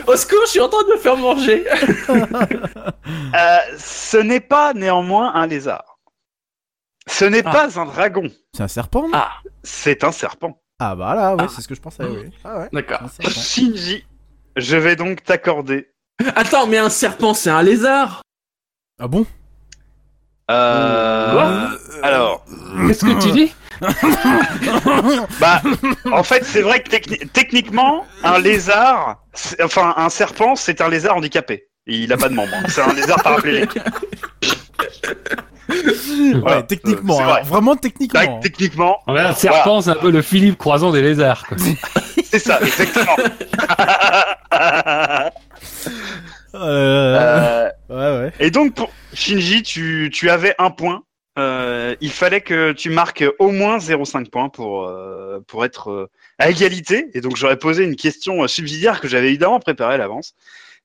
au 0.07 0.15
secours, 0.15 0.39
je 0.45 0.51
suis 0.51 0.61
en 0.61 0.69
train 0.69 0.83
de 0.87 0.93
me 0.93 0.97
faire 0.97 1.17
manger. 1.17 1.65
euh, 2.09 3.57
ce 3.77 4.17
n'est 4.17 4.39
pas 4.39 4.73
néanmoins 4.73 5.31
un 5.35 5.45
lézard. 5.47 5.98
Ce 7.09 7.25
n'est 7.25 7.41
Ah. 7.45 7.51
pas 7.51 7.79
un 7.79 7.85
dragon. 7.85 8.29
C'est 8.55 8.63
un 8.63 8.67
serpent 8.67 9.03
non 9.03 9.09
Ah, 9.13 9.31
C'est 9.63 10.03
un 10.03 10.11
serpent. 10.11 10.61
Ah 10.79 10.95
bah 10.95 11.13
là, 11.15 11.35
ouais, 11.35 11.43
Ah. 11.45 11.47
c'est 11.53 11.61
ce 11.61 11.67
que 11.67 11.75
je 11.75 11.81
pensais, 11.81 12.03
oui. 12.05 12.29
Ah 12.45 12.59
ouais, 12.59 12.69
d'accord. 12.71 13.01
Shinji, 13.27 14.05
je 14.55 14.77
vais 14.77 14.95
donc 14.95 15.23
t'accorder. 15.23 15.89
Attends, 16.35 16.67
mais 16.67 16.77
un 16.77 16.89
serpent, 16.89 17.33
c'est 17.33 17.49
un 17.49 17.61
lézard. 17.61 18.21
Ah 19.01 19.07
bon? 19.07 19.25
Euh, 20.51 21.67
alors, 22.01 22.43
Qu'est-ce 22.87 23.05
que 23.05 23.21
tu 23.21 23.31
dis? 23.31 23.53
Bah, 25.39 25.61
en 26.11 26.23
fait, 26.23 26.43
c'est 26.43 26.61
vrai 26.61 26.81
que 26.83 26.89
techni- 26.89 27.27
techniquement, 27.29 28.05
un 28.23 28.39
lézard, 28.39 29.23
c'est- 29.33 29.61
enfin 29.63 29.93
un 29.95 30.09
serpent, 30.09 30.55
c'est 30.55 30.81
un 30.81 30.89
lézard 30.89 31.15
handicapé. 31.17 31.69
Il 31.85 32.11
a 32.11 32.17
pas 32.17 32.29
de 32.29 32.33
membre. 32.35 32.51
C'est 32.67 32.81
un 32.81 32.93
lézard 32.93 33.21
paraplégique. 33.23 33.77
Voilà, 36.41 36.57
Ouais, 36.57 36.63
techniquement, 36.65 37.15
euh, 37.19 37.23
alors, 37.23 37.31
vrai. 37.33 37.43
vraiment 37.43 37.75
techniquement. 37.75 38.39
que 38.39 38.43
techniquement, 38.43 38.97
Ouais, 39.07 39.19
Un 39.19 39.33
serpent, 39.33 39.81
c'est 39.81 39.91
un 39.91 39.95
peu 39.95 40.09
le 40.09 40.21
Philippe 40.23 40.57
croisant 40.57 40.91
des 40.91 41.01
lézards. 41.01 41.45
quoi. 41.47 41.57
c'est 42.23 42.39
ça, 42.39 42.59
exactement. 42.61 43.15
Euh, 46.55 47.69
Euh, 47.89 47.91
ouais, 47.91 48.23
ouais. 48.25 48.31
et 48.39 48.49
donc, 48.49 48.73
pour 48.73 48.89
Shinji, 49.13 49.61
tu, 49.61 50.09
tu 50.11 50.31
avais 50.31 50.55
un 50.57 50.71
point. 50.71 51.03
Euh, 51.37 51.95
il 52.01 52.09
fallait 52.11 52.41
que 52.41 52.71
tu 52.71 52.89
marques 52.89 53.23
au 53.37 53.51
moins 53.51 53.77
0,5 53.77 54.29
points 54.31 54.49
pour, 54.49 54.85
euh, 54.87 55.39
pour 55.47 55.63
être 55.63 55.91
euh, 55.91 56.09
à 56.39 56.49
égalité. 56.49 57.05
Et 57.13 57.21
donc, 57.21 57.35
j'aurais 57.37 57.57
posé 57.57 57.83
une 57.83 57.95
question 57.95 58.45
subsidiaire 58.47 58.99
que 58.99 59.07
j'avais 59.07 59.27
évidemment 59.27 59.59
préparée 59.59 59.93
à 59.93 59.97
l'avance. 59.97 60.33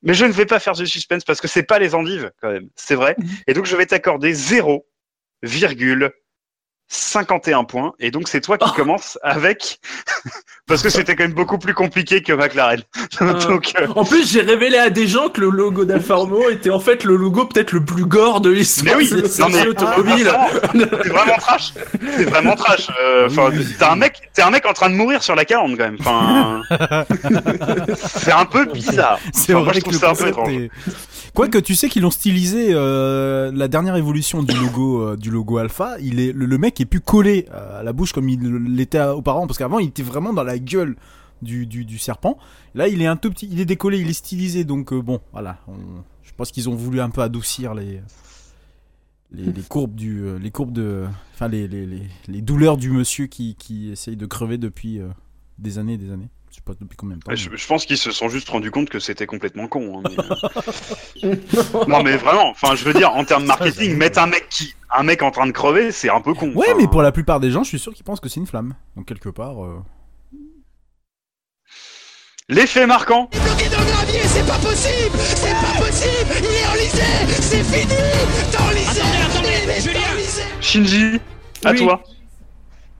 Mais 0.04 0.14
je 0.14 0.24
ne 0.24 0.32
vais 0.32 0.46
pas 0.46 0.60
faire 0.60 0.74
de 0.74 0.84
suspense 0.84 1.24
parce 1.24 1.40
que 1.40 1.48
c'est 1.48 1.62
pas 1.62 1.78
les 1.78 1.94
endives, 1.94 2.30
quand 2.40 2.52
même. 2.52 2.68
C'est 2.76 2.94
vrai. 2.94 3.16
Et 3.46 3.54
donc, 3.54 3.64
je 3.66 3.76
vais 3.76 3.86
t'accorder 3.86 4.32
0,51 6.92 7.66
points. 7.66 7.92
Et 7.98 8.10
donc, 8.10 8.28
c'est 8.28 8.40
toi 8.40 8.58
qui 8.58 8.68
Oh. 8.68 8.74
commences 8.76 9.18
avec. 9.22 9.80
parce 10.66 10.82
que 10.82 10.88
c'était 10.90 11.16
quand 11.16 11.24
même 11.24 11.32
beaucoup 11.34 11.58
plus 11.58 11.74
compliqué 11.74 12.22
que 12.22 12.32
McLaren. 12.32 12.82
donc, 13.48 13.72
euh, 13.80 13.86
En 13.96 14.04
plus, 14.04 14.30
j'ai 14.30 14.40
révélé 14.42 14.78
à 14.78 14.90
des 14.90 15.06
gens 15.06 15.28
que 15.28 15.40
le 15.40 15.50
logo 15.50 15.84
d'Alfa 15.84 16.14
Romeo 16.14 16.50
était 16.50 16.70
en 16.70 16.80
fait 16.80 17.04
le 17.04 17.16
logo 17.16 17.46
peut-être 17.46 17.72
le 17.72 17.84
plus 17.84 18.04
gore 18.06 18.40
de 18.40 18.50
l'histoire 18.50 18.96
Mais 18.98 19.04
oui, 19.04 19.10
de 19.22 19.40
non, 19.40 19.48
mais- 19.50 19.66
automobile. 19.66 20.32
C'est 20.72 21.08
vraiment 21.08 21.36
trash. 21.38 21.72
C'est 22.16 22.24
vraiment 22.24 22.54
trash. 22.54 22.88
Euh, 23.02 23.28
t'es 23.78 23.84
un 23.84 23.96
mec, 23.96 24.20
t'es 24.32 24.42
un 24.42 24.50
mec 24.50 24.66
en 24.66 24.72
train 24.72 24.90
de 24.90 24.94
mourir 24.94 25.22
sur 25.22 25.34
la 25.34 25.44
calandre 25.44 25.76
quand 25.76 25.84
même. 25.84 25.96
Enfin, 26.00 26.62
c'est 27.96 28.32
un 28.32 28.44
peu 28.46 28.66
bizarre. 28.66 29.18
C'est 29.32 29.54
Enfin, 29.54 29.64
moi, 29.64 29.72
vrai 29.72 29.74
je 29.74 29.78
que 29.80 29.84
trouve 29.84 29.94
le 29.94 29.98
ça 30.00 30.10
un 30.10 30.14
peu 30.14 30.28
étrange. 30.28 30.52
est... 30.52 30.70
Quoique 31.34 31.58
tu 31.58 31.74
sais 31.74 31.88
qu'ils 31.88 32.06
ont 32.06 32.12
stylisé 32.12 32.68
euh, 32.70 33.50
la 33.52 33.66
dernière 33.66 33.96
évolution 33.96 34.44
du 34.44 34.54
logo 34.56 35.00
euh, 35.02 35.16
du 35.16 35.30
logo 35.30 35.58
Alpha, 35.58 35.96
il 36.00 36.20
est 36.20 36.32
le, 36.32 36.46
le 36.46 36.58
mec 36.58 36.73
est 36.82 36.86
plus 36.86 37.00
collé 37.00 37.46
euh, 37.52 37.80
à 37.80 37.82
la 37.82 37.92
bouche 37.92 38.12
comme 38.12 38.28
il 38.28 38.40
l'était 38.74 39.02
auparavant 39.02 39.46
parce 39.46 39.58
qu'avant 39.58 39.78
il 39.78 39.88
était 39.88 40.02
vraiment 40.02 40.32
dans 40.32 40.44
la 40.44 40.58
gueule 40.58 40.96
du, 41.42 41.98
serpent. 41.98 42.38
Là 42.74 42.88
il 42.88 43.02
est 43.02 43.06
un 43.06 43.16
tout 43.16 43.30
petit, 43.30 43.48
il 43.50 43.60
est 43.60 43.64
décollé, 43.66 43.98
il 43.98 44.08
est 44.08 44.14
stylisé 44.14 44.64
donc 44.64 44.92
euh, 44.92 45.00
bon 45.00 45.20
voilà. 45.32 45.58
je 46.22 46.32
pense 46.36 46.50
qu'ils 46.50 46.68
ont 46.68 46.74
voulu 46.74 47.00
un 47.00 47.10
peu 47.10 47.22
adoucir 47.22 47.74
les 47.74 48.00
les, 49.32 49.62
courbes 49.62 49.96
du 49.96 50.20
euh, 50.22 50.38
les 50.38 50.52
courbes 50.52 50.72
de 50.72 51.06
enfin 51.34 51.48
les, 51.48 51.66
les, 51.66 52.02
les, 52.28 52.40
douleurs 52.40 52.76
du 52.76 52.90
monsieur 52.90 53.26
qui, 53.26 53.56
qui 53.56 53.90
essaye 53.90 54.16
de 54.16 54.26
crever 54.26 54.58
depuis 54.58 55.00
des 55.58 55.78
années 55.78 55.94
et 55.94 55.98
des 55.98 56.12
années. 56.12 56.28
Je 56.54 56.60
sais 56.60 56.62
pas 56.64 56.74
depuis 56.80 56.96
combien 56.96 57.16
de 57.16 57.20
temps. 57.22 57.32
Ouais, 57.32 57.36
Je, 57.36 57.50
je 57.52 57.66
pense 57.66 57.84
qu'ils 57.84 57.98
se 57.98 58.12
sont 58.12 58.28
juste 58.28 58.48
rendus 58.48 58.70
compte 58.70 58.88
que 58.88 59.00
c'était 59.00 59.26
complètement 59.26 59.66
con. 59.66 59.98
hein, 60.04 60.10
mais, 60.16 61.24
euh. 61.24 61.34
non 61.88 62.04
mais 62.04 62.16
vraiment. 62.16 62.48
Enfin, 62.50 62.76
je 62.76 62.84
veux 62.84 62.94
dire, 62.94 63.12
en 63.12 63.24
termes 63.24 63.44
marketing, 63.44 63.96
mettre 63.96 64.20
un 64.20 64.28
mec 64.28 64.46
qui, 64.50 64.72
un 64.94 65.02
mec 65.02 65.22
en 65.22 65.32
train 65.32 65.48
de 65.48 65.50
crever, 65.50 65.90
c'est 65.90 66.10
un 66.10 66.20
peu 66.20 66.32
con. 66.32 66.52
Ouais, 66.54 66.72
mais 66.76 66.86
pour 66.86 67.02
la 67.02 67.10
plupart 67.10 67.40
des 67.40 67.50
gens, 67.50 67.64
je 67.64 67.70
suis 67.70 67.80
sûr 67.80 67.92
qu'ils 67.92 68.04
pensent 68.04 68.20
que 68.20 68.28
c'est 68.28 68.38
une 68.38 68.46
flamme. 68.46 68.74
Donc 68.96 69.06
quelque 69.06 69.30
part. 69.30 69.64
euh, 69.64 69.82
L'effet 72.48 72.86
marquant. 72.86 73.28
Bloqué 73.32 73.68
dans 73.70 73.80
le 73.80 73.86
gravier, 73.86 74.20
c'est 74.24 74.46
pas 74.46 74.58
possible 74.58 75.18
C'est 75.18 75.50
pas 75.50 75.84
possible 75.84 76.34
Il 76.38 76.44
est 76.44 76.66
enlisé 76.68 77.32
C'est 77.40 77.64
fini 77.64 77.94
T'es 78.52 78.58
enlisé 78.62 79.00
Attendez, 79.00 79.48
attendez, 79.64 79.80
Julien 79.80 80.60
Shinji, 80.60 81.20
à 81.64 81.72
Oui. 81.72 81.78
toi. 81.78 82.02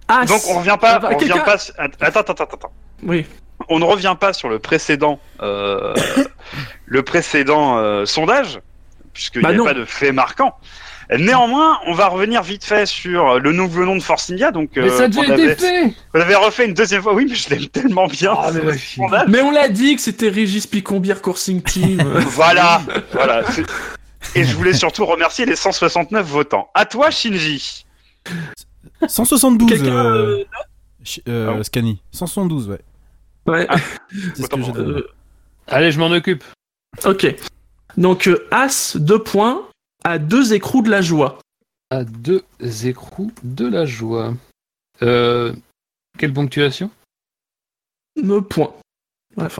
Ah, 0.09 0.25
Donc 0.27 0.41
on 0.49 0.59
revient 0.59 0.77
pas, 0.81 0.99
bah, 0.99 1.11
on 1.13 1.17
revient 1.19 1.41
pas. 1.45 1.57
Attends, 1.79 2.21
attends, 2.21 2.33
attends, 2.33 2.45
attends. 2.57 2.73
Oui. 3.03 3.27
On 3.69 3.79
ne 3.79 3.85
revient 3.85 4.17
pas 4.19 4.33
sur 4.33 4.49
le 4.49 4.59
précédent, 4.59 5.19
euh, 5.43 5.95
le 6.87 7.03
précédent 7.03 7.79
euh, 7.79 8.07
sondage, 8.07 8.61
puisqu'il 9.13 9.43
Bah 9.43 9.51
n'y 9.51 9.55
a 9.57 9.59
non. 9.59 9.65
pas 9.65 9.75
de 9.75 9.85
fait 9.85 10.13
marquant. 10.13 10.55
Néanmoins, 11.19 11.79
on 11.87 11.93
va 11.93 12.09
revenir 12.09 12.43
vite 12.43 12.65
fait 12.65 12.87
sur 12.87 13.39
le 13.39 13.53
nouveau 13.53 13.85
nom 13.85 13.95
de 13.95 14.03
Force 14.03 14.31
India. 14.31 14.51
Donc, 14.51 14.71
Mais 14.75 14.89
ça 14.89 15.01
a 15.01 15.03
euh, 15.03 15.09
déjà 15.09 15.21
on 15.21 15.25
été 15.25 15.33
avait, 15.45 15.55
fait 15.55 15.95
on 16.15 16.21
avait 16.21 16.35
refait 16.35 16.65
une 16.67 16.73
deuxième 16.73 17.03
fois. 17.03 17.13
Oui, 17.13 17.27
mais 17.29 17.35
je 17.35 17.51
l'aime 17.51 17.67
tellement 17.67 18.07
bien. 18.07 18.35
Ah, 18.37 18.51
mais 19.29 19.41
ouais, 19.41 19.43
on 19.43 19.51
l'a 19.51 19.69
dit 19.69 19.97
que 19.97 20.01
c'était 20.01 20.31
Régis 20.31 20.67
Picombière 20.67 21.21
Coursing 21.21 21.61
Team. 21.63 22.01
Voilà, 22.31 22.81
Et 24.35 24.45
je 24.45 24.57
voulais 24.57 24.73
surtout 24.73 25.05
remercier 25.05 25.45
les 25.45 25.57
169 25.57 26.27
votants. 26.27 26.71
À 26.73 26.87
toi, 26.87 27.11
Shinji. 27.11 27.85
172, 29.07 29.69
Quelqu'un, 29.69 29.95
euh, 29.95 30.39
euh, 30.39 30.45
Ch- 31.05 31.21
euh, 31.29 31.53
bon 31.53 31.63
Scani. 31.63 32.01
172, 32.13 32.69
ouais. 32.71 32.79
Ouais. 33.47 33.67
C'est 34.11 34.37
ce 34.37 34.43
autant 34.45 34.57
que 34.57 34.63
j'ai 34.63 34.73
pour 34.73 34.83
donné. 34.83 34.99
Euh, 35.01 35.09
Allez, 35.67 35.93
je 35.93 35.99
m'en 35.99 36.11
occupe. 36.11 36.45
ok. 37.05 37.35
Donc, 37.97 38.27
euh, 38.27 38.47
As, 38.51 38.97
deux 38.97 39.23
points, 39.23 39.67
à 40.05 40.19
deux 40.19 40.53
écrous 40.55 40.83
de 40.83 40.91
la 40.91 41.01
joie. 41.03 41.39
À 41.91 42.05
deux 42.05 42.43
écrous 42.85 43.33
de 43.43 43.67
la 43.67 43.87
joie. 43.87 44.35
Euh, 45.03 45.53
quelle 46.19 46.33
ponctuation? 46.33 46.91
Me 48.23 48.41
point. 48.41 48.73
Bref. 49.37 49.59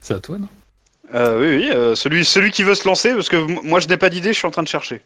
C'est 0.00 0.14
à 0.14 0.20
toi, 0.20 0.38
non? 0.38 0.48
Euh, 1.14 1.40
oui, 1.40 1.64
oui. 1.64 1.70
euh, 1.74 1.94
celui, 1.94 2.24
celui 2.24 2.50
qui 2.50 2.62
veut 2.62 2.74
se 2.74 2.86
lancer, 2.86 3.14
parce 3.14 3.28
que 3.28 3.36
moi, 3.66 3.80
je 3.80 3.88
n'ai 3.88 3.96
pas 3.96 4.10
d'idée. 4.10 4.32
Je 4.32 4.38
suis 4.38 4.46
en 4.46 4.50
train 4.50 4.62
de 4.62 4.68
chercher. 4.68 5.02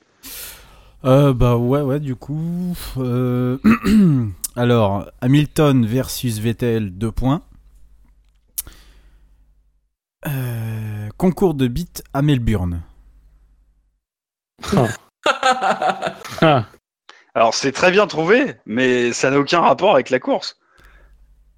Euh, 1.05 1.33
bah 1.33 1.57
ouais, 1.57 1.81
ouais, 1.81 2.01
du 2.01 2.15
coup. 2.17 2.77
euh, 4.57 4.61
Alors, 4.61 5.11
Hamilton 5.21 5.87
versus 5.87 6.39
Vettel, 6.39 6.91
2 6.97 7.13
points. 7.13 7.43
Euh, 10.27 11.09
Concours 11.17 11.55
de 11.55 11.69
beat 11.69 12.03
à 12.13 12.23
Melbourne. 12.23 12.83
Ah, 16.43 16.67
Alors, 17.35 17.55
c'est 17.55 17.73
très 17.73 17.91
bien 17.91 18.07
trouvé, 18.07 18.57
mais 18.67 19.13
ça 19.13 19.31
n'a 19.31 19.39
aucun 19.39 19.61
rapport 19.61 19.95
avec 19.95 20.11
la 20.11 20.19
course. 20.21 20.59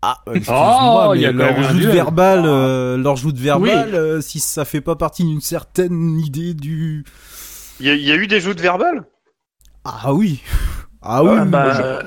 Ah, 0.02 0.18
euh, 0.28 0.34
excuse-moi, 0.34 1.08
Oh, 1.10 1.14
il 1.14 1.22
y 1.22 1.26
a 1.26 1.32
leur 1.32 1.60
joute 1.62 1.82
verbale, 1.82 2.44
euh, 2.46 2.96
leur 2.96 3.16
joute 3.16 3.36
verbale, 3.38 3.88
Oui. 3.90 3.94
euh, 3.96 4.20
si 4.20 4.38
ça 4.38 4.64
fait 4.64 4.80
pas 4.80 4.94
partie 4.94 5.24
d'une 5.24 5.40
certaine 5.40 6.20
idée 6.20 6.54
du. 6.54 7.04
Il 7.80 7.86
y, 7.86 7.90
a- 7.90 7.94
il 7.94 8.02
y 8.04 8.12
a 8.12 8.14
eu 8.16 8.26
des 8.28 8.40
joutes 8.40 8.60
verbales? 8.60 9.04
Ah 9.84 10.12
oui. 10.14 10.42
Ah 11.02 11.24
oui. 11.24 11.30
Ah, 11.40 11.44
bah, 11.44 12.02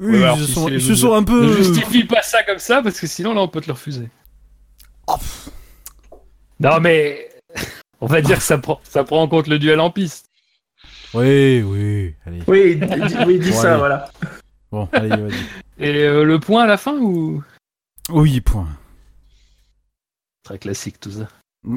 oui, 0.00 0.18
Ouais, 0.22 0.32
ils 0.34 0.40
se 0.40 0.46
si 0.46 0.52
sont, 0.54 0.68
ils 0.68 0.80
se 0.80 1.06
un 1.06 1.20
Ne 1.20 1.26
peu. 1.26 1.56
justifie 1.56 2.04
pas 2.04 2.22
ça 2.22 2.42
comme 2.42 2.58
ça, 2.58 2.82
parce 2.82 2.98
que 2.98 3.06
sinon, 3.06 3.34
là, 3.34 3.42
on 3.42 3.48
peut 3.48 3.60
te 3.60 3.66
le 3.66 3.74
refuser. 3.74 4.08
Oh, 5.06 5.16
pff. 5.16 5.50
Non, 6.58 6.80
mais. 6.80 7.28
On 8.00 8.06
va 8.06 8.22
dire 8.22 8.38
que 8.38 8.42
ça 8.42 8.56
prend, 8.58 8.80
ça 8.82 9.04
prend 9.04 9.22
en 9.22 9.28
compte 9.28 9.46
le 9.46 9.58
duel 9.58 9.78
en 9.78 9.90
piste. 9.90 10.26
Oui, 11.12 11.60
oui. 11.62 12.14
Allez. 12.24 12.42
oui, 12.46 12.80
oui, 13.26 13.38
dis 13.38 13.50
Bon, 13.50 13.56
ça, 13.60 13.70
allez. 13.70 13.78
voilà. 13.78 14.10
Bon, 14.72 14.88
allez, 14.92 15.08
vas-y. 15.08 15.84
Et 15.84 16.04
euh, 16.04 16.24
le 16.24 16.38
point 16.40 16.62
à 16.64 16.66
la 16.66 16.78
fin 16.78 16.96
ou? 16.98 17.42
Oui, 18.08 18.40
point. 18.40 18.68
Très 20.44 20.58
classique 20.58 20.98
tout 20.98 21.10
ça. 21.12 21.28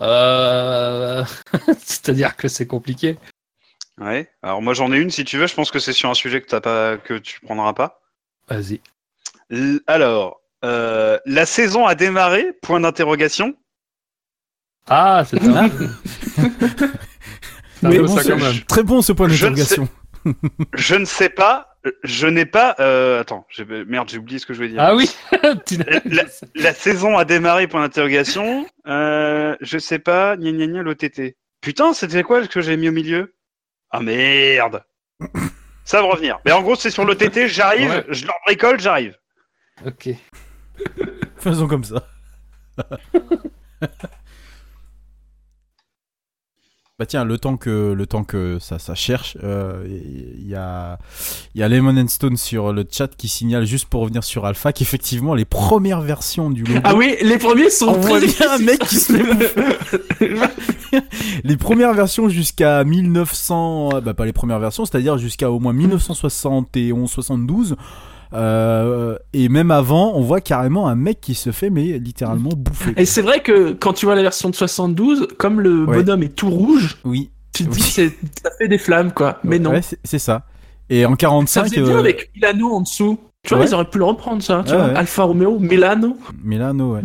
Euh... 0.00 1.24
C'est-à-dire 1.78 2.34
que 2.36 2.48
c'est 2.48 2.66
compliqué. 2.66 3.18
Ouais. 4.00 4.30
Alors 4.42 4.62
moi 4.62 4.74
j'en 4.74 4.92
ai 4.92 4.98
une 4.98 5.10
si 5.10 5.24
tu 5.24 5.36
veux. 5.38 5.46
Je 5.46 5.54
pense 5.54 5.70
que 5.70 5.78
c'est 5.78 5.92
sur 5.92 6.08
un 6.10 6.14
sujet 6.14 6.40
que 6.40 6.46
t'as 6.46 6.60
pas, 6.60 6.96
que 6.96 7.14
tu 7.18 7.40
prendras 7.40 7.72
pas. 7.74 8.00
Vas-y. 8.48 8.80
Alors, 9.86 10.40
euh, 10.64 11.18
la 11.26 11.44
saison 11.46 11.86
a 11.86 11.94
démarré? 11.94 12.52
Point 12.62 12.80
d'interrogation. 12.80 13.54
Ah, 14.88 15.24
c'est 15.28 15.40
ça. 15.42 15.66
Oui, 17.84 17.98
bon, 17.98 18.06
ça 18.06 18.22
c'est- 18.22 18.30
quand 18.30 18.38
même. 18.38 18.60
Très 18.68 18.82
bon 18.84 19.02
ce 19.02 19.12
point 19.12 19.28
Je 19.28 19.34
d'interrogation. 19.46 19.88
Je 20.74 20.94
ne 20.94 21.04
sais 21.04 21.28
pas. 21.28 21.76
Je 22.04 22.28
n'ai 22.28 22.46
pas. 22.46 22.76
euh, 22.78 23.20
attends. 23.22 23.44
j'ai- 23.50 23.64
Merde, 23.64 24.08
j'ai 24.08 24.18
oublié 24.18 24.38
ce 24.38 24.46
que 24.46 24.52
je 24.54 24.58
voulais 24.58 24.68
dire. 24.70 24.80
Ah 24.80 24.94
oui 24.94 25.10
Tu 25.66 25.78
n'as- 25.78 26.00
La, 26.04 26.22
la 26.54 26.72
saison 26.74 27.18
a 27.18 27.24
démarré 27.24 27.66
Point 27.66 27.80
d'interrogation. 27.82 28.66
Euh, 28.86 29.56
je 29.60 29.78
sais 29.78 29.98
pas. 29.98 30.36
Gna 30.36 30.52
gna 30.52 30.66
gna 30.68 30.82
l'OTT. 30.82 31.36
Putain, 31.60 31.92
c'était 31.92 32.22
quoi 32.22 32.46
que 32.46 32.60
j'ai 32.60 32.76
mis 32.76 32.88
au 32.88 32.92
milieu? 32.92 33.34
Ah 33.92 34.00
merde. 34.00 34.82
Ça 35.84 36.00
va 36.00 36.08
revenir. 36.08 36.38
Mais 36.44 36.52
en 36.52 36.62
gros, 36.62 36.74
c'est 36.74 36.90
sur 36.90 37.04
l'OTT. 37.04 37.46
J'arrive. 37.46 37.90
Ouais. 37.90 38.04
Je 38.08 38.26
leur 38.26 38.36
bricole. 38.46 38.80
J'arrive. 38.80 39.16
Ok. 39.86 40.08
Faisons 41.36 41.68
comme 41.68 41.84
ça. 41.84 42.02
Bah 47.02 47.06
tiens, 47.06 47.24
le 47.24 47.36
temps 47.36 47.56
que 47.56 47.92
le 47.92 48.06
temps 48.06 48.22
que 48.22 48.58
ça, 48.60 48.78
ça 48.78 48.94
cherche, 48.94 49.36
euh, 49.42 49.84
il 50.38 50.48
y 50.48 50.54
a 50.54 51.00
il 51.52 51.60
y 51.60 51.64
a 51.64 51.68
Lemon 51.68 52.00
and 52.00 52.06
Stone 52.06 52.36
sur 52.36 52.72
le 52.72 52.86
chat 52.88 53.08
qui 53.08 53.26
signale 53.26 53.64
juste 53.64 53.86
pour 53.86 54.02
revenir 54.02 54.22
sur 54.22 54.46
Alpha 54.46 54.72
qu'effectivement 54.72 55.34
les 55.34 55.44
premières 55.44 56.00
versions 56.00 56.48
du 56.48 56.62
logo. 56.62 56.78
Ah 56.84 56.94
oui, 56.94 57.16
les 57.20 57.38
premiers 57.38 57.70
sont 57.70 57.88
On 57.88 58.00
très 58.00 58.20
bien 58.20 58.52
un 58.52 58.58
mec 58.58 58.78
qui 58.84 59.00
se 59.00 59.14
les 61.44 61.56
premières 61.56 61.92
versions 61.92 62.28
jusqu'à 62.28 62.84
1900, 62.84 63.94
euh, 63.94 64.00
bah 64.00 64.14
pas 64.14 64.24
les 64.24 64.32
premières 64.32 64.60
versions, 64.60 64.84
c'est-à-dire 64.84 65.18
jusqu'à 65.18 65.50
au 65.50 65.58
moins 65.58 65.74
1971-72. 65.74 67.74
Euh, 68.34 69.18
et 69.32 69.48
même 69.48 69.70
avant, 69.70 70.12
on 70.14 70.20
voit 70.22 70.40
carrément 70.40 70.88
un 70.88 70.94
mec 70.94 71.20
qui 71.20 71.34
se 71.34 71.50
fait 71.52 71.70
mais 71.70 71.98
littéralement 71.98 72.50
bouffer. 72.56 72.92
Et 72.96 73.04
c'est 73.04 73.22
vrai 73.22 73.40
que 73.42 73.72
quand 73.72 73.92
tu 73.92 74.06
vois 74.06 74.14
la 74.14 74.22
version 74.22 74.48
de 74.50 74.54
72, 74.54 75.28
comme 75.38 75.60
le 75.60 75.84
Ouais. 75.84 76.02
bonhomme 76.02 76.22
est 76.22 76.34
tout 76.34 76.48
rouge, 76.50 76.98
Oui, 77.04 77.30
tu 77.52 77.64
te 77.64 77.68
Oui. 77.70 77.76
dis 77.76 77.82
c'est 77.82 78.08
ça 78.42 78.50
fait 78.58 78.68
des 78.68 78.78
flammes 78.78 79.12
quoi. 79.12 79.38
Mais 79.44 79.58
non. 79.58 79.70
Ouais, 79.70 79.82
c'est 79.82 79.98
c'est 80.04 80.18
ça. 80.18 80.46
Et 80.90 81.04
en 81.06 81.10
Ça 81.10 81.16
45, 81.16 81.64
faisait 81.64 81.82
bien 81.82 81.96
euh, 81.96 81.98
avec 82.00 82.30
Milano 82.34 82.72
en 82.72 82.80
dessous. 82.80 83.18
Tu 83.44 83.54
vois, 83.54 83.64
ils 83.64 83.74
auraient 83.74 83.88
pu 83.90 83.98
le 83.98 84.04
reprendre 84.04 84.42
ça. 84.42 84.62
Tu 84.66 84.72
vois. 84.72 84.84
Alfa 84.96 85.24
Romeo, 85.24 85.58
Milano. 85.58 86.16
Milano, 86.44 86.94
ouais. 86.94 87.00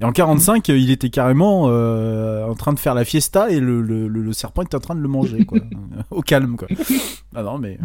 Et 0.00 0.04
en 0.04 0.12
45, 0.12 0.68
euh, 0.70 0.78
il 0.78 0.90
était 0.90 1.10
carrément 1.10 1.64
euh, 1.68 2.44
en 2.44 2.54
train 2.54 2.72
de 2.72 2.78
faire 2.78 2.94
la 2.94 3.04
fiesta 3.04 3.50
et 3.50 3.60
le, 3.60 3.82
le, 3.82 4.08
le- 4.08 4.22
le 4.22 4.32
serpent 4.32 4.62
était 4.62 4.74
en 4.76 4.80
train 4.80 4.94
de 4.94 5.00
le 5.00 5.08
manger, 5.08 5.44
quoi. 5.44 5.58
Au 6.10 6.20
calme, 6.22 6.56
quoi. 6.56 6.68
Ah 7.34 7.42
non, 7.42 7.58
mais. 7.58 7.78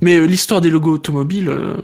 Mais 0.00 0.16
euh, 0.16 0.24
l'histoire 0.26 0.60
des 0.60 0.70
logos 0.70 0.92
automobiles, 0.94 1.48
euh, 1.48 1.76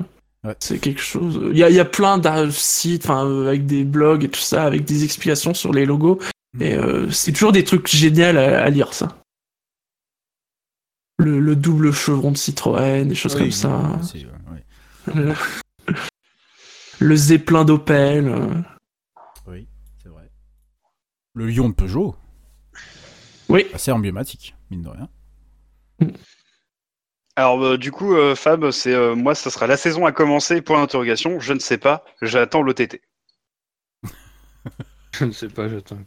Ouais. 0.43 0.57
c'est 0.59 0.79
quelque 0.79 1.03
chose. 1.03 1.39
Il 1.53 1.59
y 1.59 1.63
a, 1.63 1.69
il 1.69 1.77
y 1.77 1.81
a 1.81 1.85
plein 1.85 2.17
de 2.17 2.51
sites, 2.51 3.11
euh, 3.11 3.49
avec 3.49 3.67
des 3.67 3.85
blogs 3.85 4.25
et 4.25 4.29
tout 4.31 4.41
ça, 4.41 4.65
avec 4.65 4.85
des 4.87 5.05
explications 5.05 5.53
sur 5.53 5.71
les 5.73 5.85
logos. 5.85 6.19
Mm. 6.55 6.63
Et 6.63 6.75
euh, 6.75 7.11
c'est 7.11 7.33
toujours 7.33 7.53
des 7.53 7.63
trucs 7.63 7.87
géniaux 7.89 8.39
à, 8.39 8.61
à 8.61 8.71
lire, 8.71 8.95
ça. 8.95 9.19
Le, 11.19 11.39
le 11.41 11.57
double 11.57 11.93
chevron 11.93 12.33
de 12.33 12.39
Citroën, 12.39 13.05
des 13.07 13.15
choses 13.15 13.35
Oui, 13.35 13.41
comme 13.43 13.51
ça. 13.51 14.01
Le, 15.15 15.35
le 17.01 17.17
Zeppelin 17.17 17.67
d'Opel. 17.67 18.27
euh. 18.29 18.55
Oui, 19.47 19.69
c'est 20.03 20.09
vrai. 20.09 20.31
Le 21.35 21.47
lion 21.49 21.69
de 21.69 21.75
Peugeot. 21.75 22.17
Oui. 23.51 23.67
Assez 23.75 23.91
emblématique, 23.93 24.55
mine 24.71 24.83
de 24.83 24.89
rien. 24.89 25.09
Alors 27.41 27.65
euh, 27.65 27.79
du 27.79 27.91
coup, 27.91 28.15
euh, 28.17 28.35
Fab, 28.35 28.71
c'est 28.71 28.93
euh, 28.93 29.15
moi, 29.15 29.35
ça 29.35 29.49
sera 29.49 29.67
la 29.67 29.79
saison 29.79 30.05
à 30.05 30.13
commencer. 30.13 30.61
Point 30.61 30.79
d'interrogation. 30.79 31.41
Je 31.41 31.55
ne 31.55 31.59
sais 31.59 31.79
pas. 31.79 32.05
J'attends 32.21 32.61
l'OTT. 32.61 33.01
Je 35.15 35.25
ne 35.25 35.33
sais 35.33 35.49
pas, 35.49 35.67
j'attends. 35.67 35.99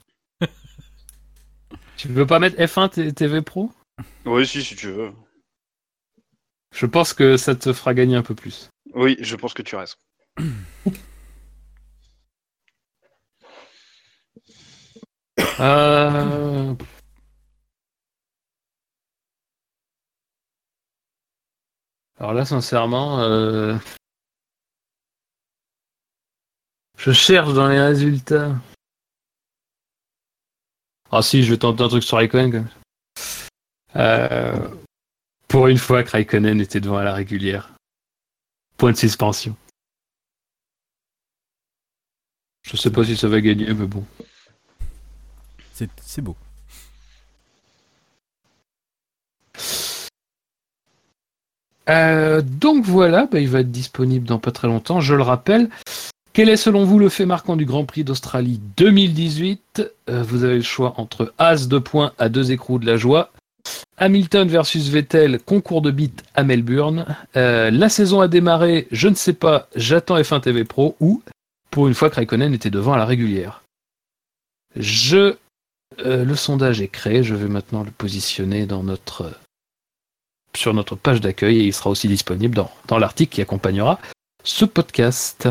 tu 1.98 2.08
veux 2.08 2.28
pas 2.28 2.38
mettre 2.38 2.58
F1 2.58 2.90
T- 2.90 3.12
TV 3.14 3.42
Pro? 3.42 3.72
Oui, 4.26 4.46
si, 4.46 4.62
si 4.62 4.76
tu 4.76 4.92
veux. 4.92 5.12
Je 6.72 6.86
pense 6.86 7.14
que 7.14 7.36
ça 7.36 7.56
te 7.56 7.74
fera 7.74 7.96
gagner 7.96 8.16
un 8.16 8.22
peu 8.22 8.36
plus. 8.36 8.70
Oui, 8.94 9.18
je 9.20 9.36
pense 9.36 9.56
que 9.56 9.64
tu 9.64 9.76
as 9.76 9.80
raison. 9.80 9.96
Euh... 15.60 16.76
Alors 22.24 22.36
là, 22.36 22.46
sincèrement, 22.46 23.20
euh... 23.20 23.78
je 26.98 27.12
cherche 27.12 27.54
dans 27.54 27.68
les 27.68 27.82
résultats. 27.82 28.56
Ah 31.12 31.22
si, 31.22 31.44
je 31.44 31.52
vais 31.52 31.58
tenter 31.58 31.84
un 31.84 31.90
truc 31.90 32.02
sur 32.02 32.16
Raikkonen. 32.16 32.70
Euh... 33.98 34.74
Pour 35.50 35.68
une 35.68 35.78
fois 35.78 36.02
que 36.02 36.12
Raikkonen 36.12 36.62
était 36.62 36.80
devant 36.80 36.96
à 36.96 37.04
la 37.04 37.14
régulière. 37.14 37.74
Point 38.78 38.94
de 38.94 38.98
suspension. 38.98 39.58
Je 42.62 42.78
sais 42.78 42.90
pas 42.90 43.04
si 43.04 43.18
ça 43.18 43.28
va 43.28 43.42
gagner, 43.42 43.74
mais 43.74 43.86
bon. 43.86 44.08
C'est 45.74 46.22
beau. 46.22 46.38
Euh, 51.90 52.42
donc 52.42 52.86
voilà, 52.86 53.28
bah, 53.32 53.40
il 53.40 53.50
va 53.50 53.60
être 53.60 53.72
disponible 53.72 54.26
dans 54.26 54.40
pas 54.40 54.52
très 54.52 54.68
longtemps. 54.68 55.02
Je 55.02 55.16
le 55.16 55.24
rappelle. 55.24 55.70
Quel 56.34 56.50
est 56.50 56.58
selon 56.58 56.84
vous 56.84 56.98
le 56.98 57.10
fait 57.10 57.26
marquant 57.26 57.56
du 57.56 57.66
Grand 57.66 57.86
Prix 57.86 58.04
d'Australie 58.04 58.60
2018 58.78 59.84
Euh, 60.10 60.24
Vous 60.24 60.44
avez 60.44 60.56
le 60.56 60.62
choix 60.62 60.96
entre 60.98 61.32
As 61.38 61.68
de 61.68 61.78
points 61.78 62.12
à 62.18 62.28
deux 62.30 62.52
écrous 62.52 62.80
de 62.80 62.88
la 62.88 62.98
joie, 62.98 63.32
Hamilton 63.98 64.48
versus 64.48 64.90
Vettel, 64.90 65.40
concours 65.40 65.82
de 65.82 65.92
beat 65.92 66.24
à 66.34 66.44
Melbourne, 66.44 67.06
euh, 67.38 67.70
la 67.72 67.90
saison 67.90 68.22
a 68.22 68.28
démarré, 68.28 68.88
je 68.92 69.08
ne 69.08 69.16
sais 69.16 69.34
pas, 69.34 69.68
j'attends 69.76 70.18
F1 70.18 70.42
TV 70.42 70.64
Pro 70.64 70.96
ou 71.00 71.22
pour 71.70 71.88
une 71.88 71.94
fois 71.94 72.10
que 72.10 72.54
était 72.54 72.70
devant 72.70 72.94
à 72.94 72.98
la 72.98 73.06
régulière. 73.06 73.64
Je, 74.76 75.36
euh, 76.00 76.26
le 76.26 76.36
sondage 76.36 76.82
est 76.82 76.88
créé, 76.88 77.24
je 77.24 77.36
vais 77.36 77.48
maintenant 77.48 77.84
le 77.84 77.92
positionner 77.92 78.66
dans 78.66 78.84
notre 78.84 79.32
sur 80.56 80.74
notre 80.74 80.96
page 80.96 81.22
d'accueil 81.22 81.60
et 81.60 81.64
il 81.66 81.74
sera 81.74 81.90
aussi 81.90 82.08
disponible 82.08 82.56
dans, 82.56 82.72
dans 82.88 82.98
l'article 82.98 83.34
qui 83.34 83.42
accompagnera 83.42 84.00
ce 84.44 84.66
podcast. 84.66 85.48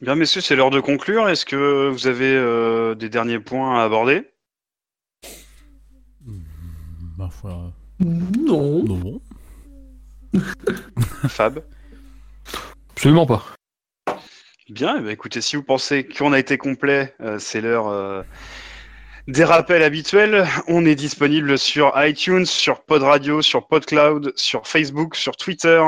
Bien, 0.00 0.14
messieurs, 0.14 0.40
c'est 0.40 0.54
l'heure 0.54 0.70
de 0.70 0.80
conclure. 0.80 1.28
Est-ce 1.28 1.44
que 1.44 1.88
vous 1.88 2.06
avez 2.06 2.34
euh, 2.34 2.94
des 2.94 3.08
derniers 3.08 3.40
points 3.40 3.80
à 3.80 3.84
aborder? 3.84 4.28
Ma 7.16 7.28
foi. 7.30 7.72
Non. 7.98 8.84
Non. 8.84 9.20
Fab? 11.28 11.64
Absolument 12.90 13.26
pas. 13.26 13.44
Bien, 14.68 14.98
eh 14.98 15.00
ben, 15.00 15.10
écoutez, 15.10 15.40
si 15.40 15.56
vous 15.56 15.64
pensez 15.64 16.06
qu'on 16.06 16.32
a 16.32 16.38
été 16.38 16.58
complet, 16.58 17.14
euh, 17.20 17.38
c'est 17.38 17.60
l'heure 17.60 17.88
euh, 17.88 18.22
des 19.28 19.44
rappels 19.44 19.82
habituels. 19.82 20.46
On 20.66 20.86
est 20.86 20.94
disponible 20.94 21.58
sur 21.58 21.92
iTunes, 21.96 22.46
sur 22.46 22.82
Pod 22.82 23.02
Radio, 23.02 23.42
sur 23.42 23.66
PodCloud, 23.68 24.32
sur 24.36 24.66
Facebook, 24.66 25.14
sur 25.14 25.36
Twitter, 25.36 25.82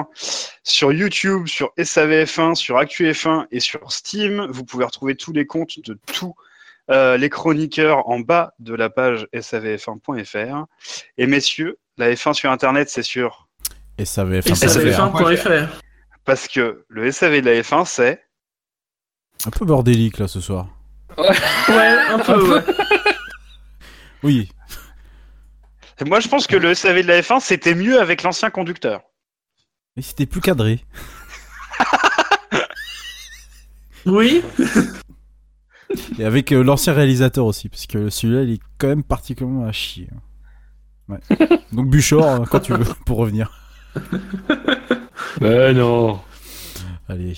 sur 0.63 0.93
YouTube, 0.93 1.47
sur 1.47 1.73
SAVF1, 1.79 2.55
sur 2.55 2.77
ActuF1 2.77 3.47
et 3.51 3.61
sur 3.61 3.91
Steam. 3.91 4.47
Vous 4.51 4.65
pouvez 4.65 4.85
retrouver 4.85 5.17
tous 5.17 5.33
les 5.33 5.47
comptes 5.47 5.81
de 5.85 5.99
tous 6.07 6.35
euh, 6.91 7.17
les 7.17 7.31
chroniqueurs 7.31 8.09
en 8.09 8.21
bas 8.21 8.53
de 8.59 8.75
la 8.75 8.91
page 8.91 9.27
savf1.fr. 9.35 10.67
Et 11.17 11.27
messieurs, 11.27 11.79
la 11.97 12.13
F1 12.13 12.35
sur 12.35 12.51
Internet, 12.51 12.91
c'est 12.91 13.03
sûr. 13.03 13.49
Et 13.97 14.05
ça 14.05 14.23
avait 14.23 14.39
Et 14.39 14.43
fait 14.43 14.55
ça 14.55 14.69
ça 14.69 14.81
avait 14.81 14.91
fait 14.91 14.97
fait 14.97 15.01
un 15.01 15.09
point 15.09 15.35
FR. 15.37 15.81
Parce 16.27 16.47
que 16.47 16.85
le 16.89 17.11
SAV 17.11 17.41
de 17.41 17.47
la 17.47 17.63
F1, 17.63 17.87
c'est. 17.87 18.23
un 19.47 19.51
peu 19.51 19.65
bordélique 19.65 20.19
là 20.19 20.29
ce 20.29 20.41
soir. 20.41 20.69
Ouais, 21.19 21.97
un 22.09 22.19
peu, 22.19 22.55
ouais. 22.55 22.63
Oui, 24.23 24.51
Moi, 26.07 26.21
je 26.21 26.29
pense 26.29 26.47
que 26.47 26.57
le 26.57 26.75
SAV 26.75 27.03
de 27.03 27.09
la 27.09 27.21
F1, 27.21 27.41
c'était 27.41 27.75
mieux 27.75 28.01
avec 28.01 28.23
l'ancien 28.23 28.51
conducteur. 28.51 29.03
mais 29.97 30.03
c'était 30.03 30.27
plus 30.27 30.41
cadré. 30.41 30.85
Oui, 34.07 34.43
Et 36.19 36.25
avec 36.25 36.53
euh, 36.53 36.63
l'ancien 36.63 36.95
réalisateur 36.95 37.45
aussi, 37.45 37.69
parce 37.69 37.87
que 37.87 38.09
celui-là 38.09 38.43
il 38.45 38.53
est 38.55 38.61
quand 38.79 38.87
même 38.89 39.03
particulièrement 39.05 39.67
à 39.67 39.73
chier. 39.73 40.09
Ouais. 41.09 41.19
Donc 41.73 41.89
Buchor, 41.91 42.25
euh, 42.25 42.45
quand 42.51 42.61
tu 42.61 42.73
veux, 42.73 42.85
pour 43.05 43.19
revenir. 43.19 43.51
Ben 45.41 45.77
non. 45.77 46.21
Allez. 47.09 47.35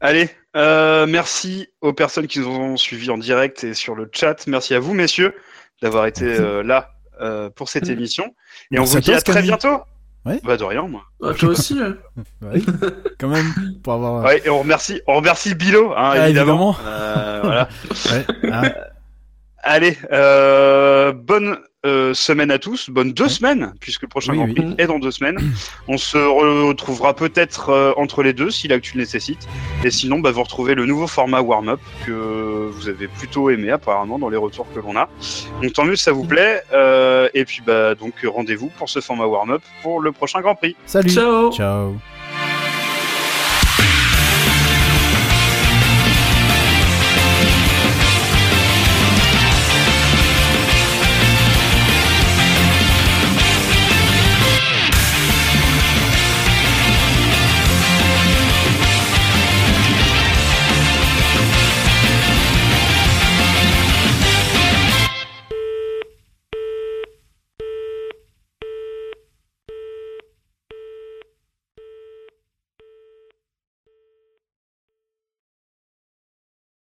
Allez, 0.00 0.30
euh, 0.56 1.06
merci 1.06 1.68
aux 1.82 1.92
personnes 1.92 2.26
qui 2.26 2.40
nous 2.40 2.48
ont 2.48 2.76
suivis 2.78 3.10
en 3.10 3.18
direct 3.18 3.62
et 3.64 3.74
sur 3.74 3.94
le 3.94 4.08
chat. 4.12 4.46
Merci 4.46 4.74
à 4.74 4.80
vous, 4.80 4.94
messieurs, 4.94 5.34
d'avoir 5.82 6.06
été 6.06 6.24
euh, 6.24 6.62
là 6.62 6.90
euh, 7.20 7.50
pour 7.50 7.68
cette 7.68 7.88
émission. 7.88 8.24
Et 8.24 8.78
Merci 8.78 8.92
on 8.92 8.94
vous 8.96 9.00
dit 9.00 9.12
à 9.12 9.20
très 9.20 9.42
bientôt. 9.42 9.80
Ouais. 10.26 10.38
Bah 10.44 10.58
de 10.58 10.64
rien, 10.64 10.82
moi. 10.82 11.02
Ah, 11.22 11.32
toi 11.32 11.48
aussi. 11.52 11.80
ouais. 11.80 11.88
Ouais, 12.42 12.60
quand 13.18 13.28
même, 13.28 13.46
pour 13.82 13.94
avoir. 13.94 14.22
Ouais, 14.24 14.42
et 14.44 14.50
on 14.50 14.58
remercie, 14.58 15.00
on 15.06 15.16
remercie 15.16 15.54
Bilo, 15.54 15.92
hein, 15.92 15.94
Ah, 15.96 16.28
évidemment. 16.28 16.74
évidemment. 16.74 16.76
Euh, 16.86 17.40
voilà. 17.42 17.68
Ouais, 18.12 18.50
hein. 18.52 18.62
Allez, 19.62 19.96
euh, 20.10 21.12
bonne 21.12 21.58
euh, 21.86 22.14
semaine 22.14 22.50
à 22.50 22.58
tous, 22.58 22.90
bonne 22.90 23.12
deux 23.12 23.28
semaines, 23.28 23.72
puisque 23.80 24.02
le 24.02 24.08
prochain 24.08 24.32
Oui, 24.32 24.38
Grand 24.38 24.46
oui. 24.46 24.54
Prix 24.54 24.74
est 24.78 24.86
dans 24.86 24.98
deux 24.98 25.10
semaines. 25.10 25.38
On 25.88 25.98
se 25.98 26.16
retrouvera 26.16 27.14
peut-être 27.14 27.70
euh, 27.70 27.92
entre 27.96 28.22
les 28.22 28.32
deux 28.32 28.50
si 28.50 28.68
l'actu 28.68 28.96
le 28.96 29.00
nécessite. 29.00 29.48
Et 29.84 29.90
sinon, 29.90 30.20
bah, 30.20 30.30
vous 30.30 30.42
retrouvez 30.42 30.74
le 30.74 30.86
nouveau 30.86 31.06
format 31.06 31.40
warm-up 31.40 31.80
que 32.06 32.70
vous 32.70 32.88
avez 32.88 33.08
plutôt 33.08 33.50
aimé 33.50 33.70
apparemment 33.70 34.18
dans 34.18 34.28
les 34.28 34.36
retours 34.36 34.66
que 34.74 34.80
l'on 34.80 34.96
a. 34.96 35.08
Donc 35.62 35.72
tant 35.72 35.84
mieux 35.84 35.96
si 35.96 36.04
ça 36.04 36.12
vous 36.12 36.24
plaît. 36.24 36.62
Euh, 36.72 37.28
et 37.34 37.44
puis 37.44 37.62
bah 37.66 37.94
donc 37.94 38.14
rendez-vous 38.24 38.70
pour 38.78 38.88
ce 38.88 39.00
format 39.00 39.26
warm-up 39.26 39.62
pour 39.82 40.00
le 40.00 40.12
prochain 40.12 40.40
Grand 40.40 40.54
Prix. 40.54 40.76
Salut. 40.86 41.10
Ciao. 41.10 41.52
Ciao. 41.52 41.96